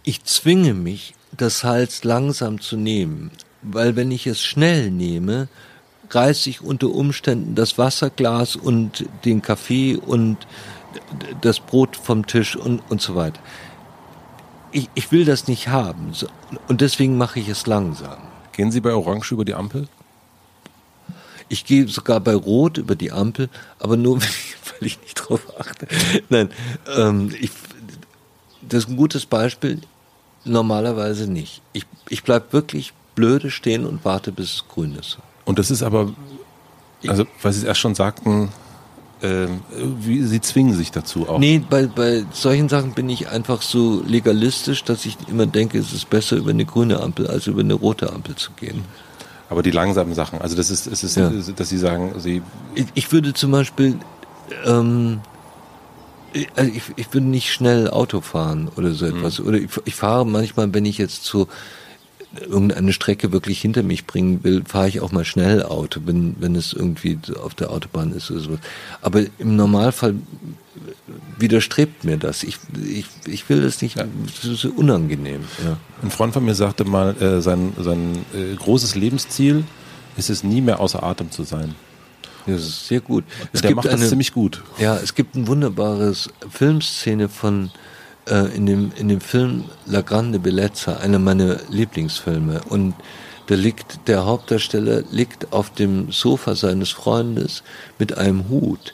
ich 0.04 0.24
zwinge 0.24 0.74
mich 0.74 1.14
das 1.38 1.60
Salz 1.60 2.04
langsam 2.04 2.60
zu 2.60 2.78
nehmen, 2.78 3.32
weil 3.62 3.96
wenn 3.96 4.12
ich 4.12 4.28
es 4.28 4.42
schnell 4.42 4.92
nehme, 4.92 5.48
reiße 6.10 6.50
ich 6.50 6.62
unter 6.62 6.90
Umständen 6.90 7.56
das 7.56 7.78
Wasserglas 7.78 8.56
und 8.56 9.06
den 9.26 9.42
Kaffee 9.42 9.96
und 9.96 10.38
das 11.42 11.60
Brot 11.60 11.96
vom 11.96 12.28
Tisch 12.28 12.56
und, 12.56 12.82
und 12.90 13.02
so 13.02 13.16
weiter. 13.16 13.40
Ich, 14.72 14.90
ich 14.94 15.12
will 15.12 15.26
das 15.26 15.48
nicht 15.48 15.68
haben 15.68 16.12
und 16.68 16.82
deswegen 16.82 17.18
mache 17.18 17.40
ich 17.40 17.48
es 17.50 17.66
langsam. 17.68 18.18
Gehen 18.52 18.72
Sie 18.72 18.82
bei 18.82 18.94
Orange 18.94 19.34
über 19.34 19.46
die 19.46 19.54
Ampel? 19.54 19.88
Ich 21.50 21.66
gehe 21.66 21.88
sogar 21.88 22.22
bei 22.22 22.34
Rot 22.34 22.78
über 22.78 22.96
die 22.96 23.12
Ampel, 23.12 23.50
aber 23.80 23.98
nur, 23.98 24.22
weil 24.22 24.88
ich 24.88 25.02
nicht 25.02 25.16
drauf 25.16 25.42
achte. 25.60 25.88
Nein, 26.30 26.50
ähm, 26.96 27.34
ich, 27.40 27.52
das 28.62 28.86
ist 28.86 28.90
ein 28.90 28.98
gutes 28.98 29.26
Beispiel. 29.26 29.82
Normalerweise 30.44 31.30
nicht. 31.30 31.62
Ich, 31.74 31.86
ich 32.10 32.24
bleib 32.24 32.54
wirklich 32.54 32.94
blöde 33.16 33.52
stehen 33.52 33.86
und 33.86 34.04
warte, 34.06 34.32
bis 34.32 34.56
es 34.56 34.66
grün 34.68 34.96
ist. 34.96 35.18
Und 35.46 35.60
das 35.60 35.72
ist 35.72 35.84
aber, 35.84 36.14
also, 37.08 37.26
weil 37.42 37.54
Sie 37.54 37.60
es 37.60 37.64
erst 37.64 37.80
schon 37.80 37.96
sagten, 37.96 38.50
äh, 39.22 39.48
wie, 40.00 40.24
Sie 40.24 40.42
zwingen 40.42 40.74
sich 40.74 40.92
dazu 40.92 41.28
auch. 41.30 41.40
Nee, 41.40 41.62
bei, 41.70 41.86
bei 41.86 42.26
solchen 42.32 42.70
Sachen 42.70 42.94
bin 42.94 43.10
ich 43.10 43.30
einfach 43.30 43.62
so 43.62 44.02
legalistisch, 44.08 44.84
dass 44.84 45.06
ich 45.06 45.18
immer 45.28 45.46
denke, 45.46 45.78
es 45.78 45.94
ist 45.94 46.10
besser, 46.10 46.38
über 46.38 46.52
eine 46.52 46.66
grüne 46.66 47.00
Ampel 47.00 47.28
als 47.28 47.48
über 47.48 47.62
eine 47.62 47.74
rote 47.74 48.12
Ampel 48.12 48.36
zu 48.36 48.52
gehen. 48.54 48.84
Aber 49.50 49.62
die 49.64 49.72
langsamen 49.72 50.14
Sachen, 50.16 50.42
also 50.42 50.56
das 50.56 50.70
ist, 50.70 50.88
es 50.88 51.04
ist, 51.04 51.18
ja. 51.18 51.30
dass 51.30 51.70
Sie 51.70 51.78
sagen, 51.78 52.14
Sie. 52.20 52.42
Ich, 52.74 52.86
ich 52.94 53.12
würde 53.12 53.34
zum 53.34 53.52
Beispiel, 53.52 54.00
ähm, 54.66 55.20
also 56.56 56.72
ich, 56.72 56.84
ich 56.96 57.14
würde 57.14 57.28
nicht 57.28 57.52
schnell 57.52 57.90
Auto 57.90 58.22
fahren 58.22 58.70
oder 58.76 58.92
so 58.94 59.06
etwas. 59.06 59.40
Mhm. 59.40 59.48
Oder 59.48 59.58
ich, 59.58 59.70
ich, 59.86 59.96
fahre 59.96 60.26
manchmal, 60.26 60.74
wenn 60.74 60.86
ich 60.86 60.98
jetzt 60.98 61.24
zu 61.24 61.48
irgendeine 62.40 62.94
Strecke 62.94 63.32
wirklich 63.32 63.60
hinter 63.60 63.84
mich 63.84 64.08
bringen 64.08 64.44
will, 64.44 64.64
fahre 64.66 64.88
ich 64.88 65.02
auch 65.02 65.12
mal 65.12 65.26
schnell 65.26 65.64
Auto, 65.64 66.02
wenn, 66.06 66.36
wenn 66.40 66.56
es 66.56 66.72
irgendwie 66.72 67.20
auf 67.42 67.56
der 67.56 67.72
Autobahn 67.72 68.14
ist 68.14 68.32
oder 68.32 68.40
so. 68.40 68.58
Aber 69.02 69.24
im 69.38 69.56
Normalfall 69.56 70.16
widerstrebt 71.38 72.06
mir 72.06 72.18
das. 72.18 72.44
Ich, 72.44 72.58
ich, 72.82 73.06
ich 73.26 73.50
will 73.50 73.62
das 73.62 73.82
nicht, 73.82 73.98
das 73.98 74.46
ist 74.46 74.66
unangenehm. 74.66 75.42
Ja. 75.64 75.78
Ein 76.02 76.12
Freund 76.12 76.34
von 76.34 76.46
mir 76.46 76.56
sagte 76.56 76.86
mal, 76.86 77.16
äh, 77.22 77.42
sein, 77.42 77.74
sein 77.78 78.26
äh, 78.34 78.56
großes 78.56 78.96
Lebensziel 78.96 79.66
ist 80.18 80.30
es, 80.30 80.44
nie 80.44 80.62
mehr 80.62 80.80
außer 80.80 81.04
Atem 81.04 81.32
zu 81.32 81.44
sein. 81.44 81.76
Das 82.46 82.62
ist 82.62 82.88
sehr 82.88 83.02
gut. 83.02 83.24
Es 83.54 83.62
Der 83.62 83.76
macht 83.76 83.88
eine, 83.88 84.00
das 84.00 84.10
ziemlich 84.10 84.34
gut. 84.34 84.64
Ja, 84.80 84.98
es 84.98 85.16
gibt 85.16 85.36
ein 85.36 85.48
wunderbares 85.48 86.30
Filmszene 86.50 87.30
von 87.30 87.72
äh, 88.28 88.56
in 88.56 88.66
dem 88.66 88.92
in 88.96 89.10
dem 89.10 89.22
Film 89.22 89.66
La 89.86 90.02
Grande 90.02 90.40
Bellezza, 90.40 90.98
einer 90.98 91.20
meiner 91.20 91.58
Lieblingsfilme 91.70 92.62
und 92.70 92.96
da 93.48 93.56
liegt 93.56 94.08
der 94.08 94.26
Hauptdarsteller 94.26 95.04
liegt 95.12 95.52
auf 95.52 95.72
dem 95.72 96.12
Sofa 96.12 96.56
seines 96.56 96.92
Freundes 96.92 97.64
mit 98.00 98.18
einem 98.18 98.48
Hut 98.50 98.94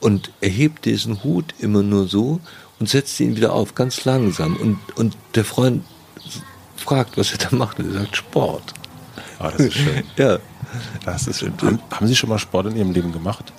und 0.00 0.30
erhebt 0.40 0.84
diesen 0.84 1.24
Hut 1.24 1.54
immer 1.58 1.82
nur 1.82 2.06
so 2.06 2.40
und 2.78 2.88
setzt 2.88 3.18
ihn 3.20 3.36
wieder 3.36 3.52
auf, 3.52 3.74
ganz 3.74 4.04
langsam. 4.04 4.56
Und, 4.56 4.78
und 4.96 5.16
der 5.34 5.44
Freund 5.44 5.84
fragt, 6.76 7.16
was 7.16 7.32
er 7.32 7.38
da 7.38 7.56
macht, 7.56 7.78
und 7.78 7.86
er 7.94 8.00
sagt 8.00 8.16
Sport. 8.16 8.74
Ah, 9.38 9.50
das 9.52 9.66
ist 9.66 9.74
schön. 9.74 10.02
ja. 10.16 10.38
Das 11.04 11.26
ist 11.26 11.40
schön. 11.40 11.52
Haben, 11.60 11.80
haben 11.90 12.06
Sie 12.06 12.16
schon 12.16 12.28
mal 12.28 12.38
Sport 12.38 12.66
in 12.66 12.76
Ihrem 12.76 12.92
Leben 12.92 13.12
gemacht? 13.12 13.52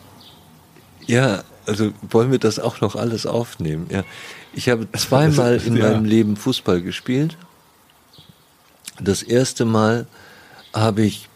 Ja, 1.06 1.44
also 1.66 1.92
wollen 2.10 2.32
wir 2.32 2.40
das 2.40 2.60
auch 2.60 2.82
noch 2.82 2.96
alles 2.96 3.26
aufnehmen. 3.26 3.88
Ja. 3.90 4.04
Ich 4.54 4.70
habe 4.70 4.92
zweimal 4.98 5.58
in 5.58 5.76
ja. 5.76 5.90
meinem 5.90 6.06
Leben 6.06 6.36
Fußball 6.36 6.82
gespielt. 6.82 7.38
Das 9.02 9.24
erste 9.24 9.66
Mal 9.66 10.08
habe 10.74 11.04
ich, 11.04 11.30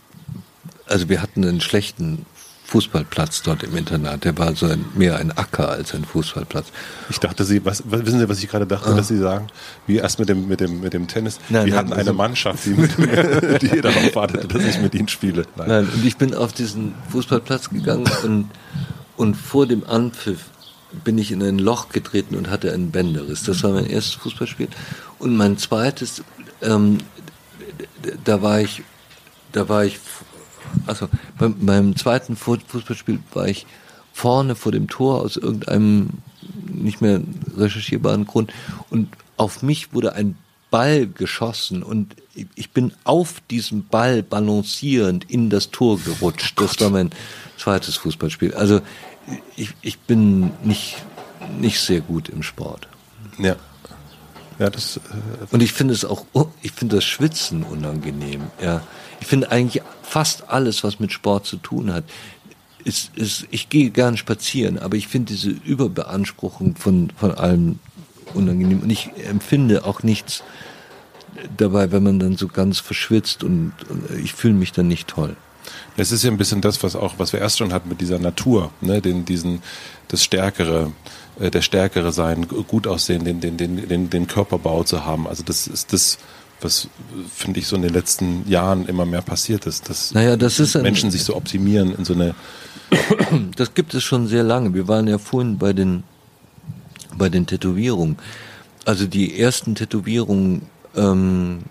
also 0.85 1.09
wir 1.09 1.21
hatten 1.21 1.43
einen 1.43 1.61
schlechten 1.61 2.25
Fußballplatz 2.67 3.43
dort 3.43 3.63
im 3.63 3.77
Internat. 3.77 4.25
Der 4.25 4.37
war 4.37 4.53
so 4.53 4.65
ein, 4.65 4.85
mehr 4.93 5.17
ein 5.17 5.31
Acker 5.31 5.69
als 5.69 5.95
ein 5.95 6.03
Fußballplatz. 6.03 6.67
Ich 7.09 7.17
dachte, 7.17 7.45
Sie, 7.45 7.63
was, 7.63 7.81
wissen 7.85 8.19
Sie, 8.19 8.27
was 8.27 8.43
ich 8.43 8.49
gerade 8.49 8.67
dachte, 8.67 8.89
ah. 8.89 8.95
dass 8.95 9.07
Sie 9.07 9.17
sagen? 9.17 9.47
Wie 9.85 9.95
erst 9.95 10.19
mit 10.19 10.27
dem, 10.27 10.49
mit 10.49 10.59
dem, 10.59 10.81
mit 10.81 10.93
dem 10.93 11.07
Tennis. 11.07 11.39
Nein, 11.47 11.65
Wir 11.65 11.75
nein, 11.75 11.85
hatten 11.85 11.93
eine 11.93 12.11
Mannschaft, 12.11 12.65
die, 12.65 12.71
mit, 12.71 12.91
die 13.61 13.81
darauf 13.81 14.13
wartete, 14.15 14.47
dass 14.47 14.65
ich 14.65 14.81
mit 14.81 14.93
Ihnen 14.95 15.07
spiele. 15.07 15.45
Nein. 15.55 15.67
nein, 15.69 15.89
und 15.93 16.05
ich 16.05 16.17
bin 16.17 16.33
auf 16.33 16.51
diesen 16.51 16.93
Fußballplatz 17.09 17.69
gegangen 17.69 18.09
und, 18.23 18.49
und 19.15 19.35
vor 19.35 19.65
dem 19.65 19.85
Anpfiff 19.85 20.45
bin 21.05 21.17
ich 21.17 21.31
in 21.31 21.41
ein 21.41 21.59
Loch 21.59 21.87
getreten 21.89 22.35
und 22.35 22.49
hatte 22.49 22.73
einen 22.73 22.91
Bänderriss. 22.91 23.43
Das 23.43 23.63
war 23.63 23.71
mein 23.71 23.85
erstes 23.85 24.15
Fußballspiel. 24.15 24.67
Und 25.19 25.37
mein 25.37 25.57
zweites, 25.57 26.21
ähm, 26.61 26.97
da 28.25 28.41
war 28.41 28.59
ich, 28.59 28.83
da 29.53 29.69
war 29.69 29.85
ich 29.85 29.99
also 30.85 31.09
beim, 31.37 31.55
beim 31.65 31.95
zweiten 31.95 32.35
Fußballspiel 32.35 33.19
war 33.33 33.47
ich 33.47 33.65
vorne 34.13 34.55
vor 34.55 34.71
dem 34.71 34.87
Tor 34.87 35.21
aus 35.21 35.37
irgendeinem 35.37 36.09
nicht 36.71 37.01
mehr 37.01 37.21
recherchierbaren 37.55 38.25
Grund 38.25 38.51
und 38.89 39.09
auf 39.37 39.61
mich 39.61 39.93
wurde 39.93 40.13
ein 40.13 40.37
Ball 40.69 41.07
geschossen 41.07 41.83
und 41.83 42.15
ich 42.55 42.71
bin 42.71 42.93
auf 43.03 43.41
diesem 43.49 43.85
Ball 43.85 44.21
balancierend 44.21 45.29
in 45.29 45.49
das 45.49 45.71
Tor 45.71 45.99
gerutscht. 45.99 46.59
Das 46.59 46.79
war 46.79 46.89
mein 46.89 47.11
zweites 47.57 47.95
Fußballspiel. 47.97 48.53
Also 48.53 48.81
ich, 49.55 49.73
ich 49.81 49.97
bin 49.99 50.51
nicht, 50.63 50.97
nicht 51.59 51.79
sehr 51.79 52.01
gut 52.01 52.29
im 52.29 52.43
Sport. 52.43 52.87
Ja. 53.37 53.55
Ja, 54.59 54.71
das, 54.71 54.97
äh, 54.97 54.99
und 55.51 55.61
ich 55.61 55.71
finde 55.71 55.93
es 55.93 56.03
auch, 56.03 56.25
ich 56.63 56.71
finde 56.71 56.95
das 56.95 57.05
Schwitzen 57.05 57.63
unangenehm. 57.63 58.41
Ja, 58.61 58.81
ich 59.19 59.27
finde 59.27 59.51
eigentlich 59.51 59.83
fast 60.03 60.49
alles, 60.49 60.83
was 60.83 60.99
mit 60.99 61.11
Sport 61.11 61.45
zu 61.45 61.57
tun 61.57 61.93
hat, 61.93 62.03
ist, 62.83 63.11
ist 63.15 63.47
ich 63.51 63.69
gehe 63.69 63.89
gern 63.89 64.17
spazieren, 64.17 64.79
aber 64.79 64.95
ich 64.95 65.07
finde 65.07 65.33
diese 65.33 65.49
Überbeanspruchung 65.49 66.75
von, 66.75 67.11
von 67.17 67.31
allem 67.33 67.79
unangenehm. 68.33 68.81
Und 68.81 68.89
ich 68.89 69.11
empfinde 69.27 69.85
auch 69.85 70.03
nichts 70.03 70.43
dabei, 71.57 71.91
wenn 71.91 72.03
man 72.03 72.19
dann 72.19 72.37
so 72.37 72.47
ganz 72.47 72.79
verschwitzt 72.79 73.43
und, 73.43 73.73
und 73.89 74.09
ich 74.23 74.33
fühle 74.33 74.53
mich 74.53 74.71
dann 74.71 74.87
nicht 74.87 75.07
toll. 75.07 75.35
Es 75.97 76.11
ist 76.11 76.23
ja 76.23 76.31
ein 76.31 76.37
bisschen 76.37 76.61
das, 76.61 76.81
was 76.83 76.95
auch, 76.95 77.15
was 77.17 77.33
wir 77.33 77.41
erst 77.41 77.57
schon 77.57 77.73
hatten 77.73 77.89
mit 77.89 77.99
dieser 77.99 78.19
Natur, 78.19 78.71
ne, 78.81 79.01
den, 79.01 79.25
diesen, 79.25 79.61
das 80.07 80.23
Stärkere, 80.23 80.91
äh, 81.39 81.51
der 81.51 81.61
Stärkere 81.61 82.11
sein, 82.11 82.47
gut 82.47 82.87
aussehen, 82.87 83.25
den, 83.25 83.41
den, 83.41 83.57
den, 83.57 83.87
den, 83.87 84.09
den 84.09 84.27
Körperbau 84.27 84.83
zu 84.83 85.05
haben. 85.05 85.27
Also 85.27 85.43
das 85.43 85.67
ist 85.67 85.91
das, 85.91 86.19
was 86.61 86.89
finde 87.33 87.59
ich 87.59 87.67
so 87.67 87.75
in 87.75 87.83
den 87.83 87.93
letzten 87.93 88.47
Jahren 88.49 88.87
immer 88.87 89.05
mehr 89.05 89.21
passiert 89.21 89.65
ist, 89.65 89.89
dass 89.89 90.13
naja, 90.13 90.35
das 90.35 90.59
ist 90.59 90.75
Menschen 90.75 91.11
sich 91.11 91.23
so 91.23 91.35
optimieren 91.35 91.93
in 91.95 92.05
so 92.05 92.13
eine. 92.13 92.35
Das 93.55 93.73
gibt 93.73 93.93
es 93.93 94.03
schon 94.03 94.27
sehr 94.27 94.43
lange. 94.43 94.73
Wir 94.73 94.87
waren 94.87 95.07
ja 95.07 95.17
vorhin 95.17 95.57
bei 95.57 95.73
den 95.73 96.03
bei 97.17 97.29
den 97.29 97.45
Tätowierungen. 97.45 98.17
Also 98.85 99.05
die 99.07 99.39
ersten 99.39 99.75
Tätowierungen 99.75 100.63
ähm, 100.95 101.63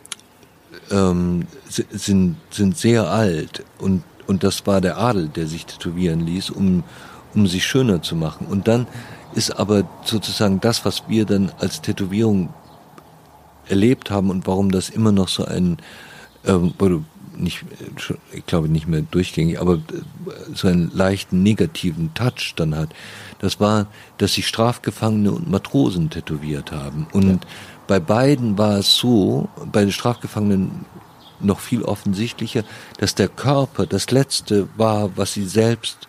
ähm, 0.91 1.47
sind 1.69 2.37
sind 2.51 2.77
sehr 2.77 3.09
alt 3.09 3.65
und 3.79 4.03
und 4.27 4.43
das 4.43 4.67
war 4.67 4.81
der 4.81 4.99
Adel, 4.99 5.29
der 5.29 5.47
sich 5.47 5.67
tätowieren 5.67 6.21
ließ, 6.21 6.51
um 6.51 6.85
um 7.35 7.47
sich 7.47 7.65
schöner 7.65 8.03
zu 8.03 8.17
machen. 8.17 8.47
Und 8.47 8.69
dann 8.69 8.87
ist 9.35 9.51
aber 9.51 9.89
sozusagen 10.05 10.61
das, 10.61 10.85
was 10.85 11.05
wir 11.09 11.25
dann 11.25 11.53
als 11.59 11.83
Tätowierung 11.83 12.53
erlebt 13.69 14.11
haben 14.11 14.31
und 14.31 14.47
warum 14.47 14.71
das 14.71 14.89
immer 14.89 15.13
noch 15.13 15.29
so 15.29 15.45
ein, 15.45 15.79
ähm, 16.47 16.75
nicht, 17.39 17.65
ich 18.33 18.47
glaube 18.47 18.69
nicht 18.69 18.87
mehr 18.87 19.03
durchgängig, 19.03 19.61
aber 19.61 19.75
äh, 19.75 19.81
so 20.55 20.69
einen 20.69 20.91
leichten 20.95 21.43
negativen 21.43 22.15
Touch 22.15 22.55
dann 22.57 22.75
hat, 22.75 22.91
das 23.39 23.61
war, 23.61 23.87
dass 24.19 24.35
sich 24.35 24.47
Strafgefangene 24.47 25.33
und 25.33 25.51
Matrosen 25.51 26.11
tätowiert 26.11 26.73
haben. 26.73 27.07
Und 27.13 27.29
ja. 27.29 27.39
bei 27.87 28.01
beiden 28.01 28.57
war 28.57 28.79
es 28.79 28.97
so, 28.97 29.49
bei 29.71 29.83
den 29.83 29.93
Strafgefangenen 29.93 30.87
noch 31.41 31.61
viel 31.61 31.83
offensichtlicher, 31.83 32.65
dass 32.99 33.15
der 33.15 33.29
Körper 33.29 33.87
das 33.87 34.11
Letzte 34.11 34.69
war, 34.77 35.17
was 35.17 35.35
sie 35.35 35.45
selbst 35.45 36.09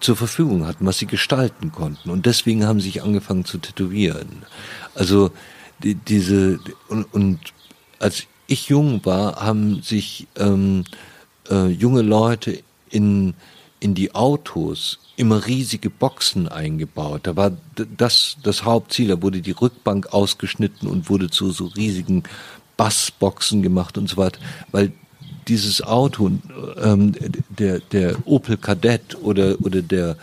zur 0.00 0.16
Verfügung 0.16 0.66
hatten, 0.66 0.86
was 0.86 0.98
sie 0.98 1.06
gestalten 1.06 1.72
konnten. 1.72 2.10
Und 2.10 2.26
deswegen 2.26 2.66
haben 2.66 2.80
sie 2.80 2.86
sich 2.86 3.02
angefangen 3.02 3.44
zu 3.44 3.58
tätowieren. 3.58 4.42
Also 4.94 5.30
die, 5.82 5.94
diese 5.94 6.60
und, 6.88 7.12
und 7.12 7.38
als 7.98 8.24
ich 8.46 8.68
jung 8.68 9.04
war, 9.04 9.36
haben 9.36 9.82
sich 9.82 10.26
ähm, 10.36 10.84
äh, 11.50 11.66
junge 11.68 12.02
Leute 12.02 12.62
in 12.90 13.34
in 13.80 13.94
die 13.94 14.14
Autos 14.14 14.98
immer 15.16 15.46
riesige 15.46 15.88
Boxen 15.88 16.48
eingebaut. 16.48 17.22
Da 17.24 17.36
war 17.36 17.52
das 17.96 18.36
das 18.42 18.64
Hauptziel. 18.64 19.08
Da 19.08 19.22
wurde 19.22 19.40
die 19.40 19.50
Rückbank 19.52 20.12
ausgeschnitten 20.12 20.88
und 20.88 21.08
wurde 21.08 21.30
zu 21.30 21.50
so 21.50 21.66
riesigen 21.66 22.22
Bassboxen 22.76 23.62
gemacht 23.62 23.98
und 23.98 24.08
so 24.08 24.16
weiter, 24.16 24.40
weil 24.70 24.92
dieses 25.48 25.82
Auto, 25.82 26.30
ähm, 26.82 27.14
der 27.48 27.80
der 27.80 28.16
Opel 28.26 28.56
Kadett 28.56 29.16
oder 29.22 29.56
oder 29.60 29.82
der 29.82 30.16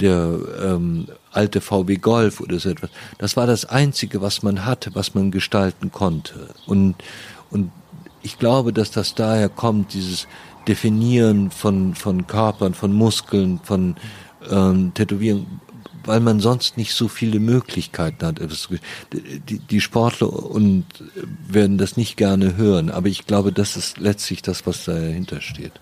der 0.00 0.38
ähm, 0.62 1.06
alte 1.32 1.60
VW 1.60 1.96
Golf 1.96 2.40
oder 2.40 2.58
so 2.58 2.70
etwas. 2.70 2.90
Das 3.18 3.36
war 3.36 3.46
das 3.46 3.64
Einzige, 3.64 4.20
was 4.22 4.42
man 4.42 4.64
hatte, 4.64 4.94
was 4.94 5.14
man 5.14 5.30
gestalten 5.30 5.90
konnte. 5.90 6.48
Und, 6.66 6.96
und 7.50 7.70
ich 8.22 8.38
glaube, 8.38 8.72
dass 8.72 8.90
das 8.90 9.14
daher 9.14 9.48
kommt, 9.48 9.94
dieses 9.94 10.28
Definieren 10.68 11.50
von, 11.50 11.94
von 11.94 12.26
Körpern, 12.26 12.74
von 12.74 12.92
Muskeln, 12.92 13.60
von 13.62 13.96
ähm, 14.48 14.92
Tätowieren, 14.94 15.60
weil 16.04 16.20
man 16.20 16.40
sonst 16.40 16.76
nicht 16.76 16.94
so 16.94 17.08
viele 17.08 17.40
Möglichkeiten 17.40 18.24
hat. 18.26 18.40
Die, 19.12 19.58
die 19.58 19.80
Sportler 19.80 20.32
und 20.32 20.84
werden 21.48 21.78
das 21.78 21.96
nicht 21.96 22.16
gerne 22.16 22.56
hören, 22.56 22.90
aber 22.90 23.08
ich 23.08 23.26
glaube, 23.26 23.52
das 23.52 23.76
ist 23.76 23.98
letztlich 23.98 24.42
das, 24.42 24.66
was 24.66 24.84
dahinter 24.84 25.40
steht. 25.40 25.72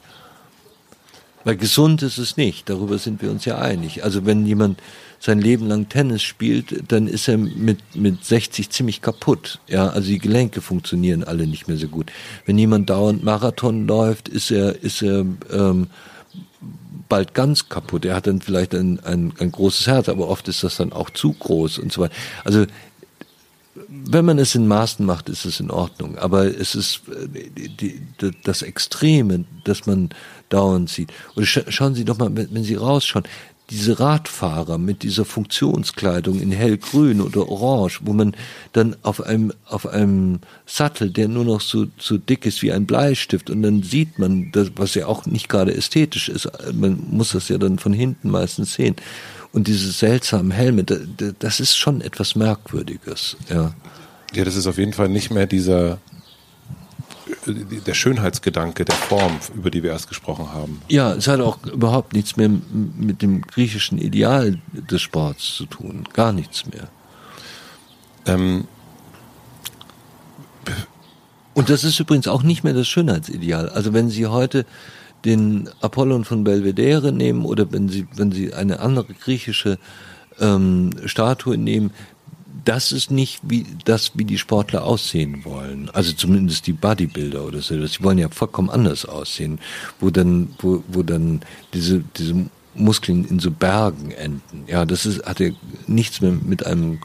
Weil 1.45 1.57
gesund 1.57 2.03
ist 2.03 2.19
es 2.19 2.37
nicht, 2.37 2.69
darüber 2.69 2.99
sind 2.99 3.23
wir 3.23 3.31
uns 3.31 3.45
ja 3.47 3.59
einig. 3.59 4.05
Also 4.05 4.27
wenn 4.27 4.47
jemand 4.47 4.81
sein 5.21 5.39
Leben 5.39 5.69
lang 5.69 5.89
Tennis 5.91 6.23
spielt, 6.23 6.91
dann 6.91 7.07
ist 7.07 7.29
er 7.29 7.37
mit, 7.37 7.95
mit 7.95 8.25
60 8.25 8.71
ziemlich 8.71 9.03
kaputt. 9.03 9.61
Ja, 9.69 9.89
also 9.89 10.09
die 10.09 10.19
Gelenke 10.19 10.63
funktionieren 10.63 11.25
alle 11.25 11.47
nicht 11.47 11.69
mehr 11.69 11.77
so 11.77 11.89
gut. 11.89 12.11
Wenn 12.47 12.57
jemand 12.57 12.89
dauernd 12.89 13.23
Marathon 13.23 13.87
läuft, 13.87 14.31
ist 14.31 14.51
er, 14.51 14.83
ist 14.83 15.03
er 15.03 15.27
ähm, 15.53 15.89
bald 17.11 17.35
ganz 17.35 17.69
kaputt. 17.69 18.07
Er 18.07 18.17
hat 18.17 18.27
dann 18.27 18.41
vielleicht 18.41 18.75
ein, 18.75 18.99
ein, 19.01 19.35
ein 19.39 19.53
großes 19.53 19.87
Herz, 19.87 20.09
aber 20.09 20.27
oft 20.29 20.49
ist 20.49 20.65
das 20.65 20.79
dann 20.79 20.93
auch 20.93 21.11
zu 21.11 21.35
groß 21.35 21.79
und 21.79 21.93
so 21.93 22.01
weiter. 22.01 22.15
Also 22.45 22.65
wenn 23.89 24.25
man 24.25 24.39
es 24.39 24.55
in 24.55 24.67
Maßen 24.67 25.05
macht, 25.05 25.29
ist 25.29 25.45
es 25.45 25.61
in 25.61 25.71
Ordnung. 25.71 26.19
Aber 26.19 26.45
es 26.45 26.75
ist 26.75 27.03
äh, 27.09 27.29
die, 27.29 27.69
die, 27.69 28.31
das 28.43 28.63
Extreme, 28.63 29.45
das 29.65 29.87
man 29.87 30.11
dauernd 30.49 30.89
sieht. 30.89 31.13
Und 31.35 31.47
scha 31.47 31.63
schauen 31.69 31.95
Sie 31.95 32.05
doch 32.05 32.19
mal, 32.19 32.31
wenn 32.35 32.65
Sie 32.65 32.75
rausschauen, 32.75 33.25
diese 33.71 34.01
Radfahrer 34.01 34.79
mit 34.79 35.03
dieser 35.03 35.25
Funktionskleidung 35.25 36.41
in 36.41 36.51
hellgrün 36.51 37.21
oder 37.21 37.49
orange, 37.49 38.01
wo 38.03 38.13
man 38.13 38.35
dann 38.73 38.97
auf 39.03 39.23
einem, 39.23 39.53
auf 39.67 39.87
einem 39.87 40.41
Sattel, 40.67 41.11
der 41.11 41.29
nur 41.29 41.45
noch 41.45 41.61
so, 41.61 41.87
so 41.99 42.19
dick 42.19 42.47
ist 42.47 42.63
wie 42.63 42.73
ein 42.73 42.87
Bleistift 42.87 43.49
und 43.49 43.63
dann 43.63 43.83
sieht 43.83 44.19
man, 44.19 44.51
das, 44.53 44.73
was 44.77 44.95
ja 44.95 45.07
auch 45.07 45.27
nicht 45.27 45.49
gerade 45.49 45.75
ästhetisch 45.75 46.29
ist, 46.29 46.49
man 46.73 47.03
muss 47.11 47.33
das 47.33 47.49
ja 47.49 47.59
dann 47.59 47.79
von 47.79 47.93
hinten 47.93 48.31
meistens 48.31 48.75
sehen. 48.75 48.97
Und 49.53 49.67
diese 49.67 49.91
seltsamen 49.91 50.53
Helme, 50.53 50.85
das 50.85 51.61
ist 51.61 51.77
schon 51.77 52.01
etwas 52.01 52.37
Merkwürdiges, 52.37 53.37
ja. 53.49 53.75
Ja, 54.33 54.45
das 54.45 54.55
ist 54.55 54.69
auf 54.69 54.79
jeden 54.79 54.93
Fall 54.93 55.09
nicht 55.09 55.33
mehr 55.33 55.47
dieser 55.47 55.99
der 57.47 57.95
Schönheitsgedanke 57.95 58.85
der 58.85 58.95
Form, 58.95 59.39
über 59.55 59.71
die 59.71 59.83
wir 59.83 59.91
erst 59.91 60.09
gesprochen 60.09 60.53
haben. 60.53 60.81
Ja, 60.89 61.15
es 61.15 61.29
hat 61.29 61.41
auch 61.41 61.65
überhaupt 61.67 62.13
nichts 62.13 62.37
mehr 62.37 62.49
mit 62.49 63.23
dem 63.23 63.43
griechischen 63.43 63.99
Ideal 63.99 64.59
des 64.73 65.03
Sports 65.03 65.55
zu 65.57 65.67
tun. 65.67 66.05
Gar 66.13 66.33
nichts 66.33 66.65
mehr. 66.67 66.89
Ähm, 68.27 68.67
und 71.55 71.69
das 71.69 71.85
ist 71.85 71.99
übrigens 71.99 72.29
auch 72.29 72.43
nicht 72.43 72.65
mehr 72.65 72.75
das 72.75 72.89
Schönheitsideal. 72.89 73.69
Also 73.69 73.93
wenn 73.93 74.09
Sie 74.09 74.27
heute 74.27 74.65
den 75.25 75.69
Apollon 75.81 76.25
von 76.25 76.45
Belvedere 76.45 77.13
nehmen 77.13 77.45
oder 77.45 77.71
wenn 77.73 77.89
Sie, 77.89 78.07
wenn 78.15 78.33
Sie 78.33 78.55
eine 78.55 78.81
andere 78.81 79.13
griechische 79.15 79.79
ähm, 80.39 80.93
Statue 81.05 81.59
nehmen, 81.59 81.91
das 82.65 82.93
ist 82.93 83.11
nicht 83.11 83.41
wie 83.43 83.67
das, 83.85 84.13
wie 84.15 84.25
die 84.25 84.39
Sportler 84.39 84.85
aussehen 84.85 85.45
wollen. 85.45 85.91
Also 85.91 86.13
zumindest 86.13 86.67
die 86.67 86.73
Bodybuilder 86.73 87.45
oder 87.45 87.61
so. 87.61 87.87
Sie 87.87 88.03
wollen 88.03 88.19
ja 88.19 88.29
vollkommen 88.29 88.71
anders 88.71 89.05
aussehen, 89.05 89.59
wo 90.01 90.11
dann, 90.11 90.55
wo, 90.59 90.83
wo 90.89 91.03
dann 91.03 91.41
diese, 91.75 92.03
diese 92.17 92.47
Muskeln 92.75 93.25
in 93.25 93.39
so 93.39 93.51
Bergen 93.51 94.11
enden. 94.13 94.65
Ja, 94.67 94.85
das 94.85 95.07
ist, 95.07 95.25
hat 95.25 95.41
ja 95.41 95.51
nichts 95.87 96.21
mehr 96.21 96.33
mit 96.33 96.67
einem 96.67 97.01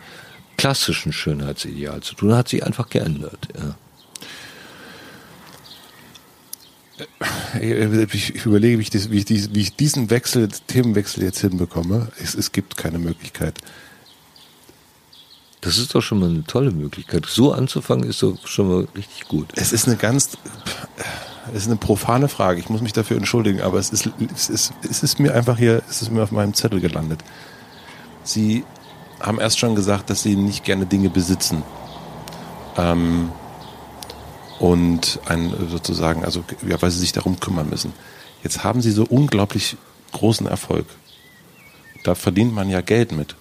klassischen 0.57 1.11
Schönheitsideal 1.11 2.01
zu 2.01 2.15
tun. 2.15 2.33
Hat 2.33 2.49
sich 2.49 2.65
einfach 2.65 2.89
geändert. 2.89 3.47
Ja. 3.55 3.75
Ich 7.59 8.45
überlege, 8.45 8.79
wie 8.79 8.81
ich, 8.83 8.95
ich 8.95 9.11
wie 9.11 9.59
ich, 9.61 9.75
diesen 9.75 10.09
Wechsel, 10.09 10.47
Themenwechsel 10.67 11.23
jetzt 11.23 11.41
hinbekomme. 11.41 12.07
Es, 12.21 12.35
es 12.35 12.51
gibt 12.51 12.77
keine 12.77 12.99
Möglichkeit. 12.99 13.55
Das 15.65 15.79
ist 15.79 15.95
doch 15.95 16.01
schon 16.01 16.19
mal 16.19 16.29
eine 16.29 16.43
tolle 16.43 16.69
Möglichkeit. 16.69 17.25
So 17.25 17.51
anzufangen 17.51 18.07
ist 18.07 18.21
doch 18.21 18.35
schon 18.45 18.67
mal 18.69 18.87
richtig 18.95 19.27
gut. 19.27 19.47
Es 19.55 19.73
ist 19.73 19.87
eine 19.87 19.97
ganz, 19.97 20.37
es 21.51 21.63
ist 21.63 21.67
eine 21.67 21.77
profane 21.77 22.27
Frage. 22.27 22.59
Ich 22.59 22.69
muss 22.69 22.81
mich 22.81 22.93
dafür 22.93 23.17
entschuldigen, 23.17 23.61
aber 23.61 23.79
es 23.79 23.89
ist, 23.89 24.07
es 24.35 24.49
ist, 24.49 24.73
es 24.87 25.01
ist 25.01 25.19
mir 25.19 25.33
einfach 25.33 25.57
hier, 25.57 25.81
es 25.89 26.03
ist 26.03 26.11
mir 26.11 26.21
auf 26.21 26.31
meinem 26.31 26.53
Zettel 26.53 26.81
gelandet. 26.81 27.23
Sie 28.23 28.63
haben 29.19 29.39
erst 29.39 29.57
schon 29.57 29.75
gesagt, 29.75 30.11
dass 30.11 30.21
Sie 30.21 30.35
nicht 30.35 30.63
gerne 30.63 30.85
Dinge 30.85 31.09
besitzen. 31.09 31.63
Ähm, 32.77 33.31
und 34.59 35.19
ein, 35.25 35.51
sozusagen, 35.71 36.23
also, 36.23 36.43
ja, 36.67 36.79
weil 36.79 36.91
Sie 36.91 36.99
sich 36.99 37.11
darum 37.11 37.39
kümmern 37.39 37.69
müssen. 37.71 37.91
Jetzt 38.43 38.63
haben 38.63 38.83
Sie 38.83 38.91
so 38.91 39.03
unglaublich 39.03 39.77
großen 40.11 40.45
Erfolg. 40.45 40.85
Da 42.03 42.13
verdient 42.13 42.53
man 42.53 42.69
ja 42.69 42.81
Geld 42.81 43.13
mit. 43.13 43.35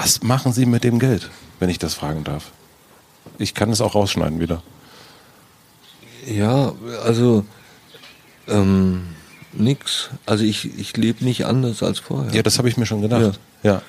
Was 0.00 0.22
machen 0.22 0.52
Sie 0.52 0.64
mit 0.64 0.84
dem 0.84 1.00
Geld, 1.00 1.28
wenn 1.58 1.68
ich 1.68 1.78
das 1.80 1.94
fragen 1.94 2.22
darf? 2.22 2.52
Ich 3.36 3.52
kann 3.52 3.70
es 3.70 3.80
auch 3.80 3.96
rausschneiden 3.96 4.38
wieder. 4.38 4.62
Ja, 6.24 6.72
also 7.04 7.44
ähm, 8.46 9.08
nix. 9.52 10.10
Also 10.24 10.44
ich, 10.44 10.78
ich 10.78 10.96
lebe 10.96 11.24
nicht 11.24 11.46
anders 11.46 11.82
als 11.82 11.98
vorher. 11.98 12.32
Ja, 12.32 12.44
das 12.44 12.58
habe 12.58 12.68
ich 12.68 12.76
mir 12.76 12.86
schon 12.86 13.02
gedacht. 13.02 13.40
Ja. 13.64 13.72
ja. 13.72 13.82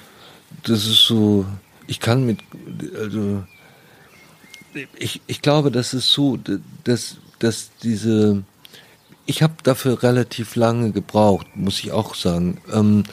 Das 0.63 0.87
ist 0.87 1.05
so, 1.05 1.45
ich 1.85 1.99
kann 1.99 2.25
mit, 2.25 2.39
also 2.99 3.43
ich, 4.97 5.21
ich 5.27 5.43
glaube, 5.43 5.69
das 5.69 5.93
ist 5.93 6.11
so, 6.11 6.39
dass, 6.85 7.17
dass 7.37 7.69
diese, 7.83 8.41
ich 9.27 9.43
habe 9.43 9.53
dafür 9.61 10.01
relativ 10.01 10.55
lange 10.55 10.91
gebraucht, 10.91 11.45
muss 11.53 11.77
ich 11.77 11.91
auch 11.91 12.15
sagen, 12.15 12.59
ähm, 12.73 13.03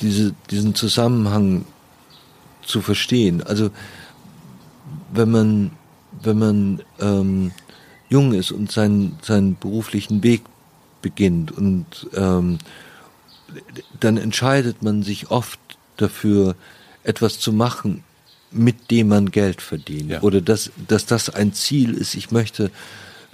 diese, 0.00 0.34
diesen 0.50 0.74
Zusammenhang 0.74 1.66
zu 2.62 2.80
verstehen. 2.80 3.42
Also 3.42 3.70
wenn 5.12 5.30
man 5.30 5.70
wenn 6.22 6.38
man 6.38 6.82
ähm, 7.00 7.52
jung 8.08 8.32
ist 8.32 8.52
und 8.52 8.70
seinen 8.70 9.18
seinen 9.22 9.56
beruflichen 9.56 10.22
Weg 10.22 10.42
beginnt 11.02 11.52
und 11.52 12.08
ähm, 12.14 12.58
dann 13.98 14.16
entscheidet 14.16 14.82
man 14.82 15.02
sich 15.02 15.30
oft 15.30 15.58
dafür 15.96 16.54
etwas 17.02 17.38
zu 17.38 17.52
machen, 17.52 18.04
mit 18.50 18.90
dem 18.90 19.08
man 19.08 19.30
Geld 19.30 19.62
verdient 19.62 20.10
ja. 20.10 20.22
oder 20.22 20.40
dass 20.40 20.70
dass 20.88 21.06
das 21.06 21.30
ein 21.30 21.52
Ziel 21.52 21.94
ist. 21.94 22.14
Ich 22.14 22.30
möchte 22.30 22.70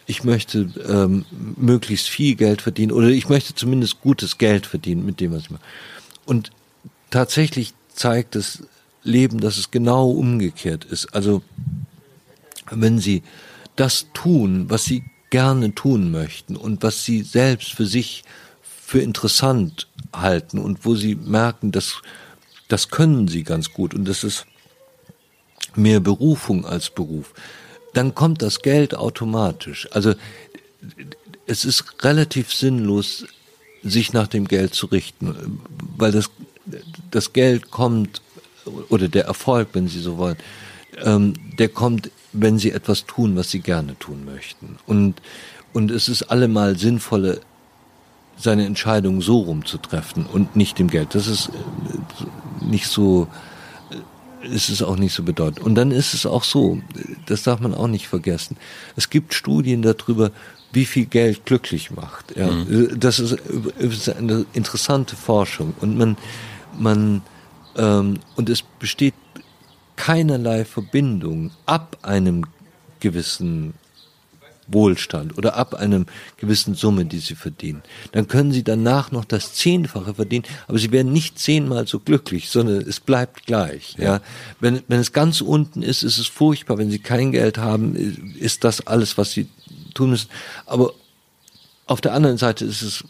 ich 0.06 0.22
möchte 0.22 0.70
ähm, 0.88 1.24
möglichst 1.56 2.08
viel 2.08 2.36
Geld 2.36 2.62
verdienen 2.62 2.92
oder 2.92 3.08
ich 3.08 3.28
möchte 3.28 3.54
zumindest 3.54 4.00
gutes 4.00 4.38
Geld 4.38 4.66
verdienen 4.66 5.04
mit 5.04 5.20
dem 5.20 5.32
was 5.32 5.42
ich 5.44 5.50
mache. 5.50 5.62
Und 6.24 6.52
tatsächlich 7.10 7.74
zeigt 7.92 8.36
es 8.36 8.62
leben, 9.06 9.40
dass 9.40 9.56
es 9.56 9.70
genau 9.70 10.10
umgekehrt 10.10 10.84
ist. 10.84 11.14
Also 11.14 11.42
wenn 12.70 12.98
sie 12.98 13.22
das 13.76 14.06
tun, 14.12 14.68
was 14.68 14.84
sie 14.84 15.04
gerne 15.30 15.74
tun 15.74 16.10
möchten 16.10 16.56
und 16.56 16.82
was 16.82 17.04
sie 17.04 17.22
selbst 17.22 17.72
für 17.72 17.86
sich 17.86 18.24
für 18.62 19.00
interessant 19.00 19.88
halten 20.12 20.58
und 20.58 20.84
wo 20.84 20.94
sie 20.94 21.14
merken, 21.14 21.72
dass 21.72 22.02
das 22.68 22.88
können 22.88 23.28
sie 23.28 23.42
ganz 23.42 23.72
gut 23.72 23.94
und 23.94 24.06
das 24.06 24.24
ist 24.24 24.46
mehr 25.74 26.00
Berufung 26.00 26.64
als 26.64 26.90
Beruf, 26.90 27.34
dann 27.92 28.14
kommt 28.14 28.42
das 28.42 28.60
Geld 28.60 28.94
automatisch. 28.94 29.88
Also 29.92 30.14
es 31.46 31.64
ist 31.64 32.04
relativ 32.04 32.52
sinnlos, 32.52 33.26
sich 33.82 34.12
nach 34.12 34.26
dem 34.26 34.48
Geld 34.48 34.74
zu 34.74 34.86
richten, 34.86 35.60
weil 35.96 36.12
das, 36.12 36.30
das 37.10 37.32
Geld 37.32 37.70
kommt 37.70 38.20
oder 38.88 39.08
der 39.08 39.24
Erfolg, 39.24 39.68
wenn 39.72 39.88
Sie 39.88 40.00
so 40.00 40.18
wollen, 40.18 40.36
ähm, 41.04 41.34
der 41.58 41.68
kommt, 41.68 42.10
wenn 42.32 42.58
Sie 42.58 42.70
etwas 42.70 43.06
tun, 43.06 43.36
was 43.36 43.50
Sie 43.50 43.60
gerne 43.60 43.98
tun 43.98 44.24
möchten. 44.24 44.78
Und, 44.86 45.14
und 45.72 45.90
es 45.90 46.08
ist 46.08 46.24
allemal 46.24 46.78
sinnvoller, 46.78 47.38
seine 48.38 48.66
Entscheidung 48.66 49.22
so 49.22 49.40
rumzutreffen 49.40 50.26
und 50.26 50.56
nicht 50.56 50.78
dem 50.78 50.88
Geld. 50.88 51.14
Das 51.14 51.26
ist 51.26 51.48
äh, 51.48 52.64
nicht 52.64 52.86
so, 52.86 53.28
äh, 54.42 54.48
ist 54.48 54.68
es 54.68 54.82
auch 54.82 54.96
nicht 54.96 55.14
so 55.14 55.22
bedeutend. 55.22 55.60
Und 55.60 55.74
dann 55.74 55.90
ist 55.90 56.14
es 56.14 56.26
auch 56.26 56.44
so, 56.44 56.78
das 57.26 57.42
darf 57.42 57.60
man 57.60 57.74
auch 57.74 57.88
nicht 57.88 58.08
vergessen. 58.08 58.56
Es 58.94 59.10
gibt 59.10 59.34
Studien 59.34 59.82
darüber, 59.82 60.30
wie 60.72 60.84
viel 60.84 61.06
Geld 61.06 61.46
glücklich 61.46 61.90
macht. 61.90 62.36
Ja. 62.36 62.50
Mhm. 62.50 63.00
Das 63.00 63.18
ist, 63.18 63.32
ist 63.78 64.08
eine 64.10 64.44
interessante 64.52 65.16
Forschung. 65.16 65.74
Und 65.80 65.96
man, 65.96 66.16
man, 66.78 67.22
ähm, 67.76 68.18
und 68.36 68.48
es 68.50 68.62
besteht 68.62 69.14
keinerlei 69.96 70.64
Verbindung 70.64 71.50
ab 71.64 71.98
einem 72.02 72.44
gewissen 73.00 73.74
Wohlstand 74.68 75.38
oder 75.38 75.56
ab 75.56 75.74
einem 75.74 76.06
gewissen 76.38 76.74
Summe, 76.74 77.04
die 77.04 77.18
sie 77.18 77.34
verdienen. 77.34 77.82
Dann 78.12 78.26
können 78.26 78.52
sie 78.52 78.64
danach 78.64 79.12
noch 79.12 79.24
das 79.24 79.54
Zehnfache 79.54 80.14
verdienen, 80.14 80.44
aber 80.66 80.78
sie 80.78 80.90
werden 80.90 81.12
nicht 81.12 81.38
zehnmal 81.38 81.86
so 81.86 82.00
glücklich, 82.00 82.48
sondern 82.48 82.80
es 82.80 83.00
bleibt 83.00 83.46
gleich. 83.46 83.94
Ja. 83.98 84.04
ja. 84.04 84.20
Wenn, 84.60 84.82
wenn 84.88 85.00
es 85.00 85.12
ganz 85.12 85.40
unten 85.40 85.82
ist, 85.82 86.02
ist 86.02 86.18
es 86.18 86.26
furchtbar. 86.26 86.78
Wenn 86.78 86.90
sie 86.90 86.98
kein 86.98 87.32
Geld 87.32 87.58
haben, 87.58 87.94
ist 88.38 88.64
das 88.64 88.86
alles, 88.86 89.16
was 89.18 89.32
sie 89.32 89.48
tun 89.94 90.10
müssen. 90.10 90.30
Aber 90.66 90.92
auf 91.86 92.00
der 92.00 92.12
anderen 92.12 92.38
Seite 92.38 92.64
ist 92.64 92.82
es 92.82 93.04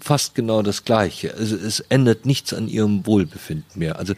fast 0.00 0.34
genau 0.34 0.62
das 0.62 0.84
Gleiche. 0.84 1.34
Also 1.34 1.56
es 1.56 1.80
ändert 1.80 2.26
nichts 2.26 2.52
an 2.54 2.68
ihrem 2.68 3.06
Wohlbefinden 3.06 3.78
mehr. 3.78 3.98
Also 3.98 4.14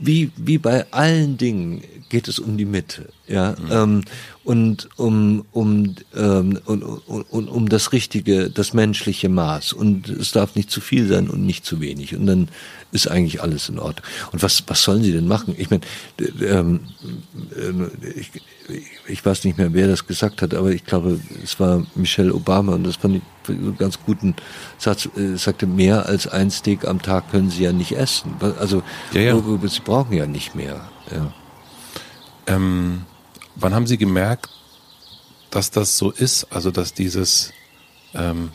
wie, 0.00 0.30
wie 0.36 0.58
bei 0.58 0.86
allen 0.92 1.36
Dingen 1.36 1.82
geht 2.10 2.28
es 2.28 2.38
um 2.38 2.58
die 2.58 2.66
Mitte, 2.66 3.08
ja, 3.26 3.52
mhm. 3.52 3.70
ähm, 3.70 4.04
und 4.44 4.88
um, 4.96 5.44
um, 5.52 5.94
ähm, 6.14 6.58
und, 6.64 6.82
und, 6.82 7.22
und, 7.30 7.48
um 7.48 7.68
das 7.68 7.92
richtige, 7.92 8.50
das 8.50 8.74
menschliche 8.74 9.28
Maß. 9.28 9.72
Und 9.72 10.08
es 10.08 10.32
darf 10.32 10.56
nicht 10.56 10.70
zu 10.70 10.80
viel 10.80 11.06
sein 11.06 11.30
und 11.30 11.46
nicht 11.46 11.64
zu 11.64 11.80
wenig. 11.80 12.16
Und 12.16 12.26
dann 12.26 12.48
ist 12.90 13.08
eigentlich 13.08 13.42
alles 13.42 13.68
in 13.68 13.78
Ordnung. 13.78 14.04
Und 14.32 14.42
was, 14.42 14.64
was 14.66 14.82
sollen 14.82 15.02
sie 15.02 15.12
denn 15.12 15.28
machen? 15.28 15.54
Ich 15.56 15.70
meine, 15.70 15.82
ähm, 16.42 16.80
äh, 17.54 18.18
ich, 18.18 18.30
ich 19.06 19.24
weiß 19.24 19.44
nicht 19.44 19.58
mehr, 19.58 19.72
wer 19.72 19.88
das 19.88 20.06
gesagt 20.06 20.42
hat, 20.42 20.54
aber 20.54 20.70
ich 20.72 20.84
glaube, 20.84 21.20
es 21.44 21.60
war 21.60 21.86
Michelle 21.94 22.34
Obama 22.34 22.74
und 22.74 22.84
das 22.84 22.96
fand 22.96 23.16
ich 23.16 23.22
einen 23.48 23.76
ganz 23.78 23.98
guten 24.04 24.34
Satz, 24.78 25.08
äh, 25.16 25.36
sagte, 25.36 25.66
mehr 25.66 26.06
als 26.06 26.26
ein 26.26 26.50
Steak 26.50 26.86
am 26.86 27.00
Tag 27.00 27.30
können 27.30 27.50
sie 27.50 27.64
ja 27.64 27.72
nicht 27.72 27.92
essen. 27.92 28.34
Also, 28.58 28.82
ja, 29.12 29.20
ja. 29.20 29.40
sie 29.68 29.80
brauchen 29.80 30.16
ja 30.16 30.26
nicht 30.26 30.54
mehr. 30.54 30.88
Ja. 31.12 31.32
Ähm, 32.46 33.04
wann 33.56 33.74
haben 33.74 33.86
Sie 33.86 33.98
gemerkt, 33.98 34.48
dass 35.50 35.70
das 35.70 35.98
so 35.98 36.10
ist? 36.10 36.46
Also, 36.50 36.70
dass 36.70 36.94
dieses, 36.94 37.52
ähm, 38.14 38.50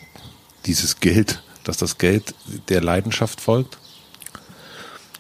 dieses 0.66 1.00
Geld 1.00 1.42
dass 1.66 1.78
das 1.78 1.98
Geld 1.98 2.34
der 2.70 2.82
Leidenschaft 2.82 3.42
folgt? 3.42 3.78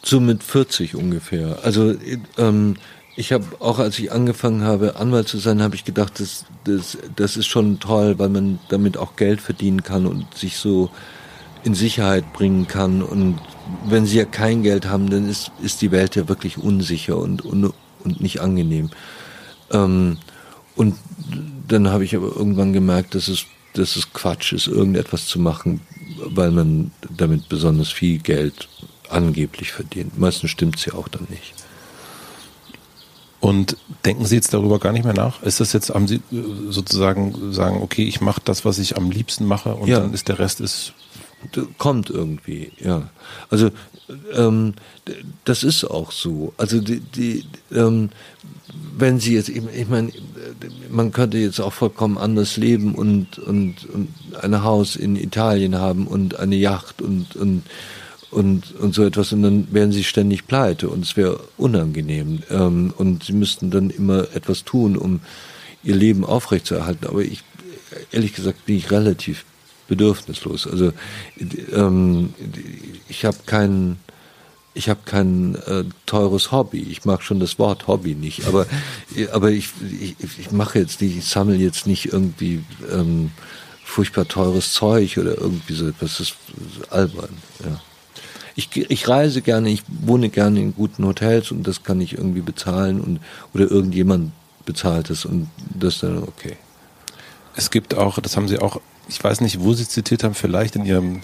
So 0.02 0.20
mit 0.20 0.44
40 0.44 0.96
ungefähr. 0.96 1.60
Also 1.64 1.96
ähm, 2.38 2.76
ich 3.16 3.34
habe 3.34 3.46
auch, 3.60 3.80
als 3.80 3.98
ich 3.98 4.12
angefangen 4.12 4.64
habe, 4.64 4.98
Anwalt 4.98 5.28
zu 5.28 5.40
sein, 5.40 5.62
habe 5.62 5.76
ich 5.76 5.84
gedacht, 5.84 6.20
das, 6.20 6.46
das, 6.64 6.98
das 7.16 7.38
ist 7.38 7.48
schon 7.48 7.80
toll, 7.80 8.20
weil 8.20 8.30
man 8.30 8.60
damit 8.70 8.98
auch 8.98 9.16
Geld 9.16 9.42
verdienen 9.42 9.84
kann 9.84 10.06
und 10.06 10.32
sich 10.38 10.58
so 10.58 10.92
in 11.64 11.74
Sicherheit 11.74 12.32
bringen 12.34 12.68
kann. 12.68 13.02
Und 13.02 13.40
wenn 13.88 14.06
sie 14.06 14.18
ja 14.18 14.26
kein 14.26 14.62
Geld 14.62 14.86
haben, 14.86 15.10
dann 15.10 15.28
ist, 15.28 15.52
ist 15.64 15.82
die 15.82 15.92
Welt 15.92 16.16
ja 16.16 16.28
wirklich 16.28 16.60
unsicher 16.60 17.18
und, 17.18 17.44
und, 17.44 17.74
und 18.06 18.22
nicht 18.22 18.40
angenehm. 18.40 18.90
Ähm, 19.72 20.18
und 20.76 20.96
dann 21.68 21.90
habe 21.90 22.04
ich 22.06 22.16
aber 22.16 22.28
irgendwann 22.28 22.74
gemerkt, 22.74 23.16
dass 23.16 23.28
es, 23.28 23.46
dass 23.74 23.96
es 23.96 24.14
Quatsch 24.14 24.54
ist, 24.54 24.68
irgendetwas 24.68 25.28
zu 25.28 25.40
machen, 25.40 25.82
weil 26.26 26.52
man 26.52 26.92
damit 27.10 27.50
besonders 27.50 27.90
viel 27.90 28.20
Geld 28.20 28.68
angeblich 29.10 29.72
verdient. 29.72 30.18
Meistens 30.18 30.52
stimmt 30.52 30.78
es 30.78 30.86
ja 30.86 30.94
auch 30.94 31.08
dann 31.08 31.28
nicht. 31.30 31.54
Und 33.40 33.78
denken 34.06 34.26
Sie 34.26 34.36
jetzt 34.36 34.54
darüber 34.54 34.80
gar 34.80 34.92
nicht 34.92 35.06
mehr 35.06 35.14
nach? 35.14 35.44
Ist 35.44 35.60
das 35.60 35.72
jetzt, 35.74 35.90
haben 35.90 36.08
Sie 36.08 36.16
äh, 36.16 36.22
sozusagen 36.70 37.54
sagen, 37.54 37.82
okay, 37.82 38.04
ich 38.04 38.22
mache 38.22 38.42
das, 38.44 38.66
was 38.66 38.80
ich 38.80 38.98
am 38.98 39.12
liebsten 39.12 39.46
mache 39.46 39.76
und 39.76 39.88
ja. 39.88 40.00
dann 40.00 40.14
ist 40.14 40.30
der 40.30 40.40
Rest 40.40 40.62
ist 40.62 40.94
kommt 41.78 42.10
irgendwie, 42.10 42.72
ja. 42.80 43.10
Also 43.50 43.70
ähm, 44.34 44.74
das 45.46 45.64
ist 45.64 45.84
auch 45.86 46.12
so. 46.12 46.54
Also 46.58 46.80
die, 46.80 47.00
die 47.00 47.46
ähm, 47.74 48.10
wenn 48.98 49.20
Sie 49.20 49.36
jetzt, 49.36 49.50
ich, 49.50 49.64
ich 49.74 49.88
meine, 49.88 50.12
man 50.90 51.12
könnte 51.12 51.38
jetzt 51.38 51.60
auch 51.60 51.74
vollkommen 51.74 52.18
anders 52.18 52.58
leben 52.58 52.96
und 52.96 53.40
und 53.40 53.86
und 53.92 54.10
ein 54.42 54.64
Haus 54.64 54.96
in 54.96 55.16
Italien 55.16 55.76
haben 55.76 56.08
und 56.08 56.40
eine 56.40 56.56
Yacht 56.56 57.02
und 57.02 57.36
und 57.36 57.64
und, 58.32 58.76
und 58.76 58.94
so 58.94 59.04
etwas 59.04 59.32
und 59.32 59.44
dann 59.44 59.68
wären 59.72 59.94
sie 59.94 60.04
ständig 60.04 60.46
pleite 60.46 60.90
und 60.90 61.06
es 61.06 61.16
wäre 61.16 61.40
unangenehm 61.58 62.44
ähm, 62.50 62.94
und 62.98 63.24
sie 63.24 63.34
müssten 63.34 63.72
dann 63.72 63.90
immer 63.90 64.28
etwas 64.36 64.66
tun, 64.66 64.98
um 64.98 65.22
ihr 65.84 65.96
Leben 65.96 66.26
aufrechtzuerhalten. 66.26 67.08
Aber 67.08 67.22
ich, 67.22 67.44
ehrlich 68.12 68.34
gesagt, 68.34 68.66
bin 68.66 68.76
ich 68.76 68.92
relativ 68.92 69.46
bedürfnislos. 69.88 70.68
Also 70.68 70.92
ähm, 71.74 72.34
ich 73.08 73.26
habe 73.26 73.38
kein 73.46 73.98
ich 74.74 74.90
habe 74.90 75.00
kein 75.06 75.56
äh, 75.68 75.86
teures 76.06 76.52
Hobby. 76.52 76.82
Ich 76.90 77.06
mag 77.06 77.24
schon 77.24 77.40
das 77.40 77.58
Wort 77.60 77.88
Hobby 77.88 78.14
nicht, 78.14 78.46
aber 78.46 78.66
aber 79.32 79.52
ich 79.52 79.70
ich, 80.00 80.16
ich 80.40 80.52
mache 80.52 80.80
jetzt 80.80 81.02
nicht, 81.02 81.18
ich 81.18 81.26
sammle 81.26 81.56
jetzt 81.56 81.88
nicht 81.88 82.12
irgendwie 82.12 82.64
ähm, 82.92 83.32
furchtbar 83.84 84.28
teures 84.28 84.74
Zeug 84.74 85.18
oder 85.18 85.38
irgendwie 85.38 85.74
so 85.74 85.88
etwas. 85.88 86.18
Das 86.18 86.20
ist 86.20 86.36
albern. 86.92 87.30
Ja 87.64 87.80
ich, 88.56 88.70
ich 88.76 89.08
reise 89.08 89.42
gerne, 89.42 89.70
ich 89.70 89.84
wohne 89.88 90.30
gerne 90.30 90.62
in 90.62 90.74
guten 90.74 91.06
Hotels 91.06 91.52
und 91.52 91.68
das 91.68 91.84
kann 91.84 92.00
ich 92.00 92.14
irgendwie 92.14 92.42
bezahlen 92.42 93.02
und 93.02 93.20
oder 93.54 93.70
irgendjemand 93.70 94.32
bezahlt 94.66 95.10
es 95.10 95.26
und 95.26 95.50
das 95.78 96.00
dann 96.00 96.24
okay. 96.24 96.56
Es 97.56 97.70
gibt 97.70 97.96
auch, 97.96 98.20
das 98.20 98.36
haben 98.36 98.48
Sie 98.48 98.60
auch, 98.60 98.82
ich 99.08 99.24
weiß 99.24 99.42
nicht, 99.42 99.62
wo 99.62 99.74
Sie 99.74 99.88
zitiert 99.88 100.24
haben, 100.24 100.36
vielleicht 100.36 100.76
in 100.76 100.86
Ihrem 100.86 101.22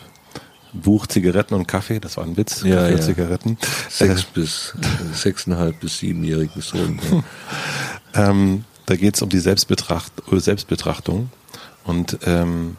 Buch 0.74 1.08
Zigaretten 1.08 1.54
und 1.54 1.68
Kaffee, 1.68 2.00
das 2.00 2.18
war 2.18 2.24
ein 2.24 2.38
Witz, 2.38 2.64
ja, 2.64 2.76
Kaffee 2.76 2.90
ja. 2.90 2.96
und 2.96 3.04
Zigaretten. 3.04 3.58
Sechs 3.90 4.22
äh, 4.22 4.26
bis 4.34 4.74
sechseinhalb 5.14 5.80
bis 5.80 5.98
siebenjährigen 6.00 6.62
Sohn. 6.62 7.00
Ja. 8.14 8.30
ähm, 8.30 8.66
da 8.86 8.96
geht 8.96 9.16
es 9.16 9.22
um 9.22 9.30
die 9.30 9.40
Selbstbetracht, 9.40 10.12
Selbstbetrachtung 10.32 11.30
und 11.84 12.18
ähm, 12.26 12.78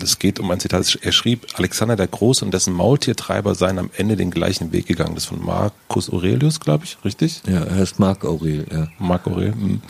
es 0.00 0.18
geht 0.18 0.38
um 0.38 0.50
ein 0.50 0.60
Zitat, 0.60 0.98
er 1.02 1.12
schrieb, 1.12 1.46
Alexander 1.54 1.96
der 1.96 2.06
Große 2.06 2.44
und 2.44 2.52
dessen 2.52 2.72
Maultiertreiber 2.72 3.54
seien 3.54 3.78
am 3.78 3.90
Ende 3.96 4.16
den 4.16 4.30
gleichen 4.30 4.72
Weg 4.72 4.86
gegangen. 4.86 5.14
Das 5.14 5.24
ist 5.24 5.28
von 5.28 5.44
Marcus 5.44 6.10
Aurelius, 6.10 6.60
glaube 6.60 6.84
ich, 6.84 6.96
richtig? 7.04 7.42
Ja, 7.46 7.64
er 7.64 7.76
heißt 7.76 7.98
Marc 7.98 8.24
Aurel, 8.24 8.66
ja. 8.70 8.88
Marc 8.98 9.26
Aurel. 9.26 9.52
Hm. 9.52 9.82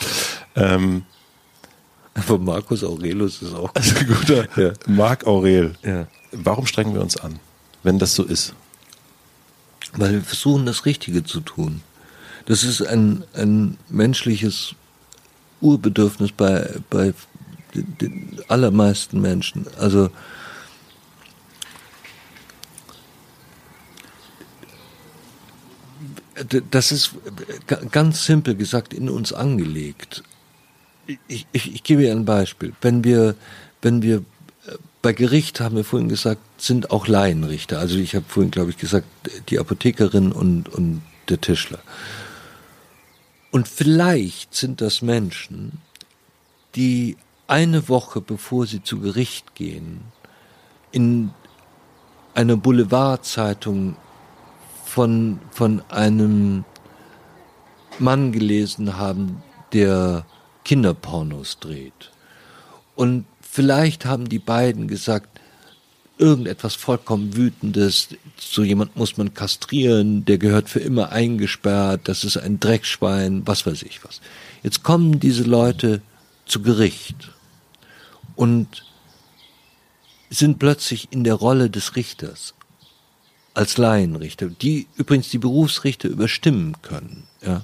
Ähm, 0.57 1.03
Aber 2.15 2.39
Marcus 2.39 2.83
Aurelius 2.83 3.43
ist 3.43 3.55
auch 3.55 3.75
also 3.75 3.95
guter. 4.05 4.47
Ja. 4.57 4.73
Marc 4.87 5.27
Aurel. 5.27 5.75
Ja. 5.83 6.07
Warum 6.33 6.67
strengen 6.67 6.95
wir 6.95 7.01
uns 7.01 7.17
an, 7.17 7.39
wenn 7.83 7.99
das 7.99 8.15
so 8.15 8.25
ist? 8.25 8.55
Weil 9.95 10.13
wir 10.13 10.23
versuchen, 10.23 10.67
das 10.67 10.87
Richtige 10.87 11.25
zu 11.25 11.41
tun. 11.41 11.83
Das 12.47 12.65
ist 12.65 12.83
ein, 12.83 13.25
ein 13.35 13.77
menschliches 13.89 14.75
Urbedürfnis 15.61 16.33
bei, 16.33 16.75
bei 16.89 17.13
den 17.75 18.41
allermeisten 18.49 19.21
Menschen. 19.21 19.67
Also 19.79 20.11
das 26.71 26.91
ist 26.91 27.13
ganz 27.91 28.25
simpel 28.25 28.55
gesagt 28.55 28.95
in 28.95 29.09
uns 29.09 29.33
angelegt. 29.33 30.23
Ich, 31.29 31.47
ich, 31.53 31.75
ich 31.75 31.83
gebe 31.83 32.05
Ihnen 32.05 32.21
ein 32.21 32.25
Beispiel. 32.25 32.73
Wenn 32.81 33.05
wir, 33.05 33.35
wenn 33.83 34.03
wir 34.03 34.19
äh, 34.67 34.77
bei 35.03 35.13
Gericht 35.13 35.61
haben 35.61 35.77
wir 35.77 35.85
vorhin 35.85 36.09
gesagt, 36.09 36.41
sind 36.59 36.91
auch 36.91 37.07
Laienrichter. 37.07 37.79
Also 37.79 37.99
ich 37.99 38.15
habe 38.15 38.25
vorhin, 38.29 38.51
glaube 38.51 38.71
ich, 38.71 38.77
gesagt, 38.77 39.07
die 39.49 39.59
Apothekerin 39.59 40.33
und, 40.33 40.69
und 40.69 41.03
der 41.29 41.41
Tischler. 41.41 41.79
Und 43.51 43.67
vielleicht 43.67 44.55
sind 44.55 44.81
das 44.81 45.03
Menschen, 45.03 45.81
die 46.77 47.17
eine 47.49 47.89
Woche 47.89 48.21
bevor 48.21 48.67
sie 48.67 48.83
zu 48.83 49.01
Gericht 49.01 49.55
gehen, 49.55 50.03
in 50.93 51.31
einer 52.35 52.57
Boulevardzeitung 52.57 53.97
von, 54.85 55.41
von 55.51 55.83
einem 55.89 56.65
Mann 57.99 58.33
gelesen 58.33 58.97
haben, 58.97 59.43
der 59.73 60.25
Kinderpornos 60.65 61.59
dreht. 61.59 62.11
Und 62.95 63.25
vielleicht 63.41 64.05
haben 64.05 64.29
die 64.29 64.39
beiden 64.39 64.89
gesagt, 64.89 65.41
irgendetwas 66.19 66.75
vollkommen 66.75 67.35
Wütendes, 67.35 68.09
so 68.39 68.63
jemand 68.63 68.95
muss 68.95 69.17
man 69.17 69.33
kastrieren, 69.33 70.25
der 70.27 70.37
gehört 70.37 70.69
für 70.69 70.81
immer 70.81 71.11
eingesperrt, 71.11 72.03
das 72.05 72.25
ist 72.25 72.37
ein 72.37 72.61
Dreckschwein, 72.61 73.47
was 73.47 73.67
weiß 73.67 73.83
ich 73.83 74.05
was. 74.05 74.21
Jetzt 74.63 74.83
kommen 74.83 75.19
diese 75.19 75.45
Leute 75.45 76.03
zu 76.45 76.61
Gericht 76.61 77.31
und 78.37 78.85
sind 80.29 80.59
plötzlich 80.59 81.09
in 81.11 81.25
der 81.25 81.35
Rolle 81.35 81.71
des 81.71 81.97
Richters 81.97 82.55
als 83.55 83.79
Laienrichter, 83.79 84.49
die 84.49 84.87
übrigens 84.97 85.31
die 85.31 85.39
Berufsrichter 85.39 86.09
überstimmen 86.09 86.77
können, 86.83 87.25
ja. 87.45 87.63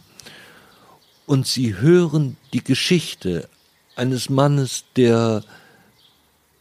Und 1.27 1.47
sie 1.47 1.77
hören 1.77 2.37
die 2.53 2.63
Geschichte 2.63 3.49
eines 3.97 4.31
Mannes, 4.31 4.85
der 4.97 5.43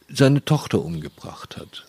seine 0.08 0.44
Tochter 0.44 0.84
umgebracht 0.84 1.56
hat. 1.56 1.86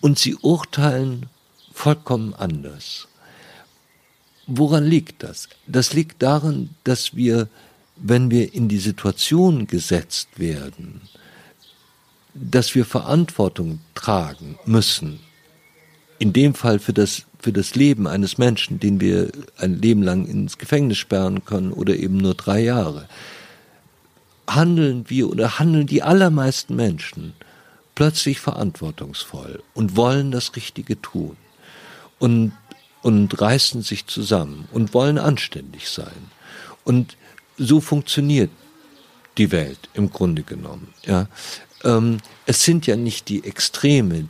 Und 0.00 0.18
sie 0.18 0.34
urteilen 0.36 1.26
vollkommen 1.72 2.34
anders. 2.34 3.08
Woran 4.46 4.84
liegt 4.84 5.22
das? 5.22 5.48
Das 5.66 5.94
liegt 5.94 6.22
daran, 6.22 6.70
dass 6.84 7.14
wir 7.16 7.48
wenn 7.96 8.30
wir 8.30 8.54
in 8.54 8.68
die 8.68 8.78
Situation 8.78 9.66
gesetzt 9.66 10.38
werden, 10.38 11.02
dass 12.34 12.74
wir 12.74 12.84
Verantwortung 12.84 13.80
tragen 13.94 14.58
müssen, 14.64 15.20
in 16.18 16.32
dem 16.32 16.54
Fall 16.54 16.78
für 16.78 16.92
das, 16.92 17.24
für 17.38 17.52
das 17.52 17.74
Leben 17.74 18.06
eines 18.06 18.38
Menschen, 18.38 18.80
den 18.80 19.00
wir 19.00 19.30
ein 19.58 19.80
Leben 19.80 20.02
lang 20.02 20.26
ins 20.26 20.58
Gefängnis 20.58 20.98
sperren 20.98 21.44
können 21.44 21.72
oder 21.72 21.96
eben 21.96 22.16
nur 22.16 22.34
drei 22.34 22.60
Jahre, 22.60 23.08
handeln 24.48 25.04
wir 25.08 25.28
oder 25.28 25.58
handeln 25.58 25.86
die 25.86 26.02
allermeisten 26.02 26.76
Menschen 26.76 27.34
plötzlich 27.94 28.40
verantwortungsvoll 28.40 29.62
und 29.74 29.96
wollen 29.96 30.30
das 30.30 30.56
Richtige 30.56 31.00
tun 31.00 31.36
und, 32.18 32.52
und 33.02 33.40
reißen 33.40 33.82
sich 33.82 34.06
zusammen 34.06 34.68
und 34.72 34.94
wollen 34.94 35.18
anständig 35.18 35.88
sein. 35.88 36.30
Und 36.84 37.16
so 37.56 37.80
funktioniert 37.80 38.50
die 39.38 39.52
Welt 39.52 39.88
im 39.94 40.10
Grunde 40.10 40.42
genommen. 40.42 40.92
Ja, 41.04 41.28
ähm, 41.82 42.18
es 42.46 42.64
sind 42.64 42.86
ja 42.86 42.96
nicht 42.96 43.28
die 43.28 43.44
Extreme, 43.44 44.28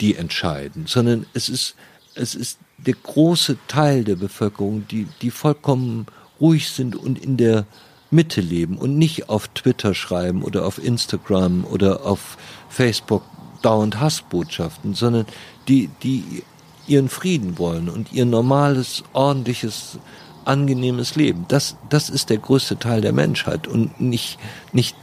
die 0.00 0.14
entscheiden, 0.16 0.86
sondern 0.86 1.26
es 1.34 1.48
ist 1.48 1.74
es 2.14 2.34
ist 2.34 2.58
der 2.78 2.94
große 2.94 3.58
Teil 3.68 4.04
der 4.04 4.16
Bevölkerung, 4.16 4.86
die 4.88 5.06
die 5.22 5.30
vollkommen 5.30 6.06
ruhig 6.40 6.70
sind 6.70 6.96
und 6.96 7.18
in 7.18 7.36
der 7.36 7.66
Mitte 8.10 8.40
leben 8.40 8.78
und 8.78 8.96
nicht 8.98 9.28
auf 9.28 9.48
Twitter 9.48 9.94
schreiben 9.94 10.42
oder 10.42 10.66
auf 10.66 10.82
Instagram 10.82 11.64
oder 11.64 12.06
auf 12.06 12.38
Facebook 12.68 13.22
dauernd 13.62 14.00
Hassbotschaften, 14.00 14.94
sondern 14.94 15.26
die 15.68 15.90
die 16.02 16.42
ihren 16.86 17.08
Frieden 17.08 17.58
wollen 17.58 17.88
und 17.88 18.12
ihr 18.12 18.24
normales 18.24 19.02
ordentliches 19.12 19.98
angenehmes 20.44 21.16
Leben. 21.16 21.44
Das, 21.48 21.76
das 21.88 22.08
ist 22.08 22.30
der 22.30 22.38
größte 22.38 22.78
Teil 22.78 23.00
der 23.00 23.12
Menschheit 23.12 23.66
und 23.66 24.00
nicht, 24.00 24.38
nicht, 24.72 24.94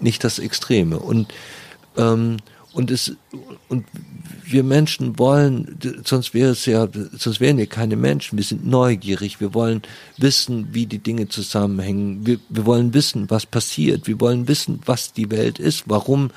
nicht 0.00 0.22
das 0.22 0.38
Extreme. 0.38 0.98
Und 0.98 1.32
Ähm, 1.96 2.38
und 2.72 2.90
es 2.90 3.16
und 3.68 3.84
wir 4.44 4.62
Menschen 4.62 5.18
wollen, 5.18 5.78
sonst 6.04 6.34
wäre 6.34 6.50
es 6.50 6.66
ja, 6.66 6.86
sonst 7.16 7.40
wären 7.40 7.56
wir 7.56 7.66
keine 7.66 7.96
Menschen. 7.96 8.36
Wir 8.36 8.44
sind 8.44 8.66
neugierig. 8.66 9.40
Wir 9.40 9.54
wollen 9.54 9.82
wissen, 10.18 10.68
wie 10.72 10.86
die 10.86 10.98
Dinge 10.98 11.28
zusammenhängen. 11.28 12.26
Wir, 12.26 12.38
wir 12.48 12.66
wollen 12.66 12.92
wissen, 12.92 13.30
was 13.30 13.46
passiert. 13.46 14.06
Wir 14.06 14.20
wollen 14.20 14.48
wissen, 14.48 14.80
was 14.84 15.12
die 15.12 15.30
Welt 15.30 15.58
ist. 15.58 15.84
Warum 15.86 16.30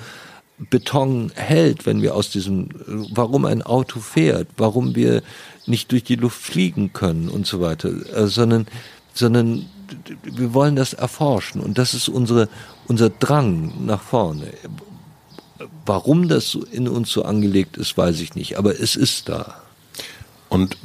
Beton 0.57 1.31
hält, 1.35 1.85
wenn 1.85 2.01
wir 2.01 2.15
aus 2.15 2.29
diesem, 2.29 2.69
warum 3.11 3.45
ein 3.45 3.61
Auto 3.61 3.99
fährt, 3.99 4.47
warum 4.57 4.95
wir 4.95 5.21
nicht 5.65 5.91
durch 5.91 6.03
die 6.03 6.15
Luft 6.15 6.41
fliegen 6.41 6.93
können 6.93 7.27
und 7.27 7.45
so 7.45 7.59
weiter, 7.59 7.89
äh, 8.15 8.27
sondern, 8.27 8.67
sondern 9.13 9.65
wir 10.23 10.53
wollen 10.53 10.75
das 10.75 10.93
erforschen 10.93 11.61
und 11.61 11.77
das 11.77 11.93
ist 11.93 12.07
unsere, 12.07 12.47
unser 12.87 13.09
Drang 13.09 13.85
nach 13.85 14.01
vorne. 14.01 14.45
Warum 15.85 16.27
das 16.27 16.57
in 16.71 16.87
uns 16.87 17.11
so 17.11 17.23
angelegt 17.23 17.77
ist, 17.77 17.97
weiß 17.97 18.19
ich 18.19 18.35
nicht, 18.35 18.57
aber 18.57 18.79
es 18.79 18.95
ist 18.95 19.29
da. 19.29 19.61
Und 20.49 20.77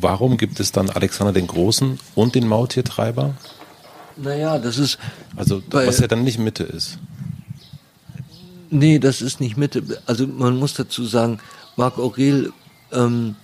warum 0.00 0.36
gibt 0.36 0.60
es 0.60 0.72
dann 0.72 0.90
Alexander 0.90 1.32
den 1.32 1.46
Großen 1.46 1.98
und 2.14 2.34
den 2.34 2.46
Maultiertreiber? 2.46 3.34
Naja, 4.16 4.58
das 4.58 4.78
ist. 4.78 4.98
Also, 5.36 5.62
was 5.70 6.00
ja 6.00 6.06
dann 6.06 6.24
nicht 6.24 6.38
Mitte 6.38 6.64
ist. 6.64 6.98
Nee, 8.70 8.98
das 8.98 9.22
ist 9.22 9.40
nicht 9.40 9.56
Mitte. 9.56 9.82
Also, 10.06 10.26
man 10.26 10.56
muss 10.56 10.74
dazu 10.74 11.04
sagen, 11.04 11.40
Marc 11.76 11.98
Aurel 11.98 12.52
ähm, 12.92 13.36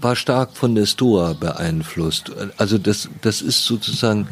war 0.00 0.16
stark 0.16 0.56
von 0.56 0.74
der 0.74 0.86
Stoa 0.86 1.34
beeinflusst. 1.34 2.32
Also, 2.56 2.78
das, 2.78 3.08
das 3.22 3.42
ist 3.42 3.64
sozusagen. 3.64 4.28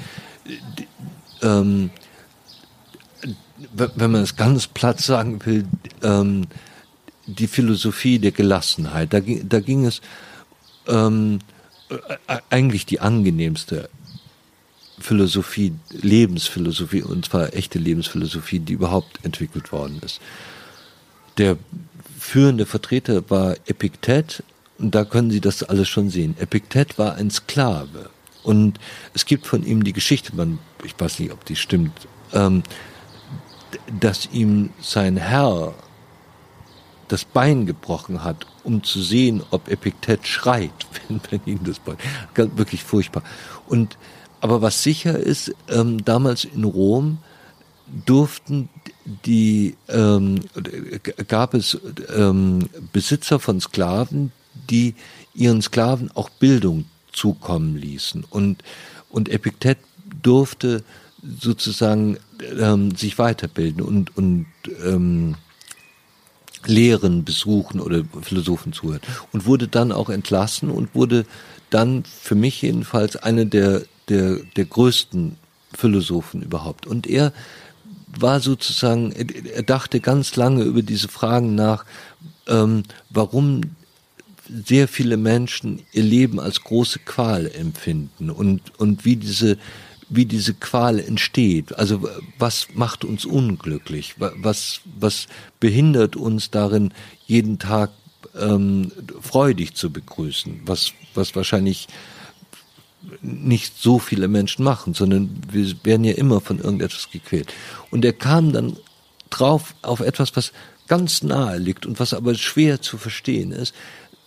Ähm, 1.43 1.91
wenn 3.73 4.11
man 4.11 4.23
es 4.23 4.37
ganz 4.37 4.67
platt 4.67 5.01
sagen 5.01 5.45
will, 5.45 5.65
ähm, 6.03 6.47
die 7.27 7.47
Philosophie 7.47 8.19
der 8.19 8.33
Gelassenheit. 8.33 9.13
Da, 9.13 9.21
da 9.21 9.61
ging 9.61 9.87
es 9.87 10.01
ähm, 10.87 11.39
äh, 11.89 12.39
eigentlich 12.51 12.87
die 12.87 13.01
angenehmste 13.01 13.89
Philosophie, 14.99 15.73
Lebensphilosophie, 15.91 17.03
und 17.03 17.27
zwar 17.27 17.55
echte 17.55 17.79
Lebensphilosophie, 17.79 18.61
die 18.61 18.75
überhaupt 18.75 19.25
entwickelt 19.25 19.73
worden 19.73 20.01
ist. 20.05 20.21
Der 21.39 21.57
führende 22.19 22.65
Vertreter 22.67 23.29
war 23.29 23.57
Epiktet, 23.67 24.43
und 24.79 24.95
da 24.95 25.05
können 25.05 25.31
Sie 25.31 25.41
das 25.41 25.63
alles 25.63 25.89
schon 25.89 26.11
sehen. 26.11 26.35
Epiktet 26.39 26.99
war 26.99 27.15
ein 27.15 27.31
Sklave. 27.31 28.11
Und 28.43 28.79
es 29.15 29.25
gibt 29.25 29.47
von 29.47 29.65
ihm 29.65 29.85
die 29.85 29.93
Geschichte, 29.93 30.35
man, 30.35 30.59
ich 30.85 30.95
weiß 30.99 31.21
nicht, 31.21 31.33
ob 31.33 31.45
die 31.45 31.57
stimmt, 31.57 31.93
ähm, 32.33 32.63
dass 34.01 34.29
ihm 34.33 34.71
sein 34.81 35.17
Herr 35.17 35.75
das 37.09 37.25
Bein 37.25 37.67
gebrochen 37.67 38.25
hat, 38.25 38.47
um 38.65 38.83
zu 38.83 39.03
sehen, 39.03 39.43
ob 39.51 39.69
Epiktet 39.69 40.27
schreit, 40.27 40.73
wenn, 41.09 41.21
wenn 41.31 41.41
ihm 41.47 41.65
das 41.65 41.79
Bein, 41.79 41.97
wirklich 42.35 42.83
furchtbar. 42.83 43.23
Und, 43.67 43.99
aber 44.41 44.63
was 44.63 44.83
sicher 44.83 45.19
ist, 45.19 45.55
ähm, 45.69 46.05
damals 46.05 46.45
in 46.45 46.65
Rom 46.65 47.19
durften 48.07 48.69
die, 49.05 49.77
ähm, 49.89 50.41
gab 51.29 51.55
es 51.55 51.79
ähm, 52.15 52.69
Besitzer 52.93 53.39
von 53.39 53.61
Sklaven, 53.61 54.33
die 54.71 54.95
ihren 55.35 55.61
Sklaven 55.61 56.11
auch 56.15 56.31
Bildung 56.31 56.87
zukommen 57.13 57.77
ließen. 57.77 58.25
Und, 58.29 58.63
und 59.11 59.29
Epiktet 59.29 59.79
durfte 60.23 60.83
sozusagen 61.39 62.19
ähm, 62.59 62.95
sich 62.95 63.19
weiterbilden 63.19 63.83
und, 63.83 64.17
und 64.17 64.47
ähm, 64.85 65.37
Lehren 66.67 67.25
besuchen 67.25 67.81
oder 67.81 68.05
Philosophen 68.23 68.73
zuhören. 68.73 69.01
Und 69.33 69.47
wurde 69.47 69.69
dann 69.69 69.93
auch 69.93 70.09
entlassen 70.09 70.71
und 70.71 70.95
wurde 70.95 71.27
dann 71.71 72.05
für 72.05 72.35
mich 72.35 72.63
jedenfalls 72.63 73.17
eine 73.17 73.47
der, 73.47 73.83
der, 74.09 74.39
der 74.57 74.65
größten 74.65 75.37
Philosophen 75.75 76.43
überhaupt. 76.43 76.87
Und 76.87 77.07
er 77.07 77.33
war 78.19 78.41
sozusagen, 78.41 79.13
er 79.13 79.63
dachte 79.63 80.01
ganz 80.01 80.37
lange 80.37 80.63
über 80.63 80.83
diese 80.83 81.09
Fragen 81.09 81.55
nach, 81.55 81.85
ähm, 82.47 82.85
warum 83.11 83.63
sehr 84.49 84.89
viele 84.89 85.17
Menschen 85.17 85.83
ihr 85.93 86.03
Leben 86.03 86.39
als 86.39 86.63
große 86.63 87.01
Qual 87.01 87.51
empfinden 87.51 88.31
und, 88.31 88.79
und 88.79 89.05
wie 89.05 89.17
diese 89.17 89.59
wie 90.17 90.27
diese 90.27 90.55
Qual 90.55 90.99
entsteht. 90.99 91.77
Also 91.77 92.09
was 92.39 92.69
macht 92.75 93.05
uns 93.05 93.25
unglücklich? 93.25 94.15
Was, 94.19 94.81
was 94.99 95.27
behindert 95.61 96.17
uns 96.17 96.51
darin, 96.51 96.93
jeden 97.27 97.59
Tag 97.59 97.91
ähm, 98.39 98.93
freudig 99.21 99.75
zu 99.75 99.91
begrüßen? 99.91 100.63
Was, 100.67 100.93
was 101.15 101.35
wahrscheinlich 101.37 101.89
nicht 103.21 103.81
so 103.81 103.99
viele 103.99 104.29
Menschen 104.29 104.65
machen, 104.65 104.95
sondern 104.95 105.43
wir 105.51 105.75
werden 105.85 106.05
ja 106.05 106.15
immer 106.15 106.41
von 106.41 106.59
irgendetwas 106.59 107.11
gequält. 107.11 107.53
Und 107.91 108.05
er 108.05 108.13
kam 108.13 108.53
dann 108.53 108.77
drauf 109.31 109.75
auf 109.83 110.01
etwas, 110.01 110.35
was 110.37 110.53
ganz 110.87 111.23
nahe 111.23 111.59
liegt 111.59 111.87
und 111.87 112.01
was 112.01 112.15
aber 112.15 112.35
schwer 112.35 112.81
zu 112.81 112.99
verstehen 112.99 113.53
ist, 113.53 113.75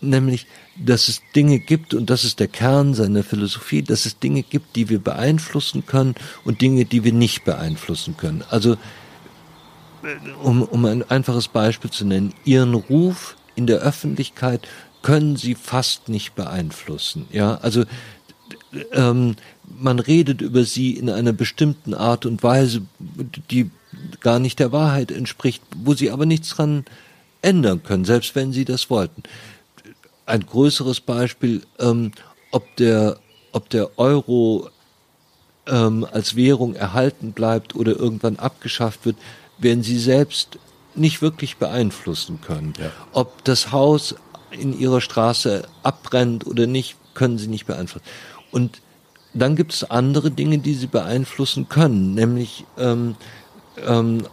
nämlich, 0.02 0.46
dass 0.76 1.08
es 1.08 1.22
Dinge 1.36 1.60
gibt, 1.60 1.94
und 1.94 2.10
das 2.10 2.24
ist 2.24 2.40
der 2.40 2.48
Kern 2.48 2.94
seiner 2.94 3.24
Philosophie, 3.24 3.82
dass 3.82 4.06
es 4.06 4.20
Dinge 4.20 4.44
gibt, 4.44 4.76
die 4.76 4.90
wir 4.90 5.00
beeinflussen 5.00 5.86
können 5.86 6.16
und 6.46 6.62
Dinge, 6.62 6.86
die 6.86 7.04
wir 7.04 7.14
nicht 7.14 7.46
beeinflussen 7.46 8.16
können. 8.18 8.44
Also, 8.50 8.78
um, 10.44 10.62
um 10.62 10.86
ein 10.86 11.10
einfaches 11.10 11.48
Beispiel 11.48 11.90
zu 11.90 12.06
nennen, 12.06 12.34
Ihren 12.46 12.74
Ruf 12.74 13.36
in 13.56 13.68
der 13.68 13.80
Öffentlichkeit 13.80 14.68
können 15.02 15.36
Sie 15.36 15.56
fast 15.56 16.10
nicht 16.10 16.36
beeinflussen. 16.36 17.28
Ja, 17.32 17.56
also, 17.56 17.84
ähm, 18.94 19.36
man 19.80 20.00
redet 20.00 20.42
über 20.42 20.64
Sie 20.64 20.92
in 20.92 21.10
einer 21.10 21.34
bestimmten 21.34 21.94
Art 21.94 22.26
und 22.26 22.44
Weise, 22.44 22.84
die 23.50 23.72
gar 24.22 24.40
nicht 24.40 24.60
der 24.60 24.72
Wahrheit 24.72 25.12
entspricht, 25.12 25.64
wo 25.76 25.94
Sie 25.94 26.12
aber 26.12 26.26
nichts 26.26 26.50
dran 26.50 26.86
ändern 27.42 27.82
können, 27.84 28.06
selbst 28.06 28.36
wenn 28.36 28.54
Sie 28.54 28.66
das 28.66 28.90
wollten 28.90 29.24
ein 30.28 30.46
größeres 30.46 31.00
Beispiel, 31.02 31.64
ähm, 31.80 32.12
ob 32.52 32.76
der, 32.76 33.18
ob 33.54 33.70
der 33.70 33.98
Euro 33.98 34.70
ähm, 35.66 36.06
als 36.12 36.36
Währung 36.36 36.76
erhalten 36.76 37.32
bleibt 37.32 37.76
oder 37.76 37.96
irgendwann 37.98 38.38
abgeschafft 38.38 39.06
wird, 39.06 39.18
werden 39.58 39.84
sie 39.84 39.98
selbst 39.98 40.60
nicht 40.96 41.22
wirklich 41.22 41.58
beeinflussen 41.58 42.40
können. 42.42 42.74
Ja. 42.80 42.92
Ob 43.14 43.44
das 43.46 43.72
Haus 43.72 44.16
in 44.52 44.78
ihrer 44.78 45.02
Straße 45.02 45.68
abbrennt 45.84 46.46
oder 46.46 46.68
nicht, 46.68 46.96
können 47.14 47.38
sie 47.38 47.48
nicht 47.48 47.66
beeinflussen. 47.66 48.06
Und 48.52 48.82
dann 49.34 49.56
gibt 49.56 49.74
es 49.74 49.84
andere 49.84 50.32
Dinge, 50.32 50.58
die 50.60 50.74
sie 50.74 50.88
beeinflussen 50.88 51.70
können, 51.70 52.16
nämlich 52.16 52.66
ähm, 52.78 53.16
ähm, 53.86 54.26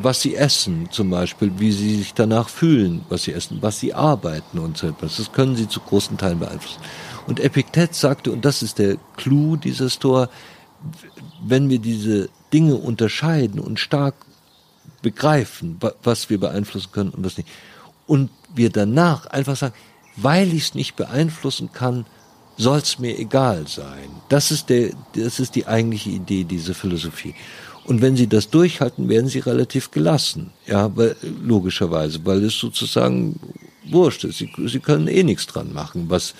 was 0.00 0.20
sie 0.20 0.34
essen 0.34 0.88
zum 0.90 1.10
Beispiel, 1.10 1.52
wie 1.58 1.72
sie 1.72 1.96
sich 1.96 2.14
danach 2.14 2.48
fühlen, 2.48 3.04
was 3.08 3.24
sie 3.24 3.32
essen, 3.32 3.58
was 3.60 3.80
sie 3.80 3.94
arbeiten 3.94 4.58
und 4.58 4.76
so 4.76 4.88
etwas. 4.88 5.16
Das 5.16 5.32
können 5.32 5.56
sie 5.56 5.68
zu 5.68 5.80
großen 5.80 6.16
Teilen 6.18 6.38
beeinflussen. 6.38 6.80
Und 7.26 7.40
Epiktet 7.40 7.94
sagte, 7.94 8.32
und 8.32 8.44
das 8.44 8.62
ist 8.62 8.78
der 8.78 8.96
Clou 9.16 9.56
dieser 9.56 9.90
Store, 9.90 10.28
wenn 11.44 11.68
wir 11.68 11.78
diese 11.78 12.28
Dinge 12.52 12.76
unterscheiden 12.76 13.60
und 13.60 13.78
stark 13.78 14.14
begreifen, 15.02 15.78
was 16.02 16.30
wir 16.30 16.38
beeinflussen 16.38 16.92
können 16.92 17.10
und 17.10 17.24
was 17.24 17.36
nicht, 17.36 17.48
und 18.06 18.30
wir 18.54 18.70
danach 18.70 19.26
einfach 19.26 19.56
sagen, 19.56 19.74
weil 20.16 20.52
ich 20.52 20.64
es 20.64 20.74
nicht 20.74 20.96
beeinflussen 20.96 21.72
kann, 21.72 22.06
soll 22.56 22.78
es 22.78 22.98
mir 22.98 23.18
egal 23.18 23.66
sein. 23.66 24.10
Das 24.28 24.50
ist 24.50 24.68
der, 24.68 24.90
das 25.14 25.40
ist 25.40 25.54
die 25.54 25.66
eigentliche 25.66 26.10
Idee 26.10 26.44
dieser 26.44 26.74
Philosophie. 26.74 27.34
Und 27.84 28.00
wenn 28.00 28.16
sie 28.16 28.28
das 28.28 28.48
durchhalten, 28.48 29.08
werden 29.08 29.28
sie 29.28 29.40
relativ 29.40 29.90
gelassen. 29.90 30.50
Ja, 30.66 30.94
weil, 30.96 31.16
logischerweise, 31.44 32.20
weil 32.24 32.44
es 32.44 32.58
sozusagen 32.58 33.40
wurscht 33.84 34.24
ist. 34.24 34.38
Sie, 34.38 34.50
sie 34.66 34.80
können 34.80 35.08
eh 35.08 35.22
nichts 35.22 35.46
dran 35.46 35.72
machen, 35.72 36.08
was 36.08 36.34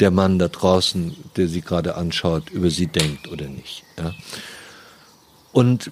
der 0.00 0.10
Mann 0.10 0.38
da 0.38 0.48
draußen, 0.48 1.14
der 1.36 1.48
sie 1.48 1.60
gerade 1.60 1.96
anschaut, 1.96 2.50
über 2.50 2.70
sie 2.70 2.86
denkt 2.86 3.28
oder 3.28 3.46
nicht. 3.48 3.84
Ja. 3.98 4.14
Und, 5.52 5.90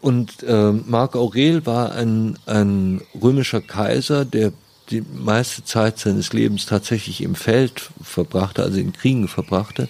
und 0.00 0.42
äh, 0.42 0.72
Marc 0.72 1.16
Aurel 1.16 1.66
war 1.66 1.92
ein, 1.92 2.38
ein 2.46 3.00
römischer 3.20 3.60
Kaiser, 3.60 4.24
der 4.24 4.52
die 4.90 5.00
meiste 5.00 5.64
Zeit 5.64 5.98
seines 5.98 6.32
Lebens 6.32 6.66
tatsächlich 6.66 7.20
im 7.22 7.34
Feld 7.34 7.90
verbrachte, 8.02 8.62
also 8.62 8.78
in 8.78 8.92
Kriegen 8.92 9.26
verbrachte 9.26 9.88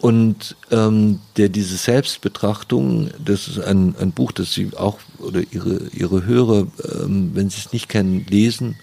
und 0.00 0.56
ähm, 0.70 1.18
der 1.36 1.48
diese 1.48 1.76
Selbstbetrachtung, 1.76 3.10
das 3.24 3.48
ist 3.48 3.58
ein, 3.58 3.96
ein 3.98 4.12
Buch, 4.12 4.30
das 4.30 4.52
Sie 4.52 4.70
auch 4.76 4.98
oder 5.18 5.42
Ihre, 5.50 5.88
Ihre 5.92 6.24
Hörer, 6.24 6.68
ähm, 7.02 7.32
wenn 7.34 7.50
Sie 7.50 7.58
es 7.58 7.72
nicht 7.72 7.88
kennen, 7.88 8.24
lesen 8.28 8.76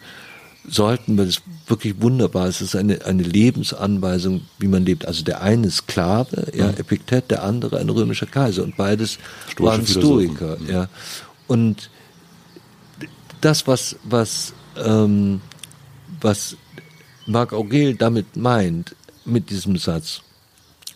sollten, 0.67 1.17
weil 1.17 1.27
es 1.27 1.41
wirklich 1.67 2.01
wunderbar 2.01 2.49
ist. 2.49 2.59
Es 2.59 2.73
ist 2.73 2.75
eine, 2.75 3.05
eine 3.05 3.23
Lebensanweisung, 3.23 4.41
wie 4.59 4.67
man 4.67 4.83
lebt. 4.83 5.05
Also 5.05 5.23
der 5.23 5.41
eine 5.41 5.71
Sklave, 5.71 6.51
ja, 6.53 6.67
mhm. 6.67 6.77
Epiktet, 6.77 7.31
der 7.31 7.43
andere 7.43 7.79
ein 7.79 7.89
römischer 7.89 8.25
Kaiser 8.25 8.63
und 8.63 8.75
beides 8.75 9.17
Stoische 9.49 9.63
waren 9.63 9.87
Stoiker, 9.87 10.57
ja. 10.67 10.89
Und 11.47 11.89
das, 13.39 13.67
was, 13.67 13.95
was, 14.03 14.53
ähm, 14.83 15.39
was 16.19 16.57
Marc 17.25 17.53
Aurel 17.53 17.95
damit 17.95 18.35
meint, 18.35 18.95
mit 19.23 19.49
diesem 19.49 19.77
Satz, 19.77 20.21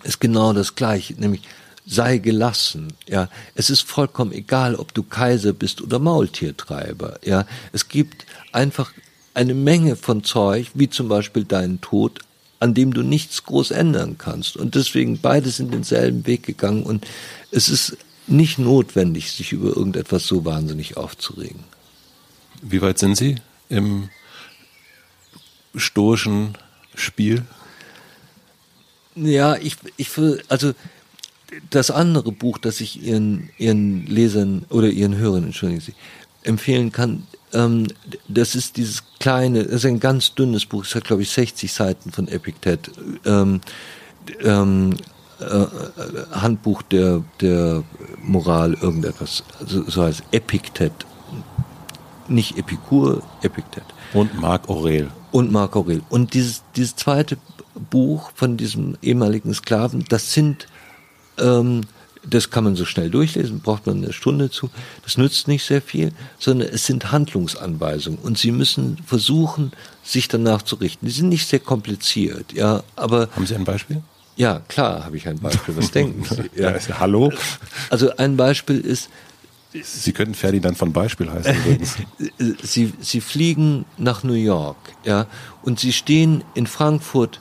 ist 0.04 0.20
genau 0.20 0.54
das 0.54 0.76
Gleiche, 0.76 1.14
nämlich 1.16 1.42
sei 1.86 2.20
gelassen, 2.20 2.94
ja. 3.08 3.30
Es 3.56 3.70
ist 3.70 3.82
vollkommen 3.82 4.32
egal, 4.32 4.76
ob 4.76 4.94
du 4.94 5.04
Kaiser 5.04 5.54
bist 5.54 5.82
oder 5.82 6.00
Maultiertreiber, 6.00 7.20
ja. 7.24 7.46
Es 7.74 7.88
gibt 7.88 8.26
einfach 8.52 8.94
eine 9.34 9.54
Menge 9.54 9.96
von 9.96 10.24
Zeug, 10.24 10.68
wie 10.74 10.90
zum 10.90 11.08
Beispiel 11.08 11.46
deinen 11.46 11.82
Tod, 11.82 12.20
an 12.60 12.74
dem 12.74 12.94
du 12.94 13.02
nichts 13.02 13.44
groß 13.44 13.72
ändern 13.72 14.18
kannst. 14.18 14.58
Und 14.58 14.76
deswegen 14.76 15.20
beide 15.20 15.50
sind 15.50 15.74
denselben 15.74 16.28
Weg 16.28 16.44
gegangen 16.44 16.84
und 16.84 17.08
es 17.52 17.70
ist 17.70 17.98
nicht 18.28 18.60
notwendig, 18.60 19.32
sich 19.32 19.54
über 19.54 19.70
irgendetwas 19.70 20.28
so 20.28 20.46
wahnsinnig 20.46 20.98
aufzuregen. 20.98 21.64
Wie 22.62 22.82
weit 22.82 23.00
sind 23.00 23.16
Sie 23.16 23.36
im 23.70 24.10
stoischen 25.76 26.58
Spiel? 26.94 27.46
Ja, 29.22 29.56
ich, 29.56 29.76
ich 29.98 30.16
will, 30.18 30.42
also 30.48 30.74
das 31.70 31.92
andere 31.92 32.32
Buch, 32.32 32.58
das 32.58 32.80
ich 32.80 33.04
Ihren, 33.04 33.50
Ihren 33.58 34.06
Lesern 34.06 34.66
oder 34.70 34.88
Ihren 34.88 35.18
Hörern, 35.18 35.46
entschuldigen 35.46 35.82
Sie, 35.82 35.94
empfehlen 36.44 36.92
kann, 36.92 37.24
ähm, 37.54 37.88
das 38.28 38.56
ist 38.56 38.78
dieses 38.78 39.04
kleine, 39.20 39.64
das 39.64 39.74
ist 39.74 39.86
ein 39.86 40.00
ganz 40.00 40.36
dünnes 40.36 40.66
Buch, 40.66 40.86
es 40.86 40.96
hat 40.96 41.06
glaube 41.06 41.24
ich 41.24 41.30
60 41.32 41.72
Seiten 41.72 42.12
von 42.12 42.28
Epictet. 42.28 42.92
Ähm, 43.26 43.62
ähm, 44.42 44.96
äh, 45.40 45.66
Handbuch 46.32 46.82
der, 46.84 47.24
der 47.40 47.84
Moral, 48.22 48.74
irgendetwas. 48.74 49.44
Also, 49.60 49.90
so 49.90 50.04
heißt 50.04 50.24
Epictet. 50.32 50.92
Nicht 52.28 52.58
Epikur, 52.58 53.24
Epictet. 53.42 53.86
Und 54.14 54.40
Marc 54.40 54.70
Aurel. 54.70 55.10
Und 55.32 55.52
Marc 55.52 55.76
Aurel. 55.76 56.02
Und 56.10 56.34
dieses, 56.34 56.64
dieses 56.76 56.96
zweite 56.96 57.38
Buch 57.90 58.32
von 58.36 58.58
diesem 58.58 58.98
ehemaligen 59.02 59.54
Sklaven, 59.54 60.06
das 60.10 60.34
sind 60.34 60.68
ähm, 61.38 61.82
das 62.28 62.50
kann 62.50 62.64
man 62.64 62.76
so 62.76 62.86
schnell 62.86 63.10
durchlesen, 63.10 63.62
braucht 63.62 63.86
man 63.88 64.04
eine 64.04 64.14
Stunde 64.14 64.50
zu. 64.50 64.70
Das 65.04 65.18
nützt 65.18 65.48
nicht 65.48 65.64
sehr 65.64 65.82
viel, 65.82 66.12
sondern 66.38 66.70
es 66.70 66.86
sind 66.86 67.12
Handlungsanweisungen 67.12 68.20
und 68.20 68.38
Sie 68.38 68.52
müssen 68.52 68.98
versuchen, 69.06 69.72
sich 70.04 70.28
danach 70.28 70.62
zu 70.62 70.76
richten. 70.76 71.06
Die 71.06 71.12
sind 71.12 71.30
nicht 71.30 71.48
sehr 71.48 71.60
kompliziert, 71.60 72.54
ja, 72.54 72.84
aber. 72.96 73.30
Haben 73.36 73.46
Sie 73.46 73.56
ein 73.56 73.64
Beispiel? 73.64 74.02
Ja, 74.36 74.62
klar, 74.68 75.06
habe 75.06 75.18
ich 75.18 75.28
ein 75.28 75.40
Beispiel. 75.40 75.76
Was 75.78 75.92
denken 75.92 76.24
Sie? 76.24 76.50
Ja. 76.62 76.74
Hallo? 77.00 77.32
Also 77.90 78.16
ein 78.18 78.38
Beispiel 78.38 78.80
ist. 78.80 79.10
Sie 79.72 80.14
könnten 80.14 80.34
Ferdinand 80.34 80.78
von 80.78 80.92
Beispiel 80.92 81.30
heißen 81.30 81.56
übrigens. 81.56 81.96
Sie, 82.64 82.92
Sie 83.00 83.22
fliegen 83.22 83.86
nach 83.98 84.24
New 84.24 84.34
York, 84.34 84.78
ja, 85.04 85.28
und 85.62 85.80
Sie 85.80 85.94
stehen 85.94 86.44
in 86.56 86.66
Frankfurt 86.66 87.40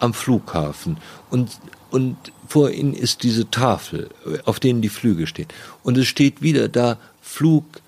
am 0.00 0.14
Flughafen 0.14 0.98
und, 1.30 1.58
und 1.90 2.16
vor 2.46 2.70
ihnen 2.70 2.94
ist 2.94 3.22
diese 3.22 3.50
Tafel, 3.50 4.08
auf 4.44 4.60
denen 4.60 4.80
die 4.80 4.88
Flüge 4.88 5.26
stehen. 5.26 5.48
Und 5.82 5.98
es 5.98 6.06
steht 6.06 6.40
wieder 6.42 6.68
da, 6.68 6.98
Flug 7.20 7.82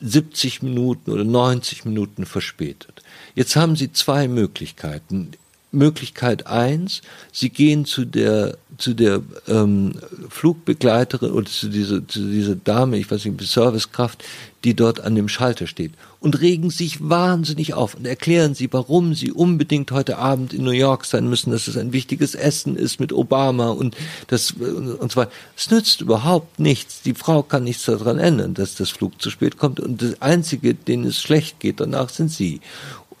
70 0.00 0.62
Minuten 0.62 1.10
oder 1.10 1.24
90 1.24 1.84
Minuten 1.84 2.26
verspätet. 2.26 3.02
Jetzt 3.34 3.56
haben 3.56 3.76
Sie 3.76 3.92
zwei 3.92 4.28
Möglichkeiten. 4.28 5.32
Möglichkeit 5.72 6.46
eins, 6.46 7.02
Sie 7.32 7.50
gehen 7.50 7.84
zu 7.84 8.04
der 8.04 8.56
zu 8.80 8.94
der 8.94 9.22
ähm, 9.46 9.92
Flugbegleiterin 10.28 11.32
oder 11.32 11.48
zu 11.48 11.68
dieser, 11.68 12.06
zu 12.08 12.20
dieser 12.20 12.56
Dame, 12.56 12.96
ich 12.96 13.10
weiß 13.10 13.26
nicht, 13.26 13.40
Servicekraft, 13.42 14.24
die 14.64 14.74
dort 14.74 15.00
an 15.00 15.14
dem 15.14 15.28
Schalter 15.28 15.66
steht 15.66 15.92
und 16.18 16.40
regen 16.40 16.70
sich 16.70 17.08
wahnsinnig 17.08 17.72
auf 17.74 17.94
und 17.94 18.06
erklären 18.06 18.54
sie, 18.54 18.70
warum 18.72 19.14
sie 19.14 19.32
unbedingt 19.32 19.90
heute 19.90 20.18
Abend 20.18 20.52
in 20.52 20.64
New 20.64 20.70
York 20.70 21.06
sein 21.06 21.28
müssen, 21.28 21.50
dass 21.50 21.66
es 21.66 21.78
ein 21.78 21.92
wichtiges 21.92 22.34
Essen 22.34 22.76
ist 22.76 23.00
mit 23.00 23.12
Obama 23.12 23.70
und 23.70 23.96
das 24.26 24.52
und 24.52 25.10
zwar 25.10 25.28
es 25.56 25.70
nützt 25.70 26.02
überhaupt 26.02 26.58
nichts. 26.58 27.00
Die 27.02 27.14
Frau 27.14 27.42
kann 27.42 27.64
nichts 27.64 27.84
daran 27.84 28.18
ändern, 28.18 28.52
dass 28.52 28.74
das 28.74 28.90
Flug 28.90 29.20
zu 29.20 29.30
spät 29.30 29.56
kommt 29.56 29.80
und 29.80 30.02
das 30.02 30.20
einzige, 30.20 30.74
denen 30.74 31.04
es 31.04 31.20
schlecht 31.20 31.58
geht, 31.60 31.80
danach 31.80 32.10
sind 32.10 32.30
sie. 32.30 32.60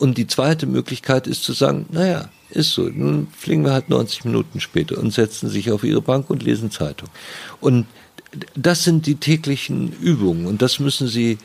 Und 0.00 0.16
die 0.16 0.26
zweite 0.26 0.66
Möglichkeit 0.66 1.26
ist 1.26 1.44
zu 1.44 1.52
sagen, 1.52 1.84
naja, 1.90 2.30
ist 2.48 2.72
so. 2.72 2.84
Nun 2.84 3.28
fliegen 3.36 3.64
wir 3.64 3.74
halt 3.74 3.90
90 3.90 4.24
Minuten 4.24 4.58
später 4.58 4.96
und 4.96 5.12
setzen 5.12 5.50
sich 5.50 5.70
auf 5.70 5.84
ihre 5.84 6.00
Bank 6.00 6.30
und 6.30 6.42
lesen 6.42 6.70
Zeitung. 6.70 7.10
Und 7.60 7.86
das 8.54 8.82
sind 8.82 9.04
die 9.04 9.16
täglichen 9.16 9.92
Übungen 9.92 10.46
und 10.46 10.62
das 10.62 10.80
müssen 10.80 11.06
sie, 11.06 11.36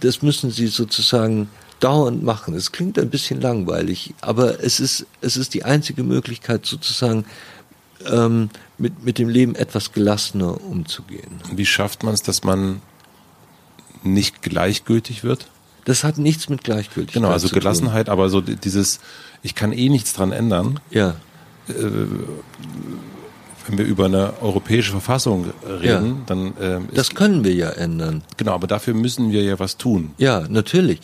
das 0.00 0.20
müssen 0.20 0.50
sie 0.50 0.66
sozusagen 0.66 1.48
dauernd 1.80 2.22
machen. 2.22 2.54
Es 2.54 2.72
klingt 2.72 2.98
ein 2.98 3.08
bisschen 3.08 3.40
langweilig, 3.40 4.14
aber 4.20 4.62
es 4.62 4.80
ist, 4.80 5.06
es 5.22 5.38
ist 5.38 5.54
die 5.54 5.64
einzige 5.64 6.02
Möglichkeit 6.02 6.66
sozusagen, 6.66 7.24
ähm, 8.06 8.50
mit, 8.76 9.02
mit 9.02 9.16
dem 9.16 9.30
Leben 9.30 9.54
etwas 9.54 9.92
gelassener 9.92 10.62
umzugehen. 10.62 11.40
Wie 11.54 11.64
schafft 11.64 12.02
man 12.02 12.12
es, 12.12 12.22
dass 12.22 12.44
man 12.44 12.82
nicht 14.02 14.42
gleichgültig 14.42 15.24
wird? 15.24 15.48
Das 15.84 16.04
hat 16.04 16.18
nichts 16.18 16.48
mit 16.48 16.64
Gleichgültigkeit 16.64 17.22
Genau, 17.22 17.30
also 17.30 17.48
Gelassenheit, 17.48 18.08
aber 18.08 18.28
so 18.28 18.40
dieses, 18.40 19.00
ich 19.42 19.54
kann 19.54 19.72
eh 19.72 19.88
nichts 19.88 20.14
dran 20.14 20.32
ändern. 20.32 20.80
Ja. 20.90 21.16
Äh, 21.68 21.72
wenn 23.66 23.78
wir 23.78 23.84
über 23.86 24.06
eine 24.06 24.34
europäische 24.42 24.90
Verfassung 24.90 25.52
reden, 25.66 26.06
ja. 26.06 26.22
dann 26.26 26.56
äh, 26.58 26.80
das 26.92 27.14
können 27.14 27.44
wir 27.44 27.54
ja 27.54 27.70
ändern. 27.70 28.22
Genau, 28.36 28.52
aber 28.52 28.66
dafür 28.66 28.94
müssen 28.94 29.32
wir 29.32 29.42
ja 29.42 29.58
was 29.58 29.78
tun. 29.78 30.12
Ja, 30.18 30.46
natürlich. 30.48 31.00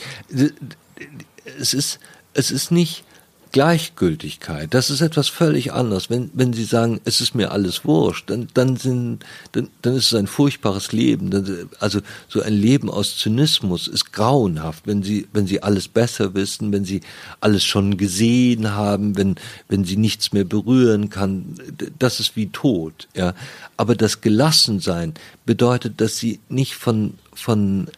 Es 1.59 1.73
ist 1.75 2.01
es 2.35 2.51
ist 2.51 2.71
nicht 2.71 3.05
Gleichgültigkeit, 3.53 4.73
das 4.73 4.91
ist 4.91 5.01
etwas 5.01 5.29
völlig 5.29 5.73
anderes. 5.73 6.09
Wenn, 6.09 6.31
wenn 6.35 6.53
Sie 6.53 6.65
sagen, 6.65 7.01
es 7.05 7.21
ist 7.21 7.35
mir 7.35 7.51
alles 7.51 7.85
wurscht, 7.85 8.31
dann, 8.31 8.49
dann, 8.55 8.77
sind, 8.77 9.25
dann, 9.53 9.69
dann 9.83 9.97
ist 9.97 10.07
es 10.07 10.15
ein 10.15 10.27
furchtbares 10.27 10.93
Leben. 10.93 11.69
Also 11.81 12.01
so 12.29 12.43
ein 12.43 12.53
Leben 12.53 12.89
aus 12.89 13.19
Zynismus 13.19 13.89
ist 13.89 14.13
grauenhaft, 14.13 14.87
wenn 14.87 15.03
Sie, 15.03 15.27
wenn 15.33 15.47
Sie 15.47 15.63
alles 15.63 15.89
besser 15.89 16.35
wissen, 16.35 16.73
wenn 16.73 16.85
Sie 16.85 17.01
alles 17.41 17.65
schon 17.65 17.97
gesehen 17.97 18.73
haben, 18.73 19.17
wenn, 19.17 19.35
wenn 19.69 19.85
Sie 19.85 19.97
nichts 19.97 20.33
mehr 20.33 20.45
berühren 20.45 21.11
kann. 21.11 21.57
Das 21.99 22.21
ist 22.21 22.37
wie 22.37 22.49
tot. 22.49 23.09
Ja. 23.17 23.35
Aber 23.77 23.97
das 23.97 24.21
Gelassensein 24.21 25.15
bedeutet, 25.45 26.01
dass 26.01 26.19
Sie 26.19 26.39
nicht 26.49 26.75
von, 26.75 27.15
von 27.35 27.89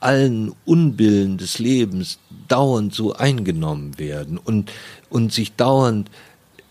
allen 0.00 0.54
Unbillen 0.64 1.36
des 1.36 1.58
Lebens 1.58 2.18
dauernd 2.48 2.94
so 2.94 3.12
eingenommen 3.12 3.98
werden 3.98 4.38
und, 4.38 4.72
und 5.10 5.32
sich 5.32 5.54
dauernd 5.56 6.10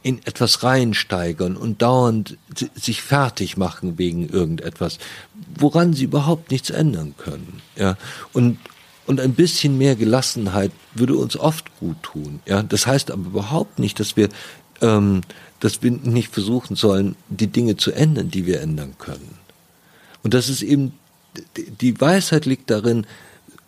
in 0.01 0.19
etwas 0.25 0.63
reinsteigern 0.63 1.57
und 1.57 1.81
dauernd 1.81 2.37
sich 2.73 3.01
fertig 3.01 3.57
machen 3.57 3.97
wegen 3.97 4.29
irgendetwas, 4.29 4.97
woran 5.55 5.93
sie 5.93 6.05
überhaupt 6.05 6.51
nichts 6.51 6.69
ändern 6.69 7.15
können. 7.17 7.61
Ja, 7.75 7.97
und 8.33 8.57
und 9.05 9.19
ein 9.19 9.33
bisschen 9.33 9.79
mehr 9.79 9.95
Gelassenheit 9.95 10.71
würde 10.93 11.17
uns 11.17 11.35
oft 11.35 11.75
gut 11.79 12.01
tun. 12.03 12.41
Ja, 12.45 12.61
das 12.61 12.85
heißt 12.85 13.09
aber 13.09 13.25
überhaupt 13.25 13.79
nicht, 13.79 13.99
dass 13.99 14.15
wir 14.15 14.29
ähm, 14.81 15.21
dass 15.59 15.81
wir 15.81 15.91
nicht 15.91 16.31
versuchen 16.31 16.75
sollen, 16.75 17.15
die 17.27 17.47
Dinge 17.47 17.75
zu 17.75 17.91
ändern, 17.91 18.29
die 18.29 18.45
wir 18.45 18.61
ändern 18.61 18.95
können. 18.99 19.37
Und 20.23 20.33
das 20.33 20.47
ist 20.47 20.61
eben 20.61 20.93
die 21.55 21.99
Weisheit 21.99 22.45
liegt 22.45 22.69
darin, 22.69 23.05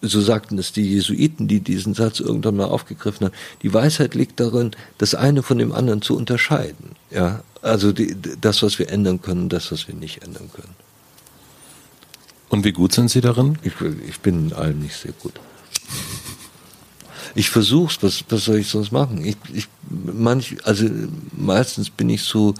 so 0.01 0.21
sagten 0.21 0.57
es 0.57 0.71
die 0.71 0.83
Jesuiten, 0.83 1.47
die 1.47 1.59
diesen 1.59 1.93
Satz 1.93 2.19
irgendwann 2.19 2.55
mal 2.55 2.65
aufgegriffen 2.65 3.27
haben, 3.27 3.35
die 3.61 3.73
Weisheit 3.73 4.15
liegt 4.15 4.39
darin, 4.39 4.71
das 4.97 5.15
eine 5.15 5.43
von 5.43 5.57
dem 5.57 5.71
anderen 5.71 6.01
zu 6.01 6.17
unterscheiden. 6.17 6.95
Ja, 7.11 7.43
also 7.61 7.91
die, 7.91 8.15
das, 8.39 8.63
was 8.63 8.79
wir 8.79 8.89
ändern 8.89 9.21
können, 9.21 9.49
das, 9.49 9.71
was 9.71 9.87
wir 9.87 9.95
nicht 9.95 10.23
ändern 10.23 10.49
können. 10.53 10.73
Und 12.49 12.65
wie 12.65 12.73
gut 12.73 12.93
sind 12.93 13.09
Sie 13.09 13.21
darin? 13.21 13.57
Ich, 13.63 13.73
ich 14.07 14.19
bin 14.19 14.47
in 14.47 14.53
allem 14.53 14.79
nicht 14.79 14.95
sehr 14.95 15.13
gut. 15.13 15.33
Ich 17.33 17.49
versuch's, 17.49 17.99
was, 18.01 18.25
was 18.27 18.43
soll 18.43 18.57
ich 18.57 18.67
sonst 18.67 18.91
machen? 18.91 19.23
Ich, 19.23 19.37
ich, 19.53 19.67
manch, 19.89 20.57
also 20.63 20.85
meistens 21.31 21.89
bin 21.89 22.09
ich 22.09 22.23
so 22.23 22.53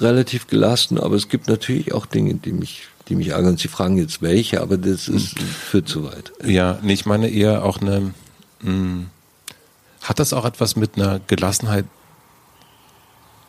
relativ 0.00 0.46
gelassen, 0.46 0.98
aber 0.98 1.16
es 1.16 1.28
gibt 1.28 1.48
natürlich 1.48 1.92
auch 1.92 2.06
Dinge, 2.06 2.34
die 2.34 2.52
mich 2.52 2.84
die 3.10 3.16
mich 3.16 3.28
ärgern. 3.28 3.56
Sie 3.56 3.68
fragen 3.68 3.98
jetzt 3.98 4.22
welche, 4.22 4.60
aber 4.62 4.78
das 4.78 5.08
ist, 5.08 5.38
führt 5.38 5.88
zu 5.88 6.04
weit. 6.04 6.32
Ja, 6.44 6.78
nee, 6.82 6.94
ich 6.94 7.04
meine 7.04 7.28
eher 7.28 7.64
auch 7.64 7.80
eine, 7.80 8.00
mh, 8.00 8.12
hm, 8.62 9.06
hat 10.00 10.18
das 10.18 10.32
auch 10.32 10.44
etwas 10.44 10.76
mit 10.76 10.96
einer 10.96 11.20
Gelassenheit, 11.26 11.84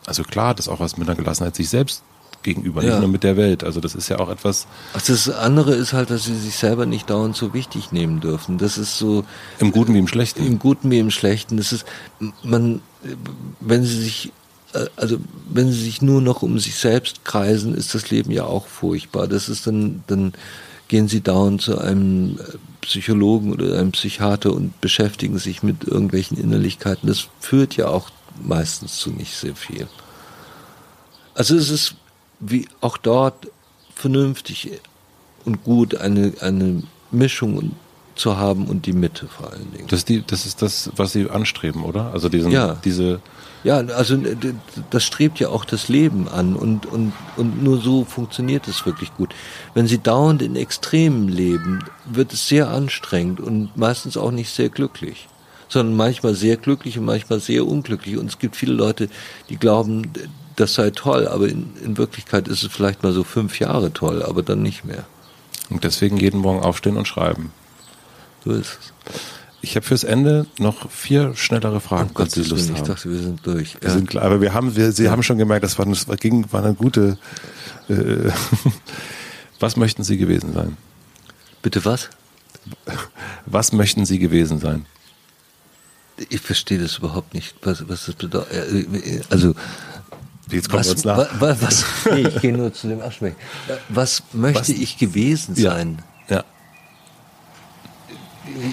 also 0.04 0.24
klar, 0.24 0.48
hat 0.48 0.58
das 0.58 0.68
auch 0.68 0.80
was 0.80 0.96
mit 0.98 1.08
einer 1.08 1.16
Gelassenheit 1.16 1.54
sich 1.54 1.68
selbst 1.68 2.02
gegenüber, 2.42 2.82
ja. 2.82 2.90
nicht 2.90 3.00
nur 3.00 3.08
mit 3.08 3.22
der 3.22 3.36
Welt. 3.36 3.64
Also 3.64 3.80
das 3.80 3.94
ist 3.94 4.08
ja 4.08 4.18
auch 4.18 4.28
etwas. 4.28 4.66
Ach, 4.94 5.02
das 5.02 5.30
andere 5.30 5.74
ist 5.74 5.92
halt, 5.92 6.10
dass 6.10 6.24
sie 6.24 6.34
sich 6.34 6.56
selber 6.56 6.86
nicht 6.86 7.08
dauernd 7.08 7.36
so 7.36 7.54
wichtig 7.54 7.92
nehmen 7.92 8.20
dürfen. 8.20 8.58
Das 8.58 8.78
ist 8.78 8.98
so. 8.98 9.24
Im 9.60 9.70
Guten 9.70 9.94
wie 9.94 9.98
im 9.98 10.08
Schlechten. 10.08 10.44
Im 10.44 10.58
Guten 10.58 10.90
wie 10.90 10.98
im 10.98 11.10
Schlechten. 11.10 11.56
Das 11.56 11.72
ist, 11.72 11.86
man, 12.42 12.80
wenn 13.60 13.84
sie 13.84 14.02
sich 14.02 14.32
also 14.96 15.18
wenn 15.50 15.70
sie 15.70 15.82
sich 15.82 16.02
nur 16.02 16.20
noch 16.20 16.42
um 16.42 16.58
sich 16.58 16.76
selbst 16.76 17.24
kreisen, 17.24 17.74
ist 17.74 17.94
das 17.94 18.10
Leben 18.10 18.30
ja 18.30 18.44
auch 18.44 18.66
furchtbar. 18.66 19.28
Das 19.28 19.48
ist 19.48 19.66
dann, 19.66 20.02
dann 20.06 20.32
gehen 20.88 21.08
sie 21.08 21.20
dauernd 21.20 21.62
zu 21.62 21.78
einem 21.78 22.38
Psychologen 22.80 23.52
oder 23.52 23.78
einem 23.78 23.92
Psychiater 23.92 24.52
und 24.52 24.80
beschäftigen 24.80 25.38
sich 25.38 25.62
mit 25.62 25.84
irgendwelchen 25.84 26.36
Innerlichkeiten. 26.36 27.08
Das 27.08 27.28
führt 27.40 27.76
ja 27.76 27.88
auch 27.88 28.10
meistens 28.42 28.98
zu 28.98 29.10
nicht 29.10 29.34
sehr 29.34 29.54
viel. 29.54 29.88
Also 31.34 31.56
es 31.56 31.70
ist 31.70 31.94
wie 32.40 32.68
auch 32.80 32.96
dort 32.96 33.48
vernünftig 33.94 34.80
und 35.44 35.64
gut 35.64 35.94
eine, 35.94 36.32
eine 36.40 36.82
Mischung 37.10 37.72
zu 38.14 38.36
haben 38.36 38.66
und 38.66 38.86
die 38.86 38.92
Mitte 38.92 39.28
vor 39.28 39.52
allen 39.52 39.72
Dingen. 39.72 39.88
Das, 39.88 40.04
die, 40.04 40.22
das 40.26 40.44
ist 40.44 40.60
das, 40.60 40.90
was 40.96 41.12
Sie 41.12 41.30
anstreben, 41.30 41.84
oder? 41.84 42.12
Also 42.12 42.28
diesen, 42.28 42.50
ja. 42.50 42.76
diese 42.84 43.20
ja, 43.64 43.76
also 43.78 44.18
das 44.90 45.04
strebt 45.04 45.38
ja 45.38 45.48
auch 45.48 45.64
das 45.64 45.88
Leben 45.88 46.28
an 46.28 46.56
und, 46.56 46.86
und, 46.86 47.12
und 47.36 47.62
nur 47.62 47.78
so 47.80 48.04
funktioniert 48.04 48.66
es 48.66 48.84
wirklich 48.84 49.14
gut. 49.14 49.34
Wenn 49.74 49.86
Sie 49.86 49.98
dauernd 49.98 50.42
in 50.42 50.56
Extremen 50.56 51.28
leben, 51.28 51.84
wird 52.04 52.32
es 52.32 52.48
sehr 52.48 52.68
anstrengend 52.68 53.40
und 53.40 53.76
meistens 53.76 54.16
auch 54.16 54.32
nicht 54.32 54.50
sehr 54.50 54.68
glücklich, 54.68 55.28
sondern 55.68 55.96
manchmal 55.96 56.34
sehr 56.34 56.56
glücklich 56.56 56.98
und 56.98 57.04
manchmal 57.04 57.38
sehr 57.38 57.66
unglücklich. 57.66 58.16
Und 58.16 58.26
es 58.26 58.38
gibt 58.38 58.56
viele 58.56 58.74
Leute, 58.74 59.08
die 59.48 59.56
glauben, 59.56 60.10
das 60.56 60.74
sei 60.74 60.90
toll, 60.90 61.28
aber 61.28 61.48
in, 61.48 61.70
in 61.84 61.96
Wirklichkeit 61.98 62.48
ist 62.48 62.62
es 62.64 62.72
vielleicht 62.72 63.02
mal 63.02 63.12
so 63.12 63.22
fünf 63.22 63.60
Jahre 63.60 63.92
toll, 63.92 64.22
aber 64.22 64.42
dann 64.42 64.62
nicht 64.62 64.84
mehr. 64.84 65.04
Und 65.70 65.84
deswegen 65.84 66.16
jeden 66.16 66.40
Morgen 66.40 66.60
aufstehen 66.60 66.96
und 66.96 67.06
schreiben. 67.06 67.52
So 68.44 68.50
ist 68.50 68.78
es. 68.80 68.92
Ich 69.64 69.76
habe 69.76 69.86
fürs 69.86 70.02
Ende 70.02 70.46
noch 70.58 70.90
vier 70.90 71.34
schnellere 71.36 71.80
Fragen, 71.80 72.10
oh 72.10 72.14
Gott, 72.14 72.32
Sie 72.32 72.42
Lust 72.42 72.68
haben. 72.68 72.76
Ich 72.76 72.82
dachte, 72.82 73.08
wir 73.08 73.18
sind 73.18 73.46
durch. 73.46 73.76
Wir 73.80 73.88
ja. 73.88 73.94
sind 73.94 74.10
klar, 74.10 74.24
aber 74.24 74.40
wir 74.40 74.52
haben, 74.52 74.74
wir, 74.74 74.90
Sie 74.90 75.04
ja. 75.04 75.12
haben 75.12 75.22
schon 75.22 75.38
gemerkt, 75.38 75.62
das 75.64 75.78
war, 75.78 75.86
das 75.86 76.06
ging, 76.18 76.44
war 76.52 76.64
eine 76.64 76.74
gute. 76.74 77.16
Äh, 77.88 78.30
was 79.60 79.76
möchten 79.76 80.02
Sie 80.02 80.16
gewesen 80.18 80.52
sein? 80.52 80.76
Bitte 81.62 81.84
was? 81.84 82.10
Was 83.46 83.72
möchten 83.72 84.04
Sie 84.04 84.18
gewesen 84.18 84.58
sein? 84.58 84.86
Ich 86.28 86.40
verstehe 86.40 86.78
das 86.78 86.98
überhaupt 86.98 87.32
nicht. 87.32 87.54
Was, 87.62 87.88
was 87.88 88.06
das 88.06 88.16
bedeutet? 88.16 88.52
Äh, 88.52 88.80
äh, 88.80 89.22
also 89.30 89.54
Jetzt 90.50 90.68
kommt 90.68 90.80
was, 90.80 90.90
uns 90.90 91.04
nach. 91.04 91.28
Was, 91.38 91.62
was, 91.62 91.84
nee, 92.12 92.26
ich 92.26 92.40
gehe 92.40 92.52
nur 92.52 92.72
zu 92.72 92.88
dem 92.88 93.00
Aschmeck. 93.00 93.36
Was 93.88 94.22
möchte 94.32 94.60
was? 94.60 94.68
ich 94.68 94.98
gewesen 94.98 95.54
sein? 95.54 95.98
Ja. 95.98 96.04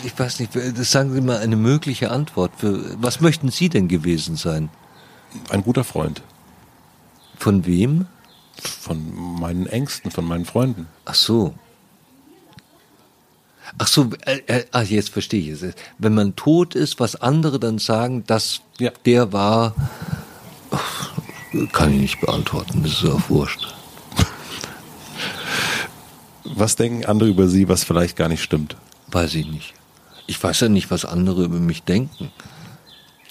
Ich 0.03 0.17
weiß 0.17 0.39
nicht, 0.39 0.53
sagen 0.53 1.13
Sie 1.13 1.21
mal 1.21 1.37
eine 1.37 1.55
mögliche 1.55 2.11
Antwort. 2.11 2.51
Für, 2.57 3.01
was 3.01 3.21
möchten 3.21 3.49
Sie 3.49 3.69
denn 3.69 3.87
gewesen 3.87 4.35
sein? 4.35 4.69
Ein 5.49 5.63
guter 5.63 5.83
Freund. 5.83 6.21
Von 7.37 7.65
wem? 7.65 8.07
Von 8.61 9.13
meinen 9.39 9.67
Ängsten, 9.67 10.11
von 10.11 10.25
meinen 10.25 10.45
Freunden. 10.45 10.87
Ach 11.05 11.15
so. 11.15 11.53
Ach 13.77 13.87
so, 13.87 14.09
äh, 14.25 14.41
äh, 14.47 14.65
ach, 14.71 14.83
jetzt 14.83 15.09
verstehe 15.09 15.41
ich 15.41 15.61
es. 15.61 15.73
Wenn 15.97 16.13
man 16.13 16.35
tot 16.35 16.75
ist, 16.75 16.99
was 16.99 17.15
andere 17.15 17.59
dann 17.59 17.77
sagen, 17.77 18.23
dass 18.25 18.61
ja. 18.79 18.91
der 19.05 19.31
war, 19.31 19.75
ach, 20.71 21.11
kann 21.71 21.93
ich 21.93 22.01
nicht 22.01 22.21
beantworten, 22.21 22.83
das 22.83 23.03
ist 23.03 23.05
auch 23.05 23.29
wurscht. 23.29 23.75
Was 26.43 26.75
denken 26.75 27.05
andere 27.05 27.29
über 27.29 27.47
Sie, 27.47 27.69
was 27.69 27.83
vielleicht 27.83 28.15
gar 28.15 28.27
nicht 28.27 28.41
stimmt? 28.41 28.75
Weiß 29.11 29.35
ich 29.35 29.47
nicht. 29.47 29.73
Ich 30.27 30.41
weiß 30.41 30.59
ja 30.61 30.69
nicht, 30.69 30.91
was 30.91 31.05
andere 31.05 31.43
über 31.43 31.59
mich 31.59 31.83
denken. 31.83 32.31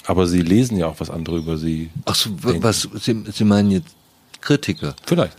Aber 0.07 0.27
Sie 0.27 0.41
lesen 0.41 0.77
ja 0.79 0.87
auch, 0.87 1.01
was 1.01 1.11
andere 1.11 1.37
über 1.37 1.59
Sie. 1.59 1.91
Ach 2.07 2.15
so, 2.15 2.31
denken. 2.31 2.63
was 2.63 2.89
Sie, 2.95 3.25
Sie 3.31 3.45
meinen 3.45 3.71
jetzt 3.71 3.95
Kritiker? 4.41 4.97
Vielleicht. 5.05 5.37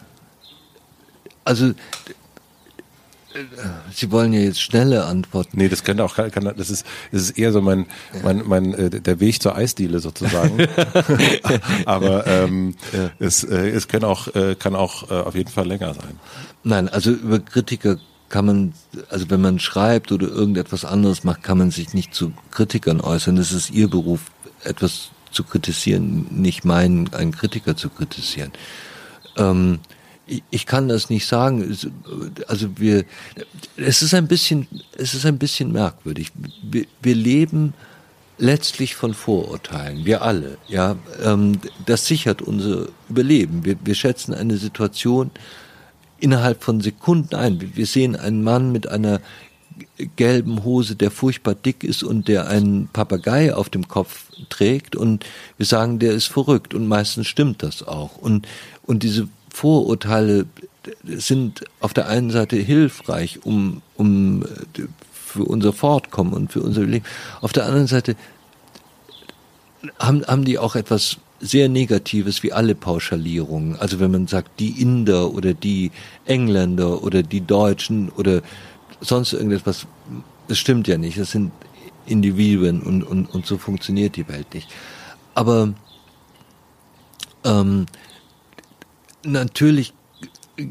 Also 1.43 1.73
Sie 3.93 4.11
wollen 4.11 4.33
ja 4.33 4.39
jetzt 4.39 4.61
schnelle 4.61 5.05
Antworten. 5.05 5.57
Nee, 5.57 5.69
das 5.69 5.83
kann 5.83 5.99
auch, 5.99 6.15
kann, 6.15 6.51
das 6.57 6.69
ist, 6.69 6.85
das 7.11 7.21
ist 7.21 7.37
eher 7.37 7.51
so 7.51 7.61
mein, 7.61 7.85
mein, 8.23 8.43
mein, 8.47 8.73
äh, 8.73 8.89
der 8.89 9.19
Weg 9.19 9.41
zur 9.41 9.55
Eisdiele 9.55 9.99
sozusagen. 9.99 10.57
Aber 11.85 12.25
ähm, 12.25 12.75
ja. 12.91 13.11
es, 13.19 13.43
äh, 13.43 13.69
es 13.69 13.87
kann 13.87 14.03
auch, 14.03 14.33
äh, 14.35 14.55
kann 14.55 14.75
auch 14.75 15.11
äh, 15.11 15.13
auf 15.13 15.35
jeden 15.35 15.49
Fall 15.49 15.67
länger 15.67 15.93
sein. 15.93 16.19
Nein, 16.63 16.89
also 16.89 17.11
über 17.11 17.39
Kritiker 17.39 17.97
kann 18.29 18.45
man, 18.45 18.73
also 19.09 19.29
wenn 19.29 19.41
man 19.41 19.59
schreibt 19.59 20.11
oder 20.11 20.27
irgendetwas 20.27 20.85
anderes 20.85 21.23
macht, 21.23 21.43
kann 21.43 21.57
man 21.57 21.71
sich 21.71 21.93
nicht 21.93 22.13
zu 22.13 22.31
Kritikern 22.51 23.01
äußern. 23.01 23.37
Es 23.37 23.51
ist 23.51 23.71
ihr 23.71 23.89
Beruf, 23.89 24.31
etwas 24.63 25.09
zu 25.31 25.43
kritisieren, 25.43 26.27
nicht 26.31 26.65
meinen, 26.65 27.13
einen 27.13 27.31
Kritiker 27.31 27.75
zu 27.75 27.89
kritisieren. 27.89 28.51
Ähm, 29.37 29.79
ich, 30.51 30.65
kann 30.65 30.87
das 30.87 31.09
nicht 31.09 31.25
sagen. 31.25 31.75
Also 32.47 32.67
wir, 32.77 33.03
es 33.77 34.01
ist 34.01 34.13
ein 34.13 34.27
bisschen, 34.27 34.67
es 34.97 35.13
ist 35.13 35.25
ein 35.25 35.39
bisschen 35.39 35.71
merkwürdig. 35.71 36.31
Wir, 36.61 36.85
wir 37.01 37.15
leben 37.15 37.73
letztlich 38.37 38.95
von 38.95 39.13
Vorurteilen. 39.13 40.05
Wir 40.05 40.21
alle, 40.21 40.57
ja. 40.67 40.95
Ähm, 41.23 41.59
das 41.85 42.05
sichert 42.05 42.41
unser 42.41 42.87
Überleben. 43.09 43.65
Wir, 43.65 43.75
wir 43.83 43.95
schätzen 43.95 44.33
eine 44.33 44.57
Situation 44.57 45.31
innerhalb 46.19 46.63
von 46.63 46.81
Sekunden 46.81 47.35
ein. 47.35 47.71
Wir 47.75 47.85
sehen 47.85 48.15
einen 48.15 48.43
Mann 48.43 48.71
mit 48.71 48.87
einer 48.87 49.21
gelben 50.15 50.63
Hose, 50.63 50.95
der 50.95 51.11
furchtbar 51.11 51.55
dick 51.55 51.83
ist 51.83 52.03
und 52.03 52.27
der 52.27 52.47
einen 52.47 52.87
Papagei 52.87 53.53
auf 53.53 53.69
dem 53.69 53.87
Kopf 53.87 54.25
trägt 54.49 54.95
und 54.95 55.25
wir 55.57 55.65
sagen, 55.65 55.99
der 55.99 56.13
ist 56.13 56.27
verrückt 56.27 56.73
und 56.73 56.87
meistens 56.87 57.27
stimmt 57.27 57.63
das 57.63 57.83
auch. 57.83 58.17
Und, 58.17 58.47
und 58.85 59.03
diese 59.03 59.27
Vorurteile 59.49 60.45
sind 61.03 61.63
auf 61.79 61.93
der 61.93 62.07
einen 62.07 62.31
Seite 62.31 62.55
hilfreich, 62.55 63.39
um, 63.43 63.81
um 63.95 64.45
für 65.11 65.43
unser 65.43 65.73
Fortkommen 65.73 66.33
und 66.33 66.51
für 66.51 66.61
unser 66.61 66.83
Leben. 66.83 67.05
Auf 67.41 67.53
der 67.53 67.65
anderen 67.65 67.87
Seite 67.87 68.15
haben, 69.99 70.25
haben 70.25 70.45
die 70.45 70.57
auch 70.57 70.75
etwas 70.75 71.17
sehr 71.39 71.69
Negatives 71.69 72.43
wie 72.43 72.51
alle 72.51 72.75
Pauschalierungen. 72.75 73.77
Also 73.79 73.99
wenn 73.99 74.11
man 74.11 74.27
sagt, 74.27 74.59
die 74.59 74.81
Inder 74.81 75.33
oder 75.33 75.53
die 75.53 75.91
Engländer 76.25 77.03
oder 77.03 77.23
die 77.23 77.41
Deutschen 77.41 78.09
oder 78.09 78.41
sonst 78.99 79.33
irgendetwas, 79.33 79.87
das 80.47 80.57
stimmt 80.57 80.87
ja 80.87 80.97
nicht. 80.97 81.17
Das 81.17 81.31
sind 81.31 81.51
Individuen 82.05 82.81
und, 82.81 83.03
und, 83.03 83.27
und 83.27 83.45
so 83.45 83.57
funktioniert 83.57 84.15
die 84.15 84.27
Welt 84.27 84.53
nicht. 84.53 84.67
Aber 85.33 85.73
ähm, 87.45 87.85
natürlich 89.23 89.93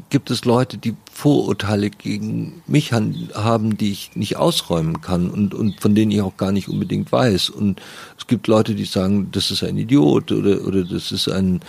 gibt 0.09 0.29
es 0.29 0.45
Leute, 0.45 0.77
die 0.77 0.95
Vorurteile 1.19 1.89
gegen 1.89 2.61
mich 2.65 2.93
haben, 2.93 3.77
die 3.77 3.91
ich 3.91 4.11
nicht 4.15 4.37
ausräumen 4.37 5.01
kann 5.01 5.29
und, 5.29 5.53
und 5.53 5.81
von 5.81 5.93
denen 5.93 6.11
ich 6.11 6.21
auch 6.21 6.37
gar 6.37 6.53
nicht 6.53 6.69
unbedingt 6.69 7.11
weiß. 7.11 7.49
Und 7.49 7.81
es 8.17 8.25
gibt 8.25 8.47
Leute, 8.47 8.73
die 8.73 8.85
sagen, 8.85 9.27
das 9.33 9.51
ist 9.51 9.61
ein 9.61 9.77
Idiot 9.77 10.31
oder, 10.31 10.65
oder 10.65 10.85
das 10.85 11.11
ist 11.11 11.27
ein 11.27 11.59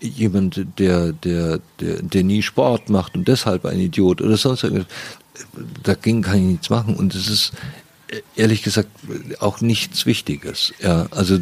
jemand, 0.00 0.66
der, 0.78 1.14
der, 1.14 1.60
der, 1.80 2.02
der 2.02 2.24
nie 2.24 2.42
Sport 2.42 2.90
macht 2.90 3.14
und 3.14 3.26
deshalb 3.26 3.64
ein 3.64 3.80
Idiot 3.80 4.20
oder 4.20 4.36
sonst 4.36 4.64
irgendwas. 4.64 4.86
Dagegen 5.82 6.20
kann 6.20 6.36
ich 6.36 6.44
nichts 6.44 6.68
machen. 6.68 6.94
Und 6.94 7.14
es 7.14 7.26
ist 7.26 7.52
ehrlich 8.36 8.62
gesagt 8.62 8.90
auch 9.38 9.62
nichts 9.62 10.04
Wichtiges. 10.04 10.74
Ja, 10.82 11.06
also 11.10 11.38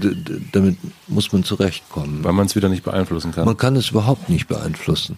damit 0.53 0.79
muss 1.09 1.33
man 1.33 1.43
zurechtkommen. 1.43 2.23
Weil 2.23 2.35
man 2.35 2.47
es 2.47 2.55
wieder 2.55 2.69
nicht 2.69 2.85
beeinflussen 2.85 3.33
kann. 3.33 3.47
Man 3.47 3.57
kann 3.57 3.75
es 3.75 3.91
überhaupt 3.91 4.29
nicht 4.29 4.47
beeinflussen. 4.47 5.17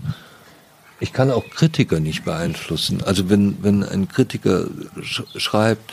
Ich 1.01 1.13
kann 1.13 1.31
auch 1.31 1.49
Kritiker 1.49 1.99
nicht 1.99 2.25
beeinflussen. 2.25 3.03
Also 3.03 3.31
wenn, 3.31 3.63
wenn 3.63 3.83
ein 3.83 4.09
Kritiker 4.09 4.67
sch 5.03 5.23
schreibt, 5.37 5.91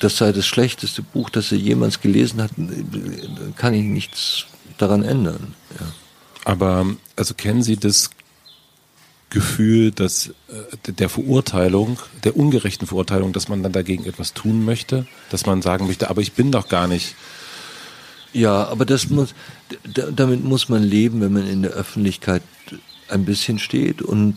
das 0.00 0.16
sei 0.16 0.32
das 0.32 0.46
schlechteste 0.46 1.02
Buch, 1.02 1.30
das 1.30 1.52
er 1.52 1.58
jemals 1.58 2.00
gelesen 2.00 2.42
hat, 2.42 2.50
dann 2.56 3.54
kann 3.56 3.74
ich 3.74 3.84
nichts 3.84 4.46
daran 4.78 5.02
ändern. 5.02 5.54
Ja. 5.78 5.86
Aber 6.44 6.86
also 7.16 7.34
kennen 7.34 7.62
Sie 7.62 7.76
das 7.76 8.10
Gefühl, 9.30 9.90
dass 9.90 10.28
äh, 10.48 10.92
der 10.92 11.08
Verurteilung, 11.08 11.98
der 12.22 12.36
ungerechten 12.36 12.86
Verurteilung, 12.86 13.32
dass 13.32 13.48
man 13.48 13.62
dann 13.62 13.72
dagegen 13.72 14.04
etwas 14.04 14.32
tun 14.32 14.64
möchte, 14.64 15.06
dass 15.30 15.46
man 15.46 15.60
sagen 15.60 15.86
möchte, 15.86 16.08
aber 16.08 16.20
ich 16.20 16.32
bin 16.32 16.52
doch 16.52 16.68
gar 16.68 16.86
nicht. 16.86 17.14
Ja, 18.32 18.66
aber 18.66 18.84
das 18.84 19.10
muss, 19.10 19.34
damit 19.92 20.44
muss 20.44 20.68
man 20.68 20.82
leben, 20.82 21.20
wenn 21.20 21.32
man 21.32 21.46
in 21.46 21.62
der 21.62 21.72
Öffentlichkeit 21.72 22.42
ein 23.08 23.24
bisschen 23.24 23.58
steht 23.58 24.02
und 24.02 24.36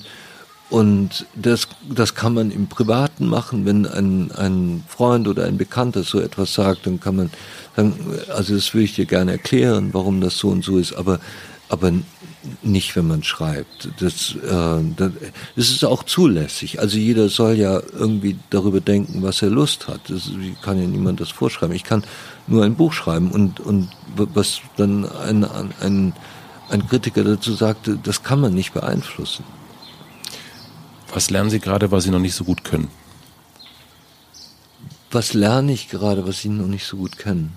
und 0.69 1.25
das, 1.33 1.69
das 1.89 2.13
kann 2.13 2.33
man 2.33 2.51
im 2.51 2.67
Privaten 2.67 3.27
machen, 3.27 3.65
wenn 3.65 3.85
ein, 3.85 4.31
ein 4.33 4.83
Freund 4.87 5.27
oder 5.29 5.45
ein 5.45 5.57
Bekannter 5.57 6.03
so 6.03 6.19
etwas 6.19 6.53
sagt, 6.53 6.85
dann 6.85 6.99
kann 6.99 7.15
man 7.15 7.29
sagen, 7.75 7.93
also 8.35 8.53
das 8.53 8.73
würde 8.73 8.83
ich 8.83 8.95
dir 8.95 9.05
gerne 9.05 9.31
erklären, 9.31 9.93
warum 9.93 10.19
das 10.19 10.37
so 10.37 10.49
und 10.49 10.65
so 10.65 10.77
ist, 10.77 10.93
aber, 10.93 11.21
aber 11.69 11.93
nicht, 12.63 12.97
wenn 12.97 13.07
man 13.07 13.23
schreibt. 13.23 13.89
Das, 13.99 14.35
äh, 14.35 14.83
das, 14.95 15.11
das 15.55 15.69
ist 15.69 15.85
auch 15.85 16.03
zulässig. 16.03 16.79
Also 16.79 16.97
jeder 16.97 17.29
soll 17.29 17.55
ja 17.55 17.81
irgendwie 17.97 18.37
darüber 18.49 18.81
denken, 18.81 19.23
was 19.23 19.41
er 19.41 19.49
Lust 19.49 19.87
hat. 19.87 20.01
Das 20.09 20.29
kann 20.61 20.79
ja 20.79 20.87
niemand 20.87 21.21
das 21.21 21.29
vorschreiben. 21.29 21.75
Ich 21.75 21.83
kann 21.83 22.03
nur 22.47 22.63
ein 22.63 22.75
Buch 22.75 22.91
schreiben 22.91 23.31
und, 23.31 23.61
und 23.61 23.89
was 24.15 24.59
dann 24.75 25.05
ein, 25.05 25.45
ein 25.79 26.13
ein 26.69 26.87
Kritiker 26.87 27.23
dazu 27.23 27.53
sagte, 27.53 27.97
das 28.01 28.23
kann 28.23 28.41
man 28.41 28.53
nicht 28.53 28.73
beeinflussen. 28.73 29.43
Was 31.13 31.29
lernen 31.29 31.49
Sie 31.49 31.59
gerade, 31.59 31.91
was 31.91 32.03
Sie 32.03 32.11
noch 32.11 32.19
nicht 32.19 32.35
so 32.35 32.43
gut 32.43 32.63
können? 32.63 32.89
was 35.11 35.33
lerne 35.33 35.73
ich 35.73 35.89
gerade, 35.89 36.27
was 36.27 36.41
Sie 36.41 36.49
noch 36.49 36.67
nicht 36.67 36.85
so 36.85 36.97
gut 36.97 37.17
kennen? 37.17 37.53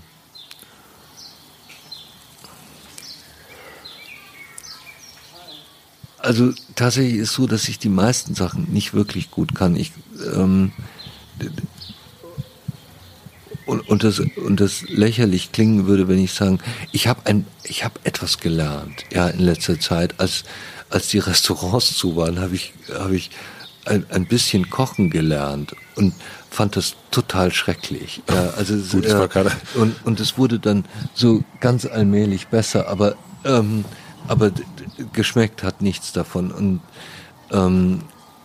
Also 6.19 6.53
tatsächlich 6.77 7.17
ist 7.17 7.33
so, 7.33 7.47
dass 7.47 7.69
ich 7.69 7.79
die 7.79 7.89
meisten 7.89 8.35
Sachen 8.35 8.71
nicht 8.73 8.93
wirklich 8.93 9.31
gut 9.31 9.55
kann. 9.55 9.75
Ich 9.75 9.93
ähm, 10.35 10.73
und, 13.71 13.89
und, 13.89 14.03
das, 14.03 14.19
und 14.19 14.61
das 14.61 14.83
lächerlich 14.89 15.53
klingen 15.53 15.87
würde, 15.87 16.09
wenn 16.09 16.19
ich 16.19 16.33
sagen, 16.33 16.59
ich 16.91 17.07
habe 17.07 17.21
ein, 17.25 17.47
ich 17.63 17.85
habe 17.85 18.01
etwas 18.05 18.39
gelernt, 18.39 19.05
ja, 19.13 19.29
in 19.29 19.41
letzter 19.41 19.79
Zeit, 19.79 20.19
als 20.19 20.45
als 20.91 21.07
die 21.07 21.21
Restaurants 21.21 21.97
zu 21.97 22.17
waren, 22.17 22.41
habe 22.41 22.57
ich 22.57 22.75
habe 22.93 23.15
ich 23.15 23.31
ein, 23.87 24.05
ein 24.11 24.27
bisschen 24.27 24.69
kochen 24.71 25.09
gelernt 25.09 25.75
und 25.95 26.15
fand 26.51 26.77
das 26.77 26.97
total 27.13 27.53
schrecklich. 27.53 28.23
Ja, 28.29 28.51
also 28.57 28.75
Gut, 28.77 29.07
äh, 29.07 29.29
und 29.77 29.95
und 30.05 30.19
es 30.19 30.37
wurde 30.37 30.59
dann 30.59 30.85
so 31.15 31.45
ganz 31.61 31.87
allmählich 31.87 32.49
besser, 32.49 32.89
aber 32.89 33.15
ähm, 33.45 33.85
aber 34.27 34.51
geschmeckt 35.13 35.63
hat 35.63 35.81
nichts 35.81 36.13
davon 36.13 36.51
und 36.51 36.81
ähm, 37.53 38.03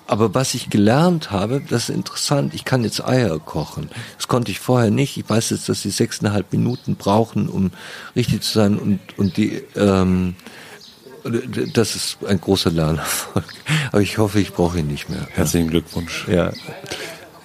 aber 0.08 0.34
was 0.34 0.54
ich 0.54 0.70
gelernt 0.70 1.32
habe, 1.32 1.62
das 1.68 1.90
ist 1.90 1.96
interessant, 1.96 2.54
ich 2.54 2.64
kann 2.64 2.84
jetzt 2.84 3.04
Eier 3.04 3.40
kochen. 3.40 3.90
Das 4.18 4.28
konnte 4.28 4.52
ich 4.52 4.60
vorher 4.60 4.92
nicht. 4.92 5.18
Ich 5.18 5.28
weiß 5.28 5.50
jetzt, 5.50 5.68
dass 5.68 5.82
sie 5.82 5.90
sechseinhalb 5.90 6.52
Minuten 6.52 6.96
brauchen, 6.96 7.50
um 7.50 7.72
richtig 8.16 8.42
zu 8.42 8.54
sein 8.54 8.78
und, 8.78 9.00
und 9.18 9.38
die, 9.38 9.64
ähm, 9.76 10.36
das 11.74 11.96
ist 11.96 12.18
ein 12.28 12.40
großer 12.40 12.70
Lernerfolg. 12.70 13.46
Aber 13.92 14.02
ich 14.02 14.18
hoffe, 14.20 14.40
ich 14.40 14.54
brauche 14.54 14.80
ihn 14.80 14.88
nicht 14.88 15.10
mehr. 15.10 15.28
Herzlichen 15.32 15.70
Glückwunsch. 15.70 16.28
Ja. 16.28 16.54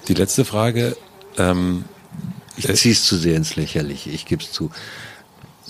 Die 0.09 0.15
letzte 0.15 0.45
Frage. 0.45 0.97
Ähm, 1.39 1.85
ich 2.57 2.75
ziehe 2.75 2.93
es 2.93 3.05
zu 3.05 3.17
sehr 3.17 3.37
ins 3.37 3.57
Lächerliche, 3.57 4.11
ich 4.11 4.27
gebe 4.27 4.43
es 4.43 4.53
zu. 4.53 4.71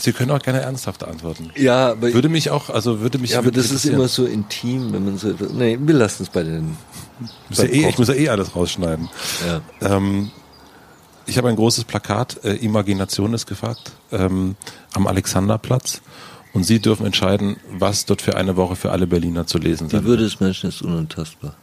Sie 0.00 0.12
können 0.12 0.30
auch 0.30 0.40
gerne 0.40 0.60
ernsthaft 0.60 1.04
antworten. 1.04 1.50
Ja, 1.56 1.90
aber 1.92 2.12
würde 2.12 2.28
mich 2.28 2.50
auch, 2.50 2.70
also 2.70 3.00
würde 3.00 3.18
mich. 3.18 3.32
Ja, 3.32 3.38
aber 3.38 3.50
das 3.50 3.70
ist 3.70 3.84
immer 3.84 4.08
so 4.08 4.24
intim, 4.26 4.92
wenn 4.92 5.04
man 5.04 5.18
so. 5.18 5.34
Nee, 5.52 5.78
wir 5.80 5.94
lassen 5.94 6.22
es 6.22 6.28
bei 6.28 6.42
den. 6.42 6.76
Ja 7.50 7.64
eh, 7.64 7.88
ich 7.88 7.98
muss 7.98 8.08
ja 8.08 8.14
eh 8.14 8.28
alles 8.30 8.56
rausschneiden. 8.56 9.08
Ja. 9.46 9.96
Ähm, 9.96 10.30
ich 11.26 11.38
habe 11.38 11.48
ein 11.48 11.56
großes 11.56 11.84
Plakat, 11.84 12.42
äh, 12.44 12.54
Imagination 12.54 13.34
ist 13.34 13.46
gefragt, 13.46 13.92
ähm, 14.10 14.56
am 14.94 15.06
Alexanderplatz. 15.06 16.00
Und 16.52 16.64
Sie 16.64 16.80
dürfen 16.80 17.06
entscheiden, 17.06 17.56
was 17.70 18.06
dort 18.06 18.22
für 18.22 18.36
eine 18.36 18.56
Woche 18.56 18.74
für 18.74 18.90
alle 18.90 19.06
Berliner 19.06 19.46
zu 19.46 19.58
lesen 19.58 19.88
sein 19.88 20.00
Die 20.00 20.06
Würde 20.06 20.24
des 20.24 20.40
Menschen 20.40 20.68
ist 20.68 20.82
unantastbar. 20.82 21.54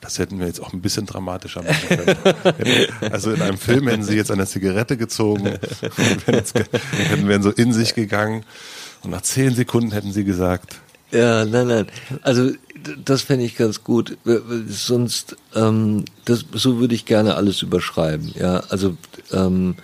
Das 0.00 0.18
hätten 0.18 0.38
wir 0.38 0.46
jetzt 0.46 0.60
auch 0.60 0.72
ein 0.72 0.80
bisschen 0.80 1.06
dramatischer 1.06 1.62
machen 1.62 1.88
können. 1.88 2.16
also 3.12 3.32
in 3.32 3.42
einem 3.42 3.58
Film 3.58 3.88
hätten 3.88 4.02
sie 4.02 4.16
jetzt 4.16 4.30
eine 4.30 4.46
Zigarette 4.46 4.96
gezogen, 4.96 5.46
hätten 6.26 7.28
wären 7.28 7.42
so 7.42 7.50
in 7.50 7.72
sich 7.72 7.94
gegangen 7.94 8.44
und 9.02 9.10
nach 9.10 9.22
zehn 9.22 9.54
Sekunden 9.54 9.92
hätten 9.92 10.12
sie 10.12 10.24
gesagt. 10.24 10.76
Ja, 11.10 11.44
nein, 11.44 11.68
nein. 11.68 11.86
Also 12.22 12.50
das 13.04 13.22
fände 13.22 13.44
ich 13.44 13.56
ganz 13.56 13.84
gut. 13.84 14.16
Sonst, 14.68 15.36
ähm, 15.54 16.04
das, 16.24 16.44
so 16.52 16.80
würde 16.80 16.94
ich 16.94 17.04
gerne 17.04 17.36
alles 17.36 17.62
überschreiben. 17.62 18.32
Ja, 18.38 18.64
also 18.68 18.96
ähm, 19.32 19.76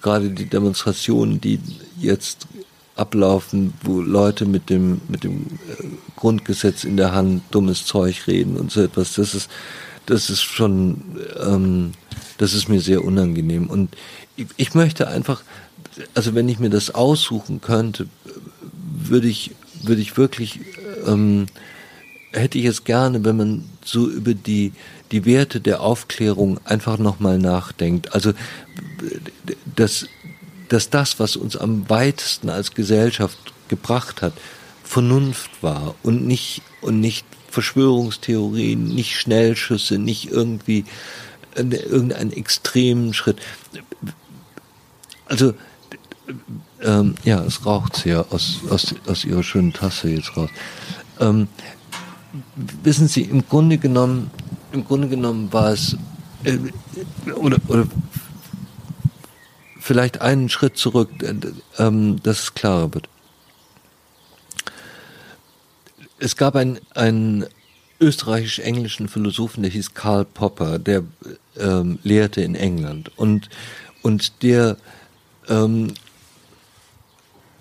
gerade 0.00 0.30
die 0.30 0.46
Demonstrationen, 0.46 1.40
die 1.40 1.60
jetzt 1.98 2.46
ablaufen, 2.94 3.72
wo 3.82 4.00
Leute 4.00 4.44
mit 4.44 4.70
dem, 4.70 5.00
mit 5.08 5.24
dem 5.24 5.46
äh, 5.68 5.84
Grundgesetz 6.16 6.84
in 6.84 6.96
der 6.96 7.12
Hand 7.12 7.42
dummes 7.50 7.86
Zeug 7.86 8.26
reden 8.26 8.56
und 8.56 8.70
so 8.70 8.82
etwas, 8.82 9.14
das 9.14 9.34
ist, 9.34 9.50
das 10.06 10.30
ist 10.30 10.42
schon, 10.42 11.00
ähm, 11.42 11.92
das 12.38 12.54
ist 12.54 12.68
mir 12.68 12.80
sehr 12.80 13.04
unangenehm. 13.04 13.68
Und 13.68 13.96
ich, 14.36 14.46
ich 14.56 14.74
möchte 14.74 15.08
einfach, 15.08 15.42
also 16.14 16.34
wenn 16.34 16.48
ich 16.48 16.58
mir 16.58 16.70
das 16.70 16.94
aussuchen 16.94 17.60
könnte, 17.60 18.08
würde 18.94 19.28
ich, 19.28 19.52
würde 19.82 20.02
ich 20.02 20.16
wirklich, 20.16 20.60
ähm, 21.06 21.46
hätte 22.32 22.58
ich 22.58 22.66
es 22.66 22.84
gerne, 22.84 23.24
wenn 23.24 23.36
man 23.36 23.64
so 23.84 24.08
über 24.08 24.34
die, 24.34 24.72
die 25.12 25.24
Werte 25.24 25.60
der 25.60 25.80
Aufklärung 25.80 26.58
einfach 26.64 26.98
nochmal 26.98 27.38
nachdenkt. 27.38 28.14
Also, 28.14 28.32
das, 29.76 30.06
dass 30.72 30.88
das, 30.88 31.20
was 31.20 31.36
uns 31.36 31.56
am 31.56 31.88
weitesten 31.90 32.48
als 32.48 32.72
Gesellschaft 32.72 33.52
gebracht 33.68 34.22
hat, 34.22 34.32
Vernunft 34.82 35.50
war 35.62 35.94
und 36.02 36.26
nicht, 36.26 36.62
und 36.80 37.00
nicht 37.00 37.26
Verschwörungstheorien, 37.50 38.84
nicht 38.84 39.18
Schnellschüsse, 39.18 39.98
nicht 39.98 40.30
irgendwie 40.30 40.86
irgendeinen 41.54 42.32
extremen 42.32 43.12
Schritt. 43.12 43.36
Also, 45.26 45.52
ähm, 46.80 47.16
ja, 47.22 47.42
es 47.44 47.66
raucht 47.66 47.96
sehr 47.96 48.24
aus, 48.30 48.60
aus, 48.70 48.94
aus 49.06 49.26
ihrer 49.26 49.42
schönen 49.42 49.74
Tasse 49.74 50.08
jetzt 50.08 50.34
raus. 50.36 50.48
Ähm, 51.20 51.48
wissen 52.82 53.08
Sie, 53.08 53.22
im 53.22 53.46
Grunde 53.46 53.76
genommen, 53.76 54.30
im 54.72 54.86
Grunde 54.86 55.08
genommen 55.08 55.52
war 55.52 55.72
es, 55.72 55.96
äh, 56.44 56.56
oder, 57.34 57.58
oder 57.68 57.86
vielleicht 59.82 60.20
einen 60.20 60.48
Schritt 60.48 60.78
zurück, 60.78 61.10
äh, 61.22 61.34
ähm, 61.78 62.22
dass 62.22 62.40
es 62.40 62.54
klarer 62.54 62.94
wird. 62.94 63.08
Es 66.18 66.36
gab 66.36 66.54
einen, 66.54 66.78
einen 66.94 67.46
österreichisch-englischen 68.00 69.08
Philosophen, 69.08 69.62
der 69.62 69.72
hieß 69.72 69.94
Karl 69.94 70.24
Popper, 70.24 70.78
der 70.78 71.02
ähm, 71.58 71.98
lehrte 72.02 72.42
in 72.42 72.54
England 72.54 73.10
und, 73.16 73.48
und 74.02 74.42
der 74.42 74.76
ähm, 75.48 75.94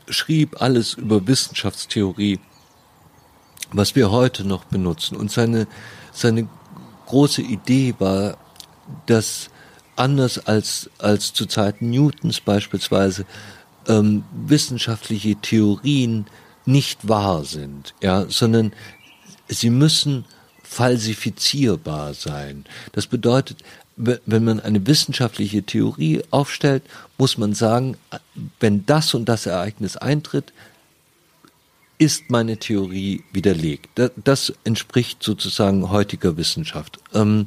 schrieb 0.09 0.61
alles 0.61 0.93
über 0.93 1.25
Wissenschaftstheorie, 1.27 2.39
was 3.71 3.95
wir 3.95 4.11
heute 4.11 4.43
noch 4.43 4.65
benutzen. 4.65 5.15
Und 5.15 5.31
seine, 5.31 5.67
seine 6.11 6.47
große 7.05 7.41
Idee 7.41 7.95
war, 7.99 8.37
dass 9.05 9.50
anders 10.01 10.39
als, 10.47 10.89
als 10.97 11.33
zu 11.33 11.45
Zeiten 11.45 11.89
Newtons 11.91 12.41
beispielsweise 12.41 13.25
ähm, 13.87 14.23
wissenschaftliche 14.45 15.35
Theorien 15.35 16.25
nicht 16.65 17.07
wahr 17.07 17.45
sind, 17.45 17.93
ja, 18.01 18.25
sondern 18.27 18.73
sie 19.47 19.69
müssen 19.69 20.25
falsifizierbar 20.63 22.13
sein. 22.13 22.65
Das 22.93 23.07
bedeutet, 23.07 23.57
wenn 23.97 24.43
man 24.43 24.59
eine 24.59 24.87
wissenschaftliche 24.87 25.63
Theorie 25.63 26.23
aufstellt, 26.31 26.83
muss 27.17 27.37
man 27.37 27.53
sagen, 27.53 27.97
wenn 28.59 28.85
das 28.85 29.13
und 29.13 29.25
das 29.25 29.45
Ereignis 29.45 29.97
eintritt, 29.97 30.53
ist 32.01 32.31
meine 32.31 32.57
Theorie 32.57 33.23
widerlegt. 33.31 34.01
Das 34.23 34.51
entspricht 34.63 35.21
sozusagen 35.21 35.91
heutiger 35.91 36.35
Wissenschaft. 36.35 36.97
Ähm, 37.13 37.45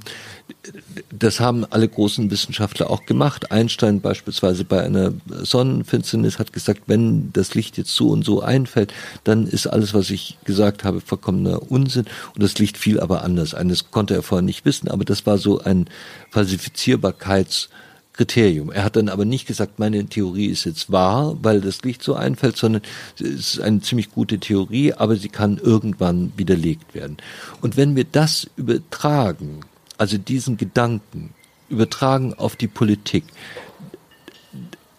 das 1.11 1.41
haben 1.41 1.65
alle 1.65 1.89
großen 1.89 2.31
Wissenschaftler 2.31 2.89
auch 2.89 3.05
gemacht. 3.05 3.51
Einstein 3.51 4.01
beispielsweise 4.01 4.65
bei 4.65 4.81
einer 4.81 5.13
Sonnenfinsternis 5.27 6.39
hat 6.39 6.53
gesagt, 6.53 6.83
wenn 6.87 7.33
das 7.33 7.57
Licht 7.57 7.79
jetzt 7.79 7.97
so 7.97 8.11
und 8.11 8.25
so 8.25 8.43
einfällt, 8.43 8.95
dann 9.25 9.49
ist 9.49 9.67
alles, 9.67 9.93
was 9.93 10.09
ich 10.11 10.39
gesagt 10.45 10.85
habe, 10.85 11.01
vollkommener 11.01 11.73
Unsinn. 11.73 12.05
Und 12.37 12.45
das 12.45 12.57
Licht 12.61 12.79
fiel 12.79 13.01
aber 13.01 13.25
anders 13.25 13.55
ein. 13.55 13.69
Das 13.69 13.91
konnte 13.91 14.15
er 14.15 14.23
vorher 14.23 14.45
nicht 14.45 14.65
wissen, 14.65 14.87
aber 14.87 15.05
das 15.05 15.27
war 15.27 15.37
so 15.37 15.59
ein 15.63 15.89
Falsifizierbarkeits- 16.33 17.71
Kriterium. 18.15 18.71
Er 18.71 18.85
hat 18.85 18.97
dann 18.97 19.09
aber 19.09 19.25
nicht 19.25 19.47
gesagt, 19.47 19.79
meine 19.79 20.07
Theorie 20.07 20.47
ist 20.47 20.65
jetzt 20.65 20.91
wahr, 20.91 21.37
weil 21.43 21.61
das 21.61 21.83
Licht 21.83 22.03
so 22.03 22.15
einfällt, 22.15 22.57
sondern 22.57 22.83
es 23.17 23.21
ist 23.21 23.61
eine 23.61 23.81
ziemlich 23.81 24.13
gute 24.13 24.39
Theorie, 24.39 24.93
aber 24.93 25.17
sie 25.17 25.29
kann 25.29 25.59
irgendwann 25.59 26.33
widerlegt 26.37 26.95
werden. 26.95 27.17
Und 27.61 27.77
wenn 27.77 27.97
wir 27.97 28.05
das 28.05 28.49
übertragen, 28.57 29.61
also 29.99 30.17
diesen 30.17 30.57
Gedanken 30.57 31.35
übertragen 31.69 32.35
auf 32.35 32.55
die 32.55 32.69
Politik 32.69 33.25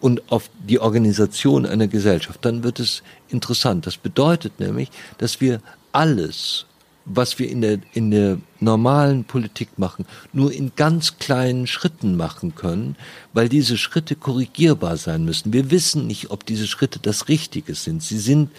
und 0.00 0.30
auf 0.30 0.50
die 0.68 0.78
Organisation 0.78 1.64
einer 1.64 1.88
Gesellschaft, 1.88 2.44
dann 2.44 2.62
wird 2.62 2.80
es 2.80 3.02
interessant. 3.28 3.86
Das 3.86 3.96
bedeutet 3.96 4.60
nämlich, 4.60 4.90
dass 5.16 5.40
wir 5.40 5.62
alles, 5.92 6.66
was 7.06 7.38
wir 7.38 7.48
in 7.48 7.60
der, 7.60 7.78
in 7.94 8.10
der 8.10 8.38
normalen 8.60 9.24
Politik 9.24 9.78
machen, 9.78 10.04
nur 10.32 10.52
in 10.52 10.72
ganz 10.74 11.18
kleinen 11.18 11.66
Schritten 11.66 12.16
machen 12.16 12.54
können, 12.54 12.96
weil 13.32 13.48
diese 13.48 13.78
Schritte 13.78 14.16
korrigierbar 14.16 14.96
sein 14.96 15.24
müssen. 15.24 15.52
Wir 15.52 15.70
wissen 15.70 16.06
nicht, 16.06 16.30
ob 16.30 16.44
diese 16.44 16.66
Schritte 16.66 16.98
das 16.98 17.28
Richtige 17.28 17.74
sind. 17.74 18.02
Sie 18.02 18.18
sind 18.18 18.50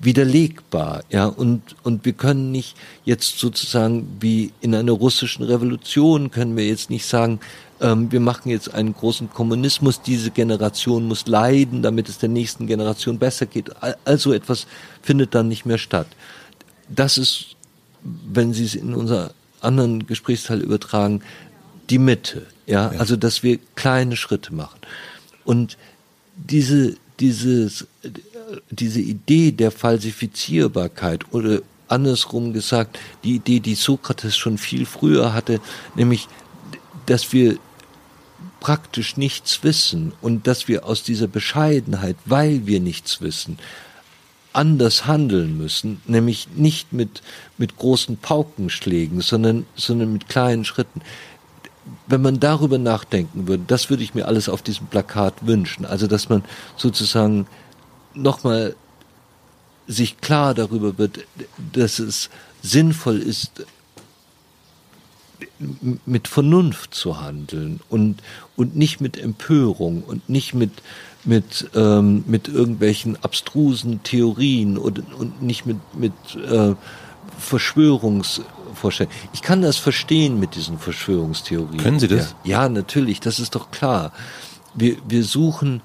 widerlegbar, 0.00 1.04
ja, 1.10 1.26
und, 1.26 1.76
und 1.84 2.04
wir 2.04 2.12
können 2.12 2.50
nicht 2.50 2.76
jetzt 3.04 3.38
sozusagen 3.38 4.16
wie 4.18 4.50
in 4.60 4.74
einer 4.74 4.92
russischen 4.92 5.44
Revolution 5.44 6.32
können 6.32 6.56
wir 6.56 6.66
jetzt 6.66 6.90
nicht 6.90 7.06
sagen, 7.06 7.38
ähm, 7.80 8.10
wir 8.10 8.18
machen 8.18 8.50
jetzt 8.50 8.74
einen 8.74 8.94
großen 8.94 9.30
Kommunismus, 9.30 10.02
diese 10.02 10.32
Generation 10.32 11.06
muss 11.06 11.28
leiden, 11.28 11.82
damit 11.82 12.08
es 12.08 12.18
der 12.18 12.30
nächsten 12.30 12.66
Generation 12.66 13.18
besser 13.18 13.46
geht. 13.46 13.70
Also 14.04 14.32
etwas 14.32 14.66
findet 15.02 15.36
dann 15.36 15.46
nicht 15.46 15.66
mehr 15.66 15.78
statt. 15.78 16.08
Das 16.88 17.16
ist 17.16 17.51
wenn 18.04 18.52
Sie 18.52 18.64
es 18.64 18.74
in 18.74 18.94
unser 18.94 19.32
anderen 19.60 20.06
Gesprächsteil 20.06 20.60
übertragen, 20.60 21.22
die 21.90 21.98
Mitte, 21.98 22.46
ja, 22.66 22.92
ja. 22.92 22.98
also 22.98 23.16
dass 23.16 23.42
wir 23.42 23.58
kleine 23.74 24.16
Schritte 24.16 24.54
machen. 24.54 24.80
Und 25.44 25.76
diese, 26.36 26.96
dieses, 27.20 27.86
diese 28.70 29.00
Idee 29.00 29.52
der 29.52 29.70
Falsifizierbarkeit 29.70 31.32
oder 31.32 31.60
andersrum 31.88 32.52
gesagt, 32.52 32.98
die 33.22 33.36
Idee, 33.36 33.60
die 33.60 33.74
Sokrates 33.74 34.36
schon 34.36 34.58
viel 34.58 34.86
früher 34.86 35.34
hatte, 35.34 35.60
nämlich, 35.94 36.28
dass 37.06 37.32
wir 37.32 37.58
praktisch 38.60 39.16
nichts 39.16 39.62
wissen 39.62 40.12
und 40.22 40.46
dass 40.46 40.68
wir 40.68 40.86
aus 40.86 41.02
dieser 41.02 41.26
Bescheidenheit, 41.26 42.16
weil 42.24 42.66
wir 42.66 42.80
nichts 42.80 43.20
wissen, 43.20 43.58
anders 44.52 45.06
handeln 45.06 45.56
müssen, 45.56 46.00
nämlich 46.06 46.48
nicht 46.54 46.92
mit, 46.92 47.22
mit 47.58 47.76
großen 47.76 48.16
Paukenschlägen, 48.16 49.20
sondern, 49.20 49.66
sondern 49.74 50.12
mit 50.12 50.28
kleinen 50.28 50.64
Schritten. 50.64 51.00
Wenn 52.06 52.22
man 52.22 52.40
darüber 52.40 52.78
nachdenken 52.78 53.48
würde, 53.48 53.64
das 53.66 53.90
würde 53.90 54.02
ich 54.02 54.14
mir 54.14 54.26
alles 54.26 54.48
auf 54.48 54.62
diesem 54.62 54.86
Plakat 54.86 55.46
wünschen. 55.46 55.84
Also, 55.84 56.06
dass 56.06 56.28
man 56.28 56.44
sozusagen 56.76 57.46
nochmal 58.14 58.76
sich 59.86 60.20
klar 60.20 60.54
darüber 60.54 60.98
wird, 60.98 61.20
dass 61.72 61.98
es 61.98 62.30
sinnvoll 62.62 63.18
ist, 63.18 63.64
mit 66.06 66.28
Vernunft 66.28 66.94
zu 66.94 67.20
handeln 67.20 67.80
und, 67.88 68.22
und 68.56 68.76
nicht 68.76 69.00
mit 69.00 69.18
Empörung 69.18 70.02
und 70.02 70.28
nicht 70.28 70.54
mit, 70.54 70.70
mit, 71.24 71.70
ähm, 71.74 72.24
mit 72.26 72.48
irgendwelchen 72.48 73.16
abstrusen 73.22 74.02
Theorien 74.02 74.78
und, 74.78 75.00
und 75.14 75.42
nicht 75.42 75.66
mit, 75.66 75.78
mit 75.96 76.12
äh, 76.50 76.74
Verschwörungsvorstellungen. 77.38 79.16
Ich 79.32 79.42
kann 79.42 79.62
das 79.62 79.76
verstehen 79.76 80.40
mit 80.40 80.54
diesen 80.56 80.78
Verschwörungstheorien. 80.78 81.78
Können 81.78 82.00
Sie 82.00 82.08
das? 82.08 82.34
Ja, 82.44 82.62
ja 82.62 82.68
natürlich, 82.68 83.20
das 83.20 83.38
ist 83.38 83.54
doch 83.54 83.70
klar. 83.70 84.12
Wir, 84.74 84.96
wir 85.06 85.24
suchen 85.24 85.82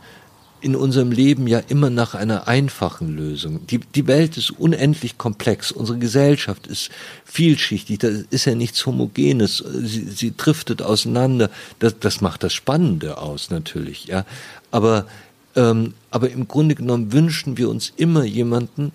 in 0.59 0.75
unserem 0.75 1.11
Leben 1.11 1.45
ja 1.48 1.59
immer 1.59 1.90
nach 1.90 2.16
einer 2.16 2.48
einfachen 2.48 3.16
Lösung. 3.16 3.66
Die, 3.67 3.80
die 3.80 4.07
Welt 4.07 4.38
ist 4.38 4.51
unendlich 4.51 5.17
komplex, 5.17 5.72
unsere 5.72 5.99
Gesellschaft 5.99 6.66
ist 6.66 6.90
vielschichtig, 7.25 7.99
da 7.99 8.07
ist 8.32 8.45
ja 8.45 8.56
nichts 8.56 8.85
Homogenes, 8.85 9.57
sie, 9.57 10.06
sie 10.06 10.35
driftet 10.35 10.82
auseinander, 10.82 11.51
das, 11.77 11.99
das 11.99 12.22
macht 12.22 12.43
das 12.43 12.53
Spannende 12.53 13.19
aus 13.19 13.51
natürlich, 13.51 14.06
ja. 14.06 14.25
Aber, 14.72 15.06
ähm, 15.58 15.94
aber 16.11 16.30
im 16.30 16.48
Grunde 16.48 16.76
genommen 16.76 17.11
wünschen 17.11 17.58
wir 17.58 17.69
uns 17.69 17.92
immer 17.98 18.24
jemanden, 18.24 18.94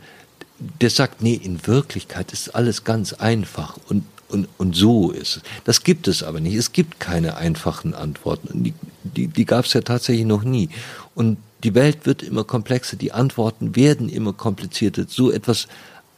der 0.80 0.90
sagt, 0.90 1.20
nee, 1.20 1.34
in 1.34 1.66
Wirklichkeit 1.66 2.32
ist 2.32 2.54
alles 2.54 2.84
ganz 2.84 3.12
einfach 3.12 3.76
und 3.88 4.04
und, 4.28 4.48
und 4.56 4.74
so 4.74 5.10
ist 5.10 5.36
es. 5.36 5.42
Das 5.64 5.84
gibt 5.84 6.08
es 6.08 6.22
aber 6.22 6.40
nicht. 6.40 6.56
Es 6.56 6.72
gibt 6.72 6.98
keine 6.98 7.36
einfachen 7.36 7.92
Antworten. 7.92 8.64
Die, 8.64 8.72
die, 9.04 9.28
die 9.28 9.44
gab 9.44 9.66
es 9.66 9.74
ja 9.74 9.82
tatsächlich 9.82 10.24
noch 10.24 10.42
nie. 10.42 10.70
Und 11.14 11.36
die 11.64 11.74
Welt 11.74 12.06
wird 12.06 12.22
immer 12.22 12.44
komplexer, 12.44 12.96
die 12.96 13.12
Antworten 13.12 13.76
werden 13.76 14.08
immer 14.08 14.32
komplizierter. 14.32 15.04
So 15.06 15.30
etwas 15.30 15.68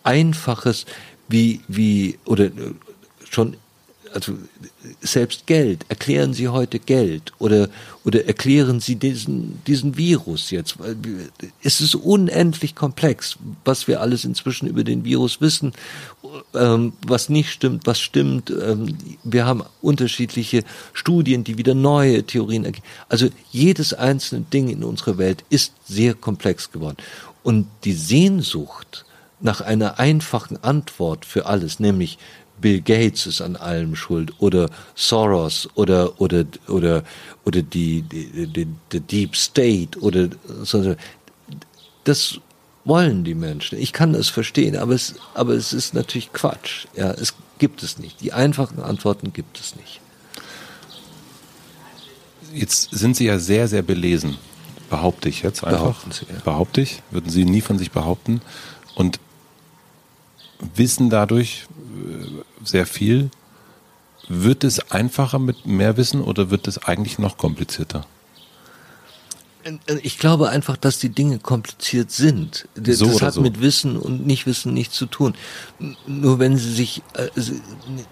Einfaches 0.05 0.87
wie, 1.29 1.61
wie, 1.67 2.19
oder 2.25 2.45
äh, 2.45 2.75
schon, 3.29 3.57
also 4.15 4.39
selbst 5.01 5.47
Geld. 5.47 5.85
Erklären 5.89 6.35
Sie 6.35 6.49
heute 6.49 6.79
Geld 6.79 7.33
oder, 7.39 7.69
oder 8.05 8.27
erklären 8.27 8.79
Sie 8.79 8.95
diesen, 8.95 9.61
diesen 9.67 9.97
Virus 9.97 10.51
jetzt. 10.51 10.77
Es 11.63 11.81
ist 11.81 11.97
unendlich 11.97 12.75
komplex, 12.77 13.37
was 13.65 13.89
wir 13.89 14.01
alles 14.01 14.25
inzwischen 14.25 14.69
über 14.69 14.85
den 14.85 15.05
Virus 15.05 15.41
wissen, 15.41 15.73
ähm, 16.55 16.93
was 17.05 17.29
nicht 17.29 17.51
stimmt, 17.51 17.87
was 17.87 17.99
stimmt. 17.99 18.51
Ähm, 18.51 18.97
wir 19.25 19.47
haben 19.47 19.65
unterschiedliche 19.83 20.63
Studien, 20.93 21.43
die 21.43 21.59
wieder 21.59 21.75
neue 21.75 22.23
Theorien 22.23 22.65
ergeben. 22.65 22.87
Also 23.09 23.29
jedes 23.51 23.95
einzelne 23.95 24.43
Ding 24.43 24.69
in 24.69 24.85
unserer 24.85 25.19
Welt 25.19 25.45
ist 25.51 25.73
sehr 25.87 26.15
komplex 26.15 26.71
geworden. 26.71 26.97
Und 27.43 27.67
die 27.83 27.93
Sehnsucht 27.93 29.05
nach 29.41 29.61
einer 29.61 29.99
einfachen 29.99 30.63
Antwort 30.63 31.27
für 31.27 31.47
alles, 31.47 31.81
nämlich 31.81 32.19
Bill 32.65 32.81
Gates 32.81 33.27
ist 33.27 33.43
an 33.43 33.57
allem 33.57 33.95
schuld 33.95 34.33
oder 34.39 34.71
Soros 34.95 35.69
oder 35.75 36.19
oder 36.19 36.47
oder 36.67 37.03
oder 37.45 37.61
die 37.61 38.01
die, 38.01 38.47
die, 38.47 38.67
die 38.91 39.01
Deep 39.01 39.37
State 39.37 40.01
oder 40.01 40.31
so 40.63 40.97
das 42.05 42.41
wollen 42.87 43.23
die 43.23 43.35
Menschen. 43.35 43.79
Ich 43.79 43.93
kann 43.93 44.15
das 44.15 44.31
verstehen, 44.31 44.79
aber 44.79 44.95
es 44.95 45.17
aber 45.35 45.53
es 45.53 45.75
ist 45.75 45.93
natürlich 45.93 46.33
Quatsch. 46.33 46.87
Ja, 46.97 47.11
es 47.11 47.35
gibt 47.59 47.83
es 47.83 47.99
nicht. 47.99 48.23
Die 48.23 48.33
einfachen 48.33 48.81
Antworten 48.81 49.35
gibt 49.35 49.61
es 49.61 49.77
nicht. 49.77 50.01
Jetzt 52.55 52.93
sind 52.93 53.15
Sie 53.15 53.27
ja 53.27 53.39
sehr 53.39 53.69
sehr 53.69 53.83
belesen, 53.83 54.39
behaupte 54.89 55.29
ich 55.29 55.43
jetzt 55.43 55.65
einfach. 55.65 55.81
Behaupten 55.81 56.13
Sie, 56.13 56.25
ja. 56.33 56.41
Behaupte 56.43 56.81
ich, 56.81 57.03
würden 57.11 57.29
Sie 57.29 57.45
nie 57.45 57.61
von 57.61 57.79
sich 57.79 57.91
behaupten 57.91 58.41
und 58.95 59.21
wissen 60.75 61.11
dadurch 61.11 61.67
sehr 62.65 62.87
viel. 62.87 63.31
Wird 64.29 64.65
es 64.65 64.91
einfacher 64.91 65.39
mit 65.39 65.67
mehr 65.67 65.97
Wissen 65.97 66.23
oder 66.23 66.51
wird 66.51 66.67
es 66.67 66.79
eigentlich 66.79 67.19
noch 67.19 67.37
komplizierter? 67.37 68.07
Ich 70.03 70.19
glaube 70.19 70.51
einfach, 70.51 70.77
dass 70.77 70.99
die 70.99 71.09
Dinge 71.09 71.39
kompliziert 71.39 72.11
sind. 72.11 72.69
Das 72.75 72.99
so 72.99 73.21
hat 73.23 73.35
so. 73.35 73.41
mit 73.41 73.63
Wissen 73.63 73.97
und 73.97 74.27
Nichtwissen 74.27 74.75
nichts 74.75 74.95
zu 74.95 75.07
tun. 75.07 75.35
Nur 76.07 76.39
wenn 76.39 76.59
Sie 76.59 76.71
sich, 76.71 77.03
äh, 77.15 77.29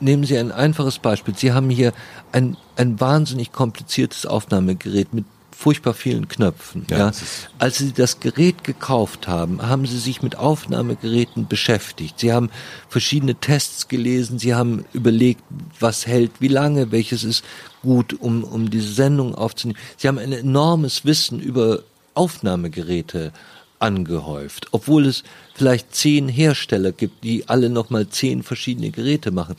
nehmen 0.00 0.24
Sie 0.24 0.38
ein 0.38 0.50
einfaches 0.50 0.98
Beispiel. 0.98 1.36
Sie 1.36 1.52
haben 1.52 1.68
hier 1.68 1.92
ein, 2.32 2.56
ein 2.76 2.98
wahnsinnig 3.00 3.52
kompliziertes 3.52 4.24
Aufnahmegerät 4.24 5.12
mit 5.12 5.26
furchtbar 5.62 5.94
vielen 5.94 6.26
Knöpfen. 6.26 6.86
Ja, 6.90 6.98
ja. 6.98 7.12
Als 7.60 7.78
sie 7.78 7.92
das 7.92 8.18
Gerät 8.18 8.64
gekauft 8.64 9.28
haben, 9.28 9.62
haben 9.62 9.86
sie 9.86 9.98
sich 9.98 10.20
mit 10.20 10.34
Aufnahmegeräten 10.34 11.46
beschäftigt. 11.46 12.18
Sie 12.18 12.32
haben 12.32 12.50
verschiedene 12.88 13.36
Tests 13.36 13.86
gelesen, 13.86 14.40
sie 14.40 14.56
haben 14.56 14.84
überlegt, 14.92 15.44
was 15.78 16.08
hält, 16.08 16.32
wie 16.40 16.48
lange, 16.48 16.90
welches 16.90 17.22
ist 17.22 17.44
gut, 17.80 18.12
um, 18.20 18.42
um 18.42 18.70
diese 18.70 18.92
Sendung 18.92 19.36
aufzunehmen. 19.36 19.78
Sie 19.96 20.08
haben 20.08 20.18
ein 20.18 20.32
enormes 20.32 21.04
Wissen 21.04 21.38
über 21.38 21.84
Aufnahmegeräte 22.14 23.32
angehäuft, 23.78 24.66
obwohl 24.72 25.06
es 25.06 25.22
vielleicht 25.54 25.94
zehn 25.94 26.28
Hersteller 26.28 26.90
gibt, 26.90 27.22
die 27.22 27.48
alle 27.48 27.70
nochmal 27.70 28.08
zehn 28.08 28.42
verschiedene 28.42 28.90
Geräte 28.90 29.30
machen. 29.30 29.54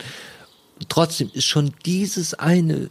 Trotzdem 0.90 1.30
ist 1.32 1.46
schon 1.46 1.72
dieses 1.86 2.34
eine 2.34 2.90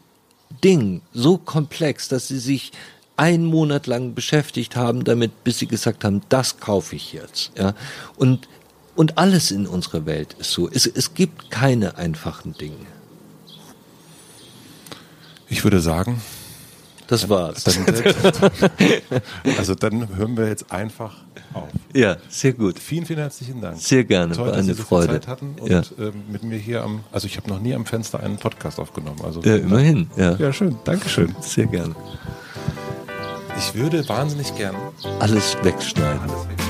Ding 0.63 1.01
so 1.13 1.37
komplex, 1.37 2.07
dass 2.07 2.27
sie 2.27 2.39
sich 2.39 2.71
einen 3.17 3.45
Monat 3.45 3.87
lang 3.87 4.13
beschäftigt 4.13 4.75
haben 4.75 5.03
damit, 5.03 5.43
bis 5.43 5.59
sie 5.59 5.67
gesagt 5.67 6.03
haben, 6.03 6.21
das 6.29 6.59
kaufe 6.59 6.95
ich 6.95 7.13
jetzt. 7.13 7.51
Ja? 7.57 7.75
Und, 8.15 8.47
und 8.95 9.17
alles 9.17 9.51
in 9.51 9.67
unserer 9.67 10.05
Welt 10.05 10.35
ist 10.39 10.51
so. 10.51 10.69
Es, 10.69 10.85
es 10.85 11.13
gibt 11.13 11.51
keine 11.51 11.97
einfachen 11.97 12.53
Dinge. 12.53 12.87
Ich 15.49 15.63
würde 15.63 15.79
sagen, 15.79 16.21
das 17.07 17.29
war's. 17.29 17.63
Dann, 17.63 17.85
also 19.57 19.75
dann 19.75 20.15
hören 20.15 20.35
wir 20.35 20.47
jetzt 20.47 20.71
einfach 20.71 21.17
auf. 21.53 21.69
Ja, 21.93 22.17
sehr 22.29 22.53
gut. 22.53 22.79
Vielen, 22.79 23.05
vielen 23.05 23.19
herzlichen 23.19 23.61
Dank. 23.61 23.77
Sehr 23.79 24.03
gerne, 24.03 24.33
Toll, 24.33 24.47
war 24.47 24.53
eine 24.53 24.67
dass 24.67 24.77
Sie 24.77 24.83
Freude. 24.83 25.07
So 25.07 25.13
Zeit 25.13 25.27
hatten 25.27 25.55
und 25.59 25.69
ja. 25.69 25.83
ähm, 25.99 26.23
mit 26.29 26.43
mir 26.43 26.57
hier 26.57 26.83
am, 26.83 27.03
also 27.11 27.27
ich 27.27 27.37
habe 27.37 27.49
noch 27.49 27.59
nie 27.59 27.75
am 27.75 27.85
Fenster 27.85 28.19
einen 28.19 28.37
Podcast 28.37 28.79
aufgenommen. 28.79 29.21
Also 29.23 29.41
ja, 29.41 29.57
immerhin. 29.57 30.09
Ja. 30.15 30.35
ja, 30.37 30.51
schön. 30.51 30.77
Dankeschön. 30.85 31.35
Sehr 31.41 31.67
gerne. 31.67 31.95
Ich 33.57 33.75
würde 33.75 34.07
wahnsinnig 34.09 34.55
gern 34.55 34.75
alles 35.19 35.57
wegschneiden. 35.63 36.29
Alles 36.29 36.53
wegschneiden. 36.53 36.62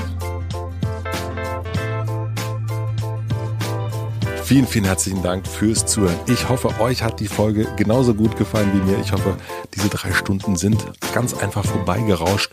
Vielen, 4.44 4.66
vielen 4.66 4.84
herzlichen 4.84 5.22
Dank 5.22 5.48
fürs 5.48 5.86
Zuhören. 5.86 6.16
Ich 6.26 6.50
hoffe, 6.50 6.78
euch 6.78 7.02
hat 7.02 7.18
die 7.18 7.28
Folge 7.28 7.66
genauso 7.76 8.12
gut 8.12 8.36
gefallen 8.36 8.70
wie 8.74 8.90
mir. 8.90 8.98
Ich 9.00 9.10
hoffe, 9.10 9.38
diese 9.74 9.88
drei 9.88 10.12
Stunden 10.12 10.56
sind 10.56 10.84
ganz 11.14 11.32
einfach 11.32 11.64
vorbeigerauscht. 11.64 12.52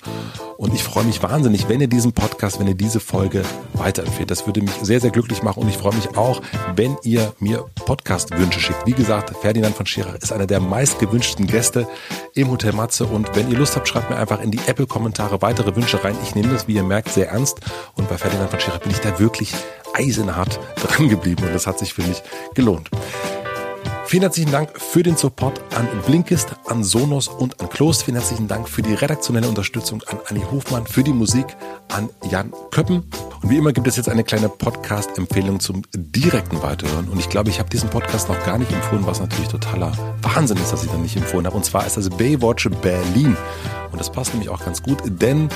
Und 0.56 0.74
ich 0.74 0.84
freue 0.84 1.03
mich 1.03 1.22
wahnsinnig, 1.22 1.68
wenn 1.68 1.82
ihr 1.82 1.88
diesen 1.88 2.14
Podcast, 2.14 2.61
wenn 2.61 2.68
ihr 2.68 2.76
diese 2.76 3.02
Folge 3.02 3.44
weiterempfehlt. 3.74 4.32
Das 4.32 4.45
würde 4.45 4.61
mich 4.61 4.72
sehr, 4.82 5.02
sehr 5.02 5.11
glücklich 5.11 5.44
machen. 5.44 5.64
Und 5.64 5.70
ich 5.70 5.78
freue 5.78 5.94
mich 5.94 6.16
auch, 6.16 6.42
wenn 6.78 6.95
ihr 7.03 7.34
mir 7.40 7.66
Podcast-Wünsche 7.86 8.61
schickt. 8.61 8.86
Wie 8.86 8.94
gesagt, 8.94 9.36
Ferdinand 9.42 9.76
von 9.76 9.86
Schirach 9.86 10.16
ist 10.16 10.32
einer 10.32 10.48
der 10.48 10.61
meistgewünschten 10.61 11.45
Gäste 11.45 11.90
im 12.36 12.52
Hotel 12.52 12.72
Matze. 12.72 13.06
Und 13.06 13.36
wenn 13.36 13.52
ihr 13.52 13.58
Lust 13.58 13.76
habt, 13.76 13.90
schreibt 13.90 14.10
mir 14.10 14.16
einfach 14.16 14.40
in 14.40 14.52
die 14.52 14.61
Apple-Kommentare 14.66 15.42
weitere 15.42 15.76
Wünsche 15.76 16.02
rein. 16.02 16.16
Ich 16.24 16.36
nehme 16.36 16.53
das, 16.53 16.70
wie 16.70 16.76
ihr 16.76 16.84
merkt, 16.84 17.10
sehr 17.10 17.32
ernst. 17.32 17.60
Und 17.95 18.08
bei 18.08 18.18
Ferdinand 18.18 18.50
von 18.50 18.61
Schirach 18.61 18.80
bin 18.80 18.92
ich 18.92 19.00
da 19.00 19.20
wirklich 19.20 19.53
eisenhart 19.94 20.60
dran 20.76 21.10
geblieben. 21.10 21.44
Und 21.44 21.53
das 21.53 21.68
hat 21.68 21.80
sich 21.80 21.94
für 21.94 22.03
mich 22.03 22.22
gelohnt. 22.53 22.90
Vielen 24.11 24.24
herzlichen 24.24 24.52
Dank 24.52 24.78
für 24.78 25.03
den 25.03 25.16
Support 25.16 25.61
an 25.74 25.88
Blinkist, 26.06 26.50
an 26.66 26.84
Sonos 26.84 27.30
und 27.30 27.61
an 27.61 27.70
Klos. 27.70 28.03
Vielen 28.03 28.18
herzlichen 28.18 28.45
Dank 28.50 28.68
für 28.68 28.82
die 28.82 28.94
redaktionelle 28.94 29.48
Unterstützung 29.48 30.03
an 30.08 30.20
Anni 30.28 30.42
Hofmann, 30.52 30.86
für 30.86 31.02
die 31.02 31.14
Musik 31.14 31.45
an 31.88 32.10
Jan 32.30 32.52
Köppen. 32.72 33.10
Und 33.42 33.50
wie 33.50 33.56
immer 33.56 33.72
gibt 33.72 33.88
es 33.88 33.95
jetzt 33.95 34.10
eine 34.10 34.26
kleine 34.26 34.50
Podcast-Empfehlung 34.50 35.61
zum 35.61 35.84
direkten 35.94 36.61
Weiterhören. 36.61 37.08
Und 37.08 37.20
ich 37.22 37.30
glaube, 37.30 37.52
ich 37.52 37.60
habe 37.60 37.70
diesen 37.70 37.90
Podcast 37.90 38.28
noch 38.28 38.44
gar 38.45 38.58
nicht 38.58 38.74
empfohlen, 38.74 39.06
was 39.06 39.22
natürlich 39.22 39.48
totaler 39.48 39.94
Wahnsinn 40.24 40.58
ist, 40.58 40.74
dass 40.74 40.84
ich 40.84 40.92
dann 40.92 41.03
nicht 41.03 41.16
empfohlen 41.16 41.45
habe. 41.45 41.56
Und 41.56 41.64
zwar 41.64 41.88
ist 41.88 41.95
das 41.95 42.10
Baywatch 42.10 42.68
Berlin. 42.82 43.38
Und 43.92 44.00
das 44.00 44.11
passt 44.11 44.34
nämlich 44.34 44.50
auch 44.50 44.64
ganz 44.64 44.82
gut, 44.82 45.00
denn 45.06 45.50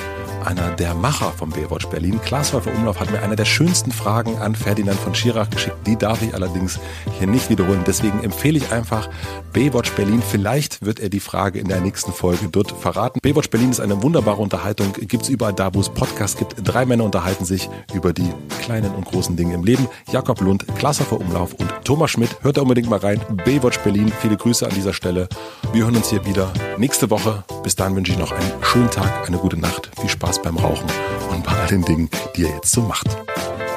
einer 0.44 0.70
der 0.76 0.94
Macher 0.94 1.32
vom 1.32 1.50
Baywatch 1.50 1.86
Berlin, 1.86 2.20
Klaas 2.24 2.52
Häufer 2.52 2.72
Umlauf, 2.72 3.00
hat 3.00 3.10
mir 3.10 3.20
eine 3.20 3.34
der 3.34 3.44
schönsten 3.44 3.90
Fragen 3.90 4.38
an 4.38 4.54
Ferdinand 4.54 4.98
von 5.00 5.14
Schirach 5.14 5.50
geschickt. 5.50 5.76
Die 5.86 5.96
darf 5.96 6.22
ich 6.22 6.34
allerdings 6.34 6.78
hier 7.18 7.26
nicht 7.26 7.50
wiederholen. 7.50 7.82
Deswegen 7.84 8.22
empfehle 8.22 8.58
ich 8.58 8.70
einfach 8.70 9.08
Baywatch 9.52 9.90
Berlin. 9.92 10.22
Vielleicht 10.22 10.84
wird 10.84 11.00
er 11.00 11.08
die 11.08 11.18
Frage 11.18 11.58
in 11.58 11.66
der 11.66 11.80
nächsten 11.80 12.12
Folge 12.12 12.48
dort 12.48 12.70
verraten. 12.70 13.18
Baywatch 13.22 13.50
Berlin 13.50 13.70
ist 13.70 13.80
eine 13.80 14.02
wunderbare 14.02 14.40
Unterhaltung. 14.40 14.92
Gibt 14.92 15.24
es 15.24 15.28
überall 15.30 15.52
da, 15.52 15.74
wo 15.74 15.80
es 15.80 15.88
Podcasts 15.88 16.36
gibt. 16.36 16.54
Drei 16.62 16.86
Männer 16.86 17.04
unterhalten 17.04 17.44
sich 17.44 17.68
über 17.92 18.12
die 18.12 18.32
kleinen 18.60 18.94
und 18.94 19.04
großen 19.04 19.36
Dinge 19.36 19.54
im 19.54 19.64
Leben. 19.64 19.88
Jakob 20.12 20.40
Lund, 20.40 20.64
Klaas 20.78 21.00
Häufer 21.00 21.20
Umlauf 21.20 21.54
und 21.54 21.72
Thomas 21.84 22.12
Schmidt. 22.12 22.36
Hört 22.42 22.58
da 22.58 22.62
unbedingt 22.62 22.88
mal 22.88 23.00
rein. 23.00 23.20
Baywatch 23.44 23.78
Berlin. 23.80 24.12
Viele 24.20 24.36
Grüße 24.36 24.64
an 24.64 24.74
dieser 24.74 24.92
Stelle. 24.92 25.28
Wir 25.72 25.84
hören 25.84 25.96
uns 25.96 26.10
hier 26.10 26.24
wieder 26.24 26.52
nächste 26.78 27.10
Woche. 27.10 27.42
Bis 27.64 27.74
dahin 27.74 27.96
wünsche 27.96 28.12
ich 28.12 28.18
noch 28.30 28.38
einen 28.38 28.64
schönen 28.64 28.90
Tag, 28.90 29.28
eine 29.28 29.38
gute 29.38 29.56
Nacht. 29.56 29.90
Viel 30.00 30.10
Spaß 30.10 30.42
beim 30.42 30.56
Rauchen 30.56 30.88
und 31.30 31.44
bei 31.44 31.52
all 31.52 31.66
den 31.68 31.82
Dingen, 31.82 32.10
die 32.34 32.42
ihr 32.42 32.48
jetzt 32.48 32.72
so 32.72 32.82
macht. 32.82 33.06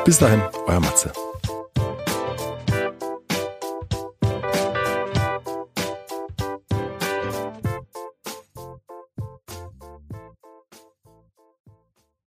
Bis 0.05 0.17
dahin, 0.17 0.41
euer 0.65 0.79
Matze. 0.79 1.11